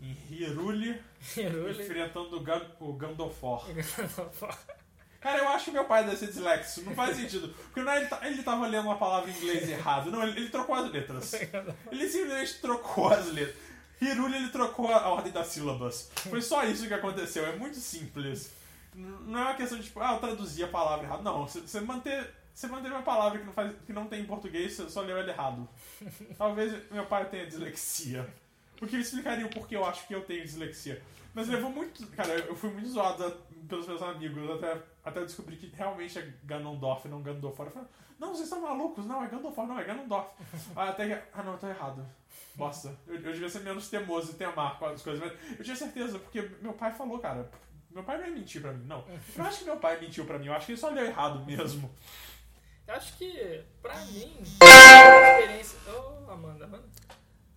Em 0.00 0.16
Hiruli, 0.30 1.00
Hyrule. 1.34 1.70
enfrentando 1.82 2.36
o, 2.36 2.40
Gan, 2.40 2.62
o 2.80 2.92
Gandofor. 2.92 3.64
Cara, 5.20 5.38
eu 5.38 5.48
acho 5.48 5.64
que 5.66 5.70
meu 5.72 5.84
pai 5.84 6.04
deve 6.04 6.16
ser 6.16 6.28
dislexo. 6.28 6.82
Não 6.84 6.94
faz 6.94 7.16
sentido. 7.16 7.48
Porque 7.48 7.82
não 7.82 7.90
é 7.90 7.96
ele, 7.98 8.06
tá- 8.06 8.20
ele 8.22 8.42
tava 8.42 8.68
lendo 8.68 8.84
uma 8.84 8.96
palavra 8.96 9.28
em 9.28 9.34
inglês 9.36 9.66
errado. 9.68 10.10
Não, 10.12 10.22
ele, 10.22 10.38
ele 10.38 10.48
trocou 10.48 10.76
as 10.76 10.90
letras. 10.92 11.32
Ele 11.90 12.08
simplesmente 12.08 12.60
trocou 12.60 13.08
as 13.08 13.26
letras. 13.26 13.56
Hiruli, 14.00 14.36
ele 14.36 14.50
trocou 14.50 14.86
a 14.92 15.08
ordem 15.08 15.32
das 15.32 15.48
sílabas. 15.48 16.08
Foi 16.30 16.40
só 16.40 16.62
isso 16.62 16.86
que 16.86 16.94
aconteceu. 16.94 17.44
É 17.44 17.56
muito 17.56 17.76
simples. 17.78 18.52
Não 18.94 19.40
é 19.40 19.42
uma 19.42 19.54
questão 19.54 19.76
de, 19.76 19.84
tipo, 19.84 19.98
ah, 20.00 20.12
eu 20.12 20.20
traduzi 20.20 20.62
a 20.62 20.68
palavra 20.68 21.04
errado. 21.06 21.22
Não, 21.24 21.44
você, 21.46 21.60
você 21.60 21.80
manter... 21.80 22.32
Você 22.54 22.68
manteve 22.68 22.94
uma 22.94 23.02
palavra 23.02 23.38
que 23.40 23.44
não, 23.44 23.52
faz, 23.52 23.72
que 23.86 23.92
não 23.92 24.06
tem 24.06 24.20
em 24.20 24.26
português, 24.26 24.72
você 24.72 24.88
só 24.88 25.00
leu 25.00 25.16
ela 25.16 25.28
errado. 25.30 25.68
Talvez 26.36 26.72
meu 26.92 27.06
pai 27.06 27.28
tenha 27.28 27.46
dislexia. 27.46 28.28
O 28.80 28.86
que 28.86 28.96
explicaria 28.96 29.46
o 29.46 29.50
porquê 29.50 29.76
eu 29.76 29.84
acho 29.84 30.06
que 30.06 30.14
eu 30.14 30.22
tenho 30.22 30.42
dislexia. 30.42 31.02
Mas 31.34 31.48
levou 31.48 31.70
muito. 31.70 32.06
Cara, 32.08 32.34
eu 32.34 32.56
fui 32.56 32.70
muito 32.70 32.88
zoado 32.88 33.30
pelos 33.68 33.86
meus 33.86 34.02
amigos 34.02 34.50
até, 34.50 34.82
até 35.04 35.20
eu 35.20 35.26
descobrir 35.26 35.56
que 35.56 35.70
realmente 35.74 36.18
é 36.18 36.32
Ganondorf 36.44 37.06
não 37.08 37.22
Gandalf. 37.22 37.58
Eu 37.58 37.70
falei, 37.70 37.88
não, 38.18 38.30
vocês 38.30 38.44
estão 38.44 38.60
malucos, 38.60 39.06
não, 39.06 39.22
é 39.22 39.28
Gandalf, 39.28 39.56
não, 39.56 39.78
é 39.78 39.84
Ganondorf. 39.84 40.28
Até 40.74 41.06
que. 41.06 41.22
Ah, 41.32 41.42
não, 41.42 41.52
eu 41.52 41.58
tô 41.58 41.68
errado. 41.68 42.04
Bosta. 42.54 42.96
Eu, 43.06 43.14
eu 43.16 43.32
devia 43.32 43.48
ser 43.48 43.60
menos 43.60 43.88
teimoso 43.88 44.32
e 44.32 44.34
temar 44.34 44.78
com 44.78 44.86
as 44.86 45.02
coisas, 45.02 45.22
mas 45.22 45.58
eu 45.58 45.64
tinha 45.64 45.76
certeza, 45.76 46.18
porque 46.18 46.42
meu 46.60 46.72
pai 46.72 46.92
falou, 46.92 47.18
cara. 47.18 47.50
Meu 47.90 48.02
pai 48.04 48.18
não 48.18 48.26
ia 48.26 48.32
mentir 48.32 48.60
pra 48.60 48.72
mim, 48.72 48.84
não. 48.86 49.04
Eu 49.36 49.44
acho 49.44 49.60
que 49.60 49.64
meu 49.64 49.76
pai 49.76 49.98
mentiu 50.00 50.24
pra 50.24 50.38
mim, 50.38 50.46
eu 50.46 50.52
acho 50.52 50.66
que 50.66 50.72
ele 50.72 50.80
só 50.80 50.88
leu 50.90 51.04
errado 51.06 51.44
mesmo. 51.44 51.90
Eu 52.86 52.94
acho 52.94 53.16
que, 53.16 53.62
pra 53.82 53.96
mim, 54.06 54.34
a 54.60 55.40
experiência. 55.40 55.78
Ô, 55.90 56.30
Amanda, 56.30 56.64
Amanda. 56.64 56.88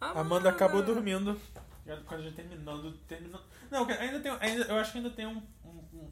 Amanda 0.02 0.49
acabou 0.49 0.82
dormindo. 0.82 1.40
Quando 2.06 2.22
a 2.22 2.23
gente 2.23 2.36
terminando. 2.36 2.91
terminando 3.07 3.44
não, 3.69 3.88
ainda 3.88 4.19
tem. 4.19 4.32
Ainda, 4.40 4.65
eu 4.65 4.76
acho 4.76 4.91
que 4.91 4.98
ainda 4.98 5.10
tem 5.10 5.26
um, 5.26 5.41
um, 5.64 5.84
um, 5.94 6.11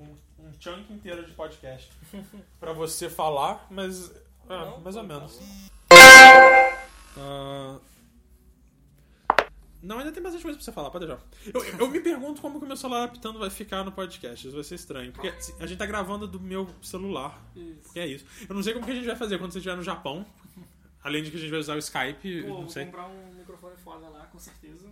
um, 0.00 0.16
um 0.38 0.52
chunk 0.60 0.92
inteiro 0.92 1.24
de 1.26 1.32
podcast 1.32 1.90
pra 2.60 2.72
você 2.72 3.08
falar, 3.10 3.66
mas. 3.70 4.10
é, 4.48 4.48
Não, 4.48 4.80
mais 4.80 4.96
ou 4.96 5.02
menos. 5.02 5.40
Ah, 7.16 7.78
não, 9.84 9.98
ainda 9.98 10.10
tem 10.12 10.22
bastante 10.22 10.42
coisa 10.42 10.56
pra 10.56 10.64
você 10.64 10.72
falar, 10.72 10.90
pode 10.90 11.06
deixar. 11.06 11.22
Eu, 11.52 11.62
eu 11.78 11.90
me 11.90 12.00
pergunto 12.00 12.40
como 12.40 12.58
que 12.58 12.64
o 12.64 12.68
meu 12.68 12.76
celular 12.76 13.04
apitando 13.04 13.38
vai 13.38 13.50
ficar 13.50 13.84
no 13.84 13.92
podcast. 13.92 14.46
Isso 14.46 14.54
vai 14.56 14.64
ser 14.64 14.76
estranho. 14.76 15.12
Porque 15.12 15.28
a 15.60 15.66
gente 15.66 15.76
tá 15.76 15.84
gravando 15.84 16.26
do 16.26 16.40
meu 16.40 16.66
celular. 16.80 17.38
Isso. 17.54 17.80
Porque 17.82 18.00
é 18.00 18.06
isso. 18.06 18.24
Eu 18.48 18.54
não 18.54 18.62
sei 18.62 18.72
como 18.72 18.86
que 18.86 18.92
a 18.92 18.94
gente 18.94 19.06
vai 19.06 19.14
fazer 19.14 19.36
quando 19.38 19.52
você 19.52 19.58
estiver 19.58 19.76
no 19.76 19.82
Japão. 19.82 20.24
Além 21.04 21.22
de 21.22 21.30
que 21.30 21.36
a 21.36 21.40
gente 21.40 21.50
vai 21.50 21.60
usar 21.60 21.74
o 21.76 21.78
Skype, 21.78 22.42
Pô, 22.42 22.48
não 22.48 22.60
vou 22.62 22.68
sei. 22.70 22.86
comprar 22.86 23.06
um 23.08 23.34
microfone 23.34 23.76
foda 23.76 24.08
lá, 24.08 24.24
com 24.26 24.38
certeza. 24.38 24.88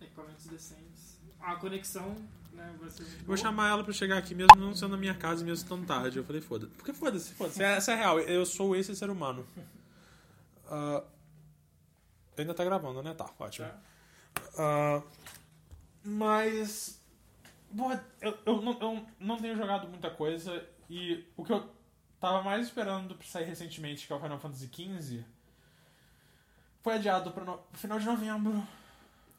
Equipamentos 0.00 0.46
decentes. 0.46 1.20
A 1.38 1.56
conexão, 1.56 2.16
né, 2.52 2.74
vai 2.80 2.88
ser 2.88 3.02
muito 3.02 3.16
Vou 3.18 3.26
boa. 3.26 3.36
chamar 3.36 3.68
ela 3.70 3.84
pra 3.84 3.92
chegar 3.92 4.16
aqui, 4.16 4.34
mesmo 4.34 4.56
não 4.56 4.74
sendo 4.74 4.92
na 4.92 4.96
minha 4.96 5.14
casa, 5.14 5.44
mesmo 5.44 5.68
tão 5.68 5.84
tarde. 5.84 6.16
Eu 6.18 6.24
falei, 6.24 6.40
foda-se. 6.40 6.72
Porque 6.72 6.92
foda-se, 6.94 7.34
foda-se. 7.34 7.62
Essa 7.62 7.92
é 7.92 7.96
real. 7.96 8.18
Eu 8.20 8.46
sou 8.46 8.74
esse 8.74 8.96
ser 8.96 9.10
humano. 9.10 9.46
Ah, 10.74 11.04
ainda 12.38 12.54
tá 12.54 12.64
gravando, 12.64 13.02
né? 13.02 13.12
Tá, 13.12 13.28
ótimo. 13.38 13.68
Ah, 14.56 15.02
mas. 16.02 16.98
Porra, 17.76 18.02
eu, 18.22 18.38
eu, 18.46 18.62
não, 18.62 18.80
eu 18.80 19.06
não 19.20 19.36
tenho 19.38 19.54
jogado 19.54 19.86
muita 19.86 20.08
coisa. 20.08 20.66
E 20.88 21.26
o 21.36 21.44
que 21.44 21.52
eu 21.52 21.68
tava 22.18 22.42
mais 22.42 22.66
esperando 22.66 23.14
pra 23.16 23.26
sair 23.26 23.44
recentemente, 23.44 24.06
que 24.06 24.12
é 24.14 24.16
o 24.16 24.20
Final 24.20 24.38
Fantasy 24.38 24.66
XV, 24.72 25.24
foi 26.82 26.94
adiado 26.94 27.30
pro 27.32 27.44
no- 27.44 27.60
final 27.72 27.98
de 27.98 28.04
novembro. 28.06 28.62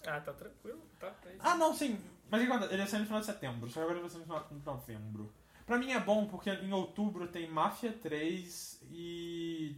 Ah, 0.06 0.20
tá 0.20 0.34
tranquilo. 0.34 0.82
Tá, 1.00 1.10
tá. 1.12 1.30
Ah, 1.40 1.56
não, 1.56 1.74
sim. 1.74 2.00
Mas 2.30 2.42
o? 2.42 2.66
Ele 2.66 2.78
ia 2.82 2.88
sair 2.88 3.00
no 3.02 3.06
final 3.06 3.20
de 3.20 3.26
setembro, 3.26 3.68
só 3.70 3.74
que 3.76 3.80
agora 3.80 3.94
ele 3.94 4.02
vai 4.02 4.10
sair 4.10 4.20
no 4.20 4.26
final 4.26 4.48
de 4.50 4.66
novembro. 4.66 5.34
Pra 5.66 5.78
mim 5.78 5.92
é 5.92 6.00
bom 6.00 6.26
porque 6.28 6.50
em 6.50 6.74
outubro 6.74 7.28
tem 7.28 7.50
Mafia 7.50 7.94
3 7.94 8.82
e 8.92 9.78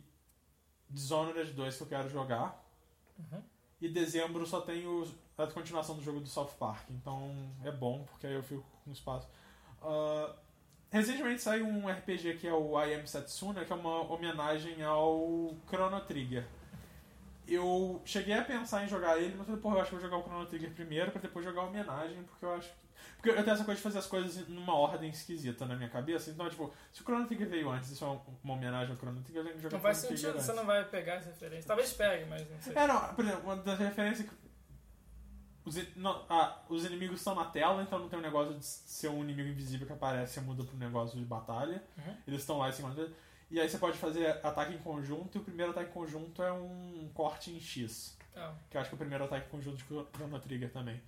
Dishonored 0.90 1.52
2 1.54 1.78
que 1.78 1.84
eu 1.84 1.88
quero 1.88 2.10
jogar. 2.10 2.64
Uhum. 3.20 3.42
E 3.82 3.90
dezembro 3.90 4.46
só 4.46 4.62
tem 4.62 4.88
os- 4.88 5.14
a 5.38 5.46
continuação 5.48 5.96
do 5.96 6.02
jogo 6.02 6.20
do 6.22 6.28
South 6.28 6.52
Park. 6.58 6.90
Então 6.90 7.32
é 7.64 7.72
bom, 7.72 8.04
porque 8.06 8.26
aí 8.26 8.34
eu 8.34 8.44
fico 8.44 8.64
com 8.84 8.92
espaço. 8.92 9.28
Ah, 9.82 10.34
recentemente 10.90 11.42
saiu 11.42 11.68
um 11.68 11.88
RPG 11.90 12.36
que 12.38 12.48
é 12.48 12.54
o 12.54 12.80
I 12.84 12.96
Am 12.96 13.06
Setsuna, 13.06 13.64
que 13.66 13.72
é 13.72 13.76
uma 13.76 14.02
homenagem 14.12 14.82
ao 14.84 15.56
Chrono 15.68 16.00
Trigger. 16.02 16.48
Eu 17.48 18.02
cheguei 18.06 18.34
a 18.34 18.44
pensar 18.44 18.84
em 18.84 18.88
jogar 18.88 19.18
ele, 19.20 19.36
mas 19.38 19.46
falei, 19.46 19.62
porra, 19.62 19.76
eu 19.76 19.82
acho 19.82 19.90
que 19.92 19.96
vou 19.96 20.04
jogar 20.04 20.18
o 20.18 20.24
Chrono 20.24 20.46
Trigger 20.48 20.72
primeiro 20.72 21.12
pra 21.12 21.22
depois 21.22 21.46
jogar 21.46 21.62
a 21.62 21.66
homenagem, 21.66 22.24
porque 22.24 22.46
eu 22.46 22.54
acho 22.56 22.70
que. 22.70 22.86
Porque 23.18 23.30
eu 23.30 23.44
tenho 23.44 23.54
essa 23.56 23.64
coisa 23.66 23.78
de 23.78 23.84
fazer 23.84 24.00
as 24.00 24.08
coisas 24.08 24.48
numa 24.48 24.74
ordem 24.76 25.10
esquisita 25.10 25.66
na 25.66 25.76
minha 25.76 25.90
cabeça. 25.90 26.30
Então, 26.32 26.50
tipo, 26.50 26.72
se 26.92 27.02
o 27.02 27.04
Chrono 27.04 27.26
Trigger 27.28 27.48
veio 27.50 27.70
antes, 27.70 27.90
isso 27.92 28.04
é 28.04 28.08
uma 28.44 28.54
homenagem 28.54 28.92
ao 28.92 28.98
Chrono 28.98 29.22
Trigger, 29.22 29.42
eu 29.42 29.46
tenho 29.46 29.56
que 29.58 29.64
jogar 29.64 29.78
Não 29.78 29.82
faz 29.82 29.98
sentido, 29.98 30.18
Trigger 30.22 30.34
você 30.42 30.52
antes. 30.52 30.56
não 30.56 30.66
vai 30.66 30.84
pegar 30.86 31.14
essa 31.16 31.30
referência. 31.30 31.68
Talvez 31.68 31.94
pegue, 31.94 32.26
mas 32.30 32.50
não 32.50 32.62
sei. 32.62 32.74
É, 32.76 32.88
não, 32.88 33.14
por 33.14 33.24
exemplo, 33.26 33.44
uma 33.44 33.56
das 33.58 33.80
referências 33.80 34.28
que. 34.30 34.36
Os, 35.66 35.78
in- 35.78 35.88
não, 35.96 36.24
ah, 36.30 36.62
os 36.70 36.86
inimigos 36.86 37.18
estão 37.20 37.34
na 37.34 37.46
tela, 37.46 37.82
então 37.82 37.98
não 37.98 38.08
tem 38.08 38.20
um 38.20 38.22
negócio 38.22 38.54
de 38.54 38.64
ser 38.66 39.08
um 39.10 39.24
inimigo 39.24 39.50
invisível 39.50 39.88
que 39.88 39.94
aparece 39.94 40.40
e 40.40 40.44
muda 40.44 40.64
pro 40.64 40.78
negócio 40.78 41.18
de 41.18 41.26
batalha. 41.26 41.84
Uhum. 41.98 42.16
Eles 42.28 42.42
estão 42.42 42.58
lá 42.60 42.70
em 42.70 42.72
cima. 42.74 42.96
E 43.52 43.60
aí 43.60 43.70
você 43.70 43.78
pode 43.78 43.98
fazer 43.98 44.28
ataque 44.44 44.74
em 44.74 44.78
conjunto, 44.80 45.38
e 45.38 45.42
o 45.42 45.44
primeiro 45.44 45.72
ataque 45.72 45.90
em 45.90 45.94
conjunto 45.94 46.42
é 46.42 46.52
um 46.52 47.10
corte 47.14 47.52
em 47.52 47.60
X. 47.60 48.18
Ah, 48.36 48.54
Que 48.70 48.76
eu 48.78 48.82
acho 48.82 48.90
que 48.90 48.96
é 48.96 48.98
o 48.98 49.00
primeiro 49.00 49.24
ataque 49.24 49.48
em 49.48 49.50
conjunto 49.50 49.78
de 49.78 49.84
Chrono 49.84 50.40
Trigger 50.40 50.72
também. 50.72 51.02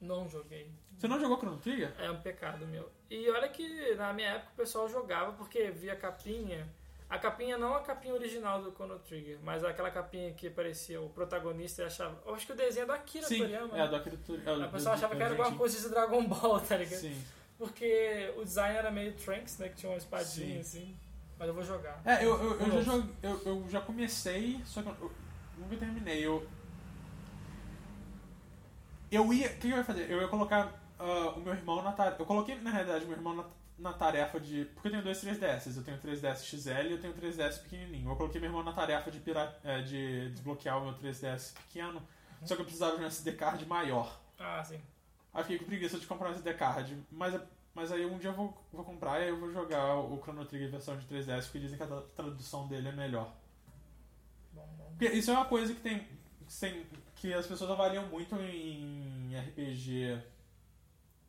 não 0.00 0.28
joguei. 0.28 0.68
Você 0.98 1.06
não 1.06 1.20
jogou 1.20 1.36
Chrono 1.38 1.58
Trigger? 1.58 1.92
É 1.98 2.10
um 2.10 2.20
pecado 2.20 2.66
meu. 2.66 2.90
E 3.10 3.28
olha 3.30 3.48
que 3.48 3.94
na 3.94 4.12
minha 4.12 4.30
época 4.30 4.52
o 4.52 4.56
pessoal 4.56 4.88
jogava 4.88 5.32
porque 5.32 5.70
via 5.70 5.94
capinha. 5.94 6.66
A 7.08 7.18
capinha 7.18 7.58
não 7.58 7.74
a 7.76 7.80
capinha 7.82 8.14
original 8.14 8.62
do 8.62 8.72
Chrono 8.72 8.98
Trigger, 8.98 9.38
mas 9.42 9.62
aquela 9.62 9.90
capinha 9.90 10.32
que 10.32 10.48
parecia 10.48 10.98
o 11.00 11.10
protagonista 11.10 11.82
e 11.82 11.84
achava. 11.84 12.20
Eu 12.24 12.34
acho 12.34 12.46
que 12.46 12.52
o 12.52 12.56
desenho 12.56 12.84
é 12.84 12.86
do 12.86 12.92
Akira 12.92 13.26
Sim, 13.26 13.38
Toriyama. 13.38 13.76
é 13.76 13.80
a 13.80 13.84
né? 13.84 13.90
do 13.90 13.96
Akira 13.96 14.16
Toriyama. 14.16 14.66
O 14.66 14.70
pessoal 14.70 14.94
achava 14.94 15.14
que 15.14 15.22
era 15.22 15.30
alguma 15.30 15.58
coisa 15.58 15.78
de 15.78 15.88
Dragon 15.90 16.26
Ball, 16.26 16.58
tá 16.60 16.76
ligado? 16.78 16.98
Sim. 17.00 17.22
Porque 17.58 18.32
o 18.38 18.44
design 18.44 18.78
era 18.78 18.90
meio 18.90 19.12
Trunks, 19.12 19.58
né? 19.58 19.68
Que 19.68 19.76
tinha 19.76 19.92
uma 19.92 19.98
espadinha 19.98 20.60
assim. 20.62 20.96
Mas 21.38 21.48
eu 21.48 21.54
vou 21.54 21.64
jogar. 21.64 22.00
É, 22.04 22.24
eu, 22.24 22.40
eu, 22.40 22.60
eu, 22.60 22.70
já, 22.72 22.80
joguei, 22.80 23.14
eu, 23.22 23.42
eu 23.44 23.68
já 23.68 23.80
comecei, 23.80 24.60
só 24.64 24.82
que 24.82 24.88
eu, 24.88 24.94
eu 25.00 25.12
nunca 25.58 25.76
terminei. 25.76 26.24
Eu, 26.24 26.46
eu 29.10 29.32
ia. 29.32 29.48
O 29.48 29.58
que 29.58 29.70
eu 29.70 29.76
ia 29.76 29.84
fazer? 29.84 30.10
Eu 30.10 30.20
ia 30.20 30.28
colocar 30.28 30.80
ah, 30.98 31.34
o 31.36 31.40
meu 31.40 31.52
irmão 31.52 31.82
na 31.82 31.92
tarefa. 31.92 32.22
Eu 32.22 32.26
coloquei, 32.26 32.54
na 32.60 32.70
realidade, 32.70 33.04
meu 33.04 33.16
irmão 33.16 33.34
na, 33.34 33.44
na 33.78 33.92
tarefa 33.92 34.38
de. 34.38 34.66
Porque 34.66 34.88
eu 34.88 34.92
tenho 34.92 35.02
dois 35.02 35.22
3DS. 35.22 35.76
Eu 35.76 35.82
tenho 35.82 35.98
3DS 35.98 36.44
XL 36.44 36.70
e 36.70 36.92
eu 36.92 37.00
tenho 37.00 37.14
3DS 37.14 37.62
pequenininho. 37.62 38.10
Eu 38.10 38.16
coloquei 38.16 38.40
meu 38.40 38.48
irmão 38.48 38.62
na 38.62 38.72
tarefa 38.72 39.10
de, 39.10 39.18
pira... 39.18 39.58
é, 39.64 39.82
de 39.82 40.30
desbloquear 40.30 40.78
o 40.78 40.84
meu 40.84 40.94
3DS 40.94 41.54
pequeno. 41.54 42.02
Só 42.44 42.54
que 42.54 42.62
eu 42.62 42.64
precisava 42.64 42.96
de 42.96 43.02
um 43.02 43.06
SD 43.06 43.32
card 43.32 43.66
maior. 43.66 44.20
Ah, 44.38 44.62
sim. 44.64 44.80
Aí 45.34 45.42
fiquei 45.42 45.58
com 45.58 45.64
preguiça 45.64 45.98
de 45.98 46.06
comprar 46.06 46.28
um 46.28 46.32
SD 46.32 46.54
card. 46.54 46.96
Mas, 47.10 47.40
mas 47.74 47.90
aí 47.92 48.04
um 48.04 48.18
dia 48.18 48.30
eu 48.30 48.34
vou, 48.34 48.56
vou 48.72 48.84
comprar 48.84 49.20
e 49.20 49.24
aí 49.24 49.28
eu 49.30 49.38
vou 49.40 49.50
jogar 49.52 49.96
o 49.96 50.20
Chrono 50.22 50.44
Trigger 50.44 50.70
versão 50.70 50.96
de 50.98 51.06
3DS, 51.06 51.44
porque 51.44 51.58
dizem 51.60 51.76
que 51.76 51.82
a 51.84 51.86
tra- 51.86 52.02
tradução 52.16 52.68
dele 52.68 52.88
é 52.88 52.92
melhor. 52.92 53.32
Porque 54.90 55.08
isso 55.08 55.30
é 55.30 55.34
uma 55.34 55.46
coisa 55.46 55.74
que 55.74 55.80
tem, 55.80 56.00
que 56.46 56.60
tem- 56.60 56.86
que 57.16 57.32
as 57.32 57.46
pessoas 57.46 57.70
avaliam 57.70 58.06
muito 58.08 58.34
em 58.36 59.34
RPG 59.36 60.20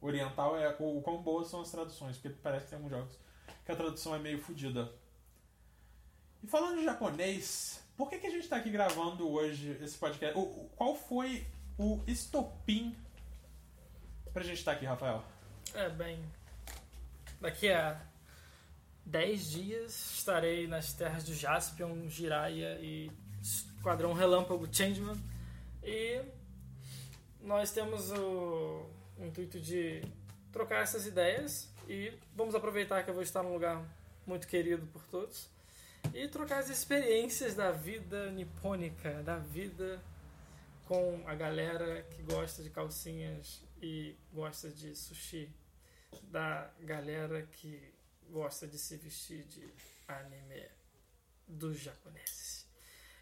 oriental 0.01 0.57
é 0.57 0.75
o 0.79 1.01
quão 1.01 1.21
boas 1.23 1.47
são 1.47 1.61
as 1.61 1.71
traduções, 1.71 2.17
porque 2.17 2.35
parece 2.41 2.65
que 2.65 2.69
tem 2.71 2.77
alguns 2.77 2.91
jogos 2.91 3.17
que 3.65 3.71
a 3.71 3.75
tradução 3.75 4.13
é 4.13 4.19
meio 4.19 4.39
fodida. 4.41 4.91
E 6.43 6.47
falando 6.47 6.77
de 6.79 6.83
japonês, 6.83 7.81
por 7.95 8.09
que, 8.09 8.17
que 8.19 8.27
a 8.27 8.29
gente 8.29 8.43
está 8.43 8.57
aqui 8.57 8.69
gravando 8.69 9.29
hoje 9.31 9.77
esse 9.81 9.97
podcast? 9.97 10.37
O- 10.37 10.69
qual 10.75 10.93
foi 10.93 11.47
o 11.77 12.01
estopim 12.05 12.93
pra 14.33 14.43
gente 14.43 14.57
estar 14.59 14.73
aqui, 14.73 14.85
Rafael? 14.85 15.23
É, 15.73 15.89
bem. 15.89 16.23
Daqui 17.41 17.71
a 17.71 17.99
10 19.05 19.51
dias 19.51 20.11
estarei 20.17 20.67
nas 20.67 20.93
terras 20.93 21.25
de 21.25 21.33
Jaspion, 21.33 22.07
Jiraiya 22.07 22.77
e 22.79 23.11
Esquadrão 23.41 24.13
Relâmpago 24.13 24.67
Changeman. 24.71 25.17
E 25.83 26.21
nós 27.41 27.71
temos 27.71 28.11
o 28.11 28.85
intuito 29.17 29.59
de 29.59 30.01
trocar 30.51 30.83
essas 30.83 31.07
ideias 31.07 31.67
e 31.89 32.13
vamos 32.35 32.53
aproveitar 32.53 33.03
que 33.03 33.09
eu 33.09 33.13
vou 33.15 33.23
estar 33.23 33.41
num 33.41 33.53
lugar 33.53 33.83
muito 34.27 34.47
querido 34.47 34.85
por 34.87 35.03
todos 35.05 35.49
e 36.13 36.27
trocar 36.27 36.59
as 36.59 36.69
experiências 36.69 37.55
da 37.55 37.71
vida 37.71 38.29
nipônica, 38.31 39.23
da 39.23 39.37
vida 39.37 39.99
com 40.85 41.23
a 41.25 41.33
galera 41.33 42.03
que 42.11 42.21
gosta 42.21 42.61
de 42.61 42.69
calcinhas 42.69 43.61
e 43.81 44.15
gosta 44.31 44.69
de 44.69 44.95
sushi, 44.95 45.49
da 46.23 46.69
galera 46.81 47.41
que 47.43 47.93
gosta 48.29 48.67
de 48.67 48.77
se 48.77 48.97
vestir 48.97 49.43
de 49.45 49.73
anime 50.07 50.65
dos 51.47 51.77
japoneses. 51.79 52.63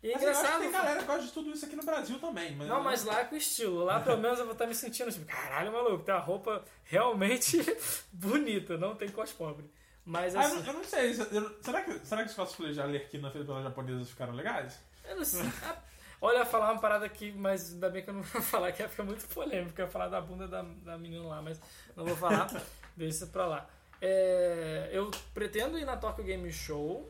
E 0.03 0.11
Mas 0.13 0.21
engraçado. 0.21 0.59
tem 0.61 0.71
galera 0.71 0.99
que 0.99 1.05
gosta 1.05 1.23
de 1.27 1.31
tudo 1.31 1.51
isso 1.51 1.65
aqui 1.65 1.75
no 1.75 1.83
Brasil 1.83 2.17
também. 2.19 2.55
Mas 2.55 2.67
Não, 2.67 2.81
mas 2.83 3.03
lá 3.03 3.19
é 3.21 3.25
com 3.25 3.35
estilo. 3.35 3.83
Lá 3.83 3.99
pelo 3.99 4.17
menos 4.17 4.39
eu 4.39 4.45
vou 4.45 4.53
estar 4.53 4.65
me 4.65 4.73
sentindo 4.73 5.11
tipo, 5.11 5.25
caralho, 5.25 5.71
maluco, 5.71 6.03
tem 6.03 6.13
uma 6.15 6.21
roupa 6.21 6.65
realmente 6.85 7.57
bonita, 8.11 8.77
não 8.77 8.95
tem 8.95 9.09
cos 9.09 9.31
pobre. 9.31 9.69
Mas 10.03 10.35
Ah, 10.35 10.39
eu, 10.41 10.45
assim, 10.47 10.55
não, 10.61 10.65
eu 10.65 10.73
não 10.73 10.83
sei. 10.83 11.11
eu- 11.11 11.61
será, 11.63 11.81
que, 11.83 11.99
será 11.99 12.23
que 12.23 12.29
os 12.29 12.35
cosplays 12.35 12.73
de 12.75 12.81
Alerquina 12.81 13.29
feitos 13.29 13.47
pelas 13.47 13.63
japonesas 13.63 14.09
ficaram 14.09 14.33
legais? 14.33 14.79
eu 15.05 15.15
não 15.17 15.25
sei. 15.25 15.41
Ah, 15.63 15.77
Olha, 16.23 16.45
falar 16.45 16.71
uma 16.71 16.79
parada 16.81 17.03
aqui, 17.05 17.31
mas 17.31 17.73
ainda 17.73 17.89
bem 17.89 18.03
que 18.03 18.09
eu 18.09 18.13
não 18.15 18.21
vou 18.23 18.41
falar, 18.43 18.71
que 18.71 18.81
ia 18.81 18.89
ficar 18.89 19.03
muito 19.03 19.27
polêmico. 19.27 19.79
Eu 19.79 19.85
ia 19.85 19.91
falar 19.91 20.07
da 20.07 20.19
bunda 20.21 20.47
da, 20.47 20.61
da 20.63 20.97
menina 20.97 21.23
lá, 21.27 21.41
mas 21.43 21.59
não 21.95 22.05
vou 22.05 22.15
falar. 22.15 22.47
Deixa 22.95 23.15
isso 23.23 23.27
pra 23.27 23.45
lá. 23.45 23.69
É, 24.01 24.89
eu 24.91 25.11
pretendo 25.33 25.77
ir 25.77 25.85
na 25.85 25.95
Tokyo 25.95 26.23
Game 26.23 26.51
Show 26.51 27.07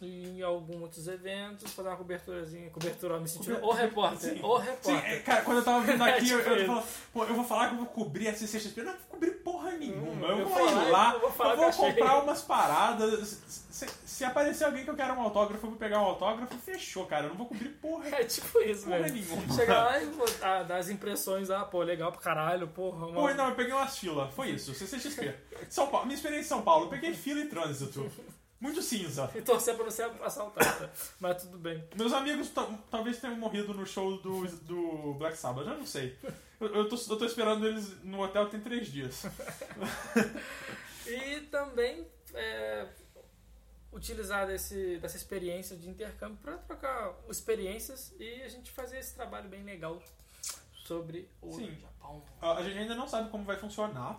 em 0.00 0.42
alguns 0.42 0.80
outros 0.82 1.06
eventos, 1.08 1.72
fazer 1.72 1.88
uma 1.88 1.96
coberturazinha. 1.96 2.70
Cobertura, 2.70 3.18
me 3.20 3.28
sentindo 3.28 3.54
Cober- 3.60 3.68
o 3.68 3.72
repórter. 3.72 4.34
Sim. 4.34 4.40
O 4.42 4.58
Sim, 4.58 4.64
repórter. 4.66 5.12
é, 5.12 5.18
cara, 5.20 5.42
quando 5.42 5.58
eu 5.58 5.64
tava 5.64 5.80
vindo 5.84 6.02
aqui, 6.04 6.30
eu, 6.30 6.38
Tipo 6.38 6.50
eu, 6.50 6.56
isso. 6.56 6.66
falo, 6.66 6.84
pô, 7.12 7.24
eu 7.24 7.34
vou 7.34 7.44
falar 7.44 7.68
que 7.68 7.74
eu 7.74 7.78
vou 7.78 7.86
cobrir 7.86 8.28
a 8.28 8.34
CCXP. 8.34 8.80
Eu 8.80 8.84
não 8.86 8.92
vou 8.92 9.00
cobrir 9.08 9.30
porra 9.42 9.72
nenhuma. 9.72 10.10
Hum, 10.28 10.30
eu 10.30 10.38
eu 10.38 10.46
vou 10.48 10.54
vou 10.58 10.66
ir 10.66 10.70
falar, 10.70 10.88
lá, 10.90 11.12
eu 11.14 11.20
vou 11.20 11.30
falar 11.30 11.50
eu 11.52 11.56
vou 11.56 11.66
achei. 11.66 11.92
comprar 11.92 12.22
umas 12.22 12.42
paradas. 12.42 13.42
Se, 13.74 13.86
se 14.06 14.24
aparecer 14.24 14.64
alguém 14.64 14.84
que 14.84 14.90
eu 14.90 14.94
quero 14.94 15.14
um 15.14 15.20
autógrafo, 15.20 15.66
eu 15.66 15.70
vou 15.70 15.78
pegar 15.78 16.00
um 16.00 16.04
autógrafo, 16.04 16.56
fechou, 16.58 17.06
cara. 17.06 17.24
Eu 17.24 17.30
não 17.30 17.36
vou 17.36 17.46
cobrir 17.46 17.70
porra, 17.70 18.08
É 18.14 18.24
tipo 18.24 18.60
isso, 18.60 18.84
porra 18.84 19.00
velho. 19.00 19.14
nenhuma. 19.14 19.54
Chegar 19.54 19.84
lá 19.84 20.02
e 20.02 20.06
botar, 20.06 20.62
dar 20.62 20.76
as 20.76 20.88
impressões, 20.88 21.50
ah, 21.50 21.64
pô, 21.64 21.82
legal 21.82 22.12
pra 22.12 22.20
caralho, 22.20 22.68
porra. 22.68 23.06
Uma... 23.06 23.14
Pô, 23.28 23.34
não, 23.34 23.48
eu 23.48 23.54
peguei 23.54 23.72
umas 23.72 23.98
filas. 23.98 24.32
Foi 24.34 24.50
isso, 24.50 24.72
CCXP. 24.74 25.34
São 25.68 25.88
Paulo, 25.88 26.06
minha 26.06 26.14
experiência 26.16 26.46
em 26.46 26.48
São 26.48 26.62
Paulo, 26.62 26.86
eu 26.86 26.90
peguei 26.90 27.12
fila 27.14 27.40
e 27.40 27.46
trânsito. 27.48 28.10
Muito 28.64 28.80
cinza. 28.80 29.30
E 29.34 29.42
torcer 29.42 29.74
pra 29.74 29.84
não 29.84 29.90
ser 29.90 30.04
assaltado. 30.22 30.88
Mas 31.20 31.42
tudo 31.42 31.58
bem. 31.58 31.86
Meus 31.94 32.14
amigos 32.14 32.48
ta- 32.48 32.66
talvez 32.90 33.18
tenham 33.20 33.36
morrido 33.36 33.74
no 33.74 33.84
show 33.84 34.16
do, 34.22 34.46
do 34.62 35.12
Black 35.18 35.36
Sabbath, 35.36 35.66
eu 35.66 35.76
não 35.76 35.86
sei. 35.86 36.16
Eu, 36.58 36.68
eu, 36.74 36.88
tô, 36.88 36.96
eu 36.96 37.18
tô 37.18 37.26
esperando 37.26 37.66
eles 37.66 38.02
no 38.02 38.22
hotel 38.22 38.48
tem 38.48 38.60
três 38.60 38.90
dias. 38.90 39.26
E 41.06 41.40
também 41.50 42.06
é, 42.32 42.86
utilizar 43.92 44.46
desse, 44.46 44.96
dessa 44.96 45.18
experiência 45.18 45.76
de 45.76 45.86
intercâmbio 45.86 46.38
para 46.38 46.56
trocar 46.56 47.14
experiências 47.28 48.14
e 48.18 48.40
a 48.42 48.48
gente 48.48 48.70
fazer 48.70 48.98
esse 49.00 49.14
trabalho 49.14 49.46
bem 49.50 49.62
legal 49.62 50.02
sobre 50.86 51.28
o 51.42 51.52
Sim. 51.52 51.76
Japão. 51.78 52.22
A 52.40 52.62
gente 52.62 52.78
ainda 52.78 52.94
não 52.94 53.06
sabe 53.06 53.28
como 53.28 53.44
vai 53.44 53.58
funcionar. 53.58 54.18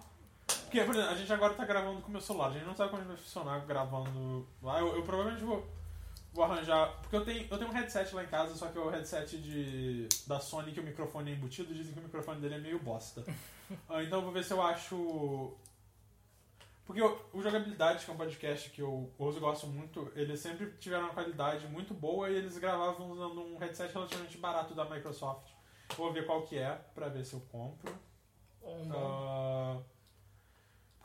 Porque, 0.75 0.83
por 0.83 0.95
exemplo, 0.95 1.11
a 1.11 1.15
gente 1.15 1.31
agora 1.31 1.53
tá 1.53 1.63
gravando 1.63 2.01
com 2.01 2.09
o 2.09 2.11
meu 2.11 2.19
celular, 2.19 2.49
a 2.49 2.51
gente 2.51 2.65
não 2.65 2.75
sabe 2.75 2.91
como 2.91 3.03
vai 3.03 3.15
funcionar 3.15 3.65
gravando 3.65 4.45
lá. 4.61 4.79
Eu, 4.79 4.97
eu 4.97 5.03
provavelmente 5.03 5.45
vou, 5.45 5.65
vou 6.33 6.43
arranjar. 6.43 6.99
Porque 6.99 7.15
eu 7.15 7.23
tenho, 7.23 7.47
eu 7.49 7.57
tenho 7.57 7.69
um 7.69 7.73
headset 7.73 8.13
lá 8.13 8.23
em 8.25 8.27
casa, 8.27 8.55
só 8.55 8.67
que 8.67 8.77
é 8.77 8.81
o 8.81 8.89
headset 8.89 9.37
de, 9.37 10.09
da 10.27 10.41
Sony 10.41 10.73
que 10.73 10.81
o 10.81 10.83
microfone 10.83 11.31
é 11.31 11.33
embutido, 11.33 11.73
dizem 11.73 11.93
que 11.93 11.99
o 11.99 12.03
microfone 12.03 12.41
dele 12.41 12.55
é 12.55 12.59
meio 12.59 12.79
bosta. 12.79 13.23
Ah, 13.89 14.03
então 14.03 14.19
eu 14.19 14.23
vou 14.23 14.31
ver 14.31 14.43
se 14.43 14.53
eu 14.53 14.61
acho. 14.61 15.57
Porque 16.85 17.01
o, 17.01 17.41
Jogabilidade, 17.41 18.05
que 18.05 18.11
é 18.11 18.13
um 18.13 18.17
podcast 18.17 18.69
que 18.69 18.79
eu 18.79 19.11
ouço 19.17 19.39
e 19.39 19.41
gosto 19.41 19.65
muito, 19.65 20.11
eles 20.15 20.39
sempre 20.39 20.71
tiveram 20.79 21.05
uma 21.05 21.13
qualidade 21.15 21.65
muito 21.65 21.91
boa 21.91 22.29
e 22.29 22.35
eles 22.35 22.59
gravavam 22.59 23.09
usando 23.09 23.41
um 23.41 23.57
headset 23.57 23.91
relativamente 23.91 24.37
barato 24.37 24.75
da 24.75 24.85
Microsoft. 24.85 25.49
Vou 25.97 26.13
ver 26.13 26.27
qual 26.27 26.43
que 26.43 26.59
é, 26.59 26.79
pra 26.93 27.09
ver 27.09 27.25
se 27.25 27.33
eu 27.33 27.39
compro. 27.51 27.91
Um 28.61 28.87
bom. 28.87 29.83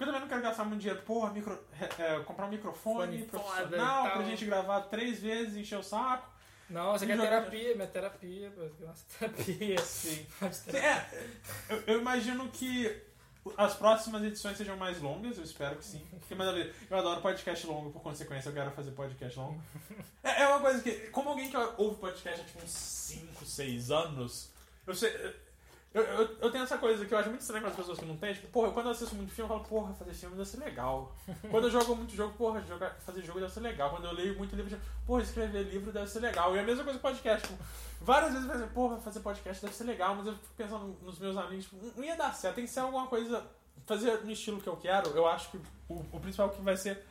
Porque 0.00 0.08
eu 0.08 0.14
também 0.14 0.20
não 0.22 0.28
quero 0.28 0.40
gastar 0.40 0.64
muito 0.64 0.80
dinheiro. 0.80 1.02
Porra, 1.02 1.30
micro, 1.30 1.62
é, 1.98 2.20
comprar 2.20 2.46
um 2.46 2.48
microfone 2.48 3.18
Fone 3.18 3.28
foda 3.28 3.42
profissional 3.44 4.06
e 4.06 4.10
pra 4.12 4.22
gente 4.22 4.46
gravar 4.46 4.80
três 4.84 5.20
vezes, 5.20 5.58
encher 5.58 5.78
o 5.78 5.82
saco. 5.82 6.26
Não, 6.70 6.94
é 6.94 6.98
jogar- 7.18 7.28
terapia, 7.28 7.74
minha 7.74 7.86
terapia. 7.86 8.50
Nossa, 8.80 9.04
terapia. 9.18 9.78
Sim. 9.84 10.26
Terapia. 10.64 10.80
É, 10.88 11.28
eu, 11.68 11.82
eu 11.86 12.00
imagino 12.00 12.48
que 12.48 12.98
as 13.58 13.74
próximas 13.74 14.22
edições 14.22 14.56
sejam 14.56 14.74
mais 14.78 14.98
longas, 15.02 15.36
eu 15.36 15.44
espero 15.44 15.76
que 15.76 15.84
sim. 15.84 16.06
Porque, 16.18 16.34
vez, 16.34 16.74
eu 16.90 16.96
adoro 16.96 17.20
podcast 17.20 17.66
longo, 17.66 17.90
por 17.90 18.00
consequência 18.00 18.48
eu 18.48 18.54
quero 18.54 18.70
fazer 18.70 18.92
podcast 18.92 19.38
longo. 19.38 19.62
É, 20.22 20.42
é 20.42 20.48
uma 20.48 20.60
coisa 20.60 20.82
que, 20.82 20.92
como 21.10 21.30
alguém 21.30 21.50
que 21.50 21.56
ouve 21.56 21.98
podcast 21.98 22.40
há 22.40 22.44
tipo 22.44 22.62
uns 22.62 22.70
5, 22.70 23.44
6 23.44 23.90
anos, 23.90 24.50
eu 24.86 24.94
sei. 24.94 25.10
Eu, 25.92 26.02
eu, 26.02 26.36
eu 26.40 26.52
tenho 26.52 26.62
essa 26.62 26.78
coisa 26.78 27.04
que 27.04 27.12
eu 27.12 27.18
acho 27.18 27.30
muito 27.30 27.40
estranho 27.40 27.64
com 27.64 27.70
as 27.70 27.74
pessoas 27.74 27.98
que 27.98 28.04
não 28.04 28.16
têm. 28.16 28.32
Tipo, 28.32 28.46
porra, 28.48 28.70
quando 28.70 28.86
eu 28.86 28.92
assisto 28.92 29.14
muito 29.16 29.32
filme, 29.32 29.50
eu 29.50 29.56
falo, 29.56 29.68
porra, 29.68 29.92
fazer 29.94 30.14
filme 30.14 30.36
deve 30.36 30.48
ser 30.48 30.58
legal. 30.58 31.16
Quando 31.50 31.64
eu 31.64 31.70
jogo 31.70 31.96
muito 31.96 32.14
jogo, 32.14 32.32
porra, 32.34 32.62
jogar, 32.62 32.94
fazer 33.00 33.22
jogo 33.22 33.40
deve 33.40 33.52
ser 33.52 33.60
legal. 33.60 33.90
Quando 33.90 34.04
eu 34.04 34.12
leio 34.12 34.36
muito 34.38 34.54
livro, 34.54 34.78
porra, 35.04 35.22
escrever 35.22 35.64
livro 35.64 35.90
deve 35.90 36.06
ser 36.06 36.20
legal. 36.20 36.54
E 36.54 36.60
a 36.60 36.62
mesma 36.62 36.84
coisa 36.84 36.96
com 36.96 37.08
podcast. 37.08 37.48
Tipo, 37.48 37.60
várias 38.00 38.32
vezes 38.32 38.48
eu 38.48 38.54
penso, 38.54 38.72
porra, 38.72 39.00
fazer 39.00 39.18
podcast 39.18 39.62
deve 39.62 39.74
ser 39.74 39.84
legal, 39.84 40.14
mas 40.14 40.28
eu 40.28 40.34
fico 40.34 40.54
pensando 40.56 40.96
nos 41.02 41.18
meus 41.18 41.36
amigos, 41.36 41.64
tipo, 41.64 41.76
não 41.96 42.04
ia 42.04 42.16
dar 42.16 42.32
certo, 42.34 42.54
tem 42.54 42.64
que 42.64 42.70
ser 42.70 42.80
alguma 42.80 43.08
coisa. 43.08 43.44
Fazer 43.84 44.22
no 44.22 44.30
estilo 44.30 44.60
que 44.60 44.68
eu 44.68 44.76
quero, 44.76 45.10
eu 45.10 45.26
acho 45.26 45.50
que 45.50 45.56
o, 45.88 46.04
o 46.12 46.20
principal 46.20 46.50
que 46.50 46.62
vai 46.62 46.76
ser 46.76 47.02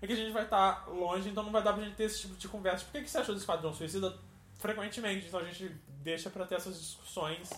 é 0.00 0.06
que 0.06 0.12
a 0.12 0.16
gente 0.16 0.30
vai 0.30 0.44
estar 0.44 0.86
longe, 0.88 1.28
então 1.28 1.42
não 1.42 1.50
vai 1.50 1.62
dar 1.62 1.72
pra 1.72 1.82
gente 1.82 1.96
ter 1.96 2.04
esse 2.04 2.20
tipo 2.20 2.36
de 2.36 2.46
conversa. 2.46 2.84
Por 2.84 2.92
que, 2.92 3.02
que 3.02 3.10
você 3.10 3.18
achou 3.18 3.34
do 3.34 3.40
Esquadrão 3.40 3.74
Suicida? 3.74 4.16
Frequentemente, 4.58 5.26
então 5.26 5.40
a 5.40 5.44
gente 5.44 5.68
deixa 6.02 6.30
pra 6.30 6.46
ter 6.46 6.56
essas 6.56 6.78
discussões 6.78 7.50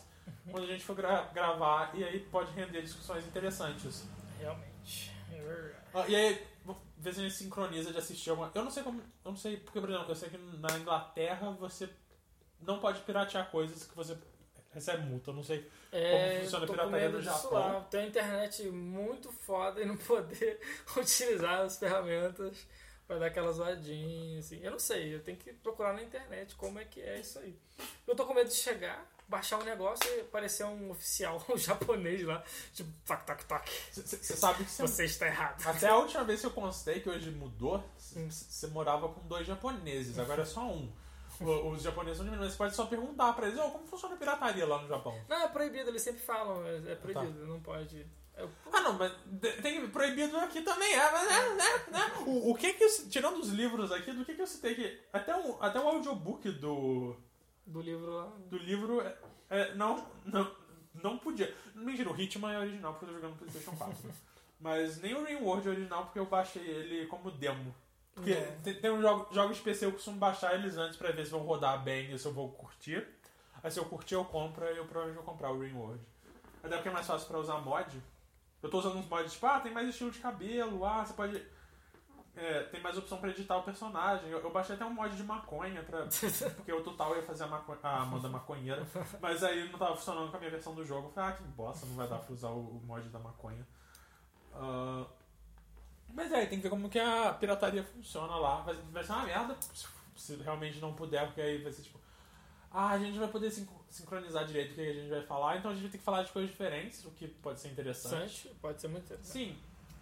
quando 0.50 0.64
a 0.64 0.66
gente 0.66 0.84
for 0.84 0.94
gra- 0.96 1.30
gravar 1.34 1.90
e 1.94 2.02
aí 2.04 2.20
pode 2.20 2.52
render 2.52 2.82
discussões 2.82 3.26
interessantes. 3.26 4.04
Realmente. 4.38 5.12
É. 5.32 5.72
Ah, 5.94 6.04
e 6.08 6.14
aí, 6.16 6.46
ver 6.96 7.12
se 7.14 7.20
a 7.20 7.22
gente 7.24 7.34
sincroniza 7.34 7.92
de 7.92 7.98
assistir 7.98 8.30
alguma. 8.30 8.50
Eu 8.54 8.64
não 8.64 8.70
sei 8.70 8.82
como. 8.82 9.00
Eu 9.00 9.30
não 9.30 9.36
sei, 9.36 9.56
porque, 9.58 9.80
por 9.80 9.88
exemplo, 9.90 10.10
eu 10.10 10.14
sei 10.16 10.28
que 10.30 10.38
na 10.38 10.78
Inglaterra 10.78 11.50
você 11.52 11.88
não 12.60 12.78
pode 12.78 13.00
piratear 13.00 13.50
coisas 13.50 13.84
que 13.84 13.94
você 13.96 14.16
recebe 14.72 15.02
multa. 15.04 15.30
Eu 15.30 15.34
não 15.34 15.42
sei. 15.44 15.68
É, 15.92 16.28
Como 16.30 16.44
funciona 16.44 16.64
a 16.64 16.68
pirataria 16.68 17.08
no 17.08 17.20
Japão? 17.22 17.50
lá. 17.52 17.80
Ter 17.82 17.98
uma 17.98 18.06
internet 18.06 18.62
muito 18.68 19.32
foda 19.32 19.80
e 19.82 19.84
não 19.86 19.96
poder 19.96 20.60
utilizar 20.96 21.60
as 21.62 21.78
ferramentas 21.78 22.66
pra 23.06 23.18
dar 23.18 23.26
aquela 23.26 23.50
zoadinha, 23.50 24.38
assim. 24.38 24.60
Eu 24.62 24.70
não 24.70 24.78
sei, 24.78 25.12
eu 25.12 25.20
tenho 25.20 25.36
que 25.36 25.52
procurar 25.52 25.92
na 25.92 26.02
internet 26.02 26.54
como 26.54 26.78
é 26.78 26.84
que 26.84 27.00
é 27.00 27.18
isso 27.18 27.40
aí. 27.40 27.58
Eu 28.06 28.14
tô 28.14 28.24
com 28.24 28.32
medo 28.34 28.48
de 28.48 28.54
chegar, 28.54 29.09
baixar 29.30 29.58
um 29.58 29.62
negócio 29.64 30.04
e 30.16 30.20
aparecer 30.20 30.64
um 30.66 30.90
oficial 30.90 31.42
um 31.48 31.56
japonês 31.56 32.22
lá, 32.24 32.42
tipo, 32.74 32.90
toc, 33.06 33.24
toc, 33.24 33.44
toc. 33.44 33.68
Você 33.92 34.18
sabe 34.36 34.64
que 34.64 34.70
você. 34.70 34.82
Você 34.82 35.04
está 35.04 35.26
errado. 35.26 35.66
Até 35.66 35.88
a 35.88 35.96
última 35.96 36.24
vez 36.24 36.40
que 36.40 36.46
eu 36.46 36.50
constei, 36.50 37.00
que 37.00 37.08
hoje 37.08 37.30
mudou, 37.30 37.82
você 37.96 38.66
morava 38.66 39.08
com 39.08 39.26
dois 39.26 39.46
japoneses, 39.46 40.18
agora 40.18 40.42
é 40.42 40.44
só 40.44 40.62
um. 40.66 40.92
O- 41.40 41.70
Os 41.70 41.80
japoneses 41.82 42.18
são 42.18 42.24
diminuídos, 42.26 42.52
você 42.54 42.58
pode 42.58 42.74
só 42.76 42.84
perguntar 42.84 43.32
pra 43.32 43.46
eles, 43.46 43.58
"Ô, 43.58 43.70
como 43.70 43.86
funciona 43.86 44.14
a 44.14 44.18
pirataria 44.18 44.66
lá 44.66 44.82
no 44.82 44.88
Japão? 44.88 45.18
Não, 45.26 45.40
é 45.42 45.48
proibido, 45.48 45.88
eles 45.88 46.02
sempre 46.02 46.20
falam, 46.20 46.66
é 46.66 46.92
é 46.92 46.94
proibido, 46.96 47.46
não 47.46 47.60
pode. 47.60 48.06
Eu- 48.36 48.50
Ah, 48.72 48.80
não, 48.82 48.92
mas 48.94 49.12
tem 49.62 49.86
proibido 49.88 50.36
aqui 50.38 50.60
também, 50.62 50.92
é, 50.92 51.10
mas 51.12 51.28
né, 51.28 51.48
né, 51.54 51.84
né. 51.92 52.12
O, 52.26 52.50
o 52.50 52.54
que 52.54 52.72
que 52.74 52.84
eu, 52.84 53.08
tirando 53.08 53.38
os 53.38 53.48
livros 53.48 53.90
aqui, 53.92 54.12
do 54.12 54.24
que 54.24 54.34
que 54.34 54.42
eu 54.42 54.46
citei 54.46 54.72
aqui? 54.72 55.00
Até 55.12 55.34
um, 55.36 55.62
até 55.62 55.80
um 55.80 55.88
audiobook 55.88 56.50
do, 56.52 57.16
Do 57.70 57.80
livro 57.80 58.10
lá. 58.14 58.26
do 58.48 58.58
livro 58.58 59.00
é, 59.00 59.16
é, 59.48 59.74
não, 59.74 60.06
não, 60.24 60.50
não 60.94 61.18
podia. 61.18 61.54
Mentira, 61.74 62.10
o 62.10 62.20
Hitman 62.20 62.52
é 62.52 62.58
original 62.58 62.92
porque 62.92 63.04
eu 63.06 63.08
tô 63.10 63.14
jogando 63.14 63.30
no 63.32 63.36
Playstation 63.38 63.76
4. 63.76 63.96
mas 64.60 65.00
nem 65.00 65.14
o 65.14 65.24
Ringworld 65.24 65.66
é 65.66 65.70
original 65.70 66.04
porque 66.04 66.18
eu 66.18 66.26
baixei 66.26 66.62
ele 66.62 67.06
como 67.06 67.30
demo. 67.30 67.74
Porque 68.14 68.32
É. 68.32 68.58
tem, 68.62 68.74
tem 68.74 68.90
uns 68.90 69.00
jogos, 69.02 69.34
jogos 69.34 69.60
PC 69.60 69.86
eu 69.86 69.92
costumo 69.92 70.18
baixar 70.18 70.54
eles 70.54 70.76
antes 70.76 70.96
pra 70.96 71.12
ver 71.12 71.24
se 71.24 71.30
vão 71.30 71.40
rodar 71.40 71.82
bem 71.82 72.12
e 72.12 72.18
se 72.18 72.26
eu 72.26 72.32
vou 72.32 72.50
curtir. 72.50 73.06
Aí 73.62 73.70
se 73.70 73.78
eu 73.78 73.84
curtir 73.84 74.14
eu 74.14 74.24
compro, 74.24 74.64
aí 74.64 74.76
eu 74.76 74.84
provavelmente 74.84 75.22
vou 75.24 75.32
comprar 75.32 75.50
o 75.52 75.60
Ringworld. 75.60 76.00
Até 76.62 76.74
porque 76.76 76.88
é 76.88 76.92
mais 76.92 77.06
fácil 77.06 77.28
pra 77.28 77.38
usar 77.38 77.58
mod. 77.60 78.02
Eu 78.62 78.68
tô 78.68 78.78
usando 78.78 78.96
uns 78.98 79.08
mods 79.08 79.32
tipo, 79.32 79.46
ah, 79.46 79.60
tem 79.60 79.72
mais 79.72 79.88
estilo 79.88 80.10
de 80.10 80.18
cabelo, 80.18 80.84
ah, 80.84 81.04
você 81.04 81.14
pode. 81.14 81.42
É, 82.36 82.62
tem 82.64 82.80
mais 82.80 82.96
opção 82.96 83.18
pra 83.18 83.30
editar 83.30 83.56
o 83.58 83.62
personagem. 83.62 84.30
Eu, 84.30 84.38
eu 84.40 84.50
baixei 84.52 84.74
até 84.74 84.84
um 84.84 84.92
mod 84.94 85.14
de 85.16 85.22
maconha, 85.22 85.82
pra, 85.82 86.06
porque 86.56 86.72
o 86.72 86.82
total 86.82 87.14
ia 87.16 87.22
fazer 87.22 87.44
a, 87.44 87.46
maconha, 87.48 87.78
a 87.82 88.00
Amanda 88.02 88.28
maconheira. 88.30 88.86
Mas 89.20 89.42
aí 89.42 89.70
não 89.70 89.78
tava 89.78 89.96
funcionando 89.96 90.30
com 90.30 90.36
a 90.36 90.40
minha 90.40 90.50
versão 90.50 90.74
do 90.74 90.84
jogo. 90.84 91.08
Eu 91.08 91.12
falei, 91.12 91.30
ah, 91.30 91.36
que 91.36 91.42
bosta, 91.44 91.86
não 91.86 91.94
vai 91.96 92.08
dar 92.08 92.18
pra 92.18 92.32
usar 92.32 92.48
o, 92.50 92.60
o 92.78 92.82
mod 92.86 93.08
da 93.08 93.18
maconha. 93.18 93.66
Ah, 94.54 95.06
mas 96.12 96.32
é, 96.32 96.46
tem 96.46 96.58
que 96.58 96.62
ver 96.64 96.70
como 96.70 96.88
que 96.88 96.98
a 96.98 97.32
pirataria 97.34 97.84
funciona 97.84 98.34
lá. 98.36 98.60
Vai, 98.62 98.74
vai 98.90 99.04
ser 99.04 99.12
uma 99.12 99.24
merda 99.24 99.56
se, 100.16 100.34
realmente 100.36 100.78
não 100.80 100.92
puder, 100.94 101.26
porque 101.26 101.40
aí 101.40 101.62
vai 101.62 101.72
ser 101.72 101.82
tipo. 101.82 101.98
Ah, 102.72 102.90
a 102.90 102.98
gente 102.98 103.18
vai 103.18 103.28
poder 103.28 103.50
sin- 103.50 103.68
sincronizar 103.88 104.44
direito 104.46 104.72
o 104.72 104.74
que 104.76 104.80
a 104.80 104.92
gente 104.92 105.10
vai 105.10 105.22
falar, 105.22 105.56
então 105.58 105.70
a 105.70 105.74
gente 105.74 105.82
vai 105.82 105.90
ter 105.90 105.98
que 105.98 106.04
falar 106.04 106.22
de 106.22 106.30
coisas 106.30 106.50
diferentes, 106.50 107.04
o 107.04 107.10
que 107.10 107.26
pode 107.26 107.58
ser 107.60 107.68
interessante. 107.68 108.14
Interessante. 108.14 108.54
Pode 108.60 108.80
ser 108.80 108.88
muito 108.88 109.04
interessante. 109.04 109.32
Sim. 109.32 109.58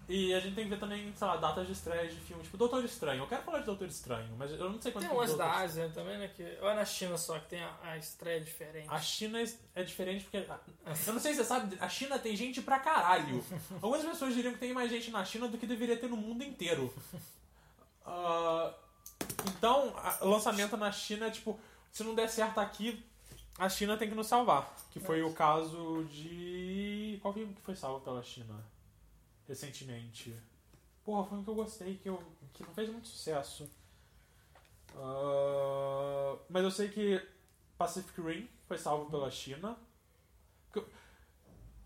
E 0.08 0.32
a 0.32 0.40
gente 0.40 0.54
tem 0.54 0.64
que 0.64 0.70
ver 0.70 0.80
também, 0.80 1.12
sei 1.14 1.26
lá, 1.26 1.36
datas 1.36 1.66
de 1.66 1.74
estreia 1.74 2.08
de 2.08 2.16
filmes. 2.16 2.46
Tipo, 2.46 2.56
Doutor 2.56 2.82
Estranho. 2.82 3.22
Eu 3.22 3.26
quero 3.26 3.42
falar 3.42 3.58
de 3.58 3.66
Doutor 3.66 3.86
Estranho, 3.86 4.34
mas 4.38 4.50
eu 4.50 4.70
não 4.70 4.80
sei 4.80 4.90
quando 4.90 5.06
Tem 5.06 5.14
umas 5.14 5.36
da 5.36 5.52
Ásia 5.52 5.90
também, 5.90 6.16
né? 6.16 6.28
Que, 6.28 6.42
ou 6.62 6.70
é 6.70 6.74
na 6.74 6.84
China 6.86 7.18
só 7.18 7.38
que 7.38 7.50
tem 7.50 7.60
a, 7.60 7.76
a 7.82 7.98
estreia 7.98 8.40
diferente. 8.40 8.88
A 8.88 8.98
China 8.98 9.38
é 9.74 9.82
diferente 9.82 10.24
porque. 10.24 10.38
Eu 11.06 11.12
não 11.12 11.20
sei 11.20 11.32
se 11.32 11.40
você 11.40 11.44
sabe, 11.44 11.76
a 11.78 11.88
China 11.90 12.18
tem 12.18 12.34
gente 12.34 12.62
pra 12.62 12.78
caralho. 12.78 13.44
Algumas 13.82 14.02
pessoas 14.02 14.34
diriam 14.34 14.54
que 14.54 14.58
tem 14.58 14.72
mais 14.72 14.90
gente 14.90 15.10
na 15.10 15.22
China 15.26 15.46
do 15.46 15.58
que 15.58 15.66
deveria 15.66 15.98
ter 15.98 16.08
no 16.08 16.16
mundo 16.16 16.42
inteiro. 16.42 16.92
Ah, 18.06 18.72
então, 19.46 19.94
lançamento 20.22 20.74
na 20.78 20.90
China 20.90 21.26
é 21.26 21.30
tipo: 21.30 21.60
se 21.92 22.02
não 22.02 22.14
der 22.14 22.30
certo 22.30 22.58
aqui, 22.60 23.04
a 23.58 23.68
China 23.68 23.94
tem 23.98 24.08
que 24.08 24.14
nos 24.14 24.26
salvar. 24.26 24.74
Que 24.90 25.00
foi 25.00 25.22
o 25.22 25.34
caso 25.34 26.04
de. 26.10 27.18
Qual 27.20 27.34
filme 27.34 27.52
que 27.52 27.60
foi 27.60 27.76
salvo 27.76 28.00
pela 28.00 28.22
China 28.22 28.54
recentemente? 29.48 30.38
Porra, 31.04 31.26
foi 31.28 31.38
um 31.38 31.42
que 31.44 31.50
eu 31.50 31.54
gostei, 31.54 31.96
que, 31.96 32.08
eu, 32.08 32.22
que 32.52 32.62
não 32.62 32.72
fez 32.74 32.88
muito 32.90 33.08
sucesso. 33.08 33.68
Ah, 34.94 36.36
mas 36.48 36.64
eu 36.64 36.70
sei 36.70 36.88
que 36.88 37.20
Pacific 37.76 38.20
Rim 38.20 38.48
foi 38.66 38.78
salvo 38.78 39.10
pela 39.10 39.30
China. 39.30 39.76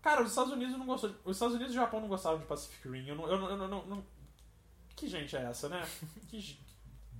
Cara, 0.01 0.21
os 0.21 0.29
Estados 0.29 0.51
Unidos 0.51 0.77
não 0.77 0.85
gostou. 0.85 1.09
de- 1.09 1.15
Os 1.23 1.37
Estados 1.37 1.55
Unidos 1.55 1.73
e 1.73 1.77
o 1.77 1.81
Japão 1.81 2.01
não 2.01 2.09
gostaram 2.09 2.37
de 2.37 2.45
Pacific 2.45 2.87
Rim. 2.89 3.07
Eu 3.07 3.15
não, 3.15 3.27
eu 3.27 3.39
não, 3.39 3.49
eu 3.49 3.57
não, 3.69 3.85
não- 3.85 4.05
Que 4.95 5.07
gente 5.07 5.35
é 5.35 5.43
essa, 5.43 5.69
né? 5.69 5.87
Que 6.29 6.39
ge- 6.41 6.59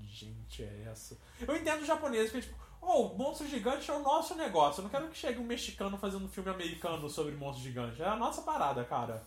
gente 0.01 0.63
é 0.63 0.83
essa? 0.91 1.17
Eu 1.39 1.55
entendo 1.55 1.81
os 1.81 1.87
japoneses 1.87 2.29
que 2.31 2.37
é 2.37 2.41
tipo, 2.41 2.55
oh, 2.81 3.13
monstro 3.15 3.47
gigante 3.47 3.89
é 3.89 3.93
o 3.93 4.03
nosso 4.03 4.35
negócio. 4.35 4.81
Eu 4.81 4.83
não 4.83 4.89
quero 4.91 5.07
que 5.07 5.17
chegue 5.17 5.39
um 5.39 5.45
mexicano 5.45 5.97
fazendo 5.97 6.25
um 6.25 6.29
filme 6.29 6.49
americano 6.49 7.09
sobre 7.09 7.31
monstro 7.35 7.63
gigante. 7.63 8.01
É 8.01 8.05
a 8.07 8.17
nossa 8.17 8.41
parada, 8.41 8.83
cara. 8.83 9.23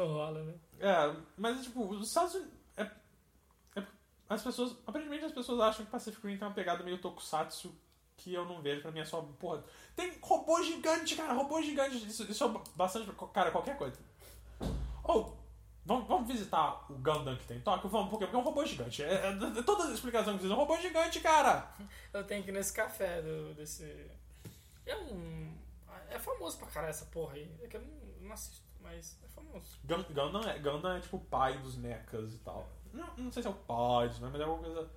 Não 0.00 0.12
rola, 0.14 0.42
né? 0.44 0.54
É, 0.78 1.14
mas 1.36 1.62
tipo, 1.62 1.86
os 1.86 2.08
Estados 2.08 2.34
Unidos. 2.34 2.54
É, 2.76 2.82
é- 3.76 3.86
as 4.28 4.42
pessoas. 4.42 4.74
Aparentemente 4.86 5.24
as 5.26 5.32
pessoas 5.32 5.60
acham 5.60 5.84
que 5.84 5.90
Pacific 5.90 6.26
Rim 6.26 6.38
tem 6.38 6.48
uma 6.48 6.54
pegada 6.54 6.82
meio 6.82 6.98
tokusatsu 6.98 7.74
que 8.16 8.32
eu 8.34 8.44
não 8.44 8.60
vejo, 8.62 8.82
pra 8.82 8.90
mim 8.90 9.00
é 9.00 9.04
só. 9.04 9.20
Porra. 9.38 9.62
Tem 9.96 10.12
robô 10.22 10.62
gigante, 10.62 11.16
cara, 11.16 11.32
robô 11.34 11.60
gigante. 11.62 11.96
Isso, 12.06 12.22
isso 12.30 12.44
é 12.44 12.48
bastante. 12.76 13.10
Cara, 13.32 13.50
qualquer 13.50 13.76
coisa. 13.76 13.98
Ou. 15.04 15.36
vamos, 15.84 16.06
vamos 16.06 16.28
visitar 16.28 16.84
o 16.90 16.94
Gundam 16.94 17.36
que 17.36 17.46
tem 17.46 17.56
em 17.58 17.60
Tóquio? 17.62 17.88
Vamos, 17.90 18.10
por 18.10 18.18
quê? 18.18 18.24
Porque 18.26 18.36
é 18.36 18.38
um 18.38 18.44
robô 18.44 18.64
gigante. 18.64 19.02
É, 19.02 19.26
é- 19.26 19.58
é 19.58 19.62
toda 19.62 19.84
a 19.88 19.92
explicação 19.92 20.34
que 20.36 20.42
diz, 20.42 20.50
é 20.50 20.54
um 20.54 20.58
robô 20.58 20.76
gigante, 20.78 21.20
cara! 21.20 21.70
Eu 22.12 22.24
tenho 22.24 22.42
que 22.42 22.50
ir 22.50 22.52
nesse 22.52 22.72
café 22.72 23.20
do, 23.22 23.54
desse. 23.54 23.84
É 24.86 24.96
um. 24.96 25.54
É 26.08 26.18
famoso 26.18 26.58
pra 26.58 26.66
caralho 26.68 26.90
essa 26.90 27.06
porra 27.06 27.34
aí. 27.34 27.50
É 27.62 27.66
que 27.68 27.76
eu 27.76 27.80
não, 27.82 28.26
não 28.26 28.32
assisto, 28.32 28.62
mas 28.82 29.18
é 29.24 29.28
famoso. 29.28 29.78
Gun- 29.84 30.04
Gundam 30.14 30.42
é, 30.48 30.58
Gundam 30.58 30.92
é 30.96 31.00
tipo 31.00 31.16
o 31.16 31.20
pai 31.20 31.58
dos 31.58 31.76
mechas 31.76 32.34
e 32.34 32.38
tal. 32.38 32.68
Não, 32.92 33.06
não 33.16 33.30
sei 33.32 33.42
se 33.42 33.48
é 33.48 33.50
o 33.50 33.54
pai, 33.54 34.08
dos 34.08 34.18
mechas, 34.18 34.32
mas 34.32 34.40
é 34.40 34.44
alguma 34.44 34.62
coisa 34.72 34.90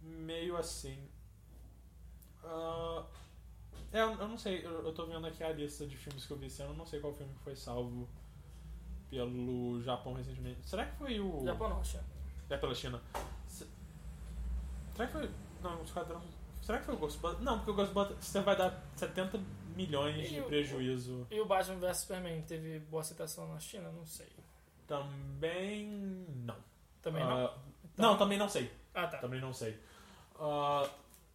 meio 0.00 0.56
assim. 0.56 1.08
Ah, 2.44 3.04
é, 3.92 4.00
eu, 4.02 4.12
eu 4.12 4.28
não 4.28 4.38
sei, 4.38 4.64
eu, 4.64 4.84
eu 4.86 4.92
tô 4.92 5.06
vendo 5.06 5.26
aqui 5.26 5.42
a 5.42 5.52
lista 5.52 5.86
de 5.86 5.96
filmes 5.96 6.24
que 6.24 6.32
eu 6.32 6.36
vi 6.36 6.46
esse 6.46 6.62
ano, 6.62 6.72
eu 6.72 6.76
não 6.76 6.86
sei 6.86 7.00
qual 7.00 7.12
filme 7.14 7.32
que 7.34 7.40
foi 7.40 7.56
salvo 7.56 8.08
pelo 9.10 9.80
Japão 9.82 10.12
recentemente. 10.14 10.68
Será 10.68 10.84
que 10.86 10.96
foi 10.96 11.18
o. 11.20 11.42
Japão 11.44 11.68
não, 11.70 11.82
China. 11.84 12.04
É 12.50 12.56
pela 12.56 12.74
China. 12.74 13.00
Se- 13.46 13.66
Será 14.94 15.06
que 15.06 15.12
foi. 15.12 15.30
Não, 15.62 15.82
Esquadrão. 15.82 16.22
Será 16.62 16.78
que 16.78 16.84
foi 16.84 16.94
o 16.94 16.98
Ghostbusters? 16.98 17.42
Não, 17.44 17.56
porque 17.58 17.70
o 17.70 17.74
Ghostbusters 17.74 18.44
vai 18.44 18.56
dar 18.56 18.82
70 18.96 19.40
milhões 19.86 20.28
de 20.28 20.36
E 20.36 20.40
o- 20.40 20.44
prejuízo. 20.44 21.26
E 21.30 21.40
o 21.40 21.46
Batman 21.46 21.76
vs 21.78 21.96
Superman 21.98 22.42
teve 22.42 22.78
boa 22.80 23.00
aceitação 23.02 23.46
na 23.52 23.58
China? 23.60 23.90
Não 23.92 24.04
sei. 24.06 24.28
Também. 24.86 25.86
Não. 26.44 26.56
Também 27.02 27.24
não? 27.24 27.46
Ah, 27.46 27.54
Não, 27.96 28.16
também 28.18 28.38
não 28.38 28.48
sei. 28.48 28.70
Ah, 28.94 29.06
tá. 29.06 29.18
Também 29.18 29.40
não 29.40 29.52
sei. 29.52 29.78
Ah, 30.38 30.88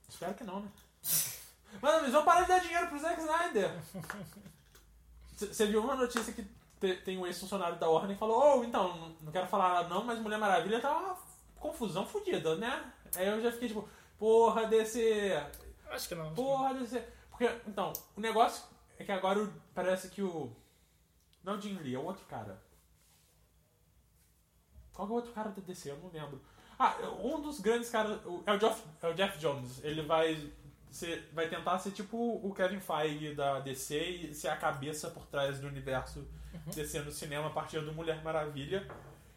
espero 0.10 0.34
que 0.34 0.44
não, 0.44 0.60
né? 0.62 0.68
Mano, 1.82 2.00
eles 2.04 2.12
vão 2.14 2.24
parar 2.24 2.42
de 2.44 2.48
dar 2.50 2.60
dinheiro 2.60 2.88
pro 2.88 3.00
Zack 3.00 3.20
Snyder. 3.20 3.72
Você 5.36 5.66
viu 5.66 5.82
uma 5.82 5.96
notícia 5.96 6.32
que 6.34 6.44
te- 6.80 6.96
tem 7.04 7.18
um 7.18 7.26
ex-funcionário 7.26 7.78
da 7.78 7.90
Warner 7.90 8.14
que 8.16 8.20
falou: 8.20 8.60
Oh, 8.60 8.64
então, 8.64 9.16
não- 9.22 9.32
quero 9.32 9.48
falar 9.48 9.74
nada 9.74 9.90
não, 9.90 10.04
mas 10.04 10.20
Mulher 10.20 10.38
Maravilha 10.38 10.80
tá 10.80 10.96
uma 10.98 11.18
confusão 11.60 12.06
fodida, 12.06 12.56
né? 12.56 12.92
Aí 13.16 13.28
eu 13.28 13.42
já 13.42 13.52
fiquei 13.52 13.68
tipo: 13.70 13.88
Porra, 14.18 14.66
DC. 14.68 15.32
Acho 15.90 16.08
que 16.08 16.16
não. 16.16 16.26
acho 16.28 16.36
Porra, 16.36 16.74
DC. 16.76 17.04
Porque, 17.34 17.50
então, 17.68 17.92
o 18.16 18.22
negócio 18.22 18.64
é 19.00 19.03
que 19.03 19.12
agora 19.12 19.50
parece 19.74 20.10
que 20.10 20.22
o. 20.22 20.56
Não 21.44 21.53
é 21.53 21.58
o 21.58 21.62
Jim 21.62 21.78
Lee, 21.80 21.95
é 21.95 22.00
o 22.00 22.03
outro 22.06 22.24
cara. 22.26 22.62
Qual 24.94 25.08
que 25.08 25.12
é 25.12 25.16
o 25.16 25.18
outro 25.18 25.34
cara 25.34 25.50
da 25.50 25.62
DC? 25.62 25.90
Eu 25.90 25.98
não 25.98 26.10
lembro. 26.12 26.40
Ah, 26.78 26.95
um 27.20 27.42
dos 27.42 27.60
grandes 27.60 27.90
caras. 27.90 28.20
É 28.45 28.52
o 28.53 28.58
Jeff, 28.60 28.84
é 29.02 29.08
o 29.08 29.14
Jeff 29.14 29.38
Jones. 29.40 29.84
Ele 29.84 30.03
vai. 30.03 30.52
Ser, 30.92 31.28
vai 31.34 31.50
tentar 31.50 31.80
ser 31.80 31.90
tipo 31.90 32.16
o 32.16 32.53
Kevin 32.53 32.80
Feige 32.80 33.34
da 33.34 33.60
DC 33.62 34.00
e 34.00 34.36
ser 34.36 34.50
a 34.50 34.56
cabeça 34.58 35.10
por 35.10 35.26
trás 35.26 35.60
do 35.60 35.66
universo 35.66 36.24
DC 36.68 37.00
no 37.02 37.12
cinema 37.12 37.48
a 37.48 37.50
partir 37.50 37.80
do 37.84 37.92
Mulher 37.94 38.24
Maravilha. 38.24 38.88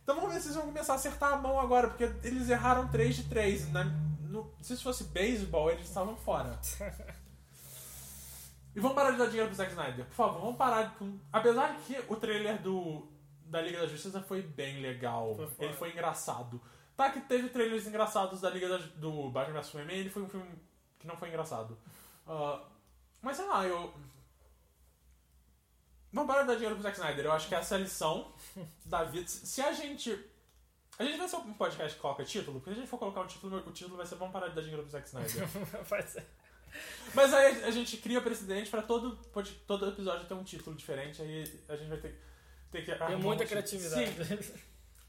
Então 0.03 0.17
vamos 0.17 0.35
ver 0.35 0.41
se 0.41 0.49
eles 0.49 0.57
vão 0.57 0.67
começar 0.67 0.93
a 0.93 0.97
acertar 0.97 1.33
a 1.33 1.37
mão 1.39 1.59
agora, 1.59 1.89
porque 1.89 2.05
eles 2.23 2.51
erraram 2.51 2.89
3 2.89 3.17
de 3.17 3.25
3. 3.25 3.73
Né? 3.73 3.85
No- 4.29 4.53
se 4.61 4.75
isso 4.75 4.83
fosse 4.83 5.05
beisebol, 5.05 5.71
eles 5.71 5.87
estavam 5.89 6.15
fora. 6.15 6.61
E 8.77 8.81
vamos 8.81 8.95
parar 8.95 9.13
de 9.13 9.17
dar 9.17 9.27
dinheiro 9.27 9.49
pro 9.49 9.57
Zack 9.57 9.71
Snyder. 9.71 10.05
Por 10.05 10.15
favor, 10.15 10.39
vamos 10.39 10.57
parar 10.57 10.95
com. 10.99 11.19
Apesar 11.33 11.75
que 11.79 11.99
o 12.09 12.17
trailer 12.17 12.61
do 12.61 13.09
da 13.47 13.63
Liga 13.63 13.81
da 13.81 13.87
Justiça 13.87 14.21
foi 14.21 14.43
bem 14.43 14.83
legal. 14.83 15.35
Foi 15.35 15.67
ele 15.67 15.73
foi 15.73 15.93
engraçado. 15.93 16.61
Tá 16.95 17.11
que 17.11 17.21
teve 17.23 17.49
trailers 17.49 17.87
engraçados 17.87 18.43
da 18.43 18.51
Liga 18.51 18.69
da, 18.69 18.77
do 18.77 19.31
Batman 19.31 19.61
vs 19.61 19.67
Superman, 19.67 19.97
ele 19.97 20.11
foi 20.11 20.23
um 20.23 20.29
filme 20.29 20.47
que 20.99 21.07
não 21.07 21.17
foi 21.17 21.29
engraçado. 21.29 21.79
Ah, 22.27 22.65
mas 23.23 23.39
sei 23.39 23.47
lá, 23.47 23.67
eu. 23.67 23.95
Vamos 26.13 26.29
parar 26.29 26.43
de 26.43 26.49
dar 26.49 26.55
dinheiro 26.55 26.75
pro 26.75 26.83
Zack 26.83 26.99
Snyder. 26.99 27.25
Eu 27.25 27.33
acho 27.33 27.49
que 27.49 27.55
essa 27.55 27.77
é 27.77 27.79
a 27.79 27.81
lição 27.81 28.31
da 28.85 29.05
vida. 29.05 29.27
Se 29.27 29.47
se 29.47 29.63
a 29.63 29.73
gente. 29.73 30.23
A 30.99 31.05
gente 31.05 31.17
vai 31.17 31.29
ser 31.29 31.37
um 31.37 31.55
podcast 31.55 31.95
que 31.95 32.01
coloca 32.03 32.25
título, 32.25 32.61
porque 32.61 32.71
se 32.71 32.77
a 32.77 32.81
gente 32.81 32.91
for 32.91 32.99
colocar 32.99 33.23
um 33.23 33.27
título, 33.27 33.57
o 33.57 33.73
título 33.73 33.97
vai 33.97 34.07
ser 34.07 34.17
Vamos 34.17 34.33
parar 34.35 34.49
de 34.49 34.55
dar 34.55 34.61
dinheiro 34.61 34.83
pro 34.83 34.93
Zack 34.93 35.07
Snyder. 35.07 35.47
Vai 35.89 36.03
ser. 36.03 36.27
Mas 37.15 37.33
aí 37.33 37.65
a 37.65 37.71
gente 37.71 37.97
cria 37.99 38.21
precedente 38.21 38.69
pra 38.71 38.83
todo, 38.83 39.17
pod- 39.33 39.61
todo 39.67 39.89
episódio 39.89 40.27
ter 40.27 40.35
um 40.35 40.45
título 40.45 40.77
diferente, 40.77 41.23
aí 41.23 41.61
a 41.69 41.77
gente 41.77 41.89
vai 41.89 41.99
ter, 41.99 42.21
ter 42.71 42.85
que. 42.85 42.95
Tem 42.95 43.17
muita 43.17 43.45
um 43.45 43.47
criatividade. 43.47 44.25
Sim, 44.25 44.55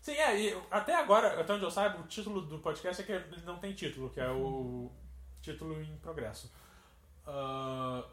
sim, 0.01 0.11
é, 0.13 0.39
e 0.39 0.61
até 0.71 0.95
agora, 0.95 1.39
até 1.41 1.53
onde 1.53 1.63
eu 1.65 1.71
saiba, 1.71 1.99
o 1.99 2.07
título 2.07 2.41
do 2.41 2.59
podcast 2.59 3.01
é 3.01 3.05
que 3.05 3.11
ele 3.11 3.41
não 3.45 3.57
tem 3.59 3.73
título, 3.73 4.09
que 4.09 4.19
é 4.19 4.29
o 4.31 4.89
título 5.41 5.81
em 5.81 5.97
progresso. 5.97 6.51
Ah, 7.25 8.05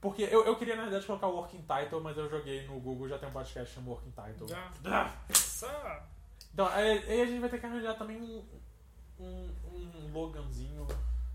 porque 0.00 0.22
eu, 0.24 0.44
eu 0.44 0.56
queria, 0.56 0.76
na 0.76 0.82
verdade, 0.82 1.06
colocar 1.06 1.26
o 1.28 1.36
Working 1.36 1.62
Title, 1.62 2.02
mas 2.02 2.18
eu 2.18 2.28
joguei 2.28 2.66
no 2.66 2.78
Google, 2.80 3.08
já 3.08 3.18
tem 3.18 3.28
um 3.28 3.32
podcast 3.32 3.74
chamado 3.74 3.92
Working 3.92 4.10
Title. 4.10 4.48
Já. 4.48 4.70
Ah! 4.84 6.02
Então, 6.52 6.66
aí, 6.68 6.98
aí 7.08 7.22
a 7.22 7.26
gente 7.26 7.40
vai 7.40 7.48
ter 7.48 7.58
que 7.58 7.64
arranjar 7.66 7.94
também 7.96 8.20
um, 8.20 8.44
um, 9.18 9.50
um 9.64 10.12
Loganzinho. 10.12 10.86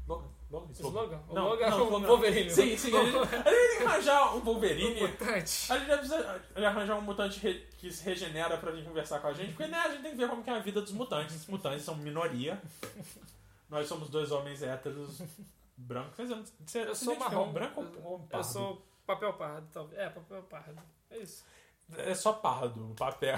Logan? 0.07 0.27
Logan? 0.51 0.73
Slogan? 0.73 1.19
O 1.29 1.33
Não, 1.35 1.47
Logan 1.49 1.69
não, 1.69 1.77
é 1.77 1.81
o 1.81 1.83
slogan. 1.85 2.07
Wolverine. 2.07 2.49
Sim, 2.49 2.75
sim. 2.77 2.95
A 2.97 3.03
gente, 3.05 3.17
a 3.21 3.23
gente 3.25 3.69
tem 3.69 3.77
que 3.77 3.83
arranjar 3.83 4.35
um 4.35 4.39
Wolverine. 4.39 5.01
Mutante. 5.01 5.71
A 5.71 5.77
gente 5.77 5.87
precisa 5.87 6.41
arranjar 6.55 6.95
um 6.97 7.01
mutante 7.01 7.39
re- 7.39 7.67
que 7.77 7.91
se 7.91 8.03
regenera 8.03 8.57
pra 8.57 8.71
vir 8.71 8.83
conversar 8.83 9.19
com 9.19 9.27
a 9.27 9.33
gente, 9.33 9.53
porque 9.53 9.67
né, 9.69 9.77
a 9.77 9.89
gente 9.89 10.01
tem 10.01 10.11
que 10.11 10.17
ver 10.17 10.27
como 10.29 10.43
que 10.43 10.49
é 10.49 10.53
a 10.53 10.59
vida 10.59 10.81
dos 10.81 10.91
mutantes. 10.91 11.35
Os 11.35 11.47
mutantes 11.47 11.83
são 11.85 11.95
minoria. 11.95 12.59
Nós 13.69 13.87
somos 13.87 14.09
dois 14.09 14.31
homens 14.31 14.63
héteros 14.63 15.21
brancos. 15.77 16.15
Quer 16.15 16.23
dizer, 16.23 16.43
você, 16.65 16.81
Eu 16.81 16.95
sou 16.95 17.15
marrom. 17.15 17.49
um 17.49 17.53
branco 17.53 17.85
ou 18.03 18.17
um 18.17 18.21
Eu 18.23 18.27
pardo? 18.27 18.45
sou 18.47 18.85
papel 19.05 19.33
pardo, 19.33 19.67
talvez. 19.71 19.99
É, 20.01 20.09
papel 20.09 20.41
pardo. 20.43 20.81
É 21.11 21.17
isso. 21.19 21.45
É 21.95 22.13
só 22.15 22.33
pardo, 22.33 22.93
papel. 22.97 23.35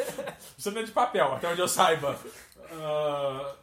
Você 0.56 0.70
não 0.70 0.80
é 0.80 0.84
de 0.84 0.92
papel, 0.92 1.32
até 1.34 1.48
onde 1.48 1.60
eu 1.60 1.68
saiba. 1.68 2.18
Ah, 2.72 3.54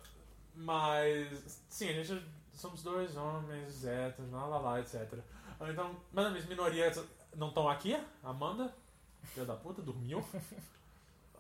mas, 0.56 1.62
sim, 1.70 1.90
a 1.90 1.94
gente 2.04 2.24
somos 2.64 2.82
dois 2.82 3.18
homens, 3.18 3.84
héteros, 3.86 4.32
lá, 4.32 4.46
lá, 4.46 4.58
lá, 4.58 4.80
etc. 4.80 5.20
Ah, 5.60 5.70
Então, 5.70 5.96
mas 6.14 6.34
as 6.36 6.46
minorias 6.46 7.04
não 7.36 7.50
estão 7.50 7.68
aqui. 7.68 7.94
Amanda, 8.24 8.74
filha 9.26 9.46
da 9.46 9.56
puta, 9.56 9.82
dormiu. 9.82 10.24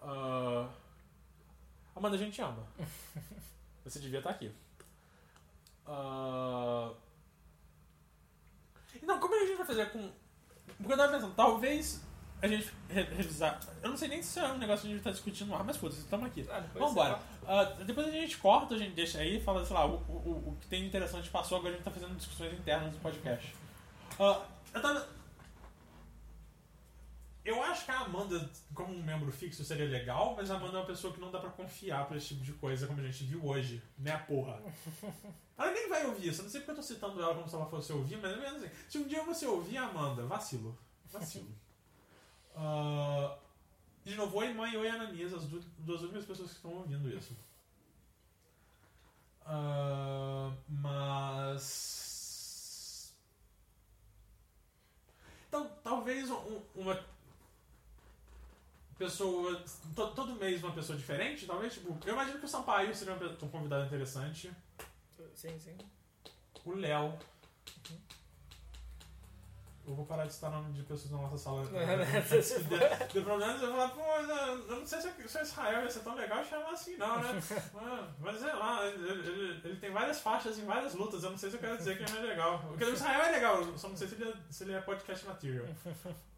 Ah, 0.05 0.67
Amanda, 1.95 2.17
a 2.17 2.19
gente 2.19 2.33
te 2.33 2.41
ama. 2.41 2.61
Você 3.85 3.99
devia 3.99 4.19
estar 4.19 4.31
aqui. 4.31 4.53
Ah, 5.87 6.91
Então, 9.01 9.17
como 9.17 9.33
é 9.33 9.37
que 9.37 9.43
a 9.45 9.47
gente 9.47 9.57
vai 9.59 9.65
fazer 9.67 9.89
com. 9.91 10.11
Porque 10.77 10.91
eu 10.91 10.97
tava 10.97 11.13
pensando, 11.13 11.33
talvez 11.35 12.03
a 12.45 12.47
gente 12.47 12.69
re- 12.89 13.03
revisar. 13.03 13.59
Eu 13.81 13.89
não 13.89 13.97
sei 13.97 14.07
nem 14.09 14.21
se 14.21 14.37
é 14.39 14.45
um 14.47 14.57
negócio 14.57 14.81
que 14.85 14.91
a 14.91 14.95
gente 14.95 15.03
tá 15.03 15.11
discutindo 15.11 15.47
no 15.47 15.55
ar, 15.55 15.63
mas 15.63 15.77
foda-se, 15.77 16.01
estamos 16.01 16.25
aqui. 16.27 16.45
Ah, 16.49 16.59
Vambora. 16.73 17.15
você 17.15 17.45
Ah, 17.47 17.63
depois 17.85 18.07
a 18.07 18.11
gente 18.11 18.37
corta, 18.37 18.75
a 18.75 18.77
gente 18.77 18.93
deixa 18.93 19.19
aí, 19.19 19.39
fala, 19.41 19.65
sei 19.65 19.75
lá, 19.75 19.85
o, 19.85 19.95
o, 19.95 20.49
o 20.49 20.57
que 20.59 20.67
tem 20.67 20.81
de 20.81 20.87
interessante 20.87 21.29
passou, 21.29 21.57
agora 21.57 21.73
a 21.73 21.77
gente 21.77 21.85
tá 21.85 21.91
fazendo 21.91 22.15
discussões 22.15 22.53
internas 22.53 22.93
no 22.93 22.99
podcast. 22.99 23.55
Ah, 24.19 24.41
eu 24.73 24.81
tava. 24.81 25.07
Eu 27.45 27.61
acho 27.61 27.83
que 27.83 27.91
a 27.91 27.99
Amanda, 27.99 28.49
como 28.73 28.93
um 28.93 29.03
membro 29.03 29.29
fixo, 29.29 29.65
seria 29.65 29.85
legal, 29.85 30.33
mas 30.35 30.49
a 30.49 30.55
Amanda 30.55 30.77
é 30.77 30.79
uma 30.79 30.85
pessoa 30.87 31.13
que 31.13 31.19
não 31.19 31.29
dá 31.29 31.39
pra 31.39 31.49
confiar 31.49 32.05
pra 32.07 32.15
esse 32.15 32.27
tipo 32.29 32.41
de 32.43 32.53
coisa, 32.53 32.87
como 32.87 33.01
a 33.01 33.03
gente 33.03 33.25
viu 33.25 33.45
hoje, 33.45 33.83
né, 33.97 34.15
porra? 34.19 34.61
Ela 35.57 35.71
nem 35.71 35.89
vai 35.89 36.05
ouvir 36.07 36.29
isso, 36.29 36.39
eu 36.39 36.43
não 36.43 36.49
sei 36.51 36.61
porque 36.61 36.71
eu 36.71 36.75
tô 36.77 36.81
citando 36.81 37.21
ela 37.21 37.35
como 37.35 37.47
se 37.47 37.53
ela 37.55 37.65
fosse 37.67 37.91
ouvir, 37.93 38.17
mas 38.17 38.31
é 38.31 38.37
mesmo 38.37 38.57
assim. 38.57 38.69
Se 38.89 38.97
um 38.97 39.07
dia 39.07 39.23
você 39.23 39.45
ouvir 39.45 39.77
a 39.77 39.83
Amanda, 39.87 40.25
vacilo. 40.25 40.77
Vacilo. 41.11 41.53
Ah, 42.55 43.35
de 44.05 44.15
novo, 44.15 44.37
oi 44.37 44.53
mãe, 44.53 44.75
oi 44.77 44.87
Ananias, 44.87 45.33
as 45.33 45.45
du- 45.45 45.59
duas 45.79 46.01
únicas 46.01 46.25
pessoas 46.25 46.49
que 46.51 46.55
estão 46.57 46.71
ouvindo 46.73 47.09
isso. 47.09 47.35
Ah, 49.45 50.51
mas. 50.67 52.01
Então, 55.47 55.69
talvez 55.83 56.29
um- 56.31 56.61
uma 56.75 56.99
pessoa. 58.97 59.63
to- 59.95 60.11
todo 60.13 60.35
mês 60.35 60.63
uma 60.63 60.73
pessoa 60.73 60.97
diferente, 60.97 61.45
talvez, 61.45 61.73
tipo. 61.73 61.97
Eu 62.07 62.13
imagino 62.13 62.39
que 62.39 62.45
o 62.45 62.49
Sampaio 62.49 62.95
seria 62.95 63.15
pe- 63.15 63.45
um 63.45 63.49
convidado 63.49 63.85
interessante. 63.85 64.51
Sim, 65.35 65.59
sim. 65.59 65.77
O 66.65 66.71
Léo. 66.73 67.17
Eu 69.85 69.93
vou 69.95 70.05
parar 70.05 70.25
de 70.25 70.33
citar 70.33 70.49
nome 70.49 70.71
de 70.71 70.81
pessoas 70.83 71.11
na 71.11 71.17
nossa 71.17 71.37
sala. 71.37 71.61
de, 71.67 73.13
de 73.13 73.21
problemas, 73.21 73.61
eu 73.61 73.67
vou 73.67 73.77
falar, 73.77 73.89
pô, 73.89 74.01
mas 74.01 74.69
eu 74.69 74.75
não 74.77 74.85
sei 74.85 75.01
se, 75.01 75.27
se 75.27 75.37
o 75.37 75.41
Israel 75.41 75.83
ia 75.83 75.89
ser 75.89 75.99
tão 75.99 76.15
legal 76.15 76.43
chamar 76.45 76.71
assim, 76.71 76.95
não, 76.95 77.19
né? 77.19 77.41
Ah, 77.75 78.07
Mas 78.19 78.39
sei 78.39 78.53
lá, 78.53 78.85
ele, 78.85 79.09
ele, 79.09 79.61
ele 79.65 79.75
tem 79.77 79.91
várias 79.91 80.21
faixas 80.21 80.57
em 80.57 80.65
várias 80.65 80.93
lutas, 80.93 81.23
eu 81.23 81.31
não 81.31 81.37
sei 81.37 81.49
se 81.49 81.57
eu 81.57 81.59
quero 81.59 81.77
dizer 81.77 81.97
que 81.97 82.03
ele 82.03 82.17
é 82.17 82.29
legal. 82.29 82.59
Porque 82.67 82.85
o 82.85 82.93
Israel 82.93 83.23
é 83.23 83.31
legal, 83.31 83.61
eu 83.61 83.77
só 83.77 83.89
não 83.89 83.97
sei 83.97 84.07
se 84.07 84.15
ele 84.15 84.29
é, 84.29 84.33
se 84.49 84.63
ele 84.63 84.73
é 84.73 84.81
podcast 84.81 85.25
material. 85.25 85.65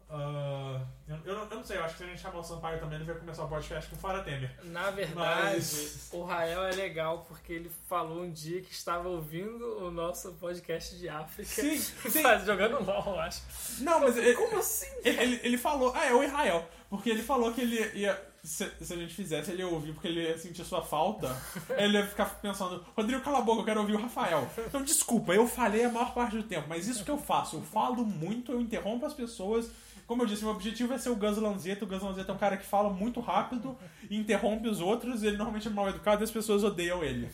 Ah, 0.08 0.80
eu, 1.08 1.16
eu, 1.24 1.34
não, 1.34 1.42
eu 1.50 1.56
não 1.56 1.64
sei, 1.64 1.76
eu 1.78 1.84
acho 1.84 1.94
que 1.94 1.98
se 1.98 2.04
a 2.04 2.06
gente 2.06 2.20
chamar 2.20 2.38
o 2.38 2.42
Sampaio 2.44 2.78
também, 2.78 2.96
ele 2.96 3.04
vai 3.06 3.16
começar 3.16 3.44
o 3.44 3.48
podcast 3.48 3.90
com 3.90 3.96
Fora 3.96 4.22
Temer. 4.22 4.50
Na 4.64 4.90
verdade, 4.90 5.14
Mas- 5.56 6.08
o 6.12 6.22
Rael 6.22 6.64
é 6.64 6.72
legal 6.72 7.24
porque 7.26 7.52
ele 7.52 7.70
falou 7.88 8.22
um 8.22 8.30
dia 8.30 8.60
que 8.62 8.72
estava 8.72 9.08
ouvindo 9.08 9.84
o 9.84 9.90
nosso 9.90 10.32
podcast 10.34 10.96
de 10.96 11.08
África. 11.08 11.48
Sim, 11.50 11.76
sim. 12.08 12.22
Faz- 12.22 12.44
Jogando 12.46 12.84
LOL, 12.84 13.14
eu 13.14 13.20
acho. 13.20 13.42
Não, 13.80 13.98
mas 14.00 14.16
ele, 14.16 14.34
Como 14.34 14.58
assim? 14.58 14.86
Ele, 15.04 15.20
ele, 15.22 15.40
ele 15.42 15.58
falou, 15.58 15.92
ah, 15.94 16.04
é 16.06 16.12
o 16.14 16.22
Israel. 16.22 16.68
Porque 16.88 17.10
ele 17.10 17.22
falou 17.22 17.52
que 17.52 17.60
ele 17.60 17.76
ia. 17.98 18.20
Se, 18.44 18.68
se 18.80 18.92
a 18.92 18.96
gente 18.96 19.12
fizesse, 19.12 19.50
ele 19.50 19.62
ia 19.62 19.68
ouvir 19.68 19.92
porque 19.92 20.06
ele 20.06 20.22
ia 20.22 20.38
sentir 20.38 20.64
sua 20.64 20.82
falta. 20.82 21.36
ele 21.76 21.98
ia 21.98 22.06
ficar 22.06 22.26
pensando, 22.40 22.84
Rodrigo, 22.96 23.22
cala 23.22 23.38
a 23.38 23.42
boca, 23.42 23.60
eu 23.62 23.64
quero 23.64 23.80
ouvir 23.80 23.94
o 23.94 24.00
Rafael. 24.00 24.48
Então, 24.58 24.82
desculpa, 24.84 25.32
eu 25.34 25.48
falei 25.48 25.84
a 25.84 25.88
maior 25.90 26.14
parte 26.14 26.36
do 26.36 26.44
tempo, 26.44 26.68
mas 26.68 26.86
isso 26.86 27.04
que 27.04 27.10
eu 27.10 27.18
faço, 27.18 27.56
eu 27.56 27.62
falo 27.62 28.04
muito, 28.04 28.52
eu 28.52 28.60
interrompo 28.60 29.04
as 29.04 29.14
pessoas. 29.14 29.68
Como 30.06 30.22
eu 30.22 30.26
disse, 30.26 30.42
meu 30.44 30.52
objetivo 30.52 30.92
é 30.94 30.98
ser 30.98 31.10
o 31.10 31.16
Gus 31.16 31.36
Lanzetta. 31.36 31.84
O 31.84 31.88
Gus 31.88 32.02
Lanzetta 32.02 32.30
é 32.30 32.34
um 32.34 32.38
cara 32.38 32.56
que 32.56 32.64
fala 32.66 32.88
muito 32.90 33.20
rápido 33.20 33.76
e 34.08 34.16
interrompe 34.16 34.68
os 34.68 34.80
outros. 34.80 35.22
Ele 35.22 35.36
normalmente 35.36 35.66
é 35.66 35.70
mal 35.70 35.88
educado 35.88 36.22
e 36.22 36.24
as 36.24 36.30
pessoas 36.30 36.62
odeiam 36.62 37.02
ele. 37.02 37.28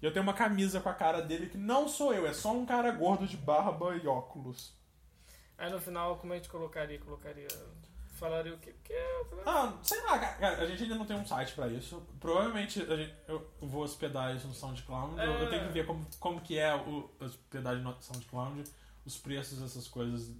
E 0.00 0.04
eu 0.06 0.12
tenho 0.12 0.22
uma 0.22 0.32
camisa 0.34 0.80
com 0.80 0.88
a 0.88 0.94
cara 0.94 1.20
dele 1.20 1.48
que 1.48 1.58
não 1.58 1.88
sou 1.88 2.14
eu, 2.14 2.26
é 2.26 2.32
só 2.32 2.52
um 2.52 2.64
cara 2.64 2.90
gordo 2.92 3.26
de 3.26 3.36
barba 3.36 3.96
e 3.96 4.06
óculos. 4.06 4.72
Aí 5.56 5.70
no 5.70 5.80
final, 5.80 6.16
como 6.18 6.32
a 6.32 6.36
gente 6.36 6.48
colocaria? 6.48 6.98
Colocaria. 7.00 7.48
Falaria 8.14 8.54
o 8.54 8.58
quê? 8.58 8.74
Porque. 9.28 9.42
Ah, 9.46 9.76
sei 9.82 10.00
lá, 10.02 10.18
cara, 10.18 10.60
a 10.62 10.66
gente 10.66 10.82
ainda 10.84 10.94
não 10.96 11.04
tem 11.04 11.16
um 11.16 11.26
site 11.26 11.52
pra 11.54 11.68
isso. 11.68 12.00
Provavelmente 12.20 12.80
a 12.82 12.96
gente- 12.96 13.14
eu 13.28 13.48
vou 13.60 13.82
hospedar 13.82 14.34
isso 14.36 14.46
no 14.48 14.54
SoundCloud. 14.54 15.20
Eu, 15.20 15.32
eu 15.34 15.50
tenho 15.50 15.66
que 15.66 15.72
ver 15.72 15.86
como, 15.86 16.04
como 16.18 16.40
que 16.40 16.58
é 16.58 16.74
o 16.74 17.08
hospedagem 17.20 17.82
no 17.82 17.96
SoundCloud, 18.00 18.64
os 19.04 19.16
preços 19.16 19.60
dessas 19.60 19.86
coisas 19.88 20.32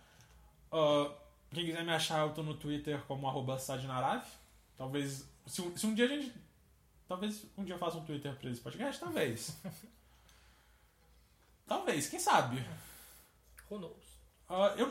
Ah, 0.72 1.10
quem 1.50 1.66
quiser 1.66 1.84
me 1.84 1.92
achar, 1.92 2.26
eu 2.26 2.34
tô 2.34 2.42
no 2.42 2.54
Twitter 2.54 3.02
como 3.06 3.28
arroba 3.28 3.58
sadnarav. 3.58 4.24
Talvez, 4.76 5.28
se, 5.46 5.60
um- 5.62 5.76
se 5.76 5.86
um 5.86 5.94
dia 5.94 6.06
a 6.06 6.08
gente 6.08 6.32
Talvez 7.08 7.44
um 7.58 7.64
dia 7.64 7.74
eu 7.74 7.78
faça 7.78 7.98
um 7.98 8.04
Twitter 8.06 8.34
pra 8.36 8.48
esse 8.48 8.60
podcast, 8.60 8.98
talvez. 8.98 9.60
talvez, 11.66 12.08
quem 12.08 12.18
sabe? 12.18 12.64
Who 13.70 13.78
knows? 13.78 14.18
Ah, 14.48 14.72
eu 14.78 14.90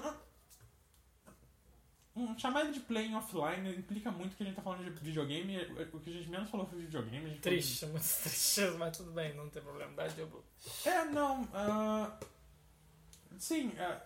um, 2.15 2.37
chamar 2.37 2.61
ele 2.65 2.73
de 2.73 2.79
playing 2.81 3.15
offline 3.15 3.69
implica 3.75 4.11
muito 4.11 4.35
que 4.35 4.43
a 4.43 4.45
gente 4.45 4.55
tá 4.55 4.61
falando 4.61 4.83
de 4.83 4.89
videogame. 5.03 5.57
O 5.93 5.99
que 5.99 6.09
a 6.09 6.13
gente 6.13 6.29
menos 6.29 6.49
falou 6.49 6.65
foi 6.65 6.79
videogame. 6.79 7.25
a 7.25 7.29
gente 7.29 7.41
falou 7.41 7.57
Triste, 7.57 7.85
muito 7.85 8.03
triste, 8.23 8.61
mas 8.77 8.97
tudo 8.97 9.11
bem, 9.11 9.33
não 9.35 9.49
tem 9.49 9.61
problema. 9.61 9.93
Dá 9.93 10.07
Diogo. 10.07 10.43
É, 10.85 11.05
não. 11.05 11.47
ah, 11.53 12.11
sim, 13.37 13.71
ah, 13.79 14.01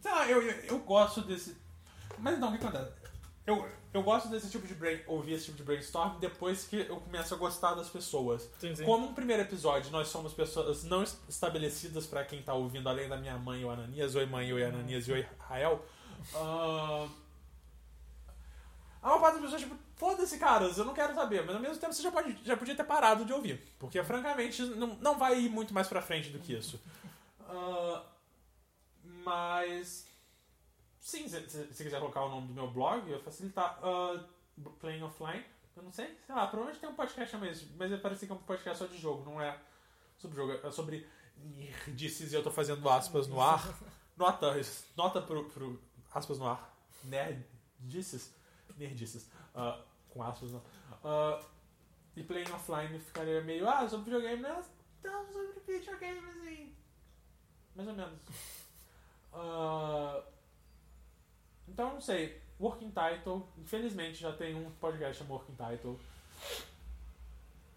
sei 0.00 0.10
lá, 0.10 0.28
eu, 0.28 0.42
eu, 0.42 0.54
eu 0.64 0.78
gosto 0.80 1.20
desse. 1.22 1.56
Mas 2.18 2.36
então, 2.36 2.48
o 2.54 2.58
que 2.58 2.64
acontece? 2.66 2.92
Eu, 3.46 3.66
eu 3.94 4.02
gosto 4.02 4.28
desse 4.28 4.50
tipo 4.50 4.66
de 4.66 4.74
brain, 4.74 5.00
ouvir 5.06 5.32
esse 5.34 5.46
tipo 5.46 5.56
de 5.56 5.62
brainstorm 5.62 6.18
depois 6.18 6.64
que 6.66 6.76
eu 6.80 7.00
começo 7.00 7.32
a 7.34 7.36
gostar 7.38 7.74
das 7.74 7.88
pessoas. 7.88 8.48
Sim, 8.58 8.74
sim. 8.74 8.84
Como 8.84 9.06
um 9.06 9.14
primeiro 9.14 9.42
episódio, 9.42 9.90
nós 9.90 10.08
somos 10.08 10.34
pessoas 10.34 10.84
não 10.84 11.02
es- 11.02 11.18
estabelecidas 11.28 12.06
pra 12.06 12.24
quem 12.24 12.42
tá 12.42 12.52
ouvindo, 12.52 12.88
além 12.88 13.08
da 13.08 13.16
minha 13.16 13.38
mãe 13.38 13.62
e 13.62 13.64
o 13.64 13.70
Ananias. 13.70 14.14
Oi, 14.14 14.26
mãe, 14.26 14.52
oi, 14.52 14.62
Ananias 14.64 15.08
e 15.08 15.12
oi, 15.12 15.26
Rael. 15.38 15.82
Ah, 16.34 17.08
a 19.02 19.06
maior 19.06 19.20
parte 19.20 19.34
das 19.34 19.42
pessoas, 19.42 19.62
tipo, 19.62 19.76
foda-se, 19.96 20.38
caras, 20.38 20.76
eu 20.76 20.84
não 20.84 20.94
quero 20.94 21.14
saber. 21.14 21.44
Mas 21.44 21.54
ao 21.54 21.62
mesmo 21.62 21.76
tempo 21.78 21.92
você 21.92 22.02
já, 22.02 22.10
pode, 22.10 22.38
já 22.44 22.56
podia 22.56 22.74
ter 22.74 22.84
parado 22.84 23.24
de 23.24 23.32
ouvir. 23.32 23.60
Porque, 23.78 24.02
francamente, 24.02 24.62
não, 24.62 24.88
não 24.96 25.18
vai 25.18 25.40
ir 25.40 25.48
muito 25.48 25.72
mais 25.72 25.88
pra 25.88 26.02
frente 26.02 26.30
do 26.30 26.38
que 26.38 26.52
isso. 26.52 26.80
Ah, 27.48 28.02
mas. 29.02 30.06
Sim, 31.00 31.28
se, 31.28 31.40
se 31.48 31.84
quiser 31.84 32.00
colocar 32.00 32.24
o 32.24 32.28
nome 32.28 32.48
do 32.48 32.54
meu 32.54 32.70
blog, 32.70 33.08
eu 33.10 33.20
facilitar. 33.20 33.78
ah, 33.82 34.20
Playing 34.80 35.02
Offline. 35.02 35.44
Eu 35.76 35.84
não 35.84 35.92
sei, 35.92 36.18
sei 36.26 36.34
lá, 36.34 36.48
provavelmente 36.48 36.80
tem 36.80 36.90
um 36.90 36.94
podcast 36.94 37.36
mas, 37.36 37.64
mas 37.76 38.00
parece 38.00 38.26
que 38.26 38.32
é 38.32 38.34
um 38.34 38.38
podcast 38.38 38.80
só 38.80 38.86
de 38.86 38.98
jogo, 38.98 39.24
não 39.24 39.40
é 39.40 39.56
sobre 40.18 40.36
jogo, 40.36 40.52
é 40.66 40.70
sobre 40.72 41.06
nerdices 41.38 42.32
e 42.32 42.34
eu 42.34 42.42
tô 42.42 42.50
fazendo 42.50 42.88
aspas 42.88 43.28
no 43.28 43.40
ar. 43.40 43.72
Nota, 44.16 44.56
nota 44.96 45.22
pro, 45.22 45.44
pro 45.44 45.80
aspas 46.12 46.38
no 46.38 46.46
ar. 46.46 46.74
Nerdices. 47.04 48.34
Nerdices. 48.76 49.30
Ah, 49.54 49.80
com 50.10 50.22
aspas 50.22 50.52
no 50.52 50.62
ar. 51.04 51.40
e 52.16 52.22
playing 52.22 52.50
offline 52.50 52.98
ficaria 52.98 53.40
meio, 53.42 53.68
ah, 53.68 53.88
sobre 53.88 54.06
videogame, 54.06 54.42
né? 54.42 54.64
Não, 55.02 55.26
sobre 55.32 55.60
videogame, 55.66 56.18
assim. 56.30 56.74
Mais 57.74 57.88
ou 57.88 57.94
menos. 57.94 58.18
Ah, 59.32 60.22
então, 61.68 61.94
não 61.94 62.00
sei. 62.00 62.42
Working 62.58 62.90
Title. 62.90 63.48
Infelizmente 63.56 64.18
já 64.18 64.32
tem 64.32 64.54
um 64.54 64.70
podcast 64.72 65.18
chamado 65.18 65.34
Working 65.34 65.54
Title. 65.54 66.00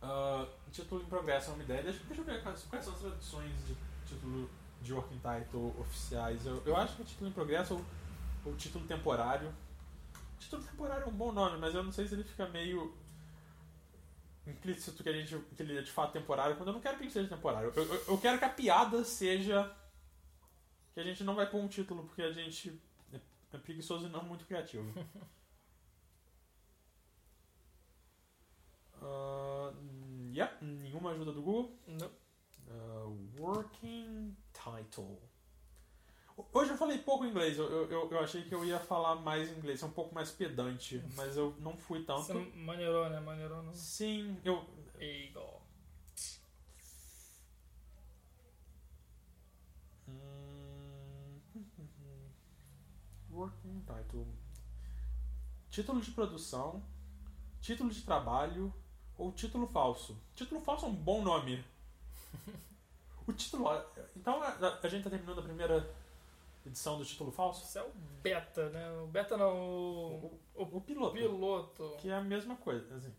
Ah, 0.02 0.48
título 0.72 1.02
em 1.02 1.06
progresso 1.06 1.52
é 1.52 1.54
uma 1.54 1.64
ideia. 1.64 1.84
Deixa, 1.84 2.04
deixa 2.06 2.22
eu 2.22 2.26
ver 2.26 2.42
quais, 2.42 2.64
quais 2.64 2.84
são 2.84 2.94
as 2.94 3.00
traduções 3.00 3.68
de 3.68 3.76
título 4.08 4.50
de 4.82 4.94
Working 4.94 5.20
Title 5.20 5.76
oficiais. 5.80 6.46
Eu, 6.46 6.64
eu 6.66 6.76
acho 6.76 6.96
que 6.96 7.02
é 7.04 7.06
título 7.06 7.30
em 7.30 7.34
progresso 7.34 7.86
ou 8.46 8.56
título 8.56 8.86
temporário. 8.86 9.54
Título 10.40 10.64
temporário 10.64 11.04
é 11.04 11.08
um 11.08 11.14
bom 11.14 11.32
nome, 11.32 11.58
mas 11.58 11.76
eu 11.76 11.84
não 11.84 11.92
sei 11.92 12.08
se 12.08 12.16
ele 12.16 12.24
fica 12.24 12.48
meio 12.48 12.96
implícito 14.46 15.04
que, 15.04 15.10
a 15.10 15.14
gente, 15.14 15.38
que 15.56 15.62
ele 15.62 15.78
é 15.78 15.82
de 15.82 15.92
fato 15.92 16.14
temporário, 16.14 16.56
quando 16.56 16.70
eu 16.70 16.74
não 16.74 16.82
quero 16.82 16.98
que 16.98 17.04
ele 17.04 17.12
seja 17.12 17.30
temporário. 17.30 17.72
Eu, 17.76 17.84
eu, 17.84 18.04
eu 18.10 18.18
quero 18.18 18.40
que 18.40 18.46
a 18.46 18.50
piada 18.50 19.04
seja 19.04 19.72
que 20.94 21.00
a 21.00 21.04
gente 21.04 21.24
não 21.24 21.36
vai 21.36 21.50
pôr 21.50 21.60
um 21.60 21.68
título 21.68 22.04
porque 22.04 22.22
a 22.22 22.32
gente 22.32 22.82
é, 23.14 23.20
é 23.54 23.58
preguiçoso 23.58 24.08
e 24.08 24.10
não 24.10 24.24
muito 24.24 24.46
criativo. 24.46 24.92
Uh, 29.02 29.74
yep, 30.32 30.64
nenhuma 30.64 31.12
ajuda 31.12 31.32
do 31.32 31.42
Google. 31.42 31.76
Não. 31.88 32.12
Uh, 32.68 33.18
working 33.40 34.38
title. 34.54 35.20
Hoje 36.54 36.72
eu 36.72 36.78
falei 36.78 36.98
pouco 36.98 37.26
inglês, 37.26 37.58
eu, 37.58 37.90
eu, 37.90 38.10
eu 38.10 38.20
achei 38.20 38.44
que 38.44 38.54
eu 38.54 38.66
ia 38.66 38.80
falar 38.80 39.16
mais 39.16 39.50
inglês, 39.58 39.82
é 39.82 39.86
um 39.86 39.92
pouco 39.92 40.14
mais 40.14 40.32
pedante, 40.32 41.04
mas 41.16 41.38
eu 41.38 41.56
não 41.60 41.78
fui 41.78 42.04
tanto. 42.04 42.24
Você 42.24 42.34
maneirou, 42.56 43.10
né? 43.10 43.20
Maneirou 43.20 43.62
no. 43.64 43.74
Sim, 43.74 44.38
eu. 44.44 44.66
Eagle. 45.00 45.62
Hum, 50.08 51.42
Working 53.32 53.84
title. 53.86 54.28
Título 55.70 56.02
de 56.02 56.12
produção, 56.12 56.84
título 57.62 57.90
de 57.90 58.02
trabalho 58.02 58.74
ou 59.18 59.32
título 59.32 59.68
falso. 59.68 60.22
Título 60.36 60.62
falso 60.62 60.86
é 60.86 60.90
um 60.90 60.96
bom 60.96 61.22
nome. 61.24 61.64
O 63.28 63.32
título. 63.34 63.68
Então 64.16 64.42
a, 64.42 64.80
a 64.82 64.88
gente 64.88 65.04
tá 65.04 65.10
terminando 65.12 65.40
a 65.40 65.44
primeira 65.44 65.88
edição 66.66 66.98
do 66.98 67.06
título 67.06 67.32
falso? 67.32 67.64
Isso 67.66 67.78
é 67.80 67.82
o 67.84 67.90
beta, 68.22 68.70
né? 68.70 68.92
O 69.04 69.08
beta 69.08 69.36
não, 69.38 69.56
o, 69.58 70.40
O, 70.56 70.78
o 70.78 70.82
piloto. 70.82 71.14
piloto. 71.14 71.96
Que 72.00 72.10
é 72.10 72.14
a 72.16 72.22
mesma 72.22 72.56
coisa. 72.56 72.96
Assim. 72.96 73.14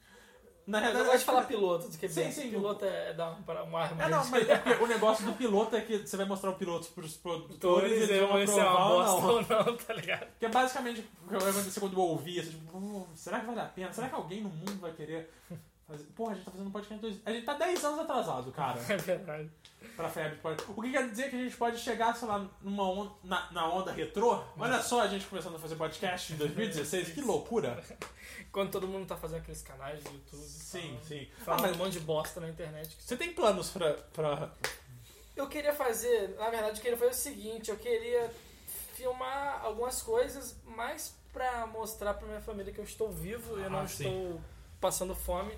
Na 0.64 0.78
Eu 0.78 0.82
realidade, 0.82 1.06
gosto 1.08 1.18
de 1.18 1.24
falar 1.24 1.44
piloto 1.44 1.88
do 1.88 1.98
que 1.98 2.08
Sim, 2.08 2.20
beta. 2.20 2.32
sim, 2.32 2.50
Piloto 2.50 2.84
é 2.84 3.12
dar 3.14 3.32
um, 3.32 3.42
para- 3.42 3.64
um 3.64 3.76
ar 3.76 3.90
É, 3.90 3.94
mais... 3.96 4.10
não, 4.12 4.24
mas 4.30 4.48
é 4.48 4.56
porque 4.58 4.84
o 4.84 4.86
negócio 4.86 5.26
do 5.26 5.32
piloto 5.32 5.74
é 5.74 5.80
que 5.80 5.98
você 6.06 6.16
vai 6.16 6.24
mostrar 6.24 6.50
o 6.50 6.54
piloto 6.54 6.86
pros 6.92 7.16
produtores 7.16 7.90
e 7.90 7.94
eles 7.96 8.10
eu 8.10 8.28
vão 8.28 8.38
é 8.38 8.44
uma 8.44 8.62
aprovar 8.62 8.90
ou 8.92 9.02
não. 9.02 9.28
ou 9.28 9.42
não, 9.72 9.76
tá 9.76 9.92
ligado? 9.94 10.28
Que 10.38 10.46
é 10.46 10.48
basicamente 10.48 11.00
o 11.00 11.28
que 11.28 11.36
vai 11.36 11.50
acontecer 11.50 11.80
quando 11.80 11.94
eu 11.94 12.00
ouvir, 12.00 12.38
assim, 12.40 12.50
tipo, 12.50 12.70
"Pô, 12.80 13.06
será 13.12 13.40
que 13.40 13.46
vale 13.46 13.58
a 13.60 13.64
pena? 13.66 13.92
Será 13.92 14.08
que 14.08 14.14
alguém 14.14 14.40
no 14.40 14.50
mundo 14.50 14.78
vai 14.80 14.92
querer 14.92 15.32
fazer... 15.92 16.04
Porra, 16.14 16.32
a 16.32 16.34
gente 16.34 16.44
tá 16.44 16.50
fazendo 16.50 16.70
podcast 16.70 17.00
dois... 17.00 17.20
A 17.24 17.32
gente 17.32 17.44
tá 17.44 17.54
10 17.54 17.84
anos 17.84 17.98
atrasado, 18.00 18.52
cara, 18.52 18.78
É 18.88 18.96
verdade. 18.96 19.50
pra 19.96 20.08
febre. 20.08 20.38
Pode... 20.38 20.62
O 20.68 20.82
que 20.82 20.90
quer 20.90 21.08
dizer 21.10 21.30
que 21.30 21.36
a 21.36 21.38
gente 21.38 21.56
pode 21.56 21.78
chegar, 21.78 22.14
sei 22.16 22.26
lá, 22.28 22.48
numa 22.60 22.82
on... 22.88 23.10
na, 23.24 23.50
na 23.52 23.68
onda 23.72 23.92
retrô? 23.92 24.42
Olha 24.58 24.82
só 24.82 25.02
a 25.02 25.08
gente 25.08 25.26
começando 25.26 25.56
a 25.56 25.58
fazer 25.58 25.76
podcast 25.76 26.32
em 26.32 26.36
2016, 26.36 27.10
que 27.10 27.20
loucura. 27.20 27.82
Quando 28.52 28.70
todo 28.70 28.86
mundo 28.88 29.06
tá 29.06 29.16
fazendo 29.16 29.38
aqueles 29.40 29.62
canais 29.62 30.02
do 30.04 30.10
YouTube. 30.10 30.42
Sim, 30.42 30.80
falando- 30.80 31.04
sim. 31.04 31.28
Ah, 31.40 31.44
Falando 31.44 31.60
mas 31.62 31.72
um 31.76 31.78
monte 31.78 31.92
de 31.92 32.00
bosta 32.00 32.40
na 32.40 32.48
internet. 32.48 32.96
você 32.98 33.16
tem 33.16 33.32
planos 33.32 33.70
pra... 33.70 33.94
pra... 34.12 34.50
Eu 35.34 35.48
queria 35.48 35.72
fazer, 35.72 36.36
na 36.38 36.50
verdade, 36.50 36.76
eu 36.78 36.82
queria 36.82 36.98
fazer 36.98 37.10
o 37.10 37.14
seguinte, 37.14 37.70
eu 37.70 37.76
queria 37.78 38.30
filmar 38.94 39.64
algumas 39.64 40.02
coisas 40.02 40.56
mais 40.66 41.14
pra 41.32 41.66
mostrar 41.66 42.14
pra 42.14 42.26
minha 42.28 42.40
família 42.40 42.72
que 42.72 42.78
eu 42.78 42.84
estou 42.84 43.10
vivo 43.10 43.58
e 43.58 43.62
eu 43.62 43.70
não 43.70 43.80
Ah, 43.80 43.88
sim. 43.88 44.04
estou 44.04 44.40
passando 44.80 45.14
fome, 45.14 45.56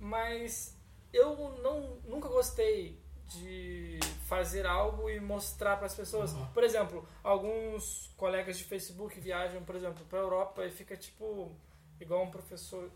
mas 0.00 0.76
eu 1.12 1.36
não 1.62 1.98
nunca 2.04 2.28
gostei 2.28 2.98
de 3.28 4.00
fazer 4.26 4.66
algo 4.66 5.08
e 5.08 5.20
mostrar 5.20 5.76
para 5.76 5.86
as 5.86 5.94
pessoas. 5.94 6.32
Uhum. 6.32 6.46
Por 6.46 6.64
exemplo, 6.64 7.08
alguns 7.22 8.12
colegas 8.16 8.58
de 8.58 8.64
Facebook 8.64 9.20
viajam, 9.20 9.62
por 9.62 9.76
exemplo, 9.76 10.04
para 10.06 10.18
Europa 10.18 10.64
e 10.64 10.70
fica 10.70 10.96
tipo 10.96 11.54
igual 12.00 12.24
um 12.24 12.30
professor 12.30 12.90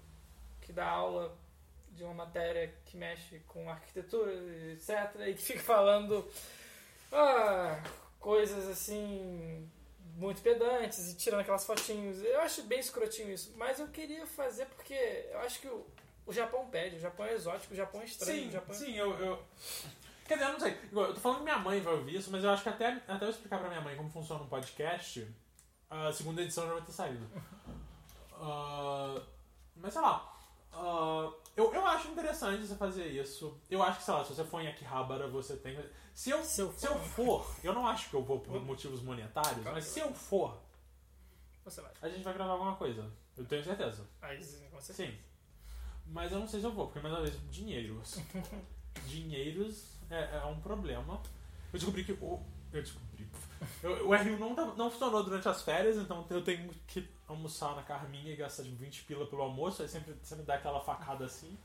que 0.60 0.72
dá 0.72 0.88
aula 0.88 1.36
de 1.90 2.02
uma 2.02 2.14
matéria 2.14 2.74
que 2.86 2.96
mexe 2.96 3.38
com 3.46 3.70
arquitetura, 3.70 4.32
etc, 4.72 5.28
e 5.28 5.34
que 5.34 5.42
fica 5.42 5.60
falando 5.60 6.28
ah, 7.12 7.80
coisas 8.18 8.66
assim 8.68 9.70
muito 10.16 10.42
pedantes 10.42 11.12
e 11.12 11.16
tirando 11.16 11.40
aquelas 11.40 11.64
fotinhos. 11.64 12.22
Eu 12.22 12.40
acho 12.40 12.62
bem 12.62 12.80
escrotinho 12.80 13.32
isso, 13.32 13.52
mas 13.56 13.78
eu 13.78 13.88
queria 13.88 14.26
fazer 14.26 14.66
porque 14.66 14.94
eu 15.30 15.38
acho 15.40 15.60
que 15.60 15.68
o, 15.68 15.86
o 16.26 16.32
Japão 16.32 16.66
pede, 16.68 16.96
o 16.96 17.00
Japão 17.00 17.26
é 17.26 17.32
exótico, 17.34 17.72
o 17.74 17.76
Japão 17.76 18.00
é 18.00 18.04
estranho, 18.04 18.42
Sim, 18.42 18.48
o 18.48 18.52
Japão 18.52 18.74
é- 18.74 18.78
sim, 18.78 18.94
eu, 18.96 19.12
eu... 19.18 19.42
Quer 20.26 20.34
dizer, 20.34 20.46
eu 20.48 20.52
não 20.54 20.60
sei. 20.60 20.80
Eu 20.90 21.14
tô 21.14 21.20
falando 21.20 21.38
que 21.38 21.44
minha 21.44 21.58
mãe 21.58 21.80
vai 21.82 21.92
ouvir 21.94 22.16
isso, 22.16 22.30
mas 22.30 22.42
eu 22.42 22.50
acho 22.50 22.62
que 22.62 22.68
até, 22.70 23.02
até 23.06 23.24
eu 23.26 23.30
explicar 23.30 23.58
pra 23.58 23.68
minha 23.68 23.80
mãe 23.82 23.94
como 23.96 24.08
funciona 24.08 24.42
um 24.42 24.48
podcast, 24.48 25.26
a 25.90 26.10
segunda 26.12 26.40
edição 26.40 26.66
já 26.66 26.72
vai 26.72 26.82
ter 26.82 26.92
saído. 26.92 27.26
Ah, 28.46 29.22
mas 29.76 29.92
sei 29.92 30.02
lá. 30.02 30.36
ah, 30.72 31.32
eu, 31.56 31.72
eu 31.72 31.86
acho 31.86 32.08
interessante 32.08 32.66
você 32.66 32.74
fazer 32.74 33.06
isso. 33.06 33.58
Eu 33.70 33.82
acho 33.82 33.98
que, 33.98 34.04
sei 34.04 34.12
lá, 34.14 34.24
se 34.24 34.34
você 34.34 34.44
for 34.44 34.60
em 34.60 34.68
Akihabara, 34.68 35.28
você 35.28 35.56
tem. 35.56 35.78
Se 36.12 36.30
eu, 36.30 36.42
Se 36.44 36.60
eu 36.60 36.72
se 36.72 36.86
eu 36.86 36.98
for, 36.98 37.46
eu 37.62 37.72
não 37.72 37.86
acho 37.86 38.10
que 38.10 38.14
eu 38.16 38.22
vou 38.22 38.40
por 38.40 38.60
motivos 38.60 39.02
monetários, 39.02 39.62
Claro 39.62 39.74
mas 39.76 39.84
se 39.84 40.00
eu 40.00 40.12
for, 40.12 40.60
Você 41.64 41.80
vai. 41.80 41.92
a 42.02 42.08
gente 42.08 42.22
vai 42.24 42.34
gravar 42.34 42.52
alguma 42.52 42.74
coisa. 42.76 43.08
Eu 43.36 43.44
tenho 43.46 43.64
certeza. 43.64 44.06
Aí, 44.20 44.36
com 44.36 44.80
certeza. 44.80 44.92
Sim. 45.10 45.18
Mas 46.06 46.30
eu 46.32 46.38
não 46.38 46.46
sei 46.48 46.60
se 46.60 46.66
eu 46.66 46.72
vou, 46.72 46.86
porque 46.86 47.00
mais 47.00 47.14
uma 47.14 47.22
vez, 47.22 47.34
dinheiros. 47.50 48.18
Dinheiros 49.06 49.96
é, 50.10 50.36
é 50.38 50.44
um 50.44 50.60
problema. 50.60 51.14
Eu 51.72 51.78
descobri 51.78 52.04
que 52.04 52.12
o. 52.12 52.40
Eu 52.72 52.82
descobri. 52.82 53.28
Eu- 53.82 54.08
o 54.08 54.14
RU 54.14 54.38
não, 54.38 54.54
tá- 54.54 54.74
não 54.76 54.90
funcionou 54.90 55.24
durante 55.24 55.48
as 55.48 55.62
férias, 55.62 55.96
então 55.96 56.24
eu 56.30 56.42
tenho 56.44 56.68
que 56.86 57.08
almoçar 57.26 57.74
na 57.74 57.82
Carminha 57.82 58.32
e 58.32 58.36
gastar 58.36 58.62
tipo, 58.62 58.76
20 58.76 59.02
pila 59.04 59.26
pelo 59.26 59.42
almoço, 59.42 59.82
aí 59.82 59.88
sempre 59.88 60.12
me 60.14 60.42
dá 60.44 60.54
aquela 60.54 60.80
facada 60.80 61.24
assim. 61.24 61.58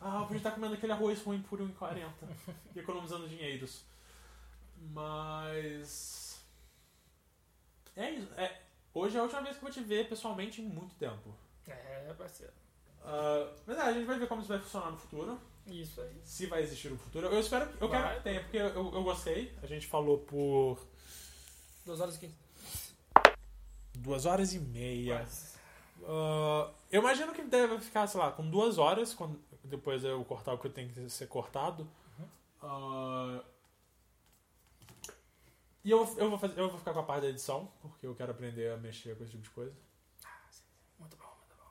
Ah, 0.00 0.18
eu 0.20 0.22
podia 0.24 0.36
estar 0.38 0.50
comendo 0.50 0.74
aquele 0.74 0.92
arroz 0.92 1.22
ruim 1.22 1.40
por 1.42 1.60
1,40 1.60 2.10
e 2.74 2.78
economizando 2.80 3.28
dinheiros. 3.28 3.82
Mas. 4.92 6.42
É 7.96 8.10
isso. 8.10 8.28
É, 8.36 8.60
hoje 8.92 9.16
é 9.16 9.20
a 9.20 9.22
última 9.22 9.40
vez 9.42 9.56
que 9.56 9.64
eu 9.64 9.68
vou 9.68 9.70
te 9.72 9.80
ver 9.82 10.08
pessoalmente 10.08 10.60
em 10.60 10.66
muito 10.66 10.94
tempo. 10.96 11.34
É, 11.66 12.14
parceiro. 12.16 12.52
Ah, 13.06 13.52
mas 13.64 13.78
é, 13.78 13.80
a 13.82 13.92
gente 13.92 14.04
vai 14.04 14.18
ver 14.18 14.26
como 14.26 14.40
isso 14.40 14.48
vai 14.48 14.58
funcionar 14.58 14.90
no 14.90 14.98
futuro. 14.98 15.40
Isso 15.68 16.00
aí. 16.00 16.20
Se 16.24 16.46
vai 16.46 16.62
existir 16.62 16.92
um 16.92 16.98
futuro. 16.98 17.26
Eu 17.26 17.40
espero 17.40 17.68
que. 17.68 17.82
Eu 17.82 17.88
quero 17.88 18.04
Vai. 18.04 18.16
que 18.16 18.22
tenha, 18.22 18.40
porque 18.40 18.56
eu, 18.56 18.68
eu 18.74 19.02
gostei. 19.02 19.52
A 19.62 19.66
gente 19.66 19.86
falou 19.86 20.18
por 20.18 20.78
2 21.84 22.00
horas 22.00 22.16
e 22.16 22.18
15. 22.20 22.34
duas 23.94 24.26
horas 24.26 24.52
e 24.54 24.58
meia. 24.58 25.26
Ah, 26.04 26.70
eu 26.90 27.00
imagino 27.00 27.32
que 27.32 27.42
deve 27.42 27.78
ficar, 27.80 28.06
sei 28.06 28.20
lá, 28.20 28.30
com 28.30 28.48
duas 28.48 28.78
horas, 28.78 29.14
quando, 29.14 29.40
depois 29.64 30.04
eu 30.04 30.24
cortar 30.24 30.54
o 30.54 30.58
que 30.58 30.68
tem 30.68 30.88
que 30.88 31.08
ser 31.10 31.26
cortado. 31.26 31.88
Ah, 32.62 33.42
e 35.84 35.90
eu, 35.90 35.98
eu, 36.16 36.28
vou 36.30 36.38
fazer, 36.38 36.58
eu 36.58 36.68
vou 36.68 36.78
ficar 36.78 36.92
com 36.92 37.00
a 37.00 37.04
parte 37.04 37.22
da 37.22 37.28
edição, 37.28 37.70
porque 37.80 38.06
eu 38.06 38.14
quero 38.14 38.32
aprender 38.32 38.72
a 38.72 38.76
mexer 38.76 39.16
com 39.16 39.22
esse 39.22 39.32
tipo 39.32 39.44
de 39.44 39.50
coisa. 39.50 39.72
Muito 40.98 41.16
bom, 41.16 41.32
muito 41.38 41.56
bom. 41.56 41.70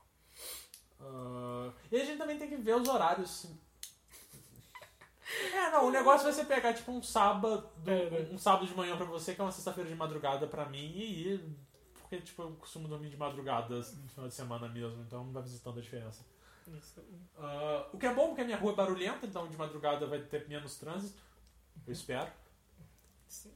Ah, 1.05 1.71
e 1.91 2.01
a 2.01 2.05
gente 2.05 2.17
também 2.17 2.37
tem 2.37 2.49
que 2.49 2.55
ver 2.57 2.75
os 2.75 2.87
horários. 2.87 3.47
É, 5.53 5.71
não, 5.71 5.87
o 5.87 5.91
negócio 5.91 6.23
vai 6.23 6.33
ser 6.33 6.45
pegar 6.45 6.73
tipo 6.73 6.91
um 6.91 7.01
sábado, 7.01 7.67
É, 7.85 8.09
né? 8.09 8.29
um 8.31 8.37
sábado 8.37 8.67
de 8.67 8.75
manhã 8.75 8.95
pra 8.95 9.05
você, 9.05 9.33
que 9.33 9.41
é 9.41 9.43
uma 9.43 9.51
sexta-feira 9.51 9.89
de 9.89 9.95
madrugada 9.95 10.47
pra 10.47 10.65
mim, 10.65 10.91
e 10.95 11.27
ir. 11.33 11.55
Porque 11.99 12.17
tipo, 12.21 12.43
eu 12.43 12.51
costumo 12.53 12.87
dormir 12.87 13.09
de 13.09 13.17
madrugada 13.17 13.75
no 13.75 13.83
final 14.09 14.27
de 14.27 14.33
semana 14.33 14.67
mesmo, 14.69 15.01
então 15.01 15.23
não 15.23 15.33
vai 15.33 15.41
fazer 15.43 15.59
tanta 15.59 15.81
diferença. 15.81 16.23
Isso. 16.67 17.01
Ah, 17.37 17.87
o 17.91 17.97
que 17.97 18.05
é 18.05 18.13
bom, 18.13 18.27
porque 18.27 18.41
a 18.41 18.45
minha 18.45 18.57
rua 18.57 18.71
é 18.73 18.75
barulhenta, 18.75 19.25
então 19.25 19.47
de 19.47 19.57
madrugada 19.57 20.05
vai 20.05 20.19
ter 20.19 20.47
menos 20.47 20.77
trânsito. 20.77 21.21
Eu 21.85 21.93
espero. 21.93 22.31
Sim. 23.27 23.51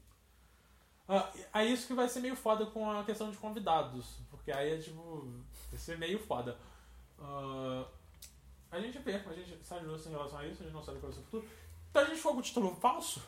Ah, 1.08 1.30
é 1.54 1.64
isso 1.64 1.86
que 1.86 1.94
vai 1.94 2.08
ser 2.08 2.20
meio 2.20 2.36
foda 2.36 2.66
com 2.66 2.88
a 2.90 3.02
questão 3.04 3.30
de 3.30 3.36
convidados. 3.36 4.18
Porque 4.30 4.52
aí 4.52 4.74
é 4.74 4.78
tipo. 4.78 5.28
Vai 5.70 5.78
ser 5.78 5.98
meio 5.98 6.18
foda. 6.18 6.56
Ah, 7.20 7.84
a 8.70 8.80
gente 8.80 8.98
vê, 9.00 9.14
a 9.14 9.32
gente 9.32 9.66
sabe 9.66 9.84
justo 9.86 10.08
em 10.08 10.12
relação 10.12 10.38
a 10.38 10.46
isso, 10.46 10.62
a 10.62 10.64
gente 10.64 10.74
não 10.74 10.82
sabe 10.82 10.98
qual 11.00 11.12
vai 11.12 11.20
ser 11.20 11.20
o 11.20 11.24
futuro. 11.24 11.48
Então 11.90 12.02
a 12.02 12.04
gente 12.06 12.20
for 12.20 12.32
com 12.32 12.38
o 12.38 12.42
título 12.42 12.74
falso? 12.76 13.20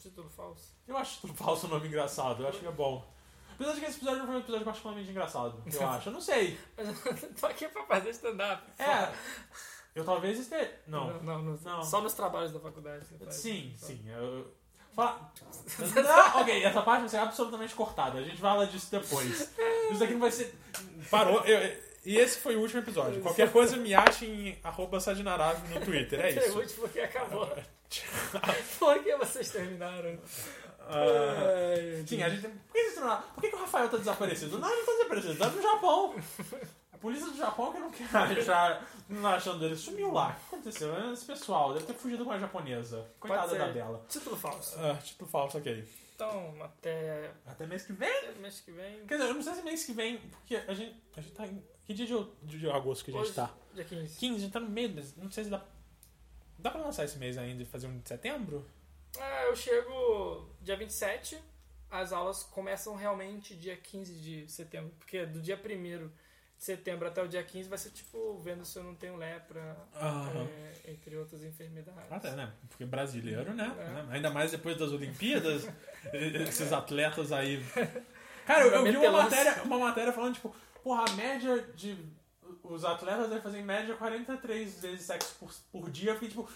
Título 0.00 0.28
falso. 0.30 0.74
Eu 0.86 0.96
acho 0.96 1.14
título 1.14 1.34
falso 1.34 1.66
um 1.66 1.70
nome 1.70 1.88
engraçado, 1.88 2.42
eu 2.42 2.48
acho 2.48 2.58
que 2.60 2.66
é 2.66 2.70
bom. 2.70 3.04
Apesar 3.54 3.72
de 3.72 3.80
que 3.80 3.86
esse 3.86 3.96
episódio 3.96 4.18
não 4.18 4.26
foi 4.26 4.34
um 4.36 4.40
episódio 4.40 4.64
particularmente 4.66 5.10
engraçado, 5.10 5.62
eu 5.72 5.88
acho. 5.88 6.08
Eu 6.08 6.12
não 6.12 6.20
sei. 6.20 6.58
Mas 6.76 6.88
eu 6.88 7.12
não 7.12 7.34
tô 7.34 7.46
aqui 7.46 7.68
pra 7.68 7.84
fazer 7.86 8.10
stand-up. 8.10 8.62
É. 8.80 9.12
Eu 9.94 10.04
talvez 10.04 10.38
esteja. 10.38 10.78
Não. 10.86 11.22
Não, 11.22 11.42
não, 11.42 11.56
Não. 11.56 11.82
Só 11.82 12.02
nos 12.02 12.12
trabalhos 12.12 12.52
da 12.52 12.60
faculdade. 12.60 13.06
você 13.06 13.16
faz. 13.16 13.34
Sim, 13.34 13.74
sim. 13.78 14.04
Eu... 14.06 14.54
Fala... 14.94 15.30
Não, 15.94 16.40
ok, 16.40 16.62
essa 16.64 16.80
parte 16.82 17.00
vai 17.00 17.08
ser 17.08 17.18
absolutamente 17.18 17.74
cortada. 17.74 18.18
A 18.18 18.22
gente 18.22 18.38
fala 18.40 18.66
disso 18.66 18.90
depois. 18.90 19.52
Isso 19.90 20.02
aqui 20.04 20.12
não 20.14 20.20
vai 20.20 20.30
ser. 20.30 20.54
Parou. 21.10 21.40
Eu- 21.44 21.85
E 22.06 22.16
esse 22.16 22.38
foi 22.38 22.54
o 22.56 22.60
último 22.60 22.80
episódio. 22.80 23.20
Qualquer 23.20 23.50
coisa 23.50 23.76
me 23.76 23.92
ache 23.94 24.24
em 24.26 24.58
arroba 24.62 25.00
Sadinarave 25.00 25.74
no 25.74 25.80
Twitter. 25.84 26.20
É 26.20 26.30
É 26.38 26.46
isso. 26.46 26.58
útil 26.58 26.76
porque 26.80 27.00
acabou. 27.00 27.46
Por 28.78 29.02
que 29.02 29.16
vocês 29.16 29.50
terminaram? 29.50 30.18
Ah, 30.88 31.74
Ai, 31.74 32.04
sim, 32.06 32.22
a 32.22 32.28
gente. 32.28 32.42
Por 32.48 32.72
que, 32.72 32.90
vocês 32.90 33.04
não- 33.04 33.20
por 33.34 33.40
que, 33.40 33.50
que 33.50 33.56
o 33.56 33.58
Rafael 33.58 33.88
tá 33.88 33.96
desaparecido? 33.96 34.58
Não, 34.58 34.68
ele 34.68 34.78
não 34.78 34.86
tá 34.86 34.92
desaparecido, 34.92 35.36
tá 35.38 35.48
no 35.50 35.62
Japão. 35.62 36.14
A 36.92 36.98
polícia 36.98 37.26
do 37.26 37.36
Japão 37.36 37.72
que 37.72 37.78
não 37.80 37.90
quer 37.90 38.04
achar, 38.16 38.88
não 39.08 39.26
achando 39.28 39.64
ele. 39.64 39.76
Sumiu 39.76 40.12
lá. 40.12 40.28
O 40.30 40.34
que 40.50 40.54
aconteceu? 40.54 41.12
Esse 41.12 41.24
pessoal 41.24 41.74
deve 41.74 41.86
ter 41.86 41.92
fugido 41.94 42.24
com 42.24 42.30
a 42.30 42.38
japonesa. 42.38 43.04
Coitada 43.18 43.54
da 43.56 43.66
Bela. 43.68 44.04
Título 44.08 44.36
falso. 44.36 44.76
Ah, 44.78 44.96
título 45.02 45.28
falso, 45.28 45.58
ok. 45.58 45.84
Então, 46.14 46.54
até 46.62 47.30
Até 47.46 47.66
mês 47.66 47.82
que 47.82 47.92
vem? 47.92 48.08
até 48.28 48.38
mês 48.40 48.60
que 48.60 48.70
vem. 48.70 49.04
Quer 49.06 49.16
dizer, 49.18 49.28
eu 49.28 49.34
não 49.34 49.42
sei 49.42 49.54
se 49.54 49.62
mês 49.62 49.84
que 49.84 49.92
vem, 49.92 50.18
porque 50.18 50.56
a 50.56 50.72
gente, 50.72 50.96
a 51.16 51.20
gente 51.20 51.34
tá 51.34 51.46
em... 51.46 51.62
Que 51.86 51.94
dia 51.94 52.04
de, 52.04 52.58
de, 52.58 52.68
agosto 52.68 53.04
que 53.04 53.10
a 53.12 53.14
gente 53.14 53.22
Hoje, 53.22 53.32
tá? 53.34 53.54
dia 53.72 53.84
15. 53.84 54.18
15, 54.18 54.34
a 54.34 54.38
gente 54.40 54.52
tá 54.52 54.58
no 54.58 54.68
meio, 54.68 54.92
não 55.16 55.30
sei 55.30 55.44
se 55.44 55.50
dá... 55.50 55.64
Dá 56.58 56.70
pra 56.70 56.80
lançar 56.80 57.04
esse 57.04 57.16
mês 57.18 57.38
ainda 57.38 57.62
e 57.62 57.66
fazer 57.66 57.86
um 57.86 57.98
de 57.98 58.08
setembro? 58.08 58.66
Ah, 59.20 59.44
eu 59.44 59.54
chego 59.54 60.48
dia 60.60 60.76
27. 60.76 61.38
As 61.90 62.12
aulas 62.12 62.42
começam 62.42 62.96
realmente 62.96 63.54
dia 63.54 63.76
15 63.76 64.14
de 64.14 64.50
setembro. 64.50 64.92
Porque 64.98 65.24
do 65.26 65.40
dia 65.40 65.56
1 65.56 66.08
de 66.08 66.10
setembro 66.58 67.06
até 67.06 67.22
o 67.22 67.28
dia 67.28 67.42
15 67.42 67.68
vai 67.68 67.78
ser 67.78 67.90
tipo 67.90 68.38
vendo 68.38 68.64
se 68.64 68.78
eu 68.78 68.82
não 68.82 68.94
tenho 68.94 69.16
lepra, 69.16 69.76
Aham. 69.94 70.48
é, 70.48 70.90
entre 70.90 71.16
outras 71.16 71.44
enfermidades. 71.44 72.10
Até, 72.10 72.32
né? 72.32 72.52
Porque 72.68 72.84
brasileiro, 72.84 73.52
né? 73.54 73.72
É. 73.78 73.84
Né? 73.84 74.06
Ainda 74.10 74.30
mais 74.30 74.50
depois 74.50 74.76
das 74.76 74.90
Olimpíadas, 74.90 75.68
esses 76.12 76.72
atletas 76.72 77.30
aí. 77.30 77.62
Cara, 78.46 78.64
eu, 78.64 78.72
eu 78.72 78.84
vi 78.84 78.96
uma 78.96 79.22
matéria, 79.22 79.62
uma 79.64 79.78
matéria 79.78 80.12
falando, 80.12 80.34
tipo, 80.34 80.54
porra, 80.86 81.04
a 81.08 81.12
média 81.14 81.60
de. 81.74 81.98
Os 82.62 82.84
atletas 82.84 83.26
devem 83.28 83.42
fazer 83.42 83.58
em 83.58 83.64
média 83.64 83.96
43 83.96 84.80
vezes 84.80 85.04
sexo 85.04 85.34
por, 85.40 85.52
por 85.72 85.90
dia. 85.90 86.12
Eu 86.12 86.14
fiquei 86.14 86.28
tipo, 86.28 86.48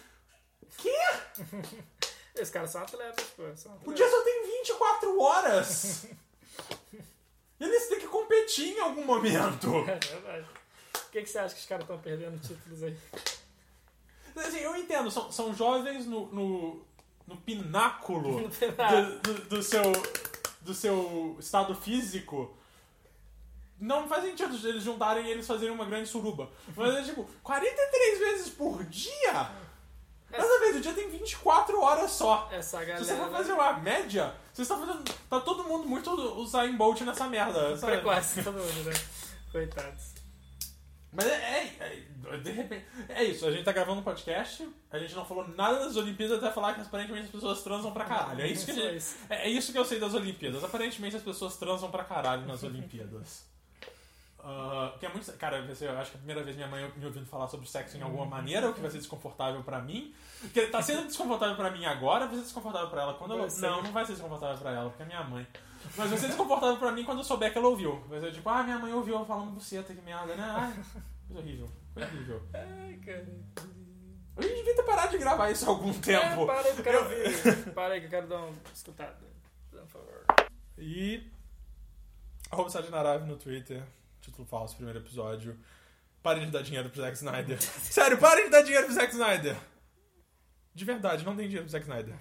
Esses 2.35 2.51
caras 2.51 2.71
são 2.71 2.81
atletas, 2.83 3.25
pô. 3.37 3.43
São 3.57 3.73
o 3.73 3.75
atletas. 3.75 3.95
dia 3.97 4.09
só 4.09 4.23
tem 4.23 4.47
24 4.59 5.21
horas! 5.21 6.07
Eles 7.59 7.89
têm 7.89 7.99
que 8.01 8.07
competir 8.07 8.69
em 8.77 8.81
algum 8.81 9.05
momento. 9.05 9.69
É 9.89 9.99
verdade. 9.99 10.47
Por 10.93 11.11
que, 11.11 11.23
que 11.23 11.29
você 11.29 11.39
acha 11.39 11.55
que 11.55 11.61
os 11.61 11.67
caras 11.67 11.83
estão 11.85 11.99
perdendo 11.99 12.39
títulos 12.41 12.83
aí? 12.85 12.97
Assim, 14.37 14.59
eu 14.61 14.77
entendo, 14.77 15.11
são, 15.11 15.31
são 15.33 15.53
jovens 15.53 16.07
no, 16.07 16.27
no, 16.33 16.85
no 17.27 17.37
pináculo 17.39 18.49
do, 18.49 19.19
do- 19.21 19.45
do 19.49 19.63
seu, 19.63 19.83
do 20.63 20.73
seu 20.73 21.37
estado 21.41 21.75
físico. 21.75 22.57
Não 23.81 24.07
faz 24.07 24.25
sentido 24.25 24.55
eles 24.69 24.83
juntarem 24.83 25.25
e 25.27 25.31
eles 25.31 25.47
fazerem 25.47 25.75
uma 25.75 25.85
grande 25.87 26.09
suruba. 26.09 26.51
Mas 26.77 26.95
é 26.97 27.03
tipo, 27.03 27.25
43 27.43 28.19
vezes 28.19 28.49
por 28.51 28.85
dia? 28.85 29.51
Cada 30.31 30.59
vez 30.61 30.77
o 30.77 30.81
dia 30.81 30.93
tem 30.93 31.09
24 31.09 31.81
horas 31.81 32.11
só. 32.13 32.49
Essa 32.53 32.79
Se 32.79 32.85
galera. 32.87 33.05
você 33.05 33.17
for 33.17 33.31
fazer 33.31 33.53
uma 33.53 33.73
média, 33.75 34.33
você 34.53 34.63
está 34.63 34.77
fazendo. 34.77 35.03
Tá 35.29 35.41
todo 35.41 35.65
mundo 35.65 35.89
muito 35.89 36.09
Usain 36.41 36.77
Bolt 36.77 37.01
nessa 37.01 37.27
merda. 37.27 37.77
sabe? 37.77 37.95
Precoce, 37.95 38.43
todo 38.45 38.59
mundo, 38.59 38.85
né? 38.85 38.93
Coitados. 39.51 40.11
Mas 41.13 41.27
é, 41.27 41.33
é- 41.81 42.07
é- 42.33 42.37
de 42.37 42.53
repente. 42.53 42.87
É 43.09 43.25
isso, 43.25 43.45
a 43.45 43.51
gente 43.51 43.65
tá 43.65 43.73
gravando 43.73 44.01
um 44.01 44.05
podcast, 44.05 44.69
a 44.93 44.99
gente 45.01 45.13
não 45.17 45.25
falou 45.25 45.49
nada 45.49 45.81
das 45.87 45.97
Olimpíadas 45.97 46.39
até 46.39 46.53
falar 46.55 46.75
que 46.75 46.83
aparentemente 46.83 47.25
as 47.25 47.31
pessoas 47.33 47.61
transam 47.65 47.91
pra 47.93 48.05
caralho. 48.05 48.41
É 48.43 48.47
isso 48.47 48.67
que, 48.67 48.73
gente- 48.75 48.97
isso. 48.97 49.17
é, 49.29 49.47
é 49.47 49.49
isso 49.49 49.73
que 49.73 49.79
eu 49.79 49.85
sei 49.85 49.99
das 49.99 50.15
Olimpíadas. 50.15 50.63
Aparentemente 50.63 51.17
as 51.17 51.23
pessoas 51.23 51.57
transam 51.57 51.91
pra 51.91 52.05
caralho 52.05 52.47
nas 52.47 52.63
Olimpíadas. 52.63 53.50
Que 54.99 55.07
é 55.07 55.09
muito. 55.09 55.33
Cara, 55.35 55.63
vai 55.63 55.75
ser, 55.75 55.89
eu 55.89 55.99
acho 55.99 56.11
que 56.11 56.17
é 56.17 56.19
a 56.19 56.23
primeira 56.23 56.43
vez 56.43 56.57
minha 56.57 56.69
mãe 56.69 56.93
me 56.97 57.07
ouvindo 57.07 57.27
falar 57.27 57.49
sobre 57.49 57.69
sexo 57.69 57.97
em 57.97 58.03
alguma 58.03 58.27
maneira, 58.27 58.71
o 58.71 58.75
que 58.75 58.81
vai 58.81 58.91
ser 58.91 58.99
desconfortável 58.99 59.63
pra 59.63 59.81
mim. 59.81 60.15
Porque 60.41 60.67
tá 60.67 60.83
sendo 60.83 61.07
desconfortável 61.07 61.57
pra 61.57 61.71
mim 61.71 61.85
agora, 61.85 62.27
vai 62.27 62.37
ser 62.37 62.43
desconfortável 62.43 62.89
pra 62.89 63.03
ela 63.03 63.15
quando 63.15 63.51
ser. 63.51 63.61
Não, 63.63 63.83
não 63.83 63.93
vai 63.93 64.05
ser 64.05 64.13
desconfortável 64.13 64.59
pra 64.59 64.73
ela, 64.73 64.89
porque 64.91 65.03
é 65.03 65.07
minha 65.07 65.25
mãe. 65.25 65.47
Mas 65.97 66.11
vai 66.11 66.19
ser 66.19 66.27
desconfortável 66.29 66.77
pra 66.77 66.93
mim 66.93 67.05
quando 67.05 67.19
eu 67.19 67.25
souber 67.25 67.53
que 67.53 67.59
ela 67.59 67.69
ouviu. 67.69 68.01
Vai 68.09 68.21
ser 68.21 68.33
tipo, 68.33 68.49
ah, 68.49 68.63
minha 68.63 68.79
mãe 68.79 68.93
ouviu 68.93 69.19
eu 69.19 69.25
falando 69.25 69.53
buceta, 69.53 69.95
que 69.95 70.01
merda, 70.03 70.35
né? 70.35 70.45
Ai, 70.45 70.73
coisa 71.27 71.41
horrível. 71.41 71.71
Coisa 71.95 72.09
horrível. 72.09 72.43
Ai, 72.55 72.95
cara. 73.05 73.27
A 74.37 74.43
gente 74.43 74.55
devia 74.55 74.77
ter 74.77 74.83
parado 74.85 75.11
de 75.11 75.19
gravar 75.19 75.51
isso 75.51 75.67
há 75.67 75.69
algum 75.69 75.93
tempo. 75.93 76.43
É, 76.43 76.47
para 76.47 76.61
aí 76.61 76.73
que 76.73 76.81
eu 76.81 76.85
quero 76.85 77.03
ouvir. 77.03 77.75
Para 77.75 77.95
aí 77.95 78.01
que 78.01 78.07
eu 78.07 78.11
quero 78.11 78.27
dar 78.29 78.39
uma 78.39 78.53
escutada. 78.73 79.19
Por 79.71 79.87
favor. 79.87 80.25
E. 80.79 81.31
Arroba 82.51 82.71
Sadinarave 82.71 83.27
no 83.27 83.37
Twitter. 83.37 83.83
Título 84.21 84.47
falso, 84.47 84.77
primeiro 84.77 84.99
episódio. 85.01 85.59
Parem 86.23 86.45
de 86.47 86.51
dar 86.51 86.63
dinheiro 86.63 86.91
pro 86.91 87.01
Zack 87.01 87.17
Snyder. 87.17 87.61
Sério, 87.63 88.19
parem 88.19 88.45
de 88.45 88.51
dar 88.51 88.63
dinheiro 88.63 88.87
pro 88.87 88.95
Zack 88.95 89.13
Snyder. 89.13 89.57
De 90.75 90.85
verdade, 90.85 91.25
não 91.25 91.35
tem 91.35 91.47
dinheiro 91.47 91.65
pro 91.65 91.73
Zack 91.73 91.85
Snyder. 91.85 92.15